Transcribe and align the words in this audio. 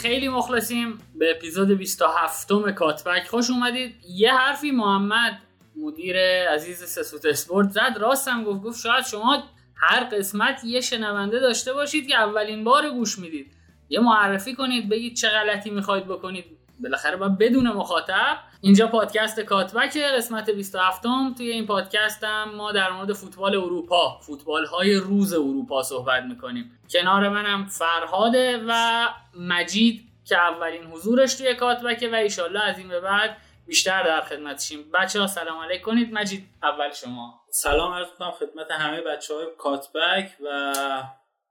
خیلی 0.00 0.28
مخلصیم 0.28 0.98
به 1.14 1.30
اپیزود 1.30 1.68
27 1.68 2.52
م 2.52 2.70
کاتبک. 2.70 3.26
خوش 3.26 3.50
اومدید. 3.50 3.94
یه 4.08 4.34
حرفی 4.34 4.70
محمد 4.70 5.38
مدیر 5.76 6.16
عزیز 6.48 6.84
سسوت 6.84 7.26
اسپورت 7.26 7.70
زد. 7.70 7.96
راستم 8.00 8.44
گفت. 8.44 8.62
گفت 8.62 8.80
شاید 8.80 9.04
شما 9.04 9.42
هر 9.76 10.04
قسمت 10.04 10.64
یه 10.64 10.80
شنونده 10.80 11.38
داشته 11.38 11.72
باشید 11.72 12.08
که 12.08 12.16
اولین 12.16 12.64
بار 12.64 12.90
گوش 12.90 13.18
می‌دید. 13.18 13.52
یه 13.88 14.00
معرفی 14.00 14.54
کنید 14.54 14.88
بگید 14.88 15.16
چه 15.16 15.28
غلطی 15.28 15.70
می‌خواید 15.70 16.06
بکنید. 16.06 16.44
بالاخره 16.82 17.16
باید 17.16 17.38
بدون 17.38 17.68
مخاطب 17.68 18.38
اینجا 18.62 18.86
پادکست 18.86 19.40
کاتبک 19.40 19.96
قسمت 19.96 20.50
27 20.50 21.06
م 21.06 21.34
توی 21.34 21.50
این 21.50 21.66
پادکست 21.66 22.24
هم 22.24 22.54
ما 22.54 22.72
در 22.72 22.90
مورد 22.90 23.12
فوتبال 23.12 23.56
اروپا 23.56 24.18
فوتبال 24.22 24.66
های 24.66 24.94
روز 24.94 25.32
اروپا 25.32 25.82
صحبت 25.82 26.22
می‌کنیم. 26.22 26.78
کنار 26.90 27.28
منم 27.28 27.66
فرهاده 27.66 28.64
و 28.68 29.06
مجید 29.38 30.08
که 30.24 30.36
اولین 30.36 30.84
حضورش 30.84 31.34
توی 31.34 31.54
کاتبکه 31.54 32.10
و 32.10 32.14
ایشالله 32.14 32.60
از 32.60 32.78
این 32.78 32.88
به 32.88 33.00
بعد 33.00 33.36
بیشتر 33.66 34.02
در 34.02 34.20
خدمتشیم. 34.20 34.90
بچه 34.94 35.20
ها 35.20 35.26
سلام 35.26 35.62
علیک 35.62 35.82
کنید. 35.82 36.12
مجید 36.12 36.46
اول 36.62 36.92
شما. 36.92 37.40
سلام 37.50 37.92
عرض 37.92 38.08
کنم 38.18 38.30
خدمت 38.30 38.70
همه 38.70 39.00
بچه 39.00 39.34
های 39.34 39.46
کاتبک 39.58 40.30
و 40.44 40.72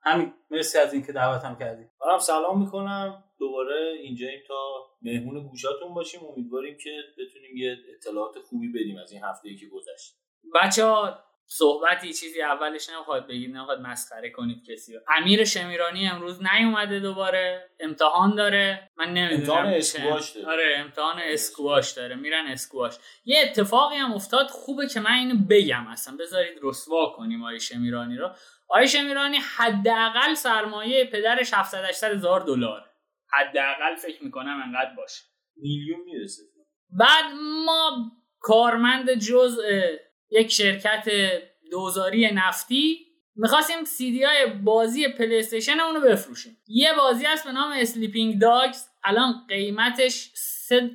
همین. 0.09 0.33
مرسی 0.52 0.77
از 0.77 0.93
اینکه 0.93 1.11
دعوتم 1.11 1.55
کردید 1.59 1.88
منم 2.05 2.17
سلام 2.17 2.61
می‌کنم. 2.61 3.23
دوباره 3.39 3.95
اینجاییم 4.03 4.39
تا 4.47 4.55
مهمون 5.01 5.47
گوشاتون 5.47 5.93
باشیم. 5.93 6.21
امیدواریم 6.23 6.77
که 6.83 6.89
بتونیم 7.17 7.57
یه 7.57 7.77
اطلاعات 7.97 8.39
خوبی 8.39 8.67
بدیم 8.71 8.97
از 8.97 9.11
این 9.11 9.23
هفته 9.23 9.49
ای 9.49 9.55
که 9.55 9.66
گذشت. 9.67 10.16
بچه 10.55 10.85
ها 10.85 11.19
صحبتی 11.45 12.13
چیزی 12.13 12.41
اولش 12.41 12.89
نمی‌خواد 12.89 13.27
بگید 13.27 13.55
نمی‌خواد 13.55 13.81
مسخره 13.81 14.29
کنید 14.29 14.63
کسی 14.71 14.93
رو. 14.93 14.99
امیر 15.17 15.43
شمیرانی 15.43 16.07
امروز 16.07 16.39
نیومده 16.53 16.99
دوباره. 16.99 17.69
امتحان 17.79 18.35
داره. 18.35 18.89
من 18.97 19.13
نمی‌دونم 19.13 19.39
امتحان 19.39 19.66
اسکواش 19.66 20.31
داره. 20.31 20.47
آره 20.47 20.75
امتحان 20.77 21.19
اسکواش 21.23 21.91
داره. 21.91 22.16
میرن 22.16 22.45
اسکواش. 22.47 22.97
یه 23.25 23.39
اتفاقی 23.44 23.95
هم 23.95 24.13
افتاد. 24.13 24.47
خوبه 24.47 24.88
که 24.88 24.99
من 24.99 25.13
اینو 25.13 25.35
بگم 25.49 25.88
اصلا. 25.88 26.17
بذارید 26.19 26.59
رسوا 26.63 27.13
کنیم 27.17 27.44
آیه 27.44 27.59
شمیرانی 27.59 28.17
رو. 28.17 28.29
آیه 28.70 28.86
شمیرانی 28.88 29.38
حداقل 29.58 30.34
سرمایه 30.34 31.06
پدرش 31.06 31.53
700 31.53 31.86
800 31.86 32.12
هزار 32.16 32.42
دلار. 32.42 32.86
حداقل 33.31 33.95
فکر 33.95 34.23
می‌کنم 34.23 34.62
انقدر 34.66 34.95
باشه. 34.98 35.23
میلیون 35.56 36.00
می‌رسه. 36.06 36.42
بعد 36.90 37.25
ما 37.66 38.12
کارمند 38.40 39.14
جزء 39.14 39.62
یک 40.30 40.52
شرکت 40.52 41.09
دوزاری 41.72 42.31
نفتی 42.34 43.06
می‌خواستیم 43.35 43.84
سیدی 43.84 44.24
های 44.24 44.46
بازی 44.46 45.08
پلی 45.08 45.40
استیشن 45.40 45.79
اونو 45.79 46.02
بفروشیم. 46.02 46.58
یه 46.68 46.94
بازی 46.94 47.25
هست 47.25 47.46
به 47.46 47.52
نام 47.52 47.72
Sleeping 47.72 48.41
Dogs 48.41 48.88
الان 49.03 49.34
قیمتش 49.47 50.31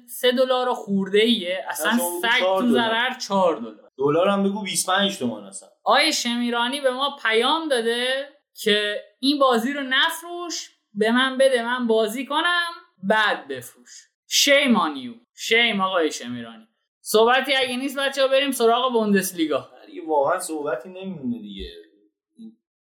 سه 0.07 0.33
دلار 0.33 0.73
خورده 0.73 1.19
ایه 1.19 1.65
اصلا 1.69 1.99
سگ 2.23 2.39
چهار 2.39 2.63
تو. 2.63 2.73
ضرر 2.73 3.19
4 3.29 3.57
دلار. 3.57 3.84
دلار 3.99 4.29
هم 4.29 4.43
بگو 4.43 4.63
25 4.63 5.19
تومن 5.19 5.45
اصلا. 5.45 5.69
آیه 5.85 6.11
شمیرانی 6.11 6.81
به 6.81 6.91
ما 6.91 7.17
پیام 7.23 7.69
داده 7.69 8.29
که 8.55 9.01
این 9.21 9.39
بازی 9.39 9.73
رو 9.73 9.81
نفروش 9.81 10.71
به 10.95 11.13
من 11.13 11.39
بده 11.39 11.63
من 11.63 11.87
بازی 11.87 12.27
کنم 12.27 12.71
بعد 13.03 13.49
بفروش. 13.49 13.91
شیم 14.29 14.77
آن 14.77 14.97
یو 14.97 15.13
شیم 15.37 15.81
آقای 15.81 16.11
شمیرانی. 16.13 16.69
صحبتی 17.01 17.55
اگه 17.55 17.77
نیست 17.77 17.99
بچه 17.99 18.23
ها 18.23 18.29
بریم 18.29 18.51
سراغ 18.51 18.93
بوندسلیگا. 18.93 19.71
دیگه 19.87 20.03
واقعا 20.07 20.39
صحبتی 20.39 20.89
نمیمونه 20.89 21.39
دیگه. 21.39 21.71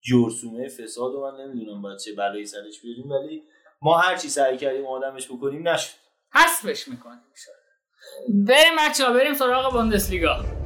جرسومه 0.01 0.67
فساد 0.67 1.16
و 1.16 1.22
من 1.22 1.44
نمی‌دونم 1.46 1.81
باید 1.81 2.00
چه 2.00 2.13
بلایی 2.16 2.46
سرش 2.46 2.81
بیاریم 2.81 3.09
ولی 3.12 3.44
ما 3.81 3.97
هر 3.97 4.17
چی 4.17 4.29
سعی 4.29 4.57
کردیم 4.57 4.85
آدمش 4.85 5.28
بکنیم 5.28 5.67
نشد. 5.67 5.94
حذفش 6.34 6.88
می‌کنیم. 6.88 7.22
بریم 8.46 8.73
بچه 8.79 9.06
ها 9.06 9.13
بریم 9.13 9.34
سراغ 9.34 9.73
بوندسلیگا. 9.73 10.56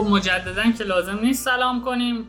خب 0.00 0.06
مجددا 0.06 0.62
که 0.78 0.84
لازم 0.84 1.18
نیست 1.22 1.44
سلام 1.44 1.84
کنیم. 1.84 2.28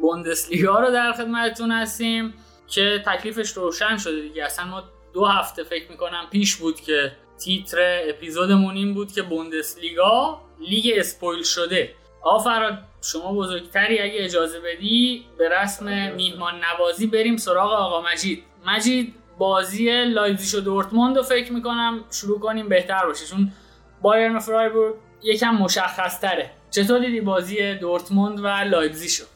بوندسلیگا 0.00 0.80
رو 0.80 0.90
در 0.90 1.12
خدمتتون 1.12 1.72
هستیم. 1.72 2.34
که 2.68 3.02
تکلیفش 3.06 3.50
روشن 3.50 3.96
شده 3.96 4.20
دیگه. 4.20 4.44
اصلا 4.44 4.64
ما 4.64 4.82
دو 5.12 5.24
هفته 5.24 5.64
فکر 5.64 5.90
می‌کنم 5.90 6.26
پیش 6.30 6.56
بود 6.56 6.80
که 6.80 7.12
تیتر 7.38 8.00
اپیزودمون 8.08 8.76
این 8.76 8.94
بود 8.94 9.12
که 9.12 9.22
بوندسلیگا 9.22 10.40
لیگ 10.60 10.98
spoil 10.98 11.42
شده. 11.42 11.94
آقا 12.22 12.38
فراد 12.38 12.78
شما 13.02 13.32
بزرگتری 13.32 13.98
اگه 13.98 14.24
اجازه 14.24 14.60
بدی 14.60 15.26
به 15.38 15.48
رسم 15.48 16.12
میهمان 16.12 16.54
نوازی 16.54 17.06
بریم 17.06 17.36
سراغ 17.36 17.72
آقا 17.72 18.02
مجید. 18.12 18.42
مجید 18.66 19.14
بازی 19.38 20.04
لایپزیگ 20.04 20.58
و 20.58 20.64
دورتموند 20.64 21.16
رو 21.16 21.22
فکر 21.22 21.52
می‌کنم 21.52 22.04
شروع 22.10 22.40
کنیم 22.40 22.68
بهتر 22.68 23.06
باشه 23.06 23.26
چون 23.26 23.52
بایرن 24.02 24.36
و 24.36 24.40
فرایبورگ 24.40 24.94
یکم 25.22 25.54
مشخص 25.54 26.20
تره 26.20 26.50
چطور 26.76 26.98
دیدی 26.98 27.20
بازی 27.20 27.74
دورتموند 27.74 28.40
و 28.44 28.46
لایپزیگ 28.46 29.08
شد؟ 29.08 29.26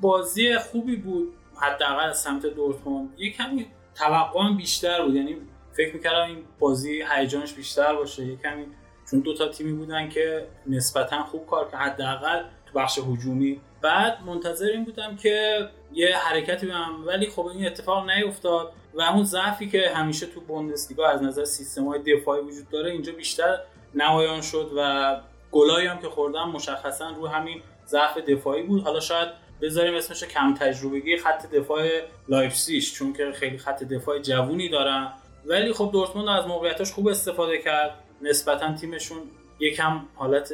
بازی 0.00 0.58
خوبی 0.58 0.96
بود 0.96 1.32
حداقل 1.56 2.08
از 2.08 2.20
سمت 2.20 2.46
دورتموند. 2.46 3.14
یه 3.18 3.32
کمی 3.32 3.66
توقعم 3.94 4.56
بیشتر 4.56 5.02
بود. 5.02 5.14
یعنی 5.14 5.36
فکر 5.72 5.94
می‌کردم 5.94 6.26
این 6.26 6.38
بازی 6.58 7.04
هیجانش 7.14 7.52
بیشتر 7.52 7.94
باشه. 7.94 8.24
یه 8.24 8.36
کمی 8.36 8.66
چون 9.10 9.20
دو 9.20 9.34
تا 9.34 9.48
تیمی 9.48 9.72
بودن 9.72 10.08
که 10.08 10.46
نسبتا 10.66 11.22
خوب 11.22 11.46
کار 11.46 11.70
کردن 11.70 11.78
حداقل 11.78 12.42
تو 12.66 12.78
بخش 12.78 12.98
هجومی. 12.98 13.60
بعد 13.82 14.18
منتظر 14.26 14.66
این 14.66 14.84
بودم 14.84 15.16
که 15.16 15.68
یه 15.92 16.16
حرکتی 16.16 16.66
ببینم. 16.66 17.06
ولی 17.06 17.26
خب 17.26 17.46
این 17.46 17.66
اتفاق 17.66 18.10
نیفتاد 18.10 18.72
و 18.94 19.02
اون 19.02 19.24
ضعفی 19.24 19.68
که 19.68 19.90
همیشه 19.94 20.26
تو 20.26 20.40
بوندسلیگا 20.40 21.08
از 21.08 21.22
نظر 21.22 21.44
سیستم 21.44 21.88
های 21.88 22.16
دفاعی 22.16 22.42
وجود 22.42 22.68
داره 22.68 22.90
اینجا 22.90 23.12
بیشتر 23.12 23.58
نمایان 23.94 24.40
شد 24.40 24.70
و 24.76 25.20
گلایی 25.52 25.86
هم 25.86 25.98
که 25.98 26.08
خوردن 26.08 26.42
مشخصا 26.42 27.10
رو 27.10 27.26
همین 27.26 27.62
ضعف 27.86 28.18
دفاعی 28.18 28.62
بود. 28.62 28.82
حالا 28.82 29.00
شاید 29.00 29.28
بذاریم 29.60 29.94
اسمش 29.94 30.24
کم 30.24 30.54
تجربگی 30.54 31.16
خط 31.16 31.50
دفاع 31.50 31.88
لایپسیش 32.28 32.94
چون 32.94 33.12
که 33.12 33.32
خیلی 33.32 33.58
خط 33.58 33.84
دفاع 33.84 34.18
جوونی 34.18 34.68
دارن. 34.68 35.12
ولی 35.44 35.72
خب 35.72 35.90
دورتموند 35.92 36.28
از 36.28 36.46
موقعیتاش 36.46 36.92
خوب 36.92 37.08
استفاده 37.08 37.58
کرد. 37.58 37.90
نسبتا 38.22 38.74
تیمشون 38.74 39.18
یکم 39.60 40.00
حالت 40.14 40.52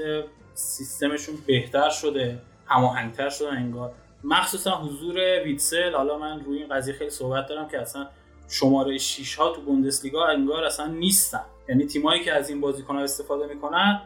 سیستمشون 0.54 1.34
بهتر 1.46 1.90
شده 1.90 2.38
هماهنگتر 2.66 3.30
شده 3.30 3.52
انگار. 3.52 3.92
مخصوصا 4.24 4.76
حضور 4.76 5.42
ویتسل. 5.44 5.94
حالا 5.94 6.18
من 6.18 6.44
روی 6.44 6.58
این 6.58 6.68
قضیه 6.68 6.94
خیلی 6.94 7.10
صحبت 7.10 7.46
دارم 7.46 7.68
که 7.68 7.80
اصلا 7.80 8.08
شماره 8.48 8.98
6 8.98 9.34
ها 9.34 9.48
تو 9.48 9.60
بوندسلیگا 9.60 10.26
انگار 10.26 10.64
اصلا 10.64 10.86
نیستن. 10.86 11.44
یعنی 11.68 11.86
تیمایی 11.86 12.24
که 12.24 12.32
از 12.32 12.50
این 12.50 12.60
بازیکن‌ها 12.60 13.02
استفاده 13.02 13.46
می‌کنن 13.46 14.00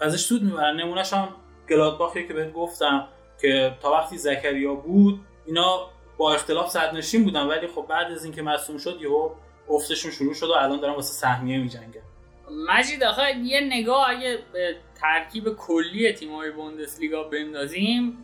ازش 0.00 0.20
سود 0.20 0.42
می‌برن. 0.42 0.76
نمونهش 0.76 1.12
هم 1.12 1.28
گلادباخی 1.68 2.28
که 2.28 2.34
بهت 2.34 2.52
گفتم 2.52 3.08
که 3.40 3.78
تا 3.82 3.92
وقتی 3.92 4.18
زکریا 4.18 4.74
بود 4.74 5.20
اینا 5.46 5.88
با 6.16 6.34
اختلاف 6.34 6.70
صدرنشین 6.70 7.24
بودن. 7.24 7.46
ولی 7.46 7.66
خب 7.66 7.86
بعد 7.88 8.12
از 8.12 8.24
اینکه 8.24 8.42
مصوم 8.42 8.78
شد 8.78 8.98
یهو 9.02 9.30
افتشون 9.70 10.10
شروع 10.10 10.34
شد 10.34 10.46
و 10.46 10.52
الان 10.52 10.80
دارن 10.80 10.94
واسه 10.94 11.12
سهمیه 11.12 11.58
میجنگن. 11.58 12.00
مجید 12.68 13.04
آخه 13.04 13.36
یه 13.36 13.60
نگاه 13.60 14.10
اگه 14.10 14.38
به 14.52 14.76
ترکیب 15.00 15.48
کلی 15.48 16.12
تیم‌های 16.12 16.50
بوندسلیگا 16.50 17.22
بندازیم 17.22 18.18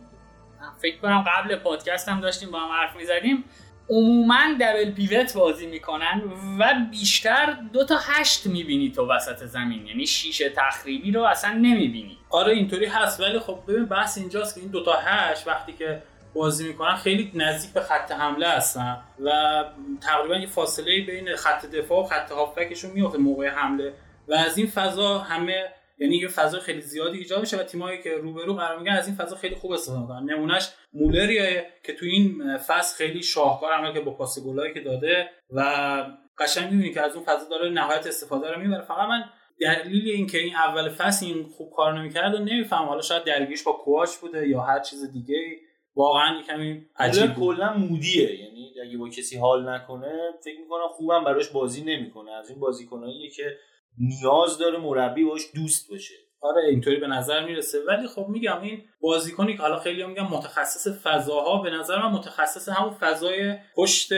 فکر 0.81 0.97
کنم 0.97 1.25
قبل 1.27 1.55
پادکست 1.55 2.09
هم 2.09 2.21
داشتیم 2.21 2.51
با 2.51 2.59
هم 2.59 2.69
حرف 2.71 2.95
می‌زدیم. 2.95 3.43
عموما 3.91 4.39
دبل 4.61 4.91
پیوت 4.91 5.33
بازی 5.33 5.67
می‌کنن 5.67 6.21
و 6.59 6.73
بیشتر 6.91 7.57
دو 7.73 7.85
تا 7.85 7.97
هشت 8.01 8.47
می‌بینی 8.47 8.91
تو 8.91 9.07
وسط 9.07 9.45
زمین. 9.45 9.87
یعنی 9.87 10.07
شیشه 10.07 10.49
تخریبی 10.49 11.11
رو 11.11 11.23
اصلا 11.23 11.51
نمی‌بینی. 11.51 12.17
آره 12.29 12.53
اینطوری 12.53 12.85
هست. 12.85 13.19
ولی 13.19 13.39
خب 13.39 13.59
ببین 13.67 13.85
بحث 13.85 14.17
اینجاست 14.17 14.55
که 14.55 14.61
این 14.61 14.69
دوتا 14.69 14.93
هشت 14.93 15.47
وقتی 15.47 15.73
که 15.73 16.01
بازی 16.33 16.67
می‌کنن 16.67 16.95
خیلی 16.95 17.31
نزدیک 17.35 17.73
به 17.73 17.81
خط 17.81 18.11
حمله 18.11 18.47
هستن 18.47 18.97
و 19.25 19.63
تقریبا 20.01 20.35
یه 20.35 20.47
فاصله 20.47 21.01
بین 21.01 21.35
خط 21.35 21.65
دفاع 21.65 22.03
و 22.03 22.07
خط 22.07 22.31
هافبکشون 22.31 22.91
میفته 22.91 23.17
موقع 23.17 23.49
حمله. 23.49 23.93
و 24.27 24.33
از 24.33 24.57
این 24.57 24.67
فضا 24.67 25.19
همه 25.19 25.69
یعنی 26.01 26.15
یه 26.15 26.27
فضا 26.27 26.59
خیلی 26.59 26.81
زیادی 26.81 27.17
ایجاد 27.17 27.39
میشه 27.39 27.57
و 27.57 27.63
تیمایی 27.63 28.01
که 28.01 28.17
روبرو 28.17 28.53
قرار 28.53 28.77
می‌گیرن 28.77 28.95
از 28.95 29.07
این 29.07 29.15
فضا 29.15 29.35
خیلی 29.35 29.55
خوب 29.55 29.71
استفاده 29.71 30.01
می‌کنن. 30.01 30.23
نمونهش 30.23 30.69
مولریه 30.93 31.65
که 31.83 31.93
تو 31.93 32.05
این 32.05 32.57
فصل 32.57 32.97
خیلی 32.97 33.23
شاهکار 33.23 33.73
عمل 33.73 33.93
که 33.93 33.99
با 33.99 34.11
پاس 34.11 34.45
گلایی 34.45 34.73
که 34.73 34.79
داده 34.79 35.29
و 35.49 35.61
قشنگ 36.37 36.71
می‌بینی 36.71 36.93
که 36.93 37.01
از 37.01 37.15
اون 37.15 37.25
فضا 37.25 37.49
داره 37.49 37.69
نهایت 37.69 38.07
استفاده 38.07 38.51
رو 38.51 38.61
می‌بره. 38.61 38.81
فقط 38.81 39.09
من 39.09 39.23
دلیل 39.59 40.09
اینکه 40.09 40.37
این 40.37 40.55
اول 40.55 40.89
فصل 40.89 41.25
این 41.25 41.43
خوب 41.43 41.73
کار 41.75 41.99
نمی‌کرد 41.99 42.35
و 42.35 42.37
نمیفهم 42.37 42.85
حالا 42.85 43.01
شاید 43.01 43.23
درگیرش 43.23 43.63
با 43.63 43.71
کواش 43.71 44.17
بوده 44.17 44.47
یا 44.47 44.61
هر 44.61 44.79
چیز 44.79 45.11
دیگه 45.11 45.35
واقعا 45.95 46.41
کمی 46.41 46.85
عجیب 46.95 47.33
کلا 47.33 47.73
مودیه. 47.73 48.39
یعنی 48.39 48.73
اگه 48.87 48.97
با 48.97 49.09
کسی 49.09 49.37
حال 49.37 49.69
نکنه 49.69 50.13
فکر 50.43 50.59
می‌کنم 50.59 50.87
خوبم 50.87 51.23
براش 51.23 51.49
بازی 51.49 51.83
نمی‌کنه. 51.83 52.31
از 52.31 52.49
این 52.49 52.59
بازیکناییه 52.59 53.29
که 53.29 53.57
نیاز 53.97 54.57
داره 54.57 54.77
مربی 54.77 55.23
باش 55.23 55.41
دوست 55.55 55.89
باشه. 55.89 56.13
آره 56.41 56.65
اینطوری 56.69 56.95
به 56.95 57.07
نظر 57.07 57.45
می‌رسه. 57.45 57.77
ولی 57.87 58.07
خب 58.07 58.25
میگم 58.29 58.61
این 58.61 58.83
بازیکنی 59.01 59.55
که 59.55 59.61
حالا 59.61 59.79
خیلی 59.79 60.03
میگم 60.03 60.27
متخصص 60.27 60.87
فضاها 61.03 61.61
به 61.61 61.69
نظر 61.69 62.01
من 62.01 62.11
متخصص 62.11 62.69
همون 62.69 62.93
فضای 62.93 63.55
پشت 63.75 64.09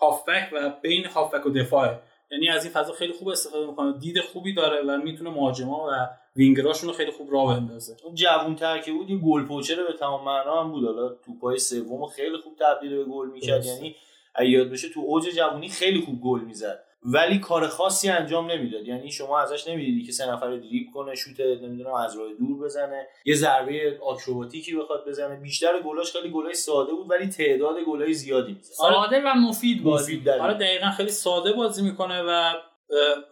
هافبک 0.00 0.50
و 0.52 0.70
بین 0.82 1.04
هافبک 1.04 1.46
و 1.46 1.50
دفاعه 1.50 1.98
یعنی 2.30 2.48
از 2.48 2.64
این 2.64 2.72
فضا 2.72 2.92
خیلی 2.92 3.12
خوب 3.12 3.28
استفاده 3.28 3.66
می‌کنه. 3.66 3.98
دید 3.98 4.20
خوبی 4.20 4.54
داره 4.54 4.82
و 4.82 4.96
می‌تونه 4.96 5.30
مهاجما 5.30 5.86
و 5.86 6.08
وینگراشون 6.36 6.88
رو 6.88 6.94
خیلی 6.94 7.10
خوب 7.10 7.32
راه 7.32 7.60
بندازه. 7.60 7.96
اون 8.04 8.14
جوون 8.14 8.56
تر 8.56 8.78
که 8.78 8.92
بود 8.92 9.10
یه 9.10 9.18
گل 9.18 9.46
پوچر 9.46 9.76
به 9.86 9.92
تمام 9.92 10.24
معنا 10.24 10.64
هم 10.64 10.70
بود. 10.70 10.84
حالا 10.84 11.08
توپای 11.08 11.58
سوم 11.58 12.06
خیلی 12.06 12.36
خوب 12.36 12.52
تبدیل 12.60 12.96
به 12.96 13.04
گل 13.04 13.30
می‌کرد. 13.30 13.66
یعنی 13.66 13.96
یاد 14.40 14.70
بشه 14.70 14.88
تو 14.88 15.00
اوج 15.00 15.28
جوونی 15.36 15.68
خیلی 15.68 16.00
خوب 16.00 16.20
گل 16.20 16.40
می‌زد. 16.40 16.84
ولی 17.04 17.38
کار 17.38 17.66
خاصی 17.68 18.08
انجام 18.08 18.50
نمی‌داد. 18.50 18.88
یعنی 18.88 19.10
شما 19.10 19.40
ازش 19.40 19.68
نمی‌دیدی 19.68 20.04
که 20.04 20.12
سه 20.12 20.32
نفر 20.32 20.46
رو 20.46 20.60
کنه 20.94 21.14
شوت 21.14 21.40
نمی‌دونم 21.40 21.94
از 21.94 22.16
راه 22.16 22.32
دور 22.32 22.64
بزنه 22.64 23.06
یه 23.24 23.34
ضربه 23.34 23.98
آکروباتیکی 24.02 24.76
بخواد 24.76 25.08
بزنه. 25.08 25.36
بیشتر 25.36 25.80
گلاش 25.80 26.12
خیلی 26.12 26.30
گلای 26.30 26.54
ساده 26.54 26.92
بود 26.92 27.10
ولی 27.10 27.28
تعداد 27.28 27.76
گلای 27.86 28.12
زیادی 28.12 28.52
می‌زد. 28.52 28.72
ساده 28.72 29.22
و 29.24 29.34
مفید 29.34 29.82
بازی. 29.82 30.22
آره 30.40 30.54
دقیقا 30.54 30.90
خیلی 30.90 31.10
ساده 31.10 31.52
بازی 31.52 31.82
می‌کنه 31.82 32.22
و 32.22 32.52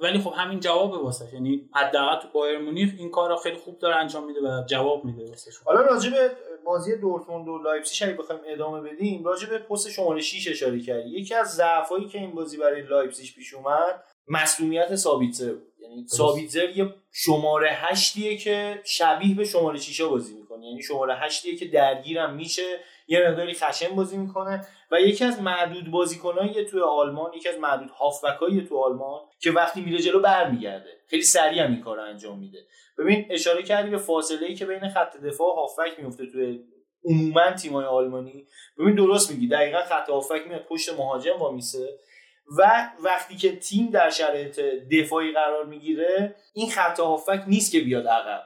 ولی 0.00 0.18
خب 0.18 0.32
همین 0.36 0.60
جواب 0.60 0.92
واسه 0.92 1.34
یعنی 1.34 1.70
حداقل 1.74 2.20
تو 2.20 2.28
بایر 2.34 2.58
مونیخ 2.58 2.90
این 2.98 3.10
کارا 3.10 3.36
خیلی 3.36 3.56
خوب 3.56 3.78
داره 3.78 3.96
انجام 3.96 4.26
میده 4.26 4.40
و 4.40 4.64
جواب 4.66 5.04
میده 5.04 5.24
واسه 5.28 5.50
حالا 5.64 5.80
راجع 5.80 6.10
به 6.10 6.30
بازی 6.64 6.96
دورتموند 6.96 7.48
و 7.48 7.58
لایپزیگ 7.58 8.08
اگه 8.08 8.16
بخوایم 8.16 8.40
ادامه 8.46 8.80
بدیم 8.80 9.24
راجع 9.24 9.48
به 9.48 9.58
پست 9.58 9.90
شماره 9.90 10.20
6 10.20 10.48
اشاره 10.48 10.80
کردی. 10.80 11.08
یکی 11.08 11.34
از 11.34 11.54
ضعفایی 11.54 12.08
که 12.08 12.18
این 12.18 12.30
بازی 12.30 12.56
برای 12.56 12.82
لایپزیگ 12.82 13.34
پیش 13.34 13.54
اومد 13.54 14.04
مسئولیت 14.28 14.96
سابیتزر 14.96 15.54
یعنی 15.82 16.06
سابیتزر 16.08 16.70
یه 16.70 16.94
شماره 17.12 17.70
هشتیه 17.70 18.36
که 18.36 18.80
شبیه 18.84 19.36
به 19.36 19.44
شماره 19.44 19.78
6 19.78 20.00
بازی 20.00 20.34
می‌کنه. 20.34 20.66
یعنی 20.66 20.82
شماره 20.82 21.16
هشتیه 21.16 21.56
که 21.56 21.68
درگیرم 21.68 22.34
میشه 22.34 22.80
یه 23.08 23.28
مقداری 23.28 23.54
خشن 23.54 23.96
بازی 23.96 24.16
می‌کنه. 24.16 24.66
و 24.90 25.00
یکی 25.00 25.24
از 25.24 25.42
معدود 25.42 25.90
بازیکنایی 25.90 26.64
توی 26.64 26.80
آلمان 26.80 27.32
یکی 27.34 27.48
از 27.48 27.58
معدود 27.58 27.90
هافبکایی 27.90 28.66
تو 28.66 28.78
آلمان 28.78 29.20
که 29.40 29.50
وقتی 29.50 29.80
میره 29.80 29.98
جلو 29.98 30.20
برمیگرده. 30.20 30.90
خیلی 31.06 31.22
سریع 31.22 31.62
هم 31.62 31.70
این 31.70 31.80
کار 31.80 32.00
انجام 32.00 32.38
میده. 32.38 32.58
ببین 32.98 33.26
اشاره 33.30 33.62
کردی 33.62 33.90
به 33.90 33.98
فاصله 33.98 34.46
ای 34.46 34.54
که 34.54 34.66
بین 34.66 34.88
خط 34.88 35.16
دفاع 35.16 35.48
و 35.48 35.56
هافبک 35.56 36.00
میفته 36.00 36.26
توی 36.26 36.60
عموما 37.04 37.52
تیمای 37.52 37.84
آلمانی. 37.84 38.46
ببین 38.78 38.94
درست 38.94 39.30
میگی. 39.30 39.48
دقیقا 39.48 39.80
خط 39.80 40.10
هافبک 40.10 40.46
میاد 40.48 40.62
پشت 40.62 40.92
مهاجم 40.98 41.36
وامیسه. 41.38 41.98
و 42.58 42.90
وقتی 43.04 43.36
که 43.36 43.56
تیم 43.56 43.90
در 43.90 44.10
شرایط 44.10 44.60
دفاعی 44.92 45.32
قرار 45.32 45.64
می‌گیره 45.64 46.34
این 46.52 46.70
خط 46.70 47.00
هافبک 47.00 47.44
نیست 47.46 47.72
که 47.72 47.80
بیاد 47.80 48.06
عقب. 48.06 48.42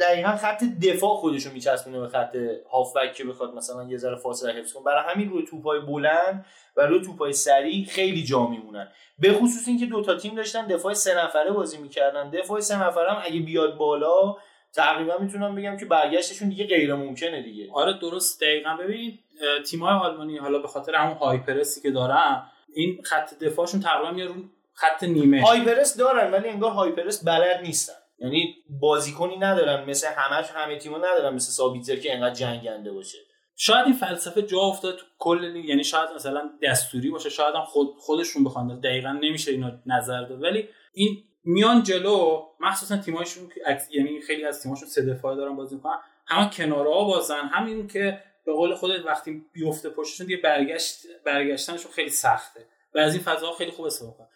دقیقا 0.00 0.36
خط 0.36 0.64
دفاع 0.82 1.16
خودش 1.16 1.46
رو 1.46 1.52
میچسبونه 1.52 2.00
به 2.00 2.08
خط 2.08 2.36
هافبک 2.72 3.14
که 3.14 3.24
بخواد 3.24 3.54
مثلا 3.54 3.84
یه 3.84 3.96
ذره 3.96 4.16
فاصله 4.16 4.52
حفظ 4.52 4.72
کنه. 4.72 4.84
برای 4.84 5.04
همین 5.14 5.30
روی 5.30 5.44
توپای 5.46 5.80
بلند 5.80 6.46
و 6.76 6.86
روی 6.86 7.00
توپای 7.00 7.32
سریع 7.32 7.86
خیلی 7.86 8.24
جا 8.24 8.46
میمونن. 8.46 8.88
به 9.18 9.32
خصوص 9.32 9.68
اینکه 9.68 9.86
دو 9.86 10.02
تا 10.02 10.14
تیم 10.14 10.34
داشتن 10.34 10.66
دفاع 10.66 10.94
سه 10.94 11.24
نفره 11.24 11.50
بازی 11.50 11.78
می‌کردن. 11.78 12.30
دفاع 12.30 12.60
سه 12.60 12.82
نفره 12.82 13.10
هم 13.10 13.22
اگه 13.24 13.40
بیاد 13.40 13.76
بالا 13.76 14.36
تقریبا 14.74 15.18
می‌تونم 15.18 15.54
بگم 15.54 15.76
که 15.76 15.84
برگشتشون 15.84 16.48
دیگه 16.48 16.66
غیر 16.66 16.94
ممکنه 16.94 17.42
دیگه. 17.42 17.68
آره 17.72 17.98
درست. 17.98 18.40
دقیقا. 18.40 18.76
ببین 18.76 19.18
تیم‌های 19.66 19.94
آلمانی 19.94 20.36
حالا 20.36 20.58
به 20.58 20.68
خاطر 20.68 20.94
همون 20.94 21.16
هایپرسی 21.16 21.80
که 21.80 21.90
دارن 21.90 22.42
این 22.74 23.02
خط 23.02 23.38
دفاعشون 23.38 23.80
تقریبا 23.80 24.10
میاد 24.10 24.34
خط 24.72 25.04
نیمه. 25.04 25.42
هایپرس 25.42 25.96
دارن 25.96 26.30
ولی 26.30 26.48
انگار 26.48 26.70
هایپرس 26.70 27.24
بلد 27.24 27.60
نیستن. 27.62 27.92
یعنی 28.18 28.54
بازیکنی 28.80 29.36
ندارن 29.36 29.90
مثل 29.90 30.08
همش 30.16 30.50
همه 30.54 30.78
تیم‌ها 30.78 30.98
ندارن 30.98 31.34
مثل 31.34 31.50
سابیتزر 31.52 31.96
که 31.96 32.14
انقدر 32.14 32.34
جنگنده 32.34 32.92
باشه. 32.92 33.18
شاید 33.56 33.84
این 33.86 33.94
فلسفه 33.94 34.42
جا 34.42 34.58
افتاد 34.58 34.96
تو 34.96 35.04
کل 35.18 35.56
یعنی 35.56 35.84
شاید 35.84 36.10
مثلا 36.14 36.50
دستوری 36.62 37.10
باشه 37.10 37.30
شاید 37.30 37.54
هم 37.54 37.64
خود 37.64 37.94
خودشون 37.98 38.44
بخوان. 38.44 38.80
دقیقا 38.80 39.12
نمیشه 39.12 39.50
اینو 39.50 39.70
نظر 39.86 40.22
داد. 40.22 40.42
ولی 40.42 40.68
این 40.94 41.24
میان 41.44 41.82
جلو 41.82 42.42
مخصوصا 42.60 42.96
تیمایشون 42.96 43.48
که 43.48 43.78
یعنی 43.90 44.20
خیلی 44.20 44.44
از 44.44 44.62
تیماشون 44.62 44.88
سه 44.88 45.02
دفاعه 45.02 45.36
دارن 45.36 45.56
بازی 45.56 45.74
می‌کنن 45.74 45.98
همه 46.26 46.50
کنارها 46.50 47.04
بازن. 47.04 47.46
همین 47.52 47.88
که 47.88 48.22
به 48.44 48.52
قول 48.52 48.74
خودت 48.74 49.06
وقتی 49.06 49.44
بیفته 49.52 49.90
پشتشون 49.90 50.26
دیگه 50.26 50.42
برگشت 50.42 50.98
برگشتنشون 51.24 51.92
خیلی 51.92 52.10
سخته. 52.10 52.66
و 52.94 52.98
از 52.98 53.14
این 53.14 53.22
فضا 53.22 53.52
خیلی 53.52 53.70
خوب 53.70 53.86
استفاده 53.86 54.16
کنن 54.18 54.28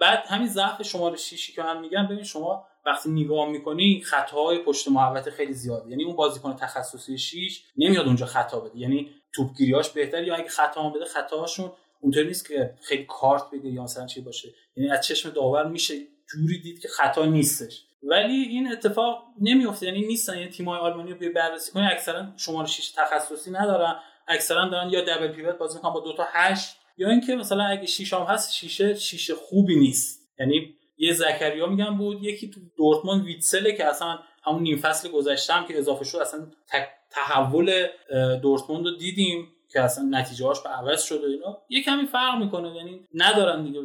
بعد 0.00 0.26
همین 0.26 0.48
ضعف 0.48 0.82
شماره 0.82 1.16
6 1.16 1.50
که 1.50 1.62
من 1.62 1.80
میگم 1.80 2.06
ببین 2.06 2.24
شما 2.24 2.66
وقتی 2.86 3.10
نگاه 3.10 3.48
می‌کنی 3.48 4.02
خطاهای 4.04 4.58
پشت 4.58 4.88
محوطه 4.88 5.30
خیلی 5.30 5.52
زیاده. 5.52 5.90
یعنی 5.90 6.04
اون 6.04 6.16
بازیکن 6.16 6.56
تخصصی 6.56 7.18
6 7.18 7.62
نمیاد 7.76 8.06
اونجا 8.06 8.26
خطا 8.26 8.60
بده. 8.60 8.78
یعنی 8.78 9.10
توپگیریاش 9.32 9.90
بهتر 9.90 10.24
یا 10.24 10.34
اگه 10.34 10.48
خطا 10.48 10.82
هم 10.82 10.92
بده 10.92 11.04
خطاهاشون 11.04 11.72
اونطوری 12.00 12.26
نیست 12.26 12.48
که 12.48 12.74
خیلی 12.82 13.04
کارت 13.08 13.44
بده 13.52 13.68
یا 13.68 13.82
مثلا 13.82 14.06
چی 14.06 14.20
باشه. 14.20 14.48
یعنی 14.76 14.90
از 14.90 15.06
چشم 15.06 15.30
داور 15.30 15.68
میشه 15.68 15.94
جوری 16.30 16.60
دید 16.62 16.80
که 16.80 16.88
خطا 16.88 17.24
نیستش. 17.24 17.84
ولی 18.02 18.34
این 18.34 18.72
اتفاق 18.72 19.24
نمیفته 19.40 19.86
یعنی 19.86 20.06
نیستن. 20.06 20.38
یعنی 20.38 20.50
تیم‌های 20.50 20.78
آلمانی 20.78 21.12
رو 21.12 21.32
بررسی 21.32 21.72
کنی. 21.72 21.86
اکثرا 21.86 22.26
شماره 22.36 22.66
6 22.66 22.90
تخصصی 22.96 23.50
ندارن. 23.50 23.94
اکثرا 24.28 24.68
دارن 24.68 24.90
یا 24.90 25.00
دبل 25.00 25.28
پیوت 25.28 25.58
بازی 25.58 25.76
می‌کنن 25.76 25.92
با 25.92 26.00
دو 26.00 26.12
تا 26.12 26.26
8 26.32 26.76
یا 26.96 27.10
اینکه 27.10 27.36
مثلا 27.36 27.64
اگه 27.64 27.86
شیش 27.86 28.12
هم 28.12 28.22
هست 28.22 28.52
شیشه 28.52 28.94
شیشه 28.94 29.34
خوبی 29.34 29.76
نیست. 29.76 30.30
یعنی 30.40 30.74
یه 30.98 31.12
زکریا 31.12 31.66
میگم 31.66 31.96
بود 31.96 32.24
یکی 32.24 32.50
تو 32.50 32.60
دورتموند 32.76 33.24
ویتسله 33.24 33.72
که 33.72 33.86
اصلا 33.86 34.18
همون 34.44 34.62
نیم 34.62 34.78
فصل 34.78 35.10
گذشته 35.10 35.52
که 35.68 35.78
اضافه 35.78 36.04
شد 36.04 36.18
اصلا 36.18 36.46
تحول 37.10 37.86
دورتموند 38.42 38.86
رو 38.86 38.96
دیدیم 38.96 39.48
که 39.72 39.80
اصلا 39.80 40.04
نتیجه 40.10 40.46
هاش 40.46 40.60
به 40.60 40.68
عوض 40.68 41.02
شده 41.02 41.26
اینا. 41.26 41.62
یه 41.68 41.82
کمی 41.82 42.06
فرق 42.06 42.38
می‌کنه. 42.38 42.76
یعنی 42.76 43.00
ندارن 43.14 43.64
دیگه. 43.64 43.80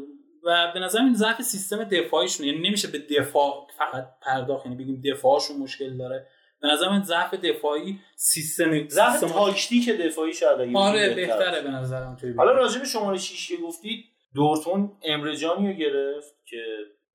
و 0.45 0.71
به 0.73 0.79
نظر 0.79 0.99
این 0.99 1.13
ضعف 1.13 1.41
سیستم 1.41 1.83
دفاعیشون 1.83 2.45
یعنی 2.45 2.67
نمیشه 2.67 2.87
به 2.87 2.99
دفاع 2.99 3.67
فقط 3.77 4.07
پرداخت. 4.21 4.65
یعنی 4.65 4.77
بگیم 4.77 5.01
دفاعشون 5.05 5.57
مشکل 5.57 5.97
داره. 5.97 6.27
به 6.61 6.67
نظر 6.67 6.89
من 6.89 7.03
ضعف 7.03 7.33
دفاعی 7.33 7.99
سیستم 8.15 8.87
ضعف 8.87 9.19
تاکتیک 9.19 9.89
دفاعی 9.89 10.33
شاید 10.33 10.75
آره 10.75 11.15
بهتره. 11.15 11.61
به 11.61 11.69
نظرم 11.69 12.17
حالا 12.37 12.51
راجع 12.51 12.79
به 12.79 12.85
شماره 12.85 13.17
6 13.17 13.47
که 13.47 13.57
گفتید 13.57 14.05
دورتموند 14.35 14.91
امرجانی 15.03 15.67
رو 15.67 15.73
گرفت 15.73 16.35
که 16.45 16.57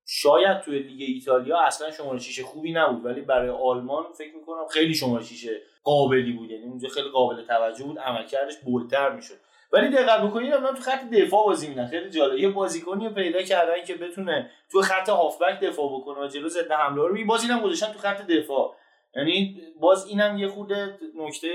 شاید 0.07 0.61
توی 0.61 0.79
لیگ 0.79 1.03
ایتالیا 1.15 1.59
اصلا 1.59 1.91
شماره 1.91 2.19
6 2.19 2.41
خوبی 2.41 2.73
نبود 2.73 3.05
ولی 3.05 3.21
برای 3.21 3.51
آلمان 3.51 4.05
فکر 4.19 4.37
می‌کنم 4.37 4.67
خیلی 4.71 4.95
شماره 4.95 5.25
6 5.25 5.49
قابلی 5.85 6.33
بود. 6.33 6.51
یعنی 6.51 6.65
اونجا 6.65 6.89
خیلی 6.89 7.09
قابل 7.09 7.43
توجه 7.47 7.85
بود 7.85 7.99
عملکردش 7.99 8.57
بولتر 8.65 9.11
می‌شد. 9.17 9.35
ولی 9.73 9.89
دقت 9.89 10.23
بکنید 10.23 10.53
اونا 10.53 10.73
تو 10.73 10.83
خط 10.83 11.11
دفاع 11.11 11.45
بازی 11.45 11.69
میدن 11.69 11.87
خیلی 11.87 12.11
جالب. 12.11 12.39
یه 12.39 12.49
بازیکنی 12.49 13.09
پیدا 13.09 13.43
کردن 13.43 13.85
که 13.85 13.95
بتونه 13.95 14.51
تو 14.73 14.83
خط 14.83 15.09
هافبک 15.09 15.61
دفاع 15.61 16.01
بکنه 16.01 16.25
و 16.25 16.29
جلو 16.29 16.49
ضد 16.49 16.73
حمله. 16.73 17.03
رو 17.03 17.27
بازی 17.27 17.47
هم 17.47 17.61
گذاشتن 17.61 17.93
تو 17.93 17.99
خط 17.99 18.27
دفاع. 18.27 18.77
یعنی 19.17 19.61
باز 19.81 20.07
اینم 20.07 20.39
یه 20.39 20.49
خورده 20.49 20.99
نکته 21.15 21.49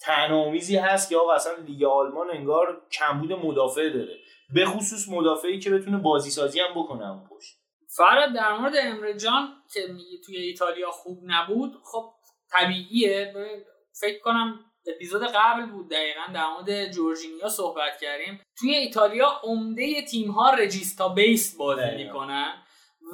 تنامیزی 0.00 0.76
هست 0.76 1.08
که 1.08 1.16
آقا 1.16 1.32
اصلا 1.32 1.52
لیگ 1.66 1.84
آلمان 1.84 2.30
انگار 2.30 2.82
کمبود 2.92 3.32
مدافع 3.32 3.88
داره. 3.88 4.18
به 4.54 4.66
خصوص 4.66 5.08
مدافعی 5.08 5.58
که 5.58 5.70
بتونه 5.70 5.98
بازی 5.98 6.30
سازی 6.30 6.60
هم 6.60 6.82
بکنه 6.82 7.10
اون 7.10 7.28
پشت. 7.30 7.56
فراد 7.96 8.34
در 8.34 8.56
مورد 8.58 8.72
امره 8.76 9.16
جان 9.16 9.48
که 9.72 9.80
میگی 9.92 10.20
توی 10.26 10.36
ایتالیا 10.36 10.90
خوب 10.90 11.18
نبود 11.24 11.72
خب 11.84 12.12
طبیعیه. 12.50 13.34
فکر 14.00 14.18
کنم 14.18 14.60
اپیزود 14.86 15.22
قبل 15.22 15.66
بود 15.66 15.90
دقیقا 15.90 16.32
در 16.34 16.46
مورد 16.46 16.90
جورجینیا 16.90 17.48
صحبت 17.48 18.00
کردیم. 18.00 18.40
توی 18.58 18.74
ایتالیا 18.74 19.40
عمده 19.42 20.02
تیم 20.02 20.30
ها 20.30 20.50
رجیستا 20.50 21.08
بیس 21.08 21.56
بازی 21.56 21.96
می‌کنن 21.96 22.62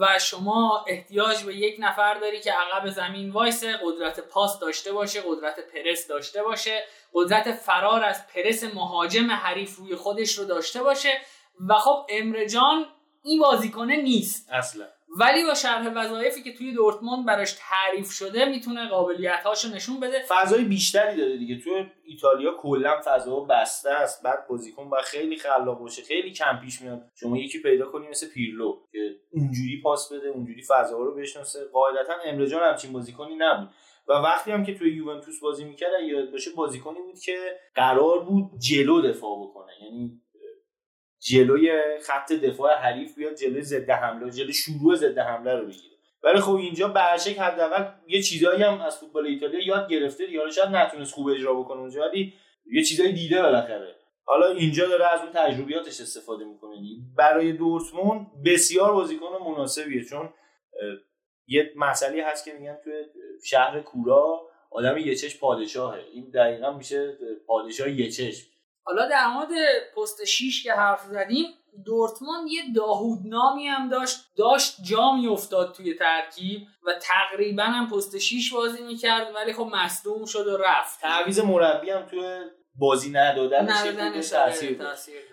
و 0.01 0.19
شما 0.19 0.85
احتیاج 0.89 1.45
به 1.45 1.57
یک 1.57 1.77
نفر 1.79 2.15
داری 2.15 2.41
که 2.41 2.53
عقب 2.53 2.91
زمین 2.91 3.31
وایسه 3.31 3.81
قدرت 3.85 4.21
پاس 4.21 4.59
داشته 4.59 4.93
باشه 4.93 5.21
قدرت 5.27 5.61
پرس 5.61 6.07
داشته 6.07 6.43
باشه 6.43 6.85
قدرت 7.15 7.53
فرار 7.53 8.05
از 8.05 8.27
پرس 8.27 8.65
مهاجم 8.65 9.31
حریف 9.31 9.77
روی 9.77 9.95
خودش 9.95 10.39
رو 10.39 10.45
داشته 10.45 10.83
باشه 10.83 11.21
و 11.69 11.75
خب 11.75 12.07
امرجان 12.09 12.87
این 13.25 13.41
بازیکنه 13.41 13.97
نیست. 13.97 14.49
اصلا. 14.53 14.87
ولی 15.17 15.45
با 15.45 15.55
شرح 15.55 15.93
وظایفی 15.97 16.43
که 16.43 16.53
توی 16.53 16.73
دورتموند 16.73 17.27
براش 17.27 17.57
تعریف 17.59 18.11
شده 18.11 18.45
می‌تونه 18.45 18.89
قابلیت 18.89 19.43
هاشو 19.45 19.69
نشون 19.69 20.01
بده. 20.01 20.23
فضای 20.29 20.65
بیشتری 20.65 21.17
داره 21.17 21.37
دیگه. 21.37 21.59
توی 21.59 21.87
ایتالیا 22.05 22.53
کلا 22.61 23.01
فضا 23.05 23.41
بسته 23.41 23.91
است. 23.91 24.23
بعد 24.23 24.47
بازیکن 24.49 24.91
با 24.91 25.01
خیلی 25.05 25.37
خلاق 25.37 25.79
باشه. 25.79 26.03
خیلی 26.03 26.33
کم 26.33 26.61
پیش 26.65 26.83
میاد. 26.83 27.03
شما 27.15 27.39
یکی 27.39 27.63
پیدا 27.63 27.87
کنی 27.87 28.09
مثل 28.09 28.29
پیرلو 28.29 28.81
که 28.93 29.17
اونجوری 29.33 29.81
پاس 29.83 30.13
بده 30.13 30.29
اونجوری 30.29 30.63
فضا 30.63 30.99
رو 30.99 31.15
بشناسه. 31.15 31.59
قاعدتا 31.73 32.15
امرجان 32.25 32.63
همچین 32.63 32.93
بازیکنی 32.93 33.37
نبود. 33.39 33.69
و 34.09 34.13
وقتی 34.13 34.51
هم 34.51 34.65
که 34.65 34.75
توی 34.75 34.97
یوونتوس 34.97 35.41
بازی 35.41 35.65
می‌کرد 35.65 35.91
یاد 36.03 36.31
باشه 36.31 36.51
بازیکنی 36.57 36.99
بود 37.03 37.19
که 37.19 37.39
قرار 37.75 38.25
بود 38.25 38.51
جلو 38.59 39.03
دفاع 39.03 39.39
بکنه. 39.43 39.73
یعنی 39.83 40.21
جلوی 41.29 41.73
خط 42.03 42.33
دفاع 42.33 42.75
حریف 42.75 43.15
بیاد 43.15 43.35
جلوی 43.35 43.63
ضد 43.63 43.91
حمله 43.91 44.31
جلوی 44.31 44.53
شروع 44.53 44.95
ضد 44.97 45.19
حمله 45.19 45.55
رو 45.55 45.67
بگیره. 45.67 45.97
ولی 46.23 46.41
خب 46.41 46.55
اینجا 46.55 46.89
برشک 46.89 47.39
حداقل 47.39 47.85
یه 48.07 48.23
چیزایی 48.23 48.63
هم 48.63 48.81
از 48.81 48.99
فوتبال 48.99 49.27
ایتالیا 49.27 49.67
یاد 49.67 49.89
گرفته 49.91 50.27
دیگه. 50.27 50.51
شاید 50.51 50.69
نتونست 50.69 51.15
خوب 51.15 51.29
اجرا 51.29 51.55
بکنه 51.55 51.81
اونجا 51.81 52.01
ولی 52.01 52.35
یه 52.73 52.85
چیزایی 52.85 53.13
دیده 53.13 53.43
بالاخره. 53.43 53.95
حالا 54.25 54.47
اینجا 54.47 54.87
داره 54.87 55.13
از 55.13 55.21
اون 55.21 55.33
تجربیاتش 55.33 56.01
استفاده 56.01 56.45
می‌کنه 56.45 56.77
برای 57.17 57.53
دورتموند 57.53 58.27
بسیار 58.45 58.93
بازیکن 58.93 59.27
مناسبیه 59.51 60.05
چون 60.05 60.29
یه 61.47 61.73
مسئله 61.77 62.25
هست 62.25 62.45
که 62.45 62.53
میگن 62.53 62.77
توی 62.85 63.05
شهر 63.45 63.81
کورا 63.81 64.49
آدم 64.71 64.99
یه 64.99 65.15
چش 65.15 65.39
پادشاهه. 65.39 66.01
این 66.13 66.31
دقیقا 66.31 66.73
میشه 66.73 67.19
پادشاه 67.47 67.91
یه 67.91 68.11
چشم. 68.11 68.47
حالا 68.89 69.09
در 69.09 69.27
مورد 69.27 69.49
پست 69.97 70.25
6 70.25 70.63
که 70.63 70.73
حرف 70.73 71.05
زدیم 71.05 71.47
دورتموند 71.85 72.49
یه 72.49 72.63
داهود 72.77 73.19
نامی 73.25 73.67
هم 73.67 73.89
داشت 73.89 74.17
داشت 74.37 74.77
جا 74.83 75.05
افتاد 75.31 75.75
توی 75.75 75.95
ترکیب 75.95 76.61
و 76.87 76.95
تقریبا 77.03 77.63
هم 77.63 77.91
پست 77.91 78.19
6 78.19 78.53
بازی 78.53 78.83
می‌کرد 78.83 79.35
ولی 79.35 79.53
خب 79.53 79.71
مصدوم 79.73 80.25
شد 80.25 80.47
و 80.47 80.57
رفت. 80.57 81.01
تعویض 81.01 81.39
مربی 81.39 81.91
هم 81.91 82.07
توی 82.07 82.41
بازی 82.75 83.11
ندادنش 83.11 83.71
ندادنش 83.71 84.29
تاثیر 84.29 84.83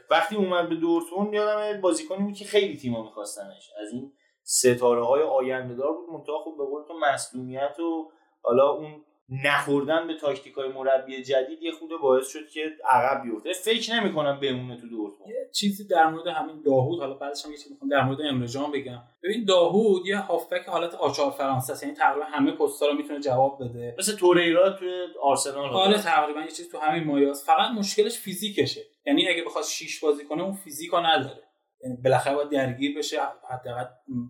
وقتی 0.09 0.35
اومد 0.35 0.69
به 0.69 0.75
دورتموند 0.75 1.33
یادم 1.33 1.81
بازیکنی 1.81 2.23
بود 2.23 2.35
که 2.35 2.45
خیلی 2.45 2.77
تیما 2.77 3.03
میخواستنش. 3.03 3.71
از 3.81 3.91
این 3.91 4.13
ستاره 4.43 5.05
های 5.05 5.21
آینده 5.21 5.75
دار 5.75 5.93
بود 5.93 6.09
منتها 6.09 6.43
خب 6.43 6.55
به 6.57 6.65
قول 6.65 6.83
تو 6.87 6.93
مصدومیت 6.93 7.79
و 7.79 8.11
حالا 8.41 8.69
اون 8.69 9.05
نخوردن 9.29 10.07
به 10.07 10.13
تاکتیک 10.13 10.53
های 10.53 10.69
مربی 10.69 11.23
جدید 11.23 11.61
یه 11.61 11.71
خود 11.71 11.89
باعث 12.01 12.27
شد 12.27 12.47
که 12.49 12.61
عقب 12.91 13.23
بیفته. 13.23 13.53
فکر 13.53 13.93
نمی‌کنم 13.93 14.39
بمونه 14.39 14.77
تو 14.81 14.89
دورتموند. 14.89 15.29
یه 15.29 15.49
چیزی 15.53 15.87
در 15.87 16.09
مورد 16.09 16.27
همین 16.27 16.61
داوود 16.65 16.99
حالا 16.99 17.13
بعدش 17.13 17.45
هم 17.45 17.51
یه 17.51 17.57
چیزی 17.57 17.69
می‌خوام 17.69 17.89
در 17.89 18.03
مورد 18.03 18.21
امرجان 18.21 18.71
بگم. 18.71 19.03
ببین 19.23 19.45
داوود 19.45 20.05
یه 20.05 20.17
هافبک 20.17 20.65
حالت 20.65 20.95
آچار 20.95 21.31
فرانسه 21.31 21.73
است 21.73 21.83
یعنی 21.83 21.95
تقریبا 21.95 22.25
همه 22.25 22.51
پست‌ها 22.51 22.87
رو 22.87 22.93
می‌تونه 22.93 23.19
جواب 23.19 23.57
بده. 23.63 23.95
مثل 23.99 24.15
توریرا 24.15 24.69
توی 24.69 24.91
آرسنال 25.21 25.69
آره 25.69 25.97
تقریبا 25.97 26.41
یه 26.41 26.51
چیز 26.51 26.71
تو 26.71 26.77
همین 26.77 27.03
مایاست 27.03 27.45
فقط 27.45 27.71
مشکلش 27.71 28.17
فیزیکشه. 28.17 28.81
یعنی 29.07 29.29
اگه 29.29 29.43
بخواد 29.43 29.63
شیش 29.63 29.99
بازی 29.99 30.25
کنه 30.25 30.43
اون 30.43 30.53
فیزیکو 30.53 30.97
نداره. 30.97 31.43
بالاخره 32.03 32.35
باید 32.35 32.49
درگیر 32.49 32.97
بشه 32.97 33.17
حداقل 33.49 33.85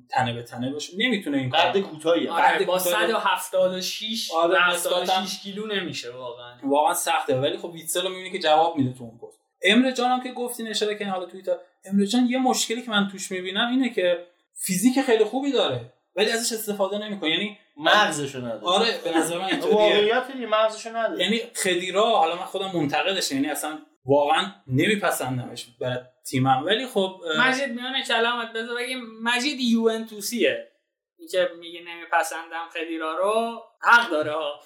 تنه 0.10 0.34
به 0.34 0.44
تنه 0.44 0.72
باشه. 0.72 0.94
نمی‌تونه 0.98 1.38
این 1.38 1.50
قد 1.50 1.80
کوتاهی 1.80 2.28
آره 2.28 2.66
با 2.66 2.80
176 2.80 4.32
آره 4.32 4.62
76 4.62 5.40
کیلو 5.44 5.68
نمیشه 5.68 6.12
واقعا. 6.12 6.58
واقعا 6.64 6.94
سخته. 6.94 7.36
ولی 7.36 7.58
خب 7.58 7.70
ویتسل 7.70 8.04
رو 8.04 8.10
می‌بینی 8.10 8.32
که 8.32 8.40
جواب 8.40 8.78
میده 8.78 8.98
تو 8.98 9.04
اون 9.04 9.18
پست. 9.18 9.40
امره 9.64 9.94
جان 9.94 10.12
هم 10.12 10.24
که 10.24 10.32
گفتین 10.32 10.68
اشاره 10.68 10.94
کردین 10.94 11.10
حالا 11.10 11.26
توییتر. 11.26 11.56
امره 11.86 12.08
جان 12.08 12.26
یه 12.26 12.38
مشکلی 12.38 12.82
که 12.82 12.92
من 12.92 13.08
توش 13.12 13.32
می‌بینم 13.32 13.68
اینه 13.72 13.90
که 13.90 14.26
فیزیک 14.54 15.02
خیلی 15.02 15.24
خوبی 15.24 15.52
داره 15.52 15.94
ولی 16.16 16.32
ازش 16.32 16.54
استفاده 16.54 16.98
نمی‌کنه. 16.98 17.30
یعنی 17.30 17.58
مغزشو 17.78 18.40
نداره. 18.40 18.64
آره 18.64 19.00
به 19.04 19.18
نظر 19.18 19.38
من 19.38 19.46
اینطوریه. 19.46 19.76
واقعیت 19.76 20.50
مغزشو 20.50 20.90
نداره. 20.90 21.24
یعنی 21.24 21.42
خدیرا 21.56 22.18
حالا 22.18 22.36
من 22.36 22.46
خودم 22.46 22.72
منتقدش 22.74 23.32
یعنی 23.32 23.48
اصلا 23.48 23.80
واقعا 24.06 24.52
نمیپسندمش. 24.68 25.68
برای 25.80 25.98
تیمم. 26.30 26.66
ولی 26.66 26.88
خب 26.88 27.22
مجید 27.40 27.70
میونه 27.70 28.04
کلامت 28.04 28.54
بذار 28.54 28.76
بگیم 28.76 29.00
مجید 29.24 29.60
یوونتوسیه. 29.60 30.72
اینکه 31.20 31.50
میگه 31.60 31.82
نمیپسندم 31.82 32.70
خدیرا 32.74 33.18
رو 33.18 33.64
حق 33.82 34.10
داره 34.10 34.32
ها. 34.32 34.60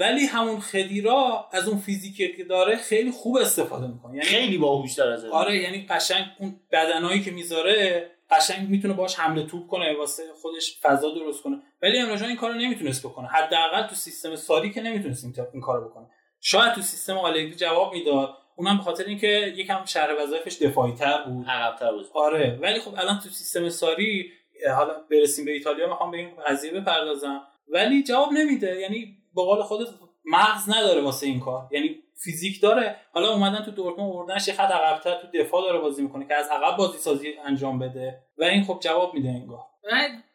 ولی 0.00 0.26
همون 0.26 0.60
خدیرا 0.60 1.48
از 1.52 1.68
اون 1.68 1.78
فیزیکی 1.78 2.36
که 2.36 2.44
داره 2.44 2.76
خیلی 2.76 3.10
خوب 3.10 3.36
استفاده 3.36 3.86
می‌کنه. 3.86 4.16
یعنی 4.16 4.26
خیلی 4.26 4.58
باهوشتر 4.58 5.08
از 5.08 5.24
آره 5.24 5.56
یعنی 5.56 5.86
قشنگ 5.90 6.26
اون 6.38 6.60
بدنایی 6.72 7.22
که 7.22 7.30
می‌ذاره 7.30 8.10
قشنگ 8.30 8.68
می‌تونه 8.68 8.94
باش 8.94 9.18
حمله 9.18 9.46
توپ 9.46 9.66
کنه 9.66 9.96
واسه 9.96 10.22
خودش 10.42 10.80
فضا 10.82 11.10
درست 11.14 11.42
کنه. 11.42 11.62
ولی 11.82 11.98
امروز 11.98 12.22
این 12.22 12.36
کارو 12.36 12.54
نمی‌تونست 12.54 13.06
بکنه. 13.06 13.28
حداقل 13.28 13.86
تو 13.86 13.94
سیستم 13.94 14.36
ساری 14.36 14.72
که 14.72 14.80
نمی‌تونست 14.80 15.24
این 15.52 15.62
کارو 15.62 15.88
بکنه. 15.88 16.06
شاید 16.40 16.72
تو 16.72 16.80
سیستم 16.80 17.18
آلگری 17.18 17.54
جواب 17.54 17.92
می‌داد. 17.92 18.36
اونم 18.56 18.76
به 18.76 18.82
خاطر 18.82 19.04
اینکه 19.04 19.52
یکم 19.56 19.84
شهر 19.84 20.22
وظایفش 20.22 20.62
دفاعی 20.62 20.92
تر 20.92 21.22
بود. 21.22 21.46
عقب‌تر 21.48 21.92
بود. 21.92 22.06
آره. 22.14 22.58
ولی 22.62 22.80
خب 22.80 22.94
الان 22.98 23.18
تو 23.18 23.28
سیستم 23.28 23.68
ساری 23.68 24.32
حالا 24.76 24.94
برسیم 25.10 25.44
به 25.44 25.50
ایتالیا 25.52 25.88
می‌خوام 25.88 26.10
به 26.10 26.16
این 26.16 26.30
قضیه 26.48 26.72
بپردازم. 26.72 27.42
ولی 27.68 28.02
جواب 28.02 28.32
نمیده. 28.32 28.80
یعنی 28.80 29.16
به 29.34 29.42
قول 29.42 29.62
خودت 29.62 29.88
مغز 30.24 30.70
نداره 30.70 31.00
واسه 31.00 31.26
این 31.26 31.40
کار. 31.40 31.68
یعنی 31.70 31.96
فیزیک 32.24 32.62
داره. 32.62 32.96
حالا 33.12 33.32
اومدن 33.32 33.64
تو 33.64 33.70
دورتموند 33.70 34.12
آوردنش 34.12 34.48
یه 34.48 34.54
خط 34.54 34.70
عقب‌تر 34.70 35.14
تو 35.14 35.38
دفاع 35.38 35.62
داره 35.62 35.78
بازی 35.78 36.02
می‌کنه 36.02 36.26
که 36.26 36.34
از 36.34 36.48
عقب 36.48 36.76
بازی 36.76 36.98
سازی 36.98 37.34
انجام 37.44 37.78
بده. 37.78 38.18
و 38.38 38.44
این 38.44 38.64
خب 38.64 38.78
جواب 38.82 39.14
میده 39.14 39.28
انگار. 39.28 39.60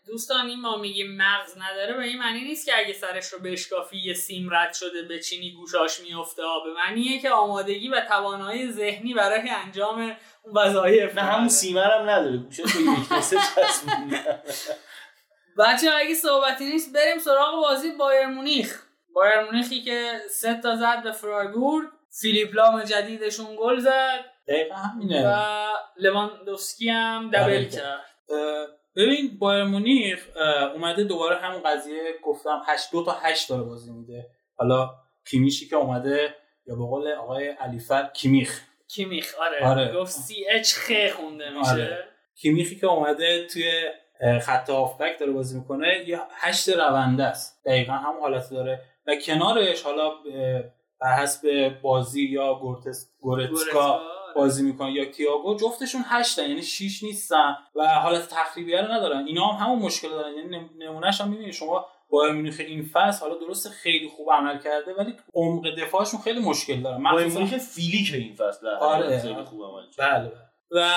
دوستان 0.08 0.48
این 0.48 0.62
ما 0.62 0.78
میگیم 0.78 1.18
مغز 1.18 1.58
نداره 1.58 1.94
به 1.98 2.04
این 2.04 2.20
معنی 2.20 2.42
نیست 2.42 2.66
که 2.66 2.78
اگه 2.78 2.94
سرش 2.94 3.26
رو 3.26 3.40
بشکافی 3.40 3.98
یه 3.98 4.14
سیم 4.14 4.54
رد 4.54 4.74
شده 4.74 5.02
به 5.02 5.20
چینی 5.20 5.52
گوشاش 5.52 6.00
میفته 6.00 6.42
به 6.66 6.74
معنیه 6.74 7.22
که 7.22 7.30
آمادگی 7.30 7.90
و 7.90 8.02
توانایی 8.08 8.72
ذهنی 8.72 9.14
برای 9.14 9.50
انجام 9.50 10.18
اون 10.44 10.58
وظایف 10.58 11.16
نه 11.16 11.22
همون 11.22 11.48
سیمر 11.48 11.92
هم 11.92 12.10
نداره 12.10 12.38
گوشاش 12.38 12.76
یک 12.76 13.10
بچه 15.58 15.92
اگه 15.96 16.14
صحبتی 16.14 16.66
نیست 16.66 16.96
بریم 16.96 17.20
سراغ 17.20 17.62
بازی 17.62 17.92
بایر 17.92 18.28
مونیخ. 18.28 18.84
بایر 19.16 19.44
مونیخی 19.44 19.82
که 19.82 20.22
سه 20.30 20.62
تا 20.64 20.76
زد 20.76 21.04
به 21.04 21.12
فرایبورگ. 21.12 21.88
فیلیپ 22.22 22.56
لام 22.56 22.84
جدیدشون 22.84 23.56
گل 23.60 23.80
زد. 23.80 24.26
دقیقا 24.48 24.76
همینه. 24.76 25.28
و 25.28 25.68
لواندوفسکی 25.98 26.90
هم 26.90 27.32
دبل 27.32 27.66
کرد. 27.66 28.06
ببین 28.96 29.38
بایر 29.40 29.64
مونیخ 29.64 30.28
اومده 30.76 31.04
دوباره 31.04 31.36
همون 31.36 31.62
قضیه 31.64 32.02
گفتم 32.24 32.62
8 32.68 32.92
دو 32.92 33.06
تا 33.06 33.12
8 33.12 33.50
داره 33.50 33.64
بازی 33.64 33.92
میده. 33.92 34.28
حالا 34.56 34.90
کیمیشی 35.30 35.68
که 35.68 35.76
اومده 35.76 36.36
یا 36.68 36.76
به 36.76 36.84
قول 36.86 37.12
آقای 37.12 37.48
علیفر 37.48 38.10
کیمیخ. 38.14 38.62
کیمیخ 38.88 39.36
آره, 39.40 39.68
آره. 39.68 39.94
گفت 39.94 40.12
CH 40.12 40.74
خ 40.74 40.92
خونده 41.16 41.50
میشه. 41.60 41.72
آره. 41.72 42.04
کیمیخی 42.36 42.76
که 42.76 42.88
اومده 42.88 43.48
توی 43.48 43.72
خط 44.42 44.70
هافبک 44.70 45.20
داره 45.20 45.32
بازی 45.32 45.60
می‌کنه 45.60 46.04
یه 46.08 46.20
هشت 46.32 46.70
رونده 46.70 47.24
است. 47.24 47.62
دقیقا 47.66 47.94
هم 47.94 48.20
حالت 48.20 48.50
داره. 48.52 48.82
و 49.08 49.16
کنارش 49.16 49.82
حالا 49.82 50.12
بر 51.02 51.14
حسب 51.14 51.70
بازی 51.82 52.22
یا 52.22 52.54
گورتس 52.54 53.12
گورتسکا. 53.20 54.02
بازی 54.36 54.64
می‌کنن 54.64 54.90
یا 54.90 55.06
تییاگو 55.06 55.56
جفتشون 55.56 56.02
هشتن 56.06 56.50
یعنی 56.50 56.62
شیش 56.62 57.04
نیستن 57.04 57.56
و 57.76 57.88
حالت 57.88 58.28
تخریبیه 58.28 58.82
رو 58.82 58.92
ندارن. 58.92 59.26
اینا 59.28 59.48
هم 59.48 59.66
همون 59.66 59.80
مشکل 59.80 60.10
دارن. 60.10 60.34
یعنی 60.36 60.70
نمونهش 60.78 61.22
هم 61.22 61.30
می‌بینید 61.30 61.54
شما 61.54 61.86
بایرن 62.10 62.34
مونیخ 62.34 62.56
این 62.60 62.90
فصل 62.94 63.26
حالا 63.26 63.36
درست 63.38 63.70
خیلی 63.70 64.08
خوب 64.08 64.32
عمل 64.32 64.60
کرده 64.60 64.94
ولی 64.94 65.14
عمق 65.34 65.76
دفاعشون 65.80 66.20
خیلی 66.22 66.40
مشکل 66.40 66.82
داره. 66.82 67.04
بایرن 67.04 67.28
مونیخ 67.28 67.58
فیلیک 67.58 68.14
این 68.14 68.36
فصل 68.36 68.68
آره. 68.68 69.20
خیلی 69.20 69.44
خوب 69.44 69.64
عمل 69.64 69.84
بله 69.98 70.32
و 70.72 70.90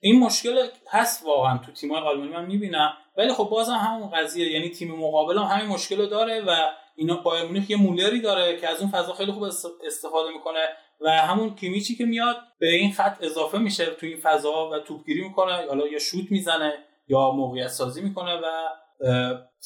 این 0.00 0.20
مشکل 0.20 0.68
هست 0.90 1.24
واقعا 1.26 1.58
تو 1.58 1.72
تیم‌های 1.72 2.02
آلمانی 2.02 2.30
من 2.30 2.44
می‌بینم. 2.44 2.92
ولی 3.16 3.32
خب 3.32 3.44
بازم 3.44 3.72
همون 3.72 4.10
قضیه. 4.10 4.52
یعنی 4.52 4.70
تیم 4.70 4.94
مقابل 4.94 5.38
هم 5.38 5.44
همین 5.44 5.66
مشکل 5.66 5.98
رو 5.98 6.06
داره 6.06 6.40
و 6.40 6.56
اینا 6.96 7.16
بایر 7.16 7.44
مونیخ 7.44 7.70
یه 7.70 7.76
مولری 7.76 8.20
داره 8.20 8.56
که 8.56 8.68
از 8.68 8.80
اون 8.80 8.90
فضا 8.90 9.12
خیلی 9.12 9.32
خوب 9.32 9.42
استفاده 9.86 10.30
می‌کنه. 10.32 10.68
و 11.00 11.10
همون 11.10 11.54
کیمیچی 11.54 11.96
که 11.96 12.04
میاد 12.04 12.36
به 12.58 12.68
این 12.68 12.92
خط 12.92 13.16
اضافه 13.20 13.58
میشه 13.58 13.86
تو 13.86 14.06
این 14.06 14.18
فضا 14.22 14.70
و 14.70 14.78
توپگیری 14.78 15.28
می‌کنه 15.28 15.66
حالا 15.68 15.86
یا 15.86 15.98
شوت 15.98 16.30
می‌زنه 16.30 16.72
یا 17.08 17.30
موقعیت 17.30 17.68
سازی 17.68 18.02
می‌کنه 18.02 18.34
و 18.34 18.68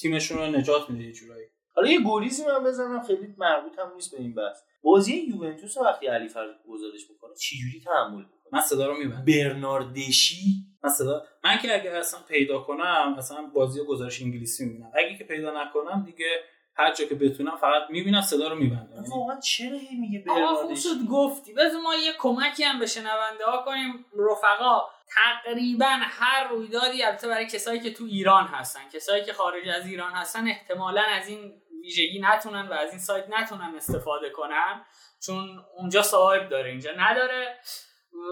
تیمشون 0.01 0.39
رو 0.39 0.47
نجات 0.47 0.91
میده 0.91 1.05
یه 1.05 1.12
جورایی. 1.12 1.47
حالا 1.75 1.89
یه 1.89 2.01
گلیزی 2.01 2.43
من 2.47 2.65
بزنم 2.65 3.03
خیلی 3.07 3.35
مربوط 3.39 3.79
هم 3.79 3.93
نیست 3.95 4.11
به 4.11 4.23
این 4.23 4.35
بحث. 4.35 4.59
بازی 4.83 5.17
یوونتوس 5.17 5.77
وقتی 5.77 6.07
علی 6.07 6.29
فرد 6.29 6.49
گزارش 6.69 7.11
می‌کنه 7.11 7.31
چجوری 7.35 7.81
تحمل 7.85 8.19
می‌کنه؟ 8.19 8.51
من 8.53 8.61
صدا 8.61 8.87
رو 8.87 8.97
میبندم. 8.97 9.25
برناردشی؟ 9.25 10.67
من 10.85 10.91
صدا 10.91 11.25
من 11.45 11.59
که 11.59 11.75
اگر 11.81 11.97
اصلا 11.97 12.21
پیدا 12.29 12.59
کنم 12.59 13.15
مثلا 13.19 13.43
بازی 13.55 13.85
گزارش 13.85 14.23
انگلیسی 14.23 14.65
می‌بینم. 14.65 14.93
اگه 14.95 15.19
که 15.19 15.25
پیدا 15.25 15.62
نکنم 15.62 16.05
دیگه 16.07 16.27
هر 16.76 16.93
جا 16.93 17.05
که 17.05 17.14
بتونم 17.14 17.57
فقط 17.57 17.83
می‌بینم 17.91 18.21
صدا 18.21 18.49
رو 18.49 18.55
میبندم. 18.55 19.05
واقعا 19.11 19.41
چرا 19.41 19.79
هی 19.79 19.97
میگه 19.97 20.25
آقا 20.31 20.55
خوب 20.55 20.75
شد 20.75 21.07
گفتی. 21.11 21.52
بذار 21.52 21.81
ما 21.81 21.95
یه 21.95 22.12
کمکی 22.19 22.64
هم 22.64 22.79
به 22.79 22.87
شنونده 22.87 23.45
ها 23.47 23.62
کنیم. 23.64 24.07
رفقا 24.31 24.81
تقریبا 25.09 25.99
هر 26.00 26.49
رویدادی 26.49 27.02
البته 27.02 27.29
برای 27.29 27.47
کسایی 27.47 27.81
که 27.81 27.93
تو 27.93 28.05
ایران 28.05 28.47
هستن. 28.47 28.81
کسایی 28.93 29.25
که 29.25 29.33
خارج 29.33 29.69
از 29.69 29.87
ایران 29.87 30.12
هستن 30.12 30.49
احتمالا 30.49 31.02
از 31.02 31.29
این 31.29 31.62
ویژگی 31.83 32.21
نتونن 32.21 32.69
و 32.69 32.73
از 32.73 32.91
این 32.91 32.99
سایت 32.99 33.25
نتونن 33.31 33.75
استفاده 33.76 34.31
کنن. 34.31 34.85
چون 35.26 35.64
اونجا 35.76 36.02
صاحب 36.02 36.49
داره 36.49 36.71
اینجا 36.71 36.91
نداره. 36.99 37.59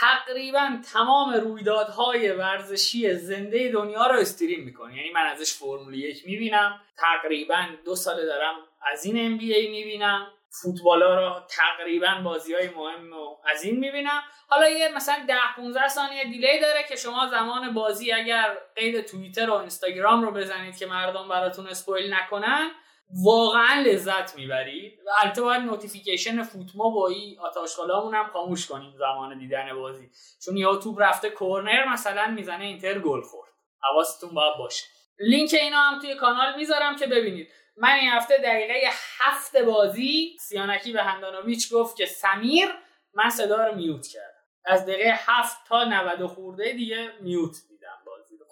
تقریبا 0.00 0.78
تمام 0.92 1.34
رویدادهای 1.34 2.32
ورزشی 2.32 3.14
زنده 3.14 3.72
دنیا 3.72 4.06
رو 4.06 4.18
استریم 4.18 4.64
می‌کنه 4.64 4.96
یعنی 4.96 5.10
من 5.10 5.26
ازش 5.26 5.52
فرمول 5.52 5.94
یک 5.94 6.26
می‌بینم. 6.26 6.80
تقریبا 6.96 7.66
دو 7.84 7.96
ساله 7.96 8.24
دارم 8.24 8.54
از 8.92 9.04
این 9.04 9.26
ام 9.26 9.38
بی 9.38 9.54
ای 9.54 9.68
می‌بینم. 9.68 10.26
فوتبالا 10.62 11.14
رو 11.14 11.40
تقریبا 11.48 12.20
بازی 12.24 12.54
های 12.54 12.68
مهم 12.68 13.10
رو 13.10 13.38
از 13.44 13.64
این 13.64 13.78
می‌بینم. 13.78 14.22
حالا 14.48 14.68
یه 14.68 14.88
مثلا 14.88 15.24
10 15.28 15.34
15 15.56 15.88
ثانیه 15.88 16.24
دیلی 16.24 16.60
داره 16.60 16.84
که 16.88 16.96
شما 16.96 17.26
زمان 17.26 17.74
بازی 17.74 18.12
اگر 18.12 18.58
قید 18.76 19.00
توییتر 19.00 19.50
و 19.50 19.54
اینستاگرام 19.54 20.22
رو 20.22 20.30
بزنید 20.30 20.78
که 20.78 20.86
مردم 20.86 21.28
براتون 21.28 21.66
اسپویل 21.66 22.14
نکنن 22.14 22.70
واقعا 23.24 23.82
لذت 23.82 24.36
می‌برید 24.36 24.98
و 25.06 25.10
البته 25.22 25.42
باید 25.42 25.62
notification 25.62 26.42
فوت‌ماب 26.42 26.90
و 26.90 27.08
این 27.08 27.40
آت‌آشغالامون 27.40 28.14
هم 28.14 28.26
خاموش 28.26 28.66
کنیم 28.66 28.94
زمان 28.98 29.38
دیدن 29.38 29.74
بازی. 29.74 30.10
چون 30.44 30.56
یا 30.56 30.76
توپ 30.76 31.02
رفته 31.02 31.30
کورنر 31.30 31.88
مثلا 31.92 32.26
می‌زنه 32.26 32.64
اینتر 32.64 32.98
گل 32.98 33.20
خورد. 33.20 33.50
حواستون 33.82 34.30
باید 34.30 34.58
باشه. 34.58 34.84
لینک 35.20 35.54
اینا 35.60 35.80
هم 35.80 36.00
توی 36.00 36.14
کانال 36.14 36.56
می‌ذارم 36.56 36.96
که 36.96 37.06
ببینید. 37.06 37.48
من 37.76 37.92
این 37.92 38.10
هفته 38.10 38.38
دقیقه 38.38 38.74
هفت 39.18 39.56
بازی 39.56 40.36
سیانکی 40.40 40.92
به 40.92 41.02
هندانویچ 41.02 41.72
گفت 41.72 41.96
که 41.96 42.06
سمیر 42.06 42.68
من 43.14 43.30
صدا 43.30 43.66
رو 43.66 43.74
mute 43.74 44.06
کردم. 44.06 44.38
از 44.64 44.86
دقیقه 44.86 45.14
هفت 45.26 45.56
تا 45.68 45.84
90 45.84 46.26
خورده 46.26 46.72
دیگه 46.72 47.12
mute 47.20 47.56
رو 47.70 47.77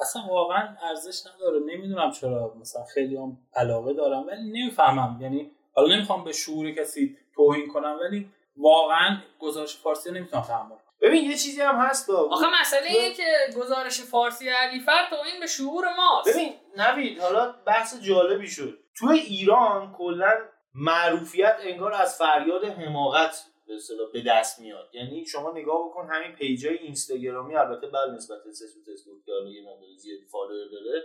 اصلا 0.01 0.23
واقعا 0.31 0.77
ارزش 0.83 1.27
نداره. 1.27 1.61
نمی‌دونم 1.61 2.11
چرا 2.11 2.55
مثلا 2.61 2.85
خیلی 2.95 3.17
هم 3.17 3.39
علاقه 3.55 3.93
دارم 3.93 4.27
ولی 4.27 4.43
نمی‌فهمم. 4.43 5.19
یعنی 5.21 5.51
حالا 5.75 5.95
نمی‌خوام 5.95 6.25
به 6.25 6.33
شعور 6.33 6.71
کسی 6.71 7.17
توهین 7.35 7.69
کنم 7.69 7.99
ولی 8.01 8.31
واقعا 8.57 9.17
گزارش 9.39 9.77
فارسی 9.77 10.09
رو 10.09 10.15
نمی‌تونم 10.15 10.43
تحمل 10.43 10.77
ببین 11.01 11.25
یه 11.25 11.37
چیزی 11.37 11.61
هم 11.61 11.77
هست 11.77 12.11
با 12.11 12.29
آخه 12.31 12.47
مسئله 12.61 12.87
اینه 12.87 13.15
که 13.15 13.25
گزارش 13.57 14.01
فارسی 14.01 14.49
علیفر 14.49 15.07
توهین 15.11 15.41
به 15.41 15.47
شعور 15.47 15.85
ماست. 15.97 16.35
ببین 16.35 16.55
نوید 16.77 17.21
حالا 17.21 17.55
بحث 17.67 18.01
جالبی 18.01 18.49
شد. 18.49 18.79
تو 18.99 19.07
ایران 19.09 19.93
کلا 19.99 20.33
معروفیت 20.75 21.57
انگار 21.61 21.95
از 21.95 22.19
فریاد 22.19 22.65
حماقت. 22.65 23.45
به 23.67 23.75
به 24.13 24.23
دست 24.31 24.61
میاد. 24.61 24.91
یعنی 24.93 25.27
شما 25.27 25.53
نگاه 25.53 25.89
بکن 25.89 26.09
همین 26.11 26.33
page 26.33 26.69
ای 26.69 26.79
اینستاگرامی 26.79 27.57
البته 27.57 27.87
بر 27.87 28.07
نسبت 28.17 28.39
سسوت 28.53 28.89
اسپورت 28.95 29.25
که 29.27 29.33
حالا 29.33 29.51
یه 29.51 29.63
مقدار 29.63 29.89
زیادی 29.97 30.25
follower 30.25 30.69
داره 30.73 31.03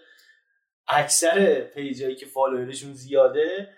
اکثر 0.87 1.61
page 1.61 1.97
ایی 1.97 2.15
که 2.15 2.25
follower 2.25 2.71
شون 2.71 2.93
زیاده 2.93 3.69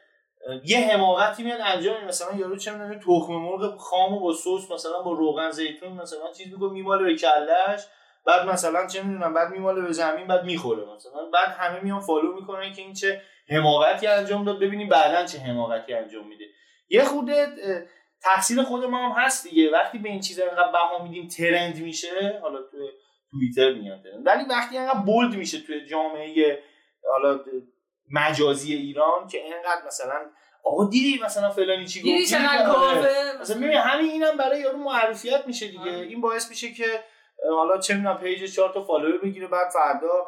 یه 0.65 0.79
حماقتی 0.79 1.43
میاد 1.43 1.59
انجام 1.63 1.95
میده. 1.95 2.07
مثلا 2.07 2.37
یارو 2.37 2.57
چه 2.57 2.71
می‌دونم 2.71 2.99
تخم 2.99 3.33
مرغ 3.33 3.77
خامو 3.77 4.19
با 4.19 4.33
سس 4.33 4.71
مثلا 4.71 5.01
با 5.01 5.11
روغن 5.11 5.51
زیتون 5.51 5.93
مثلا 5.93 6.31
چیز 6.31 6.53
میگه 6.53 6.69
میماله 6.69 7.03
به 7.03 7.15
کلش 7.15 7.81
بعد 8.25 8.49
مثلا 8.49 8.87
چه 8.87 9.03
می‌دونم 9.03 9.33
بعد 9.33 9.51
میماله 9.51 9.81
به 9.81 9.91
زمین 9.91 10.27
بعد 10.27 10.43
می‌خوره 10.43 10.85
مثلا. 10.95 11.29
بعد 11.33 11.49
همه 11.49 11.83
میان 11.83 12.01
follow 12.01 12.33
می‌کنن 12.33 12.73
که 12.73 12.81
این 12.81 12.93
چه 12.93 13.21
حماقتی 13.49 14.07
انجام 14.07 14.45
داد. 14.45 14.59
ببینیم 14.59 14.89
بعدا 14.89 15.25
چه 15.25 15.37
حماقتی 15.37 15.93
انجام 15.93 16.27
میده. 16.27 16.45
یه 16.89 17.03
خورده 17.03 17.47
تقصیر 18.23 18.63
خود 18.63 18.85
ما 18.85 19.09
هم 19.09 19.25
هست 19.25 19.47
دیگه. 19.47 19.71
وقتی 19.71 19.97
به 19.97 20.09
این 20.09 20.19
چیزا 20.19 20.43
انقدر 20.43 20.71
بها 20.71 21.03
میدیم 21.03 21.27
trend 21.27 21.77
میشه 21.77 22.39
حالا 22.41 22.61
تو 22.61 22.77
توییتر 23.31 23.73
میاد. 23.73 24.03
trend 24.03 24.27
ولی 24.27 24.43
وقتی 24.49 24.77
انقدر 24.77 24.99
bold 24.99 25.35
میشه 25.35 25.59
توی 25.59 25.85
جامعه 25.85 26.63
حالا 27.11 27.39
مجازی 28.11 28.73
ایران 28.75 29.27
که 29.27 29.37
اینقدر 29.37 29.85
مثلا 29.87 30.15
آقا 30.63 30.89
دیدی 30.89 31.23
مثلا 31.23 31.49
فلانی 31.49 31.87
چی 31.87 31.99
گفت؟ 31.99 32.35
کافیه 32.65 33.37
مثلا 33.41 33.57
ببین 33.57 33.73
همین 33.73 34.11
اینم 34.11 34.37
برای 34.37 34.61
یارو 34.61 34.77
معرفیت 34.77 35.47
میشه 35.47 35.67
دیگه. 35.67 35.91
این 35.91 36.21
باعث 36.21 36.49
میشه 36.49 36.73
که 36.73 36.85
حالا 37.49 37.77
چه 37.77 37.93
می‌دونم 37.93 38.17
page 38.17 38.55
چهار 38.55 38.73
تا 38.73 38.83
follower 38.83 39.17
بگیره 39.17 39.47
بعد 39.47 39.67
فردا 39.69 40.27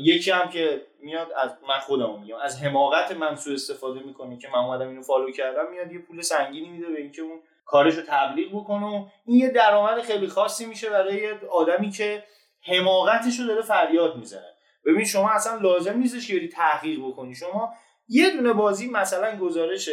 یکی 0.00 0.30
هم 0.30 0.48
که 0.48 0.86
میاد 1.00 1.32
از 1.42 1.50
من 1.68 1.78
خودم 1.78 2.20
میگم 2.20 2.36
از 2.36 2.62
حماقت 2.62 3.12
من 3.12 3.36
سوء 3.36 3.54
استفاده 3.54 4.00
می‌کنه 4.00 4.38
که 4.38 4.48
من 4.48 4.58
اومدم 4.58 4.88
اینو 4.88 5.02
follow 5.02 5.30
کردم 5.30 5.70
میاد 5.70 5.92
یه 5.92 5.98
پول 5.98 6.22
سنگینی 6.22 6.68
میده 6.68 6.86
به 6.86 7.00
اینکه 7.00 7.22
اون 7.22 7.40
کارش 7.64 7.94
رو 7.94 8.02
تبلیغ 8.06 8.48
بکنه 8.48 9.12
این 9.26 9.36
یه 9.38 9.50
درآمد 9.50 10.00
خیلی 10.00 10.26
خاصی 10.26 10.66
میشه 10.66 10.90
برای 10.90 11.32
آدمی 11.50 11.90
که 11.90 12.24
حماقتش 12.62 13.40
داره 13.48 13.62
فریاد 13.62 14.16
می‌زنه. 14.16 14.54
ببین 14.86 15.04
شما 15.04 15.30
اصلا 15.30 15.58
لازم 15.60 15.98
نیستش 15.98 16.28
که 16.28 16.34
بری 16.34 16.48
تحقیق 16.48 17.06
بکنی. 17.06 17.34
شما 17.34 17.74
یه 18.08 18.30
دونه 18.30 18.52
بازی 18.52 18.90
مثلا 18.90 19.36
گزارش 19.36 19.88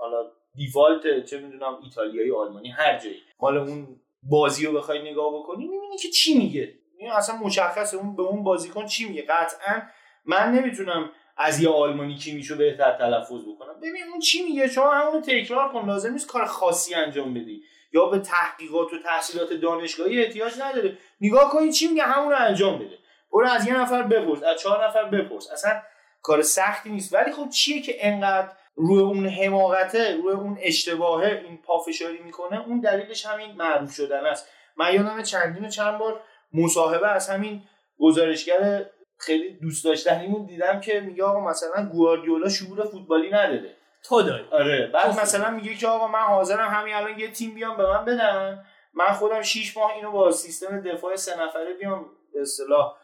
حالا 0.00 0.30
دیفالت 0.54 1.24
چه 1.24 1.38
می‌دونم 1.38 1.78
ایتالیایی 1.84 2.32
آلمانی 2.32 2.70
هر 2.70 2.98
جایی 2.98 3.16
حالا 3.38 3.62
اون 3.62 4.00
بازی 4.22 4.66
رو 4.66 4.72
بخوای 4.72 5.10
نگاه 5.10 5.34
بکنی 5.34 5.68
می‌بینی 5.68 5.96
که 5.98 6.08
چی 6.08 6.38
میگه. 6.38 6.74
این 6.98 7.10
اصلا 7.10 7.36
مشخصه. 7.36 7.96
اون 7.96 8.16
به 8.16 8.22
اون 8.22 8.44
بازیکن 8.44 8.86
چی 8.86 9.08
میگه؟ 9.08 9.22
قطعا 9.22 9.82
من 10.24 10.52
نمی‌تونم 10.52 11.10
از 11.36 11.60
یه 11.60 11.70
آلمانی 11.70 12.14
کی 12.14 12.34
میشو 12.34 12.56
بهتر 12.56 12.92
تلفظ 12.92 13.42
بکنم. 13.54 13.80
ببین 13.80 14.02
اون 14.10 14.20
چی 14.20 14.44
میگه؟ 14.44 14.68
شما 14.68 14.94
همون 14.94 15.22
تکرار 15.22 15.72
کن. 15.72 15.86
لازم 15.86 16.12
نیست 16.12 16.28
کار 16.28 16.44
خاصی 16.44 16.94
انجام 16.94 17.34
بدی. 17.34 17.62
یا 17.92 18.06
به 18.06 18.18
تحقیقات 18.18 18.92
و 18.92 19.02
تحصیلات 19.04 19.52
دانشگاهی 19.52 20.24
احتیاج 20.24 20.52
نداره. 20.60 20.98
نگاه 21.20 21.50
کن 21.50 21.70
چی 21.70 21.88
میگه؟ 21.88 22.02
همون 22.02 22.32
رو 22.32 22.38
انجام 22.38 22.78
بده. 22.78 22.98
برو 23.32 23.48
از 23.48 23.66
یه 23.66 23.80
نفر 23.80 24.02
بپرس. 24.02 24.42
از 24.42 24.60
چهار 24.60 24.88
نفر 24.88 25.04
بپرس. 25.04 25.50
اصلا 25.50 25.82
کار 26.22 26.42
سختی 26.42 26.90
نیست. 26.90 27.14
ولی 27.14 27.32
خب 27.32 27.48
چیه 27.48 27.82
که 27.82 28.06
انقدر 28.06 28.48
روی 28.74 29.00
اون 29.00 29.26
حماقته 29.26 30.16
روی 30.16 30.32
اون 30.32 30.58
اشتباهه 30.60 31.42
این 31.44 31.56
پافشاری 31.56 32.18
می‌کنه؟ 32.18 32.60
اون 32.66 32.80
دلیلش 32.80 33.26
همین 33.26 33.52
معروف 33.52 33.92
شدن 33.94 34.26
است. 34.26 34.48
من 34.76 34.94
یادم 34.94 35.22
چندین 35.22 35.68
چند 35.68 35.98
بار 35.98 36.20
مصاحبه 36.52 37.08
از 37.08 37.28
همین 37.30 37.62
گزارشگر 37.98 38.86
خیلی 39.18 39.58
دوست 39.58 39.84
داشتنیمون 39.84 40.46
دیدم 40.46 40.80
که 40.80 41.00
میگه 41.00 41.24
آقا 41.24 41.40
مثلا 41.40 41.88
گواردیولا 41.92 42.48
شعور 42.48 42.84
فوتبالی 42.84 43.28
نداره. 43.30 43.76
تو 44.02 44.22
داری. 44.22 44.44
آره 44.50 44.86
بعد 44.86 45.20
مثلا 45.20 45.50
میگه 45.50 45.74
که 45.74 45.88
آقا 45.88 46.08
من 46.08 46.18
حاضرم 46.18 46.68
همین 46.68 46.94
الان 46.94 47.18
یه 47.18 47.30
تیم 47.30 47.54
بیام 47.54 47.76
به 47.76 47.86
من 47.86 48.04
بدن. 48.04 48.64
من 48.94 49.12
خودم 49.12 49.42
6 49.42 49.76
ماه 49.76 49.92
اینو 49.92 50.10
با 50.10 50.30
سیستم 50.30 50.80
دفاع 50.80 51.16
سه 51.16 51.42
نفره 51.42 51.74
بیام 51.74 52.06
به 52.32 52.40
اصطلاح 52.40 52.96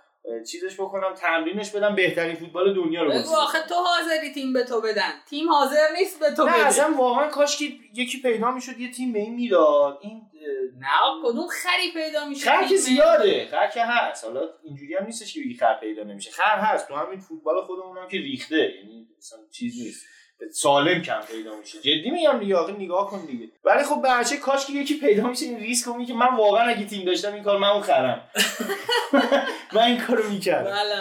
چیزش 0.50 0.74
بکنم 0.74 1.14
تمرینش 1.14 1.70
بدم 1.70 1.94
بهترین 1.94 2.36
فوتبال 2.36 2.74
دنیا 2.74 3.02
رو 3.02 3.10
بگو 3.10 3.36
آخه 3.36 3.58
تو 3.68 3.74
حاضری 3.74 4.32
تیم 4.34 4.52
به 4.52 4.64
تو 4.64 4.80
بدن. 4.80 5.12
تیم 5.30 5.48
حاضر 5.48 5.88
نیست 5.98 6.20
به 6.20 6.30
تو 6.30 6.44
نه 6.44 6.52
بده. 6.52 6.66
اصلا 6.66 6.94
واقعا 6.96 7.28
کاش 7.28 7.58
که 7.58 7.64
یکی 7.94 8.22
پیدا 8.22 8.50
می‌شد 8.50 8.78
یه 8.78 8.90
تیم 8.90 9.12
به 9.12 9.18
این 9.18 9.34
می‌داد 9.34 9.98
این 10.02 10.22
نه 10.78 10.88
کدوم 11.24 11.46
خری 11.48 11.92
پیدا 11.94 12.28
میشه؟ 12.28 12.50
خر 12.50 12.66
که؟ 12.66 12.76
زیاده 12.76 13.48
خر 13.50 13.66
که 13.66 13.84
هست. 13.84 14.24
حالا 14.24 14.40
اینجوری 14.64 14.94
هم 14.94 15.04
نیستش 15.06 15.34
که 15.34 15.40
بگی 15.40 15.54
خر 15.54 15.74
پیدا 15.80 16.02
نمیشه. 16.02 16.30
خر 16.30 16.58
هست 16.58 16.88
تو 16.88 16.94
همین 16.94 17.20
فوتبال 17.20 17.64
خودمون 17.64 17.98
هم 17.98 18.08
که 18.08 18.16
ریخته. 18.16 18.56
یعنی 18.56 19.08
اصلا 19.18 19.38
چیز 19.50 19.82
نیست. 19.82 20.06
سالم 20.50 21.02
کم 21.02 21.20
پیدا 21.20 21.56
میشه. 21.56 21.78
جدی 21.78 22.10
میگم 22.10 22.38
دیگه 22.38 22.56
آخه 22.56 22.72
نگاه 22.72 23.10
کن 23.10 23.26
دیگه. 23.26 23.48
ولی 23.64 23.84
خب 23.84 24.02
بچه 24.04 24.36
کاش 24.36 24.66
که 24.66 24.72
یکی 24.72 25.00
پیدا 25.00 25.26
میشه 25.26 25.44
این 25.44 25.60
ریسک 25.60 25.86
رو 25.86 26.04
که 26.04 26.14
من 26.14 26.36
واقعا 26.36 26.68
اگه 26.68 26.86
تیم 26.86 27.04
داشتم 27.04 27.34
این 27.34 27.42
کار 27.42 27.58
من 27.58 27.68
اون 27.68 27.82
خرم. 27.82 28.30
من 29.74 29.82
این 29.82 30.00
کارو 30.00 30.30
می‌کردم. 30.30 30.70
بله 30.70 30.94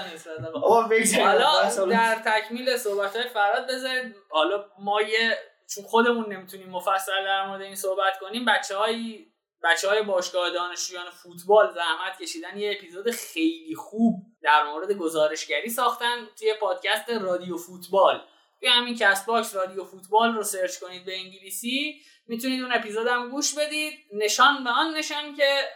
آقا 0.53 0.81
حالا 1.23 1.85
در 1.85 2.21
تکمیل 2.25 2.77
صحبت 2.77 3.15
های 3.15 3.29
فراد 3.29 3.67
بذارید. 3.67 4.15
حالا 4.29 4.65
ما 4.79 5.01
یه 5.01 5.37
چون 5.75 5.83
خودمون 5.83 6.33
نمی‌تونیم 6.33 6.69
مفصل 6.69 7.11
در 7.25 7.47
مورد 7.47 7.61
این 7.61 7.75
صحبت 7.75 8.19
کنیم 8.19 8.45
بچه 8.45 8.77
های 8.77 9.25
بچه 9.63 9.89
های 9.89 10.03
باشگاه 10.03 10.49
دانشجویان 10.49 11.09
فوتبال 11.09 11.73
زحمت 11.73 12.21
کشیدن 12.21 12.57
یه 12.57 12.75
اپیزود 12.77 13.11
خیلی 13.11 13.75
خوب 13.75 14.15
در 14.43 14.63
مورد 14.63 14.91
گزارشگری 14.91 15.69
ساختن 15.69 16.27
توی 16.39 16.53
پادکست 16.61 17.09
رادیو 17.09 17.57
فوتبال. 17.57 18.21
توی 18.61 18.69
همین 18.69 18.95
Castbox 18.95 19.55
رادیو 19.55 19.83
فوتبال 19.83 20.33
رو 20.33 20.43
search 20.43 20.79
کنید 20.79 21.05
به 21.05 21.17
انگلیسی 21.17 22.01
می‌تونید 22.27 22.63
اون 22.63 22.73
اپیزود 22.73 23.07
هم 23.07 23.29
گوش 23.29 23.53
بدید. 23.57 23.93
نشان 24.13 24.63
به 24.63 24.69
آن 24.69 24.93
نشان 24.93 25.35
که 25.35 25.69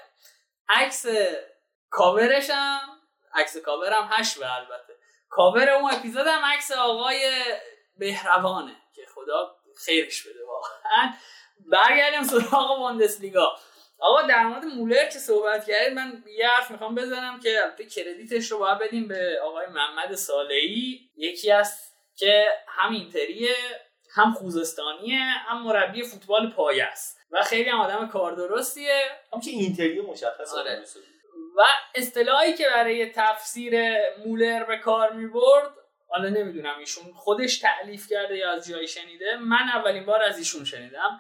عکس 0.69 1.05
کاورش 1.89 2.49
هم 2.49 2.79
عکس 3.33 3.57
کاور 3.57 3.93
هم 3.93 4.09
حشوه 4.11 4.51
البته. 4.51 4.93
کاور 5.29 5.69
اون 5.69 5.93
اپیزود 5.93 6.27
هم 6.27 6.45
عکس 6.45 6.71
آقای 6.71 7.43
بهروانه 7.97 8.75
که 8.95 9.01
خدا 9.15 9.55
خیرش 9.85 10.23
بده 10.23 10.45
واقعا. 10.47 11.13
برگردیم 11.71 12.23
سراغ 12.23 12.77
بوندسلیگا. 12.77 13.57
آقا 13.99 14.21
در 14.21 14.43
مورد 14.43 14.65
مولر 14.65 15.09
که 15.09 15.19
صحبت 15.19 15.65
کردید 15.65 15.93
من 15.93 16.23
یه 16.37 16.47
حرف 16.47 16.71
می‌خوام 16.71 16.95
بزنم 16.95 17.39
که 17.39 17.63
البته 17.63 17.85
credit 17.85 18.35
ش 18.35 18.51
رو 18.51 18.59
باید 18.59 18.79
بدیم 18.79 19.07
به 19.07 19.39
آقای 19.43 19.67
محمد 19.67 20.15
صالحی. 20.15 21.11
یکی 21.15 21.51
از 21.51 21.94
که 22.17 22.47
هم 22.67 22.91
اینتریه 22.91 23.55
هم 24.15 24.33
خوزستانیه 24.33 25.19
هم 25.19 25.63
مربی 25.63 26.03
فوتبال 26.03 26.51
پایه 26.51 26.83
است. 26.83 27.17
و 27.31 27.43
خیلی 27.43 27.69
هم 27.69 27.79
آدم 27.79 28.07
کار 28.07 28.35
درستیه. 28.35 29.03
هم 29.33 29.39
که 29.39 29.51
اینتریه 29.51 30.01
مشخص 30.01 30.53
آره. 30.53 30.83
و 31.57 31.61
اصطلاحی 31.95 32.53
که 32.53 32.65
برای 32.65 33.11
تفسیر 33.15 33.73
مولر 34.25 34.63
به 34.63 34.77
کار 34.77 35.13
می‌برد 35.13 35.71
حالا 36.09 36.29
نمی‌دونم 36.29 36.79
ایشون 36.79 37.13
خودش 37.13 37.59
تعلیف 37.59 38.09
کرده 38.09 38.37
یا 38.37 38.51
از 38.51 38.67
جایی 38.67 38.87
شنیده 38.87 39.37
من 39.37 39.69
اولین 39.73 40.05
بار 40.05 40.21
از 40.21 40.37
ایشون 40.37 40.63
شنیدم. 40.63 41.19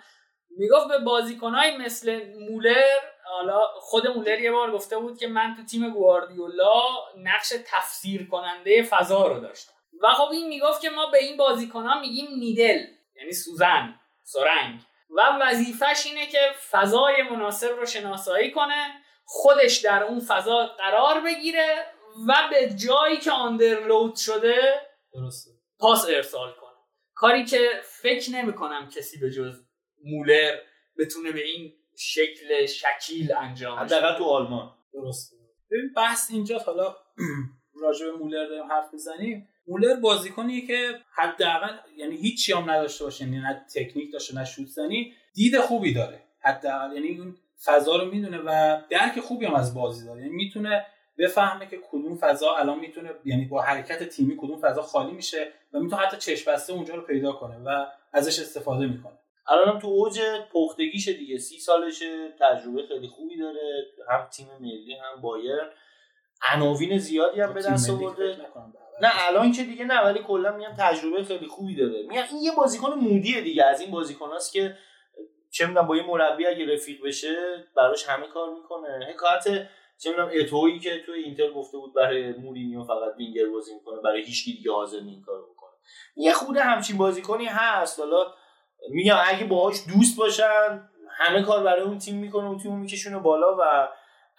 می‌گفت 0.49 0.87
به 0.87 0.97
بازیکنهای 0.97 1.77
مثل 1.77 2.33
مولر 2.49 2.99
حالا 3.23 3.67
خود 3.75 4.07
مولر 4.07 4.39
یه 4.39 4.51
بار 4.51 4.71
گفته 4.71 4.97
بود 4.97 5.17
که 5.17 5.27
من 5.27 5.55
تو 5.57 5.65
تیم 5.65 5.89
گواردیولا 5.89 6.83
نقش 7.17 7.53
تفسیر 7.67 8.27
کننده 8.27 8.83
فضا 8.83 9.27
رو 9.27 9.39
داشتم. 9.39 9.74
و 10.01 10.13
خب 10.13 10.31
این 10.31 10.47
می‌گفت 10.47 10.81
که 10.81 10.89
ما 10.89 11.05
به 11.05 11.17
این 11.17 11.37
بازیکنها 11.37 11.99
میگیم 11.99 12.27
نیدل 12.39 12.79
یعنی 13.15 13.31
سوزن 13.31 13.99
سرنگ. 14.23 14.79
و 15.09 15.21
وظیفش 15.41 16.05
اینه 16.05 16.27
که 16.27 16.39
فضای 16.71 17.23
مناسب 17.31 17.69
رو 17.79 17.85
شناسایی 17.85 18.51
کنه 18.51 19.01
خودش 19.25 19.77
در 19.77 20.03
اون 20.03 20.19
فضا 20.19 20.67
قرار 20.67 21.21
بگیره 21.21 21.85
و 22.27 22.33
به 22.51 22.69
جایی 22.73 23.17
که 23.17 23.31
آندرلود 23.31 24.15
شده 24.15 24.81
درسته. 25.13 25.51
پاس 25.79 26.05
ارسال 26.09 26.51
کنه. 26.51 26.75
کاری 27.13 27.45
که 27.45 27.81
فکر 27.83 28.31
نمی 28.31 28.53
کنم 28.53 28.89
کسی 28.89 29.19
به 29.19 29.31
جز 29.31 29.63
مولر 30.03 30.57
بتونه 30.97 31.31
به 31.31 31.43
این 31.43 31.73
شکل 31.97 32.65
شکیل 32.65 33.33
انجام 33.33 33.79
حداقل 33.79 34.17
تو 34.17 34.23
آلمان. 34.23 34.77
درسته. 34.93 35.35
ببین 35.71 35.93
بحث 35.95 36.31
اینجا 36.31 36.57
حالا 36.57 36.95
راجع 37.81 38.05
به 38.05 38.11
مولر 38.11 38.47
داریم 38.47 38.71
حرف 38.71 38.93
می‌زنیم. 38.93 39.49
مولر 39.67 39.95
بازیکنیه 39.95 40.67
که 40.67 40.99
حداقل 41.15 41.73
یعنی 41.97 42.15
هیچی 42.15 42.53
هم 42.53 42.69
نداشته 42.69 43.03
باشه 43.03 43.23
یعنی 43.23 43.39
نه 43.39 43.65
تکنیک 43.75 44.13
داشته 44.13 44.35
نه 44.35 44.45
شوت 44.45 44.67
زنی 44.67 45.13
دید 45.33 45.59
خوبی 45.59 45.93
داره. 45.93 46.19
حداقل 46.39 46.93
یعنی 46.93 47.19
اون 47.19 47.35
فضا 47.65 47.95
رو 47.95 48.05
می‌دونه 48.05 48.37
و 48.37 48.81
درک 48.89 49.19
خوبی 49.19 49.45
هم 49.45 49.53
از 49.53 49.75
بازی 49.75 50.05
داره. 50.05 50.21
یعنی 50.21 50.33
می‌تونه 50.33 50.85
بفهمه 51.17 51.67
که 51.67 51.79
کدوم 51.91 52.15
فضا 52.15 52.55
الان 52.55 52.79
می‌تونه 52.79 53.11
یعنی 53.25 53.45
با 53.45 53.61
حرکت 53.61 54.09
تیمی 54.09 54.37
کدوم 54.37 54.59
فضا 54.59 54.81
خالی 54.81 55.11
میشه 55.11 55.51
و 55.73 55.79
می‌تونه 55.79 56.01
حتی 56.01 56.17
چشم 56.17 56.51
بسته 56.51 56.73
اونجا 56.73 56.95
رو 56.95 57.01
پیدا 57.01 57.31
کنه 57.31 57.57
و 57.57 57.85
ازش 58.13 58.39
استفاده 58.39 58.85
می‌کنه. 58.87 59.13
الان 59.47 59.79
تو 59.79 59.87
اوج 59.87 60.19
پختگیشه 60.53 61.13
دیگه. 61.13 61.37
سی 61.37 61.59
سالشه 61.59 62.29
تجربه 62.39 62.87
خیلی 62.87 63.07
خوبی 63.07 63.37
داره 63.37 63.85
هم 64.09 64.27
تیم 64.31 64.47
ملی 64.59 64.93
هم 64.93 65.21
بایر 65.21 65.61
عناوین 66.53 66.97
زیادی 66.97 67.41
هم 67.41 67.53
به 67.53 67.61
دست 67.61 67.89
آورده. 67.89 68.37
نه 69.01 69.09
الان 69.27 69.51
که 69.51 69.63
دیگه 69.63 69.85
نه 69.85 70.01
ولی 70.01 70.19
کلا 70.19 70.51
میگم 70.51 70.75
تجربه 70.79 71.23
خیلی 71.23 71.47
خوبی 71.47 71.75
داره. 71.75 72.03
میگم 72.09 72.23
این 72.31 72.43
یه 72.43 72.51
بازیکن 72.57 72.93
مودیه 72.93 73.41
دیگه 73.41 73.63
از 73.63 73.81
این 73.81 73.91
بازیکناست 73.91 74.53
که 74.53 74.77
چه 75.51 75.65
می‌دونم 75.65 75.87
با 75.87 75.97
یه 75.97 76.07
مربی 76.07 76.47
اگه 76.47 76.73
رفیق 76.73 77.05
بشه 77.05 77.35
براش 77.75 78.09
همه 78.09 78.27
کار 78.27 78.49
می‌کنه. 78.53 79.07
حکایت 79.13 79.67
چه 79.97 80.09
می‌دونم 80.09 80.29
اتویی 80.33 80.79
که 80.79 81.01
توی 81.05 81.23
اینتر 81.23 81.51
گفته 81.51 81.77
بود 81.77 81.93
برای 81.93 82.33
مورینیو 82.33 82.83
فقط 82.83 83.15
وینگر 83.17 83.45
بازی 83.45 83.73
می‌کنه 83.73 84.01
برای 84.01 84.23
هیچ 84.23 84.45
دیگه 84.45 84.71
حاضر 84.71 84.97
این 84.97 85.21
کارو 85.21 85.47
می‌کنه 85.49 85.69
یه 86.15 86.33
خود 86.33 86.57
همچین 86.57 86.97
بازیکنی 86.97 87.45
هست. 87.45 87.99
حالا 87.99 88.33
میگم 88.89 89.17
اگه 89.25 89.45
باهاش 89.45 89.75
دوست 89.95 90.17
باشن 90.17 90.89
همه 91.09 91.43
کار 91.43 91.63
برای 91.63 91.81
اون 91.81 91.97
تیم 91.97 92.15
می‌کنه 92.15 92.47
اون 92.47 92.57
تیم 92.57 92.79
میکشونه 92.79 93.19
بالا 93.19 93.57
و 93.57 93.89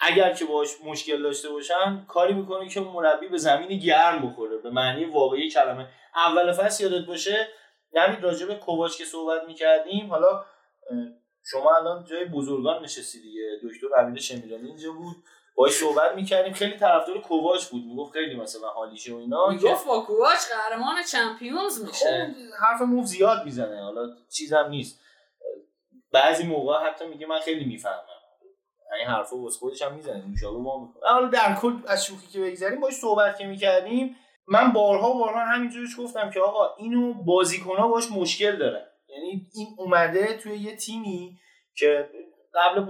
اگر 0.01 0.35
که 0.35 0.45
باش 0.45 0.69
مشکل 0.85 1.23
داشته 1.23 1.49
باشن 1.49 2.05
کاری 2.09 2.35
می‌کنه 2.35 2.69
که 2.69 2.81
مربی 2.81 3.29
به 3.29 3.39
زمین 3.39 3.79
گرم 3.79 4.29
بخوره 4.29 4.59
به 4.59 4.71
معنی 4.71 5.05
واقعی 5.05 5.51
کلمه. 5.51 5.89
اول 6.15 6.53
فصل 6.53 6.85
یادت 6.85 7.07
باشه 7.07 7.49
یعنی 7.93 8.17
راجع 8.21 8.47
به 8.47 8.55
کوواچ 8.55 8.97
که 8.99 9.05
صحبت 9.05 9.43
می‌کردیم 9.49 10.11
حالا 10.11 10.45
شما 11.51 11.77
الان 11.77 12.05
جای 12.05 12.25
بزرگان 12.25 12.83
نشستی 12.85 13.21
دیگه. 13.21 13.43
دکتر 13.65 14.01
عبید 14.01 14.21
شمیرانی 14.21 14.69
اینجا 14.69 14.93
بود. 14.93 15.17
باش 15.57 15.73
صحبت 15.73 16.15
می‌کردیم. 16.15 16.53
خیلی 16.53 16.77
طرفدار 16.77 17.21
کوواچ 17.21 17.65
بود. 17.65 17.85
می‌گفت 17.85 18.13
خیلی 18.13 18.35
مثلا 18.35 18.69
حالیشه 18.69 19.15
و 19.15 19.17
اینا. 19.17 19.49
می‌گفت 19.49 19.87
با 19.87 20.01
کوواچ 20.01 20.39
قهرمان 20.53 21.03
چمپیونز 21.03 21.85
میشه. 21.85 22.35
خب، 22.35 22.65
حرف 22.65 22.81
موف 22.81 23.05
زیاد 23.07 23.45
می‌زنه. 23.45 23.83
حالا 23.83 24.17
چیزم 24.31 24.67
نیست. 24.71 25.01
بعضی 26.13 26.47
موقع 26.47 26.87
حتی 26.87 27.07
میگه 27.07 27.27
من 27.27 27.41
خیلی 27.41 27.65
می‌فهمم. 27.65 28.16
این 28.99 29.07
حرفا 29.07 29.37
واسه 29.37 29.59
خودش 29.59 29.83
هم 29.83 29.95
می‌زنه 29.95 30.25
ما 30.53 30.95
حالا 31.03 31.29
در 31.29 31.55
کل 31.55 31.73
از 31.87 32.07
شوخی 32.07 32.27
که 32.27 32.41
بگذریم 32.41 32.81
باش 32.81 32.93
صحبت 32.93 33.39
که 33.39 33.47
می‌کردیم 33.47 34.17
من 34.49 34.73
بارها 34.73 35.13
بارها 35.13 35.45
همینجورش 35.45 35.91
گفتم 35.99 36.31
که 36.31 36.41
آقا 36.41 36.75
اینو 36.79 37.15
بازیکن‌ها 37.15 37.89
باش 37.89 38.13
مشکل 38.13 38.57
دارن. 38.57 38.87
یعنی 39.09 39.49
این 39.55 39.67
اومده 39.79 40.37
توی 40.37 40.59
یه 40.59 40.77
تیمی 40.77 41.39
که 41.79 42.11
قبل 42.55 42.87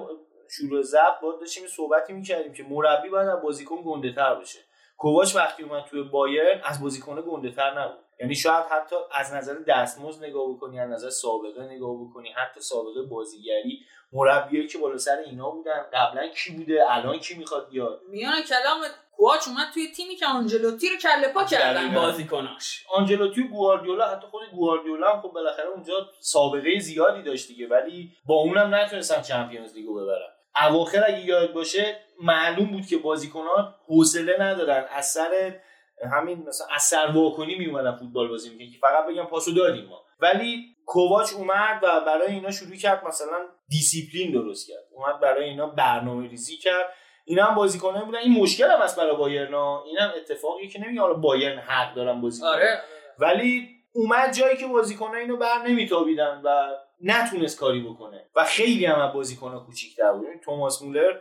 شروع 0.51 0.83
ضبط 0.83 1.21
باید 1.23 1.40
داشتیم 1.40 1.66
صحبتی 1.66 2.12
می‌کردیم 2.12 2.53
که 2.53 2.62
مربی 2.62 3.09
باید 3.09 3.29
از 3.29 3.42
بازیکن 3.42 3.77
گنده 3.85 4.12
تر 4.12 4.35
باشه. 4.35 4.59
کوواچ 4.97 5.37
وقتی 5.37 5.62
اومد 5.62 5.85
توی 5.85 6.03
بایر 6.03 6.62
از 6.64 6.83
بازیکن 6.83 7.23
گنده 7.31 7.51
تر 7.51 7.81
نبود. 7.81 8.06
یعنی 8.20 8.35
شاید 8.35 8.64
حتی 8.70 8.96
از 9.12 9.35
نظر 9.35 9.55
دستمزد 9.68 10.24
نگاه 10.24 10.52
بکنی 10.52 10.81
از 10.81 10.90
نظر 10.90 11.11
سابقه 11.11 11.62
نگاه 11.62 12.05
بکنی 12.05 12.33
حتی 12.33 12.61
سابقه 12.61 13.02
بازیگری 13.02 13.81
مربیایی 14.12 14.66
که 14.66 14.79
بالا 14.79 14.98
سر 14.98 15.16
اینا 15.16 15.50
بودن. 15.50 15.87
قبلا 15.92 16.29
کی 16.29 16.52
بوده؟ 16.52 16.85
الان 16.88 17.18
کی 17.18 17.35
می‌خواد 17.35 17.68
بیاد؟ 17.70 18.00
میان 18.09 18.42
کلام 18.42 18.81
کوچ 19.16 19.48
اومد 19.48 19.66
توی 19.74 19.92
تیمی 19.96 20.16
که 20.16 20.26
آنجلوتی 20.26 20.88
رو 20.88 20.96
کله 20.96 21.29
پا 21.29 21.44
کردن. 21.44 21.94
بازیکناش. 21.94 22.87
آنجلوتی 22.94 23.42
و 23.42 23.48
گواردیولا 23.48 24.09
حتی 24.09 24.26
خود 24.26 24.42
گواردیولا 24.50 25.12
هم 25.12 25.20
خب 25.20 25.29
بالاخره 25.29 25.66
اونجا 25.66 26.11
سابقه 26.20 26.79
زیادی 26.79 27.22
داشت 27.22 27.48
دیگه 27.48 27.68
ولی 27.68 28.12
با 28.26 28.35
اونم 28.35 28.74
نتونستن 28.74 29.22
چمپیونز 29.22 29.74
لیگو 29.74 29.94
ببرن. 29.94 30.29
اواخر 30.62 31.05
اگه 31.07 31.24
یاد 31.24 31.52
باشه 31.52 31.96
معلوم 32.22 32.66
بود 32.66 32.87
که 32.87 32.96
بازیکنان 32.96 33.74
حوصله 33.87 34.37
ندارن 34.40 34.85
از 34.90 35.11
سر 35.11 35.61
همین 36.05 36.45
مثلا 36.49 36.67
از 36.75 36.83
سر 36.83 37.07
واکنی 37.07 37.55
میومدن 37.55 37.97
فوتبال 37.97 38.29
بازی 38.29 38.51
می‌کنن 38.51 38.71
که 38.71 38.79
فقط 38.79 39.07
بگم 39.07 39.25
پاسو 39.25 39.55
دادیم 39.55 39.85
ما. 39.85 40.03
ولی 40.21 40.77
کوواچ 40.87 41.33
اومد 41.33 41.81
و 41.83 42.01
برای 42.01 42.33
اینا 42.33 42.51
شروع 42.51 42.77
کرد 42.77 43.05
مثلا 43.07 43.39
دیسیپلین 43.69 44.33
درست 44.33 44.69
کرد. 44.69 44.85
اومد 44.91 45.21
برای 45.21 45.45
اینا 45.45 45.67
برنامه 45.67 46.29
ریزی 46.29 46.57
کرد. 46.57 46.87
اینا 47.25 47.45
هم 47.45 47.55
بازیکنان 47.55 48.05
بودن. 48.05 48.19
این 48.19 48.33
مشکل 48.33 48.71
هم 48.71 48.81
هست 48.81 48.99
برای 48.99 49.17
بایرنا 49.17 49.83
این 49.85 49.99
هم 49.99 50.11
اتفاقی 50.17 50.69
که 50.69 50.81
نمیگه 50.81 51.01
حالا 51.01 51.15
بایرن 51.15 51.59
حق 51.59 51.95
دارن 51.95 52.21
بازی 52.21 52.45
آره. 52.45 52.81
ولی 53.19 53.69
اومد 53.93 54.33
جایی 54.33 54.57
که 54.57 54.67
بازیکنان 54.67 55.15
اینو 55.15 55.37
بر 55.37 55.63
نمیتابیدن 55.67 56.41
و 56.45 56.69
نتونست 57.03 57.61
کاری 57.61 57.81
بکنه. 57.81 58.27
و 58.37 58.45
خیلی 58.45 58.87
هم 58.87 59.01
از 59.01 59.13
بازیکن‌ها 59.13 59.59
کوچیک‌تر 59.59 60.13
بود. 60.13 60.27
توماس 60.45 60.83
مولر 60.83 61.19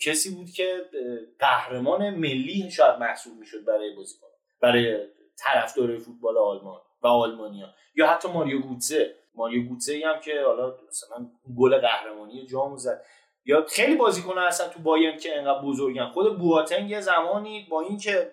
کسی 0.00 0.34
بود 0.34 0.50
که 0.50 0.84
قهرمان 1.38 2.10
ملی 2.10 2.70
شاید 2.70 3.00
محسوب 3.00 3.38
می‌شد 3.38 3.64
برای 3.64 3.96
بازیکن 3.96 4.26
برای 4.60 5.06
طرفدار 5.36 5.98
فوتبال 5.98 6.38
آلمان 6.38 6.80
و 7.02 7.06
آلمانیا. 7.06 7.66
یا 7.94 8.06
حتی 8.06 8.28
ماریو 8.28 8.60
گوتزه 8.60 9.14
ماریو 9.34 9.68
گوتزه 9.68 10.02
هم 10.04 10.20
که 10.20 10.42
حالا 10.46 10.78
مثلا 10.88 11.30
گل 11.58 11.78
قهرمانی 11.78 12.46
جام 12.46 12.76
زد. 12.76 13.04
یا 13.44 13.66
خیلی 13.68 13.96
بازیکن 13.96 14.38
هستن 14.38 14.68
تو 14.68 14.80
بایرن 14.80 15.18
که 15.18 15.38
انقدر 15.38 15.62
بزرگن. 15.62 16.08
خود 16.08 16.38
بواتنگ 16.38 17.00
زمانی 17.00 17.66
با 17.70 17.80
اینکه 17.80 18.32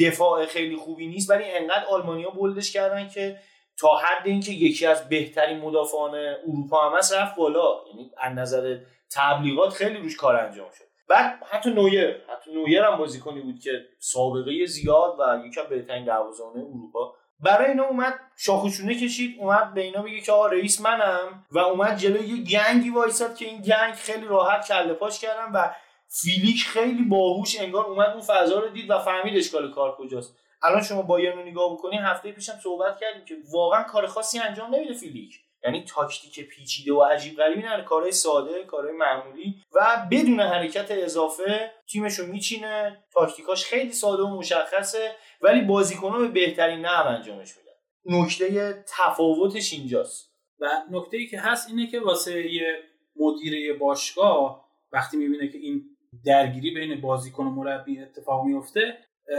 دفاع 0.00 0.46
خیلی 0.46 0.76
خوبی 0.76 1.06
نیست 1.06 1.30
ولی 1.30 1.44
انقدر 1.44 1.84
آلمانیا 1.84 2.30
بولدش 2.30 2.72
کردن 2.72 3.08
که 3.08 3.38
تا 3.78 3.96
حد 3.96 4.26
اینکه 4.26 4.52
یکی 4.52 4.86
از 4.86 5.08
بهترین 5.08 5.58
مدافعان 5.58 6.14
اروپا 6.14 6.90
هم 6.90 6.98
هست 6.98 7.14
رفت 7.14 7.36
بالا. 7.36 7.76
یعنی 7.90 8.10
از 8.18 8.32
نظر 8.32 8.78
تبلیغات 9.14 9.72
خیلی 9.72 9.98
روش 9.98 10.16
کار 10.16 10.36
انجام 10.36 10.70
شد. 10.78 10.84
بعد 11.08 11.42
حتی 11.50 11.70
نویر 11.70 12.10
حتی 12.10 12.54
نویر 12.54 12.82
هم 12.82 12.96
بازیکنی 12.96 13.40
بود 13.40 13.60
که 13.60 13.84
سابقه 13.98 14.66
زیاد 14.66 15.18
و 15.18 15.22
از 15.22 15.40
بهترین 15.70 16.04
دروازه‌بان 16.04 16.56
اروپا. 16.56 17.14
برای 17.40 17.70
اینا 17.70 17.84
اومد 17.84 18.20
شاخوشونه 18.36 18.94
کشید 18.94 19.36
اومد 19.40 19.74
به 19.74 19.80
اینا 19.80 20.02
بگه 20.02 20.20
که 20.20 20.32
آقا 20.32 20.46
رئیس 20.46 20.80
منم 20.80 21.44
و 21.50 21.58
اومد 21.58 21.96
جلوی 21.96 22.28
یه 22.28 22.44
gang 22.44 22.81
ی 22.81 22.90
وایساد 22.90 23.36
که 23.36 23.44
این 23.44 23.62
gang 23.62 23.94
خیلی 23.94 24.26
راحت 24.26 24.68
کله 24.68 24.92
پاش 24.92 25.20
کردن 25.20 25.52
و 25.52 25.70
فیلیک 26.08 26.64
خیلی 26.64 27.04
باهوش 27.04 27.60
انگار 27.60 27.84
اومد 27.84 28.08
اون 28.08 28.20
فضا 28.20 28.58
رو 28.58 28.68
دید 28.68 28.90
و 28.90 28.98
فهمید 28.98 29.36
اشکال 29.36 29.72
کار 29.72 29.96
کجاست. 29.96 30.36
الان 30.62 30.82
شما 30.82 31.02
بایرن 31.02 31.38
رو 31.38 31.44
نگاه 31.44 31.72
بکنی 31.72 31.96
هفته 31.96 32.32
پیشم 32.32 32.58
صحبت 32.62 33.00
کردیم 33.00 33.24
که 33.24 33.36
واقعا 33.52 33.82
کار 33.82 34.06
خاصی 34.06 34.38
انجام 34.38 34.74
نمیده 34.74 34.94
فیلیک. 34.94 35.43
یعنی 35.64 35.84
تاکتیک 35.84 36.48
پیچیده 36.48 36.92
و 36.92 37.02
عجیب 37.02 37.36
غریبی 37.36 37.62
نداره 37.62 37.84
کارهای 37.84 38.12
ساده 38.12 38.64
کارهای 38.64 38.96
معمولی. 38.96 39.62
و 39.72 40.06
بدون 40.10 40.40
حرکت 40.40 40.90
اضافه 40.90 41.70
تیمش 41.86 42.18
رو 42.18 42.26
میچینه. 42.26 43.04
تاکتیکاش 43.12 43.64
خیلی 43.64 43.92
ساده 43.92 44.22
و 44.22 44.36
مشخصه 44.38 45.16
ولی 45.40 45.60
بازیکن‌ها 45.60 46.18
به 46.18 46.28
بهترین 46.28 46.80
نحو 46.80 47.06
انجامش 47.06 47.52
میدن. 47.56 48.22
نکته 48.22 48.84
تفاوتش 48.98 49.72
اینجاست. 49.72 50.34
و 50.60 50.66
نکته 50.90 51.16
ای 51.16 51.26
که 51.26 51.40
هست 51.40 51.68
اینه 51.68 51.86
که 51.86 52.00
واسه 52.00 52.52
یه 52.52 52.78
مدیر 53.16 53.78
باشگاه 53.78 54.64
وقتی 54.92 55.16
می‌بینه 55.16 55.48
که 55.48 55.58
این 55.58 55.84
درگیری 56.24 56.70
بین 56.70 57.00
بازیکن 57.00 57.44
و 57.44 57.50
مربی 57.50 58.00
اتفاق 58.00 58.44
میفته 58.44 58.98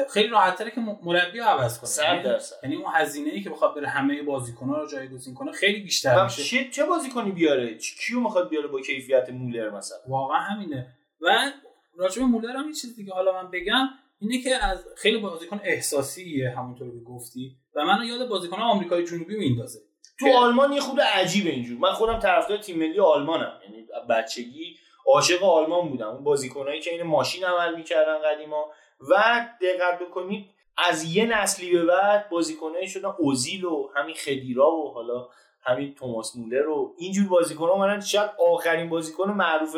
خیلی 0.10 0.28
راحت 0.28 0.74
که 0.74 0.82
مربی 1.04 1.39
رو 1.39 1.45
عوض 1.45 2.00
کنه. 2.00 2.08
یعنی, 2.08 2.38
یعنی 2.63 2.76
اون 2.76 2.91
هزینه 2.93 3.30
ای 3.30 3.41
که 3.41 3.50
بخواد 3.50 3.76
بره 3.76 3.88
همه 3.88 4.24
بازیکن‌ها 4.24 4.78
رو 4.78 4.88
جایگزین 4.88 5.34
کنه 5.34 5.52
خیلی 5.52 5.80
بیشتر 5.80 6.24
میشه. 6.24 6.69
چه 6.69 6.86
بازیکنی 6.86 7.32
بیاره؟ 7.32 7.78
کیو 7.78 8.19
می‌خواد 8.19 8.50
بیاره 8.50 8.67
با 8.67 8.82
کیفیت 8.82 9.30
مولر 9.30 9.69
مثلا؟ 9.69 9.98
واقعا 10.08 10.38
همینه. 10.38 10.88
و 11.21 11.52
راجع 11.98 12.21
به 12.21 12.28
مولر 12.28 12.56
هم 12.56 12.67
یه 12.67 12.74
چیز 12.74 12.95
دیگه 12.95 13.13
حالا 13.13 13.43
من 13.43 13.52
بگم 13.52 13.89
اینه 14.19 14.41
که 14.41 14.65
از 14.65 14.86
خیلی 14.98 15.17
بازیکن 15.17 15.62
احساسیه 15.63 16.50
همونطور 16.58 16.91
که 16.91 17.00
گفتی 17.00 17.56
و 17.76 17.86
منو 17.86 18.06
یاد 18.06 18.30
بازیکن 18.30 18.62
آمریکای 18.62 19.06
جنوبی 19.06 19.38
میندازه 19.38 19.80
تو 20.19 20.28
آلمان 20.38 20.74
یه 20.74 20.82
خود 20.82 21.02
عجیبه 21.02 21.50
اینجور. 21.50 21.80
من 21.80 21.91
خودم 21.91 22.19
طرفدار 22.19 22.58
تیم 22.58 22.80
ملی 22.80 23.00
آلمانم. 23.00 23.60
یعنی 23.63 23.88
بچگی 24.10 24.76
عاشق 25.08 25.43
آلمان 25.43 25.89
بودم. 25.89 26.08
اون 26.08 26.24
بازیکنایی 26.24 26.82
که 26.82 26.91
این 26.91 27.04
ماشین 27.04 27.45
عمل 27.45 27.76
می‌کردن 27.76 28.17
قدیما. 28.19 28.71
و 28.99 29.13
دقت 29.62 29.99
بکنید 29.99 30.45
از 30.77 31.15
یه 31.15 31.25
نسلی 31.25 31.71
به 31.71 31.86
بعد 31.86 32.29
بازیکنایی 32.29 32.88
شدن 32.88 33.13
اوزیل 33.19 33.65
و 33.65 33.89
همین 33.95 34.15
خدیرا 34.15 34.71
و 34.71 34.93
حالا 34.93 35.29
همین 35.62 35.95
توماس 35.95 36.36
مولر 36.36 36.67
و 36.69 36.95
اینجور 36.97 37.27
بازیکن‌ها 37.27 37.77
منن 37.77 37.99
شاید 37.99 38.29
آخرین 38.39 38.89
بازیکن 38.89 39.31
معروف 39.31 39.75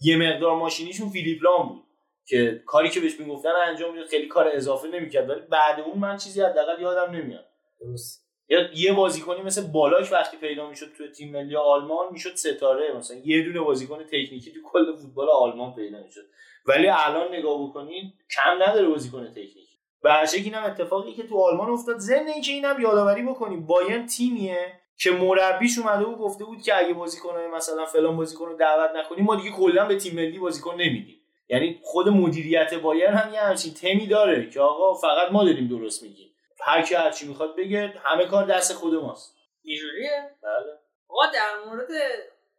یه 0.00 0.16
مقدار 0.16 0.56
ماشینیشون 0.56 1.08
فیلیپ 1.08 1.42
لام 1.42 1.68
بود 1.68 1.84
که 2.26 2.62
کاری 2.66 2.90
که 2.90 3.00
بهش 3.00 3.20
می‌گفتن 3.20 3.52
انجام 3.66 3.92
می‌داد. 3.92 4.08
خیلی 4.08 4.26
کار 4.26 4.48
اضافه 4.52 4.88
نمی‌کرد. 4.88 5.30
ولی 5.30 5.40
بعد 5.40 5.80
اون 5.80 5.98
من 5.98 6.16
چیزی 6.16 6.42
حداقل 6.42 6.82
یادم 6.82 7.12
نمیاد. 7.12 7.46
درست. 7.80 8.24
یا 8.48 8.58
یه 8.74 8.92
بازیکنی 8.92 9.42
مثل 9.42 9.72
بالاک 9.72 10.08
وقتی 10.12 10.36
پیدا 10.36 10.68
می‌شد 10.68 10.92
تو 10.98 11.10
تیم 11.10 11.32
ملی 11.32 11.56
آلمان 11.56 12.12
می‌شد 12.12 12.34
ستاره. 12.34 12.92
مثلا 12.92 13.16
یه 13.24 13.42
دونه 13.42 13.60
بازیکن 13.60 14.04
تکنیکی 14.04 14.52
تو 14.52 14.60
کل 14.64 14.96
فوتبال 14.96 15.28
آلمان 15.30 15.74
پیدا 15.74 16.02
می‌شد. 16.02 16.26
ولی 16.66 16.88
الان 16.88 17.34
نگاه 17.34 17.68
بکنید 17.68 18.14
کم 18.36 18.62
نداره 18.62 18.88
بازیکن 18.88 19.30
تکنیکی. 19.30 19.78
به 20.02 20.12
هر 20.12 20.28
اینم 20.34 20.64
اتفاقی 20.64 21.14
که 21.14 21.22
تو 21.22 21.38
آلمان 21.38 21.70
افتاد. 21.70 21.98
ضمن 21.98 22.26
اینکه 22.26 22.52
اینم 22.52 22.80
یادآوری 22.80 23.22
بکنیم 23.22 23.66
بایرن 23.66 24.06
تیمیه 24.06 24.80
که 24.98 25.10
مربیش 25.10 25.78
اومده 25.78 26.04
و 26.04 26.16
گفته 26.16 26.44
بود 26.44 26.62
که 26.62 26.78
اگه 26.78 26.94
بازیکن 26.94 27.40
مثلا 27.54 27.86
فلان 27.86 28.16
بازیکن 28.16 28.46
رو 28.46 28.56
دعوت 28.56 28.90
نکنیم 28.96 29.24
ما 29.24 29.36
دیگه 29.36 29.50
کلا 29.50 29.84
به 29.84 29.96
تیم 29.96 30.14
ملی 30.14 30.38
بازیکن 30.38 30.74
نمیدیم. 30.74 31.20
یعنی 31.48 31.80
خود 31.82 32.08
مدیریت 32.08 32.74
بایرن 32.74 33.14
هم 33.14 33.34
یه 33.34 33.40
همچین 33.40 33.74
تمی 33.74 34.06
داره 34.06 34.50
که 34.50 34.60
آقا 34.60 34.94
فقط 34.94 35.32
ما 35.32 35.44
داریم 35.44 35.68
درست 35.68 36.02
میگیم. 36.02 36.34
هر 36.60 36.82
کی 36.82 36.94
هر 36.94 37.10
چی 37.10 37.28
می‌خواد 37.28 37.56
بگه 37.56 37.94
همه 38.04 38.26
کار 38.26 38.46
دست 38.46 38.72
خود 38.72 38.94
ماست. 38.94 39.36
اینجوریه؟ 39.62 40.30
بله. 40.42 40.78
آقا 41.08 41.26
در 41.34 41.70
مورد 41.70 41.88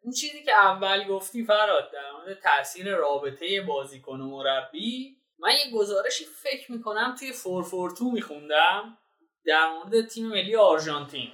اون 0.06 0.14
چیزی 0.14 0.44
که 0.44 0.52
اول 0.52 1.08
گفتی 1.08 1.46
فراد 1.46 1.92
در 1.92 2.12
مورد 2.12 2.40
تاثیر 2.40 2.96
رابطه 2.96 3.62
بازیکن 3.62 4.22
و 4.22 4.30
مربی 4.30 5.18
من 5.40 5.52
یه 5.52 5.72
گزارشی 5.74 6.26
فکر 6.26 6.72
می‌کنم 6.72 7.16
توی 7.20 7.34
442 7.34 8.12
میخوندم 8.12 8.98
در 9.46 9.70
مورد 9.70 10.08
تیم 10.08 10.28
ملی 10.28 10.56
آرژانتین. 10.56 11.32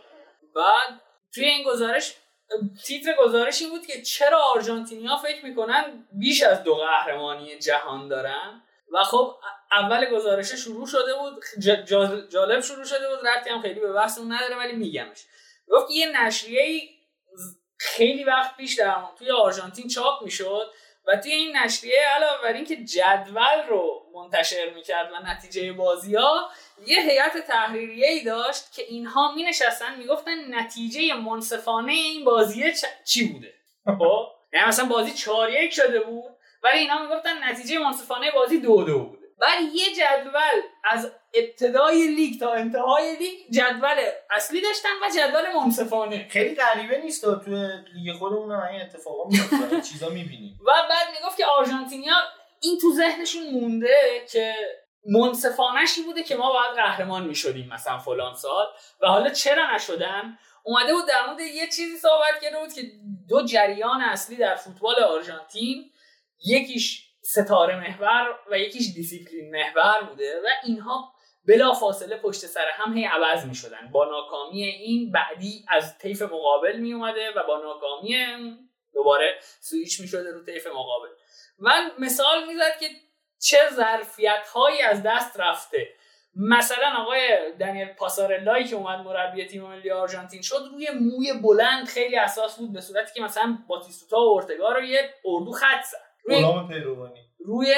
بعد 0.55 1.01
توی 1.34 1.45
این 1.45 1.63
گزارش 1.67 2.15
تیتر 2.86 3.15
گزارشی 3.25 3.69
بود 3.69 3.86
که 3.86 4.01
چرا 4.01 4.41
آرژانتینیا 4.41 5.17
فکر 5.17 5.45
می‌کنن 5.45 6.07
بیش 6.12 6.43
از 6.43 6.63
دو 6.63 6.75
قهرمانی 6.75 7.60
جهان 7.60 8.07
دارن؟ 8.07 8.63
و 8.93 9.03
خب 9.03 9.36
اول 9.71 10.05
گزارش 10.05 10.53
شروع 10.53 10.88
شده 10.88 11.13
بود 11.13 11.43
جالب 12.29 12.62
شروع 12.62 12.86
شده 12.86 13.10
بود 13.10 13.27
رفتی 13.27 13.49
هم 13.49 13.62
خیلی 13.62 13.79
به 13.79 13.93
بحث 13.93 14.17
اون 14.17 14.34
نداره 14.34 14.57
ولی 14.57 14.73
میگمش. 14.73 15.25
گفت 15.67 15.91
یه 15.91 16.21
نشریه 16.21 17.00
خیلی 17.83 18.23
وقت 18.23 18.57
پیش 18.57 18.79
در 18.79 18.95
توی 19.19 19.31
آرژانتین 19.31 19.87
چاپ 19.87 20.23
می‌شد 20.23 20.71
و 21.07 21.15
توی 21.15 21.31
این 21.31 21.57
نشریه 21.57 21.99
علاوه 22.15 22.41
بر 22.43 22.53
اینکه 22.53 22.75
جدول 22.75 23.67
رو 23.69 24.05
منتشر 24.13 24.73
می‌کرد 24.75 25.11
و 25.11 25.27
نتیجه 25.27 25.73
بازی 25.73 26.15
ها 26.15 26.49
یه 26.85 27.01
هیئت 27.01 27.37
تحریریه 27.37 28.07
ای 28.07 28.23
داشت 28.23 28.73
که 28.73 28.83
اینها 28.83 29.31
می 29.31 29.43
نشستن 29.43 29.95
می‌گفتن 29.95 30.55
نتیجه 30.55 31.13
منصفانه 31.13 31.93
این 31.93 32.25
بازی 32.25 32.63
چی 33.05 33.27
بوده؟ 33.27 33.53
خب؟ 33.85 34.27
یعنی 34.53 34.67
مثلا 34.67 34.85
بازی 34.85 35.13
4 35.13 35.49
یک 35.49 35.73
شده 35.73 35.99
بود 35.99 36.31
ولی 36.63 36.79
اینا 36.79 37.01
می‌گفتن 37.01 37.43
نتیجه 37.43 37.79
منصفانه 37.79 38.31
بازی 38.31 38.59
دو 38.59 38.83
دو 38.83 38.99
بوده 38.99 39.20
ولی 39.41 39.65
یه 39.73 39.95
جدول 39.95 40.62
از 40.84 41.12
ابتدای 41.34 42.08
لیگ 42.08 42.39
تا 42.39 42.54
انتهای 42.54 43.15
لیگ 43.15 43.51
جدول 43.51 43.95
اصلی 44.30 44.62
داشتن 44.62 44.89
و 45.01 45.10
جدول 45.15 45.54
منصفانه. 45.56 46.27
خیلی 46.30 46.56
غریبه 46.56 46.97
نیست 46.97 47.21
تو 47.21 47.32
لیگ 47.93 48.15
خودمون 48.15 48.51
هم 48.51 48.67
این 48.67 48.82
اتفاقا 48.82 49.30
میفته. 49.30 49.82
چیزا 49.91 50.10
می‌بینیم. 50.10 50.60
و 50.62 50.71
بعد 50.89 51.08
می‌گفت 51.19 51.38
که 51.38 51.45
آرژانتینیا 51.45 52.15
این 52.62 52.77
تو 52.82 52.93
ذهنشون 52.93 53.49
مونده 53.51 54.25
که 54.32 54.56
منصفانشی 55.06 56.01
بوده 56.01 56.23
که 56.23 56.36
ما 56.36 56.54
باید 56.54 56.75
قهرمان 56.75 57.25
می‌شدیم 57.25 57.69
مثلا 57.73 57.97
فلان 57.97 58.36
سال. 58.36 58.65
و 59.01 59.08
حالا 59.08 59.30
چرا 59.30 59.75
نشدن؟ 59.75 60.38
اومده 60.63 60.93
بود 60.93 61.08
در 61.08 61.27
مورد 61.27 61.39
یه 61.39 61.67
چیزی 61.67 61.97
صحبت 61.97 62.41
کرده 62.41 62.60
بود 62.60 62.73
که 62.73 62.82
دو 63.30 63.45
جریان 63.45 64.01
اصلی 64.01 64.36
در 64.36 64.56
فوتبال 64.56 65.04
آرژانتین 65.04 65.91
یکیش 66.45 67.11
ستاره‌محور 67.21 68.39
و 68.51 68.60
یکیش 68.60 68.93
دیسیپلین 68.95 69.51
محور 69.51 70.03
بوده 70.10 70.41
و 70.45 70.47
اینها 70.63 71.13
بلا 71.47 71.73
فاصله 71.73 72.17
پشت 72.17 72.45
سر 72.45 72.65
هم 72.73 72.97
هی 72.97 73.05
عوض 73.05 73.45
می 73.45 73.55
شدن 73.55 73.89
با 73.91 74.05
ناکامی 74.05 74.63
این 74.63 75.12
بعدی 75.12 75.65
از 75.67 75.97
طیف 75.97 76.21
مقابل 76.21 76.77
می 76.77 76.93
اومده 76.93 77.31
و 77.36 77.43
با 77.47 77.57
ناکامی 77.57 78.17
دوباره 78.93 79.39
سویچ 79.60 80.01
می 80.01 80.07
شده 80.07 80.31
رو 80.31 80.43
طیف 80.45 80.67
مقابل. 80.67 81.10
من 81.60 81.91
مثال 81.99 82.47
می‌زد 82.47 82.79
که 82.79 82.88
چه 83.39 83.57
ظرفیت 83.73 84.47
هایی 84.53 84.81
از 84.81 85.03
دست 85.03 85.39
رفته. 85.39 85.88
مثلا 86.36 86.93
آقای 86.97 87.53
دنیل 87.60 87.88
پاسارلایی 87.88 88.65
که 88.65 88.75
اومد 88.75 88.99
مربی 88.99 89.45
تیم 89.45 89.63
ملی 89.63 89.91
آرژانتین 89.91 90.41
شد 90.41 90.69
روی 90.71 90.89
موی 90.89 91.34
بلند 91.34 91.88
خیلی 91.88 92.17
اساس 92.17 92.57
بود 92.57 92.73
به 92.73 92.81
صورتی 92.81 93.13
که 93.13 93.21
مثلا 93.21 93.57
باتیستوتا 93.67 94.17
و 94.17 94.29
اورتگا 94.29 94.71
رو 94.71 94.84
یه 94.84 95.13
اردو 95.25 95.51
خط 95.51 95.84
زد. 95.84 96.11
روی 96.25 96.41
روی 97.45 97.75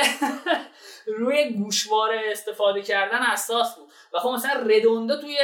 روی 1.19 1.49
گوشواره 1.49 2.21
استفاده 2.31 2.81
کردن 2.81 3.17
اساس 3.17 3.75
بود. 3.75 3.89
و 4.13 4.19
خب 4.19 4.29
مثلا 4.29 4.63
ردوندا 4.65 5.21
توی 5.21 5.37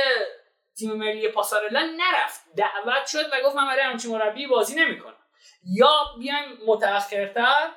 تیم 0.77 0.93
ملی 0.93 1.27
پاسارلا 1.27 1.79
نرفت. 1.97 2.41
دعوت 2.55 3.07
شد 3.07 3.25
و 3.33 3.45
گفت 3.45 3.55
من 3.55 3.67
برای 3.67 3.83
همچین 3.83 4.11
مربی 4.11 4.47
بازی 4.47 4.75
نمی‌کنم. 4.75 5.15
یا 5.63 5.91
بیایم 6.19 6.57
متأخرتر 6.67 7.69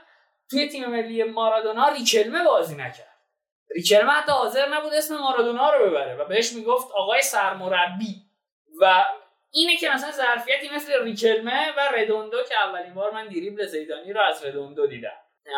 توی 0.50 0.68
تیم 0.68 0.90
ملی 0.90 1.24
مارادونا 1.24 1.88
ریکلمه 1.88 2.44
بازی 2.44 2.74
نکرد. 2.74 3.16
ریکلمه 3.74 4.12
حتی 4.12 4.32
حاضر 4.32 4.68
نبود 4.68 4.94
اسم 4.94 5.16
مارادونا 5.16 5.70
رو 5.70 5.90
ببره 5.90 6.16
و 6.16 6.24
بهش 6.24 6.52
می‌گفت 6.52 6.88
آقای 6.94 7.22
سرمربی 7.22 8.22
و 8.80 9.04
اینه 9.54 9.76
که 9.76 9.90
مثلا 9.94 10.10
ظرفیتی 10.10 10.68
مثل 10.74 11.04
ریکلمه 11.04 11.72
و 11.76 11.80
ردوندو 11.94 12.42
که 12.42 12.54
اولین 12.64 12.94
بار 12.94 13.10
من 13.10 13.28
دیریبل 13.28 13.66
زیدانی 13.66 14.12
رو 14.12 14.20
از 14.20 14.44
ردوندو 14.44 14.86
دیدم. 14.86 15.16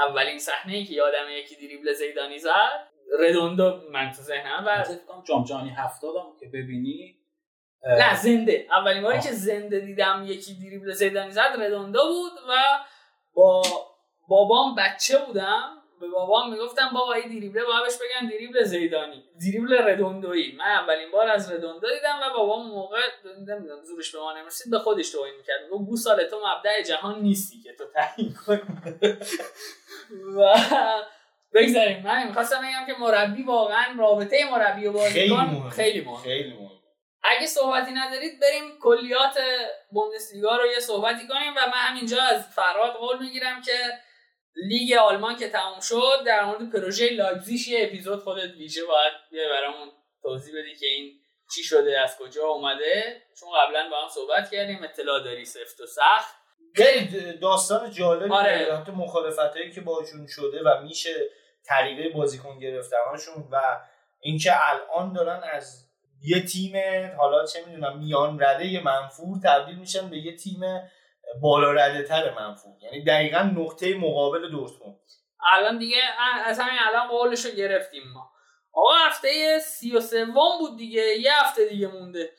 اولین 0.09 0.38
صحنه 0.38 0.74
ای 0.74 0.85
که 0.85 0.94
یادم 0.94 1.30
یکی 1.30 1.57
دیریبل 1.57 1.92
زیدانی 1.92 2.38
زد 2.38 2.88
ردوندو 3.20 3.80
من 3.90 4.11
تو 4.11 4.22
ذهنم 4.22 4.64
و 4.66 4.85
جام 5.28 5.44
جهانی 5.44 5.70
70 5.70 6.14
که 6.40 6.46
ببینی 6.46 7.18
نه 7.87 8.16
زنده. 8.16 8.66
اولین 8.70 9.02
باری 9.02 9.20
که 9.20 9.33
زنده 9.33 9.80
دیدم 9.80 10.24
یکی 10.26 10.54
دیریبل 10.54 10.92
زیدانی 10.92 11.30
زد 11.30 11.57
ردوندو 11.59 12.00
بود 12.09 12.33
و 12.48 12.54
با 13.35 13.62
بابام 14.28 14.74
بچه 14.74 15.18
بودم. 15.18 15.83
به 16.05 16.11
بابام 16.11 16.53
می‌گفتم 16.53 16.90
بابا 16.95 17.12
این 17.12 17.29
دریبله 17.29 17.64
باید 17.64 17.85
بهش 17.85 17.95
بگن 17.95 18.29
دریبل 18.29 18.62
زیدانی. 18.62 19.25
دریبل 19.40 19.88
ردوندویی 19.88 20.57
من 20.57 20.64
اولین 20.64 21.11
بار 21.11 21.29
از 21.29 21.53
ردوندو 21.53 21.95
دیدم 21.95 22.21
و 22.23 22.33
بابام 22.37 22.67
موقع 22.67 23.01
نمی‌دونم 23.25 23.83
زورش 23.83 24.12
به 24.12 24.19
ما 24.19 24.33
نمی‌رسید 24.33 24.71
به 24.71 24.79
خودش 24.79 25.11
توهین 25.11 25.35
می‌کرد. 25.37 25.62
می‌گفت 25.64 25.85
گو 25.85 25.97
سال 25.97 26.25
تو 26.25 26.37
مبدع 26.37 26.83
جهان 26.83 27.21
نیستی 27.21 27.62
که 27.62 27.73
تو 27.79 27.85
تعیین 27.95 28.35
کنی. 28.47 28.61
و 30.37 30.55
بگذاریم. 31.55 32.03
من 32.03 32.27
می‌خواستم 32.27 32.61
بگم 32.61 32.87
که 32.87 33.01
مربی 33.01 33.43
واقعا 33.43 33.85
رابطه 33.99 34.51
مربی 34.51 34.87
و 34.87 34.93
بازیکن 34.93 35.71
خیلی 35.71 36.01
مهم 36.01 36.21
خیلی 36.21 36.53
مهم 36.53 36.75
اگه 37.27 37.47
صحبتی 37.47 37.93
ندارید 37.93 38.40
بریم 38.40 38.79
کلیات 38.81 39.38
بوندسلیگا 39.90 40.57
رو 40.57 40.67
یه 40.67 40.81
صحبتی 40.81 41.29
کنیم 41.29 41.53
و 41.57 41.61
من 41.67 41.73
همینجا 41.73 42.23
از 42.23 42.49
فرهاد 42.48 42.92
قول 42.93 43.19
می‌گیرم 43.19 43.62
که 43.62 43.73
لیگ 44.57 44.93
آلمان 44.93 45.37
که 45.37 45.49
تموم 45.49 45.81
شد 45.81 46.25
در 46.27 46.45
مورد 46.45 46.73
پروژه 46.73 47.11
لایپزیگ 47.11 47.69
یه 47.69 47.87
اپیزود 47.87 48.21
خودت 48.21 48.55
ویژه 48.55 48.85
باید 48.85 49.12
بیا 49.31 49.49
برامون 49.49 49.88
توضیح 50.23 50.55
بدی 50.59 50.75
که 50.75 50.87
این 50.87 51.12
چی 51.55 51.62
شده 51.62 52.01
از 52.01 52.19
کجا 52.19 52.47
اومده 52.47 53.23
چون 53.40 53.49
قبلا 53.57 53.88
با 53.90 54.03
هم 54.03 54.09
صحبت 54.09 54.51
کردیم 54.51 54.83
اطلاع 54.85 55.25
داری 55.25 55.45
سفت 55.45 55.81
و 55.81 55.87
سخت 55.87 56.35
داستان 57.40 57.90
جالبی 57.90 58.33
آره. 58.35 58.90
مخالفت 58.90 59.57
هایی 59.57 59.73
که 59.73 59.81
باشون 59.81 60.27
شده 60.27 60.62
و 60.62 60.83
میشه 60.83 61.14
طریقه 61.64 62.09
بازیکن 62.09 62.59
گرفتنشون 62.59 63.49
و 63.53 63.81
اینکه 64.21 64.53
الان 64.55 65.12
دارن 65.12 65.43
از 65.53 65.85
یه 66.23 66.40
تیم 66.40 66.77
حالا 67.19 67.47
چه 67.47 67.64
می‌دونم 67.67 67.99
میان 67.99 68.40
رده 68.40 68.81
منفور 68.81 69.38
تبدیل 69.45 69.79
میشن 69.79 70.11
به 70.11 70.19
یه 70.19 70.37
تیم 70.37 70.61
بالا 71.42 71.73
رده 71.73 72.03
تر 72.03 72.35
منفور 72.35 72.73
یعنی 72.83 73.05
دقیقا 73.05 73.38
نقطه 73.38 73.94
مقابل 73.94 74.51
دورتموند. 74.51 74.97
الان 75.53 75.79
دیگه 75.79 76.03
از 76.44 76.61
همین 76.61 76.79
الان 76.87 77.09
قولش 77.09 77.44
رو 77.44 77.51
گرفتیم 77.51 78.03
ما. 78.14 78.31
آقا 78.73 78.94
هفته 78.94 79.59
سی 79.59 79.97
و 79.97 80.01
سوم 80.01 80.59
بود 80.59 80.77
دیگه. 80.79 81.03
یه 81.03 81.33
هفته 81.40 81.68
دیگه 81.68 81.88
مونده. 81.88 82.33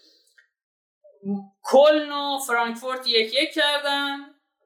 کلن 1.64 2.12
و 2.12 2.38
فرانکفورت 2.48 3.08
یک 3.08 3.34
یک 3.34 3.54
کردن. 3.54 4.18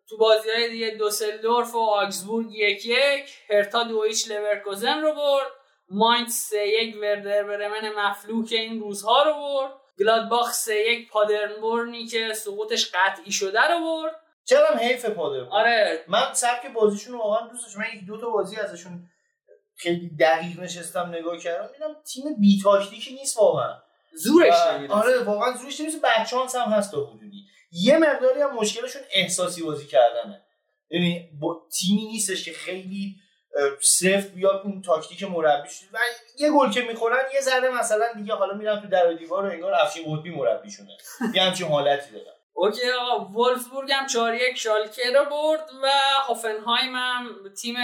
تو 0.09 0.17
بازی 0.17 0.49
های 0.49 0.69
دیگه 0.69 0.89
دوسلدورف 0.89 1.75
و 1.75 1.79
آگزبورگ 1.79 2.47
یک 2.51 2.85
یک. 2.85 3.29
هرتا 3.49 3.83
دو 3.83 3.99
ایچ 3.99 4.31
لورکوزن 4.31 5.01
رو 5.01 5.13
برد. 5.13 5.51
ماینت 5.89 6.29
سه 6.29 6.67
یک 6.67 7.01
وردر 7.01 7.43
برمن 7.43 7.89
مفلوک 7.97 8.51
این 8.51 8.79
روزها 8.79 9.23
رو 9.23 9.33
برد. 9.33 9.71
گلادباخ 9.99 10.53
سه 10.53 10.75
یک 10.75 11.09
پادرنبورنی 11.09 12.05
که 12.05 12.33
سقوطش 12.33 12.91
قطعی 12.93 13.31
شده 13.31 13.61
رو 13.61 13.79
برد. 13.79 14.18
چرا 14.49 14.75
حیف 14.75 15.05
پادربورن 15.05 15.51
آره. 15.51 16.03
من 16.07 16.33
سبک 16.33 16.73
بازیشون 16.73 17.17
واقعا 17.17 17.47
دوست 17.47 17.65
داشتم 17.65 17.79
من 17.79 17.87
یک 17.95 18.05
دو 18.05 18.21
تا 18.21 18.29
بازی 18.29 18.55
ازشون 18.55 19.09
خیلی 19.75 20.09
دقیق 20.19 20.59
نشستم 20.59 21.09
نگاه 21.09 21.37
کردم 21.37 21.69
دیدم 21.73 21.95
تیم 22.13 22.23
بی 22.39 22.61
تاکتیکی 22.63 23.13
نیست 23.15 23.37
واقعا. 23.37 23.73
زورش 24.13 24.53
نمی‌رسه. 24.73 24.93
آره 24.93 25.23
واقعا 25.23 25.57
زورش 25.57 25.79
نمی‌رسه. 25.79 25.99
بچانس 26.03 26.55
هم 26.55 26.71
هست 26.71 26.91
تا 26.91 27.05
حدودی. 27.05 27.45
یه 27.71 27.97
مقداری 27.97 28.41
هم 28.41 28.55
مشکلشون 28.55 29.01
احساسی 29.11 29.63
بازی 29.63 29.87
کردنه. 29.87 30.41
یعنی 30.89 31.29
یا 31.39 31.61
تیمی 31.79 32.05
نیستش 32.05 32.45
که 32.45 32.51
خیلی 32.53 33.15
سفت 33.81 34.27
بیاد 34.27 34.61
اون 34.63 34.81
تاکتیک 34.81 35.23
مربی 35.23 35.69
شد 35.69 35.85
و 35.93 35.97
یه 36.39 36.51
گل 36.51 36.71
که 36.71 36.81
می‌خورن 36.81 37.23
یه 37.33 37.41
ذره 37.41 37.69
مثلا 37.69 38.13
دیگه 38.13 38.33
حالا 38.33 38.53
میرن 38.53 38.81
تو 38.81 38.87
در 38.87 39.11
و 39.11 39.13
دیوار 39.13 39.45
و 39.45 39.49
انگار 39.49 39.73
افشین 39.73 40.15
قطبی 40.15 40.29
مربیشونه. 40.29 40.97
یه 41.33 41.41
همچین 41.41 41.67
حالتی 41.67 42.11
دارن. 42.11 42.38
اوکی 42.61 42.91
آقا 42.91 43.25
وولفسبورگ 43.25 43.91
هم 43.91 44.07
4 44.07 44.35
یک 44.35 44.57
شالکه 44.57 45.11
رو 45.11 45.25
برد 45.25 45.69
و 45.83 45.89
هوفنهایم 46.27 46.95
هم 46.95 47.53
تیم 47.61 47.75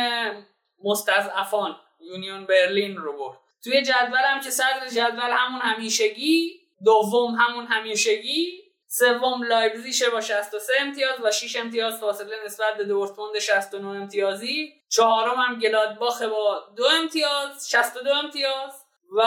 مستضعفان 0.84 1.76
یونیون 2.00 2.46
برلین 2.46 2.98
رو 2.98 3.18
برد. 3.18 3.38
توی 3.64 3.82
جدول 3.82 4.18
هم 4.18 4.40
که 4.40 4.50
صدر 4.50 4.88
جدول 4.88 5.32
همون 5.32 5.62
همیشگی 5.62 6.60
دوم 6.86 7.36
همون 7.36 7.66
همیشگی 7.66 8.62
سوم 8.88 9.44
لایپزیگ 9.44 10.12
با 10.12 10.22
63 10.22 10.74
امتیاز 10.80 11.16
و 11.24 11.32
6 11.32 11.56
امتیاز 11.56 12.00
فاصله 12.00 12.36
نسبت 12.46 12.78
به 12.78 12.84
دورتموند 12.84 13.40
69 13.40 13.88
امتیازی. 13.88 14.74
چهارم 14.90 15.40
هم 15.40 15.60
گلادباخ 15.60 16.22
با 16.22 16.64
دو 16.78 16.86
امتیاز 16.86 17.70
62 17.70 18.14
امتیاز 18.14 18.72
و 19.18 19.22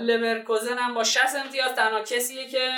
لورکوزن 0.00 0.78
هم 0.78 0.94
با 0.94 1.04
60 1.04 1.36
امتیاز. 1.36 1.74
تنها 1.74 2.00
کسیه 2.00 2.48
که 2.48 2.70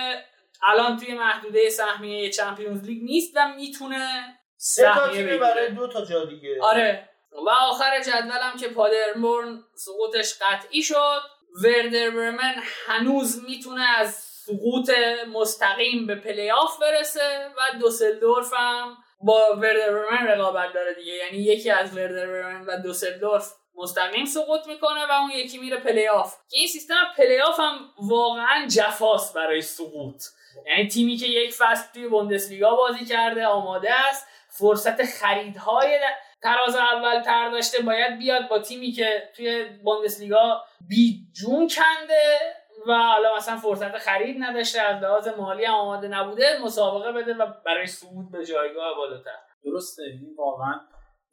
الان 0.62 0.96
توی 0.96 1.14
محدوده 1.14 1.70
سهمیه 1.70 2.30
چمپیونز 2.30 2.84
لیگ 2.84 3.02
نیست 3.02 3.32
و 3.36 3.48
می‌تونه 3.56 4.08
سه 4.56 4.94
تا 4.94 5.08
تیم. 5.08 5.38
برای 5.38 5.70
دو 5.70 5.86
تا 5.86 6.04
جا 6.04 6.24
دیگه. 6.24 6.58
آره. 6.62 7.08
و 7.46 7.50
آخر 7.50 8.00
جدولم 8.00 8.52
که 8.60 8.68
پادربورن 8.68 9.62
سقوطش 9.74 10.34
قطعی 10.40 10.82
شد. 10.82 11.20
وردر 11.64 12.10
برمن 12.10 12.54
هنوز 12.86 13.44
می‌تونه 13.48 13.84
از 13.98 14.14
سقوط 14.46 14.90
مستقیم 15.32 16.06
به 16.06 16.14
play-off 16.14 16.80
برسه 16.80 17.50
و 17.56 17.78
دوسلدورف 17.78 18.52
هم 18.56 18.96
با 19.20 19.56
وردر 19.56 19.92
برمن 19.92 20.26
رقابت 20.26 20.72
داره 20.74 20.94
دیگه. 20.94 21.12
یعنی 21.12 21.38
یکی 21.38 21.70
از 21.70 21.96
وردر 21.96 22.26
برمن 22.26 22.66
و 22.66 22.82
دوسلدورف 22.82 23.52
مستقیم 23.74 24.24
سقوط 24.24 24.66
می‌کنه 24.66 25.06
و 25.06 25.12
اون 25.12 25.30
یکی 25.30 25.58
میره 25.58 25.76
play-off 25.76 26.34
که 26.50 26.58
این 26.58 26.66
سیستم 26.66 27.04
play-off 27.16 27.60
هم 27.60 27.78
واقعا 27.98 28.66
جفاست 28.66 29.34
برای 29.34 29.62
سقوط. 29.62 30.22
یعنی 30.66 30.88
تیمی 30.88 31.16
که 31.16 31.26
یک 31.26 31.54
فصل 31.54 31.92
توی 31.94 32.08
بوندسلیگا 32.08 32.76
بازی 32.76 33.04
کرده 33.04 33.46
آماده 33.46 33.94
است. 34.08 34.26
فرصت 34.48 35.02
خریدهای 35.02 35.98
تراز 36.42 36.76
اول 36.76 37.22
تر 37.22 37.50
داشته. 37.50 37.82
باید 37.82 38.18
بیاد 38.18 38.48
با 38.48 38.58
تیمی 38.58 38.92
که 38.92 39.30
توی 39.36 39.64
بوندسلیگا 39.84 40.64
بی 40.88 41.26
جون 41.40 41.68
کنده 41.68 42.38
و 42.86 42.92
حالا 42.92 43.36
مثلا 43.36 43.56
فرصت 43.56 43.98
خرید 43.98 44.36
نداشته 44.38 44.80
از 44.80 45.02
لحاظ 45.02 45.28
مالی 45.28 45.66
آماده 45.66 46.08
نبوده 46.08 46.62
مسابقه 46.64 47.12
بده 47.12 47.34
و 47.34 47.46
برای 47.66 47.86
صعود 47.86 48.32
به 48.32 48.46
جایگاه 48.46 48.96
بالاتر. 48.96 49.36
درسته. 49.64 50.02
این 50.02 50.34
واقعا 50.38 50.80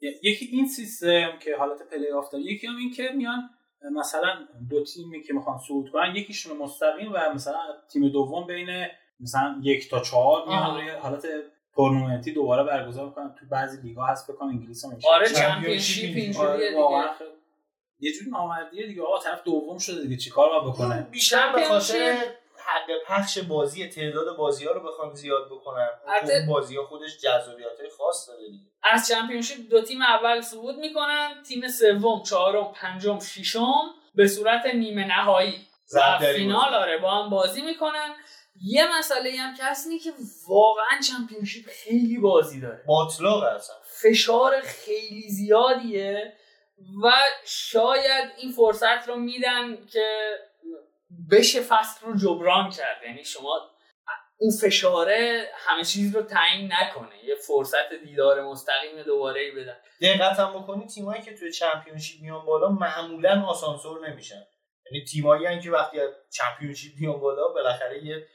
یکی 0.00 0.48
این 0.52 0.66
سیستم 0.66 1.38
که 1.38 1.56
حالت 1.56 1.82
play-off 1.90 2.30
داره 2.32 2.44
یکی 2.44 2.66
هم 2.66 2.76
این 2.76 2.90
که 2.90 3.08
میان 3.14 3.50
مثلا 3.92 4.46
دو 4.70 4.84
تیمی 4.84 5.22
که 5.22 5.34
می‌خوان 5.34 5.58
صعود 5.68 5.90
کنن 5.92 6.16
یکیشون 6.16 6.56
مستقیم 6.56 7.12
و 7.14 7.18
مثلا 7.34 7.60
تیم 7.92 8.08
دوم 8.08 8.46
بین 8.46 8.86
مثلا 9.20 9.60
یک 9.62 9.90
تا 9.90 10.00
چهار 10.00 10.48
میان. 10.48 10.74
روی 10.74 10.90
حالت 10.90 11.26
تورنمنتی 11.74 12.32
دوباره 12.32 12.64
برگزار 12.64 13.06
می‌کنن. 13.06 13.34
تو 13.40 13.46
بعضی 13.50 13.82
لیگا 13.82 14.04
هست 14.04 14.26
فکر 14.26 14.36
کنم 14.36 14.48
انگلیس 14.48 14.84
هم 14.84 14.98
آره 15.10 15.28
Championship 15.28 16.16
اینجوریه. 16.16 16.78
آره، 16.78 17.10
یه 18.00 18.12
جوری 18.12 18.30
نامردیه 18.30 18.86
دیگه. 18.86 19.02
آقا 19.02 19.18
طرف 19.18 19.42
دوم 19.44 19.78
شده 19.78 20.02
دیگه. 20.02 20.16
چیکار 20.16 20.48
باید 20.48 20.74
بکنه؟ 20.74 21.08
بیشتر 21.10 21.52
به 21.52 21.64
خاطر. 21.64 22.16
حق 22.66 22.90
پخش 23.06 23.38
بازی 23.38 23.88
تعداد 23.88 24.36
بازی 24.36 24.64
ها 24.64 24.72
رو 24.72 24.80
بخوام 24.80 25.14
زیاد 25.14 25.46
بکنم. 25.46 25.88
اون 26.22 26.46
بازی 26.48 26.76
ها 26.76 26.86
خودش 26.86 27.18
جذابیت 27.18 27.80
های 27.80 27.90
خاص 27.98 28.28
داره 28.28 28.46
دیگه. 28.50 28.64
از 28.82 29.08
چمپیونشیپ 29.08 29.70
دو 29.70 29.82
تیم 29.82 30.02
اول 30.02 30.40
صعود 30.40 30.78
می‌کنن. 30.78 31.42
تیم 31.48 31.68
سوم 31.68 32.22
چهارم 32.22 32.72
پنجم 32.74 33.18
ششم. 33.20 33.94
به 34.14 34.26
صورت 34.26 34.66
نیمه 34.66 35.06
نهایی. 35.06 35.54
و 35.94 36.18
فینال. 36.18 36.74
آره 36.74 36.98
با 36.98 37.10
هم 37.10 37.30
بازی 37.30 37.62
می‌کنن. 37.62 38.14
یه 38.62 38.98
مسئله 38.98 39.36
هم 39.36 39.54
که 39.54 39.64
هست 39.64 39.86
اینه 39.86 40.00
که 40.00 40.12
واقعا 40.48 41.00
چمپیونشیپ 41.08 41.66
خیلی 41.66 42.18
بازی 42.18 42.60
داره. 42.60 42.84
باطلاق 42.86 43.42
اصلا. 43.42 43.76
فشار 44.02 44.60
خیلی 44.60 45.28
زیادیه 45.28 46.32
و 47.04 47.10
شاید 47.46 48.30
این 48.36 48.52
فرصت 48.52 49.08
رو 49.08 49.16
میدن 49.16 49.86
که 49.86 50.38
بشه 51.30 51.60
فصل 51.60 52.06
رو 52.06 52.16
جبران 52.16 52.70
کرد. 52.70 53.02
یعنی 53.04 53.24
شما 53.24 53.70
اون 54.40 54.50
فشاره 54.62 55.50
همه 55.54 55.84
چیز 55.84 56.16
رو 56.16 56.22
تعیین 56.22 56.72
نکنه. 56.72 57.24
یه 57.24 57.34
فرصت 57.34 57.94
دیدار 58.04 58.42
مستقیم 58.42 59.02
دوباره 59.02 59.40
ای 59.40 59.50
بدن. 59.50 59.76
دقت 60.02 60.38
هم 60.38 60.62
بکنی 60.62 60.86
تیمایی 60.86 61.22
که 61.22 61.34
توی 61.34 61.52
چمپیونشیپ 61.52 62.22
میان 62.22 62.46
بالا 62.46 62.68
معمولا 62.68 63.44
آسانسور 63.46 64.08
نمیشن. 64.08 64.42
یعنی 64.92 65.04
تیمایی 65.04 65.60
که 65.60 65.70
وقتی 65.70 65.98
چمپیونشیپ 66.30 66.92
میان 67.00 67.20
بالا 67.20 67.48
بالاخره 67.48 68.04
یه 68.04 68.26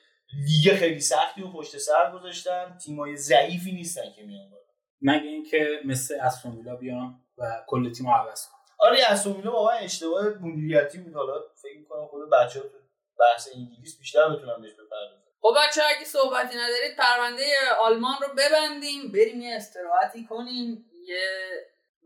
لیگ 0.47 0.75
خیلی 0.75 0.99
سختی 0.99 1.41
و 1.41 1.51
پشت 1.51 1.77
سر 1.77 2.11
گذاشتن. 2.11 2.77
تیمای 2.85 3.15
ضعیفی 3.15 3.71
نیستن 3.71 4.11
که 4.15 4.23
میان 4.23 4.49
بالا. 4.49 4.63
مگه 5.01 5.29
اینکه 5.29 5.67
مثل 5.85 6.19
استون 6.21 6.77
بیان 6.77 7.21
و 7.37 7.63
کل 7.67 7.91
تیم 7.91 8.07
رو 8.07 8.13
عوض 8.13 8.47
کنن. 8.47 8.59
آره 8.79 9.03
استون 9.07 9.41
واقعا 9.41 9.77
اشتباه 9.77 10.27
مدیریتی 10.27 10.97
بود. 10.97 11.13
حالا 11.13 11.33
فکر 11.61 11.79
می‌کنم 11.79 12.07
خود 12.07 12.29
بچه‌ها 12.29 12.67
تو 12.67 12.77
بحث 13.19 13.49
انگلیس 13.55 13.99
بیشتر 13.99 14.29
بتونن 14.29 14.61
بهش 14.61 14.73
بپردازن. 14.73 15.23
خب 15.41 15.55
بچه 15.57 15.81
اگه 15.95 16.05
صحبتی 16.05 16.57
ندارید 16.57 16.97
پرونده 16.97 17.43
آلمان 17.81 18.15
رو 18.21 18.27
ببندیم. 18.37 19.11
بریم 19.11 19.41
یه 19.41 19.55
استراحتی 19.55 20.25
کنیم. 20.25 20.85
یه 21.07 21.27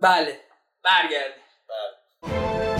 بله 0.01 0.39
برگردیم. 0.83 1.43
بله. 1.69 2.76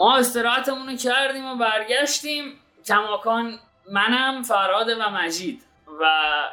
ما 0.00 0.16
استراحتمون 0.16 0.88
رو 0.88 0.96
کردیم 0.96 1.46
و 1.46 1.56
برگشتیم. 1.56 2.60
کماکان 2.86 3.58
منم 3.90 4.42
فرهاد 4.42 4.88
و 4.88 5.10
مجید. 5.10 5.62
و 6.00 6.04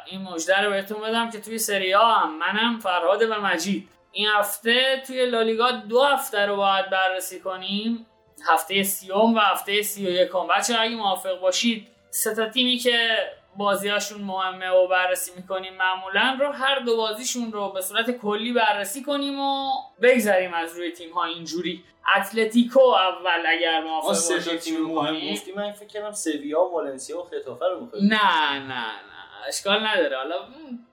این 0.06 0.22
مژده 0.22 0.60
رو 0.60 0.70
بهتون 0.70 1.00
بدم 1.00 1.30
که 1.30 1.40
توی 1.40 1.58
سری 1.58 1.92
ها 1.92 2.14
هم 2.14 2.38
منم 2.38 2.78
فرهاد 2.78 3.22
و 3.22 3.40
مجید. 3.40 3.88
این 4.12 4.28
هفته 4.28 5.02
توی 5.06 5.26
لالیگا 5.26 5.70
دو 5.70 6.02
هفته 6.02 6.46
رو 6.46 6.56
باید 6.56 6.90
بررسی 6.90 7.40
کنیم. 7.40 8.06
هفته 8.48 8.82
سیوم 8.82 9.34
و 9.34 9.38
هفته 9.38 9.82
سی 9.82 10.06
و 10.06 10.10
یکم. 10.10 10.46
بچه 10.46 10.80
اگه 10.80 10.96
موافق 10.96 11.40
باشید 11.40 11.88
سه 12.10 12.34
تا 12.34 12.48
تیمی 12.48 12.78
که 12.78 13.16
بازیاشون 13.58 14.20
مهمه 14.22 14.68
و 14.70 14.88
بررسی 14.88 15.30
می‌کنیم 15.36 15.72
معمولا 15.74 16.36
رو 16.40 16.52
هر 16.52 16.78
دو 16.78 16.96
بازیشون 16.96 17.52
رو 17.52 17.72
به 17.72 17.80
صورت 17.80 18.10
کلی 18.10 18.52
بررسی 18.52 19.02
کنیم 19.02 19.40
و 19.40 19.70
بگذریم 20.02 20.54
از 20.54 20.76
روی 20.76 20.90
تیم 20.92 21.12
ها 21.12 21.24
اینجوری. 21.24 21.84
اتلتیکو 22.16 22.80
اول 22.80 23.42
اگر 23.48 23.82
ما 23.82 24.14
سه 24.14 24.56
تیم 24.58 24.80
مهم 24.82 25.32
گفتیم 25.32 25.54
من 25.54 25.72
فکر 25.72 25.86
کردم 25.86 26.12
سویا 26.12 26.60
و 26.60 26.72
والنسیا 26.72 27.20
و 27.20 27.22
ختافه 27.24 27.64
رو 27.64 27.80
می‌خوایم. 27.80 28.04
نه 28.04 28.58
نه 28.58 28.74
نه 28.74 29.46
اشکال 29.48 29.86
نداره. 29.86 30.16
حالا 30.16 30.36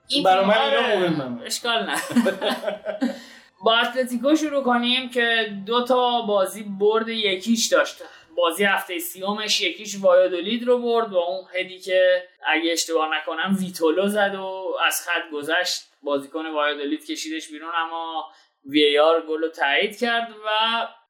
این 0.08 0.22
برای 0.22 0.44
من 0.44 0.60
اینا 0.60 1.08
مهمه. 1.08 1.42
اشکال 1.42 1.86
نه. 1.86 1.96
با 3.64 3.76
اتلتیکو 3.76 4.36
شروع 4.36 4.62
کنیم 4.62 5.10
که 5.10 5.52
دو 5.66 5.84
تا 5.84 6.22
بازی 6.22 6.62
برد 6.62 7.08
یکیش 7.08 7.66
داشته 7.66 8.04
بازی 8.36 8.64
هفته 8.64 8.98
سیومش 8.98 9.60
یکیش 9.60 9.96
وایادولید 10.00 10.66
رو 10.66 10.78
برد 10.78 11.12
و 11.12 11.16
اون 11.16 11.44
هدی 11.54 11.78
که 11.78 12.28
اگه 12.46 12.72
اشتباه 12.72 13.08
نکنم 13.16 13.56
ویتولو 13.60 14.08
زد 14.08 14.34
و 14.34 14.76
از 14.86 15.08
خط 15.08 15.30
گذشت 15.32 15.82
بازیکن 16.02 16.46
وایادولید 16.46 17.06
کشیدش 17.06 17.50
بیرون 17.50 17.72
اما 17.74 18.24
وی 18.64 18.98
آر 18.98 19.26
گل 19.28 19.42
رو 19.42 19.48
تایید 19.48 19.98
کرد 19.98 20.30
و 20.30 20.48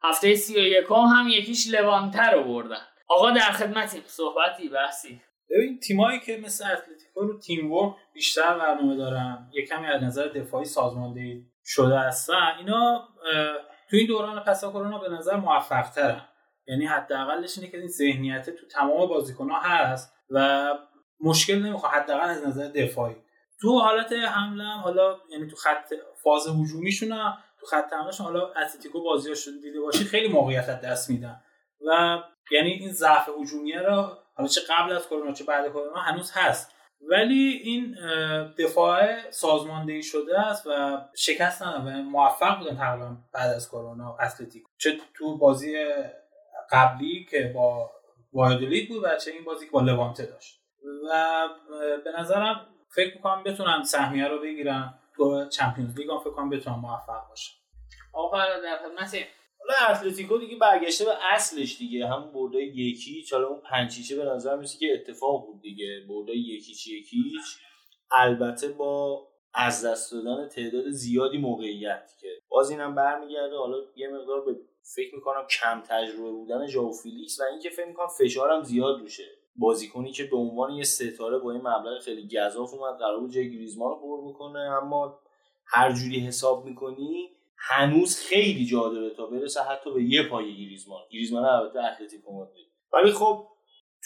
هفته 0.02 0.34
سی 0.34 0.54
و 0.54 0.58
یکم 0.58 0.94
هم 0.94 1.28
یکیش 1.28 1.68
لوانتر 1.70 2.34
رو 2.34 2.44
بردن. 2.44 2.86
آقا 3.08 3.30
در 3.30 3.52
خدمتیم. 3.52 4.02
صحبتی 4.06 4.68
بحثی. 4.68 5.20
ببین 5.50 5.78
تیمایی 5.78 6.20
که 6.20 6.36
مثل 6.44 6.64
اتلتیکو 6.64 7.20
رو 7.20 7.38
تیم 7.38 7.72
ورک 7.72 7.94
بیشتر 8.14 8.58
برنامه 8.58 8.96
دارن 8.96 9.50
یه 9.52 9.66
کمی 9.66 9.86
از 9.86 10.02
نظر 10.02 10.28
دفاعی 10.28 10.64
سازماندهی 10.64 11.44
شده 11.64 11.98
هستن 11.98 12.52
اینا 12.58 13.08
تو 13.90 13.96
این 13.96 14.06
دوران 14.06 14.40
پس 14.40 14.64
کرونا 14.64 14.98
به 14.98 15.08
نظر 15.08 15.36
موفق 15.36 15.90
ترن 15.90 16.28
یعنی 16.68 16.86
حداقلش 16.86 17.58
اینه 17.58 17.70
که 17.70 17.78
این 17.78 17.88
ذهنیت 17.88 18.50
تو 18.50 18.66
تمام 18.66 19.08
بازیکن‌ها 19.08 19.60
هست 19.60 20.12
و 20.30 20.68
مشکل 21.20 21.58
نمی‌خواد 21.62 21.92
حداقل 21.92 22.28
از 22.28 22.46
نظر 22.46 22.68
دفاعی. 22.68 23.16
تو 23.60 23.78
حالت 23.78 24.12
حمله 24.12 24.64
حالا 24.64 25.16
یعنی 25.30 25.46
تو 25.46 25.56
خط 25.56 25.94
فاز 26.22 26.46
هجومیشون 26.46 27.08
تو 27.60 27.66
خط 27.66 27.92
حملهشون 27.92 28.26
حالا 28.26 28.48
اتلتیکو 28.48 29.02
بازیاش 29.02 29.48
دیده 29.62 29.80
باشی 29.80 30.04
خیلی 30.04 30.28
موقعیت 30.28 30.80
دست 30.80 31.10
میدن. 31.10 31.40
و 31.86 32.18
یعنی 32.50 32.70
این 32.70 32.92
ضعف 32.92 33.28
هجومیه 33.40 33.80
را 33.80 34.18
حالا 34.34 34.48
چه 34.48 34.60
قبل 34.70 34.92
از 34.92 35.08
کرونا 35.08 35.32
چه 35.32 35.44
بعد 35.44 35.68
کرونا 35.68 36.00
هنوز 36.00 36.30
هست. 36.34 36.72
ولی 37.10 37.60
این 37.64 37.96
دفاع 38.58 39.30
سازماندهی 39.30 40.02
شده 40.02 40.40
است 40.40 40.66
و 40.66 40.98
شکست 41.16 41.62
ندادن 41.62 42.00
و 42.00 42.02
موفق 42.02 42.58
بودن 42.58 42.76
تقریبا 42.76 43.16
بعد 43.32 43.50
از 43.54 43.68
کرونا 43.68 44.16
اتلتیکو. 44.20 44.68
چه 44.78 44.98
تو 45.14 45.38
بازی 45.38 45.74
قبلی 46.72 47.26
که 47.30 47.52
با 47.54 47.90
وایدولید 48.32 48.88
بود 48.88 49.04
و 49.04 49.16
چه 49.16 49.30
این 49.30 49.44
بازی 49.44 49.66
که 49.66 49.72
با 49.72 49.80
لوانته 49.80 50.26
داشت. 50.26 50.60
و 51.10 51.48
به 52.04 52.12
نظرم 52.18 52.66
فکر 52.94 53.14
می‌کنم 53.14 53.42
بتونن 53.44 53.82
سهمیه 53.82 54.28
رو 54.28 54.40
بگیرن. 54.40 54.94
تو 55.16 55.48
چمپیونز 55.48 55.98
لیگ 55.98 56.10
هم 56.10 56.18
فکر 56.18 56.30
کنم 56.30 56.50
بتونن 56.50 56.76
موفق 56.76 57.28
باشن. 57.28 57.54
آقا 58.12 58.38
در 58.38 58.78
خدمتی 58.78 59.24
حالا 59.58 59.94
اتلتیکو 59.94 60.38
دیگه 60.38 60.56
برگشته 60.56 61.04
به 61.04 61.10
اصلش 61.32 61.78
دیگه. 61.78 62.06
همون 62.06 62.32
برده 62.32 62.58
یکی 62.58 63.24
حالا 63.32 63.48
اون 63.48 63.60
پنچیچه 63.60 64.16
به 64.16 64.24
نظر 64.24 64.56
میسه 64.56 64.78
که 64.78 64.94
اتفاق 64.94 65.46
بود 65.46 65.62
دیگه. 65.62 66.00
برده 66.08 66.32
یکیچ 66.36 66.86
یکیچ 66.86 67.44
البته 68.10 68.68
با 68.68 69.26
از 69.54 69.84
دست 69.84 70.12
دادن 70.12 70.48
تعداد 70.48 70.88
زیادی 70.88 71.38
موقعیت 71.38 72.10
که. 72.20 72.28
باز 72.48 72.70
اینم 72.70 72.94
برمیگرده. 72.94 73.56
حالا 73.56 73.76
یه 73.96 74.08
مقدار 74.08 74.44
به 74.44 74.56
فکر 74.94 75.14
می‌کنم 75.14 75.46
کم 75.60 75.82
تجربه 75.88 76.30
بودن 76.30 76.66
ژائو 76.66 76.92
فیلیکس 76.92 77.40
و 77.40 77.42
اینکه 77.42 77.70
فکر 77.70 77.86
می‌کنم 77.86 78.08
فشارم 78.18 78.62
زیاد 78.62 79.00
روشه. 79.00 79.24
بازیکنی 79.56 80.12
که 80.12 80.24
به 80.24 80.36
عنوان 80.36 80.70
یه 80.70 80.84
ستاره 80.84 81.38
با 81.38 81.52
این 81.52 81.60
مبلغ 81.60 82.00
خیلی 82.00 82.28
گزاف 82.28 82.74
اومد 82.74 82.98
قرار 82.98 83.20
بود 83.20 83.30
جای 83.30 83.52
گریزمان 83.52 83.90
رو 83.90 83.96
پر 83.96 84.24
می‌کنه 84.24 84.58
اما 84.58 85.18
هر 85.66 85.92
جوری 85.92 86.20
حساب 86.20 86.64
می‌کنی 86.64 87.30
هنوز 87.56 88.16
خیلی 88.20 88.66
جا 88.66 88.88
داره 88.88 89.10
تا 89.10 89.26
برسه 89.26 89.60
حتی 89.60 89.94
به 89.94 90.02
یه 90.02 90.28
پای 90.28 90.56
گریزمان. 90.56 91.02
گریزمان 91.10 91.44
البته 91.44 91.84
اتلتیکو 91.84 92.32
مادرید. 92.32 92.66
ولی 92.92 93.10
خب 93.10 93.46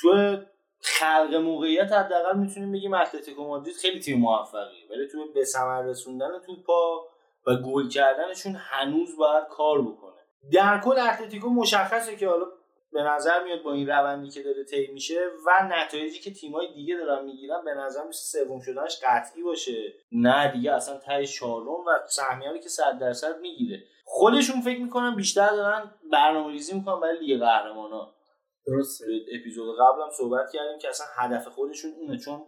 تو 0.01 0.37
خلق 0.81 1.35
موقعیت 1.35 1.93
حداقل 1.93 2.39
می‌تونیم 2.39 2.73
بگیم 2.73 2.95
اتلتیکو 2.95 3.45
مادرید 3.45 3.77
خیلی 3.77 4.01
تیم 4.01 4.19
موفقیه. 4.19 4.85
ولی 4.91 5.09
تو 5.13 5.33
به 5.35 5.45
ثمر 5.45 5.83
رسوندن 5.83 6.39
توپا 6.47 7.07
و 7.47 7.57
گل 7.57 7.89
کردنشون 7.89 8.57
هنوز 8.59 9.17
باید 9.17 9.45
کار 9.49 9.83
بکنه. 9.83 10.10
در 10.53 10.81
کل 10.85 10.99
اتلتیکو 10.99 11.49
مشخصه 11.49 12.17
که 12.17 12.29
حالا 12.29 12.47
به 12.93 13.03
نظر 13.03 13.45
میاد 13.45 13.63
با 13.63 13.73
این 13.73 13.89
روندی 13.89 14.31
که 14.31 14.43
داره 14.43 14.65
طی 14.65 14.87
میشه 14.93 15.21
و 15.47 15.69
نتایجی 15.73 16.19
که 16.19 16.31
تیمای 16.31 16.75
دیگه 16.75 16.97
دارن 16.97 17.25
می‌گیرن 17.25 17.65
به 17.65 17.75
نظر 17.75 18.01
میاد 18.01 18.13
سوم 18.13 18.61
شدنش 18.61 19.01
قطعی 19.05 19.43
باشه. 19.43 19.95
نه 20.13 20.53
دیگه 20.53 20.73
اصلا 20.73 20.99
ته 20.99 21.27
چهارم 21.27 21.69
و 21.69 21.91
سهمیه 22.09 22.59
که 22.63 22.69
100 22.69 22.99
درصد 22.99 23.41
می‌گیره. 23.41 23.83
خودشون 24.05 24.61
فکر 24.61 24.81
می‌کنن 24.81 25.17
بیشتر 25.17 25.51
دارن 25.51 25.91
برنامه 26.13 26.53
ریزی 26.53 26.75
می‌کنن 26.75 27.01
برای 27.01 27.19
لیگ 27.19 27.41
قهرمانان 27.41 28.09
درسته. 28.67 29.05
اپیزود 29.41 29.77
قبلم 29.79 30.11
صحبت 30.19 30.53
کردیم 30.53 30.79
که 30.79 30.89
اصلا 30.89 31.07
هدف 31.17 31.49
خودشون 31.49 31.91
اونه 32.01 32.19
چون 32.19 32.47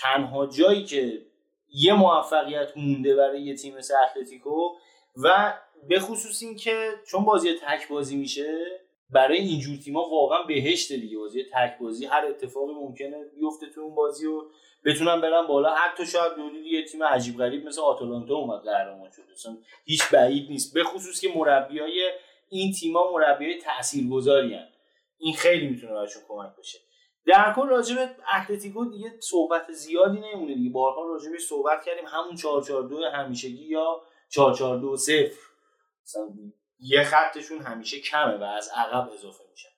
تنها 0.00 0.46
جایی 0.46 0.84
که 0.84 1.26
یه 1.68 1.94
موفقیت 1.94 2.76
مونده 2.76 3.16
برای 3.16 3.42
یه 3.42 3.54
تیم 3.54 3.76
مثل 3.76 3.94
اتلتیکو 4.04 4.68
و 5.24 5.54
به 5.88 6.00
خصوص 6.00 6.42
این 6.42 6.56
که 6.56 6.90
چون 7.06 7.24
بازی 7.24 7.54
تک 7.54 7.88
بازی 7.88 8.16
میشه 8.16 8.80
برای 9.10 9.38
اینجور 9.38 9.76
تیما 9.76 10.08
واقعا 10.08 10.42
بهشت 10.42 10.92
دیگه. 10.92 11.18
بازی 11.18 11.44
تک 11.52 11.78
بازی 11.80 12.06
هر 12.06 12.26
اتفاقی 12.26 12.72
ممکنه 12.72 13.24
بیفته 13.34 13.66
تو 13.74 13.80
اون 13.80 13.94
بازی 13.94 14.26
و 14.26 14.42
بتونن 14.84 15.20
برن 15.20 15.46
بالا. 15.46 15.74
حتی 15.74 16.06
شاید 16.06 16.32
ببینید 16.32 16.66
یه 16.66 16.84
تیم 16.84 17.02
عجیب 17.02 17.38
غریب 17.38 17.66
مثل 17.66 17.80
آتالانتا 17.80 18.34
اومد 18.34 18.62
قهرمان 18.62 19.10
شد. 19.10 19.22
اصلا 19.32 19.56
هیچ 19.84 20.08
بعید 20.12 20.50
نیست. 20.50 20.74
به 20.74 20.84
خصوص 20.84 21.20
که 21.20 21.28
مربیای 21.36 22.10
این 22.48 22.72
تیما 22.72 23.12
مربیای 23.12 23.58
تاثیرگذاری 23.58 24.58
این 25.18 25.34
خیلی 25.34 25.68
می‌تونه 25.68 25.92
براشون 25.92 26.22
کمک 26.28 26.56
بشه. 26.58 26.78
در 27.26 27.52
کل 27.56 27.68
راجع 27.68 27.94
به 27.94 28.10
اتلتیکو 28.36 28.84
دیگه 28.84 29.12
صحبت 29.20 29.72
زیادی 29.72 30.20
نمونه 30.20 30.54
دیگه. 30.54 30.70
بارها 30.70 31.02
راجع 31.06 31.30
به 31.30 31.38
صحبت 31.38 31.84
کردیم. 31.84 32.04
همون 32.06 32.36
442 32.36 33.04
همیشگی 33.04 33.64
یا 33.64 34.02
442 34.28 34.96
0 34.96 35.30
مثلا 36.04 36.28
یه 36.78 37.04
خطشون 37.04 37.62
همیشه 37.62 38.00
کمه 38.00 38.36
و 38.36 38.42
از 38.42 38.70
عقب 38.76 39.12
اضافه 39.12 39.44
میشن. 39.50 39.68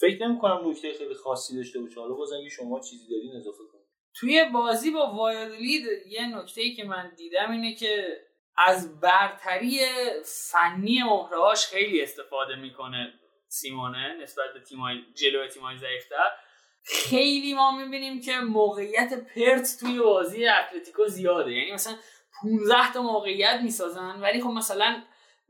فکر 0.00 0.26
نمی 0.26 0.38
کنم 0.38 0.70
نکته 0.70 0.92
خیلی 0.98 1.14
خاصی 1.14 1.56
داشته 1.56 1.80
باشه. 1.80 2.00
حالا 2.00 2.14
باز 2.14 2.32
اگه 2.32 2.48
شما 2.48 2.80
چیزی 2.80 3.08
دارین 3.10 3.36
اضافه 3.36 3.58
کنید. 3.72 3.86
توی 4.14 4.44
بازی 4.44 4.90
با 4.90 5.14
وایادولید 5.14 5.84
یه 6.06 6.26
نکته 6.36 6.60
ای 6.60 6.74
که 6.74 6.84
من 6.84 7.12
دیدم 7.16 7.50
اینه 7.50 7.74
که 7.74 8.20
از 8.56 9.00
برتری 9.00 9.80
فنی 10.24 11.02
مهرهاش 11.02 11.66
خیلی 11.66 12.02
استفاده 12.02 12.56
می‌کنه 12.56 13.12
سیمونه 13.48 14.16
نسبت 14.22 14.52
به 14.54 14.60
تیمای 14.60 14.96
جلو 15.14 15.48
تیمای 15.48 15.78
ضعیفتر. 15.78 16.30
خیلی 16.84 17.54
ما 17.54 17.76
می‌بینیم 17.76 18.20
که 18.20 18.38
موقعیت 18.38 19.12
پرت 19.14 19.76
توی 19.80 19.98
بازی 19.98 20.46
اتلتیکو 20.46 21.06
زیاده. 21.06 21.52
یعنی 21.52 21.72
مثلا 21.72 21.96
15 22.42 22.92
تا 22.92 23.02
موقعیت 23.02 23.60
می‌سازن 23.62 24.20
ولی 24.20 24.40
خب 24.40 24.48
مثلا 24.50 25.02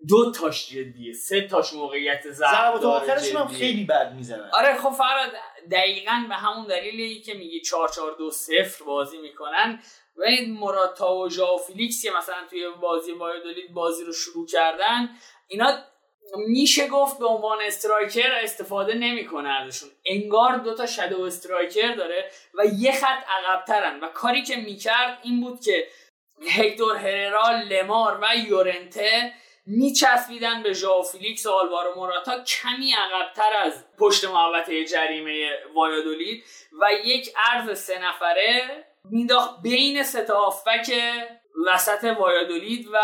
دو 0.09 0.33
تاش 0.33 0.69
جدیه 0.69 1.13
سه 1.13 1.41
تاش 1.41 1.73
موقعیت 1.73 2.31
ضرب 2.31 2.81
داره 2.81 2.87
آخرشون 2.87 3.41
هم 3.41 3.49
خیلی 3.49 3.85
بد 3.85 4.13
می‌زنن. 4.17 4.51
آره 4.53 4.75
خب 4.75 4.91
فراد 4.91 5.33
دقیقا 5.71 6.25
به 6.29 6.35
همون 6.35 6.67
دلیلی 6.67 7.21
که 7.21 7.35
میگی 7.35 7.61
4 7.61 7.89
4 7.89 8.15
2 8.19 8.31
0 8.31 8.85
بازی 8.87 9.19
می‌کنن. 9.19 9.83
ولی 10.17 10.47
مراتا 10.47 11.17
و 11.17 11.31
ژاو 11.31 11.59
فیلیکس 11.59 12.03
که 12.03 12.11
مثلا 12.19 12.47
توی 12.51 12.71
بازی 12.81 13.13
وایدولید 13.13 13.75
بازی 13.75 14.05
رو 14.05 14.13
شروع 14.13 14.47
کردن 14.47 15.09
اینا 15.49 15.79
میشه 16.49 16.89
گفت 16.89 17.19
به 17.19 17.27
عنوان 17.27 17.59
striker 17.63 18.33
استفاده 18.33 18.95
نمی‌کنه 18.95 19.49
ازشون. 19.49 19.89
انگار 20.07 20.57
دوتا 20.57 20.87
shadow 20.87 21.23
striker 21.23 21.95
داره 21.95 22.31
و 22.55 22.65
یه 22.79 22.93
خط 22.93 23.25
عقبترن. 23.29 24.01
و 24.01 24.09
کاری 24.09 24.43
که 24.43 24.57
می‌کرد 24.57 25.19
این 25.23 25.41
بود 25.41 25.61
که 25.61 25.89
هکتور 26.49 26.97
هررا 26.97 27.51
لمار 27.51 28.19
و 28.23 28.37
یورنته 28.49 29.33
میچسبیدن 29.67 30.63
به 30.63 30.73
ژائو 30.73 31.03
فیلیکس 31.03 31.47
و 31.47 31.51
آلوارو 31.51 31.95
موراتا 31.95 32.45
کمی 32.45 32.93
عقبتر 32.93 33.57
از 33.57 33.85
پشت 33.99 34.25
محوطه 34.25 34.85
جریمه 34.85 35.51
وایادولید 35.75 36.45
و 36.81 36.93
یک 37.05 37.29
عرض 37.37 37.79
سه 37.79 37.99
نفره 37.99 38.85
مینداخت 39.05 39.63
بین 39.63 40.03
سه 40.03 40.25
تا 40.25 40.51
وسط 41.67 42.05
وایادولید 42.05 42.89
و 42.93 42.99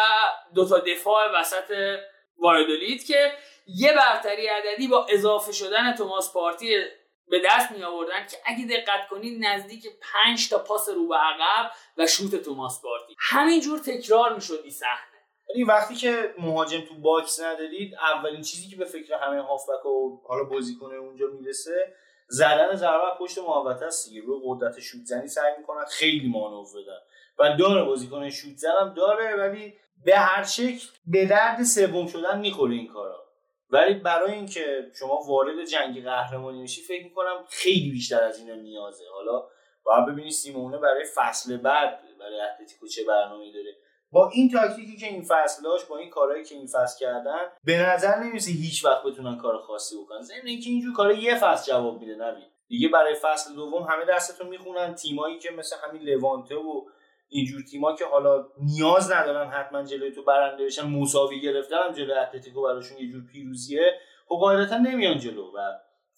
دو 0.55 0.69
تا 0.69 0.79
دفاع 0.79 1.41
وسط 1.41 1.99
وایادولید 2.39 3.07
که 3.07 3.33
یه 3.67 3.93
برتری 3.93 4.47
عددی 4.47 4.89
با 4.89 5.07
اضافه 5.11 5.53
شدن 5.53 5.95
توماس 5.95 6.33
پارتی 6.33 6.85
به 7.29 7.43
دست 7.45 7.71
می 7.71 7.85
آوردن 7.85 8.27
که 8.27 8.37
اگه 8.45 8.67
دقت 8.67 9.09
کنید 9.11 9.45
نزدیک 9.45 9.87
5 10.25 10.49
تا 10.49 10.59
پاس 10.59 10.89
رو 10.89 11.09
به 11.09 11.17
عقب 11.17 11.71
و 11.97 12.07
شوت 12.07 12.35
توماس 12.35 12.83
پارتی. 12.83 13.17
همینجور 13.19 13.79
تکرار 13.79 14.35
می‌شد 14.35 14.61
این 14.63 14.71
صحنه. 14.71 15.18
ولی 15.55 15.65
وقتی 15.65 15.95
که 15.95 16.35
مهاجم 16.39 16.81
تو 16.81 16.95
box 16.95 17.41
ندارید 17.41 17.95
اولین 17.95 18.43
چیزی 18.43 18.71
که 18.71 18.77
به 18.77 18.85
فکر 18.85 19.15
همه 19.15 19.43
هافبک 19.43 19.87
و 19.87 20.21
حالا 20.29 20.45
بازیکن 20.45 20.95
اونجا 20.95 21.27
می‌رسه 21.27 21.95
زدن 22.29 22.75
ضربه 22.75 23.19
پشت 23.19 23.39
محوطه 23.39 23.85
است 23.85 24.09
دیگه. 24.09 24.23
روی 24.23 24.41
قدرت 24.45 24.81
شوت 24.81 25.05
زنی 25.05 25.29
سعی 25.29 25.53
می‌کنن 25.59 25.85
خیلی 25.85 26.29
مانور 26.29 26.67
بدن 26.83 26.99
و 27.39 27.57
داره 27.57 27.85
بازیکن 27.85 28.31
شوت 28.31 28.57
زنم 28.57 28.95
داره 28.97 29.37
ولی 29.37 29.75
به 30.05 30.17
هر 30.17 30.45
شکل 30.45 30.87
به 31.07 31.27
درد 31.27 31.63
سوم 31.63 32.07
شدن 32.07 32.41
می‌خوره 32.41 32.75
این 32.75 32.87
کارا. 32.87 33.25
ولی 33.71 33.95
برای 33.95 34.33
اینکه 34.33 34.91
شما 34.99 35.21
وارد 35.29 35.65
جنگ 35.65 36.05
قهرمانی 36.05 36.61
میشی 36.61 36.83
فکر 36.83 37.05
می‌کنم 37.05 37.45
خیلی 37.49 37.91
بیشتر 37.91 38.23
از 38.23 38.39
اینا 38.39 38.55
نیازه. 38.55 39.05
حالا 39.15 39.49
باید 39.85 40.07
ببینی 40.07 40.31
سیمونه 40.31 40.79
برای 40.79 41.05
فصل 41.15 41.57
بعد 41.57 41.99
برای 42.21 42.41
اتلتیکو 42.41 42.87
چه 42.87 43.05
برنامه‌ای 43.05 43.53
داره. 43.53 43.77
با 44.13 44.31
این 44.33 44.51
تاکتیکی 44.51 44.97
که 44.97 45.07
این 45.07 45.23
فصل 45.23 45.63
داشت 45.63 45.89
با 45.89 45.99
این 45.99 46.11
کارهایی 46.11 46.45
که 46.45 46.55
این 46.55 46.67
فصل 46.67 46.99
کردن 47.01 47.39
به 47.65 47.77
نظر 47.77 48.19
نمی‌رسه 48.19 48.51
هیچ 48.51 48.85
وقت 48.85 49.03
بتونن 49.03 49.39
کار 49.39 49.59
خاصی 49.59 49.97
بکنن. 50.03 50.23
ضمن 50.23 50.47
اینکه 50.47 50.71
اینجور 50.71 50.95
کارا 50.95 51.13
یه 51.13 51.39
فصل 51.39 51.73
جواب 51.73 52.01
میده 52.01 52.15
نبی 52.15 52.41
دیگه 52.69 52.89
برای 52.89 53.15
فصل 53.15 53.55
دوم 53.55 53.83
همه 53.83 54.05
دستتون 54.09 54.49
می‌خونن. 54.49 54.95
تیمایی 54.95 55.39
که 55.39 55.51
مثل 55.51 55.77
همین 55.85 56.03
لوانته 56.03 56.55
و 56.55 56.85
اینجور 57.29 57.63
تیما 57.71 57.95
که 57.95 58.05
حالا 58.05 58.47
نیاز 58.61 59.13
ندارن 59.13 59.51
حتما 59.51 59.83
جلوی 59.83 60.13
تو 60.13 60.23
برنده 60.23 60.65
بشن 60.65 60.87
مساوی 60.87 61.41
گرفتن 61.41 61.77
هم 61.77 61.93
جلوی 61.93 62.19
اتلتیکو 62.19 62.63
براشون 62.63 62.99
یه 62.99 63.09
جور 63.13 63.23
پیروزیه. 63.33 64.01
خب 64.29 64.37
قاعدتا 64.37 64.79
نمیان 64.79 65.19
جلو 65.19 65.57
و 65.57 65.73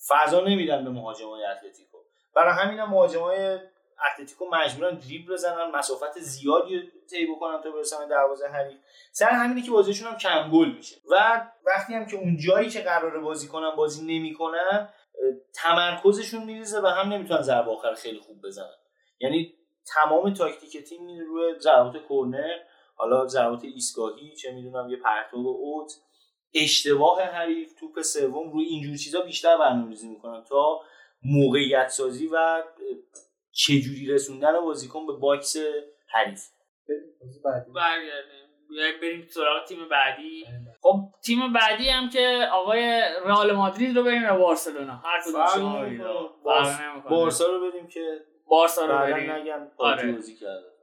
فضا 0.09 0.41
نمیدن 0.41 0.85
به 0.85 0.91
مهاجمای 0.91 1.45
اتلتیکو. 1.45 1.99
برای 2.35 2.55
همین 2.55 2.79
هم 2.79 2.91
مهاجمای 2.91 3.59
اتلتیکو 4.07 4.47
مجبورن 4.53 4.95
دریبل 4.95 5.33
بزنن 5.33 5.71
مسافت 5.71 6.19
زیادی 6.19 6.93
طی 7.11 7.27
بکنن 7.27 7.63
تا 7.63 7.71
برسن 7.71 8.09
دروازه 8.09 8.49
حریف. 8.49 8.79
سر 9.13 9.31
همینه 9.31 9.63
که 9.63 9.71
بازیشون 9.71 10.09
هم 10.09 10.19
کم 10.19 10.51
گل 10.51 10.73
میشه. 10.73 10.97
و 11.11 11.47
وقتی 11.67 11.95
هم 11.95 12.07
که 12.07 12.17
اون 12.17 12.37
جایی 12.37 12.71
که 12.71 12.81
قراره 12.81 13.21
بازی 13.21 13.49
کنن 13.49 13.77
بازی 13.77 14.19
نمی‌کنن 14.19 14.89
تمرکزشون 15.55 16.45
میریزه 16.45 16.81
و 16.81 16.87
هم 16.87 17.13
نمی‌تونن 17.13 17.43
ضربه 17.43 17.71
آخر 17.71 17.95
خیلی 17.95 18.19
خوب 18.19 18.43
بزنن. 18.43 18.77
یعنی 19.21 19.55
تمام 19.87 20.35
تاکتیک 20.35 20.85
تیم 20.85 21.05
میره 21.05 21.25
روی 21.25 21.59
ضربات 21.59 21.97
کرنر 22.09 22.59
حالا 22.97 23.27
ضربات 23.27 23.65
ایستگاهی 23.65 24.37
چه 24.37 24.53
می‌دونم 24.53 24.91
یه 24.91 24.97
پرتاب 24.97 25.47
اوت. 25.47 25.93
اشتباه 26.55 27.23
حریف 27.23 27.73
توپ 27.81 28.03
سوم 28.03 28.53
روی 28.53 28.65
اینجور 28.65 28.97
چیزا 28.97 29.21
بیشتر 29.21 29.57
برنامه‌ریزی 29.57 30.09
می‌کنن 30.09 30.45
تا 30.45 30.81
موقعیت 31.23 31.89
سازی 31.89 32.27
و 32.27 32.63
چجوری 33.53 34.07
رسوندن 34.07 34.61
بازیکن 34.61 35.07
به 35.07 35.13
box 35.13 35.57
حریف. 36.15 36.41
برگردیم. 37.75 38.41
بریم 39.03 39.27
سراغ 39.31 39.65
تیم 39.69 39.89
بعدی. 39.89 40.45
خب 40.83 40.97
تیم 41.25 41.53
بعدی 41.53 41.89
هم 41.89 42.09
که 42.09 42.49
آقای 42.53 43.03
رئال 43.25 43.53
مادرید 43.53 43.97
رو 43.97 44.05
بریم 44.05 44.23
یا 44.23 44.39
بارسلونا؟ 44.39 44.93
هر 44.93 45.21
کدوم 45.25 45.99
بارسا 47.11 47.47
رو 47.47 47.71
بریم 47.71 47.89
که 47.89 48.21
بارسا 48.47 48.87
رو 48.87 48.99
بریم. 48.99 49.33
نگن 49.33 49.71
آره. 49.79 50.19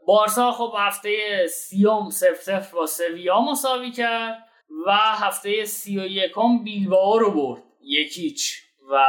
بارسا 0.08 0.52
خب 0.52 0.74
هفته 0.78 1.48
سیوم 1.48 2.10
صفر 2.10 2.42
صفر 2.42 2.72
با 2.72 2.86
سویا 2.86 3.42
مساوی 3.42 3.92
کرد 3.92 4.44
و 4.86 4.92
هفته 4.94 5.66
سی 5.66 6.00
و 6.00 6.06
یکم 6.06 6.64
بیلباو 6.64 7.20
رو 7.20 7.32
برد. 7.32 7.64
یکیچ 7.82 8.64
و 8.92 9.06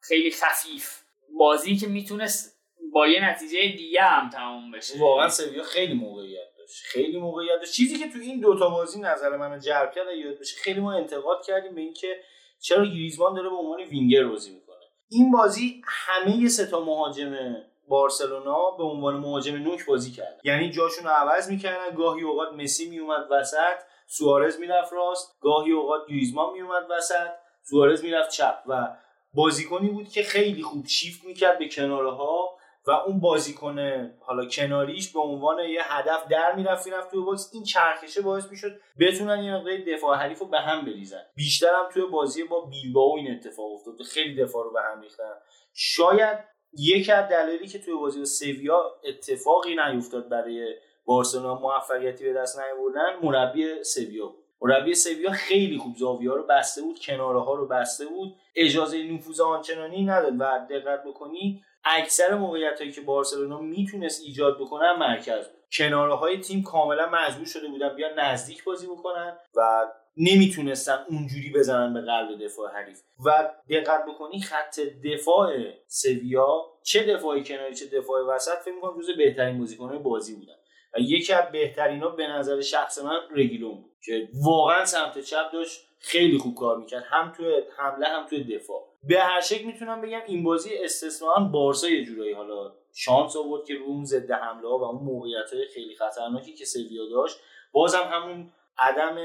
خیلی 0.00 0.30
خفیف. 0.30 1.02
بازی 1.38 1.76
که 1.76 1.86
می‌تونست 1.86 2.55
با 2.96 3.06
یه 3.06 3.30
نتیجه 3.30 3.68
دیگه 3.76 4.02
هم 4.02 4.30
تموم 4.30 4.70
بشه. 4.70 4.98
واقعا 4.98 5.28
سویا 5.28 5.62
خیلی 5.62 5.94
موقعیت 5.94 6.48
داشت. 6.58 6.84
خیلی 6.84 7.18
موقعیت 7.18 7.58
داشت. 7.58 7.72
چیزی 7.72 7.98
که 7.98 8.08
تو 8.08 8.18
این 8.18 8.40
دوتا 8.40 8.70
بازی 8.70 9.00
نظر 9.00 9.36
منو 9.36 9.58
جلب 9.58 9.92
کرد 9.92 10.06
یاد 10.24 10.38
بشه 10.38 10.56
خیلی 10.56 10.80
ما 10.80 10.92
انتقاد 10.92 11.44
کردیم 11.46 11.74
به 11.74 11.80
اینکه 11.80 12.20
چرا 12.60 12.84
گریزمان 12.84 13.34
داره 13.34 13.48
به 13.48 13.56
عنوان 13.56 13.80
وینگر 13.80 14.24
بازی 14.24 14.54
می‌کنه. 14.54 14.76
این 15.08 15.30
بازی 15.30 15.82
همه 15.86 16.48
سه 16.48 16.66
تا 16.66 16.80
مهاجم 16.80 17.56
بارسلونا 17.88 18.70
به 18.70 18.84
عنوان 18.84 19.16
مهاجم 19.16 19.56
نوک 19.56 19.86
بازی 19.86 20.10
کرد. 20.10 20.40
یعنی 20.44 20.70
جاشون 20.70 21.04
رو 21.04 21.10
عوض 21.10 21.50
می‌کردن. 21.50 21.96
گاهی 21.96 22.22
اوقات 22.22 22.52
مسی 22.52 22.88
میومد 22.88 23.26
وسط 23.30 23.76
سوارز 24.06 24.60
می‌رفت 24.60 24.92
راست. 24.92 25.36
گاهی 25.40 25.72
اوقات 25.72 26.00
گریزمان 26.08 26.52
میومد 26.52 26.86
وسط 26.90 27.30
سوارز 27.62 28.04
می‌رفت 28.04 28.30
چپ. 28.30 28.58
و 28.66 28.88
بازیکنی 29.34 29.88
بود 29.88 30.08
که 30.08 30.22
خیلی 30.22 30.62
خوب 30.62 30.86
شیفت 30.86 31.24
می‌کرد 31.24 31.58
به 31.58 31.68
کناره 31.68 32.10
ها 32.10 32.55
و 32.86 32.90
اون 32.90 33.20
بازیکن 33.20 33.78
حالا 34.20 34.46
کناریش 34.46 35.12
به 35.12 35.20
عنوان 35.20 35.58
یه 35.58 35.80
هدف 35.82 36.28
در 36.28 36.54
می‌رفت 36.54 36.86
می‌رفت 36.86 37.10
توی 37.10 37.20
box. 37.20 37.50
این 37.54 37.62
چرخشه 37.62 38.22
باعث 38.22 38.50
می‌شد 38.50 38.80
بتونن 39.00 39.44
یه 39.44 39.54
مقدار 39.54 39.76
دفاع 39.76 40.16
حریف 40.16 40.38
رو 40.38 40.46
به 40.46 40.60
هم 40.60 40.84
بریزن. 40.84 41.22
بیشتر 41.34 41.66
هم 41.74 41.88
توی 41.92 42.02
بازی 42.06 42.44
با 42.44 42.60
بیلبائو 42.60 43.16
این 43.16 43.34
اتفاق 43.34 43.72
افتاد. 43.72 44.02
خیلی 44.02 44.42
دفاع 44.42 44.64
رو 44.64 44.72
به 44.72 44.80
هم 44.82 45.00
ریختن. 45.00 45.32
شاید 45.74 46.38
یکی 46.78 47.12
از 47.12 47.28
دلایلی 47.28 47.66
که 47.68 47.78
توی 47.78 47.94
بازی 47.94 48.18
با 48.18 48.24
سویا 48.24 48.92
اتفاقی 49.04 49.76
نیفتاد 49.76 50.28
برای 50.28 50.74
بارسلونا 51.04 51.54
موفقیتی 51.54 52.24
به 52.24 52.32
دست 52.32 52.60
نیاوردن 52.60 53.16
مربی 53.22 53.84
سویا 53.84 54.34
مربی 54.60 54.94
سویا 54.94 55.30
خیلی 55.30 55.78
خوب 55.78 55.96
زاویه 55.96 56.30
رو 56.30 56.42
بسته 56.42 56.82
بود 56.82 56.98
کناره 56.98 57.40
ها 57.40 57.54
رو 57.54 57.68
بسته 57.68 58.06
بود. 58.06 58.34
اجازه 58.56 59.02
نفوذ 59.02 59.40
آنچنانی 59.40 60.04
نداد 60.04 60.32
و 60.38 60.66
دقت 60.70 61.04
بکنی 61.04 61.62
اکثر 61.86 62.34
موقعیت 62.34 62.78
هایی 62.78 62.92
که 62.92 63.00
بارسلونا 63.00 63.60
می‌تونست 63.60 64.22
ایجاد 64.24 64.60
بکنه 64.60 64.92
مرکز 64.98 65.48
بود. 65.48 65.56
کناره 65.72 66.14
های 66.14 66.40
تیم 66.40 66.62
کاملا 66.62 67.08
مجبور 67.10 67.46
شده 67.46 67.68
بودن 67.68 67.96
بیان 67.96 68.18
نزدیک 68.18 68.64
بازی 68.64 68.86
بکنن 68.86 69.36
و 69.56 69.86
نمی‌تونستن 70.16 71.04
اونجوری 71.08 71.52
بزنن 71.52 71.94
به 71.94 72.00
قلب 72.00 72.44
دفاع 72.44 72.72
حریف. 72.72 73.00
و 73.24 73.50
دقت 73.70 74.04
بکنی 74.06 74.40
خط 74.40 74.80
دفاع 74.80 75.52
سویا 75.88 76.64
چه 76.82 77.14
دفاعی 77.14 77.44
کناری 77.44 77.74
چه 77.74 77.86
دفاع 77.86 78.22
وسط 78.22 78.58
فکر 78.64 78.74
می‌کنم 78.74 79.00
جز 79.00 79.16
بهترین 79.16 79.58
بازیکنهای 79.58 79.98
بازی 79.98 80.34
بودن. 80.34 80.56
و 80.94 81.00
یکی 81.00 81.32
از 81.32 81.52
بهترین 81.52 82.02
ها 82.02 82.08
به 82.08 82.26
نظر 82.26 82.60
شخص 82.60 82.98
من 82.98 83.20
رگیلون 83.36 83.74
بود 83.74 83.92
که 84.04 84.28
واقعا 84.44 84.84
سمت 84.84 85.18
چپ 85.18 85.52
داشت. 85.52 85.85
خیلی 85.98 86.38
خوب 86.38 86.54
کار 86.54 86.78
می‌کرد. 86.78 87.04
هم 87.06 87.32
توی 87.36 87.62
حمله 87.76 88.08
هم 88.08 88.26
توی 88.26 88.44
دفاع. 88.44 88.88
به 89.02 89.20
هر 89.20 89.40
شکل 89.40 89.64
می‌تونم 89.64 90.00
بگم 90.00 90.22
این 90.26 90.44
بازی 90.44 90.70
استثنا 90.74 91.34
بارسا 91.52 91.88
یه 91.88 92.04
جورایی 92.04 92.32
حالا 92.32 92.72
شانس 92.92 93.36
آورد 93.36 93.64
که 93.64 93.74
روم 93.74 94.04
ضد 94.04 94.30
حمله 94.30 94.68
ها 94.68 94.78
و 94.78 94.82
اون 94.82 95.04
موقعیت 95.04 95.52
های 95.52 95.66
خیلی 95.74 95.96
خطرناکی 95.96 96.54
که 96.54 96.64
سویا 96.64 97.08
داشت 97.10 97.36
بازم 97.72 98.08
همون 98.12 98.52
عدم 98.78 99.16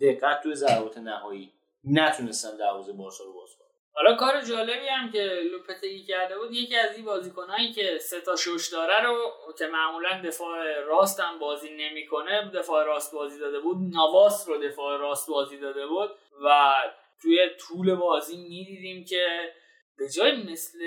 دقت 0.00 0.42
توی 0.42 0.54
ضربات 0.54 0.98
نهایی 0.98 1.52
نتونستن 1.84 2.56
دروازه 2.56 2.92
بارسا 2.92 3.24
رو 3.24 3.32
باز 3.32 3.55
حالا 3.96 4.16
کار 4.16 4.40
جالبی 4.40 4.88
هم 4.88 5.10
که 5.10 5.22
لوپتگی 5.52 6.04
کرده 6.04 6.38
بود 6.38 6.52
یکی 6.52 6.76
از 6.76 6.96
این 6.96 7.04
بازیکنایی 7.04 7.72
که 7.72 7.98
سه 7.98 8.20
تا 8.20 8.36
شش 8.36 8.68
داره 8.72 9.02
رو 9.02 9.32
که 9.58 9.66
معمولا 9.66 10.22
دفاع 10.24 10.80
راست 10.80 11.20
هم 11.20 11.38
بازی 11.38 11.70
نمی‌کنه 11.76 12.50
دفاع 12.54 12.84
راست 12.84 13.14
بازی 13.14 13.38
داده 13.38 13.60
بود 13.60 13.76
نواس 13.76 14.48
رو 14.48 14.58
دفاع 14.58 14.98
راست 14.98 15.28
بازی 15.28 15.58
داده 15.58 15.86
بود 15.86 16.10
و 16.44 16.74
توی 17.22 17.50
طول 17.58 17.94
بازی 17.94 18.36
می‌دیدیم 18.36 19.04
که 19.04 19.52
به 19.98 20.08
جای 20.08 20.42
مثل 20.52 20.78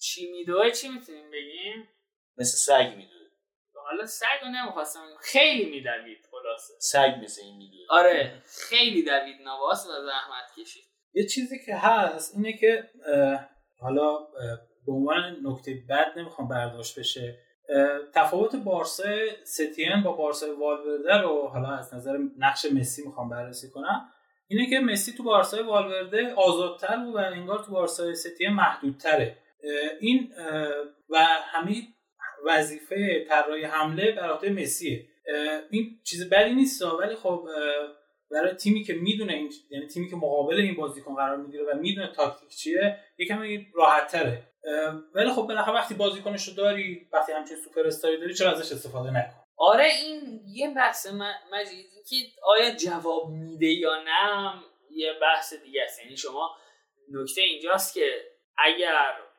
چی 0.00 0.32
میدوه 0.32 0.70
چی 0.70 0.88
می‌تونیم 0.88 1.30
بگیم؟ 1.30 1.88
مثل 2.38 2.56
سگ 2.56 2.96
میدوه. 2.96 3.28
حالا 3.84 4.06
سگ 4.06 4.40
رو 4.42 4.48
نمی‌خواستم 4.48 5.06
خیلی 5.20 5.64
میدوید 5.64 6.26
خلاصه. 6.30 6.74
سگ 6.78 7.14
مثل 7.24 7.42
این 7.42 7.56
میدوه. 7.56 7.86
آره 7.88 8.42
خیلی 8.68 9.02
دوید 9.02 9.40
نواس 9.40 9.86
و 9.86 9.90
زحمت 10.06 10.52
کشید. 10.58 10.93
یه 11.14 11.26
چیزی 11.26 11.56
که 11.66 11.76
هست 11.76 12.36
اینه 12.36 12.52
که 12.52 12.84
حالا 13.78 14.18
به 14.86 14.92
عنوان 14.92 15.36
نکته 15.42 15.74
بد 15.88 16.18
نمی‌خوام 16.18 16.48
برداشت 16.48 16.98
بشه. 16.98 17.38
تفاوت 18.14 18.56
بارسا 18.56 19.04
ستین 19.44 20.02
با 20.04 20.12
بارسا 20.12 20.56
والورده 20.56 21.16
رو 21.16 21.48
حالا 21.48 21.68
از 21.68 21.94
نظر 21.94 22.18
نقش 22.38 22.66
مسی 22.72 23.06
می‌خوام 23.06 23.28
بررسی 23.28 23.70
کنم. 23.70 24.08
اینه 24.48 24.70
که 24.70 24.80
مسی 24.80 25.12
تو 25.12 25.22
بارسای 25.22 25.62
والورده 25.62 26.32
آزادتر 26.32 26.96
بود 26.96 27.14
و 27.14 27.18
انگار 27.18 27.58
تو 27.58 27.72
بارسای 27.72 28.14
ستیه 28.14 28.50
محدودتره. 28.50 29.38
این 30.00 30.32
و 31.10 31.18
همه 31.24 31.74
وظیفه 32.46 33.24
طراحی 33.28 33.64
حمله 33.64 34.12
بر 34.12 34.30
عهده 34.30 34.50
مسیه. 34.50 35.06
این 35.70 36.00
چیز 36.04 36.30
بدی 36.30 36.54
نیست 36.54 36.82
ولی 36.82 37.14
خب 37.14 37.48
برای 38.34 38.54
تیمی 38.54 38.84
که 38.84 38.94
می‌دونه 38.94 39.32
این 39.32 39.52
یعنی 39.70 39.86
تیمی 39.86 40.10
که 40.10 40.16
مقابل 40.16 40.54
این 40.54 40.74
بازیکن 40.74 41.14
قرار 41.14 41.36
می‌گیره 41.36 41.64
و 41.64 41.76
می‌دونه 41.76 42.12
تاکتیک 42.12 42.48
چیه 42.48 42.98
یکم 43.18 43.42
راحت 43.74 44.12
تره 44.12 44.42
ولی 45.14 45.30
خب 45.30 45.42
بالاخره 45.42 45.74
وقتی 45.74 45.94
بازیکنش 45.94 46.48
رو 46.48 46.54
داری 46.54 47.08
وقتی 47.12 47.32
همچین 47.32 47.56
سوپر 47.56 47.86
استاری 47.86 48.20
داری 48.20 48.34
چرا 48.34 48.50
ازش 48.50 48.72
استفاده 48.72 49.10
نکن؟ 49.10 49.44
آره 49.56 49.84
این 49.84 50.40
یه 50.46 50.74
بحث 50.74 51.06
مجید 51.52 51.86
که 52.08 52.16
آیا 52.42 52.70
جواب 52.70 53.28
میده 53.28 53.66
یا 53.66 54.02
نه 54.02 54.54
یه 54.90 55.12
بحث 55.20 55.54
دیگه 55.54 55.82
است. 55.82 56.00
یعنی 56.02 56.16
شما 56.16 56.50
نکته 57.12 57.40
اینجاست 57.40 57.94
که 57.94 58.10
اگر 58.58 58.94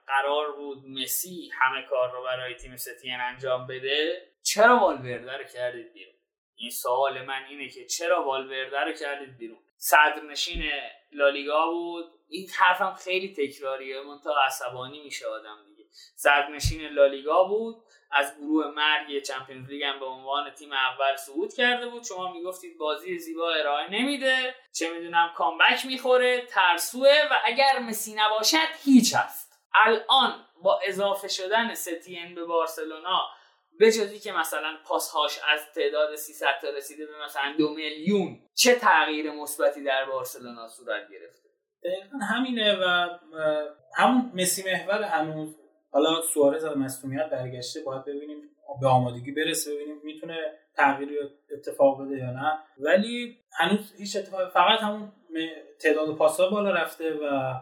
قرار 0.07 0.51
بود 0.55 0.83
مسی 0.87 1.49
همه 1.53 1.87
کار 1.89 2.11
رو 2.11 2.23
برای 2.23 2.55
تیم 2.55 2.77
ستین 2.77 3.19
انجام 3.19 3.67
بده 3.67 4.21
چرا 4.43 4.79
والورده 4.79 5.37
رو 5.37 5.43
کردید 5.43 5.93
بیرون؟ 5.93 6.14
این 6.57 6.69
سوال 6.69 7.25
من 7.25 7.45
اینه 7.49 7.69
که 7.69 7.85
چرا 7.85 8.23
والورده 8.23 8.79
رو 8.79 8.91
کردید 8.91 9.37
بیرون؟ 9.37 9.59
صدرنشین 9.77 10.63
لالیگا 11.11 11.71
بود. 11.71 12.05
این 12.29 12.49
حرفم 12.59 12.93
خیلی 12.93 13.33
تکراریه. 13.33 14.03
تا 14.23 14.35
عصبانی 14.47 15.03
میشه 15.03 15.27
آدم 15.27 15.57
دیگه. 15.67 15.89
صدرنشین 16.15 16.87
لالیگا 16.87 17.43
بود. 17.43 17.75
از 18.11 18.37
گروه 18.37 18.67
مرگ 18.67 19.23
چمپیونز 19.23 19.69
لیگ 19.69 19.83
هم 19.83 19.99
به 19.99 20.05
عنوان 20.05 20.49
تیم 20.49 20.73
اول 20.73 21.15
صعود 21.15 21.53
کرده 21.53 21.87
بود. 21.87 22.03
شما 22.03 22.33
می‌گفتید 22.33 22.77
بازی 22.77 23.19
زیبا 23.19 23.51
ارائه 23.51 23.91
نمیده. 23.91 24.55
چه 24.73 24.93
می‌دونم 24.93 25.33
کامبک 25.35 25.85
می‌خوره. 25.85 26.45
ترسوه. 26.45 27.27
و 27.31 27.35
اگر 27.45 27.79
مسی 27.79 28.15
نباشد 28.17 28.67
هیچ 28.85 29.15
هست. 29.15 29.53
الان 29.73 30.45
با 30.63 30.79
اضافه 30.83 31.27
شدن 31.27 31.73
ستین 31.73 32.35
به 32.35 32.45
بارسلونا 32.45 33.29
به 33.79 33.91
جزی 33.91 34.19
که 34.19 34.31
مثلا 34.31 34.77
پاسهاش 34.85 35.39
از 35.53 35.59
تعداد 35.75 36.15
300 36.15 36.47
تا 36.61 36.69
رسیده 36.69 37.05
به 37.05 37.25
مثلا 37.25 37.53
دو 37.57 37.73
میلیون 37.73 38.39
چه 38.53 38.75
تغییر 38.75 39.31
مثبتی 39.31 39.83
در 39.83 40.05
بارسلونا 40.05 40.67
صورت 40.67 41.01
گرفته؟ 41.11 41.49
دقیقا 41.83 42.17
همینه 42.17 42.75
و 42.75 43.09
همون 43.95 44.31
مسی 44.33 44.63
محور 44.71 45.03
هنوز. 45.03 45.55
حالا 45.91 46.21
سوارز 46.21 46.63
از 46.63 46.77
مصونیت 46.77 47.29
برگشته 47.29 47.81
باید 47.81 48.05
ببینیم 48.05 48.37
به 48.81 48.87
آمادگی 48.87 49.31
برسه 49.31 49.75
ببینیم 49.75 50.01
می‌تونه 50.03 50.37
تغییر 50.75 51.09
اتفاق 51.51 52.01
بده 52.01 52.17
یا 52.17 52.31
نه. 52.31 52.59
ولی 52.79 53.37
هنوز 53.57 53.93
هیچ 53.97 54.15
اتفاق 54.15 54.49
فقط 54.49 54.79
همون 54.79 55.11
تعداد 55.81 56.15
پاسا 56.15 56.49
بالا 56.49 56.71
رفته 56.71 57.13
و 57.13 57.53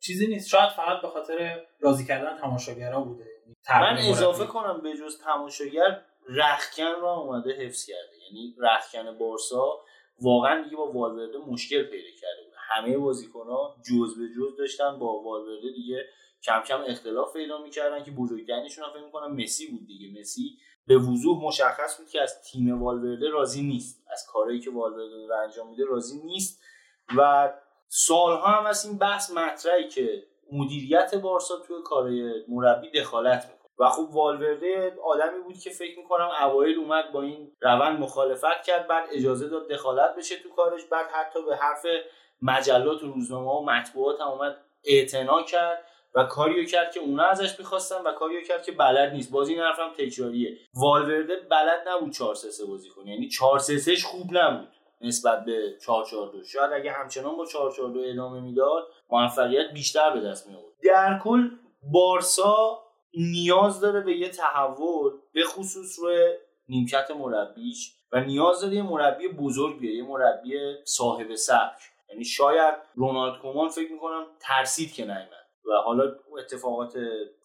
چیزی 0.00 0.26
نیست. 0.26 0.48
شاید 0.48 0.70
فقط 0.70 1.02
به 1.02 1.08
خاطر 1.08 1.64
راضی 1.80 2.06
کردن 2.06 2.38
تماشاگرها 2.38 3.00
بوده. 3.00 3.24
من 3.70 3.98
اضافه 3.98 4.46
کنم 4.46 4.80
به 4.82 4.96
جز 4.96 5.20
تماشاگر 5.20 6.04
رخکن 6.28 7.00
را 7.00 7.14
اومده 7.14 7.52
حفظ 7.52 7.86
کرده. 7.86 8.16
یعنی 8.26 8.56
رخکن 8.58 9.18
بارسا 9.18 9.80
واقعا 10.20 10.62
دیگه 10.64 10.76
با 10.76 10.92
والورده 10.92 11.38
مشکل 11.38 11.82
پیدا 11.82 12.10
کرده 12.20 12.42
بود. 12.44 12.54
همه 12.70 12.98
بازیکنها 12.98 13.76
جز 13.90 14.18
به 14.18 14.28
جز 14.28 14.56
داشتن 14.58 14.98
با 14.98 15.06
والورده 15.06 15.72
دیگه 15.72 16.04
کم 16.42 16.60
کم 16.60 16.80
اختلاف 16.86 17.32
پیدا 17.32 17.62
می‌کردن 17.62 18.04
که 18.04 18.10
بزرگترینشون 18.10 18.84
هم 18.84 18.90
فکر 18.90 19.04
می‌کنم 19.04 19.36
مسی 19.36 19.70
بود 19.70 19.86
دیگه. 19.86 20.20
مسی 20.20 20.58
به 20.86 20.98
وضوح 20.98 21.44
مشخص 21.44 21.98
بود 21.98 22.08
که 22.08 22.22
از 22.22 22.42
تیم 22.42 22.82
والورده 22.82 23.28
راضی 23.28 23.62
نیست. 23.62 24.04
از 24.12 24.26
کارهایی 24.32 24.60
که 24.60 24.70
والورده 24.70 25.26
رو 25.26 25.34
انجام 25.42 25.70
میده 25.70 25.84
راضی 25.84 26.22
نیست. 26.24 26.62
و 27.16 27.52
سالها 27.88 28.46
هم 28.46 28.66
از 28.66 28.86
این 28.86 28.98
بحث 28.98 29.30
مطرحی 29.30 29.88
که 29.88 30.27
مدیریت 30.52 31.14
بارسا 31.14 31.54
توی 31.66 31.76
کارهای 31.84 32.44
مربی 32.48 32.90
دخالت 32.90 33.44
می‌کنه. 33.44 33.58
و 33.78 33.88
خب 33.88 34.14
والورده 34.14 34.96
آدمی 35.04 35.40
بود 35.44 35.58
که 35.58 35.70
فکر 35.70 35.98
می‌کنم 35.98 36.30
اوایل 36.42 36.78
اومد 36.78 37.12
با 37.12 37.22
این 37.22 37.52
روند 37.62 38.00
مخالفت 38.00 38.62
کرد 38.66 38.86
بعد 38.86 39.08
اجازه 39.12 39.48
داد 39.48 39.68
دخالت 39.68 40.14
بشه 40.16 40.36
تو 40.36 40.48
کارش 40.48 40.84
بعد 40.84 41.06
حتی 41.06 41.42
به 41.42 41.56
حرف 41.56 41.86
مجلات 42.42 43.02
و 43.02 43.06
روزنامه 43.06 43.50
و 43.50 43.64
مطبوعات 43.64 44.20
هم 44.20 44.28
اومد 44.28 44.56
اعتنا 44.84 45.42
کرد 45.42 45.84
و 46.14 46.24
کاریو 46.24 46.64
کرد 46.64 46.92
که 46.92 47.00
اونا 47.00 47.24
ازش 47.24 47.58
می‌خواستن 47.58 48.02
و 48.02 48.12
کاریو 48.12 48.40
کرد 48.40 48.62
که 48.62 48.72
بلد 48.72 49.12
نیست. 49.12 49.32
بازی 49.32 49.52
این 49.52 49.62
حرفم 49.62 49.92
تکراریه. 49.98 50.58
والورده 50.74 51.36
بلد 51.50 51.88
نبود 51.88 52.12
4 52.12 52.34
3 52.34 52.66
بازی 52.66 52.88
کنه 52.88 53.10
یعنی 53.10 53.28
4 53.28 53.58
3 53.58 53.96
خوب 53.96 54.26
نبود 54.32 54.68
نسبت 55.00 55.44
به 55.44 55.76
4 55.86 56.04
4 56.04 56.32
2 56.32 56.44
شاید 56.44 56.72
اگه 56.72 56.92
همچنان 56.92 57.36
با 57.36 57.44
4 57.44 57.72
4 57.72 57.90
2 57.90 58.00
ادامه 58.00 58.40
می‌داد 58.40 58.92
موفقیت 59.10 59.72
بیشتر 59.74 60.10
به 60.10 60.20
دست 60.20 60.48
می 60.48 60.54
آورد 60.54 60.74
در 60.84 61.20
کل 61.24 61.50
بارسا 61.92 62.82
نیاز 63.14 63.80
داره 63.80 64.00
به 64.00 64.16
یه 64.16 64.28
تحول 64.28 65.12
به 65.32 65.44
خصوص 65.44 65.98
روی 65.98 66.34
نیمکت 66.68 67.10
مربیش 67.10 67.94
و 68.12 68.20
نیاز 68.20 68.60
داره 68.60 68.74
یه 68.74 68.82
مربی 68.82 69.28
بزرگ 69.28 69.78
بیه 69.78 69.94
یه 69.94 70.02
مربی 70.02 70.74
صاحب 70.84 71.34
سبک. 71.34 71.78
یعنی 72.10 72.24
شاید 72.24 72.74
رونالد 72.94 73.38
کومان 73.40 73.68
فکر 73.68 73.92
می‌کنم 73.92 74.26
ترسید 74.40 74.92
که 74.92 75.04
نیمد 75.04 75.46
و 75.64 75.72
حالا 75.84 76.16
اتفاقات 76.38 76.98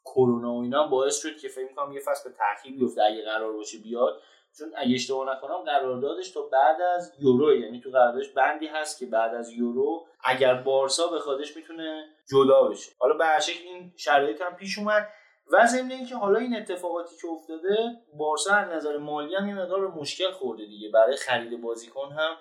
کرونا 0.05 0.53
و 0.53 0.61
اینا 0.61 0.87
باعث 0.87 1.21
شد 1.21 1.37
که 1.37 1.47
فکر 1.47 1.67
می‌کنم 1.69 1.93
یه 1.93 1.99
فصل 1.99 2.29
به 2.29 2.35
تاخیر 2.35 2.79
بیفته 2.79 3.03
اگه 3.03 3.23
قرار 3.23 3.53
باشه 3.53 3.77
بیاد. 3.77 4.21
چون 4.59 4.71
اگه 4.75 4.95
اشتباه 4.95 5.35
نکنم 5.35 5.57
قراردادش 5.57 6.31
تا 6.31 6.41
بعد 6.41 6.81
از 6.81 7.13
یورو 7.19 7.55
یعنی 7.55 7.81
تو 7.81 7.89
قراردادش 7.89 8.29
بندی 8.29 8.67
هست 8.67 8.99
که 8.99 9.05
بعد 9.05 9.35
از 9.35 9.51
یورو 9.51 10.05
اگر 10.23 10.53
بارسا 10.53 11.07
بخوادش 11.07 11.57
می‌تونه 11.57 12.05
جدا 12.31 12.63
بشه. 12.63 12.91
حالا 12.99 13.13
به 13.13 13.25
این 13.63 13.93
شرایط 13.97 14.41
هم 14.41 14.55
پیش 14.55 14.77
اومد 14.77 15.07
و 15.51 15.65
ضمن 15.65 15.91
اینکه 15.91 16.15
حالا 16.15 16.39
این 16.39 16.55
اتفاقاتی 16.55 17.15
که 17.21 17.27
افتاده 17.27 17.77
بارسا 18.17 18.55
از 18.55 18.69
نظر 18.69 18.97
مالی 18.97 19.35
هم 19.35 19.47
یه 19.47 19.55
مقدار 19.55 19.87
مشکل 19.87 20.31
خورده 20.31 20.65
دیگه. 20.65 20.89
برای 20.89 21.15
خرید 21.15 21.61
بازیکن 21.61 22.11
هم 22.11 22.35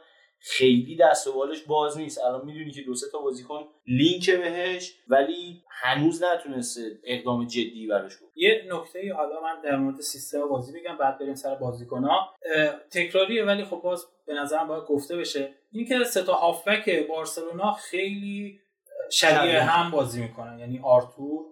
خیلی 0.45 0.97
دست 0.97 1.27
و 1.27 1.33
بالش 1.33 1.63
باز 1.63 1.99
نیست. 1.99 2.25
الان 2.25 2.45
می‌دونی 2.45 2.71
که 2.71 2.83
دو 2.83 2.95
سه 2.95 3.07
تا 3.13 3.19
بازیکن 3.19 3.69
لینک 3.87 4.31
بهش 4.31 4.95
ولی 5.09 5.63
هنوز 5.71 6.23
نتونسته 6.23 6.99
اقدام 7.05 7.47
جدی 7.47 7.87
براش 7.87 8.17
بود 8.17 8.31
یه 8.37 8.65
نکته 8.69 9.15
حالا 9.15 9.41
من 9.41 9.61
در 9.65 9.77
مورد 9.77 10.01
سیستم 10.01 10.49
بازی 10.49 10.81
بگم 10.81 10.97
بعد 10.97 11.19
بریم 11.19 11.35
سر 11.35 11.55
بازیکن 11.55 12.05
ها 12.05 12.35
تکراریه 12.91 13.45
ولی 13.45 13.65
خب 13.65 13.81
باز 13.85 14.07
به 14.27 14.35
نظرم 14.35 14.69
باید 14.69 14.85
گفته 14.85 15.17
بشه. 15.17 15.55
اینکه 15.73 16.05
سه 16.05 16.23
تا 16.23 16.33
هافبک 16.33 17.07
بارسلونا 17.09 17.73
خیلی 17.73 18.61
شبیه 19.11 19.63
هم 19.63 19.91
بازی 19.91 20.23
می‌کنن. 20.23 20.59
یعنی 20.59 20.81
آرتور 20.85 21.45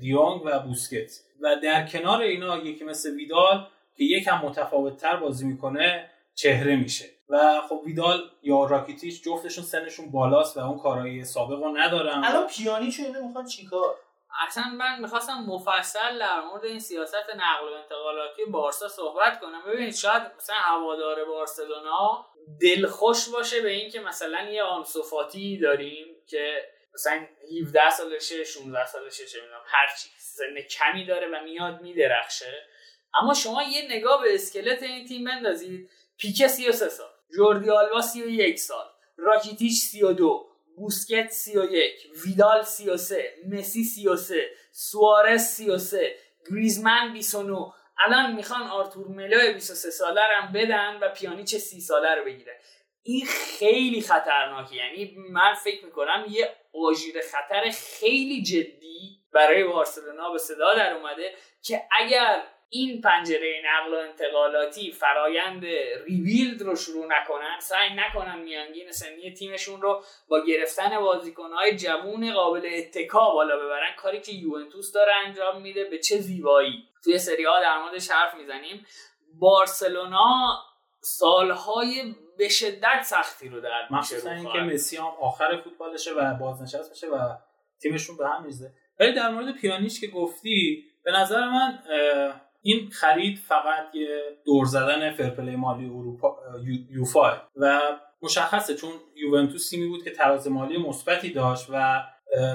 دیونگ 0.00 0.42
و 0.44 0.58
بوسکت. 0.58 1.10
و 1.40 1.56
در 1.62 1.86
کنار 1.86 2.20
اینا 2.20 2.58
یکی 2.58 2.84
مثل 2.84 3.16
ویدال 3.16 3.66
که 3.96 4.04
یکم 4.04 4.40
متفاوت 4.44 4.96
تر 4.96 5.16
بازی 5.16 5.46
می‌کنه 5.46 6.10
چهره 6.34 6.76
میشه. 6.76 7.04
و 7.30 7.60
خب 7.68 7.80
ویدال 7.86 8.30
یا 8.42 8.64
راکیتیش 8.64 9.22
جفتشون 9.22 9.64
سنشون 9.64 10.10
بالاست 10.10 10.56
و 10.56 10.60
اون 10.60 10.78
کارهای 10.78 11.24
سابق 11.24 11.62
رو 11.62 11.76
ندارن. 11.76 12.24
الان 12.24 12.46
پیانی 12.46 12.92
چه 12.92 13.02
اینه 13.02 13.20
می‌خوان 13.20 13.46
چیکار 13.46 13.94
اصلا 14.46 14.64
من 14.64 15.00
می‌خواستم 15.00 15.44
مفصل 15.48 16.18
در 16.18 16.40
مورد 16.40 16.64
این 16.64 16.80
سیاست 16.80 17.30
نقل 17.36 17.68
و 17.72 17.76
انتقالاتی 17.82 18.44
بارسا 18.44 18.88
صحبت 18.88 19.40
کنم. 19.40 19.62
ببینید 19.66 19.94
شاید 19.94 20.22
مثلا 20.36 20.56
هوادار 20.56 21.24
بارسلونا 21.24 22.26
دلخوش 22.60 23.28
باشه 23.28 23.60
به 23.60 23.70
اینکه 23.70 24.00
مثلا 24.00 24.42
یه 24.42 24.62
آنسوفاتی 24.62 25.58
داریم 25.58 26.06
که 26.28 26.62
مثلا 26.94 27.26
17 27.62 27.90
سالشه 27.90 28.44
16 28.44 28.86
سالشه 28.86 29.26
چه 29.26 29.40
می‌دونم 29.40 29.62
هر 29.66 29.86
چی 30.02 30.08
سن 30.18 30.60
کمی 30.70 31.06
داره 31.06 31.28
و 31.28 31.44
میاد 31.44 31.80
میدرخشه. 31.80 32.66
اما 33.22 33.34
شما 33.34 33.62
یه 33.62 33.96
نگاه 33.96 34.22
به 34.22 34.34
اسکلت 34.34 34.82
این 34.82 35.06
تیم 35.06 35.24
بندازید 35.24 35.90
پیکه 36.18 36.48
33 36.48 36.88
سال. 36.88 37.10
جوردی 37.36 37.70
آلوا 37.70 38.00
31 38.00 38.58
سال 38.58 38.86
راکیتیچ 39.16 39.82
32 39.82 40.46
بوسکت 40.76 41.30
31 41.30 41.92
ویدال 42.24 42.62
33 42.62 43.34
مسی 43.48 43.84
33 43.84 44.50
سوارز 44.72 45.40
33 45.40 46.16
گریزمن 46.50 47.12
29 47.12 47.72
الان 47.98 48.34
می‌خوان 48.34 48.62
آرتور 48.62 49.08
ملو 49.08 49.52
23 49.52 49.90
ساله 49.90 50.20
هم 50.20 50.52
بدن 50.52 50.98
و 51.02 51.08
پیانیچ 51.08 51.56
30 51.56 51.80
ساله 51.80 52.14
رو 52.14 52.24
بگیره 52.24 52.60
این 53.02 53.26
خیلی 53.26 54.00
خطرناکه. 54.00 54.76
یعنی 54.76 55.14
من 55.16 55.54
فکر 55.54 55.84
می‌کنم 55.84 56.26
یه 56.30 56.56
آژیر 56.74 57.14
خطر 57.32 57.70
خیلی 57.70 58.42
جدی 58.42 59.20
برای 59.32 59.64
بارسلونا 59.64 60.30
به 60.32 60.38
صدا 60.38 60.74
در 60.74 60.92
اومده 60.92 61.34
که 61.62 61.82
اگر 62.00 62.42
این 62.72 63.00
پنجره 63.00 63.62
نقل 63.64 63.94
و 63.94 63.96
انتقالاتی 63.96 64.92
فرایند 64.92 65.64
ریویلد 66.06 66.62
رو 66.62 66.76
شروع 66.76 67.06
نکنن 67.06 67.58
سعی 67.60 67.88
نکنن 67.94 68.38
میانگین 68.38 68.92
سنی 68.92 69.34
تیمشون 69.34 69.82
رو 69.82 70.02
با 70.28 70.44
گرفتن 70.44 71.00
بازیکنهای 71.00 71.76
جوون 71.76 72.32
قابل 72.32 72.70
اتکا 72.74 73.30
بالا 73.30 73.56
ببرن. 73.56 73.96
کاری 73.96 74.20
که 74.20 74.32
یوونتوس 74.32 74.92
داره 74.92 75.12
انجام 75.26 75.62
میده 75.62 75.84
به 75.84 75.98
چه 75.98 76.16
زیبایی. 76.16 76.88
توی 77.04 77.18
سری 77.18 77.44
ها 77.44 77.60
در 77.60 77.82
موردش 77.82 78.10
حرف 78.10 78.34
می‌زنیم. 78.34 78.86
بارسلونا 79.34 80.58
سالهای 81.00 82.14
به 82.38 82.48
شدت 82.48 83.02
سختی 83.02 83.48
رو 83.48 83.60
در 83.60 83.88
مخصوصا 83.90 84.30
اینکه 84.30 84.58
مسی 84.58 84.96
هم 84.96 85.12
آخر 85.20 85.60
فوتبالشه 85.64 86.12
و 86.12 86.34
بازنشست 86.34 86.90
بشه 86.90 87.06
و 87.08 87.36
تیمشون 87.82 88.16
به 88.16 88.28
هم 88.28 88.44
میزه 88.44 88.72
ولی 89.00 89.12
در 89.12 89.28
مورد 89.28 89.54
پیانیش 89.54 90.00
که 90.00 90.06
گفتی 90.06 90.84
به 91.04 91.12
نظر 91.12 91.48
من 91.48 91.78
این 92.62 92.90
خرید 92.90 93.38
فقط 93.38 93.94
یه 93.94 94.38
دور 94.46 94.64
زدن 94.64 95.12
فرپلی 95.12 95.56
مالی 95.56 95.86
اروپا 95.86 96.38
یوفا 96.90 97.42
و 97.56 97.80
مشخصه 98.22 98.74
چون 98.74 98.90
یوونتوس 99.14 99.70
تیمی 99.70 99.88
بود 99.88 100.04
که 100.04 100.10
تراز 100.10 100.48
مالی 100.48 100.78
مثبتی 100.78 101.32
داشت 101.32 101.66
و 101.72 102.02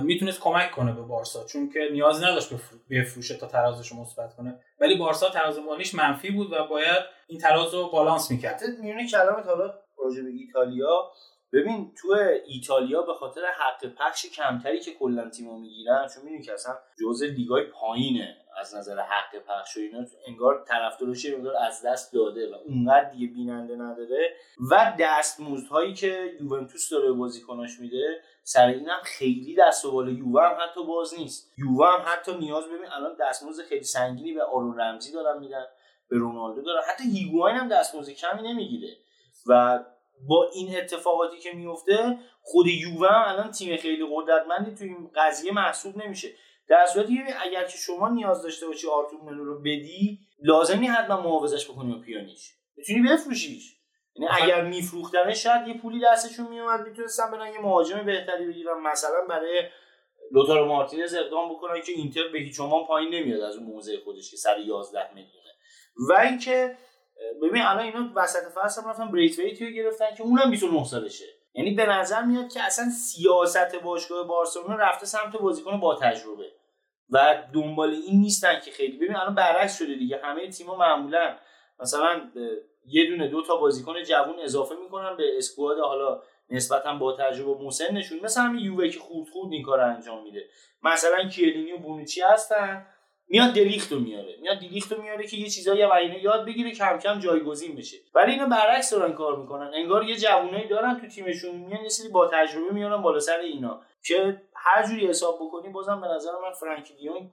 می‌تونست 0.03 0.41
کمک 0.41 0.72
کنه 0.72 0.93
به 0.93 1.01
بارسا 1.01 1.45
چون 1.45 1.70
که 1.70 1.80
نیاز 1.91 2.24
نداشت 2.24 2.49
بفروشه 2.89 3.38
تا 3.38 3.47
ترازش 3.47 3.91
مثبت 3.93 4.36
کنه. 4.36 4.60
ولی 4.80 4.95
بارسا 4.97 5.30
تراز 5.30 5.60
مالیش 5.60 5.95
منفی 5.95 6.32
بود 6.32 6.53
و 6.53 6.68
باید 6.68 7.03
این 7.28 7.39
تراز 7.39 7.74
رو 7.74 7.89
بالانس 7.89 8.32
می‌کرد. 8.32 8.62
میونه 8.82 9.08
کلامت 9.08 9.45
حالا 9.45 9.74
راجع 10.03 10.22
به 10.22 10.30
ایتالیا 10.30 11.12
ببین 11.53 11.93
تو 12.01 12.18
ایتالیا 12.47 13.01
به 13.01 13.14
خاطر 13.14 13.41
حق 13.41 13.93
پخش 13.93 14.26
کمتری 14.26 14.80
که 14.80 14.91
کلا 14.99 15.30
تیم‌ها 15.30 15.58
می‌گیرن 15.58 16.08
چون 16.14 16.24
می‌دونی 16.24 16.43
که 16.43 16.53
اصلا 16.53 16.76
جزء 17.01 17.26
لیگای 17.26 17.64
پایینه. 17.64 18.38
از 18.58 18.76
نظر 18.76 18.99
حق 18.99 19.36
پخش 19.47 19.78
و 19.78 19.80
اینا 19.80 20.06
انگار 20.28 20.66
طرفدارش 20.68 21.26
انگار 21.26 21.56
از 21.58 21.82
دست 21.86 22.14
داده 22.14 22.51
و 22.51 22.56
اونقدر 22.66 23.10
دیگه 23.10 23.28
بیننده 23.28 23.76
نداره. 23.76 24.34
و 24.72 24.93
دستمزدهایی 24.99 25.93
که 25.93 26.34
یوونتوس 26.41 26.89
داره 26.89 27.12
بازیکناش 27.12 27.80
میده 27.80 28.22
سر 28.43 28.68
اینم 28.68 28.99
خیلی 29.03 29.56
دست 29.56 29.86
و 29.86 29.91
بالا. 29.91 30.12
یووه 30.12 30.43
هم 30.43 30.58
حتی 30.62 30.84
باز 30.84 31.14
نیست. 31.20 31.53
یووه 31.58 31.88
هم 31.88 32.03
حتی 32.06 32.38
نیاز 32.38 32.66
ببین 32.66 32.91
الان 32.91 33.16
دستمزد 33.20 33.64
خیلی 33.64 33.84
سنگینی 33.84 34.34
به 34.34 34.43
آرون 34.43 34.80
رمزی 34.80 35.14
دارن 35.14 35.39
میدن 35.39 35.66
به 36.10 36.18
رونالدو 36.18 36.62
دارن. 36.62 36.82
حتی 36.89 37.03
هیگواین 37.03 37.56
هم 37.56 37.68
دستمزد 37.68 38.12
کمی 38.12 38.41
نمی‌گیره. 38.41 38.97
و 39.47 39.80
با 40.28 40.49
این 40.53 40.78
اتفاقاتی 40.78 41.38
که 41.38 41.53
میفته 41.53 42.18
خود 42.41 42.68
یووه 42.68 43.10
الان 43.12 43.51
تیم 43.51 43.78
خیلی 43.78 44.08
قدرتمندی 44.12 44.76
تو 44.76 44.84
این 44.84 45.12
قضیه 45.16 45.53
محسوب 45.53 45.97
نمیشه. 45.97 46.28
در 46.70 46.86
صورتی 46.86 47.24
اگر 47.41 47.63
که 47.63 47.78
شما 47.78 48.09
نیاز 48.09 48.43
داشته 48.43 48.68
باشی 48.68 48.88
آرتور 48.88 49.22
ملو 49.22 49.45
رو 49.45 49.59
بدی 49.59 50.20
لازم 50.43 50.80
نیست 50.80 50.93
حتما 50.93 51.22
محافظش 51.22 51.72
بکنی 51.72 51.93
با 51.93 51.99
پیانیش. 51.99 52.51
می‌تونی 52.78 53.01
بفروشیش. 53.09 53.76
یعنی 54.16 54.32
اگر 54.41 54.63
میفروختنه 54.63 55.34
شاید 55.34 55.68
یه 55.68 55.82
پولی 55.82 56.01
دستشون 56.05 56.47
میومد 56.47 56.88
می‌تونستن 56.88 57.32
برن 57.32 57.53
یه 57.53 57.59
مهاجم 57.59 58.05
بهتری 58.05 58.47
بگیرن 58.47 58.82
مثلا 58.82 59.26
برای 59.30 59.70
لوتارو 60.32 60.66
مارتینز 60.66 61.16
اقدام 61.16 61.53
بکنن 61.53 61.82
که 61.82 61.91
اینتر 61.91 62.28
به 62.34 62.39
هیچ 62.39 62.61
پایین 62.88 63.13
نمیاد 63.13 63.41
از 63.41 63.55
اون 63.55 63.66
موضع 63.66 63.97
خودش 63.97 64.32
که 64.32 64.38
سر 64.38 64.59
11 64.59 65.13
میلیونه. 65.13 65.49
و 66.09 66.13
اینکه 66.13 66.78
ببین 67.41 67.61
الان 67.61 67.86
اینا 67.86 68.11
وسط 68.16 68.43
فصل 68.55 68.82
هم 68.82 68.89
رفتن 68.89 69.11
بریتویتی 69.11 69.66
رو 69.66 69.72
گرفتن 69.72 70.16
که 70.18 70.24
اونم 70.24 70.51
29 70.51 70.84
سالشه. 70.84 71.26
یعنی 71.56 71.72
به 71.72 71.86
نظر 71.86 72.22
میاد 72.22 72.53
که 72.53 72.62
اصلا 72.64 72.89
سیاست 72.89 73.76
باشگاه 73.76 74.28
بارسلونا 74.28 74.76
رفته 74.76 75.06
سمت 75.06 75.38
بازیکن 75.38 75.80
با 75.80 75.95
تجربه. 75.95 76.51
و 77.10 77.43
دنبال 77.53 77.89
این 77.89 78.22
نیستن 78.22 78.60
که 78.60 78.72
خیلی 78.72 78.97
ببین 78.97 79.16
الان 79.16 79.36
برعکس 79.36 79.78
شده 79.78 79.95
دیگه. 79.95 80.20
همه 80.24 80.49
تیم‌ها 80.49 80.76
معمولا 80.76 81.36
مثلا 81.80 82.22
یه 82.86 83.10
دونه 83.10 83.28
دو 83.28 83.41
تا 83.41 83.56
بازیکن 83.56 84.03
جوون 84.03 84.39
اضافه 84.39 84.76
می‌کنن 84.84 85.18
به 85.18 85.24
اسکواد 85.38 85.80
حالا 85.80 86.22
نسبتا 86.49 86.93
با 86.95 87.18
تجربه 87.18 87.51
و 87.51 87.68
مسنشون 87.68 88.20
مثلا 88.20 88.43
همین 88.43 88.66
یووه 88.66 88.89
که 88.89 88.99
خود 88.99 89.30
خود 89.30 89.51
این 89.51 89.64
کار 89.64 89.80
انجام 89.80 90.24
میده. 90.24 90.45
مثلا 90.84 91.30
کیلینی 91.30 91.72
و 91.72 91.78
بونوچی 91.78 92.22
هستن. 92.22 92.86
میاد 93.28 93.54
دلیختو 93.54 94.00
میاره. 94.00 94.38
میاد 94.42 94.60
دلیختو 94.60 95.02
میاره 95.02 95.28
که 95.28 95.38
یه 95.38 95.50
چیزایی 95.50 95.82
هم 95.82 95.90
یاد 96.22 96.46
بگیره 96.46 96.72
کم 96.72 96.98
کم 96.98 97.20
جایگزین 97.20 97.76
بشه. 97.76 97.98
ولی 98.16 98.32
اینا 98.32 98.46
برعکس 98.46 98.92
دارن 98.92 99.14
کار 99.14 99.38
می‌کنن. 99.38 99.72
انگار 99.74 100.04
یه 100.04 100.16
جوونایی 100.16 100.68
دارن 100.68 101.00
تو 101.00 101.08
تیمشون 101.08 101.56
میان 101.56 101.84
یه 101.84 101.90
سری 101.90 102.10
با 102.10 102.28
تجربه 102.28 102.74
میارن 102.74 103.02
بالا 103.02 103.20
سر 103.20 103.40
اینا. 103.40 103.82
که 104.04 104.42
هر 104.56 104.88
جوری 104.88 105.08
حساب 105.08 105.36
بکنی 105.36 105.70
بازم 105.70 106.02
به 106.02 106.08
نظر 106.08 106.32
من 106.44 106.52
فرانکی 106.52 106.94
دیون 106.94 107.32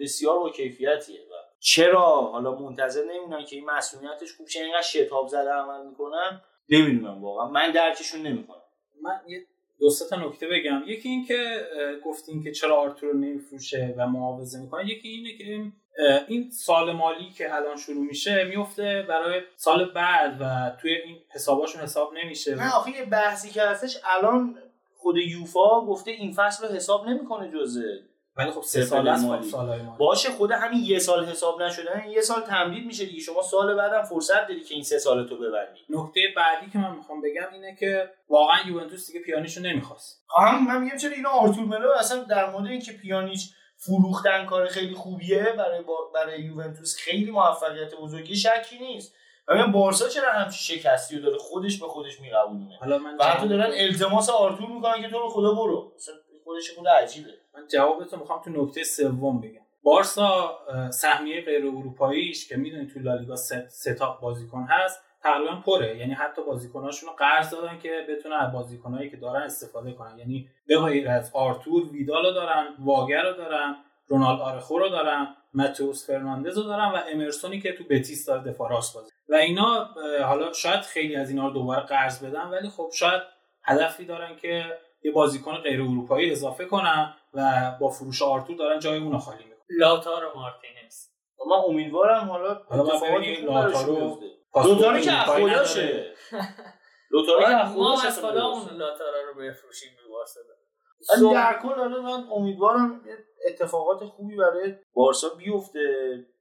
بسیار 0.00 0.38
با 0.38 0.50
کیفیتیه 0.50 1.20
و 1.20 1.34
چرا 1.58 2.06
حالا 2.06 2.54
منتظر 2.54 3.04
نمیمونن 3.04 3.44
که 3.44 3.56
این 3.56 3.64
مسئولیتش 3.64 4.32
خوب 4.36 4.48
شه 4.48 4.60
اینقدر 4.60 4.82
شتاب 4.82 5.28
زده 5.28 5.50
عمل 5.50 5.86
می‌کنن؟ 5.86 6.42
نمی‌دونم 6.68 7.24
واقعا. 7.24 7.48
من 7.48 7.70
درکشون 7.70 8.22
نمی‌کنم. 8.22 8.62
من 9.02 9.20
یه 9.26 9.46
دو 9.80 9.90
تا 10.10 10.28
نکته 10.28 10.46
بگم. 10.46 10.82
یکی 10.86 11.08
این 11.08 11.24
که 11.26 11.66
گفتین 12.04 12.42
که 12.42 12.52
چرا 12.52 12.76
آرتور 12.76 13.14
نمیفروشه 13.14 13.94
و 13.98 14.06
معاوضه 14.06 14.60
می‌کنه. 14.60 14.90
یکی 14.90 15.08
اینه 15.08 15.38
که 15.38 15.72
این 16.28 16.50
سال 16.50 16.92
مالی 16.92 17.30
که 17.30 17.54
الان 17.54 17.76
شروع 17.76 18.06
میشه 18.06 18.44
میفته 18.44 19.06
برای 19.08 19.40
سال 19.56 19.92
بعد 19.92 20.36
و 20.40 20.76
توی 20.80 20.94
این 20.94 21.16
حساباشون 21.34 21.82
حساب 21.82 22.14
نمیشه. 22.14 22.54
نه 22.54 22.76
آخه 22.76 22.90
یه 22.90 23.04
بحثی 23.04 23.50
که 23.50 23.62
هستش 23.62 23.98
الان 24.04 24.58
خود 24.96 25.16
یوفا 25.16 25.80
گفته 25.80 26.10
این 26.10 26.32
فصل 26.32 26.68
رو 26.68 26.74
حساب 26.74 27.08
نمی‌کنه 27.08 27.50
جزه 27.50 28.00
ولی 28.36 28.50
خب 28.50 28.62
سه 28.62 28.84
سال 28.84 29.08
است 29.08 29.26
باشه 29.98 30.30
خود 30.30 30.50
همین 30.50 30.84
یه 30.84 30.98
سال 30.98 31.24
حساب 31.24 31.62
نشدن 31.62 32.02
یه 32.08 32.20
سال 32.20 32.40
تمدید 32.40 32.86
میشه 32.86 33.06
دیگه. 33.06 33.20
شما 33.20 33.42
سال 33.42 33.74
بعدم 33.74 34.02
فرصت 34.02 34.48
داری 34.48 34.60
که 34.60 34.74
این 34.74 34.82
سه 34.82 34.98
سال 34.98 35.28
تو 35.28 35.36
ببندی. 35.36 35.80
نکته 35.88 36.20
بعدی 36.36 36.70
که 36.70 36.78
من 36.78 36.96
می‌خوام 36.96 37.20
بگم 37.20 37.52
اینه 37.52 37.76
که 37.80 38.10
واقعا 38.28 38.56
یوونتوس 38.66 39.06
دیگه 39.06 39.20
پیانیشو 39.20 39.60
نمی‌خواست. 39.60 40.24
هم 40.38 40.66
من 40.66 40.82
میگم 40.82 40.96
چرا 40.96 41.10
اینا 41.10 41.30
آرتور 41.30 41.64
ملو 41.64 41.90
اصلا 41.98 42.22
در 42.22 42.50
مورد 42.50 42.66
اینکه 42.66 42.92
پیانیچ 42.92 43.50
فروختن 43.76 44.46
کار 44.46 44.66
خیلی 44.66 44.94
خوبیه 44.94 45.54
برای 45.58 45.84
برای 46.14 46.40
یوونتوس 46.40 46.96
خیلی 46.96 47.30
موفقیت 47.30 47.94
بزرگی 47.94 48.36
شکی 48.36 48.78
نیست. 48.78 49.14
ببین 49.48 49.72
بارسا 49.72 50.08
چرا 50.08 50.32
همچین 50.32 50.78
شکستی 50.78 51.16
رو 51.16 51.22
داره؟ 51.22 51.38
خودش 51.38 51.80
به 51.80 51.86
خودش 51.86 52.20
میقبولونه 52.20 52.76
حالا 52.80 52.98
من 52.98 53.16
و 53.16 53.24
حتی 53.24 53.48
دارن 53.48 53.72
التماس 53.74 54.30
آرتور 54.30 54.70
می‌کنن 54.70 55.02
که 55.02 55.08
تو 55.08 55.18
رو 55.18 55.28
خدا 55.28 55.54
برو. 55.54 55.92
خودش 56.44 56.70
خود 56.76 56.88
عجیبه. 56.88 57.30
من 57.54 57.66
جوابتو 57.72 58.16
می‌خوام 58.16 58.42
تو 58.42 58.50
نکته 58.50 58.84
سوم 58.84 59.40
بگم. 59.40 59.60
بارسا 59.82 60.58
سهمیه 60.90 61.40
غیر 61.40 61.66
اروپاییش 61.66 62.48
که 62.48 62.56
می‌دونید 62.56 62.94
تو 62.94 63.00
لالیگا 63.00 63.36
سه 63.36 63.94
تا 63.98 64.18
بازیکن 64.22 64.66
هست 64.70 65.04
تقریبا 65.22 65.54
پره. 65.66 65.98
یعنی 65.98 66.12
حتی 66.12 66.42
بازیکناشون 66.42 67.10
قرض 67.18 67.50
دادن 67.50 67.78
که 67.78 68.06
بتونن 68.08 68.36
از 68.36 68.52
بازیکنایی 68.52 69.10
که 69.10 69.16
دارن 69.16 69.42
استفاده 69.42 69.92
کنن. 69.92 70.18
یعنی 70.18 70.48
به 70.66 70.80
غیر 70.80 71.08
از 71.08 71.30
آرتور 71.34 71.92
ویدال 71.92 72.34
دارن 72.34 72.66
واگر 72.78 73.22
رو 73.22 73.32
دارن 73.32 73.76
رونالد 74.06 74.40
آرخو 74.40 74.78
رو 74.78 74.88
دارن 74.88 75.36
ماتوس 75.54 76.06
فرناندز 76.06 76.58
رو 76.58 76.62
دارن 76.62 76.92
و 76.92 76.98
امرسونی 77.12 77.60
که 77.60 77.72
تو 77.72 77.84
بتیس 77.90 78.26
داره 78.26 78.42
دفاع 78.42 78.70
راست 78.70 78.94
بازی. 78.94 79.10
و 79.28 79.34
اینا 79.34 79.88
حالا 80.24 80.52
شاید 80.52 80.80
خیلی 80.80 81.16
از 81.16 81.30
اینا 81.30 81.48
رو 81.48 81.54
دوباره 81.54 81.80
قرض 81.80 82.24
بدن 82.24 82.44
ولی 82.44 82.68
خب 82.68 82.90
شاید 82.94 83.22
هدفی 83.62 84.04
دارن 84.04 84.36
که 84.36 84.78
یه 85.04 85.12
بازیکن 85.12 85.54
غیر 85.54 85.82
اروپایی 85.82 86.30
اضافه 86.30 86.64
کنن 86.64 87.14
و 87.34 87.70
با 87.80 87.88
فروش 87.88 88.22
آرتور 88.22 88.56
دارن 88.56 88.78
جای 88.78 88.98
اون 88.98 89.18
خالی 89.18 89.44
می‌کنن. 89.44 89.78
لاتارو 89.78 90.28
مارتینز. 90.36 90.94
من 91.46 91.56
امیدوارم 91.68 92.28
حالا 92.28 92.54
حالا 92.54 92.82
من 92.82 93.44
لاتارو 93.44 94.20
لوتارو 94.64 95.00
که 95.00 95.12
اخولاشه 95.12 96.14
لوتارو 97.12 97.40
که 97.40 97.56
اخولاشه 97.56 98.02
ما 98.02 98.02
از 98.02 98.24
اون 98.24 98.78
لاتارو 98.78 99.26
رو 99.26 99.34
بفروشیم 99.34 99.88
به 99.96 100.04
ولی 101.10 101.34
در 101.34 101.58
کل 101.62 101.74
حالا 101.74 102.02
من 102.02 102.28
امیدوارم 102.32 103.02
اتفاقات 103.48 104.04
خوبی 104.04 104.36
برای 104.36 104.74
بارسا 104.94 105.28
بیفته. 105.28 105.80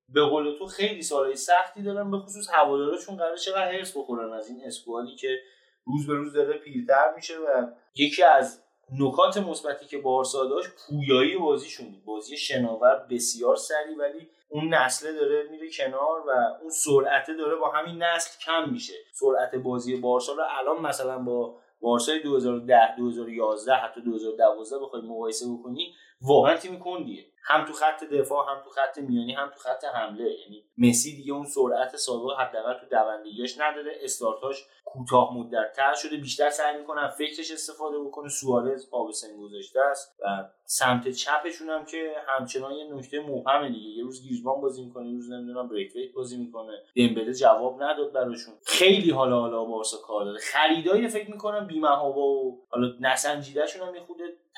به 0.10 0.22
قول 0.22 0.58
تو 0.60 0.66
خیلی 0.66 1.02
سالهای 1.02 1.36
سختی 1.36 1.84
دارن 1.84 2.12
به 2.12 2.18
خصوص 2.18 2.50
هوادارشون 2.54 3.18
قرار 3.18 3.38
چقدر 3.38 3.72
هرس 3.72 3.98
بخورن 3.98 4.34
از 4.34 4.50
این 4.50 4.62
اسکوادی 4.66 5.16
که 5.16 5.40
روز 5.86 6.08
به 6.08 6.14
روز 6.14 6.34
داره 6.34 6.58
پیرتر 6.58 7.14
میشه 7.16 7.34
و 7.38 7.68
یکی 7.96 8.24
از 8.24 8.64
نکات 9.00 9.38
مثبتی 9.38 9.86
که 9.86 9.98
بارسا 9.98 10.46
داشت 10.46 10.70
پویایی 10.88 11.38
بازیشون 11.38 11.92
بود. 11.92 12.06
بازی 12.06 12.38
شناور 12.38 13.08
بسیار 13.10 13.56
سری 13.56 13.96
ولی 13.96 14.30
اون 14.50 14.74
نسله 14.74 15.14
داره 15.14 15.48
میره 15.52 15.70
کنار 15.78 16.24
و 16.28 16.32
اون 16.62 16.70
سرعته 16.70 17.34
داره 17.34 17.56
با 17.56 17.72
همین 17.72 18.04
نسل 18.04 18.40
کم 18.46 18.70
میشه. 18.72 18.94
سرعت 19.14 19.56
بازی 19.56 19.96
بارسا 19.96 20.34
رو 20.34 20.44
الان 20.60 20.82
مثلا 20.82 21.20
با 21.20 21.56
بارسای 21.82 22.20
2010 22.20 22.96
2011 22.98 23.74
حتی 23.74 24.02
2012 24.02 24.80
بخوای 24.86 25.02
مقایسه 25.02 25.46
بکنی 25.54 25.94
واقعا 26.22 26.58
تیم 26.58 26.80
کندیه. 26.80 27.26
هم 27.46 27.66
تو 27.66 27.74
خط 27.74 28.04
دفاع 28.04 28.50
هم 28.50 28.64
تو 28.64 28.70
خط 28.70 28.98
میانی 28.98 29.34
هم 29.34 29.50
تو 29.50 29.60
خط 29.60 29.84
حمله. 29.86 30.24
یعنی 30.24 30.64
مسی 30.78 31.16
دیگه 31.16 31.34
اون 31.34 31.46
سرعت 31.46 31.96
سابق 31.96 32.40
حداقل 32.40 32.74
تو 32.74 32.86
دوندگیش 32.92 33.60
نداره. 33.60 33.92
استارتاش 34.02 34.66
کوتاه 34.86 35.38
مدت 35.38 35.74
تر 35.76 35.94
شده. 35.94 36.18
بیشتر 36.18 36.50
سعی 36.50 36.78
می‌کنن 36.78 37.08
فکرش 37.08 37.52
استفاده 37.52 38.00
بکنه. 38.00 38.30
سوارز 38.30 38.88
آب 38.92 39.08
گذاشته 39.40 39.80
است 39.92 40.16
و 40.20 40.50
سمت 40.66 41.10
چپشون 41.10 41.70
هم 41.70 41.86
که 41.86 42.14
همچنان 42.28 42.74
یه 42.74 42.94
نکته 42.94 43.20
مهمه 43.20 43.70
دیگه. 43.70 43.90
یه 43.90 44.04
روز 44.04 44.22
گیزبان 44.22 44.62
بازی 44.62 44.86
می‌کنه 44.86 45.10
یه 45.10 45.16
روز 45.16 45.32
نمی‌دونم 45.32 45.70
بریک 45.70 46.14
بازی 46.16 46.38
می‌کنه. 46.38 46.74
دمبله 46.96 47.34
جواب 47.34 47.84
نداد 47.84 48.14
براشون. 48.14 48.54
خیلی 48.66 49.12
حالا 49.12 49.40
حالا 49.40 49.66
بارسا 49.66 49.98
کار 49.98 50.26
داره. 50.26 50.40
خریدای 50.40 51.08
فکر 51.08 51.32
می‌کنم 51.32 51.68
بیمهابا 51.68 52.22
و 52.22 52.68
حالا 52.70 52.88
نسنجیدهشون 53.00 53.88
هم 53.88 53.96
یه 53.96 54.02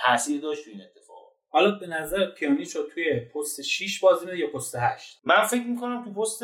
تاثیر 0.05 0.41
داشت 0.41 0.65
تو 0.65 0.71
این 0.71 0.81
اتفاق. 0.81 1.04
حالا 1.55 1.71
به 1.71 1.87
نظر 1.87 2.25
پیانیچو 2.25 2.83
توی 2.93 3.19
پست 3.19 3.61
6 3.61 3.99
بازی 3.99 4.25
بده 4.25 4.37
یا 4.37 4.47
پست 4.47 4.75
8 4.79 5.19
من 5.23 5.43
فکر 5.43 5.63
می‌کنم 5.63 6.03
تو 6.05 6.21
پست 6.21 6.43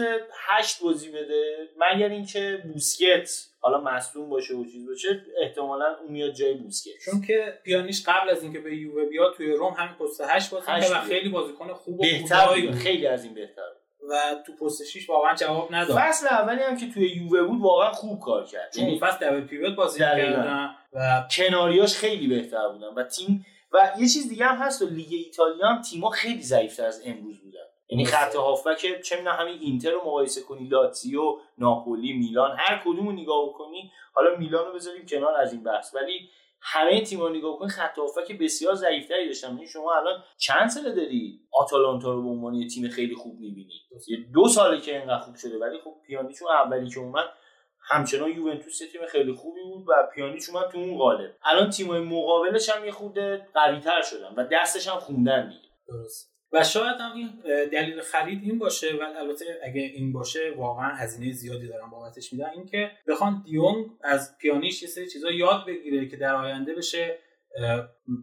8 0.49 0.81
بازی 0.83 1.09
بده 1.09 1.69
مگر 1.77 2.09
اینکه 2.09 2.61
بوسکت 2.73 3.29
حالا 3.59 3.81
مصدوم 3.81 4.29
باشه 4.29 4.53
و 4.53 4.65
چیز 4.65 4.87
باشه 4.87 5.25
احتمالا 5.41 5.95
اون 6.01 6.11
میاد 6.11 6.31
جای 6.31 6.53
بوسکت. 6.53 6.91
چون 7.05 7.21
که 7.21 7.59
پیانیش 7.63 8.03
قبل 8.07 8.29
از 8.29 8.43
اینکه 8.43 8.59
به 8.59 8.75
یووه 8.75 9.05
بیاد 9.05 9.33
توی 9.33 9.51
روم 9.51 9.73
همین 9.73 9.95
پست 9.95 10.21
8 10.29 10.51
بازی 10.51 10.65
کرد 10.65 10.91
و 10.91 11.01
خیلی 11.01 11.29
بازیکن 11.29 11.73
خوب 11.73 11.99
و 11.99 12.03
بهتر 12.03 12.71
خیلی 12.71 13.07
از 13.07 13.23
این 13.23 13.33
بهتر 13.33 13.61
و 14.09 14.21
تو 14.45 14.65
پست 14.65 14.85
6 14.85 15.09
واقعا 15.09 15.35
جواب 15.35 15.75
نداد. 15.75 15.97
فصل 15.97 16.27
اولی 16.27 16.61
هم 16.61 16.77
که 16.77 16.89
توی 16.93 17.07
یووه 17.07 17.43
بود 17.43 17.61
واقعا 17.61 17.91
خوب 17.91 18.19
کار 18.19 18.45
کرد. 18.45 18.73
چون 18.75 18.99
فصل 18.99 19.25
دبل 19.25 19.41
پیوت 19.41 19.75
بازی 19.75 19.99
کردن 19.99 20.69
و 20.93 21.23
کناریاش 21.31 21.95
خیلی 21.95 22.27
بهتر 22.27 22.69
بودن 22.69 22.87
و 22.87 23.03
تیم 23.03 23.45
و 23.73 23.91
یه 23.99 24.07
چیز 24.07 24.29
دیگه 24.29 24.45
هم 24.45 24.55
هست 24.55 24.81
و 24.81 24.85
لیگ 24.85 25.07
ایتالیا 25.11 25.67
هم 25.67 25.81
تیم‌ها 25.81 26.09
خیلی 26.09 26.41
ضعیف‌تر 26.41 26.85
از 26.85 27.01
امروز 27.05 27.41
بودن. 27.41 27.59
یعنی 27.89 28.05
خط 28.05 28.35
هافبک 28.35 29.01
چه 29.01 29.17
می‌دونم 29.17 29.35
همین 29.35 29.59
اینتر 29.61 29.91
رو 29.91 29.97
مقایسه 29.97 30.41
کنی 30.41 30.67
لاتزیو 30.67 31.37
ناپولی 31.57 32.13
میلان 32.13 32.57
هر 32.59 32.81
کدوم 32.85 33.07
رو 33.07 33.11
نگاه 33.11 33.53
کنی 33.53 33.91
حالا 34.13 34.35
میلان 34.35 34.65
رو 34.65 34.73
بذاریم 34.73 35.05
کنار 35.05 35.35
از 35.35 35.53
این 35.53 35.63
بحث. 35.63 35.95
ولی 35.95 36.29
همه 36.61 37.01
تیم‌ها 37.01 37.29
نگاه 37.29 37.57
کنی 37.57 37.69
خط 37.69 37.97
هافبک 37.97 38.39
بسیار 38.39 38.75
ضعیف‌تری 38.75 39.27
داشتن. 39.27 39.53
یعنی 39.53 39.67
شما 39.67 39.93
الان 39.93 40.23
چند 40.37 40.69
سال 40.69 40.95
داری 40.95 41.39
آتالانتا 41.51 42.13
رو 42.13 42.23
به 42.23 42.29
عنوان 42.29 42.53
یه 42.53 42.67
تیم 42.67 42.89
خیلی 42.89 43.15
خوب 43.15 43.39
می‌بینی؟ 43.39 43.73
یه 44.07 44.17
دو 44.33 44.47
ساله 44.47 44.81
که 44.81 44.97
اینقدر 44.97 45.19
خوب 45.19 45.35
شده. 45.35 45.57
ولی 45.57 45.77
خب 45.83 45.93
پیانیچ 46.07 46.37
اولی 46.43 46.89
که 46.89 46.99
اومد 46.99 47.29
همچنان 47.83 48.31
یوونتوس 48.31 48.77
تیم 48.77 49.05
خیلی 49.09 49.33
خوبی 49.33 49.61
بود 49.63 49.85
و 49.87 49.93
پیانیچ 50.15 50.49
اومد 50.49 50.69
تو 50.71 50.77
اون 50.77 50.97
قالب. 50.97 51.35
الان 51.43 51.69
تیم‌های 51.69 51.99
مقابلش 51.99 52.69
هم 52.69 52.85
یه 52.85 52.91
خود 52.91 53.19
قوی‌تر 53.53 54.01
شدن 54.01 54.33
و 54.37 54.47
دستش 54.51 54.87
هم 54.87 54.99
خوندن 54.99 55.49
دیگه. 55.49 55.69
درست. 55.87 56.31
و 56.53 56.63
شاید 56.63 56.95
هم 56.99 57.15
این 57.15 57.29
دلیل 57.65 58.01
خرید 58.01 58.43
این 58.43 58.59
باشه 58.59 58.95
و 58.95 59.03
البته 59.17 59.59
اگه 59.63 59.81
این 59.81 60.13
باشه 60.13 60.53
واقعا 60.57 60.95
هزینه 60.95 61.31
زیادی 61.31 61.67
دارن 61.67 61.89
بابتش 61.89 62.33
میدن. 62.33 62.49
اینکه 62.49 62.91
بخوان 63.07 63.41
دیونگ 63.45 63.85
از 64.03 64.37
پیانیش 64.37 64.81
یه 64.83 64.89
سری 64.89 65.09
چیزا 65.09 65.31
یاد 65.31 65.65
بگیره 65.67 66.07
که 66.07 66.17
در 66.17 66.35
آینده 66.35 66.75
بشه 66.75 67.19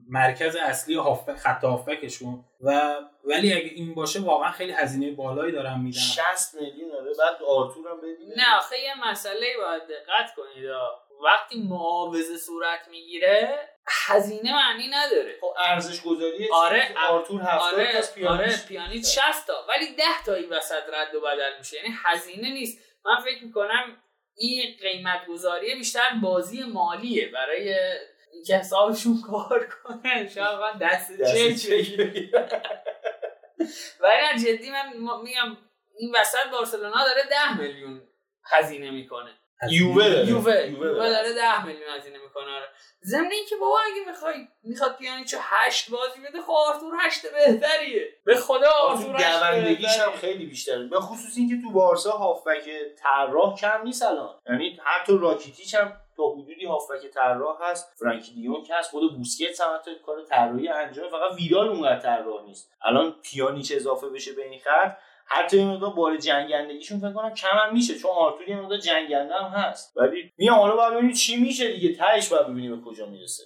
مرکز 0.08 0.56
اصلی 0.56 0.94
هاف 0.94 1.30
خط 1.34 1.64
هافبکشون. 1.64 2.44
و 2.60 2.96
ولی 3.24 3.52
اگه 3.52 3.70
این 3.74 3.94
باشه 3.94 4.20
واقعا 4.20 4.50
خیلی 4.50 4.72
هزینه 4.72 5.10
بالایی 5.10 5.52
دارن 5.52 5.80
میدن. 5.80 5.98
60 5.98 6.54
میلیون 6.54 6.90
داره 6.90 7.10
بعد 7.18 7.42
آرتور 7.42 7.88
هم 7.88 8.00
بدین 8.00 8.34
نه 8.36 8.56
آخه 8.56 8.78
یه 8.78 9.10
مسئله 9.10 9.46
باید 9.56 9.82
دقت 9.82 10.34
کنید. 10.36 10.70
وقتی 11.24 11.62
معاوضه 11.68 12.36
صورت 12.36 12.88
می‌گیره 12.90 13.68
هزینه 13.88 14.54
معنی 14.54 14.88
نداره. 14.88 15.38
خب 15.40 15.54
ارزش 15.58 16.02
گذاری 16.02 16.48
آره 16.52 16.94
آرتور 17.10 17.40
70 17.40 17.74
آره 17.74 17.92
تا 17.92 18.14
پیانیچ 18.14 18.40
آره 18.40 18.66
پیانیچ 18.68 19.06
60 19.06 19.46
تا. 19.46 19.66
ولی 19.68 19.86
10 19.96 20.04
تا 20.26 20.34
این 20.34 20.48
وسط 20.48 20.82
رد 20.92 21.14
و 21.14 21.20
بدل 21.20 21.58
میشه. 21.58 21.76
یعنی 21.76 21.88
هزینه 22.04 22.50
نیست. 22.50 22.78
من 23.04 23.20
فکر 23.24 23.44
می‌کنم 23.44 23.96
این 24.36 24.76
قیمت 24.82 25.26
گذاری 25.26 25.74
بیشتر 25.74 26.10
بازی 26.22 26.62
مالیه 26.62 27.28
برای 27.28 27.74
اینکه 28.32 28.56
حسابشون 28.56 29.20
کار 29.30 29.68
کنه 29.84 30.28
شاید 30.28 30.58
من 30.58 30.78
دست 30.80 31.12
چه 31.32 31.78
ولی 34.00 34.22
نه 34.32 34.38
جدی 34.44 34.70
من 34.70 34.92
میگم 35.22 35.56
این 35.98 36.14
وسط 36.20 36.50
بارسلونا 36.52 37.04
داره 37.04 37.22
10 37.30 37.60
میلیون 37.60 38.02
هزینه 38.44 38.90
می‌کنه. 38.90 39.30
یووه 39.70 40.06
یووه. 40.06 40.66
یووه. 40.66 40.92
داره. 40.92 41.32
10 41.32 41.66
میلیون 41.66 41.90
هزینه 41.96 42.18
می‌کنه. 42.18 42.44
آره. 42.44 42.68
ضمن 43.04 43.30
اینکه 43.32 43.56
بابا 43.56 43.78
اگه 43.80 44.10
می‌خوای 44.10 44.48
می‌خواد 44.62 44.96
پیانیچو 44.96 45.36
8 45.40 45.90
بازی 45.90 46.20
بده 46.20 46.42
خب 46.42 46.50
آرتور 46.50 46.94
8 47.00 47.26
بهتریه. 47.26 48.08
به 48.24 48.36
خدا 48.36 48.70
آرتور 48.70 49.16
دوندگیش 49.16 49.98
هم 49.98 50.12
خیلی 50.12 50.46
بیشتره. 50.46 50.86
به 50.86 51.00
خصوص 51.00 51.36
اینکه 51.36 51.54
تو 51.66 51.72
بارسا 51.72 52.10
هافبک 52.10 52.70
طراح 52.98 53.56
کم 53.56 53.82
نیست 53.84 54.02
الان. 54.02 54.40
یعنی 54.50 54.78
حتی 54.84 55.18
راکیتیچ 55.18 55.74
هم 55.74 56.00
تا 56.18 56.28
حدودی 56.28 56.66
هافبک 56.66 57.10
طراح 57.14 57.58
هست 57.62 57.92
فرانکی 57.96 58.34
دیون 58.34 58.62
که 58.62 58.74
هست 58.74 58.90
خود 58.90 59.16
بوسکتس 59.16 59.60
هم 59.60 59.80
کار 60.06 60.24
طراحی 60.24 60.68
انجام 60.68 61.08
فقط 61.08 61.36
ویدال 61.36 61.68
اونقدر 61.68 61.98
طراح 61.98 62.44
نیست. 62.46 62.72
الان 62.82 63.14
پیانیچ 63.22 63.72
اضافه 63.74 64.08
بشه 64.08 64.32
به 64.32 64.50
این 64.50 64.60
خط؟ 64.60 64.96
حتی 65.26 65.58
یه 65.58 65.64
مقدار 65.64 65.90
بار 65.90 66.16
جنگندگیشون 66.16 67.00
فکر 67.00 67.12
کنم 67.12 67.34
کم 67.34 67.56
هم 67.64 67.74
میشه 67.74 67.98
چون 67.98 68.10
آرتور 68.10 68.48
یه 68.48 68.60
مقدار 68.60 68.78
جنگنده 68.78 69.34
هم 69.34 69.50
هست. 69.50 69.96
ولی 69.96 70.32
میام 70.38 70.58
حالا 70.58 70.76
باید 70.76 70.92
ببینیم 70.92 71.12
چی 71.12 71.36
میشه 71.36 71.72
دیگه 71.72 71.94
تهش 71.94 72.28
باید 72.28 72.46
ببینیم 72.46 72.76
به 72.76 72.90
کجا 72.90 73.06
می‌رسه. 73.06 73.42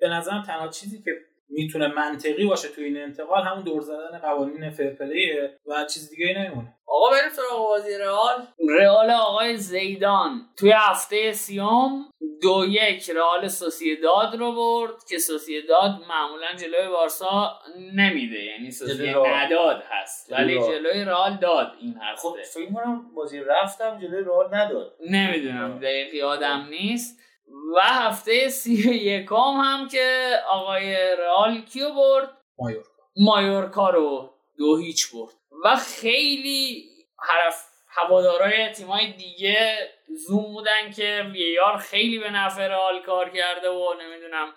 به 0.00 0.08
نظرم 0.08 0.42
تنها 0.42 0.68
چیزی 0.68 1.02
که 1.02 1.10
می‌تونه 1.48 1.86
منطقی 1.86 2.46
باشه 2.46 2.68
تو 2.68 2.80
این 2.80 2.96
انتقال 2.96 3.42
همون 3.42 3.64
دور 3.64 3.82
زدن 3.82 4.18
قوانین 4.22 4.70
فرپلیه 4.70 5.58
و 5.66 5.84
چیز 5.84 6.10
دیگه 6.10 6.26
ای 6.26 6.34
نمیمونه. 6.34 6.74
آقا 6.86 7.10
بریم 7.10 7.30
سراغ 7.30 7.68
بازی 7.68 7.98
رئال. 7.98 8.46
رئال 8.78 9.10
آقای 9.10 9.56
زیدان 9.56 10.40
توی 10.58 10.72
هفته 10.76 11.32
سیوم 11.32 12.04
دو 12.42 12.64
یک 12.68 13.10
رئال 13.10 13.48
سوسیداد 13.48 14.34
رو 14.34 14.52
برد 14.52 15.04
که 15.08 15.18
سوسیداد 15.18 15.90
معمولا 16.08 16.46
جلوی 16.56 16.88
بارسا 16.88 17.52
نمیده 17.94 18.44
یعنی 18.44 18.70
سوسیداد 18.70 19.26
نداد 19.26 19.82
هست 19.90 20.32
ولی 20.32 20.58
جلوی 20.58 21.04
رئال 21.04 21.36
داد 21.36 21.72
این 21.80 21.94
هفته. 22.02 22.28
خب 22.28 22.36
فکر 22.54 22.72
کنم 22.72 23.14
بازی 23.14 23.40
رفتم 23.40 23.98
جلوی 24.00 24.24
رئال 24.24 24.54
نداد. 24.54 24.96
نمی‌دونم 25.10 25.78
دقیق 25.78 26.14
یادم 26.14 26.66
نیست. 26.70 27.27
و 27.76 27.80
هفته 27.80 28.48
سی 28.48 28.90
و 28.90 28.92
یکم 28.92 29.60
هم 29.64 29.88
که 29.88 30.36
آقای 30.50 31.16
رئال 31.18 31.60
کیو 31.60 31.94
برد؟ 31.94 32.30
مایورکا. 32.58 32.90
مایورکا 33.16 33.90
رو 33.90 34.34
دو 34.58 34.76
هیچ 34.76 35.12
برد. 35.12 35.32
و 35.64 35.76
خیلی 35.76 36.88
حرف 37.18 37.64
هوادارای 37.88 38.72
تیمای 38.72 39.12
دیگه 39.12 39.90
زوم 40.26 40.42
بودن 40.42 40.90
که 40.90 41.30
ویار 41.32 41.76
خیلی 41.76 42.18
به 42.18 42.30
نفع 42.30 42.66
رئال 42.66 43.02
کار 43.02 43.30
کرده 43.30 43.68
و 43.70 43.94
نمی‌دونم 44.02 44.54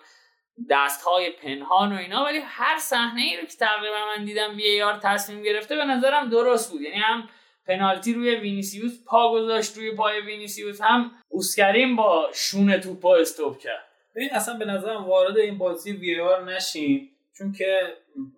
دست 0.70 1.02
های 1.02 1.30
پنهان 1.30 1.92
و 1.92 1.98
اینا 1.98 2.24
ولی 2.24 2.38
هر 2.38 2.78
صحنه 2.78 3.20
ای 3.22 3.36
رو 3.36 3.46
که 3.46 3.56
تقریبا 3.56 4.06
من 4.16 4.24
دیدم 4.24 4.56
VAR 4.56 5.00
تصمیم 5.02 5.42
گرفته 5.42 5.76
به 5.76 5.84
نظرم 5.84 6.28
درست 6.30 6.70
بود. 6.72 6.80
یعنی 6.80 6.96
هم 6.96 7.28
پنالتی 7.66 8.14
روی 8.14 8.34
وینیسیوس 8.34 9.04
پا 9.06 9.32
گذاشت 9.32 9.76
روی 9.76 9.96
پای 9.96 10.20
وینیسیوس 10.20 10.80
هم 10.80 11.10
اوسکرین 11.28 11.96
با 11.96 12.30
شونه 12.34 12.78
توپا 12.78 13.16
استپ 13.16 13.58
کرد. 13.58 13.84
ببین 14.14 14.28
اصلا 14.32 14.58
به 14.58 14.64
نظرم 14.64 15.04
وارد 15.04 15.38
این 15.38 15.58
بازی 15.58 15.92
V 15.92 16.20
AR 16.20 16.44
نشیم 16.44 17.10
چون 17.38 17.52
که 17.52 17.96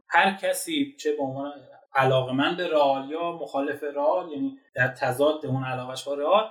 هر 0.09 0.39
کسی 0.43 0.97
چه 1.01 1.16
به 1.16 1.22
عنوان 1.22 1.53
علاقه 1.95 2.33
من 2.33 2.57
به 2.57 2.68
رئال 2.68 3.11
یا 3.11 3.33
مخالف 3.33 3.83
رئال 3.83 4.33
یعنی 4.33 4.59
در 4.75 4.89
تضاد 4.89 5.47
اون 5.47 5.64
علاقش 5.64 6.05
با 6.05 6.14
رئال 6.14 6.51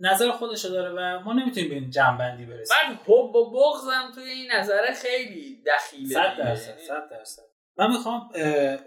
نظر 0.00 0.30
خودش 0.30 0.64
داره 0.64 0.90
و 0.90 1.20
ما 1.24 1.32
نمی‌تونیم 1.32 1.68
به 1.68 1.74
این 1.74 1.90
جمع‌بندی 1.90 2.46
برسیم. 2.46 2.76
بعد 2.88 2.96
حب 2.96 3.36
و 3.36 3.50
بغضم 3.50 4.12
توی 4.14 4.24
این 4.24 4.52
نظر 4.52 4.92
خیلی 4.92 5.62
دخیله 5.66 6.14
صد 6.14 6.36
درصد 6.38 6.78
صد 6.78 7.10
درصد. 7.10 7.51
من 7.78 7.90
می‌خوام 7.90 8.30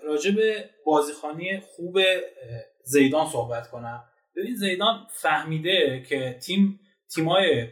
راجع 0.03 0.31
به 0.31 0.69
بازیخوانی 0.85 1.59
خوب 1.59 1.99
زیدان 2.83 3.29
صحبت 3.29 3.67
کنم. 3.67 4.03
ببین 4.35 4.55
زیدان 4.55 5.07
فهمیده 5.09 6.03
که 6.09 6.39
تیم 6.45 6.79
تیمای 7.15 7.67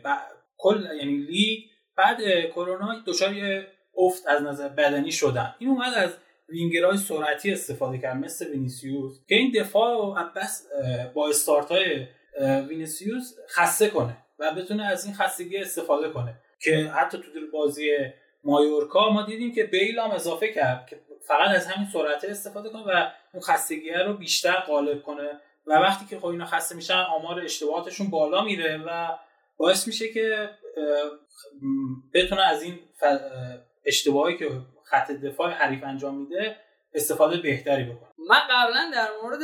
کل 0.57 0.85
یعنی 0.99 1.17
لیگ 1.17 1.59
بعد 1.97 2.17
کرونا 2.49 3.03
دچار 3.07 3.33
افت 3.97 4.27
از 4.27 4.41
نظر 4.41 4.69
بدنی 4.69 5.11
شدن. 5.11 5.55
این 5.59 5.69
اومد 5.69 5.93
از 5.93 6.17
وینگرهای 6.49 6.97
سرعتی 6.97 7.51
استفاده 7.51 7.97
کرد 7.97 8.17
مثل 8.17 8.51
وینیسیوس 8.51 9.19
که 9.27 9.35
این 9.35 9.51
دفاع 9.51 9.91
رو 9.91 10.15
بس 10.35 10.67
با 11.13 11.29
استارت 11.29 11.71
های 11.71 12.07
وینیسیوس 12.67 13.35
خسته 13.49 13.87
کنه 13.87 14.17
و 14.39 14.55
بتونه 14.55 14.85
از 14.85 15.05
این 15.05 15.15
خستگی 15.15 15.57
استفاده 15.57 16.09
کنه. 16.09 16.35
که 16.61 16.77
حتی 16.77 17.17
تو 17.17 17.23
بازی 17.53 17.91
مایورکا 18.43 19.09
ما 19.09 19.21
دیدیم 19.21 19.55
که 19.55 19.63
بیل 19.63 19.99
هم 19.99 20.11
اضافه 20.11 20.53
کرد 20.53 20.87
که 20.87 20.99
فقط 21.27 21.55
از 21.55 21.67
همین 21.67 21.89
سرعت 21.89 22.23
استفاده 22.23 22.69
کنه 22.69 22.81
و 22.81 23.09
اون 23.33 23.43
خستگی 23.43 23.89
رو 23.89 24.13
بیشتر 24.13 24.59
غالب 24.67 25.01
کنه 25.01 25.39
و 25.67 25.73
وقتی 25.73 26.05
که 26.05 26.19
خب 26.19 26.25
اینا 26.25 26.45
خسته 26.45 26.75
میشن 26.75 26.93
آمار 26.93 27.39
اشتباهاتشون 27.39 28.09
بالا 28.09 28.43
میره 28.43 28.83
و 28.87 29.17
باعث 29.57 29.87
میشه 29.87 30.13
که 30.13 30.49
بتونه 32.13 32.41
از 32.41 32.63
این 32.63 32.79
اشتباهی 33.85 34.37
که 34.37 34.51
خط 34.83 35.11
دفاع 35.11 35.49
حریف 35.49 35.83
انجام 35.83 36.17
میده 36.17 36.55
استفاده 36.95 37.37
بهتری 37.37 37.83
بکنه 37.83 38.09
من 38.29 38.39
قبلا 38.49 38.91
در 38.93 39.09
مورد 39.23 39.41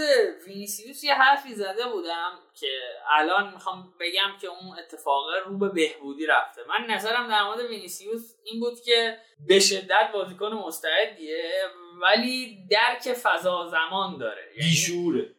وینیسیوس 0.48 1.04
یه 1.04 1.14
حرفی 1.14 1.54
زده 1.54 1.88
بودم 1.94 2.32
که 2.60 2.68
الان 3.10 3.54
می‌خوام 3.54 3.94
بگم 4.00 4.38
که 4.42 4.48
اون 4.48 4.80
اتفاق 4.80 5.26
رو 5.46 5.58
به 5.58 5.70
بهبودی 5.70 6.26
رفته. 6.26 6.62
من 6.68 6.96
نظرم 6.96 7.28
در 7.28 7.44
مورد 7.44 7.60
وینیسیوس 7.60 8.34
این 8.44 8.60
بود 8.60 8.82
که 8.82 9.18
به 9.48 9.60
شدت 9.60 10.10
بازیکن 10.14 10.54
مستعدیه 10.54 11.64
ولی 12.02 12.58
درک 12.72 13.14
فضا 13.14 13.68
زمان 13.68 14.18
داره. 14.18 14.44
بی‌شعوره. 14.58 15.36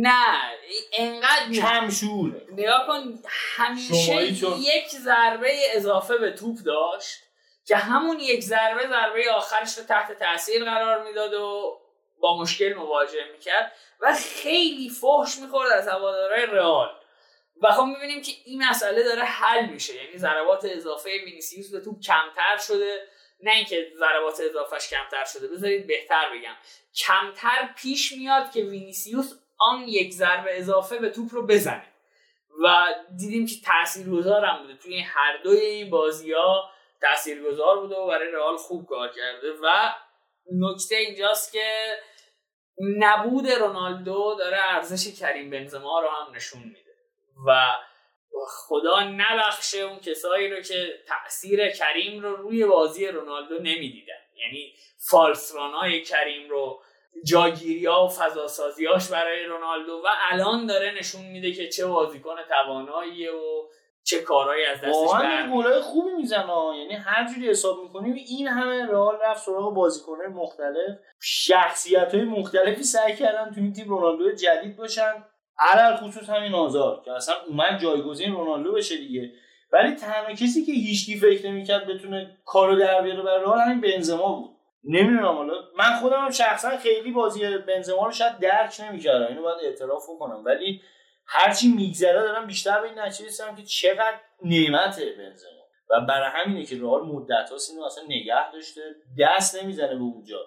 نه 0.00 0.36
انقدر 0.98 1.52
کم 1.52 1.90
شعوره 1.90 2.46
نگاه 2.52 2.86
کن 2.86 3.18
همیشه 3.28 4.24
یک 4.58 4.88
ضربه 4.88 5.58
اضافه 5.74 6.18
به 6.18 6.32
توپ 6.32 6.58
داشت. 6.66 7.31
که 7.72 7.78
همون 7.78 8.20
یک 8.20 8.40
ضربه 8.40 8.88
ضربه 8.88 9.30
آخرش 9.30 9.78
رو 9.78 9.84
تحت 9.84 10.12
تاثیر 10.12 10.64
قرار 10.64 11.04
می‌داد 11.04 11.34
و 11.34 11.78
با 12.20 12.40
مشکل 12.40 12.74
مواجه 12.74 13.24
می‌کرد 13.32 13.72
و 14.00 14.14
خیلی 14.14 14.90
فحش 14.90 15.38
می‌خورد 15.42 15.72
از 15.72 15.88
هوادارهای 15.88 16.46
رئال. 16.46 16.90
و 17.62 17.72
خب 17.72 17.82
می‌بینیم 17.82 18.22
که 18.22 18.32
این 18.44 18.64
مسئله 18.64 19.02
داره 19.02 19.22
حل 19.22 19.66
میشه. 19.66 20.04
یعنی 20.04 20.18
ضربات 20.18 20.64
اضافه 20.64 21.10
وینیسیوس 21.24 21.70
به 21.70 21.80
توپ 21.80 22.00
کمتر 22.00 22.56
شده. 22.66 23.08
نه 23.40 23.52
اینکه 23.52 23.92
ضربات 23.98 24.40
اضافهش 24.40 24.90
کمتر 24.90 25.24
شده. 25.24 25.48
بذارید 25.48 25.86
بهتر 25.86 26.30
بگم. 26.34 26.54
کمتر 26.96 27.68
پیش 27.76 28.12
میاد 28.12 28.52
که 28.52 28.60
وینیسیوس 28.60 29.32
آن 29.58 29.88
یک 29.88 30.12
ضربه 30.12 30.58
اضافه 30.58 30.98
به 30.98 31.10
توپ 31.10 31.34
رو 31.34 31.46
بزنه. 31.46 31.86
و 32.64 32.86
دیدیم 33.18 33.46
که 33.46 33.54
تاثیرگذار 33.64 34.44
هم 34.44 34.62
بوده. 34.62 34.76
توی 34.76 35.00
هر 35.00 35.36
دوی 35.36 35.60
این 35.60 35.90
بازی 35.90 36.32
ها 36.32 36.71
تاثیرگذار 37.02 37.80
بوده 37.80 37.96
و 37.96 38.06
برای 38.06 38.30
رئال 38.32 38.56
خوب 38.56 38.86
کار 38.86 39.08
کرده 39.08 39.52
و 39.62 39.92
نکته 40.52 40.96
اینجاست 40.96 41.52
که 41.52 41.96
نبود 42.98 43.48
رونالدو 43.48 44.34
داره 44.38 44.56
ارزش 44.60 45.20
کریم 45.20 45.50
بنزما 45.50 46.00
رو 46.00 46.08
هم 46.08 46.34
نشون 46.34 46.62
میده. 46.62 46.92
و 47.46 47.66
خدا 48.48 49.00
نبخشه 49.00 49.78
اون 49.78 49.98
کسایی 49.98 50.50
رو 50.50 50.60
که 50.60 50.98
تاثیر 51.08 51.70
کریم 51.70 52.22
رو 52.22 52.36
روی 52.36 52.66
بازی 52.66 53.06
رونالدو 53.06 53.58
نمی‌دیدن. 53.58 54.22
یعنی 54.36 54.74
فالسرانای 55.10 56.02
کریم 56.02 56.50
رو 56.50 56.82
جاگیری 57.26 57.86
ها 57.86 58.06
و 58.06 58.08
فضاسازیاش 58.08 59.08
برای 59.08 59.44
رونالدو 59.44 60.02
و 60.04 60.08
الان 60.30 60.66
داره 60.66 60.90
نشون 60.90 61.24
میده 61.24 61.52
که 61.52 61.68
چه 61.68 61.86
بازیکن 61.86 62.36
تواناییه 62.48 63.32
و 63.32 63.68
چه 64.04 64.22
کارهایی 64.22 64.64
از 64.64 64.78
دستش 64.78 64.94
واقعا 64.94 65.50
گلای 65.54 65.80
خوبی 65.80 66.12
می‌زنه 66.12 66.78
یعنی 66.78 66.94
هر 66.94 67.26
جوری 67.34 67.48
حساب 67.48 67.82
می‌کنیم 67.82 68.14
این 68.14 68.48
همه 68.48 68.86
رئال 68.86 69.18
رفت 69.24 69.42
سراغ 69.42 69.74
بازیکنهای 69.74 70.28
مختلف. 70.28 70.98
شخصیت 71.20 72.14
های 72.14 72.24
مختلفی 72.24 72.82
سعی 72.82 73.16
کردن 73.16 73.50
تو 73.54 73.60
این 73.60 73.72
تیم 73.72 73.88
رونالدو 73.88 74.32
جدید 74.32 74.76
باشن. 74.76 75.24
علل 75.58 75.96
خصوص 75.96 76.30
همین 76.30 76.54
آزار 76.54 77.02
که 77.04 77.12
اصلا 77.12 77.34
اومد 77.48 77.80
جایگزین 77.82 78.32
رونالدو 78.32 78.72
بشه 78.72 78.96
دیگه. 78.96 79.30
ولی 79.72 79.94
تنها 79.94 80.32
کسی 80.32 80.64
که 80.64 80.72
هیچکی 80.72 81.16
فکر 81.16 81.50
نمی‌کرد 81.50 81.86
بتونه 81.86 82.38
کارو 82.44 82.76
در 82.76 83.02
بیاره 83.02 83.22
برای 83.22 83.40
رئال 83.40 83.58
همین 83.58 83.80
بنزما 83.80 84.32
بود. 84.32 84.50
نمی‌دونم 84.84 85.36
حالا. 85.36 85.54
من 85.78 85.96
خودم 86.00 86.24
هم 86.24 86.30
شخصا 86.30 86.76
خیلی 86.76 87.12
بازی 87.12 87.58
بنزما 87.58 88.06
رو 88.06 88.12
شاید 88.12 88.38
درک 88.38 88.80
نمی‌کردم. 88.80 89.26
اینو 89.26 89.42
باید 89.42 89.58
اعتراف 89.64 90.06
کنم 90.18 90.44
ولی 90.44 90.80
هرچی 91.26 91.68
میگذره 91.68 92.20
دارم 92.20 92.46
بیشتر 92.46 92.80
به 92.80 92.88
این 92.88 92.98
نتیجه 92.98 93.26
رسیدم 93.26 93.56
که 93.56 93.62
چقدر 93.62 94.20
نعمته 94.44 95.14
بنزما. 95.18 95.62
و 95.90 96.00
برای 96.00 96.30
همینه 96.32 96.64
که 96.64 96.80
رئال 96.80 97.02
مدت 97.06 97.50
هاست 97.50 97.70
اینو 97.70 97.84
اصلا 97.84 98.04
نگه 98.04 98.52
داشته 98.52 98.80
دست 99.18 99.62
نمی‌زنه 99.62 99.94
به 99.94 100.02
اونجا. 100.02 100.38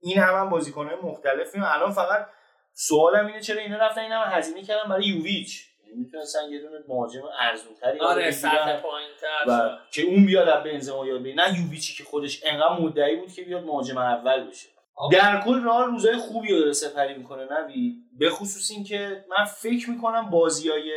این 0.00 0.18
هم, 0.18 0.34
هم 0.34 0.50
بازیکنهای 0.50 0.96
مختلفی 1.02 1.58
الان 1.58 1.90
فقط 1.90 2.28
سوالم 2.72 3.26
اینه 3.26 3.40
چرا 3.40 3.60
اینا 3.60 3.76
رفتن؟ 3.76 4.00
این 4.00 4.12
هم 4.12 4.38
هزینه 4.38 4.62
کردن 4.62 4.88
برای 4.88 5.06
یوویچ. 5.06 5.66
می‌تونستن 5.96 6.48
یه 6.50 6.60
دونه 6.60 6.78
مهاجم 6.88 7.22
ارزونتری 7.40 7.98
آره 7.98 8.30
سطح 8.30 8.80
پایینتر 8.80 9.78
که 9.92 10.02
اون 10.02 10.26
بیاد 10.26 10.48
از 10.48 10.64
بنزما 10.64 11.06
یاد 11.06 11.20
بگیره 11.20 11.48
نه 11.48 11.58
یوویچی 11.58 11.94
که 11.94 12.04
خودش 12.04 12.40
انقدر 12.44 12.72
مدعی 12.80 13.16
بود 13.16 13.32
که 13.32 13.42
بیاد 13.42 13.64
مهاجم 13.64 13.98
اول 13.98 14.48
بشه. 14.48 14.68
در 15.12 15.42
کل 15.44 15.64
رئال 15.64 15.84
روزای 15.84 16.16
خوبی 16.16 16.52
رو 16.52 16.58
داره 16.58 16.72
سپری 16.72 17.14
می‌کنه 17.14 17.44
نوید. 17.44 17.94
به 18.18 18.30
خصوص 18.30 18.70
اینکه 18.70 19.24
من 19.28 19.44
فکر 19.44 19.90
می‌کنم 19.90 20.30
بازیای 20.30 20.92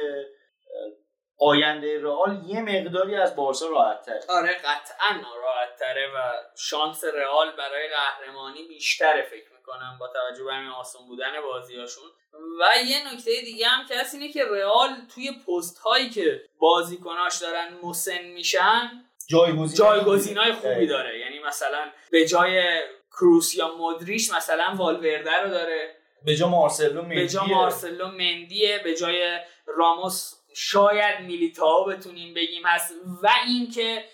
آینده 1.39 2.01
رئال 2.01 2.43
یه 2.47 2.61
مقداری 2.61 3.15
از 3.15 3.35
بارسا 3.35 3.67
راحت 3.69 4.05
تره 4.05 4.21
آره 4.29 4.53
قطعا 4.53 5.21
راحت 5.43 5.79
تره 5.79 6.07
و 6.15 6.33
شانس 6.57 7.03
رئال 7.03 7.51
برای 7.57 7.87
قهرمانی 7.89 8.67
بیشتره 8.67 9.21
فکر 9.21 9.53
می‌کنم 9.57 9.97
با 9.99 10.07
توجه 10.07 10.43
به 10.43 10.53
همین 10.53 10.69
آسان 10.69 11.07
بودن 11.07 11.41
بازیاشون 11.41 12.03
و 12.33 12.83
یه 12.87 13.13
نکته 13.13 13.41
دیگه 13.41 13.67
هم 13.67 13.85
که 13.85 13.99
هست 13.99 14.15
اینه 14.15 14.29
که 14.31 14.45
رئال 14.45 14.89
توی 15.15 15.31
پست 15.31 15.77
هایی 15.77 16.09
که 16.09 16.41
بازیکناش 16.59 17.37
دارن 17.37 17.67
مسن 17.83 18.23
میشن 18.23 18.89
جایگزین 19.29 19.77
جایگزین 19.77 20.37
های 20.37 20.53
خوبی 20.53 20.87
داره. 20.87 21.19
یعنی 21.19 21.39
مثلا 21.39 21.91
به 22.11 22.25
جای 22.25 22.81
کروس 23.19 23.55
یا 23.55 23.75
مدریش 23.79 24.33
مثلا 24.33 24.75
والورده 24.77 25.41
رو 25.43 25.49
داره. 25.49 25.95
به 26.25 26.35
جا 26.35 26.47
مارسلو 26.47 27.01
مندیه. 27.01 27.21
به 27.21 27.27
جا 27.27 27.45
مارسلو 27.45 28.07
مندیه 28.07 28.81
به 28.83 28.95
جای 28.95 29.39
راموس 29.65 30.33
شاید 30.55 31.19
میلیتاو 31.21 31.85
بتونیم 31.85 32.33
بگیم 32.33 32.63
هست. 32.65 32.93
و 33.23 33.29
اینکه 33.47 34.05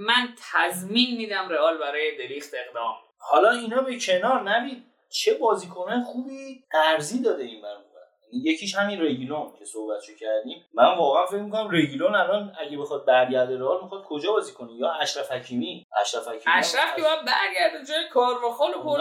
من 0.00 0.28
تضمین 0.52 1.16
میدم 1.16 1.48
رئال 1.48 1.78
برای 1.78 2.16
دلیخت 2.18 2.50
اقدام. 2.54 2.94
حالا 3.18 3.50
اینا 3.50 3.82
به 3.82 3.98
کنار 3.98 4.42
نوید 4.42 4.84
چه 5.10 5.34
بازیکنان 5.34 6.02
خوبی 6.02 6.64
قرضی 6.70 7.22
داده 7.22 7.44
این 7.44 7.62
برون 7.62 7.91
یکیش 8.32 8.74
همین 8.74 9.00
رگیلون 9.00 9.52
که 9.58 9.64
صحبتشو 9.64 10.12
کردیم. 10.20 10.64
من 10.74 10.96
واقعا 10.98 11.26
فکر 11.26 11.40
می‌کنم 11.40 11.70
رگیلون 11.70 12.14
الان 12.14 12.52
اگه 12.60 12.78
بخواد 12.78 13.04
برگرده 13.04 13.58
رئال 13.58 13.82
می‌خواد 13.82 14.04
کجا 14.04 14.32
بازی 14.32 14.52
کنه؟ 14.52 14.72
یا 14.72 14.92
اشرف 14.92 15.32
حکیمی؟ 15.32 15.86
اشرف 16.00 16.28
حکیمی 16.28 16.54
اشرف 16.54 16.96
که 16.96 17.02
باید 17.02 17.20
برگرده 17.24 17.84
جای 17.88 18.08
کارواخال 18.08 18.74
و 18.74 18.82
پول 18.82 19.00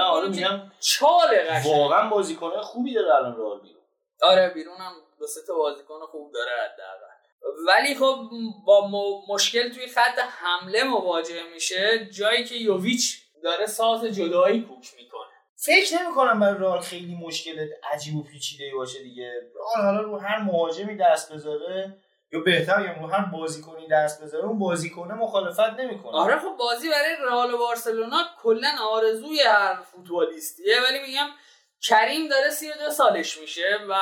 چاله 0.80 1.44
قشنگ. 1.50 1.74
واقعا 1.76 2.10
بازیکن 2.10 2.62
خوبی 2.62 2.94
داره 2.94 3.16
الان 3.16 3.38
رئال 3.38 3.60
بیرون 3.62 3.82
آره 4.22 4.50
بیرون 4.50 4.78
هم 4.78 4.94
دو 5.20 5.28
سه 5.28 5.40
تا 5.48 5.54
بازیکن 5.56 6.00
خوب 6.12 6.32
داره 6.34 6.52
حداقل. 6.52 7.12
ولی 7.68 7.96
خب 7.96 8.16
با 8.66 8.88
م- 8.88 9.34
مشکل 9.34 9.70
توی 9.70 9.88
خط 9.88 10.20
حمله 10.20 10.84
مواجه 10.84 11.44
میشه 11.54 12.10
جایی 12.18 12.44
که 12.44 12.56
یوویچ 12.56 13.18
داره 13.44 13.66
ساز 13.66 14.06
جدایی 14.06 14.62
کوک 14.62 14.88
می‌کنه. 14.98 15.31
فکر 15.66 16.02
نمی 16.02 16.16
کنم 16.16 16.40
برای 16.40 16.60
رئال 16.60 16.80
خیلی 16.80 17.16
مشکل 17.16 17.68
عجیب 17.94 18.16
و 18.16 18.24
پیچیده 18.24 18.72
باشه 18.76 19.04
دیگه. 19.04 19.32
رئال 19.56 19.86
حالا 19.86 20.02
رو 20.02 20.20
هر 20.20 20.40
مهاجمی 20.40 20.98
دست 20.98 21.34
بذاره 21.34 21.98
یا 22.34 22.40
بهتر 22.40 22.84
بگم 22.84 23.02
رو 23.04 23.08
هر 23.08 23.26
بازیکنی 23.26 23.88
دست 23.88 24.24
بذاره 24.24 24.46
اون 24.46 24.60
بازیکنه 24.60 25.14
مخالفت 25.14 25.80
نمی‌کنه. 25.80 26.12
آره 26.12 26.40
خب 26.40 26.56
بازی 26.60 26.90
برای 26.90 27.16
رئال 27.26 27.54
و 27.54 27.58
بارسلونا 27.58 28.24
کلا 28.44 28.72
آرزوی 28.92 29.40
هر 29.40 29.82
فوتبالیستیه 29.82 30.82
ولی 30.82 31.00
میگم 31.00 31.28
کریم 31.88 32.28
داره 32.28 32.50
32 32.50 32.90
سالش 32.90 33.38
میشه 33.38 33.78
و 33.90 33.96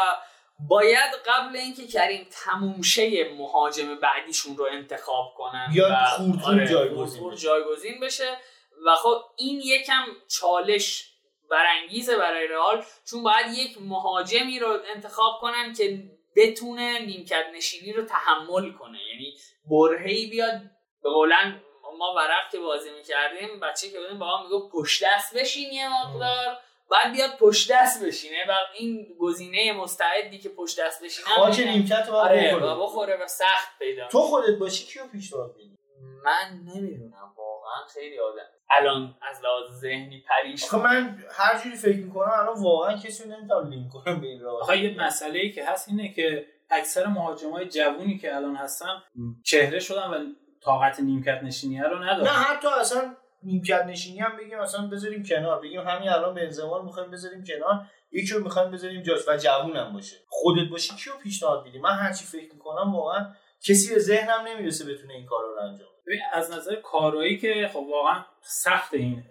باید 0.70 1.12
قبل 1.26 1.58
اینکه 1.58 1.88
کریم 1.88 2.28
تموم 2.32 2.82
شه 2.82 3.34
مهاجم 3.38 3.96
بعدیشون 3.96 4.58
رو 4.58 4.68
انتخاب 4.72 5.34
کنن 5.38 5.70
بیاد 5.74 5.92
و 5.92 5.96
خورتور 5.96 6.54
آره، 6.54 6.68
جایگزین. 6.68 7.36
جایگزین 7.36 8.00
بشه. 8.02 8.38
و 8.86 8.96
خب 8.96 9.22
این 9.38 9.62
یکم 9.64 10.04
چالش 10.28 11.09
برانگیزه 11.52 12.18
برای 12.18 12.48
رئال 12.48 12.86
چون 13.10 13.24
باید 13.24 13.54
یک 13.54 13.78
مهاجمی 13.82 14.60
رو 14.60 14.78
انتخاب 14.96 15.42
کنن 15.42 15.74
که 15.74 16.04
بتونه 16.36 17.00
نیمکت 17.00 17.46
نشینی 17.56 17.94
رو 17.94 18.06
تحمل 18.06 18.72
کنه. 18.72 19.00
یعنی 19.12 19.34
برهی 19.72 20.28
بیاد 20.30 20.62
به 21.04 21.10
قولن 21.10 21.62
ما 21.98 22.14
ورق 22.16 22.52
که 22.52 22.60
بازی 22.60 22.90
می‌کردیم 22.90 23.60
بچه 23.60 23.90
که 23.90 24.00
بودیم 24.00 24.20
با 24.20 24.38
هم 24.38 24.44
می‌گفت 24.44 24.72
پشت 24.72 25.04
دست 25.06 25.38
بشین 25.38 25.74
یه 25.74 25.90
مقدار. 25.90 26.58
بعد 26.92 27.14
بیاد 27.14 27.38
پشت 27.40 27.72
دست 27.72 28.06
بشینه. 28.06 28.46
و 28.50 28.54
این 28.78 29.16
گزینه 29.20 29.74
مستعدی 29.74 30.40
که 30.40 30.50
پشت 30.50 30.80
دست 30.80 31.04
بشینه 31.04 31.28
خاک 31.28 31.60
نیمکت 31.60 32.06
رو 32.08 32.16
آره 32.16 32.56
بخوره. 32.56 32.74
و 32.74 32.84
بخوره 32.84 33.24
و 33.24 33.28
سخت 33.28 33.80
پیدا 33.80 34.08
تو 34.08 34.20
خودت 34.20 34.58
باشی 34.60 34.86
کیو 34.86 35.08
پیشنهاد 35.08 35.56
میدی 35.58 35.78
من 36.24 36.60
نمی‌دونم 36.76 37.34
واقعا 37.38 37.86
خیلی 37.94 38.20
آدم. 38.20 38.50
الان 38.80 39.16
از 39.22 39.42
لحاظ 39.44 39.80
ذهنی 39.80 40.24
پریش 40.28 40.64
آخه 40.64 40.78
من 40.78 41.18
هر 41.32 41.64
جوری 41.64 41.76
فکر 41.76 41.98
می‌کنم 41.98 42.32
الان 42.40 42.64
واقعا 42.64 42.98
کسی 42.98 43.30
نمی‌تونم 43.30 43.70
لینک 43.70 43.90
کنم 43.92 44.22
به 44.22 44.28
این 44.28 44.42
راه. 44.42 44.78
یه 44.78 45.06
مسئله 45.06 45.40
ای 45.40 45.52
که 45.52 45.66
هست 45.66 45.90
اینه 45.90 46.14
که 46.14 46.46
اکثر 46.70 47.06
مهاجم 47.06 47.52
های 47.52 47.66
جوونی 47.66 48.18
که 48.18 48.36
الان 48.36 48.56
هستن 48.56 49.02
چهره 49.44 49.80
شدن 49.80 50.08
و 50.08 50.26
طاقت 50.64 51.00
نیمکت 51.00 51.44
نشینی 51.44 51.80
رو 51.80 52.00
نه 52.00 52.14
ندارن 52.14 52.28
حتی 52.28 52.68
اصلا 52.68 53.16
نیمکت 53.44 53.86
نشینی 53.86 54.20
هم 54.20 54.38
بگیم 54.38 54.60
اصلا 54.60 54.88
بذاریم 54.88 55.24
کنار. 55.24 55.62
بگیم 55.62 55.82
همین 55.82 56.10
الان 56.10 56.36
بنزما 56.36 56.78
رو 56.78 56.84
می‌خوایم 56.84 57.12
بذاریم 57.12 57.44
کنار 57.44 57.86
یکی 58.12 58.34
رو 58.34 58.44
می‌خوایم 58.44 58.72
بذاریم 58.72 59.02
جاش 59.02 59.28
و 59.28 59.38
جوون 59.38 59.78
هم 59.78 59.94
باشه. 59.94 60.18
خودت 60.28 60.70
باشی 60.72 60.96
کیو 60.96 61.14
پیشنهاد 61.24 61.64
میدی؟ 61.66 61.80
من 61.80 61.96
هرچی 61.96 62.26
فکر 62.26 62.54
می‌کنم 62.54 62.96
واقعا 62.96 63.34
کسی 63.62 63.94
به 63.94 64.00
ذهنم 64.00 64.48
نمی‌رسه 64.48 64.94
بتونه 64.94 65.14
این 65.14 65.26
کار 65.26 65.44
رو 65.44 65.62
انجام 65.62 65.88
بده. 65.94 65.99
ببین، 66.10 66.22
از 66.34 66.52
نظر 66.52 66.76
کارایی 66.76 67.38
که 67.38 67.70
خب 67.74 67.86
واقعا 67.92 68.26
سخت 68.42 68.94
این 68.94 69.24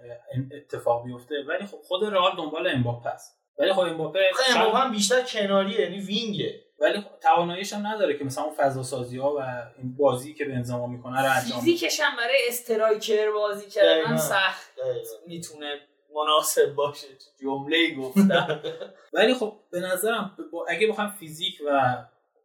اتفاق 0.56 1.04
بیفته 1.04 1.34
ولی 1.48 1.66
خب 1.66 1.78
خود 1.82 2.04
رئال 2.04 2.36
دنبال 2.36 2.66
امباپه 2.66 3.08
است. 3.08 3.38
ولی 3.58 3.72
خب 3.72 3.80
امباپه 3.80 4.20
امباپه 4.54 4.78
هم 4.78 4.90
بیشتر 4.90 5.22
کناریه 5.22 5.80
یعنی 5.80 6.00
وینگه. 6.00 6.60
ولی 6.78 7.00
خب 7.00 7.18
تواناییش 7.22 7.72
هم 7.72 7.86
نداره 7.86 8.18
که 8.18 8.24
مثلا 8.24 8.44
اون 8.44 8.54
فضا 8.54 8.82
سازی 8.82 9.18
ها 9.18 9.34
و 9.36 9.40
این 9.78 9.96
بازی 9.96 10.34
که 10.34 10.44
بنزما 10.44 10.86
می‌کنه 10.86 11.22
رو 11.22 11.32
انجام 11.32 11.60
بده. 11.60 11.60
فیزیکش 11.60 12.00
هم 12.00 12.16
برای 12.16 12.38
استرایکر 12.48 13.30
بازی 13.30 13.70
کردن. 13.70 14.16
سخت. 14.16 14.72
می‌تونه 15.26 15.80
مناسب 16.14 16.74
باشه. 16.74 17.06
جمله 17.40 17.94
گفتم. 17.94 18.62
ولی 19.14 19.34
خب 19.34 19.56
به 19.70 19.80
نظرم 19.80 20.36
اگه 20.68 20.86
بخوام 20.86 21.10
فیزیک 21.10 21.62
و 21.66 21.96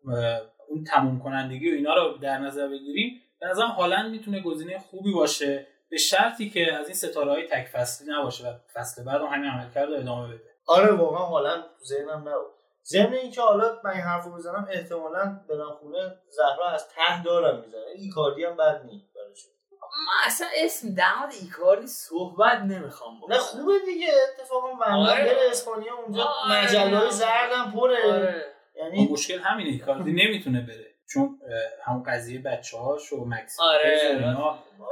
و 0.05 0.39
اون 0.69 0.83
تموم 0.83 1.19
کنندگی 1.19 1.71
و 1.71 1.75
اینا 1.75 1.93
رو 1.93 2.17
در 2.17 2.37
نظر 2.37 2.67
بگیریم 2.67 3.21
به 3.43 3.49
نظرم 3.49 3.69
هالند 3.69 4.11
می‌تونه 4.11 4.41
گزینه 4.41 4.79
خوبی 4.79 5.13
باشه. 5.13 5.67
به 5.89 5.97
شرطی 5.97 6.49
که 6.49 6.73
از 6.73 6.85
این 6.85 6.95
ستاره 6.95 7.31
های 7.31 7.47
تک 7.47 7.67
فصلی 7.67 8.07
نباشه 8.11 8.47
و 8.47 8.53
فصل 8.73 9.03
بعد 9.03 9.21
هم 9.21 9.27
همین 9.27 9.49
عملکرد 9.51 9.89
رو 9.89 9.95
ادامه 9.95 10.27
بده. 10.27 10.43
آره 10.67 10.91
واقعا 10.91 11.25
حالا 11.25 11.61
تو 11.61 11.85
ذهنم 11.85 12.29
نبود. 12.29 12.51
ضمن 12.85 13.13
اینکه 13.13 13.41
حالا 13.41 13.79
من 13.83 13.91
این 13.91 14.01
حرفو 14.01 14.31
بزنم 14.31 14.67
احتمالا 14.71 15.39
برم 15.49 15.71
خونه 15.81 16.15
زهرا 16.29 16.69
از 16.69 16.87
ته 16.87 17.23
دارم 17.23 17.59
می‌زنه. 17.65 17.81
ایکاردی 17.95 18.45
هم 18.45 18.57
بد 18.57 18.81
نیست 18.85 19.13
براش. 19.15 19.37
من 19.81 20.25
اصلا 20.25 20.47
اسم 20.57 20.95
در 20.95 21.13
مورد 21.19 21.33
ایکاردی 21.41 21.87
صحبت 21.87 22.57
نمی‌خوام 22.57 23.13
نه 23.29 23.37
خوبه 23.37 23.73
دیگه. 23.85 24.07
اتفاقا 24.39 24.73
معمولا 24.73 25.11
آره. 25.11 25.25
بره 25.25 25.49
اسپانیا 25.51 25.95
اونجا 25.95 26.23
آره. 26.23 26.63
مجله 26.63 26.97
های 26.97 27.11
زردم 27.11 27.71
پره. 27.75 28.13
آره. 28.13 28.45
یعنی 28.75 29.07
مشکل 29.11 29.39
همینه 29.39 29.79
کاردی 29.79 30.11
نمی‌تونه 30.11 30.61
بره. 30.61 30.92
چون 31.13 31.39
همون 31.83 32.03
قضیه 32.03 32.41
بچه 32.41 32.77
هاش 32.77 33.13
و 33.13 33.25
مکسی 33.25 33.61
آره. 33.61 34.37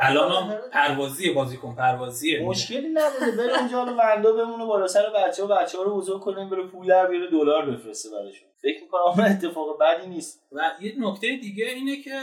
الان 0.01 0.31
هم 0.31 0.57
پروازیه 0.71 1.33
بازیکن 1.33 1.75
پروازیه 1.75 2.43
مشکلی 2.43 2.89
نبوده. 2.93 3.31
بره 3.37 3.59
اونجا 3.59 3.77
حالا 3.77 3.97
وندا 3.99 4.33
بمونه 4.33 4.65
بالا 4.65 4.87
سر 4.87 5.09
بچه 5.09 5.43
ها 5.43 5.55
بچه 5.55 5.77
ها 5.77 5.83
رو 5.83 5.97
بزرگ 5.97 6.21
کنیم 6.21 6.49
بره 6.49 6.67
پول 6.67 6.87
در 6.87 7.07
بیاره 7.07 7.31
دلار 7.31 7.71
بفرسته 7.71 8.09
براشون. 8.09 8.49
فکر 8.61 8.81
می‌کنم 8.83 9.25
اتفاق 9.25 9.79
بدی 9.79 10.07
نیست. 10.07 10.43
و 10.51 10.71
یه 10.81 10.93
نکته 10.97 11.27
دیگه 11.27 11.65
اینه 11.65 12.01
که 12.01 12.19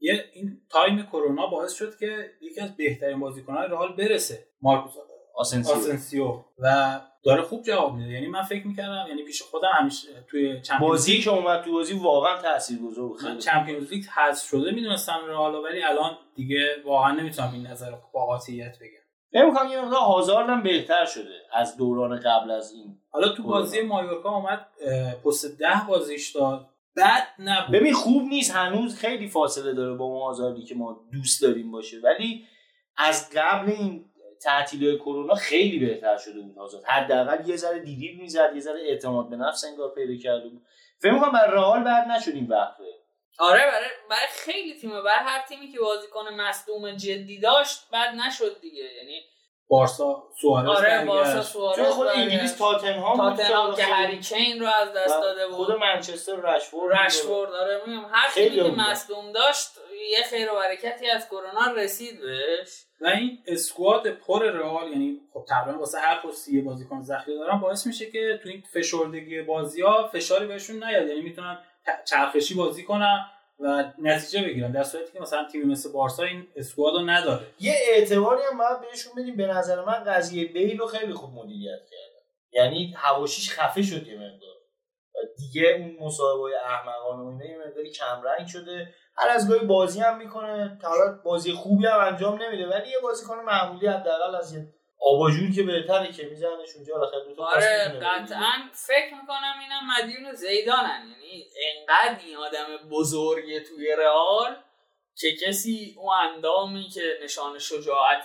یه 0.00 0.24
این 0.32 0.60
time 0.70 1.06
کرونا 1.06 1.46
باعث 1.46 1.72
شد 1.72 1.96
که 1.96 2.30
یکی 2.40 2.60
از 2.60 2.76
بهترین 2.76 3.20
بازیکن‌های 3.20 3.68
رئال 3.68 3.96
برسه 3.96 4.46
مارکوس 4.62 4.92
آسنسیو. 5.34 5.74
آسنسیو. 5.74 6.40
و 6.58 7.00
داره 7.24 7.42
خوب 7.42 7.62
جواب 7.62 7.94
میده. 7.94 8.12
یعنی 8.12 8.26
من 8.26 8.42
فکر 8.42 8.66
می‌کردم 8.66 9.04
یعنی 9.08 9.22
پیش 9.22 9.42
خودم 9.42 9.70
همیشه 9.74 10.08
توی 10.30 10.62
بازی 10.80 11.20
که 11.20 11.30
اومد 11.30 11.64
تو 11.64 11.72
بازی 11.72 11.98
واقعا 11.98 12.42
تاثیرگذار 12.42 13.08
بود. 13.08 13.24
من 13.24 13.38
چمپیونز 13.38 13.92
لیگ 13.92 14.04
حذف 14.04 14.48
شده 14.48 14.70
می‌دونستم 14.70 15.20
رئال 15.28 15.54
ولی 15.54 15.82
الان 15.82 16.18
دیگه 16.34 16.76
واقعا 16.84 17.12
نمی‌تونم 17.12 17.50
این 17.52 17.66
نظر 17.66 17.90
با 18.12 18.26
قاطعیت 18.26 18.76
بگم. 18.78 19.04
نمی‌خوام 19.32 19.68
یه 19.68 19.80
مقدار 19.80 20.00
هازارد 20.00 20.48
هم 20.48 20.62
بهتر 20.62 21.04
شده 21.04 21.34
از 21.52 21.76
دوران 21.76 22.20
قبل 22.20 22.50
از 22.50 22.72
این. 22.72 22.98
حالا 23.10 23.28
تو 23.28 23.42
بازی. 23.42 23.80
مایورکا 23.80 24.36
اومد 24.36 24.66
پست 25.24 25.58
ده 25.58 25.82
بازیش 25.88 26.30
داد. 26.30 26.68
بعد 26.96 27.22
نه 27.38 27.68
ببین 27.72 27.92
خوب 27.92 28.22
نیست. 28.22 28.56
هنوز 28.56 28.96
خیلی 28.96 29.28
فاصله 29.28 29.72
داره 29.72 29.94
با 29.94 30.04
اون 30.04 30.22
هازاردی 30.22 30.64
که 30.64 30.74
ما 30.74 31.00
دوست 31.12 31.42
داریم 31.42 31.70
باشه. 31.70 31.96
ولی 32.04 32.44
از 32.96 33.30
قبل 33.36 33.70
این 33.70 34.04
تعطیلی 34.44 34.98
کرونا 34.98 35.34
خیلی 35.34 35.86
بهتر 35.86 36.16
شده 36.16 36.40
بود 36.40 36.56
هازارد 36.56 36.84
حداقل 36.84 37.48
یه 37.48 37.56
ذره 37.56 37.78
دیریب 37.78 38.20
می‌زد 38.20 38.50
یه 38.54 38.60
ذره 38.60 38.80
اعتماد 38.80 39.30
به 39.30 39.36
نفس 39.36 39.64
انگار 39.64 39.94
پیدا 39.94 40.22
کرده 40.22 40.48
بود. 40.48 40.62
فکر 41.02 41.12
می‌کنم 41.12 41.32
برای 41.32 41.52
رئال 41.52 41.84
بعد 41.84 42.08
نشدیم 42.08 42.48
وقته 42.50 42.84
آره 43.38 43.60
برای 43.60 43.88
برای 44.10 44.26
خیلی 44.30 44.80
تیمه 44.80 45.02
برای 45.02 45.24
هر 45.24 45.44
تیمی 45.48 45.72
که 45.72 45.78
بازیکن 45.78 46.34
مصدوم 46.34 46.96
جدی 46.96 47.40
داشت 47.40 47.90
بعد 47.92 48.14
نشد 48.14 48.60
دیگه. 48.60 48.82
یعنی 48.82 49.20
بارسا 49.68 50.22
سوارز 50.40 50.68
آره 50.68 51.04
بارسا 51.04 51.42
سوارز 51.42 51.76
چون 51.76 51.84
خود 51.84 52.06
انگلیس 52.06 52.56
تاتنهام 52.56 53.16
تاتنهام 53.16 53.74
که 53.74 53.84
هری 53.84 54.20
کین 54.20 54.60
رو 54.60 54.66
از 54.66 54.92
دست 54.92 55.20
داده 55.20 55.46
بود. 55.46 55.56
خود 55.56 55.70
منچستر 55.72 56.36
رشفورد 56.36 56.96
رشفورد 56.96 57.52
آره 57.52 57.82
میگم 57.86 58.04
هر 58.12 58.30
تیمی 58.34 58.56
که 58.56 58.62
مصدوم 58.62 59.32
داشت 59.32 59.68
یه 60.10 60.24
خیر 60.30 60.52
و 60.52 60.54
برکتی 60.54 61.10
از 61.10 61.28
کرونا 61.28 61.72
رسید 61.76 62.20
بهش. 62.20 62.84
و 63.00 63.06
این 63.06 63.38
اسکواد 63.46 64.10
پر 64.10 64.42
رئال 64.42 64.90
یعنی 64.92 65.20
خب 65.32 65.44
تقریبا 65.48 65.78
واسه 65.78 65.98
هر 65.98 66.20
پستی 66.20 66.60
بازیکن 66.60 67.02
ذخیره 67.02 67.38
دارن 67.38 67.60
باعث 67.60 67.86
میشه 67.86 68.10
که 68.10 68.40
تو 68.42 68.48
این 68.48 68.62
فشردگی 68.74 69.42
بازی 69.42 69.82
ها 69.82 70.08
فشاری 70.08 70.46
بهشون 70.46 70.84
نیاد. 70.84 71.08
یعنی 71.08 71.20
می‌تونن 71.20 71.58
چرخشی 72.04 72.54
بازی 72.54 72.84
کنن 72.84 73.26
و 73.58 73.92
نتیجه 73.98 74.42
بگیرن. 74.42 74.72
در 74.72 74.82
صورتی 74.82 75.12
که 75.12 75.20
مثلا 75.20 75.48
تیمی 75.52 75.64
مثل 75.64 75.92
بارسا 75.92 76.22
این 76.22 76.46
اسکوادو 76.56 76.98
نداره. 76.98 77.46
یه 77.60 77.74
اعتباری 77.88 78.42
هم 78.52 78.58
باید 78.58 78.80
بهشون 78.80 79.12
بدیم. 79.16 79.36
به 79.36 79.46
نظر 79.46 79.84
من 79.84 80.04
قضیه 80.04 80.44
بیل 80.44 80.78
رو 80.78 80.86
خیلی 80.86 81.12
خوب 81.12 81.30
مدیریت 81.34 81.80
کرده 81.90 82.14
یعنی 82.52 82.94
هواشیش 82.96 83.50
خفه 83.50 83.82
شد 83.82 84.06
یه 84.06 84.14
مقدار. 84.14 84.54
دیگه 85.36 85.68
اون 85.68 85.96
مصاحبه 86.00 86.56
احمقانه 86.64 87.22
و 87.22 87.26
اینا 87.26 87.44
یه 87.44 87.66
مقداری 87.66 87.90
کم 87.90 88.22
رنگ 88.22 88.46
شده. 88.46 88.94
هر 89.16 89.28
از 89.28 89.48
گاهی 89.48 89.66
بازی 89.66 90.00
هم 90.00 90.18
می‌کنه 90.18 90.78
حالا 90.82 91.20
بازی 91.24 91.52
خوبی 91.52 91.86
هم 91.86 92.00
انجام 92.00 92.42
نمیده 92.42 92.66
ولی 92.66 92.90
یه 92.90 92.98
بازیکن 93.02 93.38
معمولی 93.38 93.86
حداقل 93.86 94.34
از 94.34 94.54
یه 94.54 94.66
آباجور 95.00 95.50
که 95.56 95.62
بهتره 95.62 96.12
که 96.12 96.22
میزنش 96.26 96.68
اونجا 96.76 96.94
بالاخره 96.94 97.24
دو 97.24 97.34
تا 97.34 97.44
آره 97.44 98.00
قطعا 98.02 98.52
فکر 98.72 99.14
می‌کنم 99.20 99.54
اینم 99.60 99.82
مدیون 99.98 100.34
زیدانن. 100.34 101.08
یعنی 101.10 101.44
انقدر 101.66 102.24
این 102.24 102.36
آدم 102.36 102.88
بزرگی 102.90 103.60
توی 103.60 103.96
رئال 103.98 104.56
که 105.16 105.36
کسی 105.46 105.94
اون 105.98 106.14
اندامی 106.14 106.88
که 106.94 107.18
نشان 107.22 107.58
شجاعت 107.58 108.24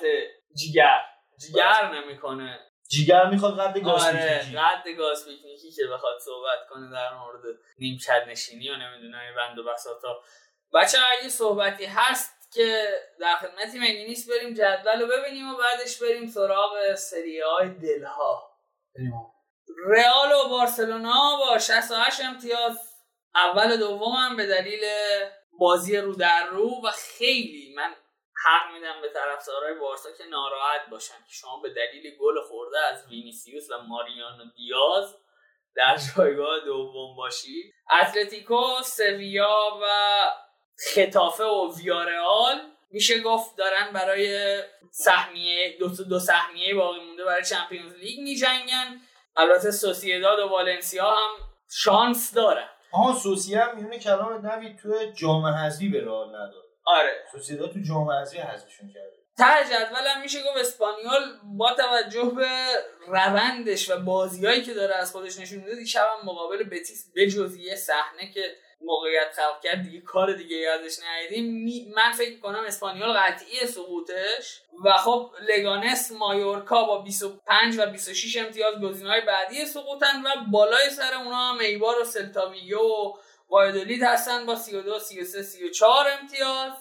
جیگر 0.58 1.02
جیگر 1.40 1.92
نمی‌کنه. 1.94 2.60
جیگر 2.90 3.26
می‌خواد 3.26 3.60
قد 3.60 3.80
گاز 3.80 4.08
آره 4.08 4.42
قد 4.58 4.90
گاز 4.98 5.26
پیکنیکی 5.26 5.72
که 5.72 5.84
بخواد 5.94 6.20
صحبت 6.20 6.70
کنه 6.70 6.92
در 6.92 7.14
مورد 7.14 7.42
نیمکت 7.80 8.28
نشینی 8.28 8.70
و 8.70 8.76
نمی‌دونم 8.76 9.20
این 9.20 9.36
بند 9.36 9.60
و 9.60 9.64
بساطا. 9.64 10.22
بچه 10.74 10.98
اگه 11.20 11.30
صحبتی 11.30 11.86
هست 11.86 12.54
که 12.54 12.88
در 13.20 13.36
خدمتی 13.36 13.80
مگه 13.80 14.06
نیست 14.08 14.30
بریم 14.30 14.54
جدول 14.54 15.02
رو 15.02 15.08
ببینیم 15.08 15.50
و 15.54 15.58
بعدش 15.58 16.02
بریم 16.02 16.28
سراغ 16.28 16.96
سری 16.96 17.42
های 17.42 17.70
دلها. 17.70 18.50
رئال 19.86 20.32
و 20.32 20.50
بارسلونا 20.50 21.38
با 21.40 21.60
68 21.60 22.22
امتیاز. 22.22 22.78
اول 23.36 23.74
و 23.74 23.78
دوم 23.78 24.12
هم 24.12 24.38
به 24.38 24.46
دلیل 24.46 24.82
بازی 25.60 25.98
رو 25.98 26.16
در 26.16 26.48
رو 26.48 26.82
و 26.84 26.92
خیلی 26.92 27.74
من 27.76 27.96
حق 28.46 28.74
میدم 28.74 29.02
به 29.02 29.10
طرفدارای 29.10 29.80
بارسا 29.80 30.12
که 30.12 30.24
ناراحت 30.24 30.90
باشن 30.92 31.18
که 31.28 31.34
شما 31.34 31.60
به 31.64 31.70
دلیل 31.70 32.18
گل 32.20 32.42
خورده 32.48 32.80
از 32.80 33.08
وینیسیوس 33.10 33.72
و 33.72 33.78
ماریانو 33.88 34.44
دیاز 34.58 35.16
در 35.76 35.98
جایگاه 36.16 36.60
دوم 36.66 37.16
باشی. 37.16 37.74
اتلتیکو 38.02 38.84
سویا 38.84 39.80
و 39.82 39.86
ختافه 40.88 41.44
و 41.44 41.78
ویارئال. 41.78 42.62
میشه 42.92 43.20
گفت 43.20 43.58
دارن 43.58 43.94
برای 43.94 44.60
سهمیه 44.92 45.78
دو, 45.80 45.88
دو 45.88 46.20
سهمیه 46.20 46.76
باقی 46.76 47.00
مونده 47.00 47.24
برای 47.26 47.44
چمپیونز 47.44 47.94
لیگ 47.94 48.20
میجنگن. 48.20 49.02
البته 49.38 49.72
سوسیداد 49.72 50.40
و 50.40 50.50
والنسیا 50.50 51.10
هم 51.10 51.30
شانس 51.72 52.34
دارن. 52.34 52.70
آها 52.92 53.20
سوسیه 53.20 53.60
هم 53.60 53.76
میونه 53.76 54.00
کلام 54.00 54.48
نوید 54.48 54.78
تو 54.78 55.12
جام 55.18 55.46
حذفی 55.46 55.90
به 55.90 56.06
رئال 56.06 56.30
نداد 56.30 56.70
آره. 56.86 57.26
سوسیداد 57.32 57.74
تو 57.74 57.80
جام 57.80 58.12
حذفی 58.12 58.38
حذفشون 58.38 58.88
کرده. 58.94 59.20
ته 59.38 59.64
جدول 59.66 60.08
هم 60.08 60.22
میشه 60.22 60.40
گفت 60.40 60.58
اسپانیول 60.58 61.40
با 61.58 61.74
توجه 61.74 62.32
به 62.36 62.50
روندش 63.08 63.90
و 63.90 64.00
بازیایی 64.00 64.62
که 64.62 64.74
داره 64.74 64.96
از 64.96 65.12
خودش 65.12 65.40
نشون 65.40 65.60
میده 65.60 65.76
دیشب 65.76 66.08
هم 66.20 66.26
مقابل 66.26 66.64
بتیس 66.64 67.12
بجز 67.16 67.56
یه 67.56 67.76
صحنه 67.76 68.32
که 68.34 68.56
موقعیت 68.82 69.32
خلق 69.36 69.62
کرد 69.64 69.84
دیگه 69.84 70.02
کار 70.02 70.34
دیگه 70.34 70.58
یادش 70.58 70.96
ندیدیم. 71.00 71.94
من 71.96 72.12
فکر 72.12 72.40
کنم 72.40 72.64
اسپانیول 72.68 73.14
قطعی 73.14 73.68
سقوطش 73.68 74.62
و 74.86 74.98
خب 74.98 75.32
لگانس 75.50 76.12
مایورکا 76.12 76.84
با 76.84 76.98
25 76.98 77.78
و 77.78 77.86
26 77.86 78.38
امتیاز 78.38 78.82
گزینه‌های 78.82 79.22
بعدی 79.22 79.66
سقوطن 79.66 80.22
و 80.26 80.30
بالای 80.52 80.90
سر 80.90 81.14
اونها 81.14 81.54
هم 81.54 81.60
ایبار 81.60 82.02
و 82.02 82.04
سلتاویو 82.04 82.80
و 82.80 83.14
وایدولید 83.50 84.04
هستن 84.04 84.46
با 84.46 84.56
32 84.56 85.00
33 85.00 85.44
34 85.44 86.06
امتیاز. 86.22 86.72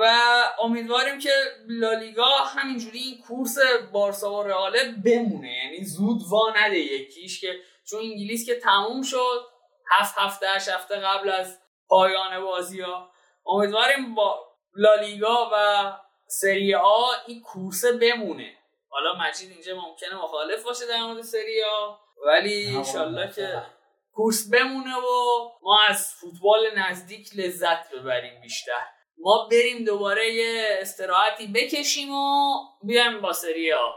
و 0.00 0.16
امیدواریم 0.62 1.18
که 1.18 1.30
لالیگا 1.68 2.28
همینجوری 2.28 2.98
این 2.98 3.18
کورس 3.18 3.58
بارسا 3.92 4.34
و 4.34 4.42
رئاله 4.42 4.94
بمونه. 5.04 5.52
یعنی 5.64 5.84
زود 5.84 6.20
وا 6.30 6.54
نده 6.56 6.78
یکیش 6.78 7.40
که 7.40 7.54
چون 7.84 8.00
انگلیس 8.00 8.46
که 8.46 8.54
تموم 8.54 9.02
شد. 9.02 9.51
هفت 9.90 10.14
هفته 10.18 10.46
هشت 10.48 10.68
هفته 10.68 10.96
قبل 10.96 11.30
از 11.30 11.58
پایان 11.88 12.40
بازی 12.40 12.80
ها 12.80 13.10
امیدواریم 13.46 14.14
با 14.14 14.46
لالیگا 14.74 15.50
و 15.52 15.92
سری 16.26 16.74
آ 16.74 17.10
این 17.26 17.42
کورسه 17.42 17.92
بمونه. 17.92 18.56
حالا 18.88 19.14
مجید 19.14 19.50
اینجا 19.50 19.74
ممکنه 19.74 20.14
مخالف 20.14 20.64
باشه 20.64 20.86
در 20.86 21.02
مورد 21.02 21.22
سری 21.22 21.62
آ 21.62 21.94
ولی 22.26 22.76
انشالله 22.76 23.32
که 23.32 23.62
کورس 24.12 24.50
بمونه 24.50 24.96
و 24.96 25.50
ما 25.62 25.78
از 25.88 26.14
فوتبال 26.20 26.60
نزدیک 26.76 27.28
لذت 27.36 27.90
ببریم 27.94 28.40
بیشتر. 28.40 28.86
ما 29.18 29.48
بریم 29.50 29.84
دوباره 29.84 30.34
یه 30.34 30.78
استراحتی 30.80 31.46
بکشیم 31.46 32.14
و 32.14 32.54
بیایم 32.82 33.20
با 33.20 33.32
سری 33.32 33.72
آ. 33.72 33.90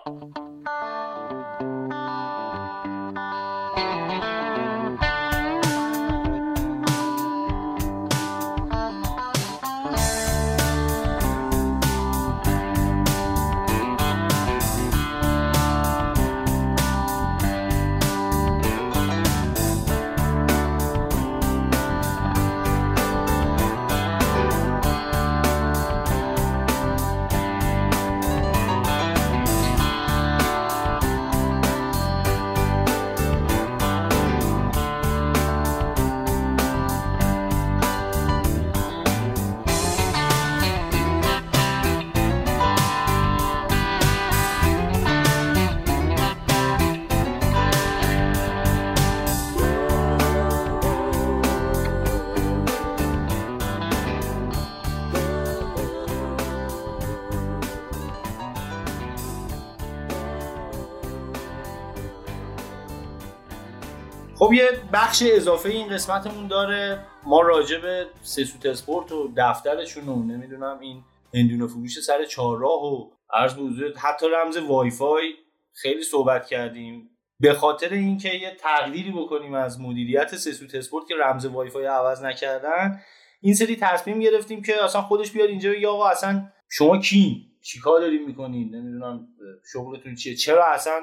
خب 64.46 64.54
یه 64.54 64.70
بخش 64.94 65.24
اضافه 65.26 65.70
این 65.70 65.88
قسمتمون 65.88 66.48
داره. 66.48 67.06
ما 67.24 67.42
راجع 67.42 67.78
به 67.78 68.06
سسوت 68.22 68.66
اسپورت 68.66 69.12
و 69.12 69.32
دفترشون 69.38 70.10
و 70.10 70.24
نمی‌دونم 70.24 70.80
این 70.80 71.04
هندونه 71.34 71.68
فروش 71.68 72.00
سر 72.00 72.26
چهارراه 72.26 72.84
و 72.84 73.10
عرض 73.34 73.54
به 73.54 74.00
حتی 74.00 74.26
رمز 74.30 74.58
وای 74.58 74.90
فای 74.90 75.34
خیلی 75.74 76.04
صحبت 76.04 76.48
کردیم. 76.48 77.10
به 77.40 77.54
خاطر 77.54 77.90
اینکه 77.90 78.30
یه 78.30 78.58
تقدیری 78.60 79.12
بکنیم 79.12 79.54
از 79.54 79.82
مدیریت 79.82 80.36
سسوت 80.36 80.76
اسپورت 80.76 81.08
که 81.08 81.16
رمز 81.16 81.46
وای 81.46 81.70
فای 81.70 81.86
عوض 81.86 82.24
نکردن 82.24 83.02
این 83.46 83.54
سری 83.54 83.76
تصمیم 83.76 84.20
گرفتیم 84.20 84.62
که 84.62 84.84
اصلا 84.84 85.02
خودش 85.02 85.32
بیاد 85.32 85.50
اینجا 85.50 85.74
یا 85.74 85.92
آقا 85.92 86.08
اصلا 86.08 86.52
شما 86.70 86.98
کین 86.98 87.46
چیکار 87.62 88.00
دارین 88.00 88.26
می‌کنین؟ 88.26 88.76
نمی‌دونم 88.76 89.28
شغلتون 89.74 90.16
چیه؟ 90.16 90.36
چرا 90.36 90.66
اصلا 90.66 91.02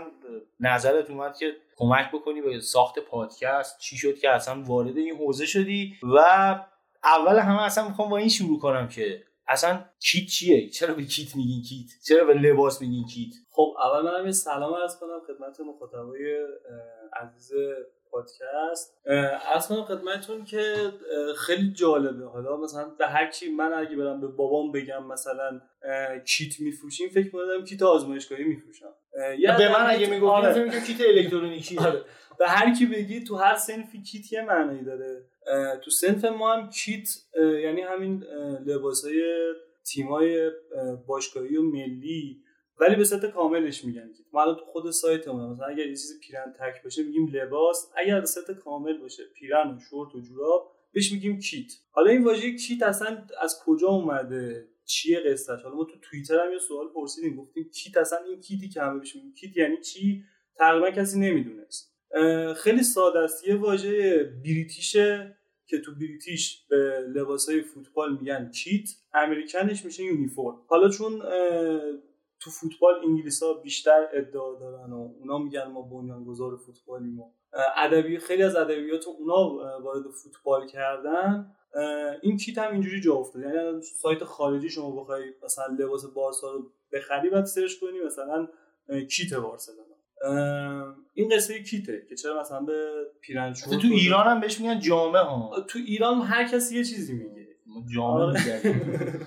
نظرت 0.61 1.11
اومد 1.11 1.37
که 1.37 1.53
کمک 1.77 2.13
بکنی 2.13 2.41
به 2.41 2.61
ساخت 2.61 2.99
پادکست؟ 2.99 3.79
چی 3.79 3.97
شد 3.97 4.19
که 4.19 4.31
اصلا 4.31 4.63
وارد 4.63 4.97
این 4.97 5.17
حوزه 5.17 5.47
شدی؟ 5.47 5.95
و 6.03 6.19
اول 7.05 7.39
همه 7.39 7.63
اصلا 7.63 7.89
می‌خوام 7.89 8.11
با 8.11 8.17
این 8.17 8.29
شروع 8.29 8.59
کنم 8.59 8.89
که 8.89 9.23
اصلا 9.49 9.85
کیت 10.01 10.29
چیه؟ 10.29 10.69
چرا 10.69 10.95
به 10.95 11.05
کیت 11.05 11.37
میگین 11.37 11.63
کیت؟ 11.63 11.89
چرا 12.07 12.25
به 12.25 12.35
لباس 12.35 12.81
میگین 12.81 13.05
کیت؟ 13.05 13.35
خب 13.51 13.75
اول 13.85 14.03
منم 14.03 14.27
یه 14.27 14.33
سلام 14.33 14.75
عرض 14.75 14.97
کنم 14.97 15.21
خدمت 15.27 15.61
مخاطبای 15.61 16.37
عزیز 17.13 17.53
پادکست. 18.13 18.99
از 19.55 19.69
کنم 19.69 19.85
خدمتتون 19.85 20.45
که 20.45 20.93
خیلی 21.37 21.73
جالبه. 21.73 22.25
حالا 22.27 22.57
مثلا 22.57 22.85
به 22.99 23.07
هر 23.07 23.31
کی 23.31 23.49
من 23.49 23.73
اگه 23.73 23.97
برم 23.97 24.21
به 24.21 24.27
بابام 24.27 24.73
بگم 24.73 25.07
مثلا 25.07 25.61
کیت 26.27 26.61
میفروشیم 26.61 27.09
فکر 27.09 27.25
می‌کنم 27.25 27.65
کیت 27.65 27.83
آزمایشگاهی 27.83 28.45
میفروشم. 28.45 28.93
به 29.59 29.69
من 29.69 29.87
اگه 29.87 30.11
می‌گفتم 30.11 30.35
آره. 30.35 30.53
فکر 30.53 30.81
کیت 30.81 31.01
الکترونیکی. 31.09 31.79
آره. 31.87 32.03
به 32.39 32.49
هر 32.49 32.75
کی 32.75 32.87
بگی 32.87 33.25
تو 33.25 33.37
هر 33.37 33.55
صنفی 33.57 34.03
کیت 34.03 34.33
یه 34.33 34.43
معنی 34.43 34.85
داره. 34.85 35.25
تو 35.85 35.91
صنف 35.91 36.25
ما 36.25 36.55
هم 36.55 36.71
کیت 36.71 37.09
یعنی 37.63 37.81
همین 37.81 38.25
لباسای 38.67 39.23
تیمای 39.85 40.51
باشگاهی 41.07 41.57
و 41.57 41.63
ملی 41.63 42.42
ولی 42.83 42.97
به 42.97 43.05
ست 43.05 43.27
کاملش 43.27 43.85
میگن 43.85 44.13
کیت 44.13 44.27
ما 44.33 44.55
تو 44.55 44.65
خود 44.65 44.91
سایتمون 44.91 45.53
مثلا 45.53 45.67
اگر 45.67 45.87
یه 45.87 45.97
چیز 45.97 46.21
پیرن 46.21 46.55
تک 46.61 46.83
باشه 46.85 47.03
میگیم 47.03 47.27
لباس 47.27 47.93
اگر 47.97 48.25
ست 48.25 48.51
کامل 48.51 48.99
باشه 48.99 49.23
پیرن 49.35 49.75
و 49.75 49.79
شورت 49.91 50.15
و 50.15 50.21
جوراب 50.21 50.73
بهش 50.93 51.13
میگیم 51.13 51.39
کیت. 51.39 51.73
حالا 51.91 52.11
این 52.11 52.25
واژه 52.25 52.57
کیت 52.57 52.83
اصلا 52.83 53.27
از 53.41 53.59
کجا 53.65 53.89
اومده؟ 53.89 54.69
چیه 54.85 55.21
قصهش 55.21 55.63
حالا 55.63 55.77
ما 55.77 55.85
تو 55.85 55.99
توییتر 56.03 56.47
هم 56.47 56.53
یه 56.53 56.59
سوال 56.59 56.89
پرسیدیم 56.95 57.37
گفتیم 57.37 57.71
کیت 57.75 57.97
اصلا 57.97 58.19
این 58.19 58.41
کیتی 58.41 58.69
که 58.69 58.81
همه 58.83 58.99
بهش 58.99 59.17
میگیم 59.17 59.35
کیت 59.35 59.57
یعنی 59.57 59.81
چی؟ 59.81 60.25
تقریبا 60.57 60.91
کسی 60.91 61.19
نمی‌دونست. 61.19 61.97
خیلی 62.57 62.83
ساده 62.83 63.19
است 63.19 63.49
یه 63.49 63.57
واژه 63.57 64.25
بریتیشه 64.45 65.37
که 65.67 65.79
تو 65.79 65.95
بریتیش 65.95 66.67
به 66.71 67.01
لباسای 67.15 67.63
فوتبال 67.63 68.19
میگن 68.19 68.51
کیت 68.51 68.89
امریکنش 69.15 69.85
میشه 69.85 70.03
یونیفرم. 70.03 70.63
حالا 70.69 70.89
چون 70.89 71.23
تو 72.45 72.51
فوتبال 72.51 72.95
انگلیس 73.05 73.43
ها 73.43 73.55
بیشتر 73.55 74.09
ادعا 74.13 74.55
دارن 74.55 74.93
و 74.93 75.11
اونا 75.21 75.39
میگن 75.39 75.65
ما 75.65 75.83
بنیانگذار 75.83 76.57
فوتبالیم 76.57 77.21
و 77.21 77.31
ادبی 77.77 78.19
خیلی 78.19 78.43
از 78.43 78.57
ادبیات 78.57 79.05
اونا 79.09 79.49
وارد 79.83 80.03
فوتبال 80.23 80.67
کردن. 80.67 81.55
این 82.23 82.37
کیت 82.37 82.59
هم 82.59 82.73
اینجوری 82.73 83.01
جا 83.01 83.15
افتاد 83.15 83.43
یعنی 83.43 83.83
سایت 83.83 84.25
خارجی 84.25 84.71
شما 84.71 85.03
بخوای 85.03 85.23
مثلا 85.45 85.67
لباس 85.79 86.05
بارسا 86.15 86.53
رو 86.53 86.73
بخری 86.93 87.31
بعد 87.31 87.45
سرچ 87.45 87.73
کنی 87.81 88.01
مثلا 88.07 88.49
کیت 89.11 89.35
بارسلونا. 89.35 89.93
این 91.15 91.29
قصه 91.37 91.63
کیته 91.63 92.07
که 92.09 92.15
چرا 92.17 92.41
مثلا 92.41 92.61
به 92.61 92.93
پیرنچور 93.21 93.79
تو 93.79 93.89
ایران 93.89 94.27
هم 94.27 94.41
بهش 94.41 94.61
میگن 94.61 94.81
جامعه 94.81 95.23
ها. 95.23 95.61
تو 95.69 95.79
ایران 95.79 96.21
هر 96.21 96.49
کسی 96.49 96.77
یه 96.77 96.85
چیزی 96.85 97.15
میگه. 97.15 97.49
جامعه 97.95 98.25
آره. 98.25 99.21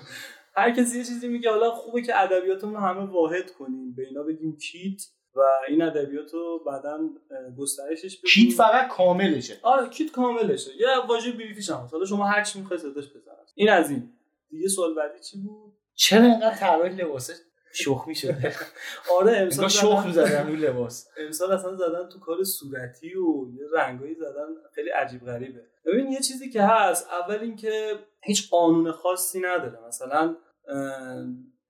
هر 0.56 0.70
کسی 0.70 0.98
یه 0.98 1.04
چیزی 1.04 1.28
میگه 1.28 1.50
حالا 1.50 1.70
خوبه 1.70 2.02
که 2.02 2.20
ادبیاتمون 2.20 2.76
همه 2.76 3.10
واحد 3.10 3.50
کنیم. 3.50 3.94
به 3.94 4.02
اینا 4.02 4.22
بگیم 4.22 4.56
کیت 4.56 5.02
و 5.34 5.40
این 5.68 5.82
ادبیات 5.82 6.34
رو 6.34 6.64
بعدا 6.66 6.98
گسترشش 7.58 8.18
بدیم. 8.18 8.30
کیت 8.34 8.54
فقط 8.54 8.88
کاملشه. 8.88 9.54
آره 9.62 9.88
کیت 9.88 10.12
کاملشه. 10.12 10.70
یه 10.80 10.88
واژه 11.08 11.32
بریتیش 11.32 11.70
هم 11.70 11.88
حالا 11.92 12.04
شما 12.04 12.24
هر 12.24 12.44
چی 12.44 12.58
می‌خواید 12.58 12.86
ازش 12.86 13.08
این 13.54 13.70
از 13.70 13.90
این. 13.90 14.12
دیگه 14.50 14.68
سوال 14.68 14.94
بعدی 14.94 15.20
چی 15.20 15.38
بود؟ 15.38 15.72
چرا 15.94 16.24
اینقدر 16.24 16.54
طراح 16.54 16.88
لباسه؟ 16.88 17.34
شخمی 17.72 18.14
شده 18.14 18.54
آره 19.20 19.36
امسال 19.36 19.68
شخم 19.68 20.12
زدن 20.12 20.46
روی 20.46 20.56
لباس. 20.56 21.08
امسال 21.26 21.52
اصلا 21.52 21.76
زدن 21.76 22.08
تو 22.08 22.18
کار 22.18 22.44
صورتی 22.44 23.14
و 23.14 23.50
یه 23.54 23.64
رنگایی 23.74 24.14
زدن 24.14 24.46
خیلی 24.74 24.90
عجیب 24.90 25.24
غریبه. 25.24 25.60
ببین 25.86 26.12
یه 26.12 26.20
چیزی 26.20 26.50
که 26.50 26.62
هست 26.62 27.08
اول 27.10 27.38
اینکه 27.38 27.98
هیچ 28.20 28.50
قانون 28.50 28.92
خاصی 28.92 29.40
نداره. 29.40 29.78
مثلا 29.88 30.36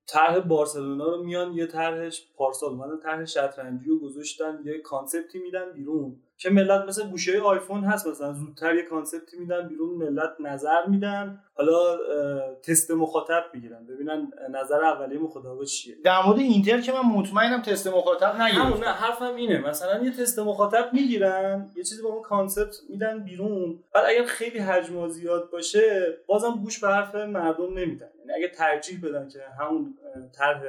طرح 0.06 0.40
بارسلونا 0.40 1.09
رو 1.09 1.24
میان 1.24 1.52
یه 1.52 1.66
طرحش 1.66 2.28
پارسال 2.36 2.70
اومدن 2.70 3.01
طرح 3.02 3.24
شطرنجی 3.24 3.89
رو 3.89 3.98
گذاشتن 3.98 4.60
یه 4.64 4.78
concept 4.78 5.31
ی 5.31 5.38
میدن 5.39 5.73
بیرون. 5.73 6.23
که 6.38 6.50
ملت 6.50 6.84
مثل 6.84 7.08
گوشی 7.09 7.40
آیفون 7.40 7.84
هست 7.84 8.06
مثلا 8.06 8.32
زودتر 8.32 8.74
یه 8.74 8.82
concept 8.82 9.31
ی 9.31 9.38
میدن 9.38 9.68
بیرون 9.68 9.90
ملت 9.90 10.30
نظر 10.40 10.86
میدن. 10.86 11.40
حالا 11.54 11.98
تست 12.62 12.90
مخاطب 12.90 13.44
می‌گیرن. 13.54 13.86
ببینن 13.86 14.32
نظر 14.50 14.84
اولیه 14.84 15.18
مخاطب 15.18 15.64
چیه. 15.64 15.96
در 16.04 16.22
مورد 16.26 16.38
اینتر 16.38 16.80
که 16.80 16.92
من 16.92 17.00
مطمئنم 17.00 17.62
تست 17.62 17.86
مخاطب 17.86 18.40
نگیرن 18.40 18.66
نه 18.66 18.86
حرفم 18.86 19.34
اینه. 19.34 19.58
مثلا 19.68 20.04
یه 20.04 20.10
تست 20.10 20.38
مخاطب 20.38 20.92
می‌گیرن 20.92 21.70
یه 21.76 21.84
چیزی 21.84 22.02
با 22.02 22.08
اون 22.08 22.22
concept 22.22 22.76
میدن 22.88 23.24
بیرون. 23.24 23.78
بعد 23.92 24.04
اگر 24.08 24.24
خیلی 24.24 24.58
حجم 24.58 25.08
زیاد 25.08 25.50
باشه 25.50 26.16
بازم 26.26 26.60
گوش 26.62 26.80
به 26.80 26.88
حرف 26.88 27.14
مردم 27.14 27.78
نمیدن. 27.78 28.08
یعنی 28.18 28.32
اگه 28.32 28.48
ترجیح 28.48 29.00
بدن 29.02 29.28
که 29.28 29.38
همون 29.60 29.94
طرح 30.32 30.60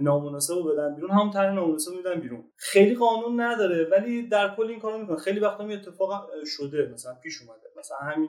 نامناسب 0.00 0.54
رو 0.54 0.64
بدن 0.64 0.94
بیرون. 0.94 1.10
همون 1.10 1.30
طرح 1.30 1.52
نامناسب 1.52 1.92
میدن 1.92 2.20
بیرون. 2.20 2.44
خیلی 2.56 2.94
قانون 2.94 3.40
نداره 3.40 3.88
ولی 3.90 4.28
در 4.28 4.54
کل 4.54 4.66
این 4.66 4.80
کارو 4.80 4.98
می‌کنه. 4.98 5.16
خیلی 5.16 5.40
وقتا 5.40 5.64
می 5.64 5.74
اتفاق 5.74 6.30
شده. 6.46 6.90
مثلا 6.92 7.14
پیش 7.14 7.42
اومده. 7.42 7.68
مثلا 7.78 7.96
همین 7.98 8.28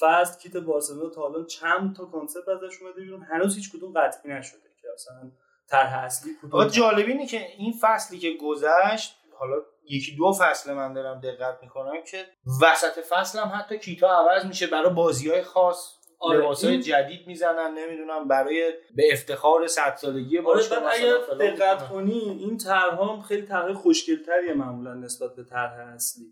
first 0.00 0.40
kit 0.40 0.56
بارسلونا 0.56 1.10
تا 1.10 1.24
الان 1.24 1.46
چند 1.46 1.96
تا 1.96 2.04
concept 2.04 2.48
ازش 2.48 2.82
اومده 2.82 3.00
بیرون. 3.00 3.22
هنوز 3.22 3.56
هیچ 3.56 3.72
کدوم 3.72 3.92
قطعی 3.92 4.32
نشده 4.32 4.68
که 4.82 4.88
مثلا 4.94 5.30
طرح 5.68 6.04
اصلی 6.04 6.32
کدوم 6.42 6.66
جالب 6.66 7.06
اینه 7.06 7.26
که 7.26 7.46
این 7.58 7.74
فصلی 7.80 8.18
که 8.18 8.30
گذشت 8.42 9.16
حالا 9.38 9.56
یکی 9.90 10.16
دو 10.16 10.32
فصل 10.32 10.72
من 10.72 10.92
دارم 10.92 11.20
دقت 11.20 11.58
می‌کنم 11.62 12.02
که 12.10 12.24
وسط 12.62 13.00
فصل 13.10 13.38
هم 13.38 13.52
حتی 13.58 13.78
کیتا 13.78 14.08
عوض 14.08 14.46
میشه 14.46 14.66
برای 14.66 14.94
بازی 14.94 15.30
های 15.30 15.42
خاص. 15.42 16.03
آره 16.24 16.38
لباسای 16.38 16.78
جدید 16.78 17.26
می‌زنن 17.26 17.74
نمی‌دونم 17.78 18.28
برای 18.28 18.72
به 18.96 19.12
افتخار 19.12 19.66
صد 19.66 19.94
سالگی 19.96 20.38
آره 20.38 20.62
اگر 20.92 21.16
دقت 21.40 21.88
کنی 21.88 22.20
این 22.20 22.56
طرح 22.58 23.22
خیلی 23.22 23.46
طرح 23.46 23.72
خوشگلتریه 23.72 24.54
معمولا 24.54 24.94
نسبت 24.94 25.36
به 25.36 25.44
طرح 25.44 25.94
اصلی. 25.94 26.24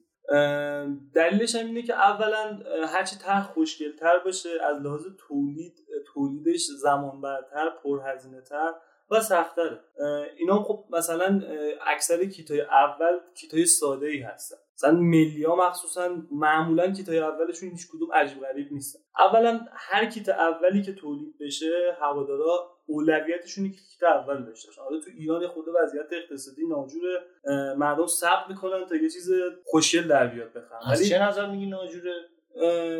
دلیلش 1.15 1.55
هم 1.55 1.67
اینه 1.67 1.83
که 1.83 1.95
اولا 1.95 2.59
هرچی 2.87 3.17
طرح 3.17 3.43
خوشگلتر 3.43 4.19
باشه 4.19 4.51
از 4.63 4.83
لحاظ 4.83 5.03
تولید 5.29 5.75
تولیدش 6.15 6.67
زمان 6.81 7.21
برتر 7.21 7.71
پرهزینه 7.83 8.41
تر 8.41 8.73
و 9.11 9.21
سختره 9.21 9.81
اینا 10.37 10.63
خب 10.63 10.85
مثلا 10.91 11.43
اکثر 11.87 12.25
کیتای 12.25 12.61
اول 12.61 13.19
کیتای 13.35 13.67
ساده 13.67 14.07
ای 14.07 14.21
هستن. 14.21 14.57
مثلا 14.83 15.01
ملیا 15.01 15.57
مخصوصا 15.57 16.17
معمولا 16.31 16.93
کیتای 16.93 17.19
اولشون 17.19 17.71
هیچ 17.71 17.89
کدوم 17.93 18.13
عجیب 18.13 18.41
غریب 18.41 18.73
نیستن. 18.73 18.99
اولا 19.19 19.61
هر 19.73 20.07
کیت 20.07 20.29
اولی 20.29 20.83
که 20.83 20.93
تولید 20.93 21.39
بشه 21.41 21.97
هوادارا 22.01 22.71
اولویتشون 22.87 23.71
که 23.71 23.77
کیت 23.77 24.03
اول 24.03 24.45
داشته 24.45 24.83
حالا 24.83 25.01
تو 25.01 25.11
ایران 25.19 25.47
خود 25.47 25.65
وضعیت 25.83 26.07
اقتصادی 26.13 26.63
ناجوره. 26.67 27.23
مردم 27.77 28.07
صبر 28.07 28.45
می‌کنن 28.49 28.87
تا 28.87 28.97
یه 28.97 29.11
چیز 29.11 29.31
خوشگل 29.65 30.09
در 30.09 30.27
بیاد 30.27 30.53
بخرن. 30.53 30.93
ولی 30.93 31.05
چه 31.05 31.23
نظر 31.23 31.51
میگی 31.51 31.67
ناجوره؟ 31.67 32.15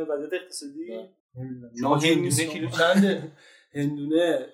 وضعیت 0.09 0.33
اقتصادی؟ 0.33 1.09
هندونه 1.37 2.47
کیلو 2.47 2.69
چنده؟ 2.69 3.23
هندونه. 3.75 4.47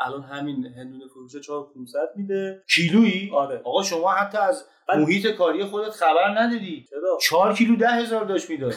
الان 0.00 0.22
همین 0.22 0.66
هندونه 0.66 1.06
فروشه 1.08 1.40
4500 1.40 2.12
میده. 2.16 2.62
کیلویی؟ 2.74 3.30
آره. 3.34 3.60
آقا 3.64 3.82
شما 3.82 4.10
حتی 4.10 4.38
از 4.38 4.64
محیط 4.88 5.26
کاری 5.26 5.64
خودت 5.64 5.90
خبر 5.90 6.28
نداری 6.38 6.86
چرا؟ 6.90 7.18
4 7.22 7.54
کیلو 7.54 7.76
ده 7.76 7.88
هزار 7.88 8.24
داشت 8.24 8.50
می‌داد. 8.50 8.74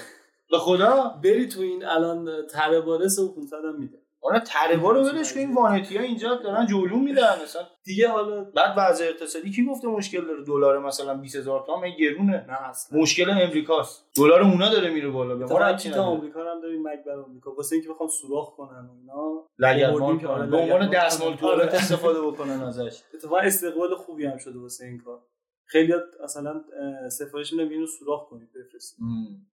به 0.51 0.57
خدا؟ 0.57 1.19
بری 1.23 1.47
تو 1.47 1.61
این 1.61 1.85
الان 1.85 2.47
تره 2.47 2.81
باره 2.81 3.07
500 3.35 3.57
هم 3.65 3.79
میده. 3.79 3.97
آره 4.25 4.39
تره 4.39 4.75
رو 4.81 5.03
ولش 5.03 5.33
کن 5.33 5.39
این 5.39 5.53
وانتی 5.53 5.97
ها 5.97 6.03
اینجا 6.03 6.35
دارن 6.35 6.65
جولون 6.65 6.99
میدن 7.03 7.43
مثلا 7.43 7.61
دیگه 7.83 8.07
حالا 8.09 8.43
بعد 8.43 8.73
وضع 8.77 9.05
اقتصادی 9.05 9.51
کی 9.51 9.65
گفته 9.65 9.87
مشکل 9.87 10.25
داره؟ 10.25 10.43
دلار 10.43 10.79
مثلا 10.79 11.13
20000 11.13 11.63
تومان 11.65 11.89
گرونه. 11.99 12.45
نه 12.47 12.69
اصلا. 12.69 12.99
مشکل 12.99 13.29
امریکاست. 13.29 14.05
دلار 14.17 14.41
اونا 14.41 14.69
داره 14.69 14.89
میره 14.89 15.09
بالا 15.09 15.35
به 15.35 15.45
ما 15.45 15.57
رابطه 15.57 15.89
تا 15.91 16.03
آمریکا 16.03 16.39
هم 16.39 16.61
داریم 16.61 16.83
بر 16.83 17.19
آمریکا. 17.27 17.55
واسه 17.55 17.75
اینکه 17.75 17.89
بخوام 17.89 18.09
سوراخ 18.09 18.55
کنن 18.55 18.89
اینا. 18.99 19.43
لگرمان 19.59 20.19
کنن. 20.19 20.49
به 20.49 20.57
عنوان 20.57 20.89
دستمال 20.89 21.35
توالت 21.35 21.73
استفاده 21.73 22.21
بکنن 22.27 22.61
ازش. 22.61 23.01
اتفاقا 23.13 23.37
استقبال 23.37 23.95
خوبی 23.95 24.25
هم 24.25 24.37
شده 24.37 24.59
واسه 24.59 24.85
این 24.85 24.97
کار. 24.99 25.19
خیلی 25.65 25.93
مثلا 26.23 26.63
سفارش 27.11 27.53
میدم 27.53 27.69
اینو 27.69 27.87
سوراخ 27.87 28.29
کنید 28.29 28.49
بفرستید. 28.53 28.99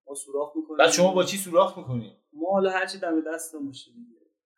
ما 0.07 0.15
سوراخ 0.15 0.55
می‌کنیم. 0.55 0.77
بعد 0.77 0.89
شما 0.89 1.13
با 1.13 1.23
چی 1.23 1.37
سوراخ 1.37 1.77
می‌کنید 1.77 2.11
ما 2.33 2.51
حالا 2.51 2.69
هر 2.69 2.85
چی 2.85 2.99
دم 2.99 3.21
دستمون 3.33 3.65
باشه 3.67 3.91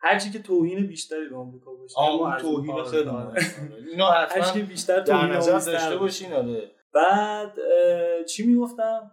هر 0.05 0.19
چی 0.19 0.31
که 0.31 0.39
توهین 0.39 0.87
بیشتری 0.87 1.29
به 1.29 1.35
آمریکا 1.35 1.73
باشه 1.73 1.93
آه 1.97 2.09
ما 2.09 2.25
اون 2.25 2.33
از 2.33 2.41
توهین 2.41 2.71
آره، 2.71 2.83
خیلی 2.83 3.09
آره. 3.09 3.27
مهمه. 3.27 3.89
اینا 3.91 4.07
هر 4.07 4.25
حتما 4.25 4.63
بیشتر 4.63 4.99
در 4.99 5.03
توهین 5.03 5.39
داشته. 5.39 5.97
باشین 5.97 6.33
آره 6.33 6.71
بعد 6.93 7.53
چی 8.25 8.47
می‌گفتم 8.47 9.11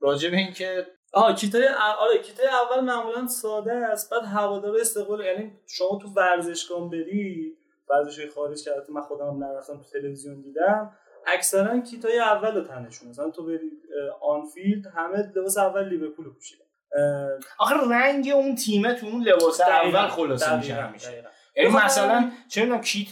راجع 0.00 0.30
به 0.30 0.36
اینکه 0.36 0.86
آها 1.12 1.32
کیتای 1.32 1.68
آره 1.98 2.18
کیتای 2.18 2.46
اول 2.46 2.84
معمولا 2.84 3.26
ساده 3.26 3.72
است 3.72 4.10
بعد 4.10 4.24
هوادار 4.24 4.76
استقبال 4.76 5.24
یعنی 5.24 5.52
شما 5.66 5.98
تو 6.02 6.08
ورزشگاه 6.08 6.90
بری 6.90 7.56
ورزش 7.90 8.30
خارج 8.34 8.64
که 8.64 8.72
البته 8.72 8.92
من 8.92 9.00
خودم 9.00 9.26
هم 9.26 9.44
نرفتم 9.44 9.76
تو 9.76 9.84
تلویزیون 9.92 10.40
دیدم 10.40 10.96
اکثرا 11.26 11.80
کیتای 11.80 12.18
اول 12.18 12.54
رو 12.54 12.64
تنشون 12.64 13.08
مثلا 13.08 13.30
تو 13.30 13.46
بری 13.46 13.70
آنفیلد 14.20 14.86
همه 14.86 15.32
لباس 15.36 15.58
اول 15.58 15.88
لیورپول 15.88 16.32
پوشیدن 16.34 16.63
آخه 17.58 17.74
رنگ 17.90 18.30
اون 18.34 18.54
تیمه 18.54 18.94
تو 18.94 19.06
اون 19.06 19.22
لباس 19.22 19.60
اول 19.60 20.08
خلاصه 20.08 20.56
میشه. 20.92 21.24
یعنی 21.56 21.70
مثلا 21.70 22.32
چه 22.48 22.60
می‌دونم 22.60 22.80
کیت 22.80 23.10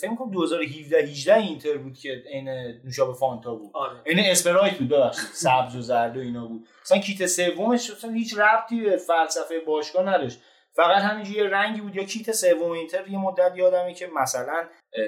فکر 0.00 0.14
کنم 0.14 0.30
2017 0.30 0.98
18 0.98 1.34
اینتر 1.34 1.76
بود 1.76 1.98
که 1.98 2.22
عین 2.32 2.48
نوشابه 2.84 3.14
فانتا 3.14 3.54
بود. 3.54 3.70
آره. 3.74 4.00
عین 4.06 4.18
اسپرایت 4.18 4.78
بود 4.78 4.88
ببخشید. 4.88 5.28
سبز 5.32 5.76
و 5.76 5.80
زرد 5.80 6.16
و 6.16 6.20
اینا 6.20 6.46
بود. 6.46 6.68
مثلا 6.82 6.98
کیت 6.98 7.26
سومش 7.26 7.90
اصلا 7.90 8.10
هیچ 8.10 8.38
ربطی 8.38 8.80
به 8.80 8.96
فلسفه 8.96 9.60
باشگاه 9.66 10.08
نداشت. 10.08 10.40
فقط 10.72 11.02
همینجوری 11.02 11.38
یه 11.38 11.44
رنگی 11.44 11.80
بود. 11.80 11.96
یا 11.96 12.04
کیت 12.04 12.32
سوم 12.32 12.70
اینتر 12.70 13.08
یه 13.08 13.18
مدت 13.18 13.52
یادمه 13.56 13.94
که 13.94 14.06
مثلا 14.06 14.62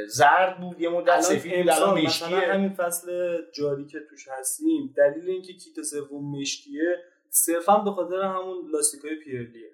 زرد 0.08 0.60
بود 0.60 0.80
یه 0.80 0.88
مدت 0.88 1.20
سفید 1.20 1.56
بود 1.56 1.70
الان 1.70 2.02
مشکیه. 2.02 2.52
همین 2.52 2.72
فصل 2.72 3.38
جاری 3.54 3.86
که 3.86 3.98
توش 4.10 4.28
هستیم 4.38 4.94
دلیل 4.96 5.30
اینکه 5.30 5.52
کیت 5.52 5.82
سوم 5.82 6.40
مشکیه 6.40 6.96
صرفا 7.44 7.76
به 7.78 7.90
خاطر 7.90 8.20
همون 8.22 8.70
لاستیکای 8.72 9.16
پیرلیه. 9.24 9.70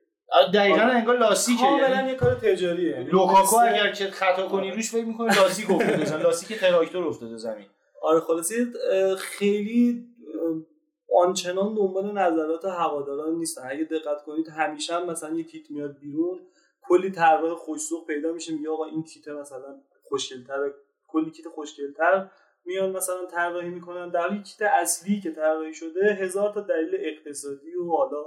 دقیقا 0.54 0.80
آره. 0.82 0.94
انگار 0.94 1.18
لاستیکه 1.18 1.62
کاملا 1.62 1.88
یعنی. 1.88 2.08
یه 2.08 2.14
کار 2.14 2.34
تجاریه. 2.34 2.90
یعنی 2.90 3.04
لوکاکو 3.04 3.56
مثل- 3.56 3.68
اگر 3.68 3.92
که 3.92 4.04
خطا 4.10 4.48
کنی 4.48 4.70
روش 4.70 4.90
فکر 4.90 5.04
می‌کنی 5.04 5.26
لاستیک 5.36 5.70
افتاده 5.70 6.04
زمین 6.04 6.22
لاستیک 6.22 6.58
تراکتور 6.60 7.06
افتاده 7.06 7.36
زمین. 7.36 7.66
آره 8.02 8.20
خلاصه 8.20 8.66
اه، 8.92 9.16
خیلی 9.16 10.06
آنچنان 11.16 11.74
دنبال 11.74 12.12
نظرات 12.18 12.64
هواداران 12.64 13.34
نیستن 13.34 13.62
اگه 13.70 13.84
دقت 13.84 14.22
کنید 14.26 14.48
همیشه 14.48 14.94
هم 14.94 15.06
مثلا 15.10 15.34
یه 15.34 15.44
کیت 15.44 15.70
میاد 15.70 15.98
بیرون 15.98 16.40
کلی 16.88 17.10
طراح 17.10 17.54
خوش‌ذوق 17.54 18.06
پیدا 18.06 18.32
میشه 18.32 18.52
میگه 18.52 18.70
آقا 18.70 18.84
این 18.84 19.02
کیت 19.02 19.28
مثلا 19.28 19.80
خوشگل‌تر 20.02 20.70
کلی 21.08 21.30
کیت 21.30 21.48
خوشگل‌تر. 21.48 22.30
میان 22.64 22.90
مثلا 22.90 23.26
طراحی 23.26 23.68
می‌کنن. 23.68 24.10
در 24.10 24.20
حالی 24.20 24.42
کیت 24.42 24.62
اصلی 24.62 25.20
که 25.20 25.30
طراحی 25.30 25.74
شده 25.74 26.14
هزار 26.14 26.52
تا 26.52 26.60
دلیل 26.60 26.90
اقتصادی 26.94 27.74
و 27.74 27.90
حالا 27.96 28.24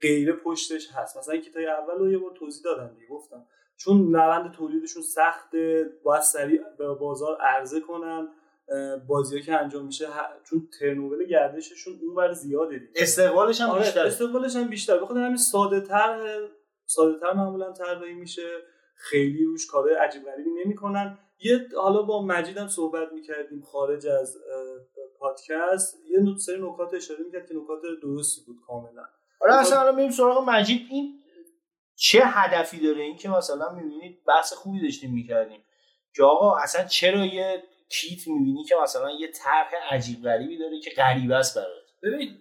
غیره 0.00 0.32
پشتش 0.32 0.88
هست. 0.94 1.16
مثلا 1.16 1.36
کیتای 1.36 1.66
اول 1.66 1.94
رو 1.98 2.12
یه 2.12 2.18
بار 2.18 2.32
توضیح 2.38 2.62
دادم 2.64 2.94
دیگه 2.94 3.06
گفتم. 3.06 3.46
چون 3.76 4.14
روند 4.14 4.52
تولیدشون 4.52 5.02
سخته 5.02 5.90
باید 6.04 6.22
سریع 6.22 6.62
به 6.78 6.94
بازار 6.94 7.36
عرضه 7.40 7.80
کنن. 7.80 8.28
بازی 9.08 9.42
که 9.42 9.54
انجام 9.54 9.86
میشه 9.86 10.06
چون 10.44 10.68
ترنوور 10.80 11.24
گردششون 11.24 11.94
اونور 12.02 12.32
زیاده 12.32 12.78
دیگه. 12.78 12.92
استقبالش 12.96 13.60
هم 13.60 13.70
آره 13.70 13.80
بیشتره. 13.80 14.06
استقبالش 14.06 14.56
هم 14.56 14.68
بیشتر 14.68 14.98
بخاطر 14.98 15.20
همین 15.20 15.36
ساده 15.36 15.80
تر 15.80 16.40
ساده 16.86 17.20
تر 17.20 17.32
معمولا 17.32 17.72
طراحی 17.72 18.14
میشه. 18.14 18.48
خیلی 18.96 19.44
روش 19.44 19.66
کارهای 19.66 19.94
عجیب 19.94 20.22
غریبی 20.24 20.50
نمی‌کنن. 20.64 21.18
یه 21.44 21.68
حالا 21.76 22.02
با 22.02 22.22
مجیدم 22.22 22.68
صحبت 22.68 23.12
می‌کردیم 23.12 23.62
خارج 23.62 24.06
از 24.06 24.36
پادکست. 25.18 25.96
یه 26.10 26.20
نوت 26.20 26.38
سری 26.38 26.56
نکات 26.60 26.94
اشاره 26.94 27.20
می‌کرد 27.24 27.48
که 27.48 27.54
نکات 27.54 27.80
درستی 28.02 28.40
بود 28.46 28.56
کاملا. 28.66 29.04
آره 29.40 29.54
اصلا 29.54 29.80
الان 29.80 29.96
بریم 29.96 30.10
سراغ 30.10 30.48
مجید. 30.48 30.86
این 30.90 31.18
چه 31.96 32.22
هدفی 32.24 32.80
داره؟ 32.80 33.02
این 33.02 33.16
که 33.16 33.28
مثلا 33.28 33.72
می‌بینید 33.72 34.24
بحث 34.24 34.52
خوبی 34.52 34.82
داشتیم 34.82 35.14
می‌کردیم. 35.14 35.64
که 36.14 36.24
آقا 36.24 36.56
اصلا 36.56 36.84
چرا 36.84 37.26
یه 37.26 37.62
کیت 37.90 38.28
می‌بینی 38.28 38.64
که 38.64 38.74
مثلا 38.82 39.10
یه 39.10 39.28
طرح 39.28 39.70
عجیب 39.90 40.22
غریبی 40.22 40.58
داره 40.58 40.80
که 40.80 40.90
غریبه 40.90 41.34
است 41.34 41.58
برات؟ 41.58 41.82
ببین 42.02 42.38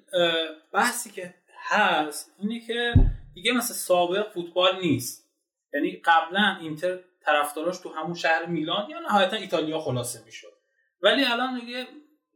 بحثی 0.74 1.12
که 1.12 1.34
هست 1.58 2.32
اینه 2.40 2.60
که 2.68 2.94
دیگه 3.34 3.52
مثل 3.52 3.74
سابق 3.74 4.32
فوتبال 4.34 4.80
نیست. 4.82 5.32
یعنی 5.74 6.02
قبلا 6.06 6.58
اینتر 6.62 7.00
طرفداراش 7.26 7.80
تو 7.80 7.90
همون 7.90 8.14
شهر 8.14 8.46
میلان 8.46 8.90
یا 8.90 9.00
نهایتا 9.00 9.36
ایتالیا 9.36 9.80
خلاصه 9.80 10.26
می‌شد. 10.26 10.54
ولی 11.02 11.26
الان 11.26 11.60
دیگه 11.60 11.86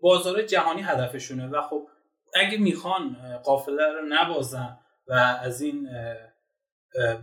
بازار 0.02 0.42
جهانی 0.42 0.82
هدفشونه 0.82 1.48
و 1.48 1.62
خب 1.62 1.88
اگه 2.36 2.58
می‌خوان 2.58 3.18
قافله 3.44 3.92
رو 3.92 4.02
نبازن 4.10 4.78
و 5.08 5.14
از 5.44 5.62
این 5.62 5.90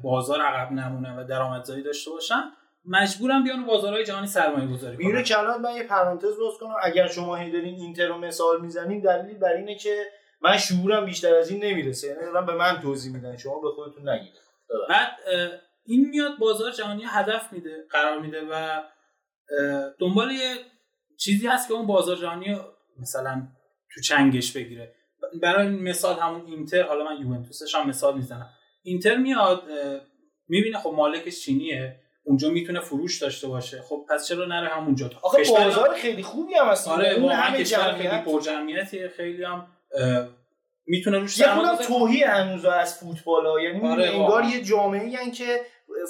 بازار 0.03 0.41
عقب 0.41 0.73
نمونن 0.73 1.19
و 1.19 1.25
درآمدزایی 1.25 1.83
داشته 1.83 2.11
باشن 2.11 2.43
مجبورن 2.85 3.45
بیان 3.45 3.67
بازارهای 3.67 4.05
جهانی 4.05 4.27
سرمایه 4.27 4.67
گذاری 4.67 4.97
کنن. 4.97 5.23
کلمات 5.23 5.61
من 5.61 5.77
یه 5.77 5.83
پرانتز 5.83 6.39
باز 6.39 6.55
کنم. 6.61 6.77
اگر 6.83 7.07
شما 7.07 7.37
هی 7.37 7.51
دارین 7.51 7.75
اینتر 7.75 8.07
رو 8.07 8.19
مثال 8.19 8.61
می‌زنین 8.61 9.01
دلیل 9.01 9.39
بر 9.39 9.53
اینه 9.53 9.75
که 9.75 10.07
من 10.41 10.57
شعورم 10.57 11.05
بیشتر 11.05 11.35
از 11.35 11.51
این 11.51 11.65
نمی‌رسه. 11.65 12.09
یعنی 12.09 12.21
دارم 12.21 12.47
به 12.47 12.55
من 12.55 12.81
توضیح 12.81 13.13
میدن. 13.13 13.37
شما 13.37 13.61
به 13.61 13.69
خودتون 13.71 14.09
نگید. 14.09 14.33
بعد 14.89 15.13
این 15.85 16.09
میاد 16.09 16.39
بازار 16.39 16.71
جهانی 16.73 17.03
هدف 17.07 17.53
میده 17.53 17.85
قرار 17.91 18.21
میده 18.21 18.41
و 18.51 18.83
دنبال 19.99 20.31
یه 20.31 20.55
چیزی 21.17 21.47
هست 21.47 21.69
که 21.69 21.75
اون 21.75 21.87
بازار 21.87 22.17
جهانی 22.17 22.57
مثلا 23.01 23.49
تو 23.95 24.01
چنگش 24.01 24.53
بگیره. 24.53 24.95
برای 25.43 25.69
مثال 25.69 26.19
همون 26.19 26.47
اینتر 26.47 26.83
حالا 26.83 27.05
من 27.05 27.21
یوونتوسش 27.21 27.75
هم 27.75 27.89
مثال 27.89 28.17
می‌زنم. 28.17 28.49
اینتر 28.83 29.17
میاد 29.17 29.63
می‌بینه 30.49 30.79
خب 30.79 30.91
مالکش 30.97 31.41
چینیه 31.41 31.97
اونجا 32.25 32.51
می‌تونه 32.51 32.81
فروش 32.81 33.23
داشته 33.23 33.49
باشه. 33.49 33.83
خب 33.83 34.07
پس 34.09 34.29
چرا 34.29 34.45
نره 34.45 34.69
همونجا؟ 34.69 35.11
آخه 35.23 35.43
بازار 35.51 35.95
خیلی 35.95 36.23
خوبی 36.23 36.55
هم 36.55 36.67
هست. 36.67 36.89
آره 36.89 37.21
واقعا 37.21 37.37
همه 37.37 37.59
کشور 37.59 37.93
خیلی 37.93 38.09
جمعیت. 38.09 38.25
پرجمعیتیه 38.25 39.09
خیلی 39.09 39.45
هم 39.45 39.67
می‌تونه 40.87 41.19
روش 41.19 41.39
یه 41.39 41.47
خودم 41.47 41.77
توهی 41.77 42.23
هنوز 42.23 42.65
از 42.65 42.99
فوتبال 42.99 43.47
ها. 43.47 43.61
یعنی 43.61 43.89
آره، 43.89 44.11
انگار. 44.11 44.45
یه 44.45 44.63
جامعه 44.63 45.17
هن 45.17 45.31
که 45.31 45.61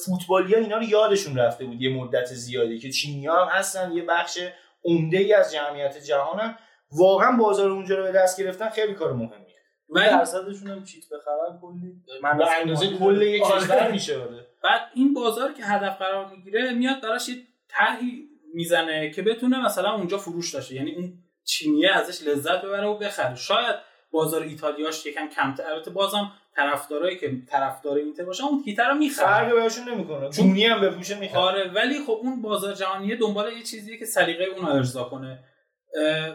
فوتبالی 0.06 0.54
ها 0.54 0.60
اینا 0.60 0.76
رو 0.76 0.82
یادشون 0.82 1.38
رفته 1.38 1.64
بود 1.64 1.82
یه 1.82 1.96
مدت 1.96 2.26
زیادی 2.26 2.78
که 2.78 2.90
چینی 2.90 3.26
ها 3.26 3.44
هم 3.44 3.58
هستن 3.58 3.92
یه 3.92 4.02
بخش 4.02 4.38
عمده 4.84 5.18
ای 5.18 5.34
از 5.34 5.52
جمعیت 5.52 5.98
جهانن 5.98 6.56
واقعا 6.92 7.36
بازار 7.36 7.70
اونجا 7.70 7.96
رو 7.96 8.02
به 8.02 8.12
دست 8.12 8.40
گرفتن 8.40 8.68
خیلی 8.68 8.94
کار 8.94 9.12
مهمیه. 9.12 9.52
ولی 9.88 10.08
درصدشون 10.08 10.70
هم 10.70 10.84
چیت 10.84 11.04
بخرن 11.04 11.60
کلی؟ 11.60 12.02
به 12.38 12.58
اندازه 12.60 12.96
کل 12.98 13.22
یک 13.22 13.42
آره. 13.42 13.60
کشور 13.60 13.90
میشه 13.90 14.22
آره. 14.22 14.46
بعد 14.62 14.80
این 14.94 15.14
بازار 15.14 15.52
که 15.52 15.64
هدف 15.64 15.98
قرار 15.98 16.30
می‌گیره 16.30 16.74
میاد 16.74 17.02
براش 17.02 17.28
یه 17.28 17.34
طرحی 17.68 18.28
می‌زنه 18.54 19.10
که 19.10 19.22
بتونه 19.22 19.64
مثلا 19.64 19.94
اونجا 19.94 20.18
فروش 20.18 20.54
داشته. 20.54 20.74
یعنی 20.74 20.94
اون 20.94 21.12
چینیه 21.44 21.90
ازش 21.96 22.26
لذت 22.26 22.62
ببره 22.62 22.86
و 22.86 22.98
بخره. 22.98 23.34
شاید 23.34 23.76
بازار 24.10 24.42
ایتالیاش 24.42 25.06
یکم 25.06 25.28
کمتر. 25.28 25.66
البته 25.66 25.90
بازم 25.90 26.32
طرفدارایی 26.56 27.18
که 27.18 27.32
طرفدار 27.50 27.96
اینتر 27.96 28.24
باشن 28.24 28.44
اون 28.44 28.62
کیتر 28.62 28.88
رو 28.88 28.94
می‌خرن. 28.94 29.26
فرقی 29.26 29.52
بهشون 29.60 29.88
نمی‌کنه. 29.88 30.20
چون- 30.20 30.30
جونی 30.30 30.64
هم 30.66 30.80
بپوشه 30.80 31.18
می‌خواد 31.18 31.54
آره 31.54 31.70
ولی 31.72 32.04
خب 32.06 32.18
اون 32.22 32.42
بازار 32.42 32.74
جهانیه 32.74 33.16
دنبال 33.16 33.52
یه 33.52 33.62
چیزیه 33.62 33.98
که 33.98 34.04
سلیقه 34.04 34.44
اون 34.44 34.66
رو 34.66 34.72
ارضا 34.72 35.04
کنه. 35.04 35.44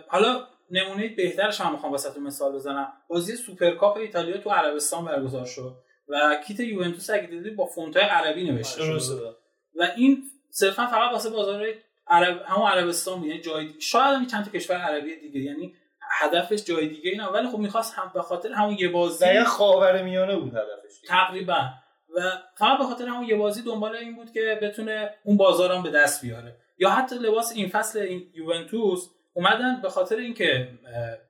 حالا 0.07 0.47
نمونه 0.71 1.07
بهترش 1.07 1.61
هم 1.61 1.71
می‌خوام 1.71 1.91
واسهتون 1.91 2.23
مثال 2.23 2.51
بزنم. 2.53 2.93
بازی 3.07 3.35
سوپرکاپ 3.35 3.97
ایتالیا 3.97 4.37
تو 4.37 4.49
عربستان 4.49 5.05
برگزار 5.05 5.45
شد 5.45 5.75
و 6.07 6.37
کیت 6.47 6.59
یوونتوس 6.59 7.09
اگه 7.09 7.27
دیدید 7.27 7.55
با 7.55 7.65
فونتای 7.65 8.03
عربی 8.03 8.51
نوشته 8.51 8.81
شده 8.99 9.35
و 9.75 9.87
این 9.97 10.23
صرفا 10.49 10.85
فقط 10.87 11.11
واسه 11.11 11.29
بازار 11.29 11.67
عرب 12.07 12.41
همون 12.45 12.67
عربستان 12.69 13.19
بود 13.19 13.27
یعنی 13.27 13.41
جای. 13.41 13.69
شاید 13.79 14.15
هم 14.15 14.25
چند 14.25 14.45
تا 14.45 14.51
کشور 14.51 14.75
عربی 14.77 15.15
دیگه. 15.15 15.39
یعنی 15.39 15.73
هدفش 16.17 16.63
جای 16.63 16.87
دیگه 16.87 17.11
اینا. 17.11 17.31
ولی 17.31 17.47
خب 17.47 17.57
می‌خواست 17.57 17.93
هم 17.93 18.11
به 18.13 18.21
خاطر 18.21 18.51
همون 18.51 18.77
یه 18.79 18.89
بازی 18.89 19.25
دقیقا 19.25 19.45
خاور 19.45 20.01
میانه 20.01 20.35
بود 20.35 20.53
هدفش 20.55 20.99
تقریبا. 21.07 21.69
و 22.15 22.21
فقط 22.57 22.77
به 22.77 22.83
خاطر 22.83 23.07
همون 23.07 23.23
یه 23.23 23.35
بازی 23.35 23.61
دنبال 23.61 23.95
این 23.95 24.15
بود 24.15 24.31
که 24.31 24.59
بتونه 24.61 25.13
اون 25.23 25.37
بازار 25.37 25.71
هم 25.71 25.83
به 25.83 25.91
دست 25.91 26.21
بیاره. 26.21 26.55
یا 26.77 26.89
حتی 26.89 27.15
لباس 27.15 27.51
این 27.55 27.69
فصل 27.69 27.99
این 27.99 28.31
یوونتوس 28.35 29.09
اومدن 29.33 29.81
به 29.81 29.89
خاطر 29.89 30.15
اینکه 30.15 30.69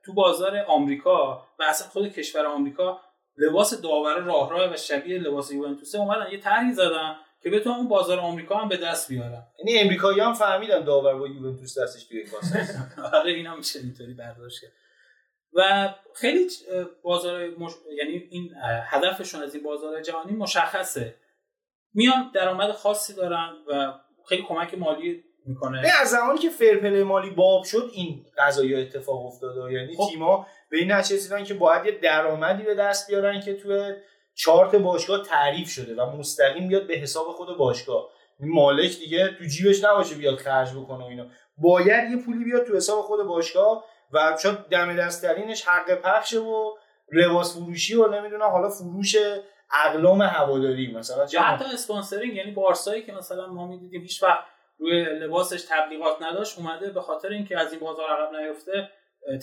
تو 0.04 0.12
بازار 0.12 0.64
آمریکا 0.66 1.46
و 1.58 1.62
اصلا 1.62 1.88
خود 1.88 2.12
کشور 2.12 2.46
آمریکا 2.46 3.00
لباس 3.36 3.80
داور 3.82 4.18
راه 4.18 4.50
راه 4.50 4.72
و 4.72 4.76
شبیه 4.76 5.18
لباس 5.18 5.52
یوونتوسه 5.52 5.98
اومدن. 5.98 6.32
یه 6.32 6.38
طرحی 6.38 6.72
زدن 6.72 7.16
که 7.42 7.50
بتونن 7.50 7.76
اون 7.76 7.88
بازار 7.88 8.18
آمریکا 8.18 8.56
هم 8.56 8.68
به 8.68 8.76
دست 8.76 9.08
بیارن 9.08 9.46
یعنی 9.58 9.78
امریکایی 9.78 10.20
هم 10.20 10.34
فهمیدن 10.34 10.84
داور 10.84 11.14
با 11.14 11.28
یوونتوس 11.28 11.78
دستش 11.78 12.04
توی 12.04 12.24
کاسه. 12.24 12.68
آره 13.18 13.32
اینا 13.32 13.56
میشه 13.56 13.78
اینطوری 13.78 14.14
برداشت 14.14 14.60
کرد. 14.62 14.72
و 15.52 15.94
خیلی 16.14 16.46
بازار 17.02 17.48
مش... 17.58 17.72
یعنی 17.96 18.28
این 18.30 18.54
هدفشون 18.86 19.42
از 19.42 19.54
این 19.54 19.64
بازار 19.64 20.02
جهانی 20.02 20.32
مشخصه. 20.32 21.14
میان 21.94 22.30
درآمد 22.34 22.72
خاصی 22.72 23.14
دارن 23.14 23.52
و 23.68 23.92
خیلی 24.28 24.42
کمک 24.42 24.78
مالی 24.78 25.24
می‌کنه. 25.46 25.80
نه 25.80 26.00
از 26.00 26.08
زمانی 26.08 26.38
که 26.38 26.50
فرپل 26.50 27.02
مالی 27.02 27.30
باب 27.30 27.64
شد 27.64 27.90
این 27.92 28.26
قضایی 28.38 28.74
اتفاق 28.74 29.26
افتاده. 29.26 29.72
یعنی 29.72 29.96
خب. 29.96 30.08
تیما 30.10 30.46
به 30.70 30.78
این 30.78 30.92
نتیجه 30.92 31.16
رسیدن 31.16 31.44
که 31.44 31.54
باید 31.54 31.86
یه 31.86 31.92
درآمدی 31.92 32.62
به 32.62 32.74
دست 32.74 33.10
بیارن 33.10 33.40
که 33.40 33.54
توی 33.54 33.94
چارت 34.38 34.74
باشگاه 34.74 35.22
تعریف 35.22 35.68
شده 35.68 36.02
و 36.02 36.16
مستقیم 36.16 36.68
بیاد 36.68 36.86
به 36.86 36.94
حساب 36.94 37.26
خود 37.26 37.56
باشگاه. 37.56 38.08
مالک 38.40 38.98
دیگه 38.98 39.28
تو 39.38 39.44
جیبش 39.44 39.84
نباشه 39.84 40.14
بیاد 40.14 40.36
خرج 40.36 40.72
بکنه 40.72 41.04
و 41.04 41.08
اینا 41.08 41.26
باید 41.58 42.10
یه 42.10 42.24
پولی 42.24 42.44
بیاد 42.44 42.66
تو 42.66 42.76
حساب 42.76 43.00
خود 43.00 43.26
باشگاه 43.26 43.84
و 44.12 44.36
شاید 44.42 44.58
دم 44.58 44.96
دستترینش 44.96 45.62
حق 45.68 45.94
پخشه 45.94 46.38
و 46.38 46.74
لباس 47.12 47.56
فروشی 47.56 47.94
و 47.94 48.08
نمی‌دونم 48.08 48.48
حالا 48.48 48.68
فروش 48.68 49.16
اقلام 49.86 50.22
هواداری 50.22 50.92
مثلا. 50.92 51.26
یا 51.32 51.42
حتی 51.42 51.64
sponsoring 51.64 52.36
یعنی 52.36 52.50
بارسایی 52.50 53.02
که 53.02 53.12
مثلا 53.12 53.46
ما 53.46 53.66
می‌دیدیم 53.66 54.02
هیچ 54.02 54.22
وقت 54.22 54.44
روی 54.78 55.04
لباسش 55.04 55.66
تبلیغات 55.68 56.22
نداشت 56.22 56.58
اومده 56.58 56.90
به 56.90 57.00
خاطر 57.00 57.28
اینکه 57.28 57.58
از 57.58 57.72
این 57.72 57.80
بازار 57.80 58.10
عقب 58.10 58.36
نیفته 58.36 58.90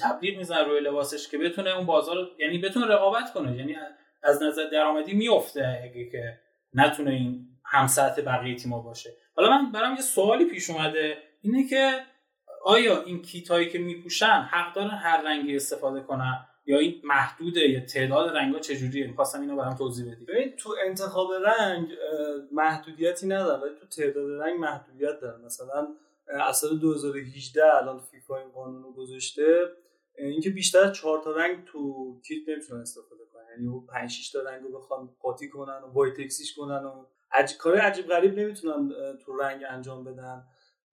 تبلیغ 0.04 0.38
می‌زنه 0.38 0.64
روی 0.64 0.80
لباسش 0.80 1.28
که 1.28 1.38
بتونه 1.38 1.76
اون 1.78 1.86
بازار 1.86 2.18
یعنی 2.40 2.58
بتونه 2.58 2.88
رقابت 2.88 3.34
کنه. 3.34 3.58
یعنی 3.58 3.76
از 4.26 4.44
نظر 4.44 4.70
درآمدی 4.72 5.14
میفته 5.14 5.82
اگه 5.84 6.10
که 6.10 6.40
نتونه 6.74 7.12
این 7.12 7.48
هم 7.66 7.88
سطح 7.88 8.22
بقیه 8.22 8.56
تیما 8.56 8.80
باشه. 8.80 9.14
حالا 9.36 9.50
من 9.50 9.72
برام 9.72 9.96
یه 9.96 10.02
سوالی 10.02 10.46
پیش 10.46 10.70
اومده 10.70 11.18
اینه 11.42 11.68
که 11.68 12.00
آیا 12.64 13.04
این 13.04 13.22
کیت 13.22 13.52
هایی 13.52 13.70
که 13.70 13.80
میپوشن 13.80 14.48
حق 14.52 14.76
دارن 14.76 14.90
هر 14.90 15.22
رنگی 15.22 15.56
استفاده 15.56 16.02
کنن؟ 16.02 16.46
یا 16.66 16.78
این 16.80 17.02
محدوده 17.04 17.70
یا 17.70 17.80
تعداد 17.80 18.38
رنگا 18.38 18.60
چجوریه؟ 18.60 19.08
می‌خواستم 19.08 19.42
اینو 19.42 19.56
برام 19.56 19.76
توضیح 19.76 20.12
بدی. 20.12 20.26
ببین 20.26 20.56
تو 20.56 20.76
انتخاب 20.86 21.32
رنگ 21.34 21.88
محدودیتی 22.52 23.28
نداره 23.28 23.76
تو 23.80 23.88
تعداد 23.88 24.42
رنگ 24.42 24.60
محدودیت 24.60 25.20
داره. 25.22 25.38
مثلا 25.46 25.88
از 26.48 26.58
سال 26.58 26.80
2018 26.80 27.76
الان 27.76 28.00
فیفا 28.00 28.38
این 28.38 28.50
قانون 28.50 28.84
رو 28.84 28.94
گذاشته 28.94 29.46
اینکه 30.18 30.50
بیشتر 30.50 30.80
از 30.80 30.94
چهار 30.94 31.22
تا 31.24 31.32
رنگ 31.32 31.66
تو 31.66 32.22
کیت 32.28 32.50
نمی‌تونن 32.50 32.82
استفاده 32.82 33.25
یعنی 33.58 33.68
اون 33.68 33.86
5 33.86 34.12
6 34.12 34.32
تا 34.32 34.42
رنگ 34.42 34.64
رو 34.64 34.80
بخوان 34.80 35.16
قاطی 35.20 35.50
کنن 35.50 35.84
و 35.84 35.94
وایتکسیش 35.94 36.56
کنن 36.56 36.86
و 36.86 37.06
عج... 37.32 37.58
کار 37.58 37.76
عجیب 37.76 38.08
غریب 38.08 38.40
نمی‌تونن 38.40 38.94
تو 39.26 39.38
رنگ 39.38 39.64
انجام 39.70 40.04
بدن. 40.04 40.44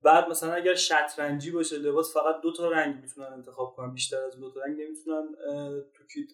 بعد 0.02 0.28
مثلا 0.28 0.52
اگر 0.52 0.74
شطرنجی 0.74 1.50
باشه 1.50 1.78
لباس 1.78 2.14
فقط 2.14 2.40
دو 2.40 2.52
تا 2.52 2.70
رنگ 2.70 3.02
می‌تونن 3.02 3.26
انتخاب 3.26 3.74
کنن 3.76 3.92
بیشتر 3.92 4.24
از 4.24 4.40
دو 4.40 4.50
تا 4.50 4.60
رنگ 4.60 4.80
نمی‌تونن 4.80 5.28
تو 5.94 6.06
کیت 6.06 6.28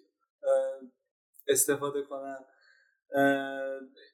استفاده 1.49 2.03
کنن. 2.03 2.39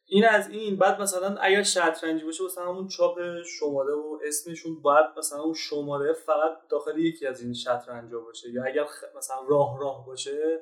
این 0.07 0.25
از 0.25 0.49
این. 0.49 0.77
بعد 0.77 1.01
مثلا 1.01 1.37
اگر 1.41 1.63
شطرنجی 1.63 2.25
باشه 2.25 2.45
مثلا 2.45 2.65
همون 2.65 2.89
چاپ 2.89 3.19
شماره 3.59 3.95
و 3.95 4.19
اسمشون 4.27 4.83
باید 4.83 5.07
مثلا 5.19 5.41
اون 5.41 5.55
شماره 5.55 6.13
فقط 6.13 6.53
داخل 6.71 6.99
یکی 6.99 7.27
از 7.27 7.41
این 7.43 7.53
شطرنجا 7.53 8.21
باشه. 8.21 8.51
یا 8.51 8.65
اگر 8.65 8.87
مثلا 9.17 9.37
راه 9.49 9.79
راه 9.81 10.07
باشه 10.07 10.61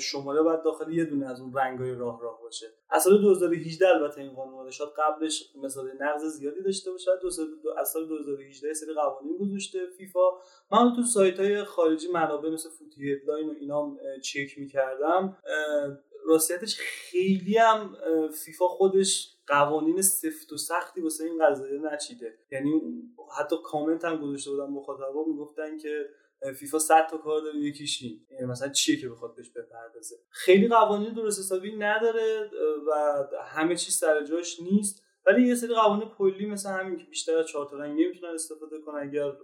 شماره 0.00 0.42
باید 0.42 0.62
داخل 0.62 0.92
یه 0.92 1.04
دونه 1.04 1.30
از 1.30 1.40
اون 1.40 1.54
رنگای 1.54 1.94
راه 1.94 2.22
راه 2.22 2.40
باشه. 2.42 2.66
از 2.90 3.02
سال 3.02 3.20
2018 3.20 3.88
البته 3.88 4.20
این 4.20 4.34
قانون 4.34 4.54
اومده 4.54 4.70
شاید 4.70 4.90
قبلش 4.96 5.52
مثلا 5.62 5.82
نقض 6.00 6.24
زیادی 6.24 6.62
داشته 6.62 6.90
باشه 6.90 7.10
دو 7.22 7.30
سال 7.30 7.46
دو 7.62 7.70
از 7.78 7.88
سال 7.88 8.08
2018 8.08 8.68
یه 8.68 8.74
سری 8.74 8.94
قوانین 8.94 9.38
گذاشته 9.40 9.78
فیفا. 9.98 10.30
من 10.72 10.92
تو 10.96 11.02
سایت 11.02 11.40
های 11.40 11.64
خارجی 11.64 12.08
منابع 12.12 12.48
مثل 12.50 12.68
فوتی 12.70 13.12
هدلاین 13.12 13.48
و 13.48 13.52
اینا 13.60 13.96
چک 14.22 14.58
می‌کردم. 14.58 15.36
راستیتش 16.26 16.76
خیلی 16.78 17.56
هم 17.56 17.96
فیفا 18.44 18.68
خودش 18.68 19.36
قوانین 19.46 20.02
سفت 20.02 20.52
و 20.52 20.56
سختی 20.56 21.00
واسه 21.00 21.24
این 21.24 21.46
قضیه 21.46 21.78
نچیده. 21.92 22.38
یعنی 22.50 22.82
حتی 23.38 23.56
کامنت 23.64 24.04
هم 24.04 24.16
گذاشته 24.16 24.50
بودن 24.50 24.66
مخاطبا 24.66 25.24
می‌گفتن 25.24 25.78
که 25.78 26.08
فیفا 26.56 26.78
100 26.78 27.06
تا 27.10 27.18
کار 27.18 27.40
داره 27.40 27.58
یکیش 27.58 28.02
این. 28.02 28.26
یعنی 28.30 28.46
مثلا 28.46 28.68
چیه 28.68 28.96
که 28.96 29.08
بخواد 29.08 29.34
بهش 29.34 29.50
بپردازه؟ 29.50 30.16
خیلی 30.30 30.68
قوانین 30.68 31.12
درست 31.12 31.38
حسابی 31.38 31.76
نداره 31.76 32.50
و 32.86 33.24
همه 33.44 33.76
چیز 33.76 33.94
سر 33.94 34.24
جاش 34.24 34.60
نیست. 34.60 35.04
ولی 35.26 35.48
یه 35.48 35.54
سری 35.54 35.74
قوانین 35.74 36.08
کلی 36.08 36.46
مثل 36.46 36.70
همین 36.70 36.98
که 36.98 37.04
بیشتر 37.04 37.38
از 37.38 37.46
چهار 37.46 37.66
تا 37.66 37.76
رنگ 37.76 38.00
نمی‌تونن 38.00 38.34
استفاده 38.34 38.78
کنن 38.80 39.08
اگر 39.08 39.24
اه، 39.24 39.34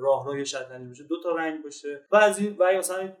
راه 0.00 0.26
راه 0.26 0.44
شطرنجی 0.44 0.88
باشه 0.88 1.04
دو 1.04 1.22
تا 1.22 1.36
رنگ 1.36 1.62
باشه. 1.62 2.06
و 2.10 2.16
از 2.16 2.38
این 2.38 2.56
و 2.58 2.78
مثلا 2.78 3.12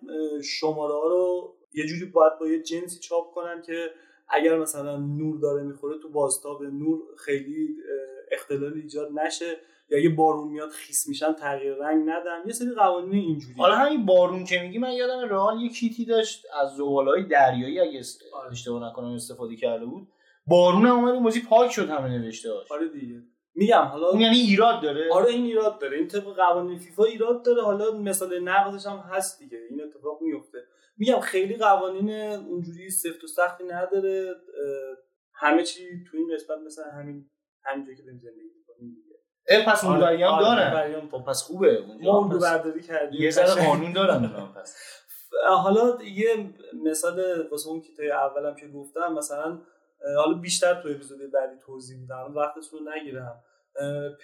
شماره 0.44 0.94
ها 0.94 1.08
رو 1.08 1.56
یه 1.74 1.86
جوری 1.86 2.04
باید 2.04 2.32
با 2.40 2.46
یه 2.46 2.62
جنسی 2.62 3.00
چاپ 3.00 3.34
کنن 3.34 3.62
که 3.62 3.90
اگر 4.28 4.58
مثلا 4.58 4.96
نور 4.96 5.38
داره 5.40 5.62
می‌خوره 5.62 5.98
تو 5.98 6.08
بازتاب 6.08 6.62
نور 6.62 7.00
خیلی 7.18 7.68
اه، 7.68 8.24
اختلالی 8.32 8.80
ایجاد 8.80 9.08
نشه 9.12 9.56
یا 9.88 9.98
یه 9.98 10.08
بارون 10.14 10.48
میاد 10.48 10.68
خیس 10.70 11.08
میشن 11.08 11.32
تغییر 11.32 11.74
رنگ 11.74 12.02
ندن. 12.10 12.42
یه 12.46 12.52
سری 12.52 12.74
قوانین 12.74 13.12
اینجوری. 13.24 13.54
حالا 13.58 13.74
همین 13.74 14.06
بارون 14.06 14.44
که 14.44 14.60
میگی 14.62 14.78
من 14.78 14.92
یادم 14.92 15.28
رئال 15.28 15.60
یه 15.60 15.68
کیتی 15.68 16.04
داشت 16.04 16.46
از 16.62 16.76
زبالهای 16.76 17.22
دریایی 17.22 17.80
اگه 17.80 17.98
است- 17.98 18.22
اشتباه 18.50 18.90
نکنم 18.90 19.06
استفاده 19.12 19.56
کرده 19.56 19.86
بود. 19.86 20.08
بارون 20.46 20.86
هم 20.86 20.94
اومد 21.04 21.22
بازی 21.22 21.40
پاک 21.42 21.70
شد 21.70 21.88
همه 21.88 22.08
نوشته 22.08 22.52
هاش. 22.52 22.72
آره 22.72 22.88
دیگه. 22.88 23.22
میگم 23.54 23.82
حالا 23.82 24.06
اون 24.08 24.20
یعنی 24.20 24.36
ایراد 24.36 24.82
داره؟ 24.82 25.12
آره 25.12 25.30
این 25.30 25.44
ایراد 25.44 25.78
داره. 25.78 25.96
این 25.98 26.08
طبق 26.08 26.36
قوانین 26.36 26.78
فیفا 26.78 27.04
ایراد 27.04 27.44
داره. 27.44 27.62
حالا 27.62 27.98
مثال 27.98 28.38
نقضش 28.40 28.86
هم 28.86 28.96
هست 28.96 29.38
دیگه. 29.38 29.58
این 29.70 29.82
اتفاق 29.82 30.18
میفته. 30.22 30.58
میگم 30.96 31.20
خیلی 31.20 31.56
قوانین 31.56 32.10
اونجوری 32.34 32.90
سفت 32.90 33.24
و 33.24 33.26
سختی 33.26 33.64
نداره 33.64 34.34
همه 35.34 35.62
چی 35.62 35.84
تو 36.10 36.16
این 36.16 36.30
قسمت 36.34 36.58
مثل 36.66 36.82
همین 36.90 37.30
همینجوری 37.64 37.96
که 37.96 38.02
داریم 38.02 38.18
زندگی 38.20 38.50
می‌کنیم 38.58 38.94
دیگه. 38.94 39.64
پس 39.66 39.84
اون 39.84 39.96
آره، 40.02 40.16
هم 40.26 40.32
آره، 40.32 40.44
دارن. 40.44 40.94
هم- 40.94 41.08
خب 41.10 41.24
پس 41.28 41.42
خوبه. 41.42 41.76
اونجا 41.76 42.12
ما 42.12 42.28
برداری 42.28 42.82
کردیم. 42.82 43.22
یه 43.22 43.30
ذره 43.30 43.64
قانون 43.66 43.92
دارن 43.92 44.26
پس. 44.56 44.76
حالا 45.48 45.98
یه 46.04 46.54
مثال 46.84 47.46
واسه 47.48 47.68
اون 47.68 47.80
کیتای 47.80 48.10
اولم 48.10 48.54
که 48.54 48.68
گفتم 48.68 49.12
مثلا 49.12 49.60
حالا 50.16 50.38
بیشتر 50.38 50.82
تو 50.82 50.88
اپیزود 50.88 51.32
بعدی 51.32 51.56
توضیح 51.66 51.98
میدم 51.98 52.16
الان 52.16 52.34
وقتتون 52.34 52.80
رو 52.86 52.92
نگیرم. 52.92 53.42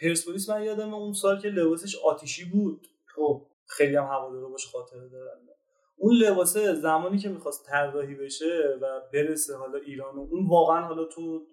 پرسپولیس 0.02 0.50
من 0.50 0.62
یادم 0.62 0.94
اون 0.94 1.12
سال 1.12 1.40
که 1.40 1.48
لباسش 1.48 1.96
آتیشی 2.04 2.44
بود. 2.44 2.86
خب. 3.16 3.46
خیلی 3.68 3.96
هم 3.96 4.04
هوادارا 4.04 4.48
باش 4.48 4.66
خاطره 4.66 5.08
دارن. 5.08 5.38
اون 6.02 6.14
لباسه 6.14 6.74
زمانی 6.74 7.18
که 7.18 7.28
می‌خواست 7.28 7.66
طراحی 7.66 8.14
بشه 8.14 8.78
و 8.82 9.00
برسه 9.12 9.56
حالا 9.56 9.78
ایران 9.78 10.16
و 10.16 10.26
اون 10.30 10.48
واقعا 10.48 10.80
حالا 10.80 11.04
تو 11.04 11.46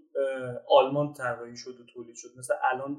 آلمان 0.69 1.14
طراحی 1.14 1.57
شد 1.57 1.80
و 1.80 1.86
تولید 1.94 2.15
شد. 2.15 2.30
مثل 2.38 2.53
الان 2.72 2.98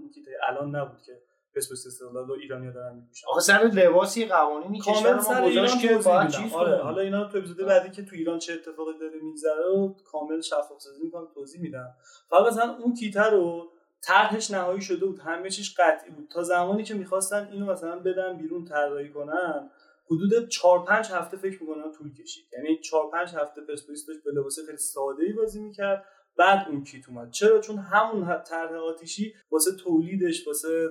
الان 0.48 0.76
نبود 0.76 1.02
که 1.06 1.12
پرسپولیس 1.54 1.86
استقلال 1.86 2.30
و 2.30 2.32
ایرانیا 2.32 2.72
دارن 2.72 2.94
میپوشن 2.94 3.26
آخه 3.30 3.40
سر 3.40 3.58
لباسی 3.58 4.26
قوانینی 4.26 4.80
کشور 4.80 5.02
کامل 5.02 5.18
سر 5.18 5.42
ایران 5.42 5.78
که 5.78 5.98
باید. 6.04 6.28
چیز 6.28 6.52
آره. 6.52 6.76
حالا 6.76 7.02
اینا 7.02 7.24
تو 7.24 7.38
اپیزود 7.38 7.66
بعدی 7.66 7.90
که 7.90 8.02
تو 8.02 8.16
ایران 8.16 8.38
چه 8.38 8.52
اتفاقی 8.52 8.98
داره 9.00 9.20
میگذره 9.22 9.64
و 9.64 9.94
کامل 10.04 10.40
شفاف 10.40 10.80
سازی 10.80 11.02
می‌کنم 11.04 11.28
توضیح 11.34 11.60
میدم. 11.60 11.94
فقط 12.30 12.46
مثلا 12.46 12.76
اون 12.76 12.94
کیته 12.94 13.22
رو 13.22 13.72
طرحش 14.02 14.50
نهایی 14.50 14.80
شده 14.80 15.06
بود. 15.06 15.18
همه 15.18 15.50
چیش 15.50 15.74
قطعی 15.78 16.10
بود. 16.10 16.28
تا 16.28 16.42
زمانی 16.42 16.84
که 16.84 16.94
می‌خواستن 16.94 17.48
اینو 17.52 17.72
مثلا 17.72 17.98
بدن 17.98 18.36
بیرون 18.36 18.64
طراحی 18.64 19.12
کنن 19.12 19.70
حدود 20.10 20.48
4 20.48 20.84
5 20.84 21.06
هفته 21.06 21.36
فکر 21.36 21.62
می‌کنم 21.62 21.92
طول 21.92 22.14
کشید. 22.14 22.44
یعنی 22.52 22.80
4 22.80 23.10
5 23.12 23.28
هفته 23.34 23.60
پرسپولیس 23.60 24.06
داشت 24.06 24.20
به 24.24 24.30
لباس 24.30 24.58
خیلی 24.66 24.78
ساده 24.78 25.22
ای 25.24 25.32
بازی 25.32 25.60
می‌کرد. 25.60 26.04
بعد 26.38 26.66
اون 26.68 26.84
کیت 26.84 27.08
اومد. 27.08 27.30
چرا؟ 27.30 27.60
چون 27.60 27.78
همون 27.78 28.42
طرح 28.42 28.72
آتیشی 28.72 29.34
واسه 29.50 29.70
تولیدش 29.84 30.46
واسه 30.46 30.88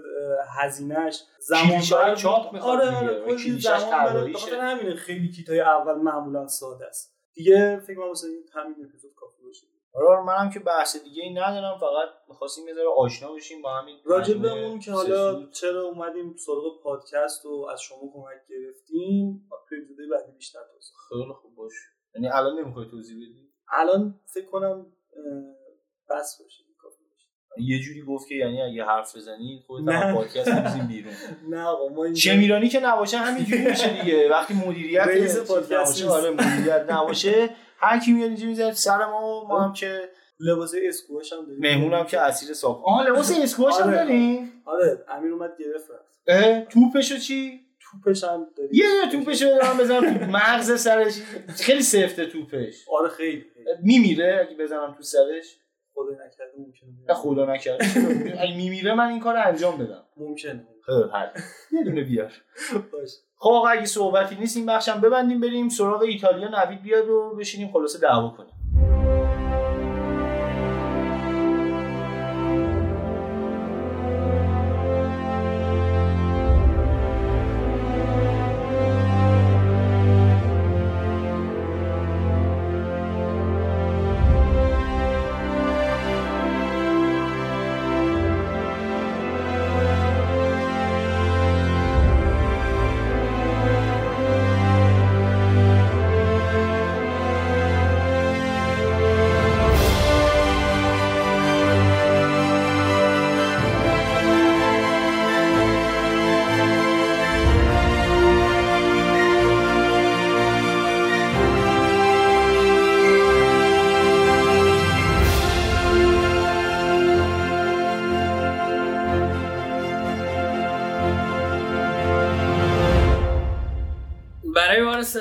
هزینهش 0.59 1.23
زمان 1.39 1.67
کلیشه‌های 1.69 2.05
بر- 2.05 2.15
چاپ 2.15 2.53
می‌خواد 2.53 2.81
آره. 2.81 2.97
آره 2.97 3.35
کلی 3.35 3.59
زمان 3.59 4.33
خاطر 4.33 4.59
همینه 4.59 4.95
خیلی 4.95 5.31
کیتای 5.31 5.59
اول 5.59 5.93
معمولا 5.95 6.47
ساده 6.47 6.85
است. 6.85 7.17
دیگه 7.33 7.79
فکر 7.79 7.95
کنم 7.95 8.07
واسه 8.07 8.27
همین 8.53 8.75
اپیزود 8.85 9.11
کافی 9.15 9.43
باشه. 9.43 9.67
آره 9.97 10.23
منم 10.23 10.49
که 10.49 10.59
بحث 10.59 11.03
دیگه 11.03 11.23
ای 11.23 11.33
ندارم 11.33 11.77
فقط 11.77 12.09
می‌خواستیم 12.29 12.67
یه 12.67 12.73
ذره 12.73 12.89
آشنا 12.97 13.33
بشیم 13.33 13.61
با 13.61 13.73
همین 13.73 13.97
راجع 14.05 14.33
به 14.33 14.39
مجموعه 14.39 14.65
اون 14.65 14.79
که 14.79 14.91
حالا. 14.91 15.49
چرا 15.51 15.83
اومدیم 15.83 16.35
سراغ 16.45 16.83
پادکست 16.83 17.45
و 17.45 17.67
از 17.73 17.81
شما 17.81 17.99
کمک 18.13 18.41
گرفتیم 18.49 19.49
تو 19.69 19.75
بعدی 20.11 20.31
بیشتر 20.31 20.59
توضیح 20.59 20.95
خیلی 21.09 21.33
خوب 21.41 21.55
باش 21.55 21.73
یعنی 22.15 22.27
الان 22.27 22.59
نمی‌خوای 22.59 22.85
توضیح 22.91 23.17
بدی 23.17 23.51
الان 23.73 24.19
فکر 24.33 24.45
کنم 24.45 24.85
بس 26.09 26.41
باشه 26.41 26.63
یه 27.59 27.79
جوری 27.79 28.01
گفت 28.01 28.27
که 28.27 28.35
یعنی 28.35 28.61
اگه 28.61 28.83
حرف 28.83 29.15
بزنی 29.15 29.63
خودت. 29.67 29.89
هم 29.89 30.15
پادکست 30.15 30.47
می‌ریزیم 30.47 30.87
بیرون 30.87 31.13
نه 31.51 31.63
آقا 31.63 31.87
ما 31.87 32.13
شمیرانی 32.13 32.69
که 32.69 32.79
نباشه 32.79 33.17
همینجوری 33.17 33.65
میشه 33.65 34.01
دیگه 34.01 34.29
وقتی 34.29 34.53
مدیریت 34.53 35.07
رئیس 35.07 35.51
پادکست. 35.51 36.05
آره 36.05 36.29
مدیریت 36.29 36.85
نباشه 36.89 37.49
هر 37.79 37.99
کی 37.99 38.11
میاد 38.13 38.27
اینجا 38.27 38.47
می‌ذاره 38.47 38.73
سر 38.73 39.05
ما 39.05 39.47
ما 39.47 39.61
هم 39.61 39.73
که 39.73 40.09
لباس 40.39 40.73
اسکواش 40.87 41.33
هم 41.33 41.45
داریم. 41.45 41.59
مهمونم 41.59 42.05
که 42.05 42.19
اسیر 42.19 42.53
صاحب 42.53 42.81
آها 42.85 43.03
لباس 43.03 43.39
اسکواش 43.43 43.75
هم 43.75 43.87
آره. 43.87 43.95
داریم؟ 43.95 44.61
آره 44.65 45.05
امیر 45.07 45.33
اومد 45.33 45.51
گرفت. 45.59 45.89
رفت 46.27 46.69
توپشو 46.69 47.17
چی؟ 47.17 47.61
توپش 47.79 48.23
هم 48.23 48.47
داریم. 48.57 48.71
یه 48.73 48.85
دونه 48.87 49.11
توپشو 49.11 49.45
بده 49.45 49.71
من 49.73 49.77
بزنم 49.77 50.17
تو 50.17 50.25
مغز 50.25 50.81
سرش. 50.81 51.21
خیلی 51.47 51.81
سفته 51.81 52.25
توپش. 52.25 52.85
آره 52.91 53.09
خیلی 53.09 53.45
خیلی. 53.53 53.65
میمیره 53.83 54.47
اگه 54.47 54.63
بزنم 54.63 54.93
تو 54.97 55.03
سرش؟ 55.03 55.57
خدا 55.93 56.11
نکرده 56.11 56.51
ممکنه 56.57 56.89
نه 57.07 57.13
خدا 57.13 57.45
نکرده. 57.53 57.85
اگه 58.41 58.57
میمیره 58.57 58.93
من 58.93 59.09
این 59.09 59.19
کار 59.19 59.37
انجام 59.37 59.77
بدم. 59.77 60.03
ممکنه. 60.17 60.67
خب 60.85 61.09
حل 61.13 61.27
یه 61.71 61.83
دونه 61.83 62.03
بیار. 62.03 62.31
باش 62.91 63.11
خب 63.39 63.65
اگه 63.69 63.85
صحبتی 63.85 64.35
نیست 64.35 64.57
این 64.57 64.65
بخشم 64.65 65.01
ببندیم 65.01 65.41
بریم 65.41 65.69
سراغ 65.69 66.01
ایتالیا. 66.01 66.47
نوید 66.47 66.81
بیاد 66.81 67.09
و 67.09 67.35
بشینیم 67.39 67.71
خلاصه 67.73 67.99
دعوا 67.99 68.29
کنیم. 68.29 68.56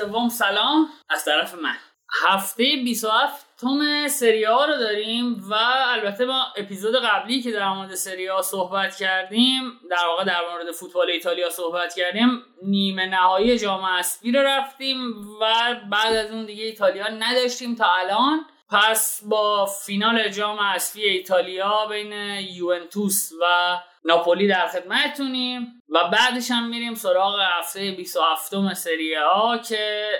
سوم 0.07 0.29
سلام 0.29 0.89
از 1.09 1.25
طرف 1.25 1.53
من. 1.53 1.75
هفته 2.27 2.63
27 2.83 3.45
توم 3.59 4.07
سری 4.07 4.43
ها 4.43 4.65
رو 4.65 4.77
داریم 4.77 5.43
و 5.49 5.53
البته 5.87 6.25
با 6.25 6.43
اپیزود 6.57 6.95
قبلی 6.95 7.41
که 7.41 7.51
در 7.51 7.69
مورد 7.69 7.95
سری 7.95 8.27
ها 8.27 8.41
صحبت 8.41 8.95
کردیم 8.95 9.61
در 9.89 10.05
واقع 10.07 10.23
در 10.23 10.41
مورد 10.51 10.71
فوتبال 10.71 11.09
ایتالیا 11.09 11.49
صحبت 11.49 11.95
کردیم 11.95 12.43
نیمه 12.63 13.05
نهایی 13.05 13.59
جام 13.59 13.83
اسپی 13.83 14.31
رو 14.31 14.39
رفتیم 14.39 14.99
و 15.41 15.75
بعد 15.91 16.15
از 16.15 16.31
اون 16.31 16.45
دیگه 16.45 16.63
ایتالیا 16.63 17.07
نداشتیم 17.07 17.75
تا 17.75 17.85
الان. 17.99 18.45
پس 18.69 19.21
با 19.23 19.65
فینال 19.65 20.29
جام 20.29 20.59
اسپی 20.59 21.01
ایتالیا 21.03 21.85
بین 21.89 22.11
یوونتوس 22.39 23.31
و 23.41 23.77
ناپولی 24.07 24.47
در 24.47 24.67
خدمتتونیم 24.67 25.81
و 25.89 25.99
بعدش 26.11 26.51
هم 26.51 26.69
میریم 26.69 26.95
سراغ 26.95 27.39
هفته 27.59 27.91
27 27.91 28.73
سری 28.73 29.13
ها 29.13 29.57
که 29.57 30.11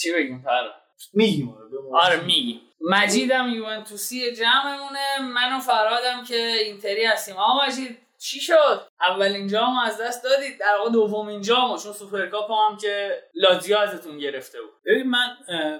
چی 0.00 0.12
بگیم 0.12 0.42
پر 0.42 0.68
میگیم 1.12 1.48
آره. 1.48 2.14
آره 2.14 2.24
میگیم. 2.24 2.60
مجیدم 2.80 3.48
یوونتوسی 3.48 4.32
جمعمونه. 4.32 5.20
من 5.20 5.56
و 5.56 5.60
فرادم 5.60 6.24
که 6.24 6.36
اینتری 6.36 7.04
هستیم. 7.04 7.36
آقا 7.36 7.66
مجید 7.66 7.98
چی 8.18 8.40
شد؟ 8.40 8.88
اولین 9.00 9.48
جام 9.48 9.78
از 9.78 10.00
دست 10.00 10.24
دادید 10.24 10.60
در 10.60 10.76
واقع 10.78 10.90
دومین 10.90 11.40
جام 11.40 11.78
چون 11.78 11.92
سوپرکاپ 11.92 12.50
هم 12.50 12.76
که 12.76 13.22
لازیو 13.34 13.78
ازتون 13.78 14.18
گرفته 14.18 14.58
بود. 14.62 14.70
ببین 14.84 15.10
من 15.10 15.36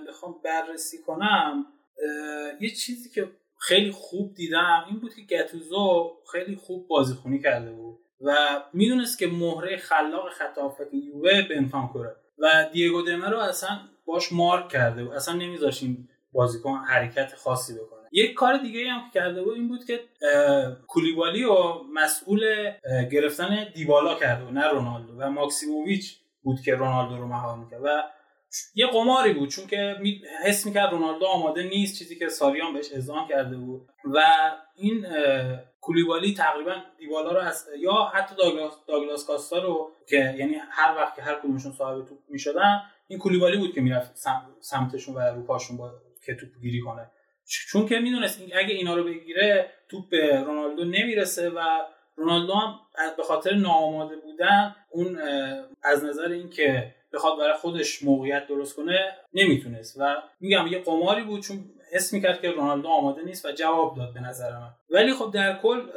بخوام 0.09 0.35
بررسی 0.45 1.03
کنم 1.03 1.67
یه 2.61 2.71
چیزی 2.71 3.11
که 3.11 3.31
خیلی 3.59 3.91
خوب 3.91 4.35
دیدم. 4.35 4.85
این 4.91 5.01
بود 5.01 5.15
که 5.15 5.23
گتوزو 5.23 6.13
خیلی 6.33 6.57
خوب 6.57 6.89
بازیخونی 6.89 7.43
کرده 7.43 7.73
بود 7.73 7.99
و 8.21 8.35
می‌دونست 8.73 9.19
که 9.19 9.27
مهره 9.27 9.77
خلاق 9.77 10.29
خط 10.33 10.59
یووه 10.93 11.43
بنتانکوره 11.51 12.17
و 12.39 12.69
دیگو 12.73 13.03
دمه 13.03 13.29
رو 13.29 13.39
اصلا 13.39 13.81
باش 14.07 14.33
مارک 14.33 14.69
کرده 14.69 15.05
بود. 15.05 15.15
اصلا 15.15 15.35
نمیذاشت 15.35 15.83
این 15.83 16.09
بازیکن 16.33 16.77
حرکت 16.89 17.35
خاصی 17.35 17.75
بکنه. 17.75 18.09
یک 18.13 18.35
کار 18.35 18.59
دیگه 18.59 18.91
هم 18.91 19.11
که 19.11 19.21
کرده 19.21 19.43
بود 19.43 19.55
این 19.55 19.69
بود 19.69 19.85
که 19.85 20.01
کولیبالی 20.87 21.45
و 21.45 21.55
مسئول 21.95 22.73
گرفتن 23.13 23.67
دیبالا 23.75 24.15
کرده 24.15 24.45
بود 24.45 24.55
نه 24.55 24.69
رونالدو. 24.69 25.13
و 25.19 25.31
ماکسیموویچ 25.31 26.19
بود 26.43 26.61
که 26.61 26.75
رونالدو 26.75 27.17
رو 27.17 27.27
مهار 27.27 27.59
می‌کرد. 27.59 27.81
و 27.85 28.03
یه 28.75 28.87
قماری 28.87 29.35
بود 29.35 29.49
چون 29.49 29.67
که 29.67 29.97
حس 30.45 30.67
می‌کرد 30.67 30.93
رونالدو 30.93 31.27
آماده 31.27 31.63
نیست 31.63 31.99
چیزی 31.99 32.19
که 32.19 32.29
ساریان 32.29 32.73
بهش 32.73 32.93
اذعان 32.93 33.29
کرده 33.29 33.57
بود. 33.57 33.89
و 34.05 34.23
این 34.77 35.07
کولیبالی 35.81 36.35
تقریبا 36.35 36.75
دیبالا 36.99 37.33
رو 37.33 37.41
از 37.41 37.69
یا 37.79 38.11
حتی 38.15 38.35
داگلاس, 38.37 38.73
داگلاس 38.89 39.27
کاستا 39.27 39.59
رو 39.59 39.91
که 40.09 40.35
یعنی 40.39 40.55
هر 40.71 40.97
وقت 40.97 41.17
که 41.17 41.23
هر 41.23 41.35
کدومشون 41.35 41.73
صاحب 41.73 42.05
توپ 42.07 42.19
می‌شدن 42.29 42.83
این 43.09 43.19
کولیبالی 43.19 43.57
بود 43.57 43.75
که 43.75 43.81
می‌رفت 43.81 44.17
سم- 44.17 44.57
سمتشون 44.61 45.15
و 45.15 45.19
رو 45.19 45.43
پاشون 45.43 45.77
با 45.77 45.91
که 46.27 46.35
توپ 46.35 46.49
گیری 46.63 46.81
کنه. 46.81 47.11
چون 47.69 47.87
که 47.87 47.99
می‌دونست 47.99 48.43
اگه 48.55 48.75
اینا 48.75 48.95
رو 48.95 49.05
بگیره 49.05 49.71
توپ 49.89 50.09
به 50.09 50.41
رونالدو 50.41 50.85
نمی‌رسه 50.85 51.51
و 51.51 51.61
رونالدو 52.17 52.55
هم 52.55 52.75
به 53.17 53.23
خاطر 53.23 53.55
ناآماده 53.55 54.17
بودن 54.17 54.77
اون 54.91 55.19
از 55.83 56.05
نظر 56.05 56.29
اینکه 56.29 56.95
بخواد 57.13 57.39
برای 57.39 57.55
خودش 57.55 58.03
موقعیت 58.03 58.47
درست 58.47 58.77
کنه 58.77 59.17
نمی‌تونست. 59.33 59.97
و 60.01 60.23
میگم 60.41 60.67
یه 60.67 60.79
قماری 60.79 61.23
بود 61.23 61.43
چون 61.43 61.65
حس 61.93 62.13
می‌کرد 62.13 62.41
که 62.41 62.51
رونالدو 62.51 62.89
آماده 62.89 63.23
نیست 63.23 63.47
و 63.47 63.53
جواب 63.53 63.97
داد 63.97 64.15
به 64.15 64.21
نظر 64.21 64.59
من. 64.59 64.71
ولی 64.91 65.15
خب 65.15 65.31
در 65.35 65.59
کل 65.63 65.91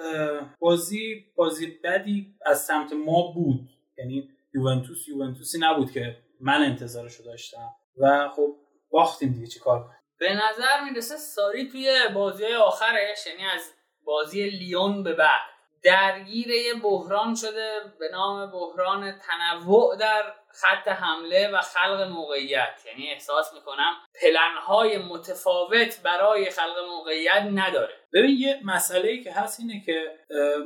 بازی 0.59 1.25
بازی 1.35 1.79
بدی 1.83 2.35
از 2.45 2.65
سمت 2.65 2.93
ما 2.93 3.31
بود. 3.35 3.69
یعنی 3.97 4.29
یوونتوس 4.53 5.07
یوونتوسی 5.07 5.57
نبود 5.61 5.91
که 5.91 6.17
من 6.41 6.63
انتظارشو 6.63 7.23
داشتم. 7.23 7.69
و 7.97 8.29
خب 8.35 8.55
باختیم 8.91 9.33
دیگه 9.33 9.47
چی 9.47 9.59
کار 9.59 9.83
کنیم. 9.83 9.99
به 10.19 10.33
نظر 10.33 10.83
می‌رسه 10.89 11.17
ساری 11.17 11.67
توی 11.67 11.99
بازی 12.13 12.45
آخرش 12.45 13.27
یعنی 13.27 13.43
از 13.55 13.61
بازی 14.05 14.49
لیون 14.49 15.03
به 15.03 15.13
بعد. 15.13 15.58
درگیر 15.83 16.47
یه 16.47 16.73
بحران 16.83 17.35
شده 17.35 17.71
به 17.99 18.09
نام 18.11 18.51
بحران 18.51 19.11
تنوع 19.11 19.97
در 19.99 20.23
خط 20.51 20.87
حمله 20.87 21.51
و 21.53 21.57
خلق 21.57 22.01
موقعیت. 22.01 22.85
یعنی 22.85 23.11
احساس 23.11 23.53
می‌کنم 23.53 23.93
پلنهای 24.21 24.97
متفاوت 24.97 26.01
برای 26.03 26.49
خلق 26.49 26.75
موقعیت 26.89 27.49
نداره. 27.53 27.93
ببین 28.13 28.35
یه 28.39 28.59
مسئله 28.65 29.09
ای 29.09 29.23
که 29.23 29.31
هست 29.31 29.59
اینه 29.59 29.83
که 29.85 30.15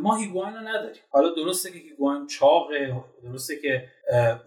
ما 0.02 0.16
هیگواین 0.16 0.54
رو 0.56 0.62
نداریم. 0.62 1.02
حالا 1.10 1.30
درسته 1.30 1.72
که 1.72 1.78
هیگواین 1.78 2.28
چاقه 2.28 3.04
درسته 3.24 3.60
که 3.60 3.90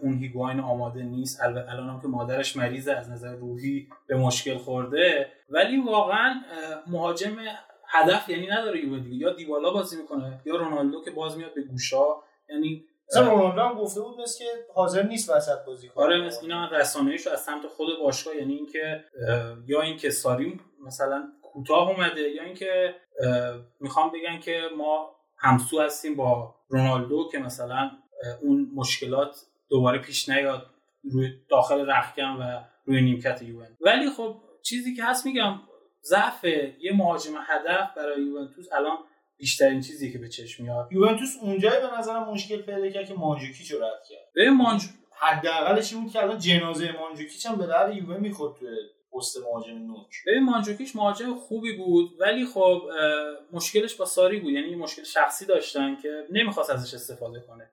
اون 0.01 0.17
هیگواین 0.17 0.59
آماده 0.59 1.03
نیست. 1.03 1.41
الان 1.43 1.89
هم 1.89 2.01
که 2.01 2.07
مادرش 2.07 2.55
مریضه 2.55 2.93
از 2.93 3.09
نظر 3.09 3.35
روحی 3.35 3.87
به 4.07 4.15
مشکل 4.15 4.57
خورده. 4.57 5.31
ولی 5.49 5.81
واقعا 5.81 6.41
مهاجم 6.87 7.35
هدف 8.03 8.29
یعنی 8.29 8.47
نداره 8.47 8.85
یووه 8.85 8.99
دیگه. 8.99 9.15
یا 9.15 9.33
دیبالا 9.33 9.71
بازی 9.71 9.97
می‌کنه 9.97 10.41
یا 10.45 10.55
رونالدو 10.55 11.03
که 11.03 11.11
باز 11.11 11.37
میاد 11.37 11.53
به 11.53 11.61
گوشا. 11.61 12.05
یعنی 12.49 12.85
مثلا 13.09 13.31
رونالدو 13.31 13.61
هم 13.61 13.73
گفته 13.73 14.01
بود 14.01 14.21
مثل 14.21 14.39
که 14.39 14.51
حاضر 14.75 15.03
نیست 15.03 15.29
وسط 15.29 15.65
بازی 15.67 15.87
کنه. 15.87 16.05
آره 16.05 16.21
مثل 16.21 16.39
اینا 16.41 16.69
رسانه‌ایش 16.71 17.27
از 17.27 17.43
سمت 17.43 17.67
خود 17.67 17.87
باشگاه 18.03 18.35
یعنی 18.35 18.53
اینکه 18.53 19.03
یا 19.67 19.81
اینکه 19.81 20.09
ساریم 20.09 20.61
مثلا 20.85 21.27
کوتاه 21.41 21.89
اومده 21.89 22.21
یا 22.21 22.43
اینکه 22.43 22.95
می‌خوام 23.79 24.11
بگن 24.11 24.39
که 24.39 24.61
ما 24.77 25.15
همسو 25.37 25.81
هستیم 25.81 26.15
با 26.15 26.55
رونالدو 26.69 27.29
که 27.31 27.39
مثلا 27.39 27.91
اون 28.41 28.71
مشکلات 28.75 29.37
دوباره 29.69 29.99
پیش 29.99 30.29
نیاد 30.29 30.65
روی 31.11 31.29
داخل 31.49 31.89
رختکن 31.89 32.23
و 32.23 32.61
روی 32.85 33.01
نیمکت 33.01 33.41
یوونتوس. 33.41 33.77
ولی 33.81 34.09
خب 34.09 34.35
چیزی 34.63 34.95
که 34.95 35.03
هست 35.03 35.25
میگم 35.25 35.59
ضعف 36.03 36.43
یه 36.79 36.95
مهاجم 36.95 37.33
هدف 37.47 37.97
برای 37.97 38.23
یوونتوس 38.23 38.65
الان 38.73 38.97
بیشترین 39.37 39.81
چیزی 39.81 40.11
که 40.11 40.17
به 40.19 40.29
چشم 40.29 40.63
میاد. 40.63 40.87
یوونتوس 40.91 41.35
اونجایی 41.41 41.81
به 41.81 41.97
نظرم 41.97 42.29
مشکل 42.29 42.61
پیدا 42.61 42.89
کرد 42.89 43.05
که 43.05 43.13
مانجوکیچ 43.13 43.71
رو 43.71 43.83
رد 43.83 44.03
کرد. 44.09 44.27
به 44.33 44.49
مانج 44.49 44.81
حداقلش 45.19 45.93
این 45.93 46.03
بود 46.03 46.13
که 46.13 46.23
الان 46.23 46.39
جنازه 46.39 46.91
مانجوکیچ 46.91 47.45
هم 47.45 47.55
به 47.55 47.67
درد 47.67 47.95
یووه 47.95 48.17
می‌خورد 48.17 48.55
توی 48.59 48.69
پست 49.13 49.37
مهاجم 49.37 49.77
نوک. 49.77 50.11
ببین 50.27 50.43
مانجوکیچ 50.43 50.95
مهاجم 50.95 51.35
خوبی 51.35 51.77
بود 51.77 52.11
ولی 52.19 52.45
خب 52.45 52.81
مشکلش 53.53 53.95
با 53.95 54.05
ساری 54.05 54.39
بود. 54.39 54.53
یعنی 54.53 54.75
مشکل 54.75 55.03
شخصی 55.03 55.45
داشتن 55.45 55.95
که 55.95 56.25
نمی‌خواست 56.31 56.69
ازش 56.69 56.93
استفاده 56.93 57.39
کنه 57.39 57.69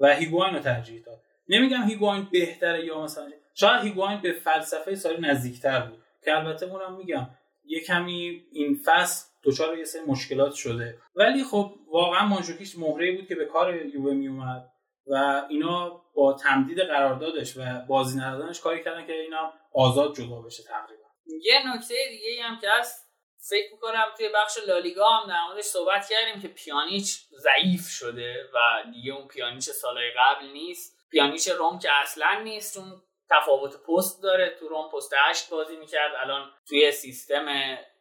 و 0.00 0.14
هیگواین 0.14 0.54
رو 0.54 0.60
ترجیح 0.60 1.02
داد. 1.02 1.20
نمیگم 1.48 1.82
هیگواین 1.82 2.28
بهتره 2.32 2.84
یا 2.84 3.02
مثلا 3.02 3.30
شاید 3.54 3.82
هیگواین 3.82 4.20
به 4.20 4.32
فلسفه 4.32 4.94
ساری 4.94 5.20
نزدیکتر 5.20 5.80
بود. 5.80 5.98
که 6.24 6.36
البته 6.36 6.66
اونم 6.66 6.96
میگم 6.96 7.28
یه 7.68 7.80
کمی 7.84 8.42
این 8.52 8.80
فصل 8.84 9.26
دچار 9.44 9.78
یه 9.78 9.84
سری 9.84 10.02
مشکلات 10.06 10.54
شده. 10.54 10.98
ولی 11.14 11.44
خب 11.44 11.74
واقعا 11.92 12.26
مانجوکیچ 12.26 12.78
مهره 12.78 13.16
بود 13.16 13.28
که 13.28 13.34
به 13.34 13.44
کار 13.44 13.86
یووه 13.86 14.14
میومد 14.14 14.70
و 15.06 15.42
اینا 15.48 16.02
با 16.14 16.32
تمدید 16.32 16.80
قراردادش 16.80 17.56
و 17.56 17.60
بازی 17.88 18.18
ندادنش 18.18 18.60
کاری 18.60 18.84
کردن 18.84 19.06
که 19.06 19.12
اینا 19.12 19.52
آزاد 19.74 20.16
جدا 20.16 20.40
بشه 20.40 20.62
تقریبا. 20.62 21.02
یه 21.42 21.74
نکته 21.74 21.94
دیگه 22.10 22.42
هم 22.42 22.58
که 22.60 22.66
هست 22.70 23.08
فکر 23.50 23.72
می‌کنم 23.72 24.04
توی 24.16 24.28
بخش 24.34 24.58
لالیگا 24.66 25.08
هم 25.08 25.28
در 25.28 25.44
موردش 25.48 25.64
صحبت 25.64 26.08
کردیم 26.08 26.42
که 26.42 26.48
پیانیچ 26.48 27.20
ضعیف 27.38 27.88
شده 27.88 28.34
و 28.54 28.58
دیگه 28.92 29.12
اون 29.12 29.28
پیانیچ 29.28 29.64
سالهای 29.64 30.10
قبل 30.18 30.46
نیست. 30.46 30.98
پیانیچ 31.10 31.48
روم 31.48 31.78
که 31.78 31.88
اصلا 31.92 32.40
نیست 32.42 32.76
اون 32.76 33.02
تفاوت 33.30 33.76
پست 33.86 34.22
داره. 34.22 34.56
تو 34.60 34.68
روم 34.68 34.90
پست 34.94 35.12
8 35.30 35.50
بازی 35.50 35.76
می‌کرد. 35.76 36.12
الان 36.22 36.50
توی 36.68 36.92
سیستم 36.92 37.46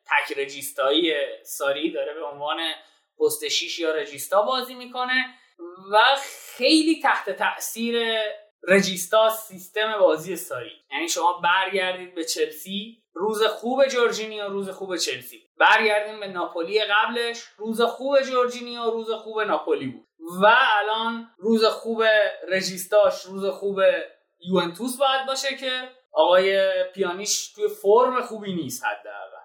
تک 0.05 0.37
رجیستایی 0.37 1.13
ساری 1.43 1.91
داره 1.91 2.13
به 2.13 2.25
عنوان 2.25 2.57
پست 3.19 3.47
6 3.47 3.79
یا 3.79 3.91
رجیستا 3.91 4.41
بازی 4.41 4.75
می‌کنه 4.75 5.25
و 5.91 5.97
خیلی 6.57 7.01
تحت 7.01 7.29
تاثیر 7.29 8.19
رجیستا 8.67 9.29
سیستم 9.29 9.99
بازی 9.99 10.35
ساری. 10.35 10.71
یعنی 10.91 11.09
شما 11.09 11.41
برگردید 11.43 12.15
به 12.15 12.23
چلسی 12.23 13.03
روز 13.13 13.43
خوب 13.43 13.85
جورجینیو 13.85 14.47
روز 14.47 14.69
خوب 14.69 14.97
چلسی. 14.97 15.49
برگردیم 15.59 16.19
به 16.19 16.27
ناپولی 16.27 16.81
قبلش 16.83 17.43
روز 17.57 17.81
خوب 17.81 18.21
جورجینیو 18.21 18.83
روز 18.83 19.11
خوب 19.11 19.41
ناپولی 19.41 19.87
بود. 19.87 20.07
و 20.41 20.55
الان 20.77 21.29
روز 21.37 21.65
خوب 21.65 22.03
رجیستاش 22.47 23.25
روز 23.25 23.45
خوب 23.45 23.81
یوونتوس 24.39 24.97
باید 24.97 25.27
باشه 25.27 25.55
که 25.55 25.89
آقای 26.11 26.73
پیانیش 26.93 27.53
توی 27.53 27.68
فرم 27.68 28.22
خوبی 28.22 28.53
نیست 28.53 28.84
حداقل. 28.85 29.38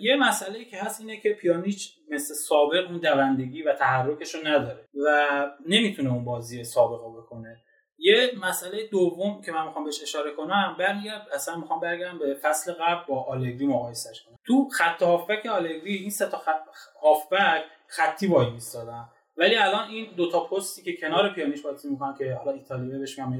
یه 0.00 0.16
مسئله 0.16 0.64
که 0.64 0.76
هست 0.76 1.00
اینه 1.00 1.20
که 1.20 1.32
پیانیچ 1.32 1.94
مثل 2.10 2.34
سابق 2.34 2.86
اون 2.90 2.98
دوندگی 2.98 3.62
و 3.62 3.72
تحرکش 3.72 4.34
رو 4.34 4.40
نداره 4.46 4.88
و 5.04 5.50
نمی‌تونه 5.66 6.12
اون 6.12 6.24
بازی 6.24 6.64
سابق 6.64 7.00
رو 7.00 7.22
بکنه. 7.22 7.56
یه 7.98 8.32
مسئله 8.42 8.86
دوم 8.86 9.42
که 9.42 9.52
من 9.52 9.66
می‌خوام 9.66 9.84
بهش 9.84 10.02
اشاره 10.02 10.30
کنم 10.30 10.76
برگرد 10.78 11.26
اصلا 11.32 11.56
می‌خوام 11.56 11.80
برگردم 11.80 12.18
به 12.18 12.34
فصل 12.34 12.72
قبل 12.72 13.04
با 13.08 13.22
آلگری 13.22 13.66
مقایسش 13.66 14.22
کنم. 14.22 14.36
تو 14.46 14.68
خط 14.68 15.02
هافبک 15.02 15.46
آلگری 15.46 15.94
این 15.94 16.10
سه 16.10 16.26
تا 16.26 16.38
خط 16.38 16.62
هافبک 17.02 17.64
خطی 17.86 18.26
وای 18.26 18.50
میستادن 18.50 19.08
ولی 19.36 19.56
الان 19.56 19.88
این 19.88 20.14
دوتا 20.16 20.40
پستی 20.40 20.82
که 20.82 20.96
کنار 21.00 21.34
پیانیش 21.34 21.62
بازی 21.62 21.88
می‌کنن 21.88 22.14
که 22.18 22.34
حالا 22.34 22.52
ایتالیایی 22.52 22.98
بهش 22.98 23.18
میگم 23.18 23.32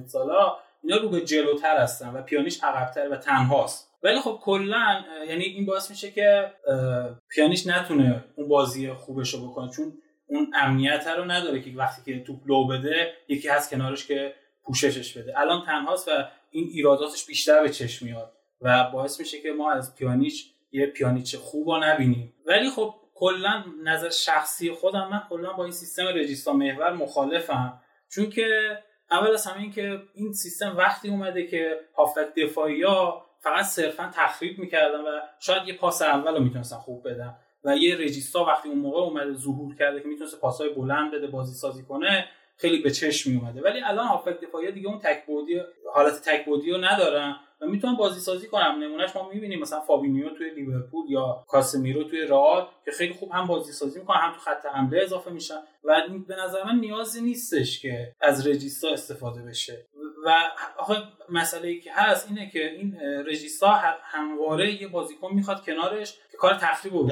اینا 0.82 0.96
رو 0.96 1.08
به 1.08 1.20
جلوتر 1.20 1.76
هستن 1.76 2.08
و 2.08 2.22
پیانیش 2.22 2.64
عقبتر 2.64 3.08
و 3.08 3.16
تنهاست. 3.16 3.88
ولی 4.02 4.20
خب 4.20 4.40
کلا 4.42 5.04
یعنی 5.28 5.44
این 5.44 5.66
باعث 5.66 5.90
میشه 5.90 6.10
که 6.10 6.52
پیانیش 7.28 7.66
نتونه 7.66 8.24
اون 8.36 8.48
بازی 8.48 8.92
خوبش 8.92 9.34
رو 9.34 9.48
بکنه 9.48 9.70
چون 9.70 9.92
اون 10.26 10.52
امنیت 10.54 11.06
رو 11.06 11.24
نداره 11.24 11.60
که 11.60 11.70
وقتی 11.76 12.12
که 12.12 12.24
توپ 12.24 12.40
لو 12.46 12.66
بده 12.66 13.12
یکی 13.28 13.48
هست 13.48 13.70
کنارش 13.70 14.06
که 14.06 14.34
پوششش 14.64 15.18
بده. 15.18 15.38
الان 15.38 15.66
تنهاست 15.66 16.08
و 16.08 16.10
این 16.50 16.68
ایراداتش 16.72 17.26
بیشتر 17.26 17.62
به 17.62 17.68
چشم 17.68 18.06
میاد 18.06 18.32
و 18.60 18.90
باعث 18.90 19.20
میشه 19.20 19.40
که 19.40 19.52
ما 19.52 19.72
از 19.72 19.94
پیانیچ 19.94 20.46
یه 20.72 20.86
پیانیچ 20.86 21.36
خوب 21.36 21.68
نبینیم. 21.82 22.34
ولی 22.46 22.70
خب 22.70 22.94
کلا 23.14 23.64
نظر 23.84 24.10
شخصی 24.10 24.70
خودم 24.70 25.08
من 25.10 25.22
کلا 25.28 25.52
با 25.52 25.64
این 25.64 25.72
سیستم 25.72 26.06
رجیستا 26.06 26.52
محور 26.52 26.92
مخالفم 26.92 27.80
چون 28.08 28.30
که 28.30 28.78
اول 29.10 29.30
از 29.30 29.46
همه 29.46 29.60
این 29.62 29.72
که 29.72 30.02
این 30.14 30.32
سیستم 30.32 30.76
وقتی 30.76 31.08
اومده 31.08 31.46
که 31.46 31.80
هافک 31.96 32.34
دفاعی 32.36 32.82
ها 32.82 33.26
فقط 33.40 33.64
صرفا 33.64 34.10
تخریب 34.14 34.58
می‌کردن 34.58 35.00
و 35.00 35.20
شاید 35.40 35.68
یه 35.68 35.76
پاس 35.76 36.02
اول 36.02 36.34
رو 36.34 36.42
می‌تونستن 36.44 36.76
خوب 36.76 37.08
بدن 37.08 37.36
و 37.64 37.76
یه 37.76 37.96
رجیستا 37.96 38.44
وقتی 38.44 38.68
اون 38.68 38.78
موقع 38.78 39.00
اومده 39.00 39.34
ظهور 39.34 39.74
کرده 39.74 40.00
که 40.00 40.08
می‌تونست 40.08 40.40
پاسای 40.40 40.68
بلند 40.68 41.12
بده 41.12 41.26
بازی 41.26 41.54
سازی 41.54 41.82
کنه 41.82 42.28
خیلی 42.56 42.82
به 42.82 42.90
چشم 42.90 43.30
می 43.30 43.36
اومده 43.36 43.60
ولی 43.62 43.80
الان 43.80 44.06
هافک 44.06 44.40
دفاعی 44.40 44.72
دیگه 44.72 44.88
اون 44.88 44.98
تک 44.98 45.26
بودی 45.26 45.60
حالت 45.94 46.22
تک 46.24 46.44
بودی 46.44 46.70
رو 46.70 46.78
ندارن. 46.78 47.36
و 47.60 47.66
می‌تونن 47.66 47.96
بازی 47.96 48.20
سازی 48.20 48.46
کنم. 48.46 48.78
نمونهش 48.82 49.16
ما 49.16 49.28
می‌بینیم. 49.28 49.60
مثلا 49.60 49.80
فابینیو 49.80 50.30
توی 50.30 50.50
لیورپول 50.50 51.10
یا 51.10 51.44
کاسمیرو 51.48 52.04
توی 52.04 52.20
رئال 52.20 52.68
که 52.84 52.90
خیلی 52.90 53.14
خوب 53.14 53.32
هم 53.32 53.46
بازی 53.46 53.72
سازی 53.72 54.00
می‌کنن 54.00 54.18
هم 54.18 54.32
تو 54.32 54.38
خط 54.38 54.66
حمله 54.66 55.02
اضافه 55.02 55.30
میشن. 55.30 55.60
و 55.84 55.94
به 56.28 56.36
نظر 56.36 56.64
من 56.64 56.78
نیازی 56.78 57.20
نیستش 57.20 57.80
که 57.80 58.14
از 58.20 58.46
رجیستا 58.46 58.88
استفاده 58.88 59.42
بشه. 59.42 59.86
و 60.24 60.34
آخه 60.78 60.94
مسئله 61.28 61.68
ای 61.68 61.80
که 61.80 61.92
هست 61.92 62.28
اینه 62.28 62.50
که 62.50 62.70
این 62.70 63.00
رجیستا 63.26 63.80
همواره 64.02 64.82
یه 64.82 64.88
بازیکن 64.88 65.34
می‌خواد 65.34 65.64
کنارش 65.64 66.14
که 66.30 66.36
کار 66.36 66.54
تخریب 66.54 66.94
رو 66.94 67.08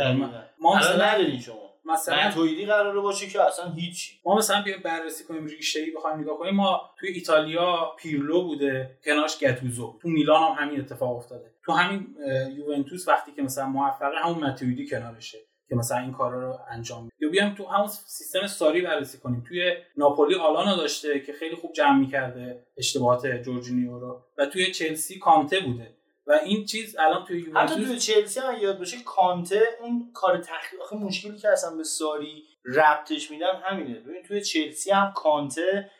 ما 0.60 0.76
مثلا 0.76 1.38
شما. 1.38 1.75
مثلا 1.86 2.30
تویدی 2.30 2.66
قراره 2.66 3.00
باشه 3.00 3.26
که 3.26 3.42
اصلا 3.42 3.72
هیچ 3.72 4.20
ما 4.24 4.36
مثلا 4.36 4.62
بیایم 4.62 4.82
بررسی 4.82 5.24
کنیم 5.24 5.46
ریشه 5.46 5.80
ای 5.80 5.90
بخوایم 5.90 6.20
نگاه 6.20 6.38
کنیم. 6.38 6.54
ما 6.54 6.90
توی 6.98 7.08
ایتالیا 7.08 7.94
پیرلو 7.98 8.42
بوده 8.42 8.98
کناش 9.04 9.38
گتوزو 9.38 9.98
تو 10.02 10.08
میلان 10.08 10.42
هم 10.42 10.64
همین 10.64 10.80
اتفاق 10.80 11.16
افتاده. 11.16 11.54
تو 11.64 11.72
همین 11.72 12.16
یوونتوس 12.56 13.08
وقتی 13.08 13.32
که 13.32 13.42
مثلا 13.42 13.66
موفقه 13.66 14.16
همون 14.24 14.38
ماتویدی 14.38 14.88
کنارشه 14.88 15.38
که 15.68 15.74
مثلا 15.74 15.98
این 15.98 16.12
کارا 16.12 16.50
رو 16.50 16.58
انجام 16.70 17.02
میده. 17.02 17.14
یا 17.20 17.28
بیایم 17.28 17.54
تو 17.54 17.66
همون 17.66 17.88
سیستم 17.88 18.46
ساری 18.46 18.80
بررسی 18.80 19.18
کنیم. 19.18 19.44
توی 19.48 19.76
ناپولی 19.96 20.34
آلانو 20.34 20.76
داشته 20.76 21.20
که 21.20 21.32
خیلی 21.32 21.56
خوب 21.56 21.72
جمع 21.72 21.98
می‌کرده 21.98 22.66
اشتباهات 22.76 23.26
جورجینیو 23.26 23.98
رو. 23.98 24.22
و 24.38 24.46
توی 24.46 24.72
چلسی 24.72 25.18
کانته 25.18 25.60
بوده. 25.60 25.95
و 26.26 26.32
این 26.32 26.64
چیز 26.64 26.96
الان 26.98 27.24
توی 27.24 27.40
یوونتوس 27.40 27.72
حتی 27.72 27.84
توی 27.84 27.98
چلسی 27.98 28.40
هم 28.40 28.58
یاد 28.60 28.78
باشه 28.78 28.96
کانته 29.04 29.62
اون 29.80 30.10
کار 30.14 30.38
تخریب 30.38 30.80
آخه 30.80 30.96
مشکلی 30.96 31.38
که 31.38 31.48
اصلا 31.48 31.76
به 31.76 31.84
ساری 31.84 32.44
ربطش 32.64 33.30
میدن 33.30 33.60
همینه. 33.62 33.94
ببین 33.94 34.22
توی 34.22 34.40
چلسی 34.40 34.90
هم 34.90 35.12
کانته 35.16 35.90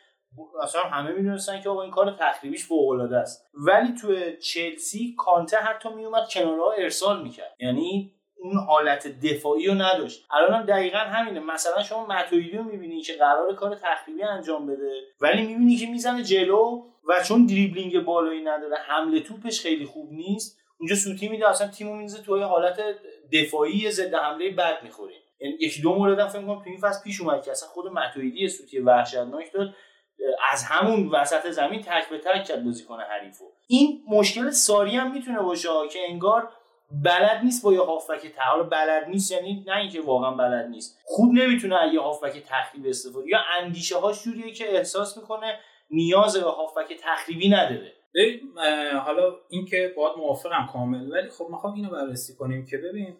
اصلا 0.63 0.81
همه 0.81 1.11
می‌دونستن 1.11 1.61
که 1.61 1.69
آقا 1.69 1.81
این 1.81 1.91
کار 1.91 2.15
تخریبیش 2.19 2.65
فوق 2.65 2.89
العاده 2.89 3.17
است. 3.17 3.45
ولی 3.53 3.93
توی 4.01 4.37
چلسی 4.37 5.15
کانته 5.17 5.57
حتی 5.57 5.89
میومد 5.89 6.27
کنارها 6.29 6.71
ارسال 6.71 7.23
می‌کرد. 7.23 7.55
یعنی 7.59 8.13
اون 8.39 8.57
حالت 8.67 9.07
دفاعی 9.07 9.67
رو 9.67 9.73
نداشت. 9.73 10.25
الان 10.31 10.53
هم 10.53 10.65
دقیقا 10.65 10.97
همینه. 10.97 11.39
مثلا 11.39 11.83
شما 11.83 12.05
متویدی 12.05 12.57
رو 12.57 12.63
می‌بینی 12.63 13.01
که 13.01 13.13
قرار 13.13 13.55
کار 13.55 13.75
تخریبی 13.75 14.23
انجام 14.23 14.67
بده 14.67 15.01
ولی 15.21 15.47
می‌بینی 15.47 15.75
که 15.75 15.87
می‌زنه 15.87 16.23
جلو 16.23 16.83
و 17.07 17.23
چون 17.23 17.45
دریبلینگ 17.45 17.99
بالایی 17.99 18.41
نداره 18.41 18.75
حمله 18.75 19.19
توپش 19.19 19.61
خیلی 19.61 19.85
خوب 19.85 20.11
نیست 20.11 20.59
اونجا 20.79 20.95
سوتی 20.95 21.27
میده 21.27 21.49
اصلا 21.49 21.67
تیمو 21.67 21.95
میزه 21.95 22.21
توی 22.21 22.41
حالت 22.41 22.79
دفاعی 23.33 23.91
ضد 23.91 24.13
حمله 24.13 24.51
بد 24.51 24.83
می‌خوریم 24.83 25.21
یعنی 25.39 25.55
یکی 25.59 25.81
دو 25.81 25.95
مورد 25.95 26.19
هم 26.19 26.27
فکر 26.27 26.41
کنم 26.41 26.63
تو 26.63 26.69
این 26.69 26.79
فصل 26.79 27.03
پیش 27.03 27.21
اومد 27.21 27.43
که 27.43 27.51
اصلا 27.51 27.69
خود 27.69 27.91
متویدی 27.91 28.47
سوتی 28.47 28.79
وحشتناک 28.79 29.53
داد 29.53 29.73
از 30.51 30.63
همون 30.63 31.07
وسط 31.07 31.49
زمین 31.49 31.81
تک 31.81 32.09
به 32.09 32.17
تک 32.17 32.43
کرد 32.43 32.65
بازیکن 32.65 32.99
حریفو. 32.99 33.45
این 33.67 34.03
مشکل 34.09 34.49
ساری 34.49 34.95
هم 34.95 35.11
می‌تونه 35.11 35.39
باشه 35.39 35.69
که 35.91 35.99
انگار 36.09 36.49
بلد 37.03 37.41
نیست 37.43 37.63
با 37.63 37.73
یه 37.73 37.81
هافبک 37.81 38.33
حالا 38.37 38.63
بلد 38.63 39.07
نیست 39.07 39.31
یعنی 39.31 39.63
نه 39.67 39.77
اینکه 39.77 40.01
واقعا 40.01 40.31
بلد 40.31 40.67
نیست. 40.67 40.99
خوب 41.05 41.33
نمی‌تونه 41.33 41.91
یه 41.93 42.01
هافبک 42.01 42.43
تخریب 42.45 42.85
استفاده 42.85 43.27
یا 43.27 43.39
اندیشه 43.61 43.97
ها 43.97 44.11
جوریه 44.11 44.51
که 44.51 44.77
احساس 44.77 45.17
می‌کنه 45.17 45.59
نیاز 45.89 46.37
به 46.37 46.49
هافبک 46.49 46.97
تخریبی 47.01 47.49
نداره. 47.49 47.93
حالا 49.05 49.35
اینکه 49.49 49.93
باید 49.97 50.17
موافقم 50.17 50.69
کامل 50.73 51.11
ولی 51.11 51.29
خب 51.29 51.47
می‌خوام 51.49 51.73
اینو 51.73 51.89
بررسی 51.89 52.35
کنیم 52.35 52.65
که 52.65 52.77
ببین 52.77 53.17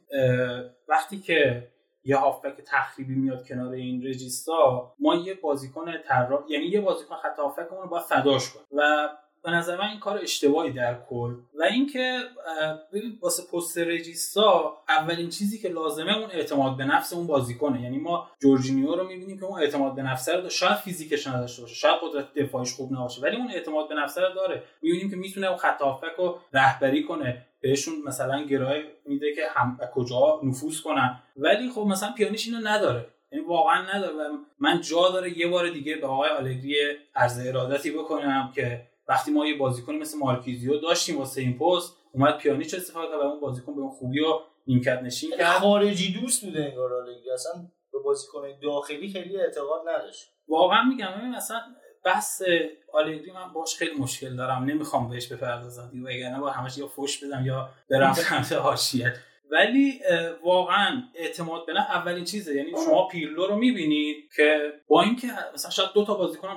وقتی 0.87 1.19
که 1.19 1.67
یه 2.03 2.17
هافبک 2.17 2.61
تخریبی 2.65 3.15
میاد 3.15 3.47
کنار 3.47 3.73
این 3.73 4.07
رجیستا 4.07 4.93
ما 4.99 5.15
یه 5.15 5.33
بازیکن 5.33 6.01
طراح 6.01 6.45
یعنی 6.49 6.65
یه 6.65 6.81
بازیکن 6.81 7.15
خط 7.15 7.39
هافبکمون 7.39 7.81
رو 7.81 7.89
باید 7.89 8.03
فداش 8.03 8.49
کنیم. 8.49 8.65
و 8.71 9.09
به 9.43 9.51
نظر 9.51 9.77
من 9.77 9.87
این 9.87 9.99
کار 9.99 10.17
اشتباهی 10.17 10.71
در 10.71 10.97
کل. 11.09 11.33
و 11.59 11.63
اینکه 11.63 12.19
ببین 12.93 13.17
واسه 13.21 13.43
پست 13.53 13.77
رجیستا 13.77 14.77
اولین 14.89 15.29
چیزی 15.29 15.59
که 15.59 15.69
لازمه 15.69 16.17
اون 16.17 16.31
اعتماد 16.31 16.77
به 16.77 16.85
نفس 16.85 17.13
اون 17.13 17.27
بازیکنه. 17.27 17.81
یعنی 17.81 17.97
ما 17.97 18.27
جورجینیو 18.41 18.95
رو 18.95 19.07
می‌بینیم 19.07 19.39
که 19.39 19.45
اون 19.45 19.61
اعتماد 19.61 19.95
به 19.95 20.01
نفس 20.01 20.29
رو 20.29 20.49
شاید 20.49 20.75
فیزیکش 20.75 21.27
نداشته 21.27 21.61
باشه. 21.61 21.75
شاید 21.75 21.95
قدرت 22.03 22.33
دفاعیش 22.33 22.73
خوب 22.73 22.93
نباشه. 22.93 23.21
ولی 23.21 23.35
اون 23.35 23.51
اعتماد 23.51 23.89
به 23.89 23.95
نفس 23.95 24.17
رو 24.17 24.33
داره. 24.35 24.63
می‌بینیم 24.81 25.09
که 25.09 25.15
می‌تونه 25.15 25.47
اون 25.47 25.57
خط 25.57 25.81
رو 26.17 26.39
رهبری 26.53 27.03
کنه. 27.03 27.45
بهشون 27.61 27.93
مثلا 28.05 28.43
گرای 28.43 28.83
میده 29.05 29.35
که 29.35 29.41
هم 29.49 29.79
کجا 29.93 30.39
نفوذ 30.43 30.81
کنن. 30.81 31.19
ولی 31.37 31.69
خب 31.69 31.81
مثلا 31.81 32.11
پیانیش 32.11 32.47
اینو 32.47 32.67
نداره. 32.67 33.07
یعنی 33.31 33.45
واقعا 33.45 33.81
نداره. 33.81 34.13
من 34.59 34.81
جا 34.81 35.09
داره 35.09 35.37
یه 35.37 35.47
بار 35.47 35.69
دیگه 35.69 35.95
به 35.95 36.07
آقای 36.07 36.29
آلگری 36.29 36.75
عرض 37.15 37.47
ارادتی 37.47 37.91
بکنم 37.91 38.51
که 38.55 38.86
وقتی 39.07 39.31
ما 39.31 39.45
یه 39.45 39.57
بازیکن 39.57 39.95
مثل 39.95 40.17
مارکیزیو 40.17 40.77
داشتیم 40.79 41.17
واسه 41.17 41.41
این 41.41 41.59
پست 41.59 41.95
اومد 42.13 42.37
پیانیچ 42.37 42.73
استفاده 42.73 43.07
کرد 43.07 43.19
و 43.19 43.23
اون 43.23 43.39
بازیکن 43.39 43.75
به 43.75 43.81
اون 43.81 43.91
خوبی 43.91 44.19
و 44.19 44.39
نیمکت 44.67 44.99
نشین 45.03 45.29
کرد. 45.37 45.57
خارجی 45.57 46.19
دوست 46.21 46.45
بوده 46.45 46.63
انگار 46.63 46.91
اصلا 47.33 47.51
به 47.91 47.99
بازیکن 48.05 48.41
داخلی 48.63 49.09
خیلی 49.09 49.37
اعتقاد 49.37 49.81
نداشت. 49.89 50.25
واقعا 50.47 50.83
میگم 50.83 51.07
ببین 51.17 51.29
مثلا 51.29 51.61
بحث 52.05 52.41
آلگری 52.93 53.31
من 53.31 53.53
باش 53.53 53.75
خیلی 53.75 53.95
مشکل 53.99 54.35
دارم. 54.35 54.63
نمی‌خوام 54.63 55.09
بهش 55.09 55.31
بپردازم. 55.31 55.89
دیگه 55.91 56.07
وگرنه 56.07 56.39
با 56.39 56.49
همش 56.49 56.77
یا 56.77 56.87
فوش 56.87 57.23
بدم 57.23 57.45
یا 57.45 57.69
برم 57.89 58.13
سمت 58.29 58.51
حاشیه. 58.51 59.13
ولی 59.51 59.99
واقعا 60.45 61.03
اعتماد 61.15 61.65
به 61.65 61.79
اولین 61.79 62.23
چیزه. 62.23 62.55
یعنی 62.55 62.71
شما 62.85 63.07
پیرلو 63.07 63.47
رو 63.47 63.55
می‌بینید 63.55 64.31
که 64.35 64.73
با 64.87 65.01
اینکه 65.01 65.27
مثلا 65.53 65.71
شاید 65.71 65.89
دو 65.93 66.05
تا 66.05 66.13
بازیکن 66.13 66.47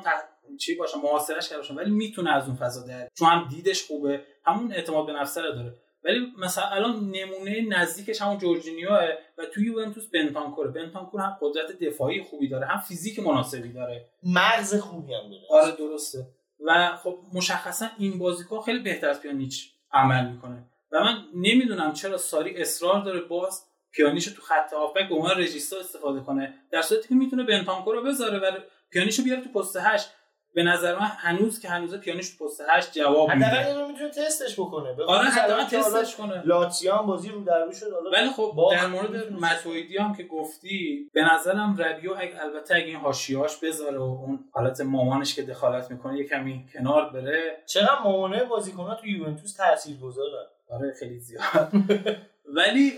چی 0.60 0.74
باشه 0.74 0.98
محاصرش 0.98 1.48
کرده 1.48 1.74
ولی 1.74 1.90
می‌تونه 1.90 2.30
از 2.30 2.46
اون 2.46 2.56
فضا 2.56 2.86
در 2.86 3.08
چون 3.18 3.28
هم 3.28 3.48
دیدش 3.48 3.82
خوبه 3.82 4.24
همون 4.44 4.72
اعتماد 4.72 5.06
به 5.06 5.12
نفس 5.12 5.38
رو 5.38 5.52
داره. 5.52 5.74
ولی 6.04 6.26
مثلا 6.38 6.64
الان 6.64 7.10
نمونه 7.10 7.60
نزدیکش 7.68 8.22
همون 8.22 8.38
جورجینیوه 8.38 9.08
و 9.38 9.46
توی 9.46 9.66
یوونتوس 9.66 10.06
بنتانکور 10.06 10.68
بنتانکور 10.68 11.20
هم 11.20 11.36
قدرت 11.40 11.78
دفاعی 11.78 12.22
خوبی 12.22 12.48
داره 12.48 12.66
هم 12.66 12.80
فیزیک 12.80 13.18
مناسبی 13.18 13.72
داره. 13.72 14.10
مغز 14.22 14.80
خوبی 14.80 15.14
هم 15.14 15.30
داره. 15.30 15.42
آره 15.50 15.76
درسته. 15.76 16.26
و 16.66 16.96
خب 16.96 17.18
مشخصا 17.34 17.86
این 17.98 18.18
بازیکن 18.18 18.60
خیلی 18.60 18.78
بهتر 18.78 19.08
از 19.08 19.20
پیانیچ 19.20 19.70
عمل 19.92 20.30
می‌کنه. 20.30 20.64
و 20.92 21.04
من 21.04 21.24
نمی‌دونم 21.34 21.92
چرا 21.92 22.16
ساری 22.16 22.56
اصرار 22.56 23.04
داره 23.04 23.20
باز 23.20 23.64
پیانیش 23.92 24.24
تو 24.24 24.42
خط 24.42 24.72
هافبک 24.72 25.08
به 25.08 25.14
عنوان 25.14 25.38
رژیستا 25.38 25.78
استفاده 25.78 26.20
کنه 26.20 26.54
در 26.72 26.82
صورتی 26.82 27.08
که 27.08 27.14
می‌تونه 27.14 27.44
بنتانکور 27.44 27.94
رو 27.94 28.02
بذاره 28.02 28.38
و 28.38 28.58
پیانیشو 28.90 29.22
بیاره 29.22 29.42
تو 29.42 29.48
پست 29.48 29.76
8 29.80 30.10
به 30.54 30.62
نظر 30.62 30.98
من 30.98 31.06
هنوز 31.06 31.60
که 31.60 31.68
هنوز 31.68 31.94
پیانیش 31.94 32.36
تو 32.36 32.44
پست 32.44 32.62
8 32.68 32.92
جواب 32.92 33.32
میده. 33.32 33.46
حداقل 33.46 33.86
می‌تونه 33.86 34.10
تستش 34.10 34.54
بکنه. 34.54 35.04
آره 35.06 35.24
حداقل 35.24 35.64
تستش 35.64 36.16
کنه. 36.16 36.42
لاتزیو 36.44 36.92
هم 36.92 37.06
بازی 37.06 37.28
رو 37.28 37.44
در 37.44 37.72
شد 37.72 37.86
ولی 38.12 38.30
خب 38.30 38.52
در 38.72 38.86
مورد 38.86 39.32
متویدی 39.32 39.98
هم 39.98 40.14
که 40.14 40.24
گفتی 40.24 41.10
به 41.12 41.22
نظرم 41.34 41.76
ربیو 41.76 42.14
البته 42.40 42.74
اگه 42.74 42.84
این 42.84 42.96
حاشیه‌اش 42.96 43.56
بذاره 43.56 43.98
و 43.98 44.02
اون 44.02 44.44
حالت 44.52 44.80
مامانش 44.80 45.34
که 45.34 45.42
دخالت 45.42 45.90
می‌کنه 45.90 46.18
یه 46.18 46.28
کمی 46.28 46.64
کنار 46.72 47.10
بره. 47.10 47.62
چقدر 47.66 47.98
مامانه 48.04 48.44
بازیکن‌ها 48.44 48.94
تو 48.94 49.06
یوونتوس 49.06 49.56
تاثیرگذارن 49.56 50.46
آره 50.70 50.94
خیلی 50.98 51.18
زیاد. 51.18 51.72
ولی 52.54 52.92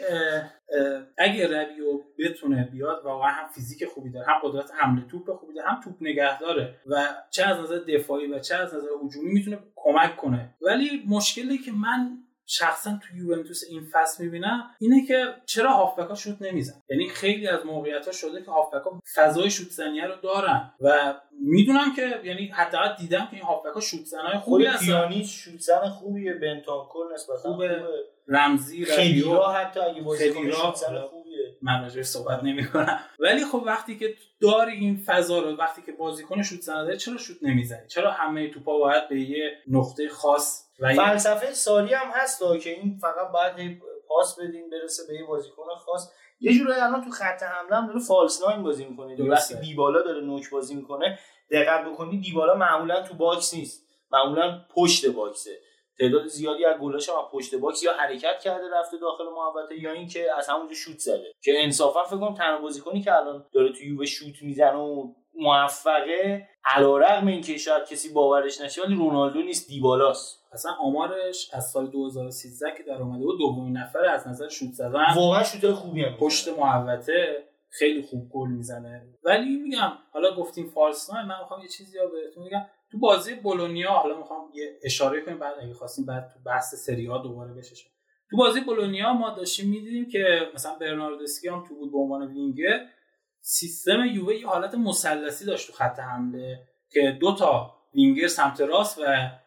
اگه 1.18 1.48
ربیو 1.48 2.00
بتونه 2.18 2.68
بیاد 2.72 3.00
واقعا 3.04 3.28
هم 3.28 3.48
فیزیک 3.48 3.84
خوبی 3.84 4.10
داره 4.10 4.26
هم 4.26 4.40
قدرت 4.42 4.70
حمله 4.74 5.06
توپ 5.10 5.32
خوبی 5.32 5.54
داره 5.54 5.68
هم 5.68 5.80
توپ 5.80 5.94
نگه 6.00 6.38
داره 6.38 6.80
و 6.86 7.08
چه 7.30 7.44
از 7.44 7.60
نظر 7.60 7.78
دفاعی 7.78 8.26
و 8.26 8.38
چه 8.38 8.54
از 8.54 8.74
نظر 8.74 8.88
هجومی 9.04 9.32
می‌تونه 9.32 9.58
کمک 9.76 10.16
کنه. 10.16 10.54
ولی 10.60 11.02
مشکلی 11.08 11.58
که 11.58 11.72
من 11.72 12.18
شخصا 12.46 12.98
تو 13.02 13.16
یوونتوس 13.16 13.62
این 13.70 13.86
فصل 13.92 14.24
می‌بینم 14.24 14.70
اینه 14.80 15.06
که 15.06 15.24
چرا 15.46 15.72
هافبکا 15.72 16.14
شوت 16.14 16.42
نمیزن 16.42 16.74
یعنی 16.90 17.08
خیلی 17.08 17.48
از 17.48 17.66
موقعیت 17.66 18.06
ها 18.06 18.12
شده 18.12 18.42
که 18.42 18.50
هافبکا 18.50 19.00
فضای 19.14 19.50
شوت 19.50 19.68
زنیه 19.68 20.06
رو 20.06 20.14
دارن 20.22 20.72
و 20.80 21.14
می‌دونم 21.40 21.94
که 21.96 22.20
یعنی 22.24 22.46
حداقل 22.46 22.96
دیدم 22.98 23.26
که 23.30 23.36
این 23.36 23.42
هافبکا 23.42 23.80
شوت 23.80 24.04
زنای 24.04 24.38
خوبی 24.38 24.66
هستن. 24.66 25.22
شوت 25.22 25.60
زن 25.60 25.88
خوبیه 25.88 26.34
بنتانکور 26.34 27.14
نسبتا 27.14 27.52
خوبه, 27.52 27.82
رمزی 28.28 28.84
خیلی 28.84 29.22
حتی 29.54 29.80
اگه 29.80 30.02
بازی 30.02 30.32
کنه 30.32 30.52
خوبیه. 31.00 31.56
من 31.62 31.82
راجعش 31.82 32.06
صحبت 32.06 32.42
نمی‌کنم. 32.44 33.00
ولی 33.18 33.44
خب 33.44 33.62
وقتی 33.66 33.98
که 33.98 34.14
داری 34.40 34.72
این 34.72 35.02
فضا 35.06 35.38
رو 35.38 35.56
وقتی 35.56 35.82
که 35.82 35.92
بازیکن 35.92 36.42
شوت 36.42 36.60
زنه 36.60 36.96
چرا 36.96 37.16
شوت 37.16 37.36
نمی‌زنی؟ 37.42 37.88
چرا 37.88 38.10
همه 38.10 38.50
توپا 38.50 38.78
باید 38.78 39.08
به 39.08 39.20
یه 39.20 39.58
نقطه 39.66 40.08
خاص 40.08 40.64
و 40.80 40.94
فلسفه 40.94 41.52
ساری 41.52 41.94
هم 41.94 42.10
هست 42.14 42.42
که 42.62 42.70
این 42.70 42.98
فقط 42.98 43.32
باید 43.32 43.82
پاس 44.08 44.38
بدیم 44.40 44.70
برسه 44.70 45.02
به 45.08 45.14
یه 45.14 45.24
بازیکن 45.24 45.62
خاص. 45.86 46.12
یه 46.40 46.58
جورایی 46.58 46.80
الان 46.80 47.04
تو 47.04 47.10
خط 47.10 47.42
حمله 47.42 47.76
هم 47.76 47.86
داره 47.86 48.00
فالس 48.00 48.42
ناین 48.42 48.62
بازی 48.62 48.84
می‌کنه 48.84 49.22
وقتی 49.24 49.54
دیبالا 49.54 50.02
داره 50.02 50.20
نوک 50.20 50.50
بازی 50.50 50.74
می‌کنه 50.74 51.18
دقت 51.50 51.84
بکنی 51.84 52.20
دیبالا 52.20 52.54
معمولا 52.54 53.02
تو 53.02 53.14
box 53.14 53.54
نیست. 53.54 53.86
معمولا 54.10 54.64
پشت 54.74 55.06
box 55.06 55.37
ه. 55.37 55.58
تعداد 56.02 56.26
زیادی 56.26 56.64
از 56.64 56.76
گلاش 56.80 57.08
هم 57.08 57.14
پشت 57.32 57.54
box 57.54 57.82
یا 57.82 57.92
حرکت 57.92 58.38
کرده 58.44 58.64
رفته 58.72 58.96
داخل 58.98 59.24
محوطه 59.24 59.80
یا 59.80 59.92
اینکه 59.92 60.26
از 60.38 60.48
همونجا 60.48 60.74
شوت 60.74 60.98
زده. 60.98 61.32
که 61.42 61.52
انصافا 61.56 62.04
فکر 62.04 62.16
کنم 62.16 62.34
تنها 62.34 62.58
بازیکنی 62.58 63.02
که 63.02 63.14
الان 63.14 63.46
داره 63.54 63.72
تو 63.72 63.84
یووه 63.84 64.04
شوت 64.06 64.42
می‌زنه 64.42 64.76
و 64.76 65.12
موفقه 65.34 66.48
علیرغم 66.64 67.26
اینکه 67.26 67.56
شاید 67.56 67.84
کسی 67.84 68.12
باورش 68.12 68.60
نشه 68.60 68.82
ولی 68.82 68.94
رونالدو 68.94 69.42
نیست 69.42 69.68
دیبالاست. 69.68 70.42
اصلا 70.52 70.72
آمارش 70.80 71.50
از 71.52 71.70
سال 71.70 71.86
2013 71.86 72.74
که 72.76 72.82
در 72.82 73.02
اومده 73.02 73.24
بود 73.24 73.38
دومین 73.38 73.76
نفر 73.76 74.04
از 74.04 74.28
نظر 74.28 74.48
شوت 74.48 74.72
زدن. 74.72 75.04
واقعا 75.16 75.42
شوت 75.42 75.72
خوبی 75.72 76.04
هم 76.04 76.16
پشت 76.16 76.48
محوطه 76.48 77.48
خیلی 77.68 78.02
خوب 78.02 78.28
گل 78.32 78.48
می‌زنه. 78.48 79.02
ولی 79.24 79.56
میگم 79.56 79.92
حالا 80.12 80.34
گفتیم 80.34 80.66
false 80.66 81.10
من 81.10 81.38
می‌خوام 81.40 81.62
یه 81.62 81.68
چیزی 81.68 81.98
رو 81.98 82.08
بهتون 82.08 82.42
میگم 82.42 82.66
تو 82.92 82.98
بازی 82.98 83.34
بولونیا 83.34 83.90
حالا 83.90 84.18
می‌خوام 84.18 84.50
یه 84.54 84.78
اشاره 84.84 85.20
کنیم 85.20 85.38
بعد 85.38 85.54
اگه 85.62 85.74
خواستیم 85.74 86.06
بعد 86.06 86.30
تو 86.34 86.40
بحث 86.46 86.74
سری 86.74 87.06
آ 87.06 87.18
دوباره 87.18 87.52
بهش 87.52 87.86
تو 88.30 88.36
بازی 88.36 88.60
بولونیا 88.60 89.12
ما 89.12 89.30
داشتیم 89.30 89.70
می‌دیدیم 89.70 90.08
که 90.08 90.50
مثلا 90.54 90.74
برناردسکی 90.74 91.48
هم 91.48 91.64
تو 91.68 91.74
بود 91.74 91.92
به 91.92 91.98
عنوان 91.98 92.26
وینگر 92.26 92.86
سیستم 93.40 94.04
یووه 94.04 94.34
یه 94.34 94.46
حالت 94.46 94.74
مثلثی 94.74 95.44
داشت 95.44 95.66
تو 95.66 95.72
خط 95.72 95.98
حمله 95.98 96.68
که 96.90 97.18
دو 97.20 97.34
تا 97.34 97.74
وینگر 97.94 98.28
سمت 98.28 98.60
راست 98.60 98.98
و 98.98 99.02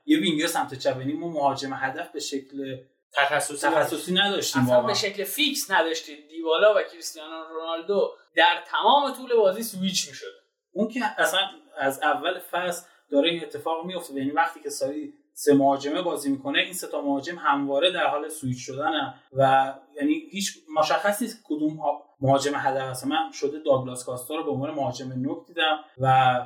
یه 0.06 0.20
وینگر 0.20 0.48
سمت 0.48 0.74
چپ 0.74 0.98
یعنی 1.00 1.14
ما 1.14 1.28
مهاجم 1.28 1.74
هدف 1.74 2.12
به 2.12 2.20
شکل 2.20 2.78
تخصصی 3.14 3.68
تخصصی 3.68 4.14
نداشتیم. 4.14 4.62
اصلا 4.62 4.82
به 4.82 4.94
شکل 4.94 5.24
فیکس 5.24 5.72
نداشتید 5.72 6.28
دیبالا 6.30 6.76
و 6.76 6.84
کریستیانو 6.92 7.44
رونالدو 7.54 8.12
در 8.36 8.64
تمام 8.68 9.14
طول 9.14 9.36
بازی 9.36 9.64
سویچ 9.64 10.10
می‌شد. 10.10 10.34
اون 10.72 10.88
که 10.88 11.00
اصلا 11.18 11.40
از 11.78 12.04
اول 12.04 12.40
فصل 12.40 12.88
داره 13.12 13.30
این 13.30 13.44
اتفاق 13.44 13.86
میفته 13.86 14.14
یعنی 14.14 14.32
وقتی 14.32 14.60
که 14.60 14.70
ساری 14.70 15.14
سه 15.34 15.54
مهاجمه 15.54 16.02
بازی 16.02 16.32
می‌کنه 16.32 16.60
این 16.60 16.74
سه 16.74 16.88
تا 16.88 17.02
مهاجم 17.02 17.36
همواره 17.36 17.92
در 17.92 18.08
حال 18.08 18.30
سویچ 18.30 18.58
شدن 18.60 19.14
و 19.34 19.74
یعنی 19.96 20.14
هیچ 20.32 20.58
مشخص 20.80 21.22
نیست 21.22 21.44
کدوم 21.46 21.80
مهاجم 22.20 22.52
هدف 22.56 22.82
هست. 22.82 23.08
من 23.08 23.32
شده 23.32 23.60
داگلاس 23.60 24.06
کاستا 24.06 24.36
رو 24.36 24.44
به 24.44 24.52
عنوان 24.52 24.72
مهاجم 24.72 25.14
نوک 25.14 25.48
دیدم 25.48 25.80
و 25.98 26.40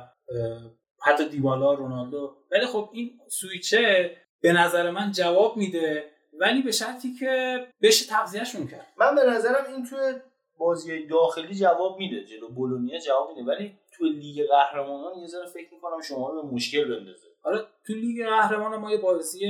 حتی 1.02 1.28
دیبالا 1.28 1.74
رونالدو. 1.74 2.36
ولی 2.50 2.66
خب 2.66 2.90
این 2.92 3.10
سویچه 3.28 4.16
به 4.40 4.52
نظر 4.52 4.90
من 4.90 5.12
جواب 5.12 5.56
میده 5.56 6.10
ولی 6.40 6.62
به 6.62 6.72
شرطی 6.72 7.14
که 7.14 7.66
بشه 7.82 8.06
تغذیهشون 8.06 8.66
کرد. 8.66 8.86
من 8.98 9.14
به 9.14 9.24
نظرم 9.30 9.64
این 9.74 9.86
توی 9.86 10.14
بازی 10.58 11.06
داخلی 11.06 11.54
جواب 11.54 11.98
میده 11.98 12.24
جلو 12.24 12.48
بولونیا 12.48 12.98
جواب 12.98 13.28
میده. 13.28 13.50
ولی 13.50 13.78
تو 14.00 14.06
لیگ 14.06 14.46
قهرمانان 14.46 15.18
یه 15.18 15.26
ذره 15.26 15.46
فکر 15.46 15.74
می‌کنم 15.74 16.00
شما 16.08 16.30
رو 16.30 16.42
به 16.42 16.54
مشکل 16.54 16.84
بندازه. 16.84 17.28
حالا 17.42 17.58
تو 17.86 17.92
لیگ 17.92 18.26
قهرمانان 18.26 18.80
ما 18.80 18.92
یه 18.92 18.98
بازی 18.98 19.40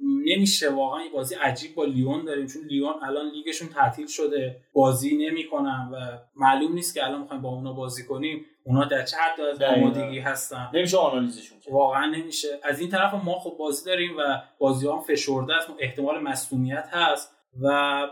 نمیشه 0.00 0.70
واقعا 0.70 1.04
یه 1.04 1.12
بازی 1.12 1.34
عجیب 1.34 1.74
با 1.74 1.84
لیون 1.84 2.24
داریم 2.24 2.46
چون 2.46 2.62
لیون 2.62 2.94
الان 3.02 3.30
لیگشون 3.30 3.68
تعطیل 3.68 4.06
شده 4.06 4.60
بازی 4.72 5.16
نمی‌کنن 5.16 5.90
و 5.92 6.18
معلوم 6.36 6.72
نیست 6.72 6.94
که 6.94 7.04
الان 7.04 7.20
می‌خوایم 7.20 7.42
با 7.42 7.48
اونا 7.48 7.72
بازی 7.72 8.06
کنیم. 8.06 8.46
اونا 8.64 8.84
در 8.84 9.04
چه 9.04 9.16
حد 9.16 9.40
از 9.40 9.62
آمادگی 9.62 10.18
هستن؟ 10.18 10.70
نمیشه 10.74 10.96
آنالیزشون 10.96 11.60
کرد. 11.60 11.74
واقعا 11.74 12.06
نمیشه. 12.06 12.48
از 12.62 12.80
این 12.80 12.90
طرف 12.90 13.14
ما 13.14 13.38
خب 13.38 13.56
بازی 13.58 13.86
داریم 13.86 14.16
و 14.18 14.42
بازی 14.58 14.88
هم 14.88 15.00
فشرده 15.00 15.54
است 15.54 15.68
احتمال 15.78 16.22
مصونیت 16.22 16.88
هست 16.90 17.36
و 17.62 18.08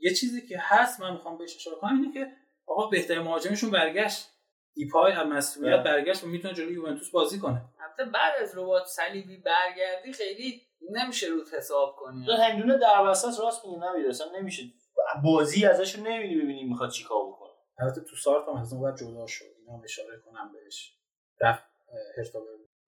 یه 0.00 0.14
چیزی 0.14 0.46
که 0.46 0.56
هست 0.60 1.00
من 1.00 1.12
می‌خوام 1.12 1.38
بهش 1.38 1.56
اشاره 1.56 1.76
کنم 1.76 2.02
اینه 2.02 2.12
که 2.12 2.26
آقا 2.66 2.86
بهترین 2.86 3.22
مهاجمشون 3.22 3.70
برگشت. 3.70 4.28
دیپای 4.78 5.12
از 5.12 5.26
مسئولیت 5.26 5.82
برگشت 5.84 6.24
و 6.24 6.26
می‌تونه 6.26 6.54
جلوی 6.54 6.74
یوونتوس 6.74 7.10
بازی 7.10 7.38
کنه. 7.38 7.62
حتی 7.78 8.10
بعد 8.10 8.42
از 8.42 8.58
ربات 8.58 8.86
صلیبی 8.86 9.36
برگردی 9.36 10.12
خیلی 10.12 10.62
نمیشه 10.90 11.26
رود 11.26 11.46
حساب 11.56 11.96
کنی. 11.96 12.26
دو 12.26 12.32
هندونه 12.32 12.78
در 12.78 13.06
وسط 13.06 13.40
راست 13.40 13.64
میگه 13.64 13.78
نمی‌رسن 13.78 14.24
نمیشه. 14.38 14.62
بازی 15.24 15.66
ازشون 15.66 16.06
نمیدی 16.06 16.34
ببینی 16.34 16.64
می‌خواد 16.64 16.90
چیکار 16.90 17.26
بکنه. 17.26 17.50
البته 17.78 18.00
تو 18.00 18.16
سارت 18.16 18.48
هم 18.48 18.56
از 18.56 18.72
اون 18.72 18.94
جدا 18.94 19.26
شد. 19.26 19.44
اینا 19.58 19.82
اشاره 19.84 20.18
کنم 20.24 20.52
بهش. 20.52 20.94
رفت 21.40 21.62
هرتا 22.18 22.38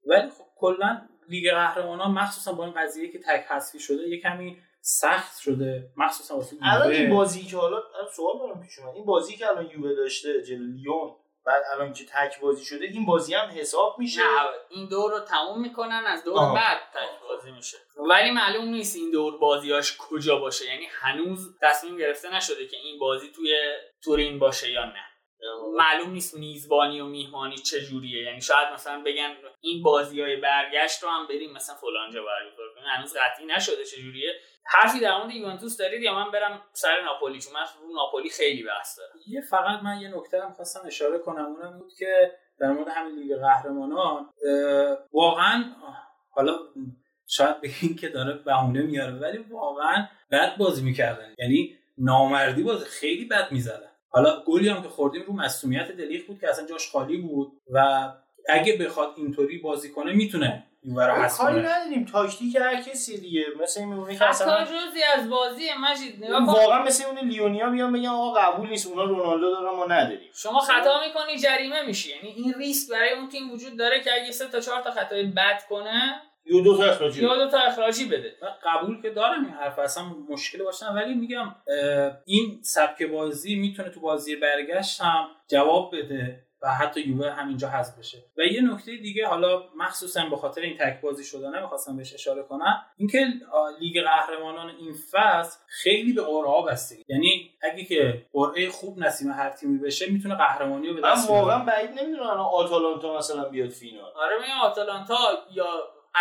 ولی 0.07 0.31
خب 0.31 0.45
کلا 0.57 1.09
لیگ 1.29 1.51
قهرمانان 1.51 2.11
مخصوصا 2.11 2.53
با 2.53 2.65
این 2.65 2.75
قضیه 2.77 3.13
که 3.13 3.19
تک 3.19 3.45
حذفی 3.49 3.79
شده 3.79 4.09
یه 4.09 4.21
کمی 4.21 4.59
سخت 4.81 5.41
شده. 5.41 5.93
مخصوصا 5.97 6.37
واسه 6.37 6.57
الان 6.63 6.91
این 6.91 7.11
بازی 7.11 7.43
که 7.43 7.57
حالا 7.57 7.83
سوال 8.17 8.39
دارم 8.39 8.61
پیش 8.61 8.79
این 8.95 9.05
بازی 9.05 9.37
که 9.37 9.49
الان 9.49 9.71
یووه 9.71 9.95
داشته 9.95 10.43
جلو 10.43 10.65
لیون 10.65 11.17
بعد 11.51 11.63
الان 11.75 11.93
که 11.93 12.05
تک 12.05 12.41
بازی 12.41 12.65
شده 12.65 12.85
این 12.85 13.07
بازی 13.07 13.35
هم 13.35 13.49
حساب 13.49 13.97
میشه. 13.99 14.21
نه 14.21 14.27
این 14.69 14.89
دور 14.89 15.11
رو 15.11 15.21
تموم 15.21 15.61
می‌کنن 15.61 16.05
از 16.07 16.25
دور 16.25 16.39
آه. 16.39 16.55
بعد 16.55 16.79
تک 16.79 17.29
بازی 17.29 17.51
میشه. 17.51 17.77
ولی 17.97 18.31
معلوم 18.31 18.65
نیست 18.65 18.97
این 18.97 19.11
دور 19.11 19.39
بازیاش 19.39 19.97
کجا 19.97 20.37
باشه. 20.37 20.67
یعنی 20.67 20.87
هنوز 21.01 21.59
تصمیم 21.63 21.97
گرفته 21.97 22.35
نشده 22.35 22.67
که 22.67 22.77
این 22.77 22.99
بازی 22.99 23.33
توی 23.33 23.59
تورین 24.05 24.39
باشه 24.39 24.71
یا 24.71 24.85
نه. 24.85 25.05
معلوم 25.77 26.11
نیست 26.11 26.35
میزبانی 26.35 27.01
و 27.01 27.05
میهمانی 27.05 27.59
چه 27.59 27.81
جوریه 27.81 28.23
یعنی 28.23 28.41
شاید 28.41 28.69
مثلا 28.73 29.03
بگن 29.07 29.37
این 29.61 29.83
بازی 29.83 30.21
های 30.21 30.37
برگشت 30.37 31.03
رو 31.03 31.09
هم 31.09 31.27
بریم 31.27 31.53
مثلا 31.53 31.77
فلانجا 31.77 32.23
برگزار 32.23 32.67
کنیم. 32.75 32.87
هنوز 32.87 33.17
قطعی 33.17 33.47
نشده 33.47 33.85
چه 33.85 33.97
جوریه 33.97 34.41
حرفی 34.73 35.01
در 35.01 35.19
مورد 35.19 35.35
یوونتوس 35.35 35.77
دارید 35.77 36.03
یا 36.03 36.15
من 36.15 36.31
برم 36.31 36.63
سر 36.73 37.03
ناپولی؟ 37.05 37.41
چون 37.41 37.53
من 37.53 37.61
رو 37.61 37.95
ناپولی 37.95 38.29
خیلی 38.29 38.63
بحث 38.63 38.99
دارم. 38.99 39.13
یه 39.27 39.41
فقط 39.41 39.83
من 39.83 40.01
یه 40.01 40.17
نکته 40.17 40.43
هم 40.43 40.53
خواستم 40.53 40.81
اشاره 40.87 41.19
کنم. 41.19 41.45
اونم 41.45 41.79
بود 41.79 41.93
که 41.99 42.33
در 42.61 42.73
مورد 42.73 42.89
همین 42.89 43.15
لیگ 43.15 43.37
قهرمانان 43.37 44.31
واقعا 45.13 45.65
حالا 46.31 46.59
شاید 47.27 47.61
بگین 47.61 47.97
که 47.97 48.09
داره 48.09 48.33
بهونه 48.33 48.83
میاره 48.83 49.13
ولی 49.13 49.39
واقعا 49.39 50.07
بد 50.31 50.57
بازی 50.57 50.85
می‌کردن. 50.85 51.35
یعنی 51.39 51.79
نامردی 51.99 52.63
بازی 52.63 52.85
خیلی 52.85 53.25
بد 53.25 53.53
می‌زدن. 53.53 53.91
حالا 54.09 54.43
گلی 54.47 54.69
هم 54.69 54.83
که 54.83 54.89
خوردیم 54.89 55.23
رو 55.23 55.33
مسئولیت 55.33 55.93
دلیخ 55.93 56.27
بود 56.27 56.41
که 56.41 56.49
اصلا 56.49 56.67
جاش 56.67 56.91
خالی 56.91 57.17
بود 57.17 57.53
و 57.71 58.09
اگه 58.49 58.77
بخواد 58.77 59.15
اینطوری 59.17 59.59
بازی 59.59 59.91
کنه 59.91 60.13
می‌تونه 60.13 60.67
حذف 60.99 61.39
کاری 61.39 61.61
نداریم. 61.61 62.05
تاکتیک 62.05 62.57
هر 62.57 62.83
کسی 62.83 63.21
دیگه. 63.21 63.45
مثل 63.63 63.81
این 63.81 63.89
میمونه 63.89 64.19
که 64.19 64.25
مثلا 64.25 64.65
جزی 64.65 65.03
از 65.15 65.31
بازی 65.31 65.69
مجید 65.81 66.25
نگاه 66.25 66.47
کن. 66.47 66.53
واقعا 66.53 66.83
مثل 66.83 67.05
اون 67.05 67.19
لیونیا 67.19 67.71
بیان 67.71 67.93
بگن 67.93 68.09
آقا 68.09 68.41
قبول 68.41 68.69
نیست 68.69 68.87
اونا 68.87 69.05
رونالدو 69.05 69.51
دارن 69.51 69.77
ما 69.77 69.87
نداریم. 69.87 70.31
شما 70.35 70.61
خطا 70.61 71.01
می‌کنی 71.07 71.39
جریمه 71.39 71.83
میشی. 71.83 72.11
یعنی 72.11 72.29
این 72.29 72.55
ریسک 72.55 72.91
برای 72.91 73.13
اون 73.13 73.29
تیم 73.29 73.53
وجود 73.53 73.79
داره 73.79 74.01
که 74.01 74.11
اگه 74.15 74.33
سه 74.33 74.49
تا 74.49 74.61
چهار 74.61 74.83
تا 74.83 74.91
خطای 74.91 75.25
بد 75.25 75.63
کنه 75.69 76.23
یو 76.45 76.61
دو 76.61 76.77
تا 76.77 76.85
اخراجی 76.85 77.23
یا 77.23 77.37
دو 77.37 77.51
تا 77.51 77.59
اخراجی 77.59 78.05
بده. 78.05 78.33
من 78.43 78.49
قبول 78.65 79.03
که 79.03 79.11
دارم 79.11 79.45
این 79.45 79.55
حرف 79.55 79.79
اصلا 79.79 80.05
مشکل 80.29 80.63
باشن. 80.63 80.87
ولی 80.87 81.15
میگم 81.15 81.55
این 82.25 82.61
سبک 82.63 83.03
بازی 83.03 83.55
می‌تونه 83.55 83.91
تو 83.91 84.01
بازی 84.01 84.37
برگشت 84.37 85.01
هم 85.01 85.29
جواب 85.49 85.97
بده. 85.97 86.47
و 86.63 86.75
حتی 86.75 87.01
یووه 87.01 87.31
همینجا 87.31 87.69
حذف 87.69 87.99
بشه. 87.99 88.19
و 88.39 88.43
یه 88.43 88.61
نکته 88.61 88.97
دیگه 88.97 89.27
حالا 89.27 89.63
مخصوصا 89.77 90.27
به 90.31 90.37
خاطر 90.37 90.61
این 90.61 90.77
تک 90.77 91.01
بازی 91.01 91.25
شدنه 91.25 91.61
می‌خواستم 91.61 91.97
بهش 91.97 92.15
اشاره 92.15 92.43
کنم. 92.43 92.87
اینکه 92.97 93.27
لیگ 93.81 94.05
قهرمانان 94.05 94.69
این 94.69 94.95
فصل 95.11 95.59
خیلی 95.67 96.13
به 96.13 96.23
قرعه 96.23 96.65
بستگی 96.67 97.05
یعنی 97.09 97.51
اگه 97.63 97.85
که 97.85 98.27
قرعه 98.33 98.69
خوب 98.71 98.99
نصیب 98.99 99.29
هر 99.29 99.51
تیمی 99.51 99.79
بشه 99.79 100.11
می‌تونه 100.11 100.35
قهرمانی 100.35 100.89
رو 100.89 100.95
به 100.95 101.01
دست 101.01 101.29
بیاره. 101.29 101.43
واقعا 101.43 101.65
بعید 101.65 101.91
نمی‌دونم 101.91 102.23
الان 102.23 102.39
آتالانتا 102.39 103.19
مثلا 103.19 103.45
بیاد 103.45 103.71
فینال. 103.71 104.13
آره 104.17 104.37
میگم 104.41 104.61
آتالانتا 104.63 105.17
یا 105.53 105.67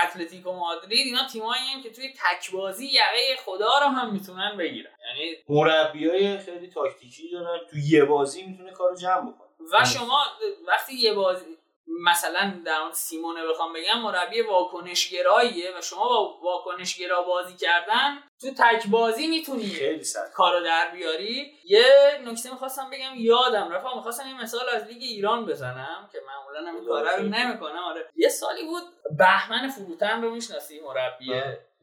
اتلتیکو 0.03 0.53
مادرید 0.53 1.05
اینا 1.05 1.27
تیمایی 1.27 1.61
هم 1.75 1.81
که 1.81 1.89
توی 1.89 2.09
تک 2.09 2.51
بازی 2.51 2.85
یقه 2.85 3.35
خدا 3.45 3.69
رو 3.81 3.87
هم 3.87 4.13
می‌تونن 4.13 4.57
بگیرن. 4.57 4.91
یعنی 5.07 5.35
مربیای 5.49 6.37
خیلی 6.37 6.67
تاکتیکی 6.67 7.31
دارن 7.31 7.59
تو 7.71 7.77
یه 7.77 8.05
بازی 8.05 8.43
می‌تونه 8.43 8.71
کارو 8.71 8.95
جمع 8.95 9.31
بکنه. 9.31 9.48
و 9.73 9.85
شما 9.85 10.25
وقتی 10.67 10.95
یه 10.95 11.13
بازی 11.13 11.59
مثلا 12.03 12.61
در 12.65 12.81
مورد 12.81 12.93
سیمونه 12.93 13.47
بخوام 13.47 13.73
بگم 13.73 14.01
مربی 14.01 14.41
واکنشگراییه 14.41 15.77
و 15.77 15.81
شما 15.81 16.07
با 16.09 16.39
واکنشگرا 16.41 17.23
بازی 17.23 17.55
کردن 17.55 18.23
تو 18.41 18.51
تک 18.51 18.87
بازی 18.87 19.27
می‌تونی 19.27 19.69
خیلی 19.69 20.05
کارو 20.33 20.63
در 20.63 20.91
بیاری. 20.91 21.53
یه 21.63 21.85
نکته 22.25 22.51
می‌خواستم 22.51 22.89
بگم 22.89 23.13
یادم 23.15 23.71
رفت. 23.71 23.95
می‌خواستم 23.95 24.25
این 24.25 24.37
مثال 24.37 24.69
از 24.69 24.83
لیگ 24.83 25.01
ایران 25.01 25.45
بزنم 25.45 26.09
که 26.11 26.19
معمولا 26.27 26.71
هم 26.71 26.85
کارا 26.85 27.15
رو 27.15 27.23
نمی‌کنم. 27.23 27.83
آره. 27.83 28.09
یه 28.15 28.29
سالی 28.29 28.65
بود 28.65 28.83
بهمن 29.17 29.69
فروتن 29.69 30.21
رو 30.21 30.31
می‌شناسی 30.31 30.79
مربی 30.79 31.33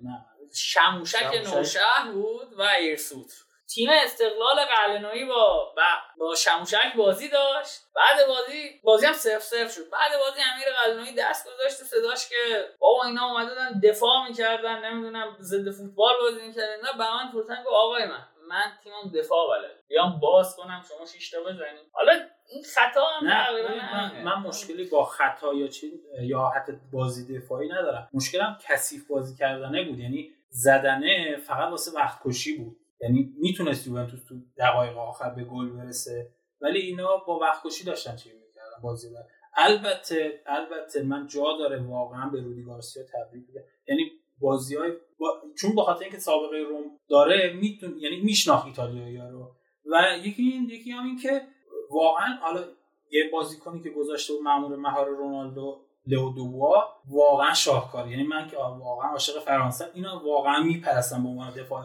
نه 0.01 0.27
شموشک 0.55 1.19
شموشک. 1.19 1.55
نوشهر 1.55 2.13
بود 2.13 2.53
و 2.59 2.63
ایرسوت. 2.63 3.46
تیم 3.75 3.89
استقلال 4.05 4.57
قلنویی 4.65 5.25
با 5.25 5.73
با- 5.77 5.83
با 6.19 6.35
شموشک 6.35 6.97
بازی 6.97 7.29
داشت. 7.29 7.81
بعد 7.95 8.27
بازی 8.29 8.81
بازی 8.85 9.07
هم 9.07 9.13
سف 9.13 9.43
سف 9.43 9.75
شد. 9.75 9.91
بعد 9.91 10.11
بازی 10.21 10.41
امیر 10.55 10.67
قلنویی 10.85 11.15
دست 11.19 11.47
گذاشت 11.49 11.79
تو 11.79 11.85
صداش 11.85 12.29
که 12.29 12.35
بابا 12.79 13.05
اینا 13.05 13.27
اومدن 13.31 13.81
دفاع 13.85 14.29
می‌کردن 14.29 14.85
نمی‌دونم 14.85 15.37
ضد 15.41 15.71
فوتبال 15.71 16.15
بازی 16.21 16.47
می‌کردن. 16.47 16.77
نه 16.77 16.93
به 16.99 17.05
من 17.15 17.31
فروتن 17.33 17.63
گفت 17.63 17.73
آقای 17.75 18.07
من 18.07 18.27
من 18.49 18.73
تیمم 18.85 19.13
دفاع 19.15 19.59
بلد. 19.59 19.71
بیام 19.89 20.21
باز 20.21 20.57
کنم 20.57 20.83
شما 20.89 21.07
شش 21.07 21.31
تا 21.31 21.41
بزنید 21.41 21.91
حالا 21.93 22.13
این 22.49 22.65
خطا 22.75 23.05
هم 23.05 23.27
نه 23.29 23.93
من. 23.93 24.23
من 24.23 24.35
مشکلی 24.49 24.85
با 24.85 25.05
خطا 25.05 25.55
یا 25.55 25.67
چی 25.69 25.93
یا 26.21 26.47
حتی 26.57 26.73
بازی 26.93 27.39
دفاعی 27.39 27.69
ندارم. 27.69 28.09
مشکلم 28.15 28.59
کثیف 28.69 29.07
بازی 29.09 29.37
کردنه 29.37 29.83
بود. 29.85 29.99
یعنی 29.99 30.35
زدنه 30.49 31.37
فقط 31.47 31.71
واسه 31.71 31.93
وقت 31.93 32.19
کشی 32.25 32.57
بود. 32.59 32.77
یعنی 33.01 33.35
می‌تونست 33.39 33.87
یوونتوس 33.87 34.25
تو 34.25 34.35
دقایق 34.59 34.99
آخر 34.99 35.31
به 35.31 35.45
گل 35.45 35.69
برسه. 35.71 36.31
ولی 36.61 36.79
اینا 36.79 37.17
با 37.17 37.39
وقت 37.39 37.67
کشی 37.67 37.85
داشتن 37.85 38.17
چی 38.17 38.29
می‌کردن 38.29 38.83
بازی 38.83 39.09
رو. 39.09 39.17
البته 39.57 40.41
البته 40.47 41.03
من 41.03 41.27
جا 41.27 41.45
داره 41.59 41.83
واقعا 41.83 42.29
به 42.29 42.41
رودی 42.41 42.63
گارسیا 42.63 43.03
تبریک 43.03 43.47
بگم. 43.47 43.61
یعنی 43.89 44.11
بازی 44.41 44.77
های 44.77 44.93
با... 45.19 45.43
چون 45.59 45.75
به 45.75 45.83
خاطر 45.83 46.03
اینکه 46.03 46.19
سابقه 46.19 46.57
روم 46.57 46.85
داره 47.09 47.53
میتون 47.53 47.99
یعنی 47.99 48.21
میشناخت 48.21 48.67
ایتالیایی 48.67 49.17
رو. 49.17 49.57
و 49.93 50.19
یکی 50.25 50.43
این 50.43 50.71
یکی 50.71 50.91
هم 50.91 51.05
این 51.05 51.19
که 51.19 51.43
واقعا 51.91 52.37
حالا 52.43 52.65
یه 53.11 53.31
بازیکنی 53.33 53.83
که 53.83 53.91
گذاشته 53.91 54.33
بود 54.33 54.43
مامور 54.43 54.77
مهار 54.77 55.09
رونالدو 55.09 55.87
لئو 56.07 56.33
دوبوا 56.33 56.85
واقعا 57.11 57.55
شاهکار 57.55 58.09
یعنی 58.09 58.23
من 58.23 58.49
که 58.49 58.57
واقعا 58.57 59.11
عاشق 59.11 59.39
فرانسه 59.41 59.85
اینا 59.95 60.23
واقعا 60.25 60.63
میپرستم 60.63 61.23
به 61.23 61.29
عنوان 61.29 61.55
دفاع 61.55 61.83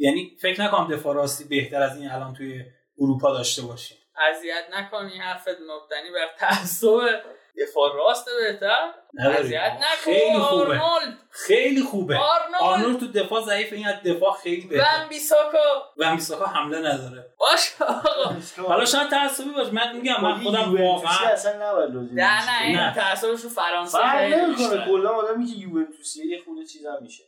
یعنی 0.00 0.36
فکر 0.42 0.62
نکنم 0.62 0.88
دفاع 0.88 1.14
راستی 1.14 1.44
بهتر 1.44 1.82
از 1.82 1.96
این 1.96 2.10
الان 2.10 2.34
توی 2.34 2.64
اروپا 2.98 3.32
داشته 3.32 3.62
باشیم. 3.62 3.98
اذیت 4.30 4.64
نکنی 4.72 5.18
حرفت 5.18 5.48
مبتنی 5.48 6.10
بر 6.14 6.26
تعصب 6.38 7.20
دفاع 7.62 7.94
راست 7.94 8.26
بهتر. 8.40 8.92
اذیت 9.38 9.72
نکن. 9.76 10.12
خیلی 10.12 10.38
خوبه. 10.38 10.80
آرنولد. 10.80 11.18
خیلی 11.30 11.82
خوبه. 11.82 12.18
آرنولد. 12.18 12.60
آرنولد 12.60 13.00
تو 13.00 13.06
دفاع 13.06 13.42
ضعیف 13.42 13.72
این 13.72 13.86
از 13.88 14.02
دفاع 14.02 14.36
خیلی 14.42 14.66
بهتر 14.66 15.00
ون 15.02 15.08
بیساکا 15.08 15.58
و 15.98 16.14
میساکا 16.14 16.46
حمله 16.46 16.78
نداره. 16.78 17.34
باش 17.38 17.74
آقا. 17.80 18.36
حالا 18.68 18.84
شاید 18.84 19.10
تعصبی 19.10 19.50
باشه 19.50 19.70
من 19.70 19.96
میگم 19.96 20.20
من 20.22 20.40
خودم 20.40 20.82
واقعا 20.82 21.28
اصلا 21.32 21.70
نباید 21.70 21.92
بهش 21.92 22.08
نه 22.12 22.50
نه 22.50 22.62
این 22.66 22.76
نه. 22.76 22.94
تعصبش 22.94 23.40
رو 23.40 23.48
فرانسه 23.48 23.98
فرق 23.98 24.30
خیلی 24.30 24.46
بیشتره. 24.54 24.86
کلا 24.86 25.10
آدمی 25.10 25.46
که 25.46 25.56
یوونتوسیه 25.56 26.26
یه 26.26 26.38
خود 26.44 26.66
چیزا 26.66 26.98
میشه. 27.02 27.24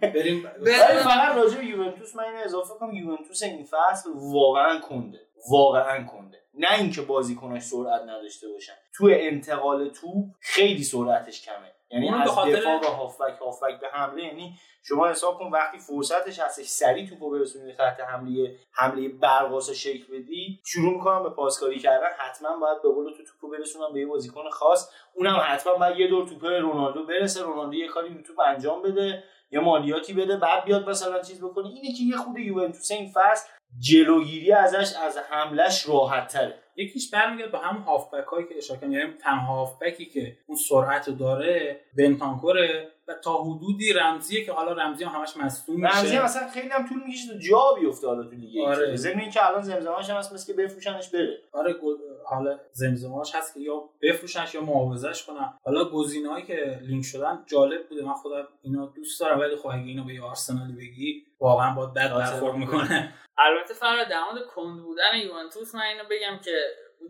بریم. 0.00 0.48
فقط 1.04 1.36
راجع 1.36 1.58
به 1.58 1.64
یوونتوس 1.64 2.16
من 2.16 2.24
اینو 2.24 2.38
اضافه 2.44 2.74
کنم. 2.74 2.94
یوونتوس 2.94 3.42
این 3.42 3.64
فصل 3.64 4.10
واقعا 4.14 4.80
کنده. 4.80 5.20
واقعا 5.50 6.04
کنده. 6.04 6.38
نه 6.54 6.74
اینکه 6.78 7.02
بازیکناش 7.02 7.62
سرعت 7.62 8.02
نداشته 8.02 8.48
باشن. 8.48 8.72
تو 8.94 9.08
انتقال 9.12 9.88
توپ 9.88 10.24
خیلی 10.40 10.84
سرعتش 10.84 11.42
کمه. 11.42 11.72
یعنی 11.92 12.08
از 12.08 12.28
خاطر- 12.28 12.60
دفاع 12.60 12.80
به 12.80 12.86
هافبک 12.86 13.38
هافبک 13.40 13.80
به 13.80 13.88
حمله 13.92 14.22
یعنی 14.24 14.58
شما 14.84 15.08
حساب 15.08 15.38
کن 15.38 15.50
وقتی 15.50 15.78
فرصتش 15.78 16.38
هستش 16.38 16.66
سریع 16.66 17.08
توپو 17.08 17.30
برسونی 17.30 17.72
تحت 17.72 18.00
حمله 18.00 18.56
حمله 18.72 19.08
برقاسا 19.08 19.72
شکل 19.72 20.04
بدی 20.12 20.60
شروع 20.64 20.92
می‌کنم 20.94 21.22
به 21.22 21.30
پاسکاری 21.30 21.78
کردن. 21.78 22.06
حتما 22.18 22.56
باید 22.58 22.82
به 22.82 22.88
قول 22.88 23.12
تو 23.12 23.22
توپو 23.24 23.48
برسونم 23.50 23.92
به 23.92 24.00
یه 24.00 24.06
بازیکن 24.06 24.50
خاص. 24.50 24.90
اونم 25.14 25.40
حتما 25.48 25.74
باید 25.74 25.96
یه 26.00 26.08
دور 26.08 26.28
توپه 26.28 26.58
رونالدو 26.58 27.06
برسه 27.06 27.42
رونالدو 27.42 27.74
یه 27.74 27.88
کاری 27.88 28.14
رو 28.14 28.22
توپ 28.22 28.40
انجام 28.40 28.82
بده 28.82 29.24
یه 29.50 29.60
مالیاتی 29.60 30.12
بده 30.12 30.36
بعد 30.36 30.64
بیاد 30.64 30.88
مثلا 30.88 31.22
چیز 31.22 31.44
بکنه. 31.44 31.66
اینه 31.68 31.92
که 31.98 32.02
یه 32.04 32.16
خود 32.16 32.38
یوونتوس 32.38 32.90
این 32.90 33.12
فصل 33.14 33.48
جلوگیری 33.78 34.52
ازش 34.52 34.92
از 35.02 35.18
حملش 35.18 35.88
راحت 35.88 36.28
تره 36.28 36.61
یکیش 36.76 37.10
برمیگرد 37.10 37.52
به 37.52 37.58
همون 37.58 37.82
هافبک 37.82 38.24
هایی 38.24 38.46
که 38.46 38.56
اشاره 38.56 38.80
کردم 38.80 38.92
یعنی 38.92 39.12
تنها 39.12 39.54
هافبکی 39.54 40.06
که 40.06 40.36
اون 40.46 40.58
سرعت 40.68 41.10
داره 41.10 41.80
بنتانکوره. 41.98 42.91
و 43.08 43.14
تا 43.14 43.42
حدودی 43.42 43.92
رمزیه 43.92 44.44
که 44.44 44.52
حالا 44.52 44.72
رمزی 44.72 45.04
هم 45.04 45.20
همش 45.20 45.36
مصدوم 45.36 45.86
رمزی 45.86 46.02
میشه 46.02 46.18
هم 46.18 46.24
مثلا 46.24 46.48
خیلی 46.48 46.68
هم 46.68 46.88
طول 46.88 47.02
می‌کشه 47.06 47.32
تا 47.32 47.38
جا 47.38 47.74
بیفته 47.80 48.06
حالا 48.06 48.22
تو 48.22 48.30
لیگ. 48.30 48.64
آره. 48.66 48.96
ضمن 48.96 49.20
اینکه 49.20 49.46
الان 49.46 49.62
زمزمه‌اش 49.62 50.10
هم 50.10 50.16
هست 50.16 50.32
مثل 50.32 50.46
که 50.46 50.62
بفروشنش 50.62 51.08
بره. 51.10 51.38
آره 51.52 51.72
گل- 51.72 51.98
حالا 52.26 52.58
زمزمهاش 52.72 53.34
هست 53.34 53.54
که 53.54 53.60
یا 53.60 53.82
بفروشنش 54.02 54.54
یا 54.54 54.60
معاوضش 54.60 55.24
کنن. 55.24 55.54
حالا 55.64 55.84
گزینه‌هایی 55.84 56.44
که 56.44 56.78
لینک 56.82 57.04
شدن 57.04 57.44
جالب 57.46 57.88
بوده. 57.88 58.02
من 58.04 58.14
خودم 58.14 58.48
اینا 58.62 58.86
دوست 58.86 59.20
دارم 59.20 59.40
ولی 59.40 59.56
خب 59.56 59.66
اگه 59.68 59.82
اینو 59.82 60.04
به 60.04 60.14
یه 60.14 60.22
آرسنالی 60.22 60.72
بگی 60.72 61.26
واقعا 61.40 61.74
باید 61.74 61.92
بد 61.94 62.12
آره. 62.12 62.24
برخورد 62.30 62.56
می‌کنه. 62.56 63.14
البته 63.38 63.74
فرا 63.74 64.04
در 64.04 64.22
مورد 64.32 64.46
کند 64.46 64.82
بودن 64.82 65.18
یوونتوس 65.24 65.74
من 65.74 65.80
اینو 65.82 66.04
بگم 66.10 66.40
که 66.44 66.50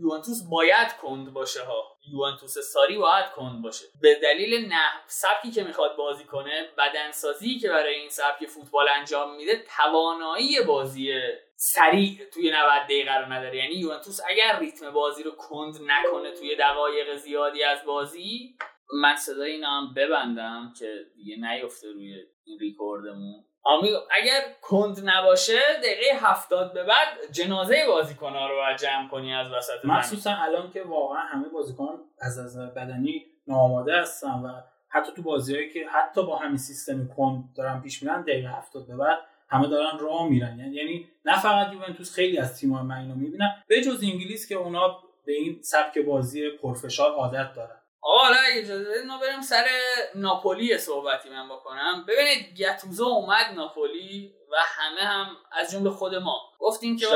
یوونتوس 0.00 0.42
باید 0.50 0.92
کند 1.02 1.32
باشه 1.32 1.64
ها. 1.64 1.91
یوونتوس 2.10 2.58
ساری 2.58 2.98
باید 2.98 3.30
کند 3.30 3.62
باشه. 3.62 3.84
به 4.00 4.14
دلیل 4.22 4.68
نه 4.68 4.90
سبکی 5.06 5.50
که 5.50 5.64
می‌خواد 5.64 5.96
بازی 5.96 6.24
کنه 6.24 6.68
بدنسازی 6.78 7.58
که 7.58 7.68
برای 7.68 7.94
این 7.94 8.08
سبک 8.08 8.46
فوتبال 8.46 8.88
انجام 8.88 9.36
میده 9.36 9.64
توانایی 9.76 10.60
بازی 10.60 11.12
سریع 11.56 12.24
توی 12.34 12.50
90 12.50 12.82
دقیقه 12.84 13.14
رو 13.14 13.32
نداره. 13.32 13.56
یعنی 13.56 13.74
یوونتوس 13.74 14.20
اگر 14.28 14.58
ریتم 14.58 14.90
بازی 14.90 15.22
رو 15.22 15.30
کند 15.30 15.74
نکنه 15.86 16.30
توی 16.30 16.56
دقایق 16.56 17.16
زیادی 17.16 17.62
از 17.62 17.84
بازی 17.84 18.56
من 19.02 19.16
صدای 19.16 19.52
اینا 19.52 19.80
هم 19.80 19.94
ببندم 19.94 20.72
که 20.78 21.06
دیگه 21.14 21.36
نیفته 21.36 21.92
روی 21.92 22.14
این 22.44 22.58
ریکوردمون. 22.58 23.44
آمی 23.64 23.88
اگر 24.10 24.40
کند 24.62 25.10
نباشه 25.10 25.58
دقیقه 25.78 26.18
هفتاد 26.20 26.72
به 26.72 26.84
بعد 26.84 27.08
جنازه 27.32 27.86
بازیکن‌ها 27.88 28.48
رو 28.48 28.56
باید 28.56 28.78
جمع 28.78 29.08
کنی 29.08 29.34
از 29.34 29.52
وسط 29.52 29.84
مخصوصا 29.84 30.30
الان 30.30 30.70
که 30.70 30.82
واقعا 30.82 31.20
همه 31.20 31.48
بازیکنان 31.48 32.00
از 32.20 32.38
نظر 32.38 32.66
بدنی 32.66 33.26
ناآماده 33.46 34.00
هستن 34.00 34.28
و 34.28 34.60
حتی 34.88 35.12
تو 35.16 35.22
بازیهایی 35.22 35.70
که 35.70 35.88
حتی 35.88 36.26
با 36.26 36.36
همین 36.36 36.56
سیستم 36.56 37.08
کند 37.16 37.44
دارن 37.56 37.80
پیش 37.80 38.02
میرن 38.02 38.22
دقیقه 38.22 38.48
هفتاد 38.48 38.86
به 38.86 38.96
بعد 38.96 39.18
همه 39.48 39.68
دارن 39.68 39.98
راه 39.98 40.28
میرن. 40.28 40.58
یعنی 40.58 40.74
یعنی 40.74 41.08
نه 41.24 41.40
فقط 41.40 41.72
یوونتوس 41.72 42.14
خیلی 42.14 42.38
از 42.38 42.60
تیم‌ها 42.60 42.82
من 42.82 42.96
اینو 42.96 43.14
می‌بینم 43.14 43.54
به 43.68 43.80
جز 43.80 44.02
انگلیس 44.02 44.48
که 44.48 44.54
اونا 44.54 44.98
به 45.26 45.32
این 45.32 45.58
سبک 45.62 45.98
بازی 45.98 46.50
پرفشار 46.50 47.12
عادت 47.12 47.54
دارن. 47.54 47.81
آقا 48.02 48.18
حالا 48.18 48.36
اجازه 48.52 48.90
بدید 48.90 49.04
ما 49.06 49.18
بریم 49.18 49.42
سر 49.42 49.66
ناپولی 50.14 50.78
صحبتی 50.78 51.28
من 51.30 51.48
بکنم. 51.48 52.04
ببینید 52.08 52.56
گتوزو 52.56 53.04
اومد 53.04 53.46
ناپولی. 53.54 54.34
و 54.52 54.56
همه 54.60 55.00
هم 55.00 55.36
از 55.52 55.72
جمله 55.72 55.90
خود 55.90 56.14
ما. 56.14 56.40
گفتیم 56.58 56.96
که. 56.96 57.06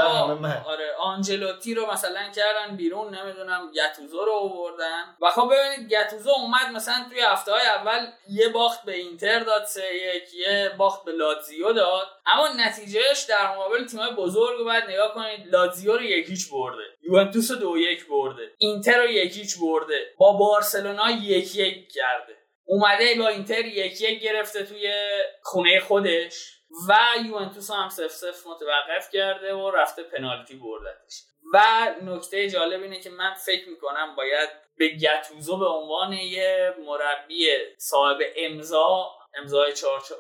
آره 0.67 0.95
آنجلوتی 0.99 1.75
رو 1.75 1.93
مثلا 1.93 2.31
کردن 2.37 2.77
بیرون 2.77 3.15
نمی‌دونم 3.15 3.71
گتوزو 3.73 4.25
رو 4.25 4.33
آوردن. 4.33 5.17
و 5.23 5.31
خب 5.31 5.53
ببینید 5.53 5.93
گتوزو 5.93 6.31
اومد 6.31 6.67
مثلا 6.75 7.07
توی 7.11 7.21
هفته 7.21 7.53
های 7.53 7.67
اول 7.67 8.07
یه 8.29 8.49
باخت 8.49 8.85
به 8.85 8.97
اینتر 8.97 9.39
داد 9.39 9.65
سه 9.65 9.95
یک 9.95 10.35
یه 10.35 10.75
باخت 10.79 11.05
به 11.05 11.13
لاتزیو 11.13 11.73
داد. 11.73 12.07
اما 12.27 12.49
نتیجهش 12.57 13.23
در 13.29 13.53
مقابل 13.53 13.87
تیمای 13.87 14.11
بزرگ 14.15 14.65
باید 14.65 14.85
نگاه 14.85 15.15
کنید 15.15 15.55
لاتزیو 15.55 15.93
رو 15.93 16.03
یکیچ 16.03 16.51
برده 16.53 16.85
یوونتوس 17.03 17.51
رو 17.51 17.57
دو 17.57 17.79
یک 17.79 18.07
برده 18.09 18.53
اینتر 18.59 18.99
رو 18.99 19.11
یکیچ 19.11 19.59
برده 19.61 20.15
با 20.19 20.33
بارسلونا 20.33 21.11
یک 21.11 21.57
یک 21.57 21.93
کرده. 21.93 22.37
اومده 22.69 23.15
با 23.19 23.29
اینتر 23.29 23.65
یک 23.65 24.01
یک 24.01 24.21
گرفته 24.21 24.63
توی 24.63 24.93
خونه 25.43 25.81
خودش. 25.81 26.56
و 26.89 26.99
یوونتوس 27.27 27.71
هم 27.71 27.89
سف 27.89 28.11
سف 28.11 28.47
متوقف 28.47 29.11
کرده 29.13 29.55
و 29.55 29.71
رفته 29.71 30.03
پنالتی 30.03 30.55
بردتش. 30.55 31.23
و 31.53 31.61
نکته 32.03 32.51
جالب 32.51 32.83
اینه 32.83 33.01
که 33.01 33.11
من 33.11 33.35
فکر 33.35 33.69
می‌کنم 33.69 34.15
باید 34.17 34.49
به 34.77 34.89
گتوزو 34.89 35.59
به 35.59 35.67
عنوان 35.67 36.13
یه 36.13 36.75
مربی 36.87 37.49
صاحب 37.79 38.19
امضا 38.37 39.11
امضای 39.35 39.73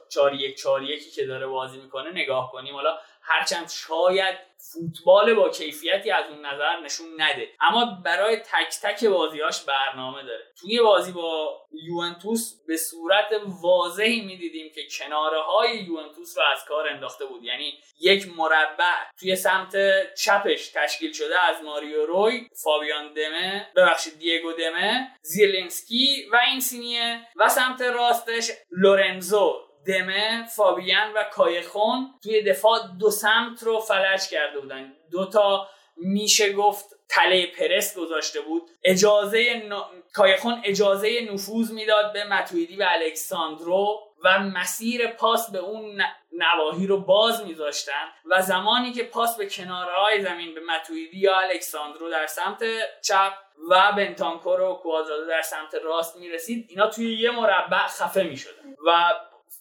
4 0.08 0.34
1 0.34 0.56
4 0.56 0.82
1 0.82 1.14
که 1.14 1.26
داره 1.26 1.46
بازی 1.46 1.78
می‌کنه 1.78 2.10
نگاه 2.10 2.52
کنیم. 2.52 2.74
حالا 2.74 2.98
هرچند 3.26 3.68
شاید 3.68 4.36
فوتبال 4.72 5.34
با 5.34 5.48
کیفیتی 5.48 6.10
از 6.10 6.24
اون 6.30 6.46
نظر 6.46 6.80
نشون 6.80 7.06
نده. 7.18 7.48
اما 7.60 7.84
برای 8.04 8.36
تک 8.36 8.80
تک 8.82 9.04
بازیاش 9.04 9.64
برنامه 9.64 10.22
داره. 10.22 10.44
توی 10.60 10.80
بازی 10.80 11.12
با 11.12 11.60
یوونتوس 11.72 12.52
به 12.66 12.76
صورت 12.76 13.32
واضحی 13.62 14.20
می‌دیدیم 14.20 14.72
که 14.74 14.82
کناره 14.98 15.42
های 15.42 15.76
یوونتوس 15.76 16.38
رو 16.38 16.44
از 16.52 16.64
کار 16.64 16.88
انداخته 16.88 17.26
بود. 17.26 17.44
یعنی 17.44 17.78
یک 18.00 18.28
مربع 18.36 18.94
توی 19.20 19.36
سمت 19.36 19.74
چپش 20.14 20.68
تشکیل 20.68 21.12
شده 21.12 21.44
از 21.44 21.62
ماریو 21.62 22.06
روی 22.06 22.48
فابیان 22.64 23.12
دمه 23.12 23.68
ببخشید 23.76 24.18
دیگو 24.18 24.52
دمه 24.52 25.08
زیلنسکی 25.22 26.28
و 26.32 26.40
اینسینیه 26.50 27.20
و 27.36 27.48
سمت 27.48 27.82
راستش 27.82 28.50
لورنزو. 28.70 29.65
دمه 29.86 30.46
فابیان 30.56 31.12
و 31.12 31.24
کایخون 31.32 32.14
توی 32.22 32.42
دفاع 32.42 32.78
دو 33.00 33.10
سمت 33.10 33.62
رو 33.62 33.80
فلج 33.80 34.28
کرده 34.28 34.60
بودن. 34.60 34.92
دو 35.10 35.26
تا 35.26 35.68
میشه 35.96 36.52
گفت 36.52 36.96
تله 37.08 37.46
پرس 37.46 37.98
گذاشته 37.98 38.40
بود. 38.40 38.62
اجازه 38.84 39.62
ن... 39.68 39.74
کایخون 40.14 40.60
اجازه 40.64 41.28
نفوذ 41.32 41.72
می‌داد 41.72 42.12
به 42.12 42.24
متویدی 42.24 42.76
و 42.76 42.86
الکساندرو 42.88 44.02
و 44.24 44.38
مسیر 44.38 45.06
پاس 45.06 45.50
به 45.50 45.58
اون 45.58 46.02
نواحی 46.32 46.86
رو 46.86 47.00
باز 47.00 47.44
میذاشتن 47.44 48.08
و 48.26 48.42
زمانی 48.42 48.92
که 48.92 49.04
پاس 49.04 49.36
به 49.36 49.46
کنارهای 49.46 50.22
زمین 50.22 50.54
به 50.54 50.60
متویدی 50.60 51.18
یا 51.18 51.38
الکساندرو 51.40 52.10
در 52.10 52.26
سمت 52.26 52.64
چپ 53.02 53.32
و 53.70 53.92
بنتانکور 53.96 54.60
و 54.60 54.74
کوازادو 54.74 55.26
در 55.26 55.42
سمت 55.42 55.74
راست 55.74 56.16
می‌رسید 56.16 56.66
اینا 56.68 56.90
توی 56.90 57.18
یه 57.18 57.30
مربع 57.30 57.86
خفه 57.86 58.22
می‌شدن. 58.22 58.76
و 58.86 59.14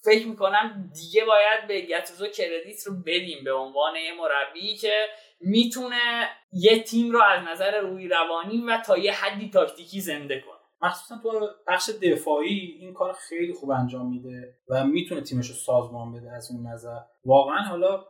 فکر 0.05 0.27
می‌کنم 0.27 0.91
دیگه 0.93 1.25
باید 1.25 1.67
به 1.67 1.81
گتوزو 1.81 2.27
کردیت 2.27 2.83
رو 2.87 2.93
بدیم 3.05 3.43
به 3.43 3.53
عنوان 3.53 3.95
یه 3.95 4.11
مربی 4.21 4.75
که 4.75 5.05
می‌تونه 5.39 6.29
یه 6.51 6.83
تیم 6.83 7.11
رو 7.11 7.21
از 7.21 7.47
نظر 7.47 7.79
روی 7.79 8.07
روانی 8.07 8.63
و 8.67 8.81
تا 8.85 8.97
یه 8.97 9.13
حدی 9.13 9.49
تاکتیکی 9.49 10.01
زنده 10.01 10.39
کنه. 10.39 10.55
مخصوصا 10.81 11.21
تو 11.23 11.47
بخش 11.67 11.89
دفاعی 12.01 12.77
این 12.79 12.93
کار 12.93 13.13
خیلی 13.29 13.53
خوب 13.53 13.69
انجام 13.69 14.09
میده 14.09 14.55
و 14.69 14.83
می‌تونه 14.83 15.21
تیمش 15.21 15.47
رو 15.47 15.53
سازمان 15.53 16.13
بده 16.13 16.31
از 16.31 16.51
اون 16.51 16.67
نظر. 16.67 16.99
واقعا 17.25 17.61
حالا 17.61 18.05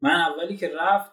من 0.00 0.20
اولی 0.20 0.56
که 0.56 0.72
رفت 0.80 1.12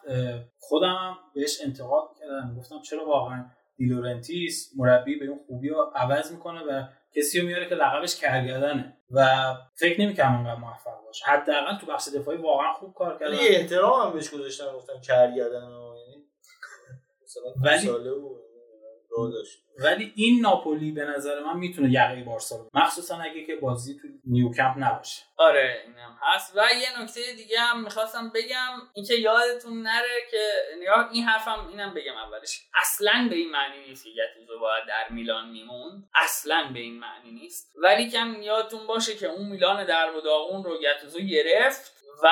خودم 0.60 1.18
بهش 1.36 1.62
انتقاد 1.66 2.10
کردم 2.20 2.56
گفتم 2.58 2.82
چرا 2.82 3.06
واقعا 3.06 3.46
دیلورنتیس 3.78 4.74
مربی 4.78 5.16
به 5.16 5.26
اون 5.26 5.40
خوبی 5.48 5.70
رو 5.70 5.92
عوض 5.96 6.32
می‌کنه 6.32 6.62
و 6.62 6.84
کسی 7.16 7.40
رو 7.40 7.48
میاره 7.48 7.70
که 7.70 7.76
لقبش 7.76 8.16
کرگردنه 8.16 8.98
و 9.12 9.28
فکر 9.76 10.02
نمی‌کنم 10.02 10.36
اونقدر 10.36 10.60
موفق 10.60 11.06
باشه. 11.06 11.26
حداقل 11.26 11.78
تو 11.78 11.86
بخش 11.86 12.08
دفاعی 12.08 12.38
واقعا 12.38 12.74
خوب 12.74 12.94
کار 12.94 13.18
کرده 13.20 13.44
یه 13.44 13.60
احترام 13.60 14.08
هم 14.08 14.14
بهش 14.14 14.30
گذاشتن 14.30 14.74
گفتم 14.74 15.02
کرگردن 15.02 15.62
یعنی 15.62 16.26
ولی 17.64 17.88
و 17.88 18.49
داشت. 19.28 19.60
ولی 19.78 20.14
این 20.16 20.42
ناپولی 20.42 20.92
به 20.92 21.06
نظر 21.06 21.40
من 21.40 21.58
می‌تونه 21.58 21.92
یقه 21.92 22.24
بارسا 22.24 22.56
رو 22.56 22.70
مخصوصا 22.74 23.18
اگه 23.18 23.46
که 23.46 23.56
بازی 23.56 24.00
تو 24.02 24.08
نیوکمپ 24.26 24.76
نباشه. 24.78 25.24
آره 25.38 25.84
اینم 25.86 26.18
هست. 26.22 26.58
و 26.58 26.62
یه 26.82 27.02
نکته 27.02 27.22
دیگه 27.38 27.60
هم 27.60 27.84
می‌خواستم 27.84 28.32
بگم 28.36 28.74
اینکه 28.94 29.14
یادتون 29.14 29.82
نره 29.82 30.28
که 30.32 30.52
نگاه 30.82 31.10
این 31.12 31.24
حرفم 31.24 31.68
اینم 31.72 31.94
بگم 31.94 32.18
اولش. 32.18 32.62
اصلا 32.82 33.28
به 33.30 33.36
این 33.36 33.52
معنی 33.52 33.88
نیست 33.88 34.04
که 34.04 34.10
گتوزو 34.10 34.60
باید 34.60 34.88
در 34.88 35.10
میلان 35.10 35.50
میموند. 35.50 36.10
اصلا 36.16 36.70
به 36.74 36.80
این 36.80 37.00
معنی 37.00 37.32
نیست. 37.32 37.74
ولی 37.84 38.12
کم 38.12 38.42
یادتون 38.42 38.88
باشه 38.88 39.16
که 39.16 39.28
اون 39.28 39.50
میلان 39.50 39.86
در 39.86 40.16
و 40.16 40.22
داغون 40.22 40.64
رو 40.64 40.78
گتوزو 40.80 41.20
گرفت 41.20 41.94
و 42.24 42.28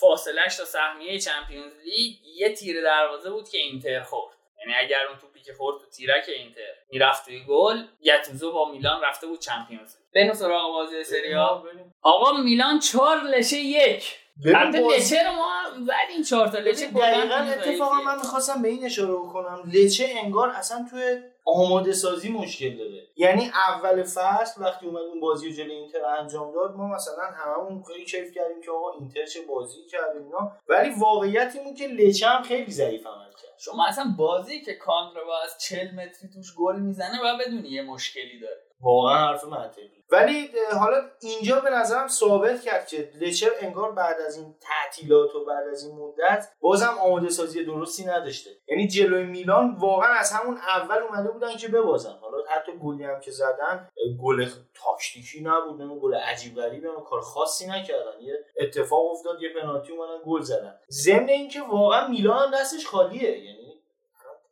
فاصلش 0.00 0.56
تا 0.56 0.64
سهمیه 0.64 1.18
چمپیونز 1.18 1.72
لیگ 1.84 2.16
یه 2.36 2.54
تیر 2.54 2.82
دروازه 2.82 3.30
بود 3.30 3.48
که 3.48 3.58
اینتر 3.58 4.02
خورد. 4.02 4.36
یعنی 4.60 4.74
اگر 4.74 5.06
اون 5.06 5.16
که 5.42 5.54
خورد 5.54 5.80
تو 5.80 5.86
تیرک 5.86 6.24
اینتر. 6.28 6.60
می‌رفت 6.90 7.24
توی 7.24 7.44
گل 7.48 7.82
گتوزو 8.04 8.52
با 8.52 8.72
میلان 8.72 9.02
رفته 9.02 9.26
بود 9.26 9.40
چمپیونز 9.40 9.96
بریم 10.14 10.32
سراغ 10.32 10.72
بازی 10.72 11.04
سریا 11.04 11.64
آقا 12.02 12.32
میلان 12.32 12.78
چهار 12.78 13.22
لشه 13.22 13.56
یک. 13.56 14.21
البته 14.46 14.78
لچه 14.78 15.16
رو 15.28 15.32
ما 15.32 15.52
زدیم 15.72 16.22
چهار 16.28 16.48
تا. 16.48 16.58
لچه 16.58 16.86
دقیقا 16.86 17.34
اتفاقا 17.34 18.00
من 18.00 18.16
می‌خواستم 18.16 18.62
به 18.62 18.68
این 18.68 18.84
اشاره 18.84 19.12
بکنم 19.12 19.62
لچه 19.72 20.06
انگار 20.24 20.50
اصلا 20.50 20.86
توی 20.90 21.20
آماده 21.44 21.92
سازی 21.92 22.28
مشکل 22.28 22.76
داره. 22.76 23.06
یعنی 23.16 23.50
اول 23.54 24.02
فصل 24.02 24.62
وقتی 24.62 24.86
اومد 24.86 25.02
اون 25.02 25.20
بازی 25.20 25.48
رو 25.48 25.54
جلوی 25.54 25.72
اینتر 25.72 26.04
انجام 26.04 26.52
داد 26.52 26.76
ما 26.76 26.86
مثلا 26.86 27.24
هممون 27.34 27.82
خیلی 27.82 28.04
کیف 28.04 28.34
کردیم 28.34 28.62
که 28.64 28.70
آقا 28.70 28.90
اینتر 28.98 29.26
چه 29.26 29.40
بازی 29.48 29.86
کرد 29.90 30.16
اینا. 30.16 30.52
ولی 30.68 30.90
واقعیت 30.98 31.56
این 31.64 31.74
که 31.74 31.86
لچه 31.86 32.26
هم 32.26 32.42
خیلی 32.42 32.70
ضعیف 32.70 33.06
عمل 33.06 33.30
کرد. 33.30 33.52
شما 33.58 33.86
اصلا 33.86 34.04
بازی 34.18 34.60
که 34.60 34.74
کاندرو 34.74 35.30
از 35.44 35.58
40 35.58 35.90
متری 35.94 36.28
توش 36.34 36.54
گل 36.54 36.76
می‌زنه 36.76 37.20
و 37.24 37.38
بدونی 37.38 37.68
یه 37.68 37.82
مشکلی 37.82 38.40
داره. 38.40 38.60
واقعا 38.80 39.28
حرف 39.28 39.44
منطقی 39.44 40.01
ولی 40.12 40.50
حالا 40.80 40.96
اینجا 41.22 41.60
به 41.60 41.70
نظرم 41.70 42.08
ثابت 42.08 42.62
کرد 42.62 42.86
که 42.86 43.10
لچر 43.20 43.50
انگار 43.60 43.92
بعد 43.92 44.20
از 44.20 44.36
این 44.36 44.54
تعطیلات 44.60 45.34
و 45.34 45.44
بعد 45.44 45.68
از 45.68 45.84
این 45.84 45.96
مدت 45.98 46.48
بازم 46.60 46.94
آماده 47.00 47.28
سازی 47.28 47.64
درستی 47.64 48.04
نداشته. 48.04 48.50
یعنی 48.68 48.88
جلوی 48.88 49.24
میلان 49.24 49.76
واقعا 49.78 50.12
از 50.14 50.32
همون 50.32 50.56
اول 50.56 50.98
اومده 50.98 51.30
بودن 51.30 51.56
که 51.56 51.68
ببازن. 51.68 52.18
حالا 52.20 52.38
حتی 52.48 52.72
گلی 52.72 53.04
هم 53.04 53.20
که 53.20 53.30
زدن 53.30 53.88
گل 54.22 54.48
تاکتیکی 54.74 55.40
نبود 55.42 55.82
نه 55.82 55.98
گل 55.98 56.14
عجیب 56.14 56.56
غریبی 56.56 56.86
هم 56.86 57.04
کار 57.10 57.20
خاصی 57.20 57.66
نکردن. 57.66 58.20
یه 58.20 58.34
اتفاق 58.60 59.10
افتاد 59.10 59.42
یه 59.42 59.48
پنالتی 59.60 59.92
اومدن 59.92 60.22
گل 60.26 60.40
زدن. 60.40 60.74
ضمن 60.90 61.28
اینکه 61.28 61.60
واقعا 61.62 62.08
میلان 62.08 62.38
هم 62.38 62.60
دستش 62.60 62.86
خالیه. 62.86 63.44
یعنی 63.44 63.82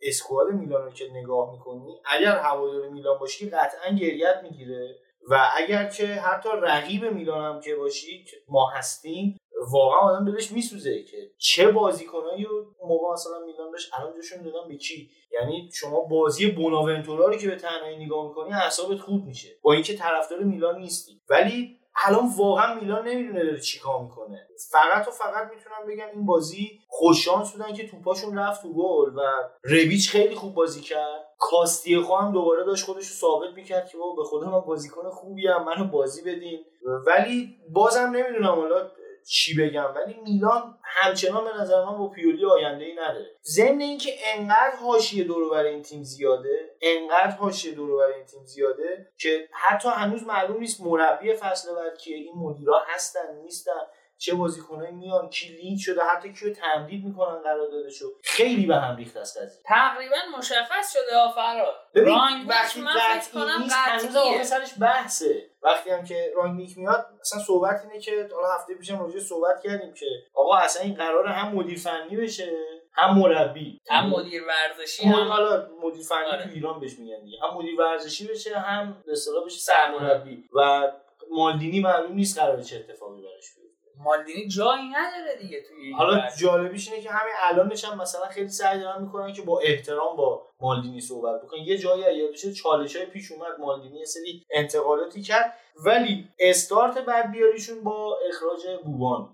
اسکواد 0.02 0.50
میلان 0.50 0.84
رو 0.84 0.90
که 0.90 1.04
نگاه 1.12 1.52
می‌کنی 1.52 2.00
اگر 2.04 2.36
هوادار 2.36 2.88
میلان 2.88 3.18
باشی 3.18 3.50
قطعا 3.50 3.90
گریت 3.90 4.40
می‌گیره. 4.42 4.96
و 5.30 5.48
اگر 5.56 5.88
که 5.88 6.06
حتی 6.06 6.48
رقیب 6.62 7.04
میلان 7.04 7.54
هم 7.54 7.60
که 7.60 7.74
باشی 7.76 8.24
ما 8.48 8.70
هستیم 8.70 9.36
واقعا 9.72 9.98
آدم 9.98 10.32
دلش 10.32 10.52
میسوزه 10.52 11.02
که 11.02 11.30
چه 11.38 11.72
بازیکنایی 11.72 12.44
و 12.44 12.64
موقع 12.84 13.12
مثلا 13.12 13.38
میلان 13.46 13.70
داشت 13.70 13.90
الان 13.98 14.14
جوشون 14.14 14.42
دادن 14.42 14.68
به 14.68 14.76
کی؟ 14.76 15.10
یعنی 15.32 15.70
شما 15.74 16.00
بازی 16.00 16.50
بوناونتورا 16.50 17.26
رو 17.26 17.36
که 17.36 17.48
به 17.48 17.56
تنهایی 17.56 18.04
نگاه 18.04 18.28
می‌کنی 18.28 18.52
حسابت 18.52 18.98
خوب 18.98 19.24
میشه. 19.24 19.48
با 19.62 19.72
اینکه 19.72 19.96
طرفدار 19.96 20.38
میلان 20.38 20.78
نیستی. 20.78 21.20
ولی 21.28 21.76
الان 22.06 22.28
واقعا 22.36 22.74
میلان 22.74 23.08
نمی‌دونه 23.08 23.44
داره 23.44 23.60
چیکار 23.60 24.02
می‌کنه. 24.02 24.48
فقط 24.70 25.08
و 25.08 25.10
فقط 25.10 25.50
می‌تونم 25.54 25.86
بگم 25.88 26.10
این 26.14 26.26
بازی 26.26 26.80
خوششانس 26.88 27.52
بودن 27.52 27.74
که 27.74 27.88
توپاشون 27.88 28.38
رفت 28.38 28.62
تو 28.62 28.72
گل 28.74 29.16
و 29.16 29.20
رویچ 29.62 30.10
خیلی 30.10 30.34
خوب 30.34 30.54
بازی 30.54 30.80
کرد. 30.80 31.29
کاستی 31.40 31.94
هم 31.94 32.32
دوباره 32.32 32.64
داشت 32.64 32.84
خودش 32.84 33.06
رو 33.06 33.14
ثابت 33.14 33.54
می‌کرد 33.54 33.88
که 33.88 33.98
به 34.16 34.24
خودم 34.24 34.50
من 34.50 34.60
بازیکن 34.60 35.10
خوبی 35.10 35.46
هم 35.46 35.64
منو 35.64 35.84
بازی 35.84 36.22
بدین. 36.22 36.64
ولی 37.06 37.56
بازم 37.70 38.10
نمی‌دونم 38.10 38.54
حالا 38.54 38.90
چی 39.28 39.56
بگم 39.56 39.94
ولی 39.96 40.20
میلان 40.24 40.78
همچنان 40.84 41.44
به 41.44 41.50
نظر 41.60 41.84
من 41.84 41.98
با 41.98 42.08
پیولی 42.08 42.44
آینده 42.44 42.84
ای 42.84 42.92
نداره. 42.92 43.26
ضمن 43.42 43.80
اینکه 43.80 44.10
انقدر 44.24 44.76
حاشیه 44.82 45.24
دور 45.24 45.50
بر 45.50 45.64
این 45.64 45.82
تیم 45.82 46.02
زیاده 46.02 46.76
انقدر 46.80 47.36
حاشیه 47.36 47.74
دور 47.74 47.96
بر 47.96 48.14
این 48.16 48.24
تیم 48.24 48.44
زیاده 48.44 49.12
که 49.18 49.48
حتی 49.52 49.88
هنوز 49.88 50.22
معلوم 50.22 50.58
نیست 50.58 50.80
مربی 50.80 51.32
فصل 51.32 51.74
بعد 51.74 51.98
کیه. 51.98 52.16
این 52.16 52.34
مدیرا 52.36 52.82
هستن 52.86 53.34
نیستن. 53.42 53.80
چه 54.20 54.34
بازیکنایی 54.34 54.92
میان 54.94 55.28
کی 55.30 55.48
لینک 55.48 55.80
شده 55.80 56.00
حتی 56.00 56.32
کیو 56.32 56.54
تمدید 56.54 57.04
می‌کنن 57.04 57.38
قراردادشو. 57.42 58.06
خیلی 58.22 58.66
به 58.66 58.76
هم 58.76 58.96
ریخت 58.96 59.16
است 59.16 59.38
قضیه. 59.38 59.62
تقریبا 59.66 60.16
مشخص 60.38 60.92
شده 60.92 61.16
آفراد 61.16 61.74
رانگنیک 61.94 62.48
وقتی 62.48 62.80
من 62.80 62.92
فکر 62.92 63.32
کنم 63.34 63.66
قطعیه. 63.86 64.42
سرش 64.44 64.70
بحثه. 64.80 65.50
وقتی 65.62 65.90
هم 65.90 66.04
که 66.04 66.32
رانگنیک 66.36 66.78
میاد 66.78 67.06
مثلا 67.20 67.40
صحبت 67.40 67.80
اینه 67.84 68.00
که 68.00 68.28
حالا 68.34 68.48
هفته 68.54 68.74
پیشم 68.74 68.98
راجع 69.02 69.18
صحبت 69.20 69.62
کردیم 69.64 69.94
که 69.94 70.06
آقا 70.34 70.56
اصلا 70.56 70.82
این 70.82 70.94
قرار 70.94 71.26
هم 71.26 71.54
مدیر 71.54 71.78
فنی 71.78 72.16
بشه 72.16 72.52
هم 72.92 73.18
مربی. 73.18 73.80
هم 73.90 74.06
مدیر 74.10 74.42
ورزشی 74.44 75.08
مد- 75.08 75.14
هم 75.14 75.28
حالا 75.28 75.68
مدیر 75.82 76.02
فنی 76.02 76.18
آره. 76.32 76.44
تو 76.44 76.50
ایران 76.54 76.80
بهش 76.80 76.98
میگن 76.98 77.24
دیگه. 77.24 77.38
هم 77.42 77.56
مدیر 77.58 77.80
ورزشی 77.80 78.26
بشه 78.28 78.58
هم 78.58 79.02
به 79.06 79.12
اصطلاح 79.12 79.44
بشه 79.44 79.58
سرمربی. 79.58 80.44
و 80.54 80.90
مالدینی 81.30 81.80
معلوم 81.80 82.12
نیست 82.12 82.38
قرار 82.38 82.62
چه 82.62 82.76
اتفاقی 82.76 83.22
براش 83.22 83.54
بیفته. 83.56 83.59
مالدینی 84.04 84.48
جایی 84.48 84.88
نداره 84.88 85.36
دیگه 85.40 85.62
توی 85.62 85.76
این 85.84 85.94
حالا. 85.94 86.22
جالبیش 86.38 86.88
اینه 86.88 87.02
که 87.02 87.10
همین 87.10 87.34
الانش 87.42 87.84
هم 87.84 88.00
مثلا 88.00 88.26
خیلی 88.26 88.48
سعی 88.48 88.80
دارن 88.80 89.02
می‌کنن 89.02 89.32
که 89.32 89.42
با 89.42 89.60
احترام 89.60 90.16
با 90.16 90.46
مالدینی 90.60 91.00
صحبت 91.00 91.42
بکنن. 91.42 91.60
یه 91.60 91.78
جایی 91.78 92.16
یادشه 92.16 92.52
چالش 92.52 92.96
های 92.96 93.06
پیش 93.06 93.32
اومد 93.32 93.60
مالدینی 93.60 93.98
یه 93.98 94.04
سری 94.04 94.46
انتقالاتی 94.50 95.22
کرد. 95.22 95.54
ولی 95.84 96.28
استارت 96.38 96.98
بعد 96.98 97.32
بیاریشون 97.32 97.84
با 97.84 98.18
اخراج 98.28 98.60
بوبان. 98.84 99.28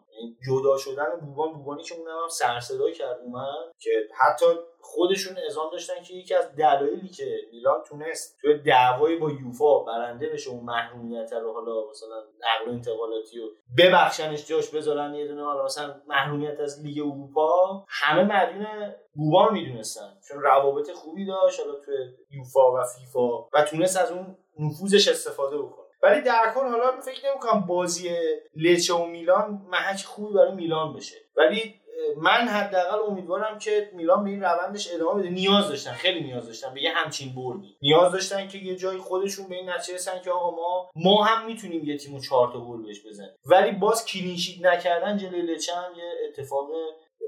جدا 0.47 0.77
شدن 0.77 1.21
بوبان 1.21 1.53
بوبانی 1.53 1.83
که 1.83 1.95
اونم 1.95 2.29
هم 2.43 2.93
کرد 2.93 3.21
اومد 3.25 3.73
که 3.79 3.91
حتی 4.21 4.47
خودشون 4.81 5.39
اعزام 5.39 5.71
داشتن 5.71 6.03
که 6.03 6.15
یکی 6.15 6.35
از 6.35 6.57
دلایلی 6.57 7.09
که 7.09 7.37
میلان 7.53 7.83
تونست 7.83 8.39
توی 8.41 8.59
دعوای 8.59 9.17
با 9.17 9.31
یوفا 9.31 9.79
برنده 9.79 10.29
بشه 10.29 10.51
اون 10.51 10.65
محرومیت 10.65 11.33
رو 11.33 11.53
حالا 11.53 11.91
مثلا 11.91 12.17
نقل 12.17 12.71
و 12.71 12.73
انتقالاتی 12.73 13.41
و 13.41 13.49
ببخشنش 13.79 14.47
جاش 14.47 14.71
بذارن 14.71 15.15
یه 15.15 15.27
دونه 15.27 15.45
حالا 15.45 15.65
مثلا 15.65 15.95
محرومیت 16.07 16.61
از 16.61 16.85
لیگ 16.85 16.99
اروپا 16.99 17.85
همه 17.89 18.23
مدیون 18.25 18.95
بوبان 19.15 19.53
می‌دونستن. 19.53 20.19
چون 20.29 20.43
روابط 20.43 20.91
خوبی 20.91 21.27
داشت 21.27 21.61
حالا 21.61 21.75
توی 21.81 21.95
یوفا 22.31 22.73
و 22.73 22.85
فیفا 22.85 23.43
و 23.53 23.65
تونست 23.71 23.97
از 23.97 24.13
اون 24.13 24.37
نفوذش 24.59 25.09
استفاده 25.09 25.59
بکنه. 25.59 25.86
ولی 26.07 26.21
در 26.21 26.53
کل 26.55 26.61
حالا 26.61 27.01
فکر 27.01 27.31
نمی‌کنم 27.31 27.61
بازی 27.61 28.11
لچه 28.57 28.95
و 28.95 29.07
میلان 29.07 29.67
محک 29.71 30.05
خوبی 30.05 30.35
برای 30.35 30.55
میلان 30.55 30.93
بشه 30.93 31.17
ولی 31.37 31.75
من 32.17 32.49
حداقل 32.49 32.99
امیدوارم 33.11 33.59
که 33.59 33.91
میلان 33.93 34.25
به 34.25 34.31
این 34.31 34.43
روندش 34.43 34.95
ادامه 34.95 35.21
بده. 35.21 35.31
نیاز 35.31 35.69
داشتن 35.69 35.93
خیلی 35.93 36.21
نیاز 36.21 36.47
داشتن 36.47 36.75
به 36.75 36.83
یه 36.83 36.91
همچین 36.95 37.35
بردی. 37.35 37.77
نیاز 37.83 38.13
داشتن 38.13 38.49
که 38.49 38.59
یه 38.59 38.77
جایی 38.77 38.99
خودشون 38.99 39.49
به 39.49 39.55
این 39.55 39.71
نتیجه 39.71 39.95
رسن 39.95 40.21
که 40.25 40.31
آقا 40.31 40.51
ما 40.51 40.91
ما 40.97 41.25
هم 41.25 41.47
می‌تونیم 41.47 41.85
یه 41.85 41.97
تیمو 41.97 42.21
چهار 42.21 42.53
تا 42.53 42.61
گل 42.61 42.83
بهش 42.83 43.07
بزنیم. 43.07 43.31
ولی 43.45 43.73
باز 43.73 44.07
clean 44.07 44.37
sheet 44.37 44.67
نکردن 44.67 45.17
جلوی 45.17 45.43
لچه 45.43 45.73
هم 45.75 45.93
یه 45.97 46.13
اتفاق 46.29 46.71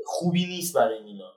خوبی 0.06 0.46
نیست 0.46 0.76
برای 0.76 1.02
میلان. 1.02 1.32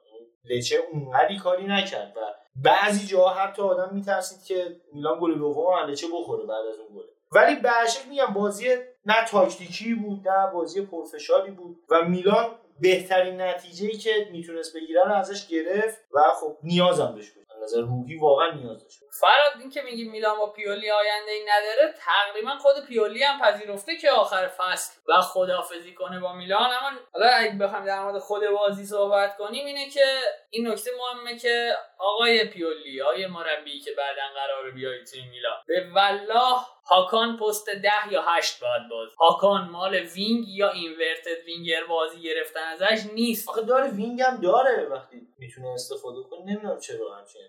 لچه 0.45 0.75
اونقدی 0.91 1.37
کاری 1.37 1.67
نکرد 1.67 2.13
و 2.17 2.19
بعضی 2.55 3.07
جاها 3.07 3.29
حتی 3.29 3.61
آدم 3.61 3.89
میترسید 3.93 4.43
که 4.43 4.81
میلان 4.93 5.19
گل 5.19 5.37
دوم 5.37 5.89
لچه 5.89 6.07
بخوره 6.13 6.45
بعد 6.45 6.65
از 6.65 6.79
اون 6.79 6.97
گل 6.97 7.03
ولی 7.31 7.55
به 7.55 7.69
میگم 8.09 8.33
بازی 8.33 8.67
نه 9.05 9.25
تاکتیکی 9.27 9.93
بود 9.93 10.27
نه 10.27 10.51
بازی 10.53 10.85
پرفشاری 10.85 11.51
بود 11.51 11.77
و 11.89 12.01
میلان 12.01 12.55
بهترین 12.79 13.41
نتیجه 13.41 13.87
ای 13.87 13.97
که 13.97 14.27
می‌تونست 14.31 14.75
بگیره 14.75 15.03
رو 15.05 15.13
ازش 15.13 15.47
گرفت 15.47 15.97
و 16.13 16.19
خب 16.41 16.57
نیازم 16.63 17.15
بهش 17.15 17.31
بود. 17.31 17.41
نظر 17.63 17.81
روحی 17.81 18.17
واقعا 18.17 18.51
نیاز 18.51 18.83
داشت. 18.83 19.03
فراد 19.19 19.61
این 19.61 19.69
که 19.69 19.81
میگی 19.81 20.03
میلان 20.03 20.37
با 20.37 20.51
پیولی 20.51 20.91
آینده 20.91 21.31
ای 21.31 21.43
نداره 21.43 21.93
تقریبا 21.97 22.55
خود 22.57 22.85
پیولی 22.87 23.23
هم 23.23 23.41
پذیرفته 23.41 23.97
که 23.97 24.11
آخر 24.11 24.47
فصل 24.47 25.01
و 25.07 25.21
خدافزی 25.21 25.93
کنه 25.93 26.19
با 26.19 26.33
میلان. 26.33 26.69
اما 26.71 26.99
حالا 27.13 27.27
اگه 27.27 27.55
بخوایم 27.55 27.85
در 27.85 28.03
مورد 28.03 28.19
خود 28.19 28.47
بازی 28.47 28.85
صحبت 28.85 29.37
کنیم 29.37 29.65
اینه 29.65 29.89
که 29.89 30.05
این 30.49 30.67
نکته 30.67 30.91
مهمه 30.99 31.39
که 31.39 31.77
آقای 31.97 32.45
پیولی 32.45 33.01
آقای 33.01 33.27
مربی 33.27 33.79
که 33.79 33.91
بعدا 33.97 34.21
قراره 34.35 34.71
بیای 34.71 35.03
توی 35.03 35.21
میلان 35.21 35.57
به 35.67 35.87
والله 35.95 36.57
هاکان 36.85 37.37
پست 37.37 37.69
ده 37.69 38.11
یا 38.11 38.21
هشت 38.21 38.61
باید 38.61 38.89
باز 38.89 39.09
هاکان 39.19 39.69
مال 39.69 39.95
wing 39.95 40.47
یا 40.47 40.69
inverted 40.69 41.43
winger 41.45 41.83
بازی 41.83 42.21
گرفتن 42.21 42.63
ازش 42.63 43.05
نیست. 43.13 43.49
آخه 43.49 43.61
داره 43.61 43.91
wing 43.91 44.21
هم 44.21 44.41
داره 44.41 44.85
وقتی 44.85 45.27
می‌تونه 45.39 45.67
استفاده 45.67 46.23
کنه. 46.23 46.39
نمی‌دونم 46.39 46.79
چرا 46.79 47.15
همچین 47.15 47.41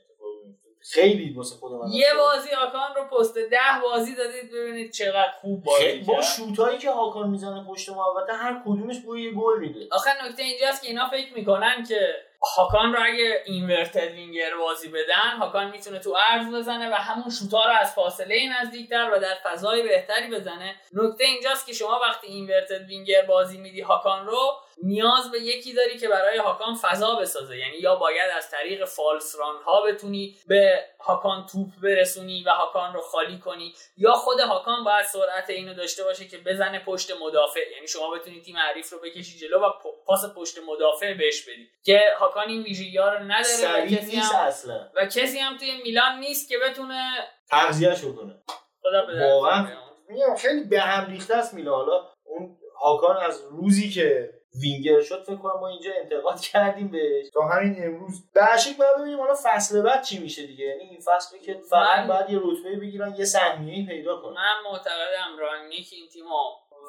خیلی 0.90 1.32
واسه 1.32 1.56
خود 1.56 1.72
من 1.72 1.92
یه 1.92 2.06
بازی 2.18 2.50
هاکان 2.50 2.94
رو 2.96 3.18
پست 3.18 3.34
ده 3.34 3.59
بازی 3.82 4.14
دادید 4.14 4.52
ببینید 4.52 4.90
چقدر 4.90 5.32
خوب 5.40 5.64
بازی 5.64 5.98
با. 5.98 6.22
شوتایی 6.22 6.78
که 6.78 6.90
هاکان 6.90 7.30
می‌زنه 7.30 7.64
پشت 7.64 7.88
محوطه 7.88 8.32
هر 8.32 8.62
کدومش 8.64 9.00
بوی 9.00 9.22
یه 9.22 9.30
گل 9.30 9.59
میده 9.59 9.88
آخه 9.92 10.10
نکته 10.26 10.42
اینجاست 10.42 10.82
که 10.82 10.88
اینا 10.88 11.09
فکر 11.09 11.34
می‌کنن 11.34 11.84
که 11.88 12.14
هاکان 12.56 12.93
رو 12.93 12.98
اگه 13.05 13.43
inverted 13.46 14.10
winger 14.10 14.56
بازی 14.56 14.89
بدن 14.89 15.36
هاکان 15.39 15.70
می‌تونه 15.70 15.98
تو 15.98 16.16
عرض 16.16 16.55
بزنه 16.55 16.90
و 16.90 16.94
همون 16.94 17.31
شوتا 17.31 17.64
رو 17.64 17.73
از 17.81 17.94
فاصله 17.94 18.60
نزدیکتر 18.60 19.10
و 19.12 19.19
در 19.19 19.35
فضای 19.44 19.82
بهتری 19.82 20.31
بزنه. 20.31 20.77
نکته 20.93 21.24
اینجاست 21.24 21.66
که 21.66 21.73
شما 21.73 22.01
وقتی 22.02 22.27
inverted 22.26 22.86
winger 22.88 23.22
بازی 23.23 23.59
میدی 23.59 23.81
هاکان 23.81 24.27
رو 24.27 24.59
نیاز 24.82 25.31
به 25.31 25.40
یکی 25.40 25.73
داری 25.73 25.98
که 25.98 26.09
برای 26.09 26.39
هاکان 26.39 26.74
فضا 26.74 27.14
بسازه. 27.14 27.59
یعنی 27.59 27.77
یا 27.77 27.97
باید 27.97 28.31
از 28.36 28.51
طریق 28.51 28.85
false 28.84 29.36
run 29.38 29.56
ها 29.62 29.82
بتونی 29.82 30.36
به 30.48 30.85
هاکان 31.01 31.47
توپ 31.52 31.69
برسونی 31.82 32.44
و 32.44 32.51
هاکان 32.51 32.94
رو 32.94 33.01
خالی 33.01 33.39
کنی 33.39 33.74
یا 33.97 34.12
خود 34.12 34.40
هاکان 34.40 34.85
باید 34.85 35.06
سرعت 35.06 35.51
اینو 35.51 35.74
داشته 35.74 36.05
باشه 36.05 36.28
که 36.28 36.39
بزنه 36.39 36.78
پشت 36.78 37.10
مدافع. 37.20 37.70
یعنی 37.74 37.89
شما 37.89 38.10
بتونی 38.10 38.40
تیم 38.40 38.56
حریف 38.56 38.93
رو 38.93 38.98
بکشی 38.98 39.39
جلو 39.39 39.60
و 39.60 39.70
پاس 40.06 40.24
پشت 40.36 40.59
مدافع 40.69 41.14
بهش 41.14 41.43
بدی. 41.43 41.69
که 41.85 42.02
هاکان 42.32 42.48
این 42.48 42.62
ویژگی 42.62 42.98
ها 42.98 43.09
رو 43.09 43.18
نداره 43.18 43.82
و 43.82 43.86
کسی 43.86 44.16
نیست 44.16 44.34
هم 44.34 44.46
اصلا. 44.46 44.90
و 44.96 45.06
کسی 45.06 45.38
هم 45.38 45.56
توی 45.56 45.82
میلان 45.82 46.18
نیست 46.18 46.48
که 46.48 46.56
بتونه 46.59 47.10
تغذیهش 47.50 48.00
کنه. 48.00 48.34
خدا 48.82 49.06
واقعا. 49.20 49.66
میگم 50.09 50.34
خیلی 50.34 50.64
به 50.64 50.80
هم 50.80 51.10
ریخته 51.10 51.36
است 51.36 51.54
میلان. 51.54 51.74
حالا 51.74 52.06
اون 52.24 52.56
هاکان 52.82 53.16
از 53.16 53.42
روزی 53.50 53.90
که 53.90 54.30
وینگر 54.62 55.00
شد 55.00 55.22
فکر 55.22 55.36
کنم 55.36 55.60
ما 55.60 55.68
اینجا 55.68 55.90
انتقاد 56.02 56.40
کردیم 56.40 56.90
بهش. 56.90 57.26
تا 57.34 57.40
همین 57.42 57.76
امروز. 57.86 58.30
به 58.34 58.42
هر 58.44 58.56
شکل 58.56 58.76
باید 58.78 58.96
ببینیم 58.98 59.18
حالا 59.20 59.34
فصل 59.44 59.82
بعد 59.82 60.02
چی 60.02 60.18
میشه 60.18 60.46
دیگه. 60.46 60.64
یعنی 60.64 60.82
این 60.82 61.00
فصلی 61.00 61.40
که 61.40 61.60
فقط 61.70 61.98
من- 61.98 62.06
باید 62.06 62.30
یه 62.30 62.38
رتبه 62.42 62.76
بگیرن 62.80 63.14
یه 63.18 63.24
سهمیه 63.24 63.86
پیدا 63.86 64.16
کنن. 64.22 64.34
من 64.34 64.70
معتقدم 64.72 65.38
رانگنیک 65.40 65.88
این 65.92 66.09
تیمو 66.09 66.36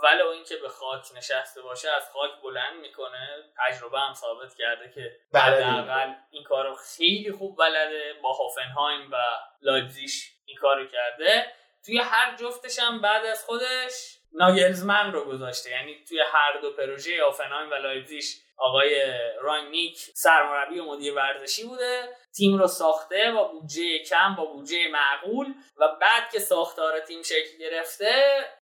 ولو 0.04 0.28
اینکه 0.28 0.56
به 0.56 0.70
خاک 0.70 1.06
نشسته 1.18 1.62
باشه 1.62 1.90
از 1.90 2.10
خاک 2.14 2.32
بلند 2.44 2.76
می‌کنه. 2.82 3.44
تجربه 3.58 4.00
هم 4.00 4.14
ثابت 4.14 4.56
کرده 4.56 4.92
که. 4.96 5.16
حداقل 5.34 6.14
این 6.32 6.44
کارو 6.44 6.76
خیلی 6.76 7.32
خوب 7.32 7.58
بلده. 7.58 8.14
با 8.24 8.34
هافنهایم 8.34 9.12
و 9.12 9.16
لایپزیش 9.62 10.32
این 10.46 10.58
کارو 10.58 10.86
کرده. 10.88 11.46
توی 11.86 11.98
هر 11.98 12.36
جفتش 12.36 12.80
هم 12.80 13.02
بعد 13.02 13.26
از 13.26 13.46
خودش 13.46 14.18
ناگلزمن 14.34 15.12
رو 15.12 15.26
گذاشته. 15.26 15.70
یعنی 15.70 16.04
توی 16.10 16.20
هر 16.32 16.58
دو 16.62 16.74
پروژه 16.74 17.24
هافنهایم 17.24 17.72
و 17.72 17.74
لایپزیش 17.74 18.36
آقای 18.58 19.14
رانگنیک 19.42 19.98
سرمربی 19.98 20.80
و 20.80 20.86
مدیر 20.86 21.14
ورزشی 21.14 21.64
بوده. 21.64 22.10
تیم 22.38 22.58
رو 22.58 22.68
ساخته 22.68 23.32
با 23.36 23.48
بودجه 23.48 24.00
کم 24.00 24.36
با 24.38 24.46
بودجه 24.46 24.78
معقول 24.92 25.48
و 25.78 25.88
بعد 26.02 26.32
که 26.32 26.40
ساختار 26.40 27.00
تیم 27.00 27.22
شکل 27.22 27.58
گرفته 27.60 28.12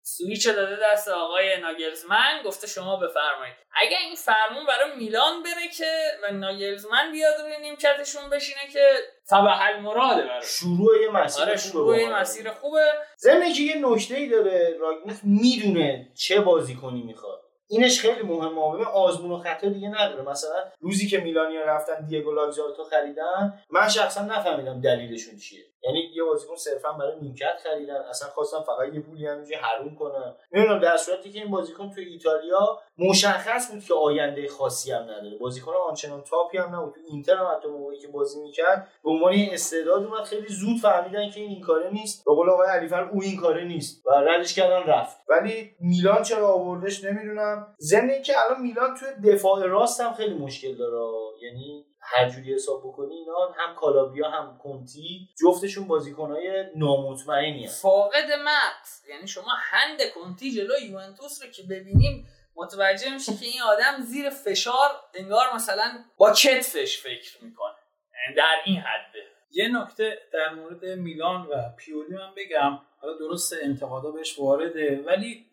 سویچ 0.01 0.47
داده 0.47 0.77
دست 0.83 1.07
آقای 1.07 1.57
ناگلزمن 1.57 2.41
گفته 2.45 2.67
شما 2.67 2.95
بفرمایید. 2.95 3.55
اگر 3.75 3.97
این 3.97 4.15
فرمون 4.15 4.65
برای 4.65 4.95
میلان 4.95 5.43
بره 5.43 5.67
که 5.77 5.91
و 6.23 6.31
ناگلزمن 6.31 7.11
بیاد 7.11 7.41
روی 7.41 7.57
نیمکتشون 7.61 8.29
بشینه 8.29 8.67
که 8.73 8.89
تبع 9.29 9.67
المراده 9.67 10.21
براش 10.21 10.45
شروع 10.45 11.01
یه 11.01 11.09
مسیر 11.09 11.41
آره 11.41 11.55
خوبه 11.55 11.69
شروع 11.69 11.97
یه. 11.97 12.15
مسیر 12.15 12.51
خوبه. 12.51 12.93
ضمن 13.17 13.41
اینکه 13.41 13.61
یه 13.61 13.75
نکته 13.75 14.15
ای 14.15 14.29
داره 14.29 14.77
راگنیک 14.79 15.17
می‌دونه 15.23 16.11
چه 16.15 16.39
بازیکنی 16.39 17.01
می‌خواد. 17.01 17.40
اینش 17.71 18.01
خیلی 18.01 18.21
مهمه. 18.21 18.73
ببین 18.73 18.85
آزمون 18.85 19.31
و 19.31 19.37
خطا 19.37 19.69
دیگه 19.69 19.89
نداره. 19.89 20.21
مثلا 20.21 20.63
روزی 20.79 21.07
که 21.07 21.17
میلانیا 21.17 21.61
رفتن 21.65 22.05
دیگو 22.05 22.31
لاگزالتو 22.31 22.83
خریدن 22.83 23.53
من 23.69 23.89
شخصا 23.89 24.21
نفهمیدم 24.21 24.81
دلیلشون 24.81 25.37
چیه. 25.37 25.65
یعنی 25.83 25.99
یه 25.99 26.23
بازیکن 26.23 26.55
صرفا 26.55 26.91
برای 26.91 27.19
نیمکت 27.21 27.57
خریدن. 27.63 27.95
اصلا 27.95 28.29
خواستم 28.29 28.61
فقط 28.61 28.93
یه 28.93 28.99
پولی 28.99 29.27
همینجوری 29.27 29.55
حروم 29.55 29.95
کنن 29.95 30.35
نمی‌دونم 30.51 30.79
در 30.79 30.97
صورتی 30.97 31.31
که 31.31 31.39
این 31.39 31.51
بازیکن 31.51 31.89
تو 31.89 32.01
ایتالیا 32.01 32.79
مشخص 33.09 33.71
بود 33.71 33.83
که 33.83 33.93
آینده 33.93 34.47
خاصی 34.47 34.91
هم 34.91 35.03
نداره. 35.03 35.37
بازیکن 35.37 35.71
آنچنان 35.89 36.21
تاپی 36.21 36.57
هم 36.57 36.75
نبود. 36.75 36.93
تو 36.93 36.99
اینتر 37.11 37.35
هم 37.35 37.47
حتی 37.57 37.67
موقعی 37.67 37.99
که 37.99 38.07
بازی 38.07 38.41
می‌کرد 38.41 38.87
به 39.03 39.09
عنوان 39.09 39.33
استعداد 39.51 40.03
اومد. 40.03 40.23
خیلی 40.23 40.47
زود 40.47 40.77
فهمیدن 40.81 41.29
که 41.29 41.39
این 41.39 41.49
این 41.49 41.61
کاره 41.61 41.89
نیست. 41.89 42.25
به 42.25 42.33
قول 42.33 42.49
آقای 42.49 42.67
علیفر 42.69 43.03
او 43.03 43.23
این 43.23 43.37
کاره 43.37 43.65
نیست 43.65 44.07
و 44.07 44.11
ردش 44.11 44.53
کردن 44.53 44.83
رفت. 44.83 45.17
ولی 45.29 45.75
میلان 45.79 46.23
چرا 46.23 46.53
آوردش 46.53 47.03
نمی‌دونم. 47.03 47.75
ضمن 47.79 48.09
اینکه 48.09 48.33
الان 48.39 48.61
میلان 48.61 48.95
توی 48.95 49.33
دفاع 49.33 49.65
راست 49.65 50.01
هم 50.01 50.13
خیلی 50.13 50.33
مشکل 50.33 50.75
داره. 50.75 51.01
یعنی 51.41 51.85
هر 51.99 52.29
جوری 52.29 52.53
حساب 52.53 52.79
بکنی 52.79 53.13
اینا 53.15 53.33
هم 53.57 53.75
کالابریا 53.75 54.29
هم 54.29 54.59
کنتی 54.63 55.29
جفتشون 55.41 55.87
بازیکنای 55.87 56.65
نامطمئنی 56.75 57.67
فاقد 57.67 58.29
مغز. 58.45 59.09
یعنی 59.09 59.27
شما 59.27 59.51
هند 59.57 59.99
کنتی 60.15 60.51
جلو 60.51 60.73
یوونتوس 60.89 61.43
رو 61.43 61.51
که 61.51 61.63
ببینیم 61.63 62.27
متوجه 62.55 63.13
میشه 63.13 63.31
که 63.33 63.45
این 63.45 63.61
آدم 63.61 64.03
زیر 64.03 64.29
فشار 64.29 64.89
انگار 65.13 65.45
مثلا 65.55 65.83
با 66.17 66.31
کتفش 66.31 67.01
فکر 67.03 67.43
می‌کنه. 67.43 67.75
یعنی 68.13 68.35
در 68.37 68.55
این 68.65 68.77
حده 68.77 69.19
یه 69.51 69.67
نکته 69.67 70.17
در 70.33 70.53
مورد 70.53 70.85
میلان 70.85 71.45
و 71.45 71.55
پیولی 71.77 72.15
من 72.15 72.33
بگم. 72.37 72.79
حالا 73.01 73.17
درست 73.17 73.53
انتقادا 73.63 74.11
بهش 74.11 74.39
وارده 74.39 75.03
ولی 75.07 75.45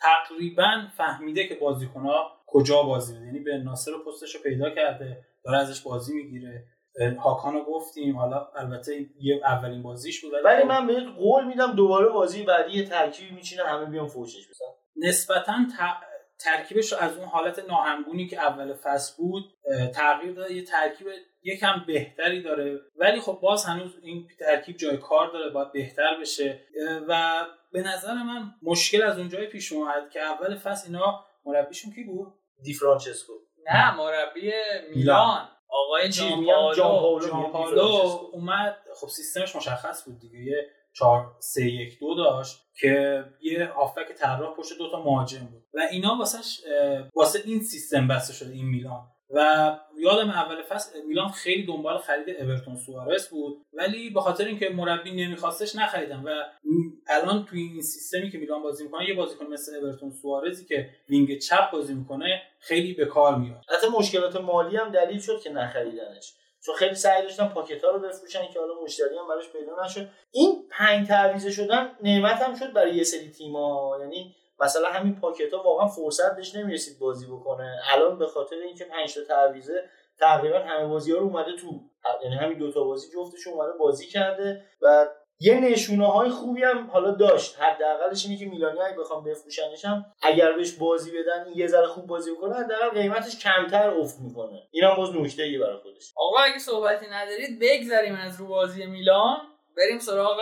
تقریبا 0.00 0.86
فهمیده 0.96 1.48
که 1.48 1.54
بازیکنها 1.54 2.32
کجا 2.46 2.82
بازی 2.82 3.12
میده 3.12 3.26
یعنی 3.26 3.38
به 3.38 3.56
ناصر 3.56 3.92
پستش 4.06 4.34
رو 4.34 4.40
پیدا 4.40 4.70
کرده 4.70 5.24
داره 5.44 5.58
ازش 5.58 5.80
بازی 5.80 6.14
می‌گیره. 6.14 6.64
هاکان 7.18 7.54
رو 7.54 7.64
گفتیم. 7.64 8.16
حالا 8.16 8.48
البته 8.56 9.06
یه 9.20 9.40
اولین 9.44 9.82
بازیش 9.82 10.24
بود 10.24 10.32
ولی 10.32 10.62
خب 10.62 10.68
من 10.68 10.86
بهت 10.86 11.04
قول 11.18 11.44
میدم 11.44 11.72
دوباره 11.72 12.08
بازی 12.08 12.42
بعدی 12.42 12.78
یه 12.78 12.84
ترکیبی 12.84 13.34
میچینه 13.34 13.62
همه 13.62 13.86
بیان 13.86 14.06
فوشش 14.06 14.48
بزن 14.50 14.66
نسبتا 14.96 15.54
ترکیبش 16.40 16.92
رو 16.92 16.98
از 16.98 17.16
اون 17.16 17.26
حالت 17.26 17.58
ناهمگونی 17.58 18.28
که 18.28 18.38
اول 18.40 18.74
فصل 18.74 19.16
بود 19.16 19.44
تغییر 19.94 20.34
داده. 20.34 20.54
یه 20.54 20.64
ترکیب 20.64 21.06
یکم 21.42 21.84
بهتری 21.86 22.42
داره. 22.42 22.80
ولی 22.96 23.20
خب 23.20 23.38
باز 23.42 23.64
هنوز 23.64 23.96
این 24.02 24.28
ترکیب 24.38 24.76
جای 24.76 24.96
کار 24.96 25.32
داره 25.32 25.50
باید 25.50 25.72
بهتر 25.72 26.20
بشه. 26.20 26.60
و 27.08 27.46
به 27.72 27.82
نظر 27.82 28.14
من 28.14 28.54
مشکل 28.62 29.02
از 29.02 29.18
اونجای 29.18 29.46
پیش 29.46 29.72
اومد 29.72 30.10
که 30.10 30.20
اول 30.20 30.56
فصل 30.56 30.86
اینا 30.86 31.24
مربیشون 31.44 31.92
کی 31.92 32.04
بود؟ 32.04 32.34
دی 32.62 32.74
فرانچسکو. 32.74 33.32
نه 33.66 33.96
مربی 33.96 34.52
میلان. 34.94 35.48
آقای 35.68 36.08
جان 36.08 36.32
اومد. 38.32 38.76
خب 39.00 39.08
سیستمش 39.08 39.56
مشخص 39.56 40.04
بود 40.04 40.18
دیگه. 40.18 40.38
یه 40.38 40.66
4 40.92 41.36
3 41.40 41.64
1 41.64 41.98
2 42.00 42.14
داشت. 42.14 42.67
که 42.80 43.24
یه 43.42 43.66
هافک 43.66 44.12
طراح 44.18 44.56
پشت 44.56 44.78
دو 44.78 44.90
تا 44.90 45.02
مهاجم 45.02 45.46
بود. 45.46 45.62
و 45.74 45.80
اینا 45.90 46.16
واسش 46.18 46.60
واسه 47.14 47.42
این 47.44 47.60
سیستم 47.60 48.08
بسته 48.08 48.32
شده 48.32 48.52
این 48.52 48.66
میلان. 48.66 49.06
و 49.30 49.78
یادم 49.98 50.30
اول 50.30 50.62
فصل 50.62 51.02
میلان 51.08 51.28
خیلی 51.28 51.66
دنبال 51.66 51.98
خرید 51.98 52.30
اورتون 52.30 52.76
سوارس 52.76 53.28
بود 53.28 53.62
ولی 53.72 54.10
به 54.10 54.20
خاطر 54.20 54.44
اینکه 54.44 54.68
مربی 54.68 55.26
نمیخواستش 55.26 55.76
نخریدم. 55.76 56.24
و 56.24 56.30
الان 57.08 57.44
توی 57.44 57.60
این 57.60 57.82
سیستمی 57.82 58.30
که 58.30 58.38
میلان 58.38 58.62
بازی 58.62 58.84
می‌کنه 58.84 59.08
یه 59.08 59.14
بازیکن 59.14 59.46
مثل 59.46 59.76
اورتون 59.76 60.10
سوارزی 60.10 60.64
که 60.64 60.90
وینگ 61.08 61.38
چپ 61.38 61.70
بازی 61.70 61.94
می‌کنه 61.94 62.42
خیلی 62.60 62.94
به 62.94 63.06
کار 63.06 63.38
میاد. 63.38 63.64
حتی 63.76 63.86
مشکلات 63.98 64.36
مالی 64.36 64.76
هم 64.76 64.88
دلیل 64.88 65.20
شد 65.20 65.40
که 65.40 65.50
نخریدنش. 65.50 66.34
چون 66.68 66.76
خیلی 66.76 66.94
سعی 66.94 67.22
داشتن 67.22 67.48
پاکت 67.48 67.84
ها 67.84 67.90
رو 67.90 67.98
بفروشن 67.98 68.46
که 68.52 68.60
حالا 68.60 68.74
مشتری 68.82 69.18
هم 69.18 69.28
براش 69.28 69.52
پیدا 69.52 69.84
نشد 69.84 70.08
این 70.30 70.68
پنج 70.70 71.08
تعویض 71.08 71.46
شدن 71.46 71.96
نعمت 72.02 72.42
هم 72.42 72.54
شد 72.54 72.72
برای 72.72 72.94
یه 72.94 73.04
سری 73.04 73.30
تیم‌ها. 73.30 73.96
یعنی 74.00 74.36
مثلا 74.60 74.88
همین 74.88 75.20
پاکت 75.20 75.54
ها 75.54 75.62
واقعا 75.62 75.86
فرصت 75.86 76.36
بهش 76.36 76.54
نمی‌رسید 76.54 76.98
بازی 76.98 77.26
بکنه. 77.26 77.80
الان 77.92 78.18
به 78.18 78.26
خاطر 78.26 78.56
اینکه 78.56 78.84
5 78.84 79.14
تا 79.14 79.24
تعویضه 79.24 79.84
تقریبا 80.18 80.58
همه 80.58 80.86
بازی 80.86 81.12
ها 81.12 81.18
رو 81.18 81.24
اومده 81.24 81.56
تو 81.56 81.80
یعنی 82.24 82.36
همین 82.36 82.58
دوتا 82.58 82.84
بازی 82.84 83.06
جفتش 83.12 83.46
اومده 83.46 83.72
بازی 83.78 84.06
کرده 84.06 84.64
و 84.82 85.06
یه 85.40 85.60
نشونه 85.60 86.06
های 86.06 86.30
خوبی 86.30 86.62
هم 86.62 86.90
حالا 86.90 87.10
داشت. 87.10 87.60
حداقلش 87.60 88.26
اینه 88.26 88.38
که 88.38 88.46
میلانی 88.46 88.80
اگه 88.80 88.96
بخوام 88.96 89.24
بفروشنش 89.24 89.84
هم 89.84 90.06
اگر 90.22 90.52
بهش 90.52 90.72
بازی 90.72 91.10
بدن 91.10 91.46
یه 91.54 91.66
ذره 91.66 91.86
خوب 91.86 92.06
بازی 92.06 92.32
بکنه 92.32 92.54
حداقل 92.54 92.88
قیمتش 92.88 93.38
کمتر 93.38 93.90
افت 93.90 94.20
می‌کنه. 94.20 94.62
اینم 94.70 94.94
باز 94.96 95.16
نکته 95.16 95.42
ای 95.42 95.58
برای 95.58 95.76
خودش. 95.76 96.12
آقا 96.16 96.38
اگه 96.38 96.58
صحبتی 96.58 97.06
ندارید 97.06 97.58
بگذریم 97.60 98.14
از 98.14 98.40
رو 98.40 98.46
بازی 98.46 98.86
میلان. 98.86 99.36
بریم 99.76 99.98
سراغ 99.98 100.40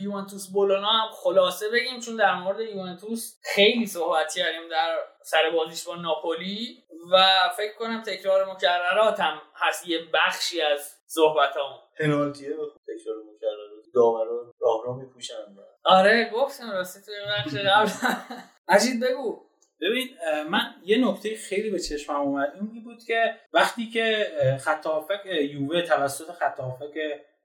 یوونتوس 0.00 0.48
بولونا 0.52 0.88
هم. 0.88 1.08
خلاصه 1.12 1.68
بگیم 1.68 2.00
چون 2.00 2.16
در 2.16 2.34
مورد 2.34 2.60
یوونتوس 2.60 3.34
خیلی 3.54 3.86
صحبت 3.86 4.34
کردیم 4.34 4.68
در 4.70 4.96
سر 5.22 5.50
بازیش 5.50 5.84
با 5.84 5.96
ناپولی 5.96 6.84
و 7.12 7.26
فکر 7.56 7.74
کنم 7.78 8.02
تکرار 8.02 8.52
مکررات 8.52 9.20
هم 9.20 9.42
هست. 9.54 9.88
یه 9.88 9.98
بخشی 10.14 10.62
از 10.62 10.94
صحبت 11.06 11.56
هم 11.56 11.78
پنالتیه؟ 11.98 12.48
تکرار 12.48 13.16
مکررات. 13.16 13.71
داورا 13.94 14.52
راه 14.60 14.82
را 14.86 14.94
میپوشن 14.94 15.34
آره 15.84 16.30
گفتم 16.34 16.70
راستی 16.70 17.00
توی 17.00 17.14
بخش 17.36 17.54
قبل. 17.54 17.90
مجید 18.68 19.00
بگو. 19.02 19.40
ببین 19.80 20.08
من 20.50 20.74
یه 20.84 21.08
نکته 21.08 21.36
خیلی 21.36 21.70
به 21.70 21.78
چشمم 21.78 22.20
اومد. 22.20 22.52
این 22.54 22.84
بود 22.84 23.04
که 23.06 23.36
وقتی 23.52 23.86
که 23.86 24.26
خط 24.60 24.86
یووه 25.26 25.82
توسط 25.82 26.30
خط 26.30 26.60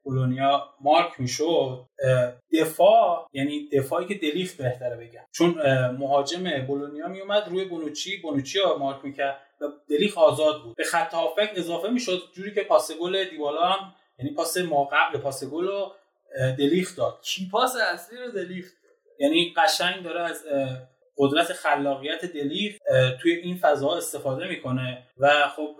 بولونیا 0.03 0.69
مارک 0.81 1.19
می‌شد 1.19 1.85
دفاع 2.53 3.27
یعنی 3.33 3.69
دفاعی 3.69 4.07
که 4.07 4.13
دلیف 4.15 4.61
بهتره 4.61 4.95
بگم. 4.95 5.25
چون 5.31 5.61
مهاجم 5.91 6.65
بولونیا 6.65 7.07
میومد 7.07 7.47
روی 7.47 7.65
بونوچی 7.65 8.21
بونوچی 8.21 8.59
ها 8.59 8.77
مارک 8.77 9.05
می‌کرد 9.05 9.41
و 9.61 9.65
دلیف 9.89 10.17
آزاد 10.17 10.63
بود. 10.63 10.75
به 10.75 10.83
خط 10.83 11.13
هافک 11.13 11.51
اضافه 11.55 11.89
می‌شد 11.89 12.21
جوری 12.33 12.53
که 12.53 12.63
پاس 12.63 12.91
گل 12.91 13.23
دیبالا 13.23 13.61
هم 13.61 13.93
یعنی 14.19 14.33
پاس 14.33 14.57
ما 14.57 14.83
قبل 14.83 15.17
پاس 15.17 15.43
گل 15.43 15.67
رو 15.67 15.91
دلیخ 16.57 16.95
داد. 16.95 17.21
کی 17.21 17.49
پاس 17.51 17.75
اصلی 17.93 18.17
رو 18.17 18.31
دلیخ 18.31 18.71
یعنی 19.19 19.53
قشنگ 19.57 20.03
داره 20.03 20.21
از 20.21 20.45
قدرت 21.17 21.53
خلاقیت 21.53 22.25
دلیق 22.25 22.77
توی 23.21 23.31
این 23.31 23.57
فضا 23.57 23.97
استفاده 23.97 24.47
می‌کنه 24.47 25.03
و 25.17 25.47
خب 25.55 25.75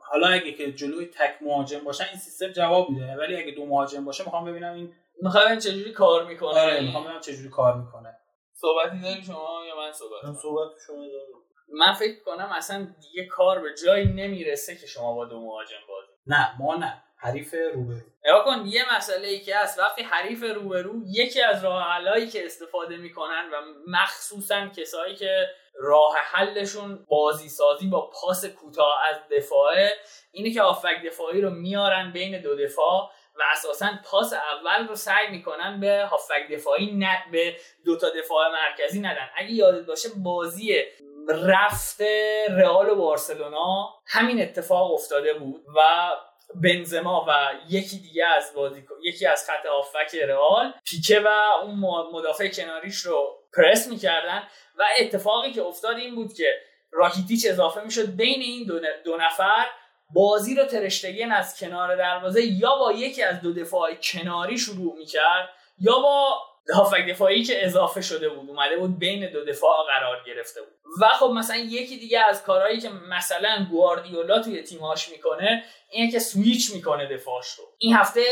حالا 0.00 0.26
اگه 0.26 0.52
که 0.52 0.72
جلوی 0.72 1.06
تک 1.06 1.34
مهاجم 1.40 1.78
باشن 1.78 2.04
این 2.04 2.16
سیستم 2.16 2.52
جواب 2.52 2.90
میده. 2.90 3.16
ولی 3.16 3.36
اگه 3.36 3.52
دو 3.52 3.66
مهاجم 3.66 4.04
باشه 4.04 4.24
می‌خوام 4.24 4.44
ببینم 4.44 4.74
این 4.74 4.92
می‌خوام 5.22 5.58
چجوری 5.58 5.92
کار 5.92 6.24
می‌کنه. 6.24 6.60
آره 6.60 6.80
می‌خوام 6.80 7.04
ببینم 7.04 7.20
چجوری 7.20 7.48
کار 7.48 7.76
می‌کنه. 7.76 8.16
صحبتی 8.52 9.00
داری 9.02 9.22
شما 9.22 9.60
یا 9.68 9.76
من 9.76 9.92
صحبت 9.92 10.24
من 10.24 10.34
صحبت 10.34 10.70
شما 10.86 10.96
دارم. 10.96 11.42
من 11.68 11.92
فکر 11.92 12.22
کنم 12.24 12.50
اصلا 12.56 12.86
دیگه 13.02 13.26
کار 13.26 13.60
به 13.60 13.68
جایی 13.84 14.04
نمی‌رسه 14.06 14.76
که 14.76 14.86
شما 14.86 15.14
با 15.14 15.24
دو 15.24 15.40
مهاجم 15.40 15.76
بازی. 15.88 16.12
نه 16.26 16.48
ما 16.58 16.76
نه. 16.76 17.02
حریف 17.18 17.54
روبرو. 17.74 18.00
نگاه 18.24 18.44
کن 18.44 18.66
یه 18.66 18.96
مسئله 18.96 19.28
ای 19.28 19.40
که 19.40 19.56
هست. 19.56 19.78
وقتی 19.78 20.02
حریف 20.02 20.44
روبرو 20.54 20.94
یکی 21.06 21.42
از 21.42 21.64
راه 21.64 21.82
حلایی 21.82 22.26
که 22.26 22.46
استفاده 22.46 22.96
می‌کنن 22.96 23.50
و 23.52 23.56
مخصوصا 23.86 24.68
کسایی 24.68 25.14
که 25.14 25.48
راه 25.80 26.16
حلشون 26.16 27.06
بازی 27.08 27.48
سازی 27.48 27.86
با 27.86 28.10
پاس 28.10 28.44
کوتاه 28.44 28.98
از 29.10 29.16
دفاعه 29.36 29.92
اینه 30.32 30.50
که 30.50 30.62
آفک 30.62 31.02
دفاعی 31.06 31.40
رو 31.40 31.50
میارن 31.50 32.12
بین 32.12 32.40
دو 32.40 32.56
دفاع 32.56 33.10
و 33.38 33.42
اساسا 33.52 33.86
پاس 34.04 34.32
اول 34.32 34.88
رو 34.88 34.94
سعی 34.94 35.28
می‌کنن 35.30 35.80
به 35.80 36.06
هافک 36.10 36.52
دفاعی 36.52 36.92
نه 36.92 37.24
به 37.32 37.56
دو 37.84 37.96
تا 37.96 38.10
دفاع 38.10 38.52
مرکزی 38.52 39.00
ندن. 39.00 39.28
اگه 39.36 39.52
یادت 39.52 39.86
باشه 39.86 40.08
بازی 40.16 40.84
رفت 41.28 42.00
رئال 42.50 42.90
و 42.90 42.94
بارسلونا 42.94 43.94
همین 44.06 44.42
اتفاق 44.42 44.92
افتاده 44.92 45.34
بود 45.34 45.64
و 45.76 46.10
بنزما 46.54 47.24
و 47.28 47.32
یکی 47.68 47.98
دیگه 47.98 48.24
از 48.26 48.52
بازی 48.54 48.84
یکی 49.02 49.26
از 49.26 49.46
خط 49.46 49.66
هافک 49.66 50.14
رئال 50.14 50.72
پیکه 50.84 51.20
و 51.20 51.28
اون 51.62 51.74
مدافع 52.12 52.48
کناریش 52.48 52.96
رو 52.96 53.38
پرس 53.56 53.88
می‌کردن 53.88 54.42
و 54.78 54.84
اتفاقی 55.00 55.52
که 55.52 55.62
افتاد 55.62 55.96
این 55.96 56.14
بود 56.14 56.32
که 56.32 56.60
راکیتیچ 56.92 57.46
اضافه 57.50 57.84
می‌شد 57.84 58.16
بین 58.16 58.40
این 58.40 58.66
دو 59.04 59.16
نفر 59.16 59.66
بازی 60.14 60.54
رو 60.54 60.64
ترشتگین 60.64 61.32
از 61.32 61.58
کنار 61.60 61.96
دروازه 61.96 62.42
یا 62.42 62.76
با 62.76 62.92
یکی 62.92 63.22
از 63.22 63.40
دو 63.40 63.52
دفاع 63.52 63.94
کناری 63.94 64.58
شروع 64.58 64.96
می‌کرد 64.96 65.48
یا 65.78 65.98
با 65.98 66.38
هافک 66.74 67.06
دفاعی 67.08 67.44
که 67.44 67.64
اضافه 67.64 68.02
شده 68.02 68.28
بود 68.28 68.50
اومده 68.50 68.76
بود 68.76 68.98
بین 68.98 69.30
دو 69.32 69.44
دفاع 69.44 69.76
قرار 69.94 70.22
گرفته 70.26 70.60
بود. 70.62 70.72
و 71.02 71.08
خب 71.08 71.26
مثلا 71.26 71.56
یکی 71.56 71.96
دیگه 71.98 72.20
از 72.28 72.42
کارهایی 72.42 72.80
که 72.80 72.88
مثلا 72.88 73.66
گواردیولا 73.70 74.42
توی 74.42 74.62
تیمهاش 74.62 75.08
می‌کنه 75.08 75.64
اینه 75.90 76.12
که 76.12 76.18
سویچ 76.18 76.74
می‌کنه 76.74 77.06
دفاعش 77.06 77.46
رو. 77.46 77.64
این 77.78 77.94
هفته 77.94 78.22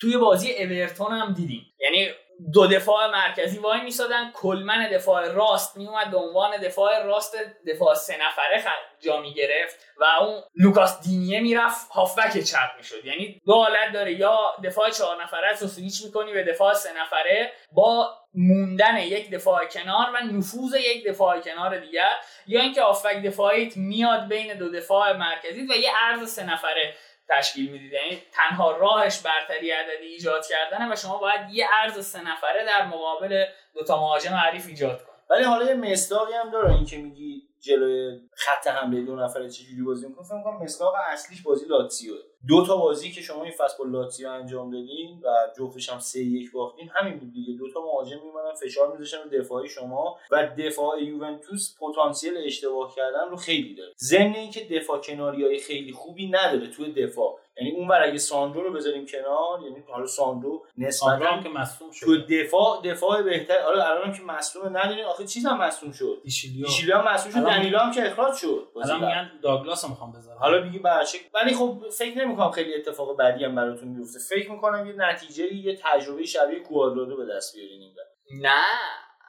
توی 0.00 0.16
بازی 0.16 0.52
اورتون 0.52 1.12
هم 1.12 1.32
دیدیم. 1.32 1.66
یعنی 1.80 2.08
دو 2.52 2.66
دفاع 2.66 3.10
مرکزی 3.10 3.58
وای 3.58 3.80
میسادن. 3.80 4.30
کلمن 4.34 4.88
دفاع 4.88 5.28
راست 5.28 5.76
میومد 5.76 6.10
به 6.10 6.16
عنوان 6.16 6.56
دفاع 6.56 7.02
راست 7.02 7.36
دفاع 7.66 7.94
سه 7.94 8.16
نفره 8.16 8.64
جا 9.00 9.20
می‌گرفت 9.20 9.76
و 9.96 10.04
اون 10.04 10.42
لوکاس 10.56 11.00
دینیه 11.00 11.40
می‌رفت 11.40 11.90
هافبک 11.90 12.38
چپ 12.38 12.70
می‌شد. 12.76 13.04
یعنی 13.04 13.42
دو 13.46 13.54
حالت 13.54 13.92
داره. 13.92 14.12
یا 14.12 14.36
دفاع 14.64 14.90
چهار 14.90 15.22
نفره 15.22 15.50
رو 15.60 15.66
سویچ 15.68 16.04
می‌کنی 16.04 16.32
به 16.32 16.44
دفاع 16.44 16.74
سه 16.74 17.00
نفره 17.00 17.52
با 17.72 18.14
موندن 18.34 18.98
یک 18.98 19.30
دفاع 19.30 19.64
کنار 19.64 20.10
و 20.14 20.16
نفوذ 20.24 20.74
یک 20.74 21.06
دفاع 21.06 21.40
کنار 21.40 21.78
دیگر. 21.78 22.10
یا 22.46 22.60
اینکه 22.60 22.82
هافبک 22.82 23.22
دفاعیت 23.22 23.76
میاد 23.76 24.28
بین 24.28 24.54
دو 24.54 24.70
دفاع 24.70 25.12
مرکزی 25.12 25.66
و 25.70 25.72
یه 25.72 25.90
عرض 25.96 26.30
سه 26.30 26.52
نفره 26.52 26.94
تشکیل 27.28 27.70
می‌دید. 27.70 27.92
یعنی 27.92 28.22
تنها 28.32 28.70
راهش 28.70 29.18
برتری 29.18 29.70
عددی 29.70 30.06
ایجاد 30.06 30.46
کردنه 30.46 30.92
و 30.92 30.96
شما 30.96 31.18
باید 31.18 31.50
یه 31.50 31.68
عرض 31.72 32.06
سه 32.06 32.20
نفره 32.20 32.64
در 32.64 32.86
مقابل 32.86 33.44
دو 33.74 33.84
تا 33.84 34.00
مهاجم 34.00 34.34
حریف 34.34 34.66
ایجاد 34.66 35.04
کنید. 35.04 35.20
ولی 35.30 35.44
حالا 35.44 35.64
یه 35.64 35.74
مصداقی 35.74 36.32
هم 36.32 36.50
داره 36.50 36.74
این 36.74 36.84
که 36.84 36.96
میگی 36.96 37.42
جلوی 37.64 38.20
خط 38.32 38.66
حمله 38.66 39.02
دو 39.02 39.16
نفره 39.16 39.50
چجوری 39.50 39.82
بازی 39.82 40.06
می‌کنه؟ 40.06 40.24
فکر 40.24 40.36
می‌کنم 40.36 40.62
مسکاق 40.62 40.94
اصلیش 41.12 41.42
بازی 41.42 41.66
لاتسیو 41.66 42.14
دو 42.48 42.66
تا 42.66 42.76
بازی 42.76 43.10
که 43.10 43.20
شما 43.20 43.42
این 43.42 43.52
فصل 43.52 43.78
با 43.78 43.84
لاتسیو 43.84 44.28
انجام 44.28 44.70
دادین 44.70 45.20
و 45.24 45.28
جفتش 45.58 45.88
هم 45.88 45.98
سه 45.98 46.20
یک 46.20 46.52
باختین 46.52 46.90
همین 46.94 47.18
بود 47.18 47.32
دیگه. 47.32 47.52
دو 47.58 47.70
تا 47.70 47.80
مهاجم 47.80 48.16
میمونن 48.24 48.54
فشار 48.54 48.92
میذاشتن 48.92 49.18
رو 49.24 49.40
دفاعی 49.40 49.68
شما 49.68 50.18
و 50.30 50.48
دفاع 50.58 51.02
یوونتوس 51.02 51.76
پتانسیل 51.80 52.34
اشتباه 52.46 52.94
کردن 52.94 53.30
رو 53.30 53.36
خیلی 53.36 53.74
داره. 53.74 53.92
ضمن 53.98 54.34
اینکه 54.34 54.64
دفاع 54.64 55.00
کناریای 55.00 55.58
خیلی 55.58 55.92
خوبی 55.92 56.26
نداره 56.26 56.66
توی 56.66 56.92
دفاع. 56.92 57.38
یعنی 57.56 57.76
اون 57.76 57.88
ور 57.88 58.02
اگه 58.02 58.18
ساندرو 58.18 58.62
رو 58.62 58.72
بذاریم 58.72 59.06
کنار 59.06 59.62
یعنی 59.62 59.84
حالا 59.92 60.06
ساندرو 60.06 60.66
نسبتا 60.78 61.42
که 61.42 61.48
مصدوم 61.48 61.90
شد 61.90 62.06
تو 62.06 62.16
دفاع 62.16 62.82
دفاع 62.84 63.22
بهتر 63.22 63.58
آره 63.58 63.84
الان 63.90 64.12
که 64.12 64.22
مصدوم 64.22 64.76
ندارین 64.76 65.04
آخه 65.04 65.26
چیز 65.26 65.46
هم 65.46 65.58
مصدوم 65.58 65.92
شد. 65.92 66.20
ایشیلیا 66.24 66.66
ایشیلیا 66.66 67.02
مصدوم 67.02 67.32
شد 67.32 67.48
دنیلو 67.48 67.78
هم 67.78 67.92
که 67.92 68.06
اخراج 68.06 68.34
شد. 68.34 68.68
الان. 68.84 69.00
میگن 69.00 69.30
داگلاس 69.42 69.84
رو 69.84 69.90
می‌خوام 69.90 70.12
بذارم. 70.12 70.38
حالا 70.38 70.60
دیگه 70.60 70.78
برچه 70.78 71.18
ولی 71.34 71.54
خب 71.54 71.82
فکر 71.98 72.18
نمی‌کنم 72.18 72.50
خیلی 72.50 72.74
اتفاق 72.74 73.16
بدی 73.16 73.44
هم 73.44 73.54
براتون 73.54 73.94
بیفته. 73.94 74.18
فکر 74.18 74.50
می‌کنم 74.50 74.86
یه 74.86 74.94
نتیجه 74.96 75.54
یه 75.54 75.78
تجربه 75.82 76.24
شبیه 76.24 76.60
کوادرادو 76.60 77.16
به 77.16 77.26
دست 77.36 77.56
بیارین. 77.56 77.94
نه 78.42 78.64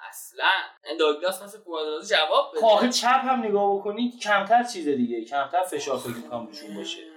اصلا. 0.09 0.45
این 0.89 0.97
داگلاس 0.97 1.43
مثل 1.43 1.59
کوادرادو 1.59 2.05
جواب 2.05 2.51
بده. 2.51 2.61
کاخ 2.61 2.89
چپ 2.89 3.21
هم 3.23 3.43
نگاه 3.43 3.75
بکنید 3.75 4.19
کمتر 4.19 4.63
چیز 4.63 4.87
دیگه 4.87 5.25
کمتر 5.25 5.63
فشار 5.63 5.97
فکر 5.97 6.15
می‌کنم 6.15 6.45
روشون 6.47 6.75
باشه. 6.75 6.99
حالا 6.99 7.14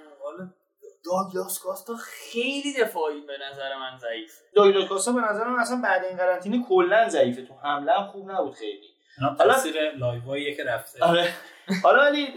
داگلاس 1.09 1.59
کاستا 1.59 1.97
خیلی 1.97 2.73
دفاعی 2.81 3.21
به 3.21 3.33
نظر 3.51 3.77
من 3.79 3.99
ضعیف. 3.99 4.33
دایلو 4.55 4.87
کاسا 4.89 5.13
به 5.13 5.21
نظر 5.21 5.45
من 5.45 5.59
اصلا 5.59 5.81
بعد 5.83 6.05
این 6.05 6.17
قرنطینه 6.17 6.65
کلا 6.69 7.09
ضعیفه. 7.09 7.43
تو 7.43 7.55
حمله 7.63 7.93
هم 7.93 8.07
خوب 8.07 8.31
نبود 8.31 8.55
خیلی. 8.55 8.89
حالا- 9.39 9.55
تاثیر 9.55 9.91
لایواییه 9.91 10.55
که 10.57 10.65
رفته. 10.65 11.05
آره. 11.05 11.33
حالا 11.83 12.03
ولی 12.03 12.29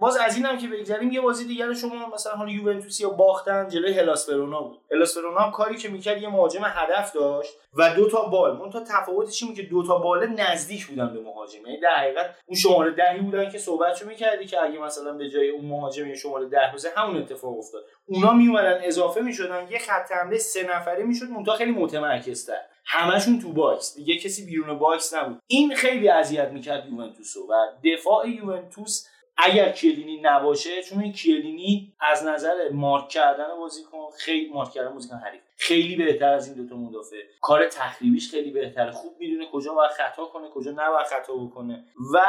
باز 0.00 0.16
از 0.16 0.36
اینم 0.36 0.58
که 0.58 0.68
بگذریم 0.68 1.10
یه 1.10 1.20
بازی 1.20 1.44
دیگر 1.44 1.72
شما 1.72 2.08
مثلا 2.14 2.32
حالا 2.32 2.50
یوونتوس 2.50 3.00
یا 3.00 3.10
باختن 3.10 3.68
جلوی 3.68 3.92
هلاس 3.92 4.28
ورونا 4.28 4.60
بود. 4.60 4.80
هلاس 4.92 5.16
ورونا 5.16 5.50
کاری 5.50 5.76
که 5.76 5.88
می‌کرد 5.88 6.22
یه 6.22 6.28
مهاجم 6.28 6.60
هدف 6.64 7.12
داشت 7.12 7.52
و 7.74 7.94
دو 7.94 8.10
تا 8.10 8.22
بال. 8.22 8.56
اون 8.56 8.70
تا 8.70 8.80
تفاوتش 8.80 9.42
این 9.42 9.52
بود 9.52 9.60
که 9.60 9.66
دو 9.70 9.86
تا 9.86 9.98
بال 9.98 10.26
نزدیک 10.26 10.86
بودن 10.86 11.12
به 11.12 11.20
مهاجم. 11.20 11.66
یعنی 11.66 11.80
در 11.80 11.94
حقیقت 11.96 12.34
اون 12.46 12.58
شماره 12.58 12.90
دهی 12.90 13.18
بودن 13.18 13.50
که 13.50 13.58
صحبتشو 13.58 14.06
می‌کردی 14.06 14.46
که 14.46 14.62
اگه 14.62 14.78
مثلا 14.78 15.12
به 15.12 15.30
جای 15.30 15.48
اون 15.48 15.64
مهاجم 15.64 16.06
یه 16.06 16.14
شماره 16.14 16.48
ده 16.48 16.72
بزنه 16.74 16.92
همون 16.96 17.16
اتفاق 17.16 17.58
افتاد. 17.58 17.82
اونا 18.06 18.32
میومدن 18.32 18.80
اضافه 18.82 19.20
می‌شدن 19.20 19.68
یه 19.70 19.78
خط 19.78 20.12
حمله 20.12 20.38
سه 20.38 20.76
نفره 20.76 21.04
می‌شد 21.04 21.26
منتها 21.26 21.54
خیلی 21.54 21.72
متمرکزتر. 21.72 22.60
همشون 22.86 23.40
تو 23.40 23.52
box. 23.52 23.94
دیگه 23.94 24.18
کسی 24.18 24.46
بیرون 24.46 24.78
box 24.78 25.14
نبود. 25.14 25.38
این 25.46 25.74
خیلی 25.74 26.08
اذیت 26.08 26.48
می‌کرد 26.48 26.86
یوونتوسو 26.88 27.40
و 27.40 27.52
دفاع 27.84 28.28
یوونتوس 28.28 29.06
اگر 29.42 29.72
کلینی 29.72 30.20
نباشه 30.22 30.82
چون 30.82 31.00
این 31.02 31.12
کلینی 31.12 31.92
از 32.00 32.24
نظر 32.26 32.68
مارک 32.72 33.08
کردن 33.08 33.56
بازیکن 33.58 34.10
خیلی 34.18 34.48
مارک 34.48 34.70
کردن 34.70 34.94
بازیکن 34.94 35.16
حریف. 35.16 35.40
خیلی 35.56 35.96
بهتر 35.96 36.32
از 36.32 36.48
این 36.48 36.56
دوتا 36.56 36.76
مدافع. 36.76 37.16
کار 37.40 37.66
تخریبیش 37.66 38.30
خیلی 38.30 38.50
بهتره. 38.50 38.90
خوب 38.90 39.16
می‌دونه 39.18 39.46
کجا 39.52 39.74
باید 39.74 39.90
خطا 39.90 40.24
کنه 40.24 40.48
کجا 40.48 40.70
نباید 40.70 41.06
خطا 41.06 41.32
بکنه. 41.34 41.84
و 42.14 42.24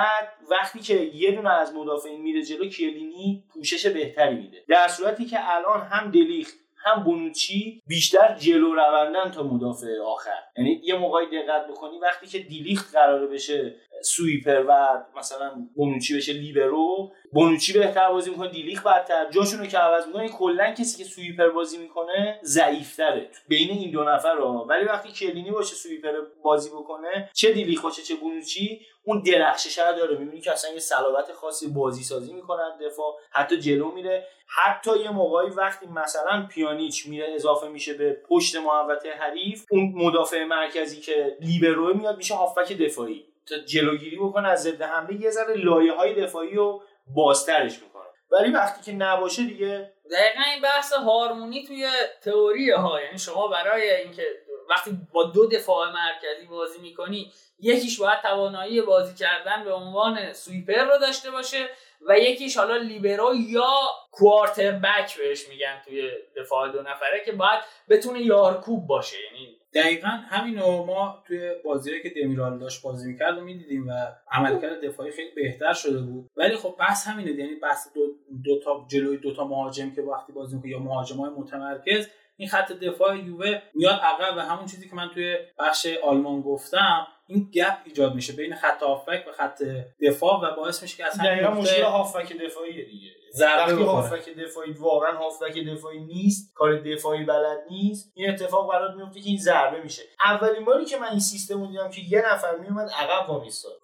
وقتی 0.49 0.79
که 0.79 0.93
یه 0.93 1.31
دونه 1.31 1.49
از 1.49 1.73
مدافعین 1.73 2.21
میره 2.21 2.43
جلو 2.43 2.69
کلینی 2.69 3.43
پوشش 3.53 3.85
بهتری 3.85 4.35
میده. 4.35 4.63
در 4.67 4.88
صورتی 4.88 5.25
که 5.25 5.38
الان 5.55 5.81
هم 5.81 6.11
دلیخت 6.11 6.61
هم 6.83 7.03
بونوچی 7.03 7.81
بیشتر 7.88 8.35
جلو 8.39 8.73
روندن 8.73 9.31
تا 9.31 9.43
مدافع 9.43 9.99
آخر. 10.05 10.39
یعنی 10.57 10.81
یه 10.83 10.97
موقعی 10.97 11.25
دقت 11.25 11.67
بکنی 11.67 11.99
وقتی 11.99 12.27
که 12.27 12.39
دیلیخت 12.39 12.95
قراره 12.95 13.27
بشه 13.27 13.75
سویپر 14.01 14.65
و 14.67 15.03
مثلا 15.17 15.51
بونوچی 15.75 16.17
بشه 16.17 16.33
لیبرو. 16.33 17.11
بونوچی 17.33 17.73
بهتر 17.73 18.09
بازی 18.09 18.29
می‌کنه 18.29 18.49
دیلیخت 18.49 18.87
بدتر. 18.87 19.29
جاشون 19.29 19.59
رو 19.59 19.65
که 19.65 19.77
عوض 19.77 20.07
می‌کنه 20.07 20.29
کلا 20.29 20.71
کسی 20.71 21.03
که 21.03 21.09
سویپر 21.09 21.49
بازی 21.49 21.77
می‌کنه 21.77 22.39
ضعیفتره. 22.43 23.29
بین 23.47 23.69
این 23.69 23.91
دو 23.91 24.03
نفر 24.03 24.33
رو 24.33 24.65
ولی 24.69 24.85
وقتی 24.85 25.11
کلینی 25.11 25.51
باشه 25.51 25.75
سویپر 25.75 26.13
بازی 26.43 26.69
بکنه 26.69 27.29
چه 27.33 27.53
دیلیخت 27.53 27.83
باشه 27.83 28.01
چه 28.01 28.15
بونوچی 28.15 28.81
اون 29.03 29.21
درخشش 29.21 29.77
رو 29.77 29.97
داره. 29.97 30.17
می‌بینی 30.17 30.41
که 30.41 30.51
اصلا 30.51 30.71
یه 30.71 30.79
صلابت 30.79 31.31
خاصی 31.31 31.67
بازی 31.67 32.03
سازی 32.03 32.33
می‌کنن 32.33 32.77
دفاع 32.81 33.17
حتی 33.31 33.59
جلو 33.59 33.91
میره. 33.91 34.27
حتی 34.47 34.99
یه 34.99 35.11
موقعی 35.11 35.49
وقتی 35.49 35.87
مثلا 35.87 36.47
پیانیچ 36.49 37.07
میره 37.07 37.33
اضافه 37.35 37.67
میشه 37.67 37.93
به 37.93 38.21
پشت 38.29 38.55
محوطه 38.55 39.11
حریف 39.11 39.65
اون 39.71 39.93
مدافع 39.95 40.43
مرکزی 40.43 41.01
که 41.01 41.37
لیبرو 41.39 41.93
میاد 41.93 42.17
میشه 42.17 42.35
هافبک 42.35 42.77
دفاعی. 42.77 43.25
جلوگیری 43.53 44.17
بکنه 44.17 44.49
از 44.49 44.63
ضد 44.63 44.81
حمله 44.81 45.21
یه 45.21 45.29
ذره 45.29 45.53
لایه 45.53 45.93
های 45.93 46.21
دفاعی 46.21 46.55
رو 46.55 46.83
بازترش 47.07 47.73
می‌کنه 47.83 48.01
ولی 48.31 48.51
وقتی 48.51 48.91
که 48.91 48.97
نباشه 48.97 49.43
دیگه 49.43 49.93
دقیقا 50.11 50.41
این 50.53 50.61
بحث 50.61 50.93
هارمونی 50.93 51.63
توی 51.63 51.87
تئوریه 52.23 52.75
ها 52.75 53.01
یعنی 53.01 53.17
شما 53.17 53.47
برای 53.47 53.95
اینکه 53.95 54.23
وقتی 54.69 54.97
با 55.13 55.23
دو 55.23 55.47
دفاع 55.47 55.91
مرکزی 55.91 56.47
بازی 56.47 56.79
می‌کنی 56.79 57.31
یکیش 57.59 57.99
باید 57.99 58.21
توانایی 58.21 58.81
بازی 58.81 59.15
کردن 59.15 59.63
به 59.63 59.73
عنوان 59.73 60.33
سویپر 60.33 60.83
رو 60.83 60.97
داشته 60.97 61.31
باشه 61.31 61.69
و 62.07 62.19
یکیش 62.19 62.57
حالا 62.57 62.77
لیبرو 62.77 63.35
یا 63.35 63.73
کوارتر 64.11 64.71
بک 64.71 65.17
بهش 65.17 65.47
میگن 65.49 65.81
توی 65.85 66.11
دفاع 66.35 66.71
دو 66.71 66.81
نفره 66.81 67.23
که 67.25 67.31
باید 67.31 67.61
بتونه 67.89 68.21
یارکوب 68.21 68.87
باشه. 68.87 69.17
یعنی 69.23 69.60
دقیقا 69.73 70.07
همینو 70.07 70.85
ما 70.85 71.23
توی 71.27 71.52
بازی 71.65 72.02
که 72.03 72.10
دمیرال 72.10 72.60
داشت 72.60 72.81
بازی 72.84 73.11
می‌کرد 73.11 73.38
و 73.38 73.41
می‌دیدیم 73.41 73.88
و 73.88 73.91
عملکرد 74.31 74.85
دفاعی 74.85 75.11
خیلی 75.11 75.31
بهتر 75.35 75.73
شده 75.73 76.02
بود. 76.02 76.30
ولی 76.35 76.56
خب 76.56 76.76
بحث 76.80 77.07
همینه 77.07 77.31
یعنی 77.31 77.56
بحث 77.56 77.88
دو, 77.95 78.02
دو 78.43 78.60
تا 78.60 78.85
جلوی 78.89 79.18
دو 79.18 79.35
تا 79.35 79.48
مهاجم 79.48 79.91
که 79.91 80.02
وقتی 80.02 80.34
بازی 80.34 80.56
می‌کنه 80.56 80.72
یا 80.72 80.80
مهاجمای 80.80 81.30
متمرکز 81.30 82.07
این 82.38 82.49
خط 82.49 82.72
دفاع 82.72 83.18
یووه 83.18 83.61
میاد 83.73 83.99
عقب 84.03 84.38
و 84.38 84.39
همون 84.39 84.65
چیزی 84.65 84.89
که 84.89 84.95
من 84.95 85.10
توی 85.14 85.38
بخش 85.60 85.88
آلمان 86.03 86.41
گفتم 86.41 87.07
این 87.27 87.49
گپ 87.53 87.77
ایجاد 87.85 88.15
میشه 88.15 88.34
بین 88.34 88.56
خط 88.56 88.84
هافبک 88.84 89.27
و 89.27 89.31
خط 89.31 89.64
دفاع 90.02 90.41
و 90.43 90.56
باعث 90.56 90.81
میشه 90.81 90.98
که 90.98 91.06
اصلا 91.06 91.26
دقیقا 91.26 91.52
مشکل 91.52 91.84
هافبک 91.84 92.38
دفاعیه 92.38 92.85
دیگه. 92.85 93.20
ضربه 93.33 93.73
وقتی. 93.73 93.83
هافبک 93.83 94.29
دفاعی 94.29 94.71
واقعا 94.71 95.11
هافبک 95.11 95.57
دفاعی 95.57 95.99
نیست 95.99 96.53
کار 96.55 96.79
دفاعی 96.79 97.25
بلد 97.25 97.57
نیست 97.69 98.11
این 98.13 98.29
اتفاق 98.29 98.69
برات 98.69 98.95
میفته 98.95 99.19
که 99.19 99.29
این 99.29 99.37
ضربه 99.37 99.81
میشه. 99.83 100.01
اولین 100.25 100.65
باری 100.65 100.85
که 100.85 100.97
من 100.97 101.07
این 101.09 101.19
سیستم 101.19 101.61
رو 101.61 101.67
دیدم 101.67 101.89
که 101.89 102.01
یه 102.09 102.33
نفر 102.33 102.55
میومد 102.55 102.89
عقب 102.89 103.29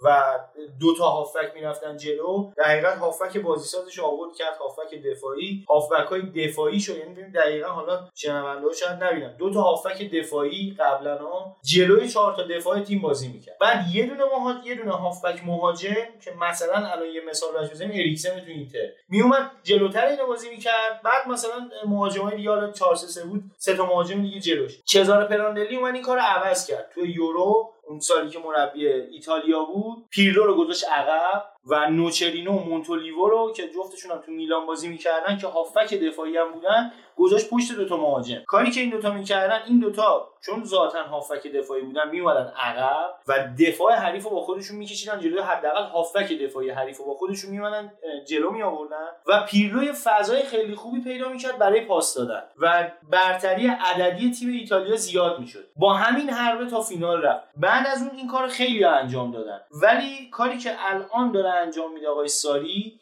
و 0.04 0.40
دو 0.80 0.96
تا 0.98 1.04
هافبک 1.04 1.54
می‌رفتن 1.54 1.98
جلو. 1.98 2.52
در 2.58 2.64
حقیقت 2.64 2.98
هافبک 2.98 3.38
بازیسازش 3.38 4.00
آورد 4.00 4.36
کرد 4.36 4.58
هافبک 4.58 5.04
دفاعی. 5.06 5.66
هافبک 5.70 6.08
های 6.08 6.22
دفاعی 6.22 6.80
شو 6.80 6.98
یعنی 6.98 7.14
ببین 7.14 7.32
دقیقا 7.32 7.70
حالا 7.70 8.10
شنونده 8.16 8.74
شاید 8.74 9.04
نبینن. 9.04 9.38
دو 9.38 9.54
تا 9.54 9.62
هافبک 9.62 10.12
دفاعی 10.12 10.76
قبلا 10.80 11.18
جلوی 11.64 12.10
چهار 12.10 12.36
تا 12.36 12.44
دفاع 12.44 12.80
تیم 12.80 13.02
بازی 13.02 13.28
می‌کرد. 13.28 13.58
بعد 13.62 13.96
یه 13.96 14.06
دونه 14.06 14.24
مهاجم 14.26 14.62
یه 14.64 14.76
دونه 14.76 14.92
هافبک 14.92 15.46
مهاجم 15.46 15.96
که 16.24 16.32
مثلا 16.42 16.76
الان 16.76 17.08
یه 17.08 17.22
مثال 17.30 17.70
بزنیم 17.70 17.92
اریکسن 17.92 18.40
تو 18.40 18.46
اینتر. 18.48 18.88
میومد 19.10 19.37
جلوتر 19.64 20.06
اینو 20.06 20.28
بازی 20.28 20.50
می‌کرد. 20.50 21.02
بعد 21.04 21.28
مثلا 21.28 21.70
مهاجمای 21.86 22.48
حالا 22.48 22.72
4 22.72 22.96
3 22.96 23.24
بود 23.24 23.44
سه 23.58 23.76
تا 23.76 23.86
مهاجم 23.86 24.22
دیگه 24.22 24.40
جلوش. 24.40 24.84
چزار 24.86 25.26
پراندلی 25.26 25.76
اومد 25.76 25.94
این 25.94 26.04
کارو 26.04 26.22
عوض 26.22 26.68
کرد. 26.68 26.92
تو 26.96 27.06
یورو 27.06 27.74
اون 27.88 28.00
سالی 28.00 28.30
که 28.30 28.40
مربی 28.40 28.88
ایتالیا 28.88 29.64
بود 29.64 30.06
پیرلو 30.10 30.44
رو 30.44 30.56
گذاشت 30.56 30.86
عقب. 30.92 31.46
و 31.70 31.90
نوچرینو 31.90 32.52
و 32.52 32.70
مونتولیو 32.70 33.28
رو 33.28 33.54
که 33.56 33.68
جفتشون 33.68 34.12
هم 34.12 34.18
تو 34.18 34.32
میلان 34.32 34.66
بازی 34.66 34.88
می‌کردن 34.88 35.38
که 35.38 35.48
هافک 35.48 35.94
دفاعی 35.94 36.38
هم 36.38 36.52
بودن 36.52 36.92
گذاشت 37.18 37.50
پشت 37.50 37.76
دوتا 37.76 37.98
مهاجم. 37.98 38.44
کاری 38.48 38.72
که 38.72 38.82
این 38.82 38.90
دوتا 38.90 39.12
می‌کردن 39.12 39.60
این 39.68 39.80
دوتا 39.80 40.30
چون 40.46 40.64
ذاتا 40.64 41.04
هافک 41.04 41.48
دفاعی 41.48 41.82
بودن 41.82 42.10
میومدن 42.10 42.54
عقب 42.60 43.16
و 43.28 43.48
دفاع 43.60 43.94
حریف 43.94 44.24
رو 44.24 44.30
با 44.30 44.42
خودشون 44.42 44.78
میکشیدن 44.78 45.20
جلوی 45.20 45.40
حداقل 45.40 45.84
هافک 45.84 46.34
دفاعی 46.34 46.70
حریف 46.70 46.98
رو 46.98 47.06
با 47.06 47.14
خودشون 47.14 47.52
میومدن 47.52 47.92
جلو 48.28 48.52
می 48.52 48.64
آوردن 48.64 49.08
و 49.28 49.44
پیرلو 49.50 49.94
فضای 50.04 50.44
خیلی 50.44 50.76
خوبی 50.76 51.02
پیدا 51.02 51.30
می‌کرد 51.30 51.58
برای 51.58 51.82
پاس 51.82 52.14
دادن 52.14 52.44
و 52.58 52.92
برتری 53.12 53.68
عددی 53.68 54.32
تیم 54.32 54.50
ایتالیا 54.50 54.96
زیاد 54.96 55.40
می‌شد. 55.40 55.68
با 55.76 55.94
همین 55.94 56.30
حربه 56.30 56.66
تا 56.66 56.82
فینال 56.82 57.22
رفت. 57.22 57.44
بعد 57.58 57.88
از 57.88 58.02
اون 58.02 58.18
این 58.18 58.28
کار 58.28 58.48
خیلی 58.48 58.84
انجام 58.84 59.32
دادن. 59.32 59.62
ولی 59.82 60.30
کاری 60.32 60.58
که 60.58 60.72
الان 60.80 61.32
داره 61.32 61.57
انجام 61.58 61.94
میده 61.94 62.08
آقای 62.08 62.28
ساری. 62.28 63.00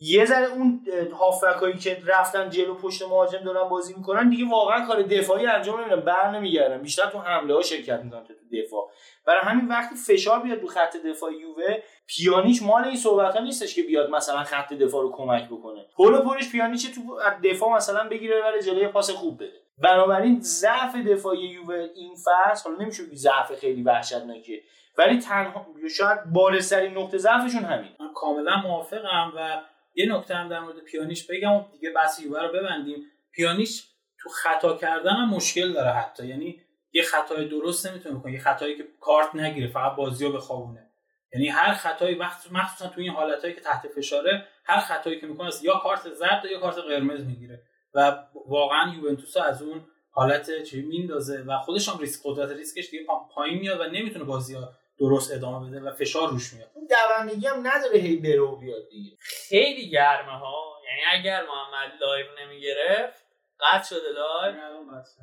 یه 0.00 0.24
ذره 0.24 0.46
اون 0.46 0.86
هافبکایی 1.12 1.78
که 1.78 2.02
رفتن 2.06 2.50
جلو 2.50 2.74
پشت 2.74 3.02
مهاجم 3.02 3.38
دارن 3.38 3.68
بازی 3.68 3.94
می‌کنن 3.94 4.30
دیگه 4.30 4.44
واقعا 4.50 4.86
کار 4.86 5.02
دفاعی 5.02 5.46
انجام 5.46 5.80
نمیدن 5.80 6.00
بر 6.00 6.30
نمیگردن. 6.30 6.82
بیشتر 6.82 7.10
تو 7.10 7.18
حمله 7.18 7.54
ها 7.54 7.62
شرکت 7.62 8.00
می‌کنن 8.00 8.24
تو 8.24 8.34
دفاع. 8.52 8.90
برای 9.26 9.40
همین 9.40 9.68
وقتی 9.68 9.96
فشار 9.96 10.40
بیاد 10.40 10.60
رو 10.60 10.68
خط 10.68 10.96
دفاع 10.96 11.32
یووه 11.32 11.82
پیانیچ 12.06 12.62
مال 12.62 12.84
این 12.84 12.96
صحبت 12.96 13.36
ها 13.36 13.42
نیستش 13.42 13.74
که 13.74 13.82
بیاد 13.82 14.10
مثلا 14.10 14.44
خط 14.44 14.72
دفاع 14.72 15.02
رو 15.02 15.12
کمک 15.12 15.46
بکنه. 15.46 15.86
پلو 15.96 16.20
پلش 16.22 16.52
پیانیچ 16.52 16.94
تو 16.94 17.00
دفاع 17.44 17.76
مثلا 17.76 18.08
بگیره 18.08 18.42
بره 18.42 18.62
جلوی 18.62 18.88
پاس 18.88 19.10
خوب 19.10 19.36
بده 19.42 19.52
بنابراین 19.82 20.40
ضعف 20.40 20.96
دفاعی 20.96 21.40
یووه 21.40 21.88
این 21.94 22.14
فصل 22.14 22.70
حالا 22.70 22.82
نمیشه 22.82 23.02
ضعف 23.14 23.54
خیلی 23.54 23.82
وحشتناکه 23.82 24.62
ولی 24.98 25.18
تنها 25.18 25.66
شاید 25.96 26.24
بارزترین 26.24 26.98
نقطه 26.98 27.18
ضعفشون 27.18 27.64
همین 27.64 27.90
من 28.00 28.12
کاملا 28.14 28.56
موافقم 28.56 29.32
و 29.36 29.62
یه 29.94 30.12
نکته 30.12 30.34
هم 30.34 30.48
در 30.48 30.60
مورد 30.60 30.78
پیانیش 30.78 31.26
بگم 31.26 31.52
و 31.52 31.64
دیگه 31.72 31.90
بحث 31.90 32.20
یووه 32.20 32.42
رو 32.42 32.52
ببندیم. 32.52 33.04
پیانیش 33.32 33.84
تو 34.20 34.28
خطا 34.28 34.76
کردن 34.76 35.10
هم 35.10 35.28
مشکل 35.28 35.72
داره 35.72 35.90
حتی. 35.90 36.26
یعنی 36.26 36.60
یه 36.92 37.02
خطای 37.02 37.48
درست 37.48 37.86
نمی‌تونه 37.86 38.18
بکنه. 38.18 38.32
یه 38.32 38.40
خطایی 38.40 38.76
که 38.76 38.84
کارت 39.00 39.34
نگیره 39.34 39.68
فقط 39.68 39.96
بازی 39.96 40.26
رو 40.26 40.32
بخوابونه. 40.32 40.90
یعنی 41.34 41.48
هر 41.48 41.74
خطایی 41.74 42.14
وقت 42.14 42.52
مخصوصا 42.52 42.90
تو 42.90 43.00
این 43.00 43.10
حالتایی 43.10 43.54
که 43.54 43.60
تحت 43.60 43.88
فشاره 43.96 44.46
هر 44.64 44.80
خطایی 44.80 45.20
که 45.20 45.26
می‌کنه 45.26 45.50
یا 45.62 45.74
کارت 45.74 46.12
زرد 46.12 46.44
یا 46.44 46.60
کارت 46.60 46.78
قرمز 46.78 47.24
می‌گیره. 47.24 47.62
و 47.94 48.24
واقعا 48.48 48.94
یوونتوس 48.94 49.36
از 49.36 49.62
اون 49.62 49.86
حالت 50.10 50.62
چی 50.62 50.82
میندازه 50.82 51.44
و 51.46 51.58
خودش 51.58 51.88
هم 51.88 51.98
ریسک 51.98 52.20
قدرت 52.24 52.50
ریسکش 52.50 52.90
دیگه 52.90 53.04
پایین 53.34 53.58
میاد 53.58 53.80
و 53.80 53.84
نمی‌تونه 53.84 54.24
بازی 54.24 54.54
ها 54.54 54.72
درست 55.00 55.32
ادامه 55.32 55.70
بده 55.70 55.80
و 55.80 55.92
فشار 55.92 56.28
روش 56.28 56.52
میاد. 56.52 56.70
اون 56.74 56.86
دوندگی 56.86 57.46
هم 57.46 57.66
نداره 57.66 57.98
هی 57.98 58.16
برو 58.16 58.56
بیاد 58.56 58.88
دیگه. 58.90 59.16
خیلی 59.20 59.90
گرمه 59.90 60.38
ها. 60.38 60.80
یعنی 60.88 61.00
اگر 61.20 61.46
محمد 61.46 61.92
live 62.00 62.26
نمی‌گرفت 62.40 63.28
قطع 63.60 63.88
شده 63.88 64.12
live؟ 64.12 64.54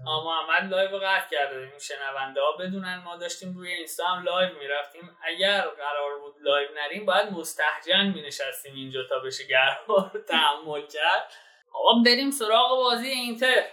آ 0.08 0.24
محمد 0.24 0.72
live 0.72 0.92
رو 0.92 1.00
قطع 1.00 1.30
کرده. 1.32 1.60
این 1.60 1.80
شنونده 1.80 2.42
ها 2.42 2.52
بدونن 2.52 3.02
ما 3.06 3.18
داشتیم 3.18 3.54
روی 3.58 3.72
اینستا 3.72 4.06
هم 4.06 4.24
live 4.24 4.58
می‌رفتیم. 4.60 5.18
اگر 5.24 5.62
قرار 5.62 6.20
بود 6.20 6.34
live 6.42 6.68
نریم 6.76 7.06
باید 7.06 7.32
مستحجن 7.32 8.14
می 8.16 8.22
نشستیم 8.22 8.76
اینجا 8.76 9.00
تا 9.10 9.20
بشه 9.20 9.44
گرما 9.48 10.12
رو 10.14 10.20
تحمل 10.30 10.82
کرد. 10.82 11.32
آقا 11.74 12.02
بریم 12.06 12.32
سراغ 12.32 12.70
بازی 12.70 13.08
اینتر. 13.08 13.64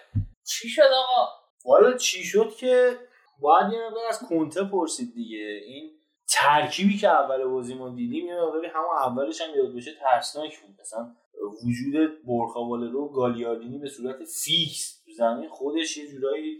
چی 0.48 0.68
شد 0.68 0.82
آقا؟ 0.82 1.28
والا 1.64 1.96
چی 1.96 2.24
شد 2.24 2.54
که 2.60 2.98
باید 3.42 3.72
یه 3.72 3.86
مقدار 3.86 4.06
از 4.08 4.22
کنته 4.28 4.64
پرسید 4.64 5.14
دیگه. 5.14 5.62
این 5.66 5.90
ترکیبی 6.28 6.98
که 6.98 7.08
اول 7.08 7.44
بازی 7.44 7.74
ما 7.74 7.88
دیدیم 7.88 8.26
یه 8.26 8.42
مقداری 8.42 8.66
همون 8.66 8.96
اولش 9.00 9.40
هم 9.40 9.56
یاد 9.56 9.74
بشه 9.76 9.90
ترسناک 10.00 10.60
بود. 10.60 10.80
مثلا 10.80 11.10
وجود 11.66 12.26
بورخا 12.26 12.69
والرو 12.69 13.04
و 13.04 13.12
گالیاردینی 13.12 13.78
به 13.78 13.88
صورت 13.88 14.16
فیکس 14.16 15.02
تو 15.04 15.12
زمین 15.12 15.48
خودش 15.48 15.96
یه 15.96 16.08
جورایی 16.08 16.56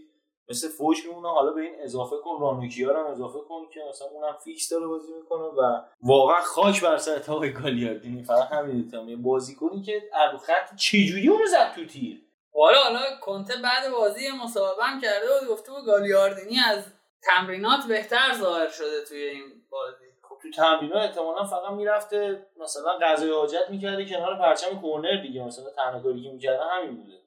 مثل 0.49 0.67
فوش 0.67 1.05
میمونه. 1.05 1.27
حالا 1.27 1.53
به 1.53 1.61
این 1.61 1.75
اضافه 1.79 2.15
کن 2.23 2.41
رانوکیا 2.41 2.91
رو 2.91 2.99
هم 2.99 3.11
اضافه 3.11 3.39
کن 3.39 3.69
که 3.73 3.79
مثلا 3.89 4.07
اونم 4.07 4.37
فیکس 4.43 4.69
داره 4.69 4.87
بازی 4.87 5.13
می‌کنه 5.13 5.43
و 5.43 5.81
واقعا 6.01 6.41
خاک 6.41 6.81
بر 6.81 6.97
سر 6.97 7.31
آقای 7.31 7.53
گالیاردینی. 7.53 8.23
فقط 8.23 8.51
همین 8.51 9.21
بازیکنی 9.21 9.81
که 9.81 10.01
رو 10.31 10.37
خط 10.37 10.75
چجوری 10.75 11.27
اون 11.27 11.39
رو 11.39 11.45
زد 11.45 11.73
تو 11.75 11.85
تیر؟ 11.85 12.21
حالا 12.53 12.83
حالا 12.83 12.99
کنته 13.21 13.53
بعد 13.63 13.91
بازی 13.91 14.31
مصاحبه 14.43 14.83
هم 14.83 15.01
کرده 15.01 15.25
بود 15.39 15.49
گفته 15.49 15.71
بود 15.71 15.85
گالیاردینی 15.85 16.59
از 16.59 16.83
تمرینات 17.23 17.85
بهتر 17.87 18.33
ظاهر 18.33 18.69
شده 18.69 19.05
توی 19.09 19.23
این 19.23 19.43
بازی. 19.69 20.05
خب 20.21 20.35
تو 20.41 20.51
تمرینات 20.51 21.09
احتمالا 21.09 21.43
فقط 21.45 21.71
می‌رفته 21.71 22.45
مثلا 22.57 22.97
غذای 23.01 23.31
حاجت 23.31 23.69
می‌کرده 23.69 24.05
کنار 24.05 24.37
پرچم 24.37 24.81
کورنر 24.81 25.21
دیگه 25.21 25.43
مثلا 25.43 25.69
تنها 25.69 25.99
کاری 26.03 26.23
که 26.23 26.29
می‌کرده 26.29 26.63
همین 26.63 26.97
بوده. 26.97 27.17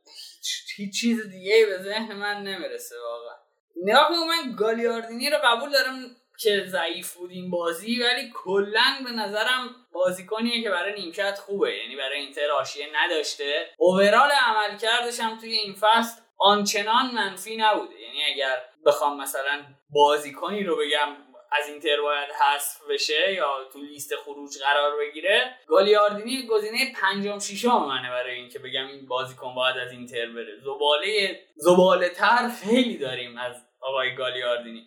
هیچ 0.76 1.00
چیز 1.00 1.30
دیگه 1.30 1.66
به 1.66 1.82
ذهن 1.82 2.12
من 2.12 2.42
نمی‌رسه 2.42 2.94
واقعا. 3.00 3.36
نگاه 3.82 4.10
من 4.10 4.56
گالیاردینی 4.56 5.30
رو 5.30 5.36
قبول 5.44 5.70
دارم 5.70 6.16
که 6.40 6.64
ضعیف 6.66 7.14
بود 7.14 7.30
این 7.30 7.50
بازی 7.50 8.02
ولی 8.02 8.32
کلا 8.34 8.96
به 9.04 9.10
نظرم 9.10 9.74
بازیکنیه 9.92 10.62
که 10.62 10.70
برای 10.70 11.00
نیمکت 11.00 11.38
خوبه. 11.38 11.76
یعنی 11.76 11.96
برای 11.96 12.20
اینتر 12.20 12.50
آشیه 12.50 12.86
نداشته. 12.94 13.70
اوورال 13.78 14.30
عمل 14.30 14.78
کردش 14.78 15.20
هم 15.20 15.38
توی 15.38 15.52
این 15.52 15.74
فصل 15.74 16.20
آنچنان 16.38 17.10
منفی 17.14 17.56
نبوده. 17.56 18.00
یعنی 18.00 18.24
اگر 18.34 18.62
بخوام 18.86 19.20
مثلا 19.20 19.64
بازیکنی 19.90 20.64
رو 20.64 20.76
بگم 20.76 21.16
از 21.52 21.68
اینتر 21.68 22.00
باید 22.00 22.28
حذف 22.28 22.90
بشه 22.90 23.34
یا 23.34 23.68
تو 23.72 23.78
لیست 23.78 24.16
خروج 24.16 24.58
قرار 24.58 24.92
بگیره 24.98 25.56
گالیاردینی 25.66 26.46
گزینه 26.46 26.92
پنجم 27.00 27.38
ششم 27.38 27.86
منه 27.88 28.10
برای 28.10 28.34
اینکه 28.34 28.58
بگم 28.58 28.86
این 28.86 29.06
بازیکن 29.06 29.54
باید 29.54 29.76
از 29.76 29.92
اینتر 29.92 30.26
بره. 30.26 30.60
زباله 30.60 31.40
زباله 31.56 32.08
تر 32.08 32.48
خیلی 32.48 32.98
داریم 32.98 33.38
از 33.38 33.56
آقای 33.80 34.14
گالیاردینی. 34.14 34.86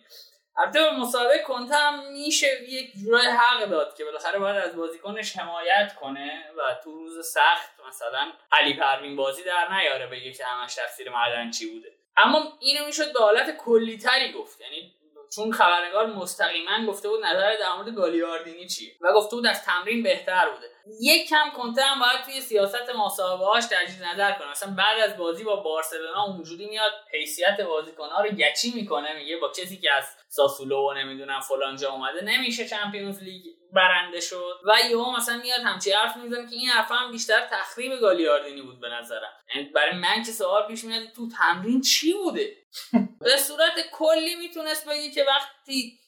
البته 0.60 0.80
به 0.80 0.90
مسابقه 0.90 1.38
کنته 1.38 1.74
هم 1.74 2.12
میشه 2.12 2.46
یک 2.68 2.92
جورای 3.04 3.26
حق 3.26 3.64
داد 3.64 3.96
که 3.96 4.04
بالاخره 4.04 4.38
باید 4.38 4.56
از 4.56 4.76
بازیکنش 4.76 5.36
حمایت 5.36 5.94
کنه 6.00 6.44
و 6.56 6.62
تو 6.84 6.92
روز 6.92 7.26
سخت 7.32 7.70
مثلا 7.88 8.32
علی 8.52 8.74
پروین 8.74 9.16
بازی 9.16 9.44
در 9.44 9.68
نیاره 9.72 10.06
بگه 10.06 10.32
که 10.32 10.44
همش 10.44 10.74
تفسیر 10.74 11.10
معدن 11.10 11.50
چی 11.50 11.70
بوده. 11.70 11.88
اما 12.16 12.52
اینو 12.60 12.86
می‌شد 12.86 13.12
به 13.12 13.18
حالت 13.18 13.56
کلیتری 13.56 14.32
گفت. 14.32 14.60
یعنی 14.60 14.94
چون 15.34 15.52
خبرنگار 15.52 16.06
مستقیما 16.06 16.86
گفته 16.86 17.08
بود 17.08 17.24
نظر 17.24 17.56
در 17.56 17.76
مورد 17.76 17.94
گالیاردینی 17.94 18.68
چیه؟ 18.68 18.92
و 19.00 19.12
گفته 19.12 19.36
بود 19.36 19.46
از 19.46 19.64
تمرین 19.64 20.02
بهتر 20.02 20.50
بوده. 20.50 20.70
یک 21.00 21.28
کم 21.28 21.50
کنته 21.56 21.82
هم 21.82 22.00
باید 22.00 22.24
توی 22.24 22.40
سیاست 22.40 22.90
هاش 23.20 23.64
تجدید 23.64 24.04
نظر 24.04 24.32
کنه. 24.32 24.50
مثلا 24.50 24.74
بعد 24.74 25.00
از 25.00 25.16
بازی 25.16 25.44
با 25.44 25.56
بارسلونا 25.56 26.24
اونجوری 26.24 26.66
میاد 26.66 26.92
حیثیت 27.12 27.60
بازیکن‌ها 27.60 28.22
رو 28.22 28.30
یچی 28.40 28.72
می‌کنه 28.74 29.14
میگه 29.14 29.36
با 29.36 29.48
کسی 29.48 29.76
که 29.76 29.92
از 29.92 30.04
ساسولو 30.28 30.76
و 30.76 30.92
نمی‌دونم 30.94 31.40
فلان 31.40 31.76
جا 31.76 31.92
اومده 31.92 32.24
نمیشه 32.24 32.68
چمپیونز 32.68 33.22
لیگ 33.22 33.42
برنده 33.72 34.20
شد. 34.20 34.60
و 34.64 34.76
یهو 34.90 35.16
مثلا 35.16 35.36
میاد 35.36 35.60
همچی 35.60 35.92
حرف 35.92 36.16
می‌زنه 36.16 36.50
که 36.50 36.56
این 36.56 36.68
حرف 36.68 36.92
هم 36.92 37.12
بیشتر 37.12 37.40
تخریب 37.50 38.00
گالیاردینی 38.00 38.62
بود 38.62 38.80
به 38.80 38.88
نظرم. 38.88 39.32
یعنی 39.54 39.68
برای 39.68 39.96
من 39.96 40.22
که 40.22 40.32
سوال 40.32 40.66
پیش 40.66 40.84
میاد 40.84 41.02
تو 41.16 41.28
تمرین 41.38 41.80
چی 41.80 42.12
بوده؟ 42.12 42.56
به 43.24 43.36
صورت 43.36 43.90
کلی 43.92 44.34
می‌تونست 44.34 44.88
بگی 44.88 45.10
که 45.10 45.24
وقتی 45.24 45.98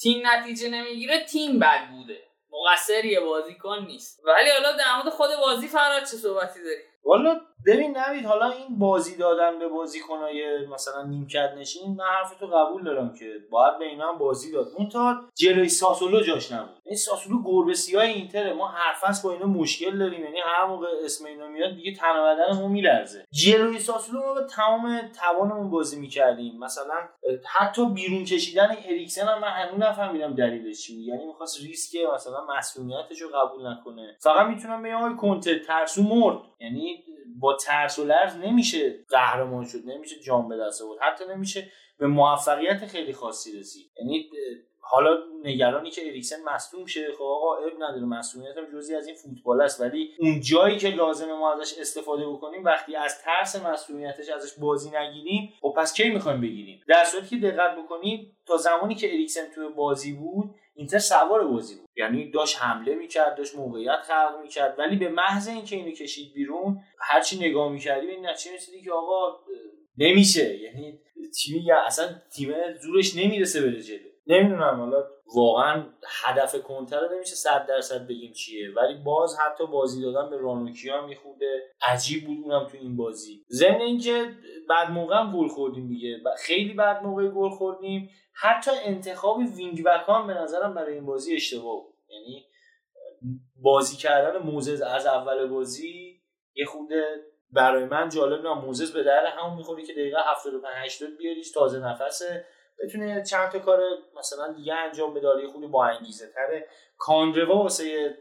تیم 0.00 0.22
نتیجه 0.26 0.68
نمی‌گیره 0.68 1.24
تیم 1.24 1.58
بد 1.58 1.88
بوده. 1.90 2.27
مقصر 2.52 3.04
یه 3.04 3.20
بازیکن 3.20 3.78
نیست. 3.86 4.20
ولی 4.24 4.50
حالا 4.50 4.76
در 4.76 4.96
مورد 4.96 5.08
خود 5.08 5.30
بازی 5.40 5.68
فراد 5.68 6.00
چه 6.00 6.16
صحبتی 6.16 6.64
داری؟ 6.64 6.82
والا 7.04 7.40
ببین 7.66 7.96
نوید 7.98 8.24
حالا 8.24 8.50
این 8.50 8.78
بازی 8.78 9.16
دادن 9.16 9.58
به 9.58 9.68
بازیکنای 9.68 10.66
مثلا 10.66 11.02
نیمکت 11.02 11.50
نشین 11.58 11.96
من 11.96 12.04
حرف 12.04 12.38
تو 12.38 12.46
قبول 12.46 12.84
دارم 12.84 13.14
که 13.14 13.32
باید 13.50 13.78
به 13.78 13.84
اینا 13.84 14.12
هم 14.12 14.18
بازی 14.18 14.52
داد. 14.52 14.66
تا 14.92 15.20
جلوی 15.34 15.68
ساسولو 15.68 16.20
جاش 16.20 16.52
نبود. 16.52 16.76
این 16.84 16.96
ساسولو 16.96 17.42
گربه 17.44 17.74
سیاه 17.74 18.04
اینتره. 18.04 18.52
ما 18.52 18.68
هر 18.68 18.94
با 19.24 19.32
اینا 19.32 19.46
مشکل 19.46 19.98
داریم. 19.98 20.24
یعنی 20.24 20.38
هر 20.44 20.66
موقع 20.66 20.86
اسم 21.04 21.26
اینا 21.26 21.48
میاد 21.48 21.74
دیگه 21.74 21.94
تن 21.94 22.12
بدنمون 22.24 22.70
میلرزه. 22.70 23.24
جلوی 23.32 23.78
ساسولو 23.78 24.22
ما 24.22 24.34
به 24.34 24.46
تمام 24.46 25.00
توانمون 25.20 25.70
بازی 25.70 26.00
می‌کردیم. 26.00 26.58
مثلا 26.58 26.94
حتی 27.46 27.86
بیرون 27.86 28.24
کشیدن 28.24 28.76
اریکسن 28.84 29.28
هم 29.28 29.40
من 29.40 29.48
هنوز 29.48 29.80
نفهمیدم 29.80 30.34
دلیلش 30.34 30.82
چی 30.82 31.02
یعنی 31.02 31.26
می‌خواست 31.26 31.60
ریسک 31.60 31.96
مثلا 32.14 32.44
مسئولیتش 32.58 33.20
رو 33.22 33.28
قبول 33.28 33.66
نکنه. 33.66 34.16
فقط 34.20 34.46
می‌تونم 34.46 34.82
بگم 34.82 34.96
آقای 34.96 35.16
کنته 35.16 35.58
ترسو 35.58 36.02
مرد. 36.02 36.38
یعنی 36.60 37.04
با 37.40 37.56
ترس 37.56 37.98
و 37.98 38.04
لرز 38.04 38.36
نمیشه 38.36 39.04
قهرمان 39.08 39.64
شد 39.64 39.78
نمیشه 39.86 40.20
جام 40.20 40.48
به 40.48 40.56
دست 40.56 40.82
آورد 40.82 40.98
حتی 41.02 41.24
نمیشه 41.30 41.72
به 41.98 42.06
موفقیت 42.06 42.86
خیلی 42.86 43.12
خاصی 43.12 43.58
رسید. 43.58 43.90
یعنی 44.00 44.30
حالا 44.80 45.10
نگرانی 45.44 45.90
که 45.90 46.08
اریکسن 46.08 46.36
مصدوم 46.54 46.86
شه 46.86 47.12
خب 47.12 47.22
آقا 47.22 47.56
اب 47.56 47.72
نداره 47.76 48.04
مسئولیت 48.04 48.56
هم 48.56 48.78
جزی 48.78 48.94
از 48.94 49.06
این 49.06 49.16
فوتبال 49.16 49.60
است. 49.60 49.80
ولی 49.80 50.10
اون 50.18 50.40
جایی 50.40 50.76
که 50.76 50.88
لازمه 50.88 51.32
ما 51.32 51.52
ازش 51.52 51.78
استفاده 51.78 52.28
بکنیم 52.28 52.64
وقتی 52.64 52.96
از 52.96 53.22
ترس 53.22 53.56
مسئولیتش 53.56 54.28
ازش 54.28 54.58
بازی 54.58 54.90
نگیریم 54.90 55.52
خب 55.60 55.74
پس 55.76 55.94
کی 55.94 56.10
می‌خوایم 56.10 56.40
بگیریم؟ 56.40 56.80
در 56.88 57.04
صورتی 57.04 57.40
که 57.40 57.50
دقت 57.50 57.76
بکنید 57.78 58.36
تا 58.46 58.56
زمانی 58.56 58.94
که 58.94 59.06
اریکسن 59.12 59.50
توی 59.54 59.68
بازی 59.68 60.12
بود 60.12 60.54
اینتر 60.78 60.98
سوار 60.98 61.48
بازی 61.48 61.74
بود. 61.74 61.88
یعنی 61.96 62.30
داشت 62.30 62.62
حمله 62.62 62.94
می‌کرد 62.94 63.36
داشت 63.36 63.56
موقعیت 63.56 64.00
خلق 64.02 64.38
می‌کرد. 64.42 64.78
ولی 64.78 64.96
به 64.96 65.08
محض 65.08 65.48
اینکه 65.48 65.76
اینو 65.76 65.90
کشید 65.90 66.32
بیرون 66.34 66.80
هرچی 67.00 67.38
نگاه 67.38 67.72
می‌کردی 67.72 68.06
به 68.06 68.12
این 68.12 68.26
نتیجه 68.26 68.54
رسیدی 68.54 68.82
که 68.82 68.92
آقا 68.92 69.40
نمیشه. 69.98 70.58
یعنی 70.58 70.98
تیمی 71.36 71.72
اصلا 71.72 72.22
تیم 72.36 72.54
زورش 72.82 73.16
نمی‌رسه 73.16 73.62
بره 73.62 73.82
جلو. 73.82 74.08
نمی‌دونم 74.26 74.80
حالا 74.80 75.04
واقعا 75.34 75.86
هدف 76.24 76.62
کنتر 76.62 77.00
رو 77.00 77.14
نمیشه 77.14 77.34
صد 77.34 77.66
درصد 77.66 78.06
بگیم 78.06 78.32
چیه. 78.32 78.74
ولی 78.74 78.94
باز 78.94 79.38
حتی 79.38 79.66
بازی 79.66 80.02
دادن 80.02 80.30
به 80.30 80.36
رانوکیا 80.36 81.06
میخوده. 81.06 81.62
عجیب 81.82 82.26
بود 82.26 82.38
اونم 82.44 82.66
تو 82.66 82.76
این 82.76 82.96
بازی. 82.96 83.44
ضمن 83.50 83.80
اینکه 83.80 84.32
بعد 84.68 84.90
موقع 84.90 85.16
هم 85.16 85.36
گل 85.36 85.48
خوردیم 85.48 85.88
دیگه. 85.88 86.20
خیلی 86.38 86.74
بعد 86.74 87.02
موقع 87.02 87.28
گل 87.28 87.50
خوردیم. 87.50 88.10
حتی 88.32 88.70
انتخاب 88.84 89.38
وینگ 89.56 89.84
بک 89.84 90.06
به 90.06 90.34
نظرم 90.34 90.74
برای 90.74 90.94
این 90.94 91.06
بازی 91.06 91.34
اشتباه 91.34 91.82
بود. 91.84 91.94
یعنی 92.08 92.46
بازی 93.62 93.96
کردن 93.96 94.38
موزز 94.38 94.80
از 94.80 95.06
اول 95.06 95.46
بازی 95.46 96.20
یه 96.54 96.64
خود 96.64 96.88
برای 97.50 97.84
من 97.84 98.08
جالب 98.08 98.42
نه. 98.42 98.54
موزز 98.54 98.92
به 98.92 99.02
در 99.02 99.26
همون 99.26 99.56
می‌خوری 99.56 99.82
که 99.82 99.92
دقیقه 99.92 100.18
75 100.32 100.74
80 100.84 101.16
بیاریش 101.18 101.50
تازه 101.50 101.78
نفسه. 101.78 102.46
بتونه 102.84 103.22
چند 103.22 103.50
تا 103.50 103.58
کار 103.58 103.80
مثلا 104.18 104.52
دیگه 104.52 104.74
انجام 104.74 105.14
بده. 105.14 105.48
خودی 105.52 105.66
با 105.66 105.86
انگیزه 105.86 106.32
تره. 106.34 106.68
کاندروا 106.98 107.56
واسه 107.56 108.16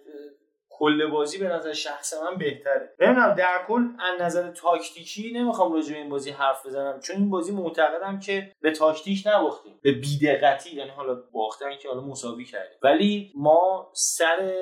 کل 0.69 1.07
بازی 1.07 1.37
به 1.37 1.47
نظر 1.47 1.73
شخص 1.73 2.13
من 2.13 2.37
بهتره. 2.37 2.93
نمی‌دونم 2.99 3.33
در 3.33 3.65
کل 3.67 3.83
از 3.99 4.21
نظر 4.21 4.51
تاکتیکی 4.51 5.31
نمی‌خوام 5.31 5.73
راجع 5.73 5.93
به 5.93 5.97
این 5.97 6.09
بازی 6.09 6.31
حرف 6.31 6.65
بزنم 6.65 6.99
چون 6.99 7.15
این 7.15 7.29
بازی 7.29 7.51
معتقدم 7.51 8.19
که 8.19 8.51
به 8.61 8.71
تاکتیک 8.71 9.23
نباختیم 9.25 9.79
به 9.83 9.91
بیدقتی 9.91 10.75
یعنی 10.75 10.89
حالا 10.89 11.23
باختن 11.31 11.77
که 11.77 11.89
حالا 11.89 12.01
مساوی 12.01 12.45
کردیم. 12.45 12.77
ولی 12.83 13.31
ما 13.35 13.91
سر 13.93 14.53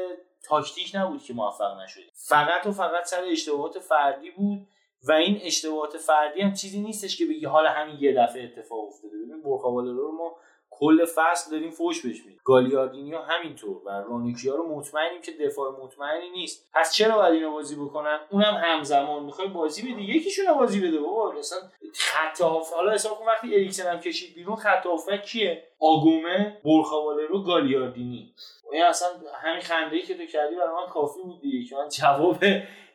تاکتیک 0.44 0.92
نبود 0.96 1.24
که 1.24 1.34
موفق 1.34 1.80
نشدیم. 1.84 2.12
فقط 2.14 2.66
و 2.66 2.72
فقط 2.72 3.06
سر 3.06 3.24
اشتباهات 3.24 3.80
فردی 3.80 4.32
بود. 4.32 4.68
و 5.08 5.12
این 5.12 5.40
اشتباهات 5.44 5.98
فردی 5.98 6.42
هم 6.42 6.54
چیزی 6.54 6.80
نیستش 6.82 7.18
که 7.18 7.26
بگی 7.26 7.46
حالا 7.46 7.70
همین 7.70 7.98
یه 8.00 8.14
دفعه 8.14 8.44
اتفاق 8.44 8.88
افتاده. 8.88 9.18
ببین 9.18 9.44
رو 9.98 10.12
ما 10.12 10.36
کل 10.70 11.06
فصل 11.06 11.52
داریم 11.52 11.72
فوش 11.72 12.02
بهش 12.06 12.26
میدیم. 12.26 12.40
گالیاردینیو 12.44 13.18
همینطور 13.18 13.82
و 13.86 13.90
رانوکیا 13.90 14.56
رو 14.56 14.76
مطمئنیم 14.78 15.22
که 15.22 15.32
دفاع 15.32 15.84
مطمئنی 15.84 16.30
نیست. 16.30 16.70
پس 16.74 16.94
چرا 16.94 17.16
باید 17.16 17.34
اینو 17.34 17.52
بازی 17.52 17.76
بکنن؟ 17.76 18.20
اونم 18.32 18.62
همزمان 18.64 19.24
می‌خوای 19.24 19.48
بازی 19.48 19.92
بده 19.92 20.02
یکیشون 20.02 20.54
بازی 20.54 20.88
بده 20.88 21.00
بابا. 21.00 21.32
مثلا 21.32 21.60
خط 21.94 22.42
حالا 22.76 22.92
حساب 22.94 23.20
کن 23.20 23.26
وقتی 23.26 23.56
اریکسن 23.56 23.92
هم 23.92 24.00
کشید 24.00 24.36
بیرون 24.36 24.56
خط 24.56 24.86
کیه؟ 25.26 25.64
آگومه 25.80 26.58
رو 27.30 27.44
گالیاردینی. 27.44 28.34
این 28.72 28.84
اصلا 28.84 29.10
همین 29.44 29.62
خنده 29.62 29.96
ای 29.96 30.02
که 30.02 30.18
تو 30.18 30.26
کردی 30.26 30.56
برای 30.56 30.76
من 30.76 30.94
کافی 30.94 31.22
بود 31.24 31.42
دیگه 31.42 31.70
که 31.70 31.76
من 31.76 31.90
جواب 31.90 32.38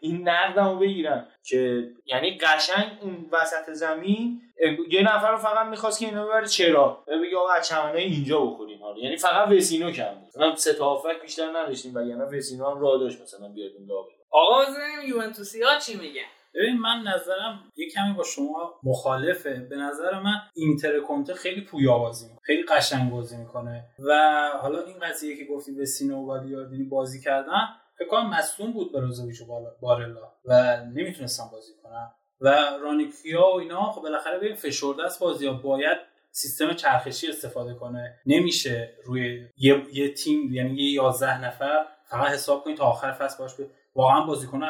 این 0.01 0.29
نقدمو 0.29 0.79
بگیرم. 0.79 1.29
که 1.45 1.91
یعنی 2.07 2.39
قشنگ 2.39 2.99
اون 3.03 3.27
وسط 3.33 3.71
زمین 3.73 4.43
یه 4.91 5.03
نفر 5.03 5.31
رو 5.31 5.37
فقط 5.37 5.67
می‌خواست 5.67 6.01
که 6.01 6.07
اینو 6.07 6.27
ببره 6.27 6.47
چرا؟ 6.47 7.05
بگه 7.07 7.37
آقا 7.37 7.53
از 7.53 7.69
چمنای 7.69 8.05
اینجا 8.05 8.41
بخوریم 8.41 8.83
حالا. 8.83 8.99
یعنی 8.99 9.17
فقط 9.17 9.49
وسینو 9.49 9.91
کم 9.91 10.15
بود. 10.15 10.43
من 10.43 10.57
سه 10.57 10.73
تا 10.75 11.03
بیشتر 11.23 11.51
نداشتیم 11.51 11.95
و 11.95 12.01
یعنی 12.01 12.23
وسینو 12.23 12.71
هم 12.71 12.81
راه 12.81 12.99
داشت 12.99 13.23
مثلا 13.23 13.49
بیاد 13.49 13.73
اون 13.79 13.89
آقا 14.31 14.63
بزنیم 14.63 15.09
یوونتوسی 15.09 15.63
ها 15.63 15.79
چی 15.79 15.97
میگن؟ 15.97 16.21
ببین 16.55 16.79
من 16.79 17.03
نظرم 17.03 17.73
یه 17.77 17.91
کمی 17.91 18.13
با 18.13 18.25
شما 18.25 18.81
مخالفه. 18.83 19.67
به 19.71 19.77
نظر 19.77 20.21
من 20.21 20.35
اینتر 20.55 21.01
کنته 21.01 21.35
خیلی 21.35 21.61
پویا 21.61 21.99
بازی 21.99 22.25
می‌کنه 22.25 22.41
خیلی 22.43 22.63
قشنگ 22.63 23.11
بازی 23.11 23.37
می‌کنه. 23.37 23.85
و 23.99 24.13
حالا 24.63 24.83
این 24.83 24.99
قضیه 24.99 25.37
که 25.37 25.45
گفتی 25.45 25.73
به 25.73 25.85
سینو 25.85 26.23
و 26.23 26.27
گالیاردینی 26.27 26.85
بازی 26.85 27.21
کردن 27.21 27.69
فکر 28.01 28.09
کنم 28.09 28.73
بود 28.73 28.93
بروزوویچ 28.93 29.41
و 29.41 29.45
بارلا 29.81 30.33
و 30.45 30.85
نمی‌تونستن 30.85 31.45
بازی 31.53 31.73
کنن. 31.83 32.11
و 32.41 32.49
رانیکیا 32.83 33.41
و 33.41 33.59
اینا 33.61 33.93
خب 33.93 34.03
بالاخره 34.03 34.39
ببین 34.39 34.55
فشرده 34.55 35.05
است 35.05 35.21
بازی 35.21 35.47
ها. 35.47 35.53
باید 35.53 35.99
سیستم 36.31 36.73
چرخشی 36.73 37.29
استفاده 37.29 37.75
کنه. 37.75 38.19
نمیشه 38.27 38.95
روی 39.05 39.49
یه, 39.57 39.83
یه 39.93 40.15
تیم 40.15 40.55
یعنی 40.55 40.75
یه 40.75 40.93
11 40.93 41.45
نفر 41.45 41.87
فقط 42.05 42.33
حساب 42.33 42.65
کنید 42.65 42.77
تا 42.77 42.85
آخر 42.85 43.13
فصل 43.13 43.39
باش 43.39 43.55
به 43.55 43.67
واقعا 43.95 44.21
بازیکن 44.21 44.61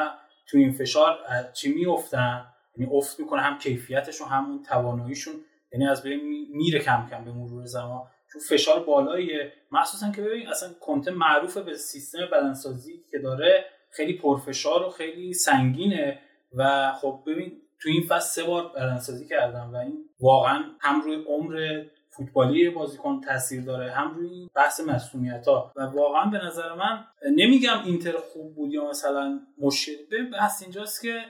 تو 0.47 0.57
این 0.57 0.71
فشار 0.71 1.19
چی 1.53 1.73
میافتن؟ 1.73 2.45
یعنی 2.77 2.91
افت 2.93 3.19
می‌کنه 3.19 3.41
هم 3.41 3.57
کیفیتشون 3.57 4.27
همون 4.27 4.63
تواناییشون. 4.63 5.33
یعنی 5.73 5.87
از 5.87 6.03
بین 6.03 6.47
میره 6.53 6.79
کم 6.79 7.07
کم 7.11 7.25
به 7.25 7.31
مرور 7.31 7.65
زمان. 7.65 8.07
چون 8.33 8.41
فشار 8.49 8.83
بالاییه 8.83 9.53
مخصوصا 9.71 10.11
که 10.11 10.21
ببین 10.21 10.47
اصلا 10.47 10.69
کنته 10.81 11.11
معروف 11.11 11.57
به 11.57 11.75
سیستم 11.77 12.19
بدنسازی 12.31 13.03
که 13.11 13.19
داره 13.19 13.65
خیلی 13.89 14.13
پرفشار 14.13 14.85
و 14.85 14.89
خیلی 14.89 15.33
سنگینه. 15.33 16.19
و 16.53 16.91
خب 17.01 17.23
ببین 17.27 17.61
تو 17.81 17.89
این 17.89 18.03
فصل 18.07 18.41
سه 18.41 18.43
بار 18.43 18.71
بدنسازی 18.75 19.27
کردم 19.27 19.73
و 19.73 19.75
این 19.75 20.09
واقعا 20.19 20.63
هم 20.79 21.01
روی 21.01 21.23
عمر 21.27 21.83
فوتبالی 22.09 22.69
بازیکن 22.69 23.21
تاثیر 23.21 23.61
داره 23.61 23.91
هم 23.91 24.15
روی 24.15 24.49
بحث 24.55 24.79
مسئولیت 24.79 25.47
ها 25.47 25.73
و 25.75 25.81
واقعا 25.81 26.25
به 26.25 26.45
نظر 26.45 26.73
من 26.73 27.05
نمیگم 27.35 27.83
اینتر 27.85 28.17
خوب 28.17 28.55
بود 28.55 28.73
یا 28.73 28.89
مثلا 28.89 29.39
مشکل 29.57 29.91
به 30.09 30.23
بحث 30.23 30.61
اینجاست 30.61 31.01
که 31.01 31.21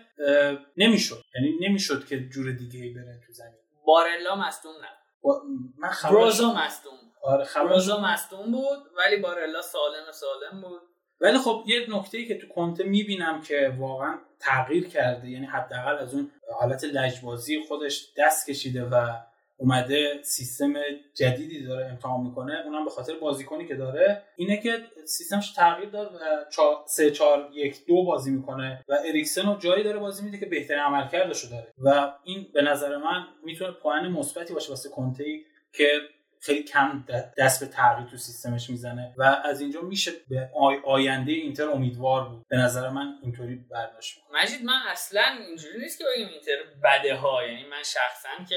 نمی‌شد. 0.78 1.24
یعنی 1.36 1.58
نمی‌شد 1.62 2.06
که 2.06 2.20
جور 2.20 2.52
دیگه 2.52 2.80
ای 2.80 2.90
بره 2.90 3.22
تو 3.28 3.34
زمین. 3.34 3.54
بارلا 3.86 4.36
مصدوم 4.36 4.72
نه 4.82 5.01
با... 5.22 5.42
من 5.78 5.90
بروزا 6.04 6.54
مصدوم 6.54 6.94
آره 7.24 7.48
بروزا 7.56 8.02
مصدوم 8.02 8.52
بود 8.52 8.80
ولی 8.98 9.18
بارلا 9.18 9.62
سالم 9.62 10.12
سالم 10.12 10.62
بود. 10.62 10.82
ولی 11.22 11.38
خب 11.38 11.64
یه 11.68 11.86
نکته 11.90 12.18
ای 12.18 12.28
که 12.28 12.38
تو 12.38 12.48
کنته 12.48 12.84
می‌بینم 12.84 13.42
که 13.42 13.76
واقعا 13.80 14.20
تغییر 14.40 14.90
کرده 14.90 15.30
یعنی 15.30 15.46
حداقل 15.46 15.98
از 15.98 16.14
اون 16.14 16.32
حالت 16.60 16.84
لجبازی 16.84 17.64
خودش 17.68 18.14
دست 18.18 18.50
کشیده 18.50 18.86
و 18.86 19.18
اومده 19.62 20.20
سیستم 20.24 20.74
جدیدی 21.16 21.66
داره 21.66 21.86
امتحان 21.86 22.22
می‌کنه 22.22 22.62
اونم 22.66 22.86
به 22.86 22.92
خاطر 22.92 23.14
بازیکنی 23.16 23.68
که 23.68 23.76
داره. 23.76 24.24
اینه 24.36 24.62
که 24.62 24.80
سیستمش 25.06 25.54
تغییر 25.54 25.90
داد 25.90 26.16
و 26.16 26.46
3 26.88 27.12
4 27.12 27.50
1 27.54 27.86
2 27.86 28.04
بازی 28.06 28.32
می‌کنه 28.32 28.84
و 28.88 28.98
اریکسن 29.08 29.48
رو 29.48 29.58
جایی 29.58 29.84
داره 29.84 30.00
بازی 30.00 30.26
میده 30.26 30.40
که 30.40 30.46
بهترین 30.46 30.80
عملکردشو 30.80 31.48
داره. 31.50 31.74
و 31.78 32.14
این 32.24 32.48
به 32.54 32.62
نظر 32.62 32.98
من 32.98 33.26
می‌تونه 33.44 33.72
پوان 33.72 34.08
مثبتی 34.08 34.54
باشه 34.54 34.70
واسه 34.70 34.90
کنته 34.90 35.24
که 35.74 35.88
خیلی 36.40 36.64
کم 36.64 37.06
دست 37.38 37.64
به 37.64 37.72
تغییر 37.72 38.10
تو 38.10 38.18
سیستمش 38.18 38.70
می‌زنه. 38.70 39.14
و 39.18 39.24
از 39.24 39.62
اینجا 39.62 39.82
میشه 39.82 40.12
به 40.30 40.50
آینده 40.86 41.32
اینتر 41.32 41.70
امیدوار 41.70 42.30
بود. 42.30 42.46
به 42.50 42.58
نظر 42.58 42.90
من 42.90 43.14
اینطوری 43.24 43.56
برداشت 43.72 44.18
مجید 44.34 44.64
من 44.66 44.80
اصلا 44.92 45.24
اینجوری 45.48 45.80
نیست 45.80 45.98
که 45.98 46.04
بگیم 46.14 46.28
اینتر 46.28 46.58
بده 46.84 47.16
ها 47.16 47.44
یعنی 47.44 47.64
من 47.64 47.84
شخصا 47.84 48.30
که 48.50 48.56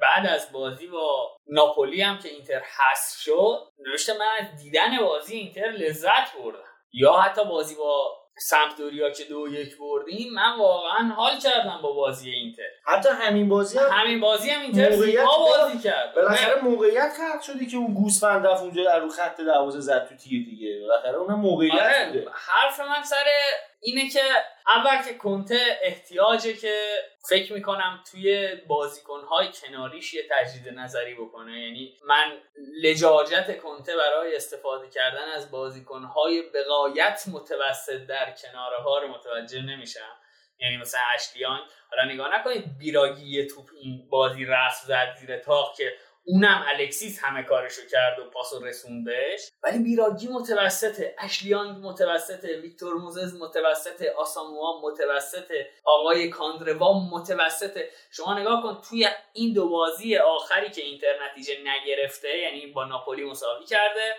بعد 0.00 0.26
از 0.26 0.52
بازی 0.52 0.86
با 0.86 1.36
ناپولی 1.46 2.02
هم 2.02 2.18
که 2.18 2.28
اینتر 2.28 2.58
حذف 2.58 3.18
شد 3.20 3.58
نوشته 3.78 4.18
من 4.18 4.30
از 4.40 4.62
دیدن 4.62 4.98
بازی 5.00 5.36
اینتر 5.36 5.70
لذت 5.70 6.36
بردم. 6.38 6.64
یا 6.92 7.12
حتی 7.12 7.44
بازی 7.44 7.74
با 7.74 8.18
سمپدوریا 8.38 9.10
که 9.10 9.24
دو 9.24 9.48
یک 9.48 9.78
بردیم 9.78 10.32
من 10.32 10.58
واقعا 10.58 11.14
حال 11.14 11.38
کردم 11.38 11.80
با 11.82 11.92
بازی 11.92 12.30
اینتر. 12.30 12.70
حتی 12.88 13.08
همین 13.08 13.48
بازی 13.48 13.78
هم 13.78 13.88
همین 13.92 14.20
بازی 14.20 14.50
هم 14.50 14.60
اینتر 14.60 14.90
موقعیت 14.90 15.24
بازی 15.24 15.78
کرد. 15.78 16.14
بالاخره 16.14 16.60
موقعیت 16.62 17.12
خلق 17.12 17.40
شدی 17.40 17.66
که 17.66 17.76
اون 17.76 17.94
گوسفند 17.94 18.46
رفت 18.46 18.62
اونجا 18.62 18.84
در 18.84 18.98
رو 18.98 19.08
خط 19.08 19.40
دروازه 19.40 19.80
زد 19.80 20.08
تو 20.08 20.16
تیر 20.16 20.44
دیگه. 20.44 20.80
بالاخره 20.80 21.16
اونم 21.16 21.40
موقعیت 21.40 21.72
آره. 21.74 22.06
بوده. 22.06 22.30
حرف 22.32 22.80
من 22.80 23.02
سر 23.02 23.24
اینه 23.80 24.08
که 24.08 24.20
اول 24.66 25.02
که 25.02 25.14
کنته 25.14 25.78
احتیاجه 25.82 26.52
که 26.52 26.84
فکر 27.28 27.52
می‌کنم 27.52 28.00
توی 28.10 28.48
بازیکنهای 28.66 29.48
کناریش 29.52 30.14
یه 30.14 30.22
تجدید 30.30 30.68
نظری 30.74 31.14
بکنه. 31.14 31.60
یعنی 31.60 31.96
من 32.04 32.32
لجاجت 32.82 33.58
کنته 33.58 33.96
برای 33.96 34.36
استفاده 34.36 34.88
کردن 34.88 35.28
از 35.36 35.50
بازیکنهای 35.50 36.42
بقایت 36.54 37.24
متوسط 37.32 38.06
در 38.08 38.34
کناره 38.42 38.76
ها 38.76 38.98
رو 38.98 39.08
متوجه 39.08 39.62
نمیشم. 39.62 40.12
یعنی 40.60 40.76
مثلا 40.76 41.00
اشتیان 41.14 41.60
حالا 41.90 42.12
نگاه 42.12 42.38
نکنید 42.38 42.78
بیراگی 42.78 43.46
توپ 43.46 43.68
این 43.80 44.08
بازی 44.10 44.44
رسم 44.44 44.86
زد 44.86 45.16
زیر 45.20 45.38
تاق 45.38 45.76
که 45.76 45.92
اونم 46.30 46.64
الکسیس 46.68 47.24
همه 47.24 47.42
کارشو 47.42 47.82
کرد 47.90 48.18
و 48.18 48.30
پاسو 48.30 48.64
رسوندش. 48.64 49.50
ولی 49.62 49.78
بیراگی 49.78 50.28
متوسطه 50.28 51.14
اشلیانگ 51.18 51.86
متوسطه 51.86 52.60
ویکتور 52.60 52.94
موزز 52.94 53.40
متوسطه 53.40 54.10
آساموا 54.10 54.80
متوسطه 54.82 55.70
آقای 55.84 56.28
کاندروا 56.28 57.00
متوسطه. 57.12 57.90
شما 58.10 58.38
نگاه 58.38 58.62
کن 58.62 58.82
توی 58.88 59.08
این 59.32 59.54
دو 59.54 59.68
بازی 59.68 60.16
آخری 60.16 60.70
که 60.70 60.82
اینتر 60.82 61.14
نتیجه 61.30 61.54
نگرفته 61.64 62.38
یعنی 62.38 62.66
با 62.66 62.84
ناپولی 62.84 63.24
مساوی 63.24 63.64
کرده 63.64 64.14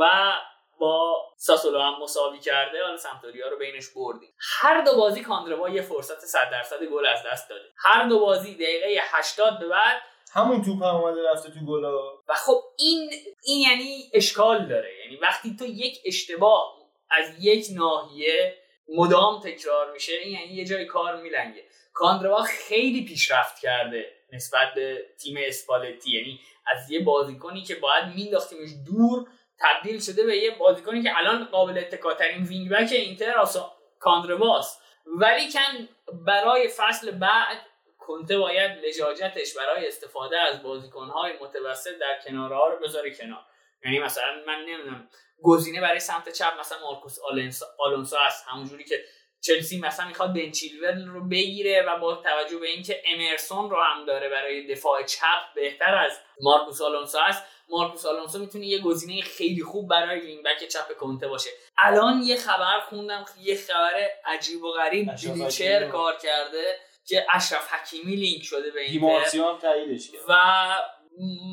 و 0.00 0.32
با 0.82 1.16
ساسولو 1.36 1.80
هم 1.80 2.02
مساوی 2.02 2.38
کرده 2.38 2.82
حالا 2.82 2.96
سمتوریا 2.96 3.48
رو 3.48 3.58
بینش 3.58 3.88
بردیم. 3.96 4.34
هر 4.60 4.84
دو 4.84 4.96
بازی 4.96 5.22
کاندروا 5.22 5.68
یه 5.68 5.82
فرصت 5.82 6.20
100 6.20 6.38
درصد 6.52 6.84
گل 6.84 7.06
از 7.06 7.18
دست 7.32 7.50
داده. 7.50 7.64
هر 7.78 8.08
دو 8.08 8.18
بازی 8.18 8.54
دقیقه 8.54 9.00
80 9.00 9.58
به 9.58 9.68
بعد 9.68 10.02
همون 10.32 10.64
توپ 10.64 10.82
هم 10.82 10.94
اومده 10.94 11.30
رفته 11.30 11.50
تو 11.50 11.66
گلا 11.66 12.16
و 12.28 12.34
خب 12.34 12.62
این 12.78 13.10
این 13.44 13.60
یعنی 13.60 14.10
اشکال 14.14 14.68
داره. 14.68 14.90
یعنی 15.04 15.16
وقتی 15.16 15.56
تو 15.58 15.64
یک 15.64 15.98
اشتباه 16.04 16.78
از 17.10 17.44
یک 17.44 17.66
ناحیه 17.74 18.56
مدام 18.88 19.40
تکرار 19.40 19.92
میشه 19.92 20.12
این 20.12 20.32
یعنی 20.32 20.52
یه 20.52 20.64
جای 20.64 20.86
کار 20.86 21.22
میلنگه. 21.22 21.64
کاندروا 21.92 22.42
خیلی 22.42 23.04
پیشرفت 23.04 23.58
کرده 23.58 24.06
نسبت 24.32 24.74
به 24.74 25.06
تیم 25.20 25.36
اسپالتی. 25.38 26.18
یعنی 26.18 26.40
از 26.66 26.90
یه 26.90 27.04
بازیکنی 27.04 27.62
که 27.62 27.74
باید 27.74 28.04
مینداختیمش 28.14 28.70
دور 28.86 29.28
تبدیل 29.62 30.00
شده 30.00 30.26
به 30.26 30.36
یه 30.36 30.50
بازیکنی 30.50 31.02
که 31.02 31.18
الان 31.18 31.44
قابل 31.44 31.78
اتکاترین 31.78 32.42
wing 32.42 32.70
back 32.70 32.92
اینتر 32.92 33.38
آسا 33.38 33.72
کاندرواست 33.98 34.82
ولیکن 35.06 35.88
برای 36.12 36.68
فصل 36.68 37.10
بعد 37.10 37.58
کنته 37.98 38.38
باید 38.38 38.84
لجاجتش 38.84 39.56
برای 39.56 39.88
استفاده 39.88 40.38
از 40.38 40.62
بازیکنهای 40.62 41.32
متوسط 41.40 41.98
در 41.98 42.18
کناره 42.24 42.56
ها 42.56 42.68
رو 42.68 42.78
بذاره 42.78 43.14
کنار. 43.14 43.40
یعنی 43.84 43.98
مثلا 43.98 44.42
من 44.46 44.58
نمی‌دونم 44.58 45.08
گزینه 45.42 45.80
برای 45.80 46.00
سمت 46.00 46.28
چپ 46.28 46.60
مثلا 46.60 46.78
مارکوس 46.78 47.18
آلونسو 47.78 48.16
هست. 48.16 48.46
همونجوری 48.48 48.84
که 48.84 49.04
چلسی 49.44 49.80
مثلا 49.80 50.08
می‌خواد 50.08 50.34
بن 50.34 50.50
چیلول 50.50 51.06
رو 51.06 51.28
بگیره 51.28 51.82
و 51.82 51.98
با 51.98 52.14
توجه 52.14 52.58
به 52.58 52.68
اینکه 52.68 53.02
امرسون 53.06 53.70
رو 53.70 53.80
هم 53.80 54.04
داره 54.04 54.28
برای 54.28 54.66
دفاع 54.66 55.02
چپ 55.02 55.54
بهتر 55.54 55.94
از 55.94 56.18
مارکوس 56.40 56.82
آلونسو 56.82 57.18
است 57.18 57.44
مارکوس 57.68 58.06
آلونسو 58.06 58.38
می‌تونه 58.38 58.66
یه 58.66 58.78
گزینه 58.78 59.22
خیلی 59.22 59.62
خوب 59.62 59.88
برای 59.90 60.20
wing 60.20 60.44
back 60.44 60.68
چپ 60.68 60.96
کنته 60.96 61.28
باشه. 61.28 61.50
الان 61.78 62.22
یه 62.22 62.36
خبر 62.36 62.80
خوندم 62.80 63.24
یه 63.40 63.56
خبر 63.56 64.08
عجیب 64.24 64.62
و 64.62 64.72
غریب 64.72 65.10
حکیمی. 65.10 65.90
کار 65.90 66.16
کرده 66.16 66.78
که 67.08 67.26
اشرف 67.30 67.72
حکیمی 67.72 68.16
لینک 68.16 68.42
شده 68.42 68.70
به 68.70 68.80
تاییدش 69.62 70.10
کرد. 70.10 70.20
و 70.28 70.34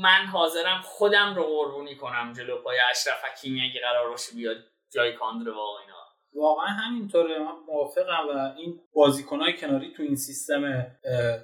من 0.01 0.25
حاضرم 0.25 0.81
خودم 0.81 1.35
رو 1.35 1.43
قربونی 1.43 1.95
کنم 1.95 2.33
جلو 2.37 2.61
پای 2.61 2.77
اشرف 2.91 3.25
حکیمی 3.25 3.61
اگه 3.61 3.81
قرار 3.81 4.09
باشه 4.09 4.35
بیاد 4.35 4.57
جای 4.93 5.13
کاندروا 5.13 5.49
واقعا 5.49 5.81
اینا 5.81 5.98
واقعا 6.35 6.67
همینطوره. 6.67 7.39
من 7.39 7.51
موافقم 7.67 8.27
و 8.35 8.53
این 8.57 8.79
بازیکنهای 8.93 9.57
کناری 9.57 9.93
تو 9.97 10.03
این 10.03 10.15
سیستم 10.15 10.87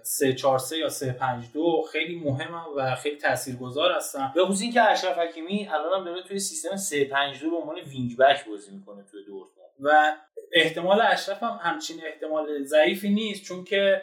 3 0.03 0.33
4 0.33 0.59
3 0.59 0.77
یا 0.77 0.89
3 0.89 1.13
5 1.13 1.51
2 1.53 1.81
خیلی 1.91 2.19
مهمن 2.19 2.63
و 2.75 2.95
خیلی 2.95 3.17
تاثیرگذار 3.17 3.91
هستن. 3.91 4.31
به 4.35 4.45
خصوص 4.45 4.61
اینکه 4.61 4.81
اشرف 4.81 5.17
حکیمی 5.17 5.67
الان 5.67 5.99
هم 5.99 6.05
داره 6.05 6.23
توی 6.23 6.39
سیستم 6.39 6.75
352 6.75 7.49
به 7.51 7.57
عنوان 7.57 7.75
wing 7.79 8.17
back 8.17 8.47
بازی 8.49 8.75
می‌کنه 8.75 9.03
توی 9.11 9.25
دورتموند. 9.25 9.55
و 9.79 10.15
احتمال 10.53 11.01
اشرف 11.01 11.43
هم 11.43 11.59
همچین 11.61 12.01
احتمال 12.05 12.63
ضعیفی 12.63 13.09
نیست 13.09 13.43
چون 13.43 13.63
که 13.63 14.01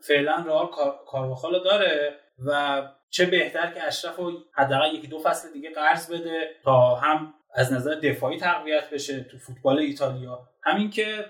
فعلا 0.00 0.44
رئال 0.46 0.66
کار- 0.66 1.00
کارواخال 1.06 1.54
رو 1.54 1.58
داره 1.60 2.14
و 2.46 2.82
چه 3.10 3.26
بهتر 3.26 3.70
که 3.70 3.84
اشرف 3.86 4.16
رو 4.16 4.32
حداقل 4.52 4.94
یکی 4.94 5.06
دو 5.06 5.18
فصل 5.18 5.52
دیگه 5.52 5.70
قرض 5.70 6.12
بده 6.12 6.50
تا 6.64 6.94
هم 6.94 7.34
از 7.54 7.72
نظر 7.72 7.94
دفاعی 7.94 8.38
تقویت 8.38 8.90
بشه 8.90 9.24
تو 9.24 9.38
فوتبال 9.38 9.78
ایتالیا. 9.78 10.48
همین 10.62 10.90
که 10.90 11.24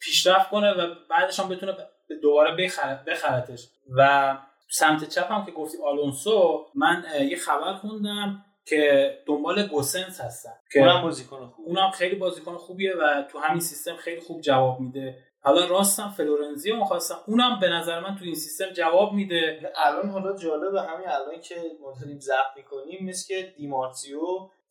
پیشرفت 0.00 0.50
کنه 0.50 0.72
و 0.72 0.94
بعدش 1.10 1.40
هم 1.40 1.48
بتونه 1.48 1.76
دوباره 2.22 2.56
بخرد 2.56 3.04
بخرتش. 3.04 3.68
و 3.96 4.36
سمت 4.70 5.08
چپ 5.08 5.32
هم 5.32 5.44
که 5.44 5.52
گفتی 5.52 5.78
آلونسو 5.84 6.66
من 6.74 7.04
یه 7.28 7.36
خبر 7.36 7.74
خوندم 7.74 8.44
که 8.66 9.12
دنبال 9.26 9.66
گوسنس 9.66 10.20
هستن. 10.20 10.52
که 10.72 10.80
اونم 10.80 11.02
بازیکن 11.02 11.46
خوب 11.46 11.66
اونم 11.68 11.90
خیلی 11.90 12.16
بازیکن 12.16 12.56
خوبیه 12.56 12.94
و 12.96 13.22
تو 13.22 13.38
همین 13.38 13.60
سیستم 13.60 13.96
خیلی 13.96 14.20
خوب 14.20 14.40
جواب 14.40 14.80
میده. 14.80 15.18
حالا 15.40 15.66
راستم 15.66 16.08
فلورنزیو 16.16 16.76
می‌خواستم. 16.76 17.18
اونم 17.26 17.60
به 17.60 17.68
نظر 17.68 18.00
من 18.00 18.16
تو 18.16 18.24
این 18.24 18.34
سیستم 18.34 18.72
جواب 18.72 19.12
میده. 19.12 19.72
الان 19.76 20.10
حالا 20.10 20.36
جالبه 20.36 20.82
همین 20.82 21.08
الان 21.08 21.40
که 21.40 21.54
ما 21.82 21.94
داریم 22.00 22.18
ضبط 22.20 22.56
می‌کنیم 22.56 23.08
مثل 23.08 23.34
که 23.34 23.52
دیمارسیو 23.56 24.20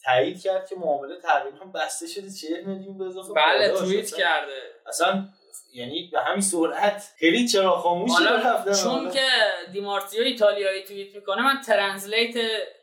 تایید 0.05 0.41
کرد 0.41 0.69
که 0.69 0.75
معامله 0.75 1.15
تقریبا 1.21 1.65
بسته 1.65 2.07
شده 2.07 2.29
40 2.31 2.63
میلیون 2.63 2.97
به 2.97 3.05
اضافه 3.05 3.33
بله. 3.33 3.69
توییت 3.69 4.15
کرده. 4.15 4.61
اصلا 4.87 5.25
یعنی 5.73 6.09
به 6.11 6.21
همین 6.21 6.41
سرعت. 6.41 7.13
خیلی 7.19 7.47
چرا 7.47 7.71
خاموشی 7.71 8.13
حالا 8.13 8.35
رفتن 8.35 8.83
چون. 8.83 9.11
که 9.11 9.27
دیمارتیو 9.71 10.23
ایتالیایی 10.23 10.83
توییت 10.83 11.15
می‌کنه 11.15 11.41
من 11.41 11.61
ترنسلیت 11.61 12.33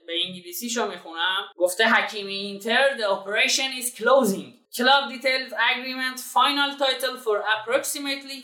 به 0.06 0.12
انگلیسیشو 0.26 0.86
می‌خونم. 0.88 1.48
گفته 1.56 1.84
حکیمی 1.84 2.34
اینتر 2.34 2.96
the 2.98 3.02
operation 3.02 3.82
is 3.82 3.96
closing. 4.00 4.60
Club 4.76 5.04
details 5.12 5.52
agreement 5.72 6.18
final 6.36 6.70
title 6.82 7.16
for 7.24 7.36
approximately 7.54 8.40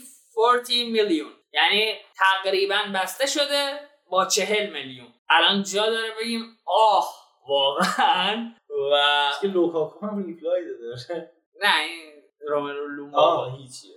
40 0.67 0.91
میلیون 0.91 1.33
یعنی 1.53 1.95
تقریبا 2.17 2.79
بسته 2.95 3.27
شده 3.27 3.81
با 4.11 4.27
40 4.27 4.71
میلیون. 4.71 5.07
الان 5.31 5.63
جا 5.63 5.91
داره 5.91 6.09
بگیم 6.21 6.59
آه 6.67 7.15
واقعا 7.49 8.53
و 8.93 8.97
که 9.41 9.47
لوکاکو 9.49 10.07
هم 10.07 10.27
ریپلای 10.27 10.63
داده. 10.65 11.31
نه 11.63 11.69
این 11.81 12.13
رومرو 12.49 12.87
لومبا 12.89 13.19
آه 13.19 13.57
هیچیه. 13.59 13.95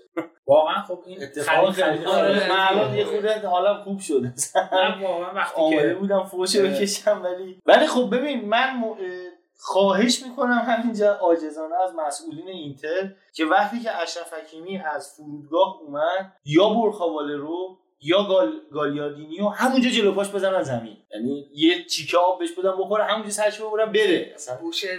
واقعا 0.48 0.82
خب 0.82 1.04
این 1.06 1.24
اتفاق 1.24 1.72
خیلی 1.72 2.06
آره. 2.06 2.48
الان 2.70 2.96
یه 2.96 3.06
خورده 3.06 3.48
حالم 3.48 3.84
خوب 3.84 4.00
شده. 4.00 4.34
من 4.72 5.02
واقعا 5.02 5.34
وقتی 5.34 5.70
که 5.70 5.94
بودم 6.00 6.24
فوشو 6.24 6.60
اه. 6.60 6.68
بکشم 6.68 7.22
ولی 7.24 7.62
ولی 7.66 7.88
خب 7.88 8.10
ببین 8.16 8.46
من 8.50 8.76
م- 8.78 8.84
اه، 8.84 8.96
خواهش 9.58 10.24
می‌کنم 10.24 10.62
همینجا 10.68 11.14
عاجزانه 11.14 11.76
از 11.84 11.96
مسئولین 11.96 12.48
اینتر 12.48 13.14
که 13.36 13.46
وقتی 13.46 13.80
که 13.80 13.96
اشرف 14.02 14.34
حکیمی 14.34 14.78
از 14.78 15.14
فرودگاه 15.18 15.80
اومد 15.82 16.34
یا 16.46 16.70
برخاواله 16.70 17.36
رو 17.36 17.78
یا 18.02 18.24
گال... 18.24 18.52
گالیادینیو 18.72 19.48
همونجا 19.48 19.90
جلو 19.90 20.12
پاش 20.12 20.30
بزنن 20.30 20.64
زمین. 20.64 20.98
یعنی 21.14 21.50
یه 21.54 21.86
چیکه 21.86 22.18
آب 22.18 22.40
بهش 22.40 22.52
بدم 22.52 22.78
بخوره 22.80 23.04
همونجا 23.04 23.30
سرش 23.30 23.62
ببرم 23.62 23.92
بره. 23.92 24.36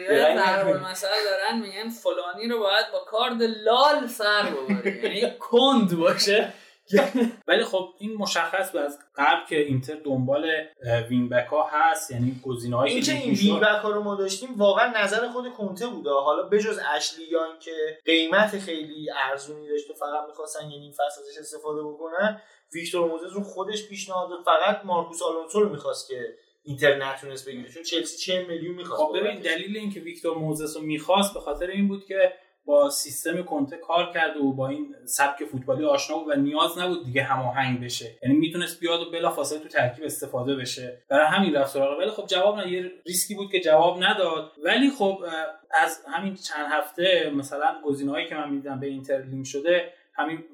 درنگ 0.09 0.39
های 0.39 0.57
ضرب. 0.57 0.69
المثل 0.69 1.09
دارن 1.25 1.61
میگن 1.61 1.89
فلانی 1.89 2.49
رو 2.49 2.59
باید 2.59 2.87
با 2.93 2.99
کارد 2.99 3.43
لال 3.43 4.07
سر 4.07 4.43
ببری 4.85 5.19
یعنی 5.19 5.35
کند 5.39 5.99
باشه. 5.99 6.53
ولی 7.49 7.65
خب 7.65 7.89
این 7.99 8.15
مشخص 8.15 8.73
بود 8.73 8.81
از 8.81 8.99
قبل 9.17 9.47
که 9.49 9.61
اینتر 9.61 9.95
دنبال 10.05 10.51
اه، 10.85 11.01
وینگ 11.01 11.31
بک 11.31 11.47
ها 11.47 11.69
هست 11.73 12.11
یعنی 12.11 12.41
گزینه‌هایی 12.45 12.95
این 12.95 13.03
که 13.03 13.13
این 13.13 13.31
می‌شد. 13.31 13.61
بک 13.61 13.83
ها 13.83 13.91
رو 13.91 14.03
ما 14.03 14.15
داشتیم 14.15 14.55
واقعا 14.57 15.03
نظر 15.03 15.29
خود 15.29 15.53
کنته 15.53 15.87
بوده 15.87 16.11
حالا 16.11 16.43
بجز 16.43 16.81
اشلیان 16.95 17.59
که 17.59 17.99
قیمت 18.05 18.59
خیلی 18.59 19.11
ارزونی 19.31 19.69
داشت 19.69 19.91
و 19.91 19.95
فقط 19.95 20.29
می‌خواستن 20.29 20.71
یه 20.71 20.79
نیم 20.79 20.93
فصل 20.93 21.21
ازش 21.21 21.39
استفاده 21.39 21.83
بکنن 21.83 22.41
ویکتور 22.75 23.09
موزز 23.09 23.33
رو 23.33 23.43
خودش 23.43 23.89
پیشنهاد 23.89 24.31
داد 24.31 24.45
فقط 24.45 24.85
مارکوس 24.85 25.23
آلونسو 25.23 25.61
رو 25.61 25.69
می‌خواست 25.69 26.09
که 26.09 26.35
اینتر 26.63 26.95
نتونست 26.95 27.49
بگیره 27.49 27.69
چون 27.69 27.83
چلسی 27.83 28.19
40 28.19 28.47
میلیون 28.47 28.75
می‌خواست 28.75 29.03
خب 29.03 29.19
ببین 29.19 29.41
دلیل 29.41 29.77
اینکه 29.77 30.01
ویکتور 30.01 30.39
موزس 30.39 30.77
رو 30.77 30.83
می‌خواست 30.83 31.35
به 31.35 31.41
خاطر 31.41 31.67
این 31.67 31.89
بود 31.89 32.05
که 32.05 32.33
با 32.65 32.91
سیستم 32.91 33.43
کنته 33.43 33.77
کار 33.77 34.13
کرده 34.15 34.41
و 34.41 34.53
با 34.53 34.69
این 34.69 34.95
سبک 35.05 35.45
فوتبالی 35.45 35.85
آشنا 35.85 36.19
بود 36.19 36.29
و 36.29 36.37
نیاز 36.37 36.79
نبود 36.79 37.05
دیگه 37.05 37.23
هماهنگ 37.23 37.85
بشه. 37.85 38.19
یعنی 38.23 38.37
می‌تونست 38.37 38.81
بیاد 38.81 39.01
و 39.01 39.11
بلافاصله 39.11 39.59
تو 39.59 39.69
ترکیب 39.69 40.05
استفاده 40.05 40.57
بشه. 40.57 41.03
برای 41.09 41.27
همین 41.27 41.55
رفت 41.55 41.73
سراغ. 41.73 41.99
ولی 41.99 42.11
خب 42.11 42.27
جواب 42.27 42.57
نه 42.59 42.73
یه 42.73 42.91
ریسکی 43.07 43.35
بود 43.35 43.51
که 43.51 43.61
جواب 43.61 44.03
نداد. 44.03 44.53
ولی 44.65 44.91
خب 44.91 45.25
از 45.71 46.05
همین 46.09 46.35
چند 46.35 46.67
هفته 46.71 47.33
مثلا 47.35 47.81
گزینه‌هایی 47.85 48.27
که 48.27 48.35
من 48.35 48.51
می‌دیدم 48.51 48.81
به 48.81 48.87
اینتر 48.87 49.23
لینک 49.23 49.47
شده 49.47 49.93
همین 50.15 50.45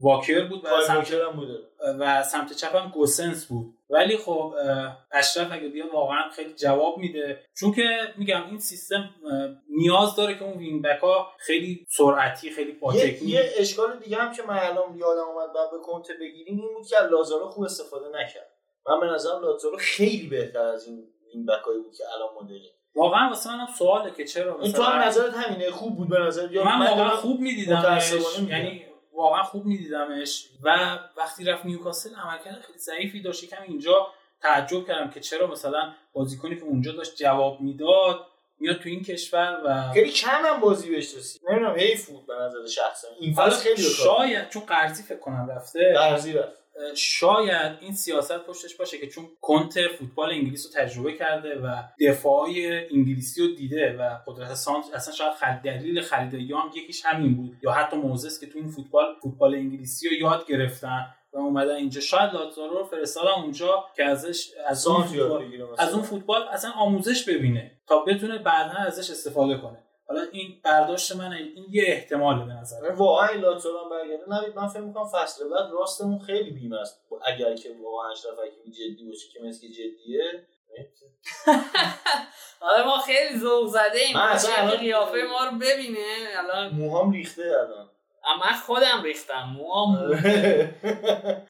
واکر 0.00 0.48
بود 0.48 0.64
و 0.64 0.68
سمت 0.86 0.96
واکر 0.96 1.22
هم 1.22 1.36
بوده. 1.36 1.58
و 1.98 2.22
سمت 2.22 2.52
چپ 2.52 2.76
هم 2.76 2.90
گوسنس 2.90 3.46
بود. 3.46 3.74
ولی 3.90 4.16
خب 4.16 4.54
اشرف 5.12 5.48
اگه 5.52 5.68
بیاد 5.68 5.88
واقعا 5.92 6.30
خیلی 6.30 6.54
جواب 6.54 6.98
میده. 6.98 7.40
چون 7.60 7.72
که 7.72 7.98
میگم 8.16 8.46
این 8.46 8.58
سیستم 8.58 9.10
نیاز 9.68 10.16
داره 10.16 10.38
که 10.38 10.44
اون 10.44 10.58
وینگ 10.58 10.84
بک 10.84 11.00
ها 11.00 11.32
خیلی 11.38 11.86
سرعتی 11.88 12.50
خیلی 12.50 12.72
با 12.72 12.94
یه, 12.94 13.24
یه 13.24 13.50
اشکال 13.56 13.98
دیگه 13.98 14.16
هم 14.16 14.32
که 14.32 14.42
من 14.42 14.58
الان 14.58 14.96
یادم 14.96 15.28
اومد 15.28 15.52
بعد 15.52 15.70
به 15.70 15.78
کنته 15.82 16.14
بگیریم 16.20 16.60
این 16.60 16.74
بود 16.74 16.86
که 16.86 17.02
از 17.02 17.10
لازارو 17.10 17.48
خوب 17.48 17.64
استفاده 17.64 18.08
نکرد. 18.08 18.50
من 18.88 19.00
به 19.00 19.06
نظرم 19.06 19.42
لازارو 19.42 19.76
خیلی 19.76 20.28
بهتر 20.28 20.66
از 20.66 20.86
این 20.86 21.08
این 21.32 21.46
بکایی 21.46 21.78
بود 21.82 21.94
که 21.94 22.04
الان 22.14 22.34
ما 22.34 22.42
داریم 22.48 22.72
واقعا 22.96 23.28
واسه 23.28 23.50
منم 23.50 23.66
سواله 23.78 24.10
که 24.10 24.24
چرا 24.24 24.60
این 24.60 24.72
تو 24.72 24.82
هم 24.82 24.98
مثلا 24.98 25.08
نظرت 25.08 25.34
همینه 25.34 25.70
خوب 25.70 25.96
بود 25.96 26.08
به 26.08 26.18
نظر. 26.18 26.52
یا 26.52 26.64
من 26.64 26.86
واقعا 26.86 27.08
خوب 27.08 27.40
میدیدمش. 27.40 28.12
میگم. 28.12 28.48
یعنی 28.48 28.82
واقعا 29.14 29.42
خوب 29.42 29.66
میدیدمش. 29.66 30.48
و 30.62 30.98
وقتی 31.16 31.44
رفت 31.44 31.66
نیوکاسل 31.66 32.14
عملکرد 32.14 32.60
خیلی 32.60 32.78
ضعیفی 32.78 33.22
داشت. 33.22 33.44
یکم 33.44 33.62
اینجا 33.68 34.06
تعجب 34.42 34.86
کردم 34.86 35.10
که 35.10 35.20
چرا 35.20 35.46
مثلا 35.46 35.92
بازیکنی 36.12 36.56
که 36.56 36.62
اونجا 36.62 36.92
داشت 36.92 37.16
جواب 37.16 37.60
می‌داد 37.60 38.26
میاد 38.60 38.76
تو 38.76 38.88
این 38.88 39.02
کشور 39.02 39.60
و 39.64 39.92
خیلی 39.92 40.10
کم 40.10 40.44
هم 40.44 40.60
بازی 40.60 40.90
بهش 40.90 41.14
رسید. 41.14 41.42
نمی‌دونم 41.48 41.74
حیف 41.74 42.06
بود 42.10 42.26
به 42.26 42.34
نظر 42.34 42.66
شخصا. 42.66 43.08
این 43.20 43.34
فصل 43.34 43.62
خیلی 43.62 43.82
شاید 43.82 44.48
چون 44.48 44.62
قرضی 44.62 45.02
فکر 45.02 45.18
کنم 45.18 45.48
رفته. 45.50 45.92
درزی 45.94 46.32
رفت. 46.32 46.65
شاید 46.96 47.78
این 47.80 47.92
سیاست 47.92 48.38
پشتش 48.38 48.74
باشه 48.74 48.98
که 48.98 49.06
چون 49.06 49.24
کنت 49.40 49.88
فوتبال 49.98 50.30
انگلیس 50.30 50.66
رو 50.66 50.82
تجربه 50.82 51.12
کرده 51.12 51.60
و 51.60 51.82
دفاعی 52.00 52.66
انگلیسی 52.66 53.42
رو 53.42 53.54
دیده 53.54 53.96
و 53.96 54.18
قدرت 54.26 54.54
سانت 54.54 54.84
اصلا 54.94 55.14
شاید 55.14 55.32
خرید 55.32 55.62
دلیل 55.62 56.00
خرید 56.00 56.34
یانگ 56.34 56.76
یکیش 56.76 57.04
همین 57.04 57.36
بود 57.36 57.56
یا 57.62 57.72
حتی 57.72 57.96
موزس 57.96 58.40
که 58.40 58.46
تو 58.46 58.58
این 58.58 58.68
فوتبال 58.68 59.04
فوتبال 59.22 59.54
انگلیسی 59.54 60.08
رو 60.08 60.14
یاد 60.14 60.46
گرفتن 60.46 61.06
و 61.32 61.38
اومدن 61.38 61.74
اینجا 61.74 62.00
شاید 62.00 62.34
لاتزارو 62.34 62.78
رو 62.78 62.84
فرستادن 62.84 63.42
اونجا 63.42 63.84
که 63.96 64.04
ازش 64.04 64.50
از 64.66 64.86
اون 64.86 65.02
فوتبال. 65.02 65.74
از 65.78 65.94
اون 65.94 66.02
فوتبال 66.02 66.42
اصلا 66.42 66.70
آموزش 66.70 67.28
ببینه 67.28 67.80
تا 67.86 68.04
بتونه 68.04 68.38
بعدا 68.38 68.74
ازش 68.74 69.10
استفاده 69.10 69.56
کنه 69.56 69.85
حالا 70.08 70.20
این 70.32 70.60
برداشت 70.64 71.16
منه 71.16 71.36
این 71.36 71.66
یه 71.70 71.84
احتماله 71.86 72.44
به 72.44 72.52
نظر. 72.52 72.80
من 72.88 72.94
واقعا 72.94 73.28
این 73.28 73.40
لاتزارو 73.40 73.78
هم 73.84 73.90
برگرده. 73.90 74.24
نوید 74.28 74.56
من 74.56 74.68
فکر 74.68 74.80
می‌کنم 74.80 75.08
فصل 75.08 75.48
بعد 75.48 75.70
راستمون 75.72 76.18
خیلی 76.18 76.50
بیم 76.50 76.72
است 76.72 77.00
اگر 77.26 77.54
که 77.54 77.68
واقعا 77.82 78.10
اشرف 78.12 78.34
حکیمی 78.38 78.72
جدی 78.74 79.06
باشه 79.08 79.28
که 79.32 79.40
که 79.60 79.68
جدیه. 79.68 80.46
آره 82.60 82.84
ما 82.84 82.98
خیلی 82.98 83.38
ذوق 83.38 83.68
زده 83.68 83.98
ایم 84.06 84.16
من 84.16 84.22
اصلا 84.28 84.70
قیافه 84.70 85.18
ما 85.30 85.44
رو 85.44 85.58
ببینه. 85.58 85.98
الان 86.38 86.68
موهام 86.74 87.10
ریخته 87.12 87.42
الان. 87.42 87.90
من 88.40 88.56
خودم 88.66 89.02
ریختم. 89.04 89.42
موام 89.56 89.94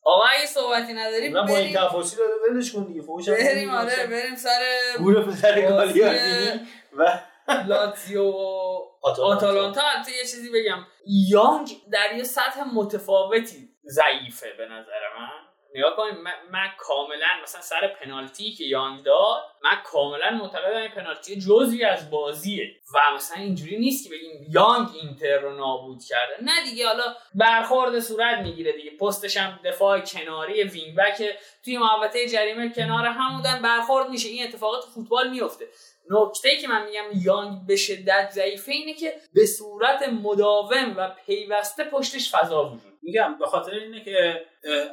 آقا 0.05 0.25
اگه 0.25 0.47
صحبتی 0.47 0.93
نداری 0.93 1.29
نه 1.31 1.43
با 1.43 1.57
این 1.57 1.73
بریم. 1.75 1.87
تفاصیل 1.89 2.19
داره 2.19 2.33
ولش 2.51 2.73
کن 2.73 2.85
دیگه. 2.85 3.03
بریم. 3.27 3.71
آره 3.71 4.07
بریم 4.07 4.35
سر 4.37 4.61
گور 4.99 5.23
پدر 5.23 5.31
بازی- 5.55 5.69
گالیاردینی 5.69 6.67
و 6.99 7.21
لاتزیو 7.67 8.25
و 8.25 8.79
آتالانتا. 9.03 9.81
البته 9.95 10.13
یه 10.13 10.23
چیزی 10.23 10.51
بگم. 10.51 10.87
یانگ 11.07 11.69
در 11.93 12.17
یه 12.17 12.25
سطح 12.25 12.65
متفاوتی 12.75 13.69
ضعیفه 13.87 14.53
به 14.59 14.65
نظر 14.67 15.01
من. 15.19 15.29
نگاه 15.75 15.97
کنید 15.97 16.15
من, 16.15 16.33
من, 16.51 16.69
کاملا 16.79 17.27
مثلا 17.43 17.61
سر 17.61 17.97
پنالتی 18.01 18.53
که 18.53 18.65
یانگ 18.65 19.03
داد 19.03 19.43
من 19.65 19.83
کاملا 19.85 20.31
معتقدم 20.31 20.77
این 20.77 20.89
پنالتی 20.89 21.41
جزئی 21.41 21.85
از 21.85 22.11
بازیه. 22.11 22.71
و 22.95 23.15
مثلا 23.15 23.43
اینجوری 23.43 23.79
نیست 23.79 24.05
که 24.05 24.11
بگیم 24.15 24.47
یانگ 24.51 24.89
اینتر 24.95 25.39
رو 25.39 25.57
نابود 25.57 26.05
کرده. 26.05 26.45
نه 26.45 26.65
دیگه 26.71 26.87
حالا 26.87 27.15
برخورد 27.35 28.01
صورت 28.01 28.39
می‌گیره 28.39 28.73
دیگه. 28.73 28.91
پستش 28.91 29.37
هم 29.37 29.61
دفاع 29.65 30.01
کناری 30.01 30.65
وینگ 30.65 30.97
بک. 30.97 31.23
توی 31.65 31.79
محوطه 31.79 32.29
جریمه 32.29 32.73
کنار 32.73 33.07
همودن 33.07 33.63
برخورد 33.63 34.09
میشه. 34.09 34.29
این 34.29 34.45
اتفاقات 34.45 34.85
فوتبال 34.95 35.31
میفته 35.31 35.69
نکته 36.11 36.57
که 36.57 36.69
من 36.69 36.87
میگم 36.87 37.05
یانگ 37.25 37.67
به 37.67 37.77
شدت 37.77 38.31
ضعیفه 38.31 38.73
اینه 38.73 38.95
که 38.95 39.15
به 39.35 39.47
صورت 39.47 40.09
مداوم 40.23 40.95
و 40.97 41.11
پیوسته 41.27 41.85
پشتش 41.85 42.35
فضا 42.35 42.65
وجود 42.65 42.99
میگم 43.03 43.37
به 43.39 43.47
خاطر 43.47 43.71
اینه 43.71 44.05
که 44.05 44.47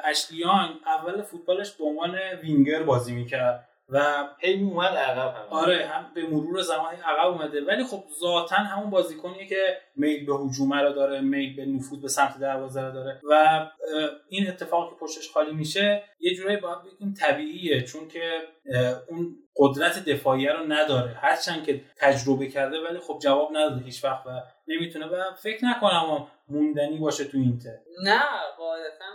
اشلیان 0.04 0.80
اول 0.86 1.22
فوتبالش 1.22 1.72
به 1.72 1.84
عنوان 1.84 2.16
وینگر 2.44 2.84
بازی 2.84 3.14
می‌کرد. 3.14 3.70
و 3.90 4.28
هی 4.40 4.64
اومد 4.64 4.96
عقب 4.96 5.36
هم. 5.36 5.46
آره 5.50 5.86
هم 5.86 6.12
به 6.16 6.28
مرور 6.28 6.62
زمان 6.62 6.96
عقب 6.96 7.32
اومده. 7.32 7.62
ولی 7.62 7.84
خب 7.84 8.04
ذاتا 8.20 8.56
همون 8.56 8.90
بازیکنیه 8.90 9.48
که 9.48 9.78
میل 9.96 10.26
به 10.26 10.34
هجوم 10.34 10.74
رو 10.74 10.94
داره 10.94 11.22
میل 11.22 11.56
به 11.56 11.66
نفوذ 11.66 12.02
به 12.02 12.08
سمت 12.08 12.40
دروازه 12.40 12.82
رو 12.82 12.92
داره. 12.92 13.22
و 13.30 13.66
این 14.28 14.48
اتفاق 14.48 14.90
که 14.90 14.96
پشتش 14.96 15.32
خالی 15.32 15.52
میشه 15.52 16.04
یه 16.20 16.36
جورایی 16.36 16.58
باید 16.58 16.78
بگیم 16.84 17.14
طبیعیه 17.14 17.82
چون 17.82 18.08
که 18.08 18.42
اون 19.10 19.36
قدرت 19.58 20.06
دفاعی 20.06 20.48
رو 20.48 20.64
نداره. 20.68 21.12
هرچند 21.22 21.66
که 21.66 21.82
تجربه 21.98 22.48
کرده 22.48 22.80
ولی 22.80 23.00
خب 23.00 23.20
جواب 23.24 23.50
نداده 23.52 23.86
هیچ 23.86 24.04
وقت 24.04 24.28
و 24.28 24.30
نمی‌تونه. 24.68 25.06
و 25.06 25.24
فکر 25.42 25.66
نکنم 25.66 26.28
موندنی 26.50 26.98
باشه 26.98 27.24
تو 27.26 27.38
اینتر. 27.38 27.78
نه 28.04 28.22
قاعدتا 28.58 29.06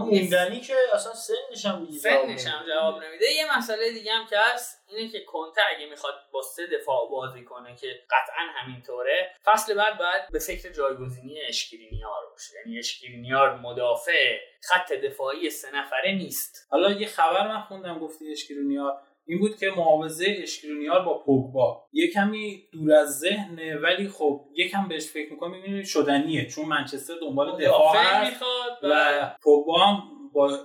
موندنی 0.00 0.60
که 0.60 0.76
اصلا 0.94 1.12
سنش 1.14 1.66
هم 1.66 1.88
سنش 2.02 2.46
هم 2.46 2.66
جواب 2.66 3.02
نمیده. 3.02 3.26
یه 3.30 3.58
مسئله 3.58 3.90
دیگه 3.90 4.12
هم 4.12 4.26
که 4.26 4.36
هست 4.38 4.84
اینه 4.88 5.12
که 5.12 5.24
کنته 5.24 5.60
اگه 5.76 5.86
می‌خواد 5.86 6.14
با 6.32 6.42
سه 6.42 6.66
دفاع 6.66 7.08
بازی 7.10 7.44
کنه 7.44 7.76
که 7.76 7.86
قطعا 8.10 8.46
همینطوره 8.54 9.34
فصل 9.44 9.74
بعد 9.74 9.98
باید 9.98 10.22
به 10.32 10.38
فکر 10.38 10.72
جایگزینی 10.72 11.40
اشکرینیار 11.40 12.26
باشه. 12.30 12.54
یعنی 12.56 12.78
اشکرینیار 12.78 13.56
مدافع 13.56 14.38
خط 14.62 14.92
دفاعی 14.92 15.50
سه 15.50 15.76
نفره 15.76 16.12
نیست. 16.12 16.66
حالا 16.70 16.90
یه 16.90 17.06
خبر 17.06 17.48
من 17.48 17.60
خوندم 17.60 17.98
گفتی 17.98 18.32
اشکرینیار 18.32 19.02
این 19.26 19.38
بود 19.38 19.56
که 19.56 19.70
معاوضه 19.76 20.36
اشکرونیار 20.42 21.04
با 21.04 21.18
پوگبا. 21.18 21.84
یه 21.92 22.10
کمی 22.10 22.68
دور 22.72 22.92
از 22.92 23.18
ذهنه 23.18 23.76
ولی 23.76 24.08
خب 24.08 24.48
یکم 24.54 24.88
بهش 24.88 25.06
فکر 25.06 25.32
می‌کنم 25.32 25.50
می‌بینید 25.50 25.84
شدنیه. 25.84 26.46
چون 26.46 26.64
منچستر 26.64 27.14
دنبال 27.20 27.64
دفاع 27.64 27.96
هست 27.96 28.42
و 28.82 29.30
پوگبا 29.42 29.78
هم 29.78 30.02
با 30.32 30.58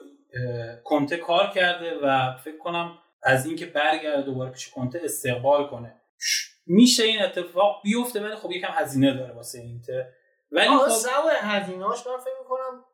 کنته 0.84 1.18
کار 1.18 1.52
کرده 1.56 2.00
و 2.04 2.38
فکر 2.44 2.58
کنم 2.58 2.98
از 3.24 3.46
اینکه 3.46 3.66
برگرده 3.66 4.22
دوباره 4.22 4.52
پیش 4.52 4.70
کنته 4.70 5.02
استقبال 5.04 5.68
کنه. 5.68 6.02
میشه 6.68 7.04
این 7.04 7.22
اتفاق 7.22 7.82
بیفته 7.84 8.24
ولی 8.24 8.36
خب 8.36 8.52
یکم 8.52 8.68
هزینه 8.72 9.14
داره 9.14 9.34
واسه 9.34 9.60
اینتر. 9.60 10.06
ولی 10.52 10.68
خب 10.68 11.08
هزینه‌اش 11.42 12.08
من 12.08 12.18
فکر 12.18 12.34
می‌کنم 12.44 12.86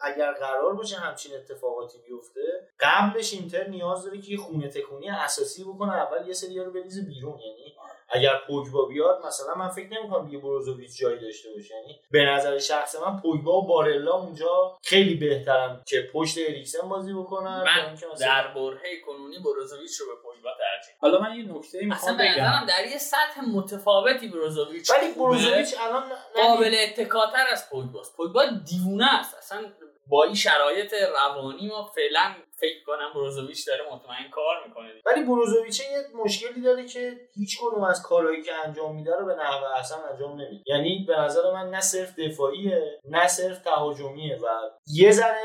اگر 0.00 0.32
قرار 0.32 0.74
باشه 0.74 0.96
همچین 0.96 1.36
اتفاقاتی 1.36 1.98
بیفته 1.98 2.40
قبلش 2.80 3.32
اینتر 3.32 3.68
نیاز 3.68 4.04
داره 4.04 4.20
که 4.20 4.32
یه 4.32 4.38
خونه 4.38 4.68
تکونی 4.68 5.10
اساسی 5.10 5.64
بکنه 5.64 5.94
اول 5.94 6.28
یه 6.28 6.32
سری 6.32 6.58
رو 6.58 6.72
بریزه 6.72 7.02
بیرون. 7.02 7.38
یعنی 7.38 7.74
اگر 8.08 8.40
پوگبا 8.46 8.84
بیاد 8.84 9.26
مثلا 9.26 9.54
من 9.54 9.68
فکر 9.68 9.88
نمی‌کنم 10.00 10.26
دیگه 10.26 10.38
بروزوویچ 10.38 10.98
جایی 10.98 11.20
داشته 11.20 11.48
باشه. 11.56 11.74
یعنی 11.74 12.00
به 12.10 12.24
نظر 12.24 12.58
شخص 12.58 12.96
من 12.96 13.20
پوگبا 13.20 13.60
و 13.60 13.66
بارلا 13.66 14.12
اونجا 14.12 14.78
خیلی 14.82 15.14
بهترم 15.14 15.82
که 15.86 16.10
پشت 16.12 16.38
اریکسن 16.38 16.88
بازی 16.88 17.14
بکنن. 17.14 17.64
من 17.64 17.94
در 18.20 18.54
برهه 18.54 19.00
کنونی 19.06 19.38
بروزوویچ 19.38 20.00
رو 20.00 20.06
به 20.06 20.22
پوگبا 20.22 20.50
ترجیح 20.50 20.94
حالا 21.00 21.20
من 21.20 21.36
یه 21.36 21.44
نکته 21.44 21.84
می‌خوام 21.84 22.16
بگم. 22.16 22.66
در 22.68 22.86
یه 22.90 22.98
سطح 22.98 23.40
متفاوتی 23.54 24.28
بروزوویچ 24.28 24.90
ولی 24.90 25.14
بروزوویچ 25.14 25.74
الان 25.80 26.02
قابل 26.34 26.76
اتکاتر 26.78 27.46
از 27.52 27.70
پوگباست. 27.70 28.16
پوگبا 28.16 28.44
دیوونه 28.64 29.18
است. 29.20 29.34
اصلا 29.34 29.72
با 30.08 30.24
این 30.24 30.34
شرایط 30.34 30.94
روانی 30.94 31.68
ما 31.68 31.84
فعلا 31.84 32.34
فکر 32.56 32.84
کنم 32.86 33.12
بروزوویچ 33.14 33.66
داره 33.66 33.84
مطمئن 33.92 34.30
کار 34.30 34.56
می‌کنه 34.66 34.88
ولی 35.06 35.24
بروزوویچ 35.24 35.80
یه 35.80 36.04
مشکلی 36.24 36.60
داره 36.60 36.86
که 36.86 37.12
هیچ 37.34 37.58
کدوم 37.60 37.84
از 37.84 38.02
کارهایی 38.02 38.42
که 38.42 38.54
انجام 38.54 38.96
میده 38.96 39.16
رو 39.16 39.26
به 39.26 39.34
نحو 39.34 39.64
احسن 39.76 39.98
انجام 40.12 40.40
نمیده. 40.40 40.64
یعنی 40.66 41.04
به 41.08 41.16
نظر 41.16 41.52
من 41.52 41.70
نه 41.70 41.80
صرف 41.80 42.18
دفاعیه 42.18 43.00
نه 43.08 43.26
صرف 43.26 43.58
تهاجمیه 43.58 44.36
و 44.36 44.46
یه 44.86 45.10
ذره 45.12 45.42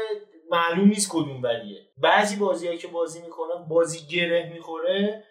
معلوم 0.52 0.88
نیست 0.88 1.10
کدوم 1.12 1.44
ولیه 1.44 1.89
بعضی 2.02 2.36
بازیهایی 2.36 2.80
که 2.80 2.88
بازی 2.88 3.22
می‌کنه 3.22 3.54
بازی 3.70 4.08
گره 4.08 4.52
می‌خوره 4.54 5.24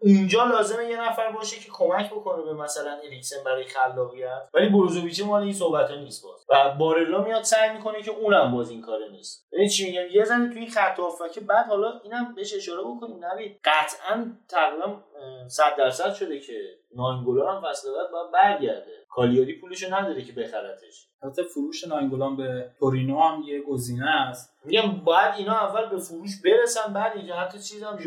اونجا 0.00 0.44
لازمه 0.44 0.84
یه 0.84 1.08
نفر 1.08 1.30
باشه 1.30 1.56
که 1.56 1.70
کمک 1.72 2.10
بکنه 2.10 2.42
به 2.42 2.52
مثلا 2.52 2.98
اریکسن 3.04 3.44
برای 3.44 3.64
خلاقیت. 3.64 4.48
ولی 4.54 4.68
بروزوویچ 4.68 5.22
مال 5.22 5.42
این 5.42 5.52
صحبت 5.52 5.90
ها 5.90 5.96
نیست 5.96 6.24
باز. 6.24 6.46
و 6.48 6.74
بارلا 6.78 7.24
میاد 7.24 7.42
سعی 7.42 7.70
می‌کنه 7.76 8.02
که 8.02 8.10
اونم 8.10 8.52
باز 8.52 8.70
این 8.70 8.82
کاره 8.82 9.08
نیست. 9.08 9.48
ببین 9.52 9.68
چی 9.68 9.86
میگم؟ 9.86 10.06
یه 10.12 10.24
زنی 10.24 10.48
توی 10.48 10.58
این 10.58 10.70
خط 10.70 10.96
که 11.34 11.40
بعد 11.40 11.66
حالا 11.66 12.00
اینم 12.04 12.34
بهش 12.34 12.54
اشاره 12.54 12.80
بکنیم. 12.80 13.24
نبید 13.24 13.60
قطعا 13.64 14.32
تقریبا 14.48 15.00
100 15.48 15.76
درصد 15.78 16.14
شده 16.14 16.40
که 16.40 16.54
ناینگولان 16.96 17.56
هم 17.56 17.70
فصل 17.70 17.88
بعد 17.92 18.10
باید 18.10 18.30
برگرده. 18.32 18.92
کالیاری 19.10 19.60
پولشو 19.60 19.94
نداره 19.94 20.22
که 20.22 20.32
بخرتش. 20.32 21.08
البته 21.22 21.42
فروش 21.42 21.86
ناینگولان 21.86 22.36
به 22.36 22.70
تورینو 22.78 23.20
هم 23.20 23.42
یه 23.42 23.60
گزینه 23.60 24.10
است. 24.10 24.52
میگم 24.64 24.90
باید 25.04 25.34
اینا 25.38 25.52
اول 25.52 25.86
به 25.86 25.98
فروش 26.12 26.40
برسن 26.44 26.92
بعد 26.92 27.16
اینکه 27.16 27.34
حتی 27.34 27.58
چیز 27.58 27.82
هم 27.82 27.98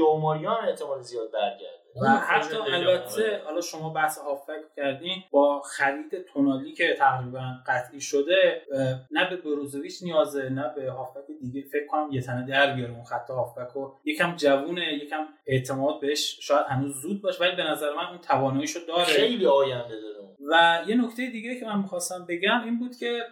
احتمال 0.68 1.02
زیاد 1.02 1.32
برگرده. 1.32 1.86
و 2.02 2.08
حتی 2.08 2.56
البته 2.58 3.42
حالا 3.46 3.62
شما 3.62 3.90
بحث 3.90 4.18
هافبک 4.18 4.76
کردین 4.76 5.24
با 5.32 5.62
خرید 5.62 6.26
تونالی 6.26 6.74
که 6.74 6.96
تقریبا 7.00 7.42
قطعی 7.68 8.02
شده 8.02 8.62
نه 9.12 9.30
به 9.30 9.36
بروزوویچ 9.36 10.04
نیازه 10.04 10.50
نه 10.50 10.74
به 10.76 10.92
هافبک 10.92 11.24
دیگه. 11.42 11.68
فکر 11.72 11.88
کنم 11.88 12.12
یه 12.12 12.22
تنه 12.22 12.48
در 12.48 12.74
بیاره 12.74 12.94
اون 12.94 13.04
خط 13.04 13.30
هافبک 13.30 13.72
رو. 13.74 13.96
یکم 14.06 14.36
جوونه 14.36 14.94
یکم 14.94 15.26
اعتماد 15.48 16.00
بهش 16.00 16.38
شاید 16.42 16.66
هنوز 16.70 17.02
زود 17.02 17.22
باشه 17.22 17.44
ولی 17.44 17.56
به 17.56 17.64
نظر 17.64 17.94
من 17.94 18.06
اون 18.06 18.18
تواناییشو 18.18 18.80
داره. 18.88 19.04
خیلی 19.04 19.46
آینده 19.46 20.02
داره 20.02 20.16
و 20.52 20.82
یه 20.88 20.96
نکته 20.96 21.30
دیگه 21.30 21.60
که 21.60 21.66
من 21.66 21.78
می‌خواستم 21.80 22.26
بگم 22.30 22.64
این 22.64 22.80
بود 22.80 22.96
که 22.96 23.24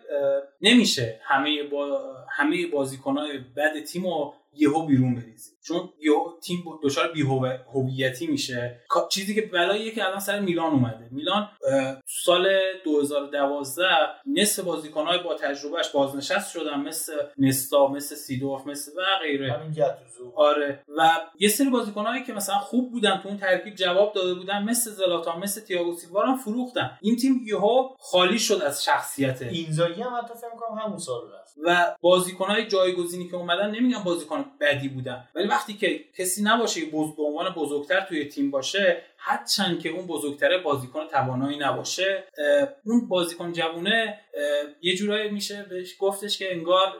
نمیشه 0.62 1.20
همه 1.24 1.64
با 1.64 2.14
همه 2.30 2.68
بازیکنهای 2.68 3.38
بد 3.38 3.84
تیم 3.84 4.04
رو 4.04 4.34
یهو 4.56 4.86
بیرون 4.86 5.16
بریزی 5.16 5.52
چون 5.66 5.90
تیم 6.44 6.64
دچار 6.84 7.12
بی‌هویتی 7.12 8.28
میشه. 8.28 8.82
چیزی 9.10 9.36
که 9.36 9.42
بلاییه 9.42 9.92
که 9.92 10.06
الان 10.06 10.20
سر 10.20 10.40
میلان 10.40 10.72
اومده. 10.72 11.10
میلان 11.12 11.50
سال 12.06 12.48
2012 12.86 13.84
نصف 14.26 14.64
بازیکنهای 14.64 15.24
با 15.24 15.36
تجربهش 15.36 15.90
بازنشست 15.90 16.52
شدن. 16.52 16.80
مثل 16.80 17.14
نستا 17.38 17.88
مثل 17.88 18.16
سیدورف 18.16 18.68
مثل 18.68 18.92
و 18.98 19.02
غیره. 19.22 19.72
آره. 20.36 20.84
و 20.98 21.10
یه 21.40 21.50
سری 21.50 21.70
بازیکنهایی 21.70 22.24
که 22.24 22.34
مثلا 22.34 22.58
خوب 22.58 22.92
بودن 22.92 23.20
تو 23.24 23.30
اون 23.30 23.38
ترکیب 23.38 23.76
جواب 23.76 24.14
داده 24.14 24.34
بودن 24.34 24.64
مثل 24.64 24.92
زلاتان 24.92 25.40
مثل 25.40 25.62
تییاگو 25.62 25.96
سیلوا 25.96 26.26
هم 26.26 26.38
فروختن. 26.38 26.98
این 27.02 27.16
تیم 27.16 27.42
یهو 27.46 27.90
خالی 28.00 28.40
شد 28.40 28.62
از 28.66 28.84
شخصیت. 28.84 29.42
اینزاگی 29.42 30.02
هم 30.02 30.14
حتی 30.24 30.34
فکر 30.34 30.50
کنم 30.60 30.80
همون 30.80 30.98
سال 30.98 31.22
رفت. 31.34 31.54
و 31.64 31.96
بازیکنهای 32.02 32.68
جایگزینی 32.68 33.28
که 33.30 33.36
اومدن 33.36 33.72
نمیگم 33.72 34.04
بازیکن 34.04 34.46
بدی 34.62 34.90
بودن 34.90 35.28
ولی 35.36 35.48
وقتی 35.54 35.74
که 35.74 36.04
کسی 36.18 36.44
نباشه 36.44 36.82
که 36.82 36.92
به 36.92 37.24
عنوان 37.24 37.54
بزرگتر 37.54 38.02
توی 38.02 38.26
تیم 38.26 38.52
باشه 38.52 39.02
هرچند 39.26 39.80
که 39.80 39.90
اون 39.90 40.08
بزرگتره 40.08 40.58
بازیکن 40.58 41.08
توانایی 41.08 41.58
نباشه 41.58 42.24
اون 42.86 43.08
بازیکن 43.08 43.52
جوونه 43.52 44.20
یه 44.82 44.96
جورایی 44.96 45.32
میشه 45.32 45.66
بهش 45.70 45.96
گفتش 46.00 46.38
که 46.38 46.54
انگار 46.54 46.94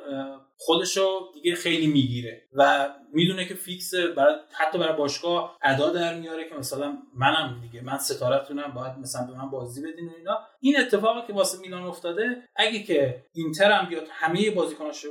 خودشو 0.58 1.32
دیگه 1.34 1.56
خیلی 1.56 1.88
می‌گیره 1.88 2.42
و 2.54 2.90
می‌دونه 3.14 3.46
که 3.46 3.54
فیکس 3.54 3.96
برای 3.96 4.36
حتی 4.52 4.78
برای 4.78 4.98
باشگاه 4.98 5.58
ادا 5.62 5.90
در 5.90 6.14
میاره 6.14 6.50
که 6.50 6.56
مثلا 6.56 6.98
منم 7.16 7.60
دیگه 7.62 7.84
من 7.84 7.98
ستارتونم 7.98 8.72
باید 8.76 8.98
مثلا 8.98 9.28
به 9.28 9.34
من 9.34 9.50
بازی 9.50 9.82
بدین 9.82 10.08
و 10.08 10.12
اینا. 10.18 10.40
این 10.60 10.80
اتفاقی 10.80 11.28
که 11.28 11.34
واسه 11.34 11.60
میلان 11.60 11.84
افتاده 11.84 12.44
اگه 12.56 12.84
که 12.84 13.24
اینتر 13.34 13.72
هم 13.72 13.90
بیاد 13.90 14.08
همه 14.12 14.52
بازیکناشو 14.52 15.08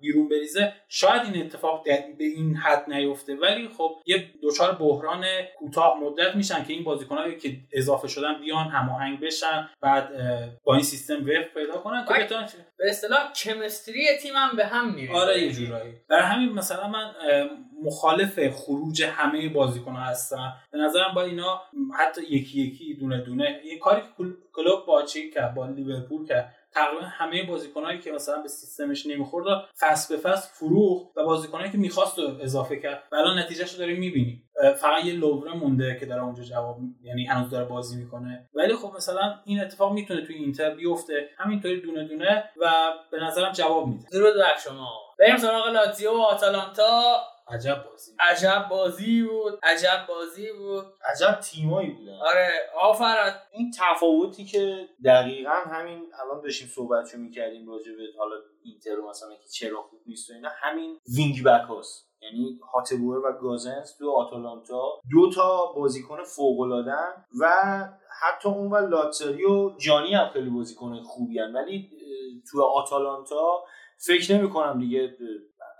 بیرون 0.00 0.28
بریزه 0.28 0.72
شاید 0.88 1.22
این 1.22 1.46
اتفاق 1.46 1.84
به 2.18 2.24
این 2.24 2.56
حد 2.56 2.92
نیفته. 2.92 3.34
ولی 3.34 3.68
خب 3.68 3.96
یه 4.06 4.30
دچار 4.42 4.72
بحران 4.72 5.24
کوتاه 5.58 6.00
مدت 6.00 6.36
میشن 6.52 6.64
که 6.66 6.72
این 6.72 6.84
بازیکنایی 6.84 7.36
که 7.36 7.56
اضافه 7.72 8.08
شدن 8.08 8.40
بیان 8.40 8.68
هماهنگ 8.68 9.20
بشن 9.20 9.68
بعد 9.80 10.08
با 10.64 10.74
این 10.74 10.82
سیستم 10.82 11.14
وفق 11.14 11.54
پیدا 11.54 11.78
کنن 11.78 12.04
که 12.04 12.14
بتونن 12.24 12.48
به 12.78 12.90
اصطلاح 12.90 13.32
کمستری 13.32 14.06
تیمم 14.22 14.50
به 14.56 14.66
هم 14.66 14.94
میره 14.94 15.14
آره 15.14 15.42
یه 15.42 15.52
جورایی. 15.52 15.92
برای 16.08 16.22
همین 16.22 16.52
مثلا 16.52 16.88
من 16.88 17.10
مخالف 17.84 18.50
خروج 18.50 19.02
همه 19.02 19.48
بازیکن 19.48 19.96
هستن 19.96 20.52
به 20.72 20.78
نظرم 20.78 21.14
با 21.14 21.22
اینا 21.22 21.62
حتی 21.98 22.22
یکی 22.22 22.60
یکی 22.60 22.94
دونه 22.94 23.20
دونه 23.20 23.60
یه 23.64 23.78
کاری 23.78 24.00
که 24.00 24.08
کلوب 24.52 24.86
با 24.86 25.02
چی 25.02 25.30
کرد؟ 25.30 25.54
با 25.54 25.66
لیورپول 25.66 26.26
کرد. 26.26 26.54
تقریبا 26.74 27.04
همه 27.04 27.42
بازیکنایی 27.42 27.98
که 27.98 28.12
مثلا 28.12 28.42
به 28.42 28.48
سیستمش 28.48 29.06
نمی‌خورد 29.06 29.46
فصل 29.80 30.16
به 30.16 30.22
فصل 30.22 30.48
فروخت 30.52 31.16
و 31.16 31.24
بازیکنایی 31.24 31.70
که 31.70 31.78
می‌خواست 31.78 32.18
رو 32.18 32.24
اضافه 32.40 32.76
کرد. 32.76 33.02
و 33.12 33.16
الان 33.16 33.38
نتیجهش 33.38 33.72
رو 33.72 33.78
داریم 33.78 33.98
می‌بینیم. 34.00 34.48
فقط 34.76 35.04
یه 35.04 35.14
لوبره 35.14 35.54
مونده 35.54 35.96
که 36.00 36.06
داره 36.06 36.22
اونجا 36.22 36.42
جواب 36.42 36.78
یعنی 37.02 37.26
هنوز 37.26 37.50
داره 37.50 37.64
بازی 37.64 37.96
می‌کنه. 37.96 38.48
ولی 38.54 38.74
خب 38.74 38.92
مثلا 38.96 39.34
این 39.44 39.60
اتفاق 39.60 39.92
می‌تونه 39.92 40.26
توی 40.26 40.34
اینتر 40.34 40.74
بیفته. 40.74 41.28
همینطوری 41.38 41.80
دونه 41.80 42.08
دونه 42.08 42.44
و 42.56 42.92
به 43.10 43.20
نظرم 43.20 43.52
جواب 43.52 43.86
میده. 43.86 44.06
درود 44.12 44.34
بر 44.34 44.58
شما. 44.64 44.88
بریم 45.18 45.36
سراغ 45.36 45.66
لاتزیو 45.68 46.10
و 46.10 46.20
آتالانتا. 46.20 47.16
عجب 47.48 47.84
بازی 47.90 48.12
عجب 48.20 48.66
بازی 48.70 49.22
بود 49.22 49.58
عجب 49.62 50.06
بازی 50.08 50.52
بود. 50.52 50.84
عجب 51.10 51.40
تیمایی 51.40 51.90
بودن. 51.90 52.18
آره 52.30 52.50
آفر 52.80 53.34
این 53.52 53.72
تفاوتی 53.78 54.44
که 54.44 54.88
دقیقا 55.04 55.50
همین 55.50 56.06
الان 56.22 56.42
داشتیم 56.42 56.68
صحبتشو 56.68 57.18
می‌کردیم 57.18 57.68
راجع 57.68 57.92
به 57.92 58.02
حالا 58.18 58.36
اینتر 58.62 58.96
مثلا 59.10 59.34
که 59.34 59.48
چرا 59.48 59.82
خوب 59.82 60.00
نیست 60.06 60.30
و 60.30 60.34
اینا 60.34 60.48
همین 60.62 60.98
wing 61.16 61.44
back 61.44 61.68
هاست. 61.68 62.12
یعنی 62.22 62.60
هاتبور 62.72 63.18
و 63.18 63.32
گازنس 63.42 63.96
تو 63.98 64.10
آتالانتا 64.10 65.00
دو 65.10 65.30
تا 65.30 65.72
بازیکن 65.76 66.24
فوق 66.24 66.60
و 67.40 67.54
حتی 68.22 68.48
اون 68.48 68.70
و 68.70 68.88
لاتزاری 68.88 69.44
و 69.44 69.70
جانی 69.78 70.14
هم 70.14 70.28
خیلی 70.28 70.50
بازیکن 70.50 71.02
خوبی 71.02 71.38
هم. 71.38 71.54
ولی 71.54 71.90
تو 72.50 72.62
آتالانتا 72.62 73.64
فکر 74.06 74.34
نمی 74.34 74.50
کنم 74.50 74.78
دیگه 74.78 75.16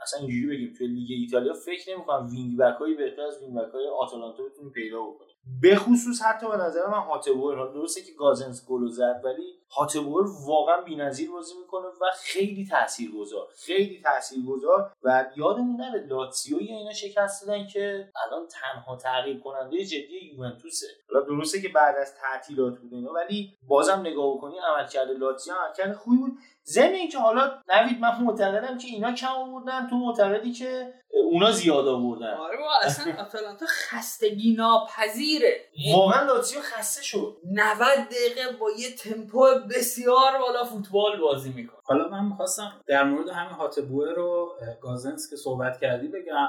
اصلا 0.02 0.20
اینجوری 0.20 0.56
بگیم 0.56 0.74
توی 0.78 0.86
لیگ 0.86 1.08
ایتالیا 1.10 1.52
فکر 1.52 1.94
نمی‌کنم 1.94 2.28
wing 2.30 2.58
back 2.58 2.76
هایی 2.80 2.94
بهتر 2.94 3.22
از 3.22 3.42
wing 3.42 3.54
back 3.54 3.72
های 3.72 3.88
آتالانتا 3.88 4.42
بتونیم 4.42 4.72
پیدا 4.72 5.02
بکنیم. 5.02 5.36
به 5.62 5.76
خصوص 5.76 6.22
حتی 6.22 6.48
به 6.48 6.56
نظر 6.56 6.86
من 6.86 6.98
هاتبور 6.98 7.72
درسته 7.72 8.02
که 8.02 8.12
گازنس 8.18 8.66
گل 8.68 8.88
زد 8.88 9.20
ولی 9.24 9.61
هاتبور 9.76 10.26
واقعا 10.46 10.80
بی‌نظیر 10.80 11.30
بازی 11.30 11.54
می‌کنه 11.60 11.86
و 11.86 12.04
خیلی 12.22 12.66
تاثیرگذار 12.66 13.48
خیلی 13.56 14.02
تاثیرگذار 14.04 14.92
و 15.02 15.26
یادمون 15.36 15.80
نره 15.80 16.06
لاتسیو 16.06 16.56
اینا 16.60 16.92
شکست 16.92 17.46
دادن 17.46 17.66
که 17.66 18.08
الان 18.26 18.46
تنها 18.46 18.96
تعقیب 18.96 19.40
کننده 19.40 19.84
جدی 19.84 20.30
یوونتوسه. 20.32 20.86
حالا 21.12 21.26
درسته 21.26 21.60
که 21.62 21.68
بعد 21.68 21.96
از 21.96 22.14
تعطیلات 22.14 22.78
بود 22.78 22.94
اینا 22.94 23.12
ولی 23.12 23.56
بازم 23.68 24.00
نگاه 24.00 24.36
بکنی 24.36 24.54
عملکرد 24.58 25.10
لاتسیو 25.10 25.54
عملکرد 25.54 25.96
خوبی 25.96 26.16
بود. 26.16 26.38
ضمن 26.64 26.92
اینکه 26.92 27.18
حالا 27.18 27.62
نوید 27.68 28.00
من 28.00 28.22
معتقدم 28.22 28.78
که 28.78 28.88
اینا 28.88 29.12
کم 29.12 29.28
آوردن 29.28 29.86
تو 29.90 29.96
معتقدی 29.96 30.52
که 30.52 30.94
اونا 31.32 31.52
زیاد 31.52 31.88
آوردن. 31.88 32.34
آره 32.34 32.56
با 32.58 32.70
اصلا 32.82 33.14
آتالانتا 33.20 33.66
خستگی 33.68 34.54
ناپذیره. 34.54 35.60
واقعا 35.94 36.26
لاتزیو 36.26 36.60
خسته 36.62 37.02
شد. 37.02 37.36
90 37.52 37.88
دقیقه 37.88 38.56
با 38.60 38.70
یه 38.70 38.96
تمپو 38.96 39.46
بسیار 39.68 40.38
بالا 40.38 40.64
فوتبال 40.64 41.20
بازی 41.20 41.50
می‌کنه. 41.52 41.81
حالا 41.84 42.08
من 42.08 42.24
می‌خواستم 42.24 42.72
در 42.86 43.04
مورد 43.04 43.28
همین 43.28 43.52
هاتبوه 43.52 44.10
رو 44.16 44.52
گازنس 44.80 45.30
که 45.30 45.36
صحبت 45.36 45.80
کردی 45.80 46.08
بگم. 46.08 46.48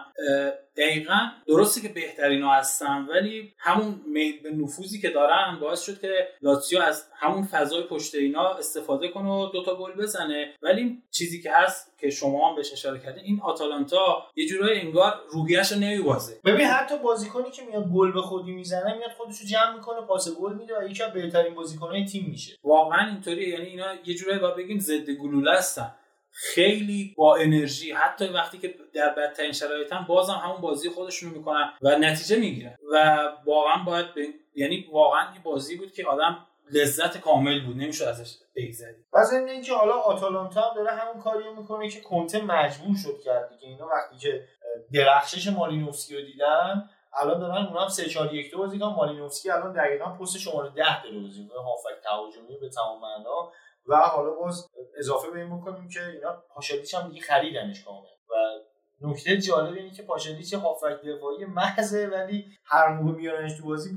دقیقا 0.77 1.19
درسته 1.47 1.81
که 1.81 1.89
بهترین 1.89 2.43
ها 2.43 2.53
هستن 2.53 3.07
ولی 3.09 3.53
همون 3.57 4.01
میل 4.07 4.43
به 4.43 4.49
نفوذی 4.49 5.01
که 5.01 5.09
دارن 5.09 5.57
باعث 5.61 5.81
شد 5.81 6.01
که 6.01 6.27
لاتسیو 6.41 6.79
از 6.79 7.07
همون 7.15 7.43
فضای 7.43 7.83
پشت 7.83 8.15
اینا 8.15 8.49
استفاده 8.53 9.07
کنه 9.07 9.29
و 9.29 9.49
دوتا 9.53 9.75
گل 9.75 9.91
بزنه. 9.91 10.53
ولی 10.61 11.03
چیزی 11.11 11.41
که 11.41 11.51
هست 11.51 11.97
که 11.99 12.09
شما 12.09 12.49
هم 12.49 12.55
بهش 12.55 12.73
اشاره 12.73 12.99
کردین 12.99 13.23
این 13.23 13.41
آتالانتا 13.43 14.23
یه 14.35 14.47
جورایی 14.47 14.79
انگار 14.79 15.13
روحیه‌اش 15.29 15.71
رو 15.71 15.79
نمیبازه 15.79 16.39
ببین 16.45 16.67
حتی 16.67 16.97
بازیکنی 16.97 17.51
که 17.51 17.61
میاد 17.65 17.87
گل 17.93 18.11
به 18.11 18.21
خودی 18.21 18.51
می‌زنه 18.51 18.97
میاد 18.97 19.11
خودش 19.17 19.39
رو 19.39 19.47
جمع 19.47 19.75
می‌کنه 19.75 20.01
پاس 20.01 20.37
گل 20.37 20.53
میده 20.53 20.79
و 20.79 20.83
یکی 20.83 21.03
از 21.03 21.13
بهترین 21.13 21.55
بازیکن‌های 21.55 22.05
تیم 22.05 22.25
میشه. 22.29 22.57
واقعا 22.63 23.07
اینطوری 23.07 23.49
یعنی 23.49 23.65
اینا 23.65 23.93
یه 24.05 24.15
جورایی 24.15 24.39
با 24.39 24.51
بگیم 24.51 24.79
ضد 24.79 25.09
گلوله 25.23 25.51
هستن. 25.51 25.95
خیلی 26.31 27.13
با 27.17 27.35
انرژی 27.35 27.91
حتی 27.91 28.27
وقتی 28.27 28.57
که 28.57 28.75
در 28.93 29.09
بدترین 29.17 29.51
شرایط 29.51 29.93
بازم 30.07 30.33
همون 30.33 30.61
بازی 30.61 30.89
خودشونو 30.89 31.37
می‌کنن 31.37 31.73
و 31.81 31.89
نتیجه 31.89 32.39
می‌گیرن. 32.39 32.75
و 32.93 33.19
واقعا 33.45 33.83
باید 33.85 34.05
یعنی 34.55 34.87
واقعا 34.91 35.31
این 35.31 35.41
بازی 35.43 35.77
بود 35.77 35.93
که 35.93 36.05
آدم 36.05 36.47
لذت 36.71 37.17
کامل 37.17 37.65
بود 37.65 37.77
نمیشه 37.77 38.07
ازش 38.07 38.37
بگذری. 38.55 39.05
پس 39.13 39.33
این 39.33 39.49
اینکه 39.49 39.73
حالا 39.73 39.93
آتالانتا 39.93 40.61
هم 40.61 40.75
داره 40.75 40.91
همون 40.91 41.23
کاریو 41.23 41.53
می‌کنه 41.53 41.89
که 41.89 42.01
کنته 42.01 42.41
مجبور 42.41 42.95
شد 43.03 43.19
کرد 43.25 43.49
دیگه. 43.49 43.67
اینا 43.67 43.87
وقتی 43.87 44.17
که 44.17 44.47
درخشش 44.93 45.47
مالینوفسکی 45.47 46.15
رو 46.15 46.21
دیدن 46.25 46.89
الان 47.21 47.39
دارن 47.39 47.65
اونم 47.65 47.87
3 47.87 48.05
4 48.05 48.33
1 48.33 48.51
2 48.51 48.57
بازی 48.57 48.79
کنن. 48.79 48.89
مالینوفسکی 48.89 49.49
الان 49.49 49.73
دقیقاً 49.73 50.05
پست 50.05 50.37
شماره 50.37 50.69
10 50.69 51.03
داره 51.03 51.19
بازی 51.19 51.41
می‌کنه. 51.41 51.59
هافک 51.59 52.03
تهاجمی 52.03 52.57
به 52.61 52.69
تمام 52.69 53.01
معنا. 53.01 53.51
و 53.87 53.95
حالا 53.95 54.29
باز 54.29 54.69
اضافه 54.97 55.31
به 55.31 55.39
این 55.39 55.57
بکنیم 55.57 55.87
که 55.87 56.07
اینا 56.07 56.43
پاشالیچ 56.55 56.95
هم 56.95 57.09
دیگه 57.09 57.21
خریدنش 57.21 57.83
کامل 57.83 58.07
و 58.29 58.33
نکته 59.01 59.37
جالب 59.37 59.73
اینه 59.73 59.91
که 59.91 60.03
پاشالیچ 60.03 60.53
هافک 60.53 61.05
دفاعی 61.05 61.45
محضه 61.45 62.07
ولی 62.07 62.45
هر 62.65 62.87
موقع 62.87 63.17
میارنش 63.17 63.57
تو 63.57 63.65
بازی 63.65 63.89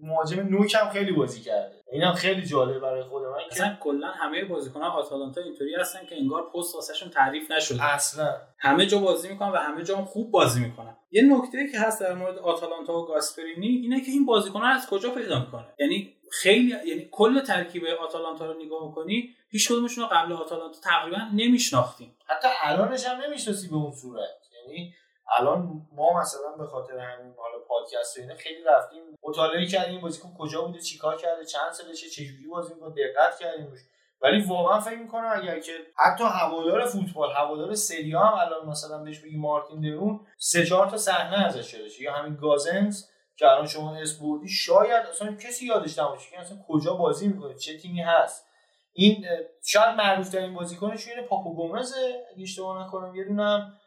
مهاجم 0.00 0.40
نوک 0.40 0.74
هم 0.74 0.88
خیلی 0.88 1.12
بازی 1.12 1.40
کرده. 1.40 1.74
اینم 1.92 2.12
خیلی 2.12 2.42
جالب 2.46 2.78
برای 2.78 3.02
خود 3.02 3.22
من 3.22 3.38
اصلا 3.50 3.76
کلا 3.80 4.08
همه 4.08 4.44
بازیکنان 4.44 4.90
آتالانتا 4.90 5.40
اینطوری 5.40 5.74
هستن 5.74 6.06
که 6.06 6.16
انگار 6.16 6.50
پست 6.50 6.74
واسهشون 6.74 7.10
تعریف 7.10 7.50
نشده. 7.50 7.94
اصلا. 7.94 8.36
همه 8.58 8.86
جا 8.86 8.98
بازی 8.98 9.28
می‌کنن 9.28 9.48
و 9.48 9.56
همه 9.56 9.84
جا 9.84 9.96
هم 9.96 10.04
خوب 10.04 10.30
بازی 10.30 10.60
می‌کنن. 10.60 10.96
یه 11.10 11.22
نکته 11.22 11.68
که 11.72 11.80
هست 11.80 12.00
در 12.00 12.14
مورد 12.14 12.38
آتالانتا 12.38 12.98
و 12.98 13.06
گاسپرینی 13.06 13.66
اینه 13.66 14.00
که 14.00 14.10
این 14.10 14.26
بازیکنان 14.26 14.70
از 14.70 14.86
کجا 14.86 15.10
پیدا 15.10 15.40
می‌کنه؟ 15.40 15.66
یعنی 15.78 16.12
خیلی 16.32 16.74
یعنی 16.86 17.08
کل 17.10 17.40
ترکیب 17.40 17.84
آتالانتا 17.84 18.46
رو 18.46 18.62
نگاه 18.64 18.86
می‌کنی 18.88 19.34
هیچ 19.48 19.68
کدومشون 19.68 20.04
رو 20.04 20.10
قبل 20.12 20.32
آتالانتا 20.32 20.80
تقریبا 20.80 21.18
نمیشناختیم. 21.34 22.16
حتی 22.26 22.48
الانش 22.62 23.06
هم 23.06 23.20
نمی‌شناسی 23.20 23.68
به 23.68 23.74
اون 23.76 23.92
صورت. 23.92 24.28
یعنی 24.56 24.94
الان 25.38 25.86
ما 25.92 26.20
مثلا 26.20 26.52
به 26.58 26.66
خاطر 26.66 26.98
همین 26.98 27.34
حالا 27.36 27.58
پادکست 27.68 28.18
و 28.18 28.20
اینا 28.20 28.34
خیلی 28.34 28.64
رفتیم 28.64 29.02
مطالعه 29.22 29.66
کردیم 29.66 30.00
بازیکن 30.00 30.34
کجا 30.38 30.62
بوده 30.62 30.80
چیکار 30.80 31.16
کرده 31.16 31.44
چند 31.44 31.72
سالشه 31.72 32.08
چجوری 32.10 32.46
بازی 32.46 32.74
می‌کنه 32.74 32.94
دقت 32.94 33.38
کردیم 33.38 33.66
روش. 33.66 33.80
ولی 34.22 34.42
واقعا 34.42 34.80
فکر 34.80 34.98
می‌کنم 34.98 35.32
اگر 35.34 35.60
که 35.60 35.72
حتی 35.96 36.24
هوادار 36.24 36.86
فوتبال 36.86 37.32
هوادار 37.32 37.74
سری 37.74 38.12
هم 38.12 38.34
الان 38.40 38.68
مثلا 38.68 38.98
بهش 38.98 39.18
بگی 39.18 39.36
مارتین 39.36 39.80
درون 39.80 40.26
سه 40.36 40.66
چهار 40.66 40.90
تا 40.90 40.96
صحنه 40.96 41.46
ازش 41.46 41.70
شده 41.70 42.02
یا 42.02 42.12
همین 42.12 42.36
گازنز 42.36 43.04
که 43.42 43.48
الان 43.48 43.66
شما 43.66 43.96
اسم 43.96 44.46
شاید 44.46 45.06
اصلا 45.06 45.36
کسی 45.36 45.66
یادش 45.66 45.98
نباشه 45.98 46.30
که 46.30 46.40
اصلا 46.40 46.58
کجا 46.68 46.94
بازی 46.94 47.28
می‌کنه 47.28 47.54
چه 47.54 47.78
تیمی 47.78 48.00
هست. 48.00 48.46
این 48.92 49.26
شاید 49.64 49.96
معروف 49.96 50.28
ترین 50.28 50.54
بازیکنش 50.54 51.08
اینه 51.08 51.22
پاپو 51.22 51.54
گومزه 51.54 52.24
اگه 52.34 52.42
اشتباه 52.42 52.86
نکنم 52.86 53.14
یه 53.14 53.24
دونم 53.24 53.78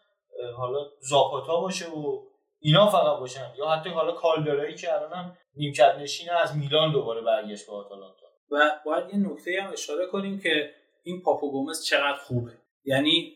حالا 0.57 0.79
زاپاتا 1.09 1.61
باشه 1.61 1.89
و 1.89 2.21
اینا 2.59 2.89
فقط 2.89 3.19
باشن. 3.19 3.53
یا 3.57 3.69
حتی 3.69 3.89
حالا 3.89 4.11
کالدرایی 4.11 4.75
که 4.75 4.93
الانم 4.93 5.37
نیمکت 5.55 5.95
نشین 5.99 6.29
از 6.29 6.57
میلان 6.57 6.91
دوباره 6.91 7.21
برگشت 7.21 7.67
به 7.67 7.73
آتالانتا. 7.73 8.25
و 8.51 8.79
باید 8.85 9.09
یه 9.09 9.31
نکته 9.31 9.61
هم 9.63 9.71
اشاره 9.71 10.05
کنیم 10.05 10.39
که 10.39 10.71
این 11.03 11.21
پاپو 11.21 11.51
گومز 11.51 11.85
چقدر 11.85 12.17
خوبه. 12.17 12.51
یعنی 12.85 13.33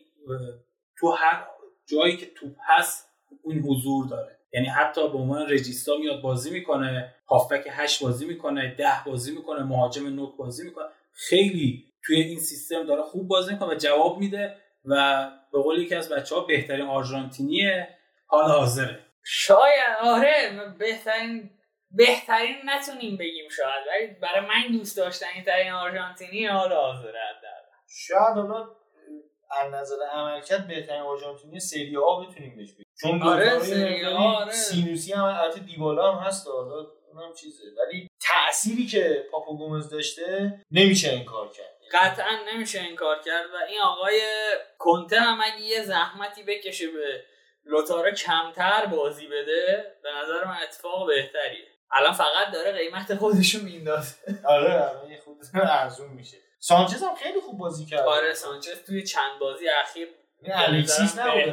تو 0.98 1.10
هر 1.10 1.46
جایی 1.88 2.16
که 2.16 2.26
توپ 2.26 2.56
هست 2.60 3.08
اون 3.42 3.58
حضور 3.58 4.06
داره. 4.06 4.39
یعنی 4.52 4.66
حتی 4.66 5.08
به 5.08 5.18
عنوان 5.18 5.48
رجیستا 5.50 5.96
میاد 5.96 6.20
بازی 6.20 6.50
می‌کنه 6.50 7.14
هافبک 7.28 7.68
هشت 7.70 8.02
بازی 8.02 8.26
می‌کنه 8.26 8.74
ده 8.74 9.04
بازی 9.06 9.34
می‌کنه 9.34 9.62
مهاجم 9.62 10.06
نوک 10.06 10.36
بازی 10.36 10.64
می‌کنه. 10.64 10.86
خیلی 11.12 11.84
توی 12.04 12.20
این 12.20 12.38
سیستم 12.38 12.86
داره 12.86 13.02
خوب 13.02 13.28
بازی 13.28 13.52
می‌کنه 13.52 13.74
و 13.74 13.74
جواب 13.74 14.18
میده 14.18 14.56
و 14.84 15.26
به 15.52 15.62
قول 15.62 15.78
یکی 15.78 15.94
از 15.94 16.08
بچه 16.08 16.34
ها 16.34 16.40
بهترین 16.40 16.86
آرژانتینی 16.86 17.70
حال 18.26 18.50
حاضره. 18.50 18.98
شاید 19.24 19.96
آره 20.02 20.32
بهترین 20.78 21.50
بهترین 21.90 22.56
نتونیم 22.64 23.16
بگیم 23.16 23.48
شاید 23.48 23.86
ولی 23.88 24.06
برای 24.22 24.40
من 24.40 24.78
دوست 24.78 24.96
داشتنی 24.96 25.42
ترین 25.46 25.72
آرژانتینی 25.72 26.46
حال 26.46 26.72
حاضره 26.72 27.18
شاید 27.88 28.34
حالا 28.34 28.68
از 29.50 29.72
نظر 29.74 29.96
عملکرد 30.12 30.68
بهترین 30.68 31.00
آرژانتینی 31.00 31.60
سری 31.60 31.96
آ 31.96 32.20
بتونیم 32.20 32.56
بهش 32.56 32.72
بگیم. 32.72 32.89
چون 33.02 33.22
آره 33.22 33.50
آره. 34.16 34.52
سینوسی 34.52 35.12
هم 35.12 35.24
البته 35.24 35.60
دیبالا 35.60 36.12
هم 36.12 36.26
هست 36.26 36.46
حالا 36.46 36.86
اونم 37.12 37.34
چیزه. 37.34 37.62
ولی 37.78 38.08
تأثیری 38.20 38.86
که 38.86 39.26
پاپو 39.32 39.56
گومز 39.56 39.90
داشته 39.90 40.60
نمیشه 40.70 41.12
انکار 41.12 41.48
کرد. 41.48 41.80
قطعا 41.92 42.38
نمیشه 42.54 42.80
انکار 42.80 43.20
کرد 43.24 43.46
و 43.54 43.56
این 43.68 43.80
آقای 43.80 44.20
کنته 44.78 45.20
هم 45.20 45.40
اگه 45.44 45.60
یه 45.60 45.82
زحمتی 45.82 46.42
بکشه 46.42 46.86
به 46.86 47.24
لوتارو 47.64 48.10
کمتر 48.10 48.86
بازی 48.86 49.26
بده 49.26 49.96
به 50.02 50.08
نظر 50.22 50.44
من 50.44 50.56
اتفاق 50.62 51.06
بهتریه. 51.06 51.66
الان 51.92 52.12
فقط 52.12 52.52
داره 52.52 52.72
قیمت 52.72 53.14
خودشو 53.14 53.58
میندازه. 53.58 54.14
آره 54.44 54.92
خود 55.24 55.36
ارزون 55.54 56.08
میشه. 56.10 56.36
سانچز 56.58 57.02
هم 57.02 57.14
خیلی 57.14 57.40
خوب 57.40 57.58
بازی 57.58 57.86
کرد. 57.86 58.00
آره 58.00 58.34
سانچز 58.34 58.84
توی 58.86 59.02
چند 59.02 59.38
بازی 59.40 59.68
اخیر 59.68 60.08
الکسیس 60.44 61.18
نبود 61.18 61.52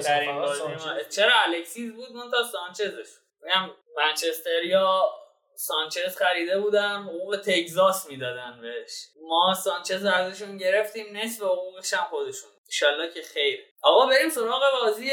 چرا 1.09 1.33
الکسیس 1.47 1.93
بود؟ 1.93 2.11
من 2.11 2.31
تا 2.31 2.43
سانچزش 2.43 3.09
بگم 3.43 3.69
منچستر 3.97 4.63
یا 4.63 5.11
سانچز 5.55 6.17
خریده 6.17 6.59
بودن 6.59 6.97
حقوق 7.03 7.37
تگزاس 7.45 8.09
می‌دادن 8.09 8.59
بهش. 8.61 8.91
ما 9.21 9.53
سانچز 9.53 10.05
رو 10.05 10.13
ازشون 10.13 10.57
گرفتیم. 10.57 11.17
نصف 11.17 11.43
حقوقش 11.43 11.93
هم 11.93 12.07
خودشون. 12.09 12.49
انشالله 12.65 13.13
که 13.13 13.21
خیر. 13.21 13.59
آقا 13.81 14.05
بریم 14.05 14.29
سراغ 14.29 14.61
بازی 14.81 15.11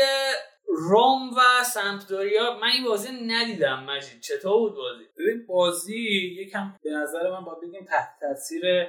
روم 0.68 1.30
و 1.30 1.64
سمپدوریا 1.64 2.58
من 2.60 2.68
این 2.68 2.84
بازی 2.84 3.08
ندیدم 3.26 3.84
مجید. 3.84 4.20
چطور 4.20 4.58
بود 4.58 4.74
بازی؟ 4.76 5.04
ببین 5.18 5.46
بازی 5.46 5.98
یکم 6.40 6.74
به 6.82 6.90
نظر 6.90 7.30
من 7.30 7.44
باید 7.44 7.60
بگیم 7.60 7.84
تحت 7.84 8.08
تاثیر 8.20 8.86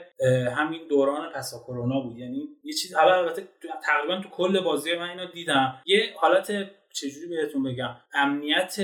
همین 0.58 0.88
دوران 0.90 1.32
پسا 1.32 1.60
کرونا 1.60 2.00
بود. 2.00 2.18
یعنی 2.18 2.48
یه 2.64 2.74
چیز 2.74 2.95
البته 2.95 3.48
تقریبا 3.84 4.22
تو 4.22 4.30
کل 4.30 4.60
بازی 4.60 4.95
من 4.95 5.10
اینو 5.10 5.32
دیدم. 5.32 5.82
یه 5.86 6.14
حالت 6.18 6.52
چجوری 6.94 7.28
بهتون 7.28 7.64
بگم؟ 7.64 7.95
امنیت 8.14 8.76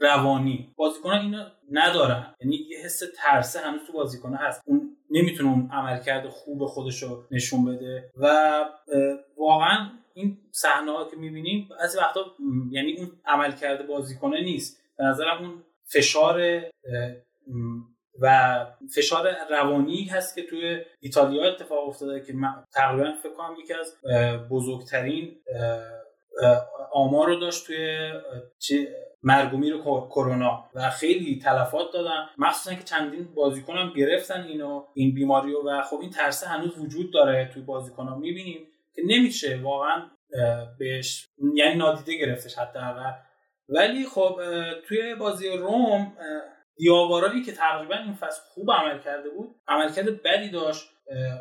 روانی. 0.00 0.74
بازیکنان 0.76 1.20
اینو 1.20 1.44
ندارن. 1.70 2.34
یعنی 2.40 2.56
یه 2.56 2.78
حس 2.78 3.02
ترسه 3.16 3.60
هنوز 3.60 3.80
تو 3.86 3.92
بازیکنان 3.92 4.36
هست. 4.36 4.62
اون 4.66 4.96
نمی‌تونه 5.10 5.50
اون 5.50 5.70
عملکرد 5.72 6.28
خوب 6.28 6.66
خودش 6.66 7.02
رو 7.02 7.24
نشون 7.30 7.64
بده. 7.64 8.10
و 8.16 8.64
واقعا 9.38 9.90
این 10.14 10.38
صحنه 10.50 10.92
ها 10.92 11.04
که 11.10 11.16
می‌بینیم 11.16 11.68
بعضی 11.80 11.98
وقتا 11.98 12.20
یعنی 12.70 12.92
اون 12.98 13.10
عملکرد 13.26 13.86
بازیکنه 13.86 14.40
نیست. 14.40 14.82
به 14.98 15.04
نظرم 15.04 15.38
اون 15.38 15.62
فشار 15.92 16.62
و 18.20 18.66
فشار 18.96 19.36
روانی 19.50 20.04
هست 20.04 20.34
که 20.34 20.42
توی 20.42 20.80
ایتالیا 21.00 21.44
اتفاق 21.44 21.88
افتاده 21.88 22.20
که 22.20 22.34
تقریبا 22.74 23.12
فکر 23.22 23.32
کنم 23.32 23.56
یکی 23.60 23.74
از 23.74 23.96
بزرگترین 24.50 25.36
آمار 26.92 27.26
رو 27.28 27.40
داشت 27.40 27.66
توی 27.66 28.08
مرگومیر 29.22 29.76
کو- 29.78 30.08
کرونا. 30.10 30.64
و 30.74 30.90
خیلی 30.90 31.38
تلفات 31.38 31.92
دادن. 31.92 32.26
مخصوصا 32.38 32.74
که 32.76 32.82
چندین 32.82 33.34
بازیکن 33.34 33.76
هم 33.76 33.92
گرفتن 33.96 34.42
اینو 34.42 34.84
این 34.94 35.14
بیماری 35.14 35.52
رو. 35.52 35.70
و 35.70 35.82
خب 35.82 35.98
این 36.00 36.10
ترسه 36.10 36.46
هنوز 36.46 36.78
وجود 36.78 37.12
داره 37.12 37.50
توی 37.54 37.62
بازیکن 37.62 38.06
ها 38.06 38.16
می‌بینیم 38.18 38.66
که 38.94 39.02
نمیشه 39.06 39.60
واقعا 39.62 40.10
بهش 40.78 41.28
یعنی 41.54 41.74
نادیده 41.74 42.16
گرفتش 42.16 42.58
حداقل. 42.58 43.12
ولی 43.68 44.06
خب 44.06 44.40
توی 44.88 45.14
بازی 45.14 45.48
روم 45.48 46.16
دیاوارایی 46.76 47.42
که 47.42 47.52
تقریبا 47.52 47.96
این 47.96 48.14
فصل 48.14 48.40
خوب 48.48 48.70
عمل 48.70 48.98
کرده 48.98 49.30
بود 49.30 49.56
عملکرد 49.68 50.22
بدی 50.22 50.50
داشت. 50.50 50.88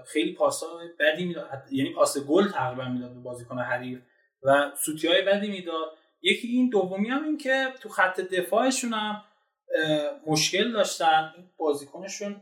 خیلی 0.07 0.33
پاسای 0.33 0.87
بدی 0.99 1.25
می‌داد 1.25 1.47
حتی- 1.49 1.75
یعنی 1.75 1.93
پاس 1.93 2.17
گل 2.17 2.47
تقریبا 2.47 2.85
می‌داد 2.85 3.13
به 3.13 3.19
بازیکن 3.19 3.59
حریف 3.59 3.99
و 4.43 4.71
سوتی 4.85 5.07
های 5.07 5.21
بدی 5.21 5.51
می‌داد. 5.51 5.97
یکی 6.21 6.47
این 6.47 6.69
دومی 6.69 7.09
هم 7.09 7.23
این 7.23 7.37
که 7.37 7.67
تو 7.81 7.89
خط 7.89 8.21
دفاعشون 8.21 8.93
هم 8.93 9.23
مشکل 10.27 10.71
داشتن. 10.71 11.33
بازیکنشون 11.57 12.41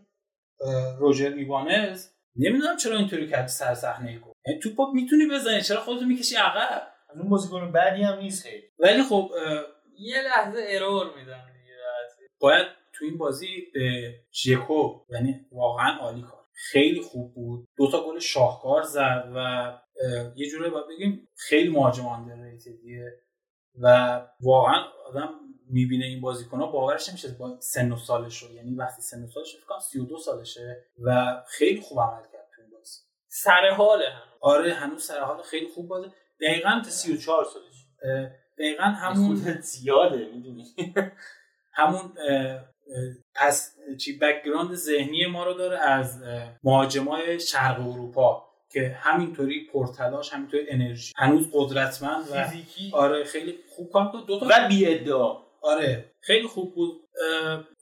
اه، 0.62 1.00
روژر 1.00 1.34
ایوانز. 1.34 2.08
نمی‌دونم 2.36 2.78
چرا 2.78 2.98
اینطوری 2.98 3.28
کرد 3.28 3.48
سر 3.48 3.74
صحنه 3.74 4.20
توپو 4.64 4.92
می‌تونی 4.93 5.27
بزنی. 5.32 5.61
چرا 5.61 5.82
خودتو 5.82 6.06
می‌کشی 6.06 6.35
عقب؟ 6.35 6.88
اون 7.16 7.30
بازیکن 7.30 7.72
بعدی 7.72 8.03
هم 8.03 8.19
نیست 8.19 8.43
خیلی. 8.43 8.64
ولی 8.80 9.03
خب 9.03 9.32
یه 10.00 10.22
لحظه 10.22 10.66
ارور 10.68 11.06
میدم 11.19 11.45
دیگه. 11.53 11.76
باید 12.40 12.68
تو 12.93 13.06
این 13.06 13.18
بازی 13.18 13.48
به 13.74 14.14
ژکو 14.43 15.06
یعنی 15.09 15.45
واقعا 15.51 15.98
عالی 16.00 16.22
کار. 16.22 16.40
خیلی 16.53 17.01
خوب 17.01 17.34
بود. 17.34 17.68
دوتا 17.77 18.08
گل 18.08 18.19
شاهکار 18.19 18.82
زد 18.82 19.32
و 19.35 19.72
یه 20.35 20.50
جوری 20.50 20.69
باید 20.69 20.88
بگیم 20.88 21.27
خیلی 21.35 21.69
مهاجم 21.69 22.06
آندرریتدیه 22.06 23.11
و 23.82 24.22
واقعا 24.42 24.84
آدم 25.06 25.30
می‌بینه 25.69 26.06
این 26.06 26.22
بازیکن 26.22 26.59
ها 26.59 26.66
باورش 26.66 27.09
نمیشه 27.09 27.27
با 27.40 27.59
سن 27.59 27.92
و 27.92 27.98
سالش 27.98 28.38
رو 28.38 28.53
یعنی 28.53 28.76
وقتی 28.76 29.01
سن 29.01 29.24
و 29.24 29.27
سالش 29.27 29.56
فکر 29.56 29.66
کنم 29.66 29.80
32 29.80 30.18
سالشه 30.18 30.85
و 31.03 31.38
خیلی 31.48 31.82
خوب 31.82 32.00
عمل 32.00 32.24
کرد. 32.34 32.39
سر 33.30 33.69
حاله 33.77 34.09
هم. 34.09 34.22
آره 34.41 34.74
هنوز 34.74 35.03
سر 35.03 35.19
حال 35.19 35.41
خیلی 35.41 35.67
خوب 35.67 35.88
بازی 35.88 36.08
دقیقا 36.41 36.82
تا 36.83 36.90
30 36.90 37.08
34 37.08 37.45
سالش 37.45 37.85
دقیقا 38.59 38.83
همون 38.83 39.27
خودت 39.40 39.61
زیاده 39.61 40.30
می‌دونی؟ 40.33 40.66
همون 41.80 42.14
پس 43.35 43.75
چی 43.99 44.17
background 44.18 44.76
ذهنی 44.75 45.25
ما 45.25 45.43
رو 45.43 45.53
داره 45.53 45.80
از 45.80 46.24
مهاجمای 46.64 47.40
شرق 47.40 47.80
اروپا 47.80 48.45
که 48.72 48.98
همینطوری 48.99 49.67
پرتلاش 49.74 50.33
همینطوری 50.33 50.66
انرژی. 50.69 51.14
هنوز 51.17 51.49
قدرتمند 51.53 52.30
و 52.32 52.43
فیزیکی. 52.43 52.91
آره 52.93 53.24
خیلی 53.24 53.56
خوب 53.69 53.91
کار 53.91 54.11
کرد. 54.14 54.25
دو 54.25 54.40
تا 54.40 54.45
و 54.49 54.67
بی 54.67 54.85
ادعا 54.85 55.38
آره. 55.61 56.09
خیلی 56.22 56.48
خوب 56.48 56.76
بود. 56.76 57.10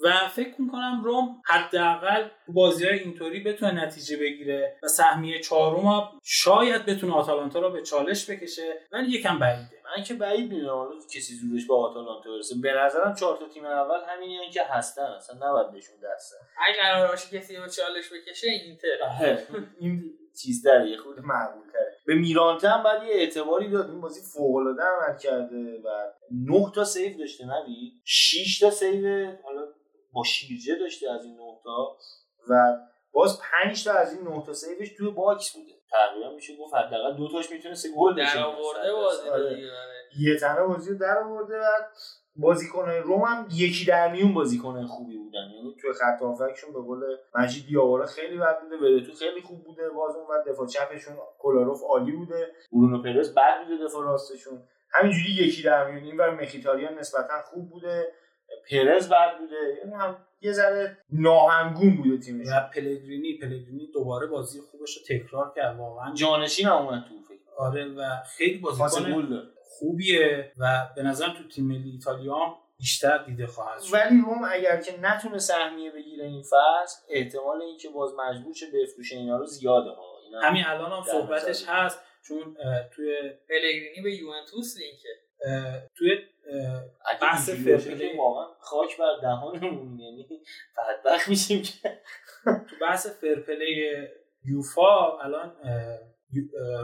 و 0.04 0.28
فکر 0.28 0.62
می‌کنم 0.62 1.02
روم 1.04 1.42
حداقل 1.46 2.30
بازی 2.48 2.86
های 2.86 3.00
اینطوری 3.00 3.44
بتونه 3.44 3.86
نتیجه 3.86 4.18
بگیره 4.18 4.78
و 4.84 4.88
سهمیه 4.88 5.40
چهارم 5.40 6.20
شاید 6.24 6.86
بتونه 6.86 7.14
آتالانتا 7.14 7.60
رو 7.60 7.70
به 7.70 7.82
چالش 7.82 8.30
بکشه 8.30 8.82
ولی 8.92 9.12
یکم 9.12 9.40
بعیده. 9.40 9.78
من 9.98 10.04
که 10.04 10.14
بعید 10.14 10.52
می‌دونم 10.52 10.76
حالا 10.76 10.96
کسی 11.16 11.34
زورش 11.36 11.68
به 11.68 11.76
آتالانتا 11.76 12.30
برسه. 12.30 12.56
به 12.62 12.74
نظرم 12.74 13.16
چهار 13.16 13.38
تا 13.38 13.48
تیم 13.48 13.66
اول 13.66 14.00
همین 14.08 14.52
که 14.54 14.64
هستن 14.64 15.02
اصلا 15.02 15.50
نباید 15.50 15.72
بهشون 15.72 15.96
دست 16.04 16.32
زد. 16.32 16.48
اگه 16.68 16.82
قرار 16.82 17.08
باشه 17.08 17.38
کسی 17.38 17.56
رو 17.56 17.68
چالش 17.68 18.14
بکشه 18.14 18.48
اینتر. 18.48 19.38
این 19.80 20.04
چیز 20.42 20.64
داره 20.64 20.90
یه 20.90 20.98
خود 20.98 21.20
معقول 21.20 21.72
تره 21.74 21.97
به 22.08 22.16
میرانته 22.16 22.70
هم 22.70 22.84
باید 22.84 23.04
یه 23.04 23.16
اعتباری 23.16 23.70
داد. 23.70 23.90
این 23.90 24.02
بازی 24.02 24.22
فوق 24.34 24.56
العاده 24.56 24.84
عمل 24.84 25.18
کرده 25.18 25.82
و 25.86 26.12
9 26.32 26.72
تا 26.76 26.84
سیو 26.84 27.18
داشته 27.18 27.46
نبی 27.46 28.02
6 28.06 28.60
تا 28.60 28.72
سیو 28.72 29.32
حالا 29.44 29.68
با 30.14 30.24
شیرجه 30.24 30.76
داشته 30.76 31.12
از 31.12 31.26
این 31.26 31.34
9 31.34 31.44
تا 31.64 31.98
و 32.50 32.78
باز 33.12 33.40
5 33.64 33.84
تا 33.84 33.94
از 33.94 34.14
این 34.14 34.28
9 34.28 34.44
تا 34.46 34.54
save 34.54 34.78
ش 34.78 34.90
توی 34.98 35.12
box 35.12 35.54
بوده. 35.54 35.74
تقریبا 35.92 36.36
میشه 36.36 36.58
گفت 36.58 36.74
حداقل 36.74 37.18
دو 37.18 37.32
تاش 37.32 37.52
می‌تونست 37.52 37.88
گل 37.98 38.14
بشه 38.14 38.36
در 38.36 38.44
آورده 38.44 38.94
بازی 38.94 39.30
آره. 39.30 39.72
یه 40.20 40.40
تنه 40.40 40.64
بازی 40.64 40.92
رو 40.92 40.98
در 40.98 41.18
آورده 41.18 41.60
و 41.60 41.66
بازیکنهای 42.38 43.00
روم 43.00 43.22
هم 43.22 43.48
یکی 43.54 43.86
در 43.86 44.12
میون 44.12 44.34
بازیکنهای 44.34 44.86
خوبی 44.86 45.18
بودن. 45.18 45.40
یعنی 45.56 45.76
توی 45.82 45.94
خط 45.94 46.22
هافکشون 46.22 46.74
به 46.74 46.80
قول 46.82 47.02
مجید 47.36 47.66
دیاوارا 47.68 48.06
خیلی 48.06 48.38
بد 48.38 48.62
بوده 48.62 48.76
ورتو 48.76 49.14
خیلی 49.14 49.42
خوب 49.42 49.64
بوده 49.64 49.90
باز 49.90 50.16
اون 50.16 50.26
و 50.26 50.52
دفاع 50.52 50.68
چپشون 50.68 51.16
کولاروف 51.40 51.82
عالی 51.84 52.12
بوده 52.12 52.48
برونو 52.72 53.04
پرز 53.04 53.36
بد 53.36 53.64
بوده 53.64 53.86
دفاع 53.86 54.04
راستشون. 54.04 54.64
همینجوری 54.92 55.32
یکی 55.32 55.64
در 55.64 55.92
میون 55.92 56.04
این 56.04 56.18
و 56.18 56.32
مخیتاریان 56.32 56.94
نسبتا 56.94 57.42
خوب 57.46 57.70
بوده 57.70 58.08
پرز 58.72 59.10
بد 59.10 59.38
بوده 59.40 59.78
یعنی 59.78 59.94
هم 59.94 60.18
یه 60.42 60.52
ذره 60.52 60.98
ناهمگون 61.10 61.98
بوده 61.98 62.18
تیمش 62.18 62.48
و 62.48 62.70
پلگرینی 62.76 63.38
پلگرینی 63.42 63.92
دوباره 63.94 64.28
بازی 64.28 64.60
خوبش 64.62 64.98
رو 64.98 65.04
تکرار 65.18 65.54
کرد 65.56 65.80
واقعا. 65.80 66.14
جانشین 66.14 66.68
هم 66.68 66.74
اومد 66.74 67.04
تو 67.10 67.22
فکر. 67.28 67.38
آره 67.58 67.86
و 67.86 68.04
خیلی 68.38 68.58
بازیکن 68.58 68.88
خوبیه 69.70 70.52
و 70.58 70.88
به 70.96 71.04
نظرم 71.04 71.34
تو 71.34 71.48
تیم 71.48 71.68
ملی 71.68 71.92
ایتالیا 71.92 72.36
هم 72.36 72.56
بیشتر 72.78 73.18
دیده 73.18 73.48
خواهد 73.48 73.82
شد. 73.82 73.94
ولی 73.94 74.22
روم 74.22 74.42
اگر 74.52 74.82
که 74.82 75.00
نتونه 75.02 75.38
سهمیه 75.38 75.92
بگیره 75.92 76.26
این 76.26 76.42
فصل 76.42 77.02
احتمال 77.10 77.62
اینکه 77.62 77.90
باز 77.90 78.12
مجبور 78.14 78.54
شه 78.54 78.66
بفروشه 78.74 79.16
اینا 79.16 79.38
رو 79.38 79.46
زیاده 79.46 79.90
ها. 79.90 80.18
اینا 80.26 80.40
همین 80.42 80.64
الان 80.66 80.92
هم 80.92 81.04
صحبتش 81.04 81.64
هست 81.68 82.00
چون 82.28 82.58
توی 82.96 83.16
پلگرینی 83.50 84.02
به 84.04 84.16
یوونتوس 84.16 84.78
لینکه 84.78 85.10
توی 85.98 86.12
اه، 86.52 87.20
بحث 87.22 87.50
فرپلی. 87.50 88.18
واقعا 88.18 88.46
خاک 88.60 88.98
بر 88.98 89.14
دهانمون 89.22 90.00
یعنی 90.00 90.28
بدبخت 90.78 91.30
میشیم 91.30 91.62
که. 91.62 92.00
تو 92.44 92.76
بحث 92.82 93.08
فرپلی 93.08 94.08
یوفا 94.46 95.18
الان 95.20 95.56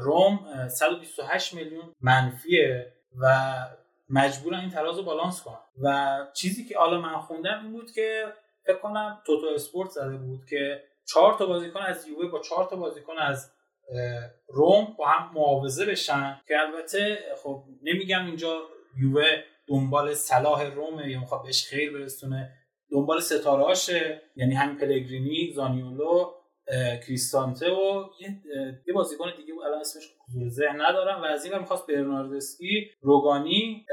روم 0.02 0.40
اه، 0.54 0.70
128 0.70 1.54
میلیون 1.54 1.94
منفیه 2.02 2.94
و 3.22 3.54
مجبورن 4.10 4.60
این 4.60 4.70
تراز 4.70 4.98
رو 4.98 5.04
بالانس 5.04 5.44
کنن. 5.44 5.58
و 5.82 6.18
چیزی 6.34 6.66
که 6.66 6.78
حالا 6.78 7.02
من 7.02 7.20
خوندم 7.20 7.60
این 7.64 7.72
بود 7.72 7.92
که 7.92 8.34
فکر 8.66 8.78
کنم 8.78 9.22
توتو 9.26 9.48
اسپورت 9.56 9.90
زده 9.90 10.18
بود 10.18 10.46
که 10.50 10.84
چهار 11.06 11.34
تا 11.34 11.46
بازیکن 11.46 11.80
از 11.80 12.08
یووه 12.08 12.32
با 12.32 12.40
چهار 12.40 12.66
تا 12.70 12.76
بازیکن 12.76 13.18
از 13.18 13.52
روم 14.48 14.96
با 14.98 15.08
هم 15.08 15.34
معاوضه 15.34 15.86
بشن 15.86 16.42
که 16.48 16.60
البته 16.60 17.20
خب 17.44 17.64
نمیگم 17.84 18.26
اینجا 18.26 18.62
یووه 18.98 19.44
دنبال 19.68 20.14
صلاح 20.14 20.64
رومه 20.64 21.12
یا 21.12 21.20
می‌خواد 21.20 21.44
بهش 21.44 21.68
خیر 21.68 21.94
برسونه. 21.94 22.52
دنبال 22.92 23.20
ستاره 23.20 23.64
هاشه 23.64 24.22
یعنی 24.36 24.56
همین 24.56 24.78
پلگرینی 24.78 25.52
زانیولو 25.56 26.32
کریستانته 27.08 27.72
و 27.72 28.10
یه, 28.88 28.94
بازیکن 28.94 29.26
دیگه 29.38 29.54
الان 29.66 29.80
اسمش 29.80 30.04
حضور 30.28 30.50
ذهن 30.50 30.82
ندارم 30.82 31.22
و 31.22 31.26
از 31.26 31.46
این 31.46 31.58
می‌خواست 31.58 31.88
برناردسکی 31.88 32.92
روگانی 33.02 33.86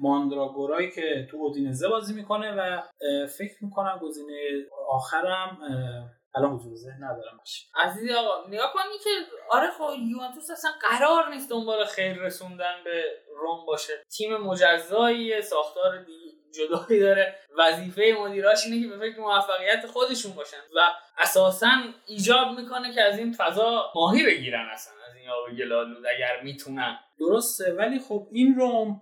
ماندراگورایی 0.00 0.90
که 0.90 1.28
تو 1.30 1.36
اودینزه 1.36 1.88
بازی 1.88 2.14
می‌کنه 2.14 2.52
و 2.52 2.82
فکر 3.26 3.64
می‌کنم 3.64 3.98
گزینه 4.02 4.66
آخرم 4.88 5.58
الان 6.34 6.52
حضور 6.52 6.74
ذهن 6.74 7.04
ندارم. 7.04 7.36
باشه 7.38 7.66
عزیزی 7.74 8.14
آقا 8.14 8.48
نگاه 8.48 8.72
کنی 8.72 8.98
که 9.04 9.10
آره 9.50 9.70
خب 9.70 9.90
یوونتوس 10.10 10.50
اصلا 10.50 10.70
قرار 10.80 11.30
نیست 11.30 11.50
دنبال 11.50 11.84
خیر 11.84 12.12
رسوندن 12.12 12.74
به 12.84 13.04
روم 13.36 13.66
باشه. 13.66 13.92
تیم 14.16 14.36
مجزایی 14.36 15.42
ساختار 15.42 16.04
دیگه 16.04 16.19
جدایی 16.52 17.00
داره. 17.00 17.34
وظیفه 17.58 18.16
مدیراش 18.20 18.66
اینه 18.66 18.82
که 18.82 18.96
به 18.96 18.98
فکر 18.98 19.20
موفقیت 19.20 19.86
خودشون 19.86 20.32
باشن 20.32 20.56
و 20.76 20.80
اساسا 21.18 21.68
ایجاب 22.06 22.58
می‌کنه 22.60 22.94
که 22.94 23.02
از 23.02 23.18
این 23.18 23.32
فضا 23.32 23.92
ماهی 23.94 24.26
بگیرن 24.26 24.68
اصلا 24.72 24.94
از 25.08 25.16
این 25.16 25.28
آب 25.28 25.56
گلالود 25.58 26.06
اگر 26.16 26.42
می‌تونن. 26.42 26.98
درسته 27.18 27.72
ولی 27.72 27.98
خب 27.98 28.28
این 28.32 28.54
روم 28.54 29.00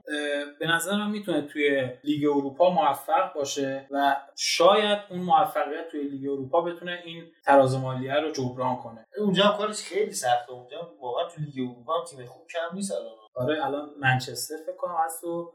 به 0.60 0.66
نظر 0.66 0.96
من 0.96 1.10
می‌تونه 1.10 1.42
توی 1.42 1.88
لیگ 2.04 2.28
اروپا 2.28 2.70
موفق 2.70 3.32
باشه 3.34 3.86
و 3.90 4.16
شاید 4.36 4.98
اون 5.10 5.20
موفقیت 5.20 5.88
توی 5.90 6.02
لیگ 6.02 6.30
اروپا 6.30 6.60
بتونه 6.60 7.02
این 7.04 7.32
تراز 7.44 7.76
مالیه 7.76 8.14
رو 8.14 8.30
جبران 8.30 8.76
کنه. 8.76 9.06
اونجا 9.18 9.44
هم 9.44 9.58
کارش 9.58 9.82
خیلی 9.82 10.12
سخته 10.12 10.52
اونجا 10.52 10.92
واقعا 11.00 11.28
توی 11.28 11.44
لیگ 11.44 11.70
اروپا 11.70 11.98
هم 11.98 12.04
تیم 12.04 12.26
خوب 12.26 12.46
کم 12.46 12.74
نیست 12.76 12.92
الان. 12.92 13.27
آره 13.38 13.66
الان 13.66 13.90
منچستر 13.98 14.56
فکر 14.66 14.76
کنم 14.76 14.96
هست 15.04 15.24
و 15.24 15.54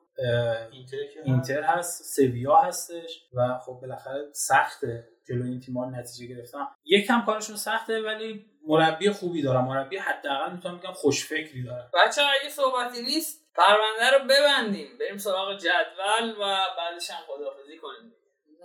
اینتر, 0.72 0.98
اینتر 1.26 1.62
هست 1.62 2.16
سویا 2.16 2.56
هستش 2.56 3.24
و 3.34 3.60
خب 3.66 3.80
بالاخره 3.82 4.32
سخته 4.34 5.08
جلو 5.28 5.45
این 5.45 5.60
تیم‌ها 5.60 5.90
نتیجه 5.90 6.36
گرفتن. 6.36 6.68
یکم 6.86 7.24
کارشون 7.26 7.56
سخته 7.56 8.02
ولی 8.02 8.45
مربی 8.68 9.10
خوبی 9.10 9.42
دارم. 9.42 9.66
مربی 9.66 9.98
حداقل 9.98 10.52
می‌تونم 10.52 10.78
بگم 10.78 10.94
خوشفکری 10.94 11.64
دارم 11.64 11.92
بچه 11.94 12.22
اگه 12.22 12.50
صحبتی 12.50 13.02
نیست 13.02 13.48
پرونده 13.56 14.18
رو 14.18 14.24
ببندیم. 14.26 14.98
بریم 15.00 15.18
سراغ 15.18 15.58
جدول 15.58 16.32
و 16.42 16.58
بعدش 16.78 17.10
هم 17.10 17.24
خداحافظی 17.28 17.78
کنیم. 17.78 18.14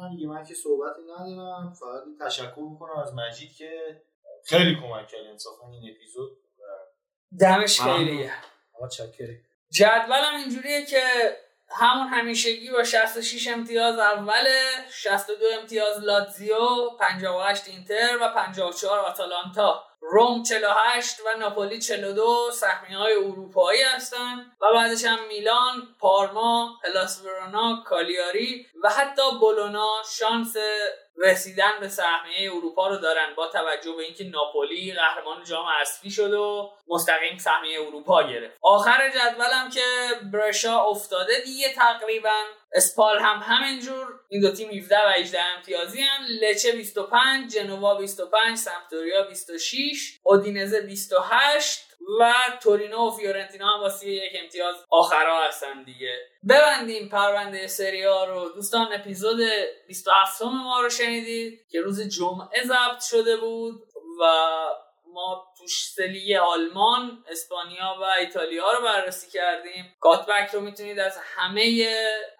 من 0.01 0.11
دیگه 0.11 0.29
من 0.29 0.45
که 0.45 0.55
صحبتی 0.55 1.01
ندارم. 1.03 1.73
فقط 1.73 2.29
تشکر 2.29 2.69
می‌کنم 2.71 2.97
از 3.03 3.15
مجید 3.15 3.53
که 3.53 4.03
خیلی 4.47 4.75
کمک 4.75 5.09
کرد. 5.09 5.27
انصافا 5.27 5.71
این 5.71 5.95
اپیزود. 5.95 6.39
دمش 7.41 7.81
خیلیه 7.81 8.33
چاکری 8.87 9.41
جدولم 9.71 10.35
اینجوریه 10.37 10.87
که 10.87 11.03
همون 11.71 12.07
همیشگی 12.09 12.71
با 12.71 12.85
66 12.85 13.49
امتیاز 13.49 13.99
اوله 13.99 14.61
62 14.91 15.45
امتیاز 15.61 15.99
لاتزیو 15.99 16.91
58 17.01 17.69
اینتر 17.69 18.19
و 18.21 18.29
54 18.35 18.99
آتالانتا. 18.99 19.88
روم 20.11 20.43
48 20.43 21.21
و 21.21 21.39
ناپولی 21.39 21.81
42 21.81 22.51
سهمی 22.53 22.95
های 22.95 23.15
اروپایی 23.15 23.83
هستند 23.83 24.57
و 24.61 24.67
بعدش 24.75 25.05
هم 25.05 25.19
میلان، 25.29 25.97
پارما، 26.01 26.81
هلاس 26.85 27.25
ورونا، 27.25 27.83
کالیاری 27.87 28.67
و 28.83 28.89
حتی 28.89 29.23
بولونا 29.41 30.03
شانس 30.19 30.57
رسیدن 31.19 31.71
به 31.81 31.89
سهمیه 31.89 32.55
اروپا 32.55 32.89
رو 32.89 32.97
دارن 32.97 33.35
با 33.37 33.49
توجه 33.49 33.93
به 33.93 34.03
اینکه 34.03 34.25
ناپولی 34.25 34.93
قهرمان 34.93 35.45
جام 35.45 35.67
حذفی 35.81 36.11
شد 36.11 36.33
و 36.33 36.71
مستقیم 36.89 37.39
سهمیه 37.39 37.81
اروپا 37.81 38.23
گرفت. 38.23 38.59
آخر 38.63 39.09
جدولم 39.09 39.71
که 39.71 39.85
برشا 40.33 40.81
افتاده 40.81 41.41
دیگه 41.45 41.75
تقریبا 41.75 42.43
اسپال 42.73 43.19
هم 43.19 43.41
همینجور. 43.43 44.21
این 44.29 44.41
دو 44.41 44.53
تیم 44.53 44.71
17 44.71 44.97
و 44.97 45.09
18 45.09 45.41
امتیازی 45.57 46.03
هم. 46.03 46.25
لچه 46.41 46.73
25 46.73 47.53
جنوا 47.53 47.95
25 47.95 48.59
سمپدوریا 48.59 49.23
26 49.23 50.19
اودینزه 50.23 50.81
28 50.81 51.89
و 52.21 52.35
تورینو 52.63 53.09
و 53.09 53.11
فیورنتینا 53.11 53.69
هم 53.69 53.81
واسه 53.81 54.09
یک 54.09 54.33
امتیاز 54.43 54.77
آخرا 54.91 55.45
هستن 55.45 55.83
دیگه. 55.83 56.19
ببندیم 56.49 57.09
پرونده 57.09 57.67
سریا 57.67 58.25
رو. 58.25 58.49
دوستان 58.49 58.93
اپیزود 58.93 59.41
27 59.87 60.43
ما 60.43 60.81
رو 60.81 60.91
شنیدید 60.91 61.67
که 61.71 61.81
روز 61.81 62.01
جمعه 62.01 62.65
ضبط 62.65 63.03
شده 63.11 63.37
بود 63.37 63.83
و 64.21 64.25
ما 65.15 65.47
توش 65.59 65.91
سلی 65.97 66.37
آلمان، 66.37 67.25
اسپانیا 67.29 67.97
و 68.01 68.05
ایتالیا 68.21 68.73
رو 68.73 68.85
بررسی 68.85 69.31
کردیم. 69.31 69.97
کاتبک 70.01 70.51
رو 70.53 70.61
می‌تونید 70.61 70.99
از 70.99 71.19
همه 71.37 71.89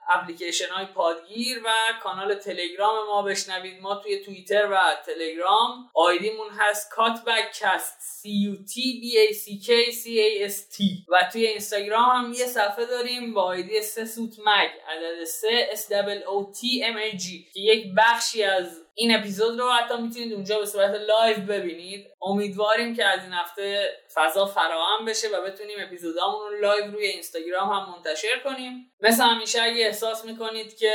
اپلیکیشن 0.09 0.69
های 0.69 0.87
پادگیر 0.87 1.63
و 1.65 1.69
کانال 2.03 2.35
تلگرام 2.35 3.07
ما 3.07 3.23
بشنوید. 3.23 3.81
ما 3.81 3.95
توی 3.95 4.25
توییتر 4.25 4.69
و 4.73 4.79
تلگرام 5.07 5.91
ID 5.95 6.16
مون 6.16 6.49
هست 6.59 6.91
کات‌بک 6.91 7.53
کست 7.61 7.99
C 8.19 8.27
U 8.27 8.55
T 8.71 8.75
B 9.01 9.05
A 9.25 9.35
C 9.35 9.67
K 9.67 9.69
C 9.93 10.05
A 10.07 10.51
S 10.51 10.77
T. 10.77 10.83
و 11.09 11.31
توی 11.33 11.47
اینستاگرام 11.47 12.11
هم 12.11 12.33
یه 12.33 12.47
صفحه 12.47 12.87
داریم 12.87 13.35
با 13.35 13.43
ID 13.43 13.83
سه 13.83 14.05
سوت 14.05 14.39
مگ 14.39 14.71
عدد 14.89 15.25
سه 15.25 15.69
S 15.73 15.85
O 16.25 16.57
T 16.57 16.61
M 16.93 16.97
A 16.97 17.19
G 17.19 17.25
که 17.25 17.61
یک 17.61 17.87
بخشی 17.97 18.43
از 18.43 18.85
این 18.95 19.17
اپیزود 19.17 19.59
رو 19.59 19.71
حتی 19.71 19.97
می‌تونید 19.97 20.33
اونجا 20.33 20.59
به 20.59 20.67
صورت 20.67 20.95
live 20.95 21.37
ببینید. 21.37 22.07
امیدواریم 22.23 22.97
که 22.97 23.05
از 23.05 23.25
این 23.25 23.33
هفته 23.33 23.91
فضا 24.15 24.47
فراهم 24.47 25.05
بشه 25.05 25.29
و 25.29 25.43
بتونیم 25.43 25.77
اپیزودامون 25.81 26.51
رو 26.51 26.61
live 26.61 26.93
روی 26.93 27.07
اینستاگرام 27.07 27.69
هم 27.69 27.93
منتشر 27.93 28.39
کنیم. 28.45 28.93
مثل 29.01 29.23
همیشه 29.23 29.63
اگه 29.63 29.93
احساس 29.99 30.25
می‌کنید 30.25 30.79
که 30.79 30.93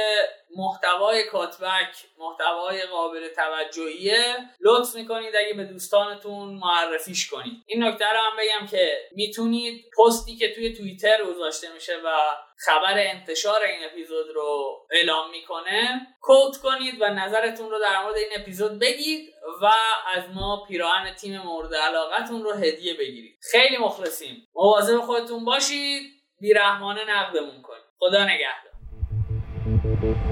محتوای 0.55 1.23
کاتبک 1.23 1.95
محتوای 2.17 2.81
قابل 2.85 3.27
توجهیه. 3.27 4.35
لطف 4.61 4.95
می‌کنید 4.95 5.35
اگه 5.35 5.53
به 5.53 5.63
دوستانتون 5.63 6.49
معرفیش 6.49 7.29
کنید. 7.29 7.63
این 7.65 7.83
نکته 7.83 8.05
رو 8.05 8.17
هم 8.17 8.37
بگم 8.37 8.67
که 8.67 9.09
می‌تونید 9.11 9.85
پستی 9.97 10.35
که 10.35 10.53
توی 10.53 10.73
توییتر 10.73 11.23
گذاشته 11.23 11.73
میشه 11.73 11.97
و 12.05 12.15
خبر 12.57 12.93
انتشار 12.97 13.63
این 13.63 13.85
اپیزود 13.85 14.29
رو 14.35 14.81
اعلام 14.91 15.29
می‌کنه 15.31 16.07
کوت 16.21 16.57
کنید 16.57 17.01
و 17.01 17.05
نظرتون 17.05 17.69
رو 17.71 17.79
در 17.79 18.03
مورد 18.03 18.15
این 18.15 18.31
اپیزود 18.35 18.79
بگید 18.79 19.33
و 19.61 19.71
از 20.15 20.23
ما 20.33 20.65
پیراهن 20.67 21.15
تیم 21.15 21.37
مورد 21.37 21.75
علاقتون 21.75 22.43
رو 22.43 22.51
هدیه 22.51 22.93
بگیرید. 22.93 23.39
خیلی 23.51 23.77
مخلصیم. 23.77 24.47
مواظب 24.55 24.99
خودتون 24.99 25.45
باشید. 25.45 26.03
بیرحمانه 26.39 27.03
نقدمون 27.05 27.61
کنید. 27.61 27.83
خدا 27.99 28.23
نگهدار. 28.23 28.72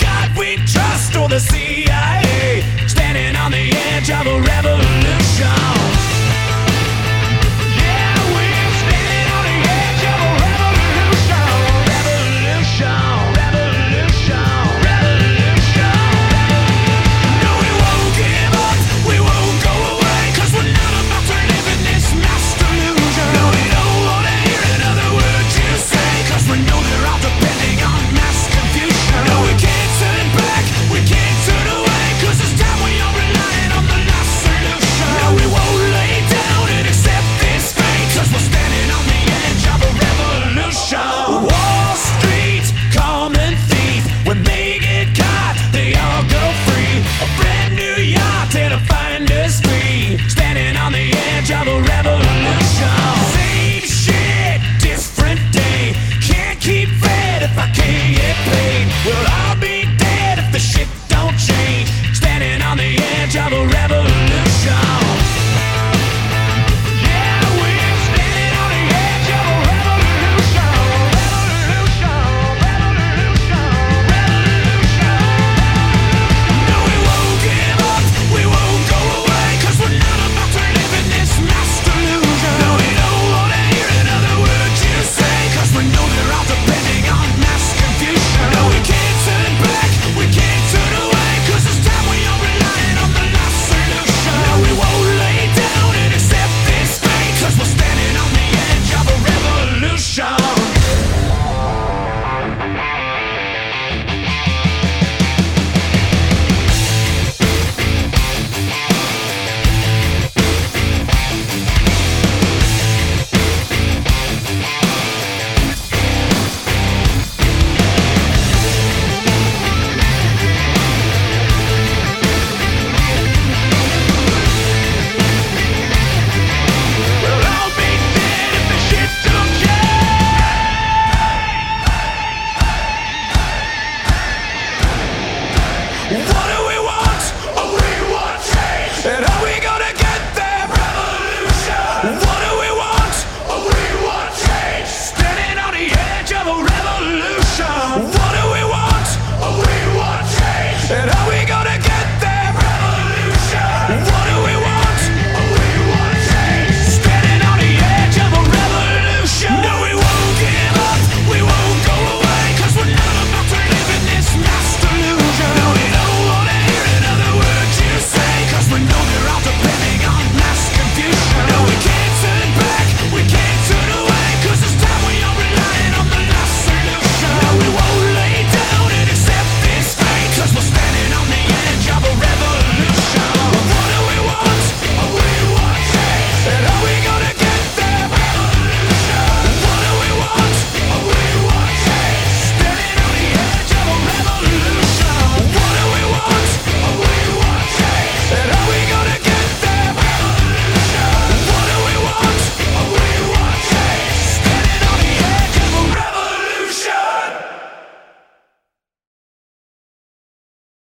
God 0.00 0.36
we 0.38 0.56
trust 0.66 1.16
or 1.16 1.28
the 1.28 1.40
CIA. 1.40 2.21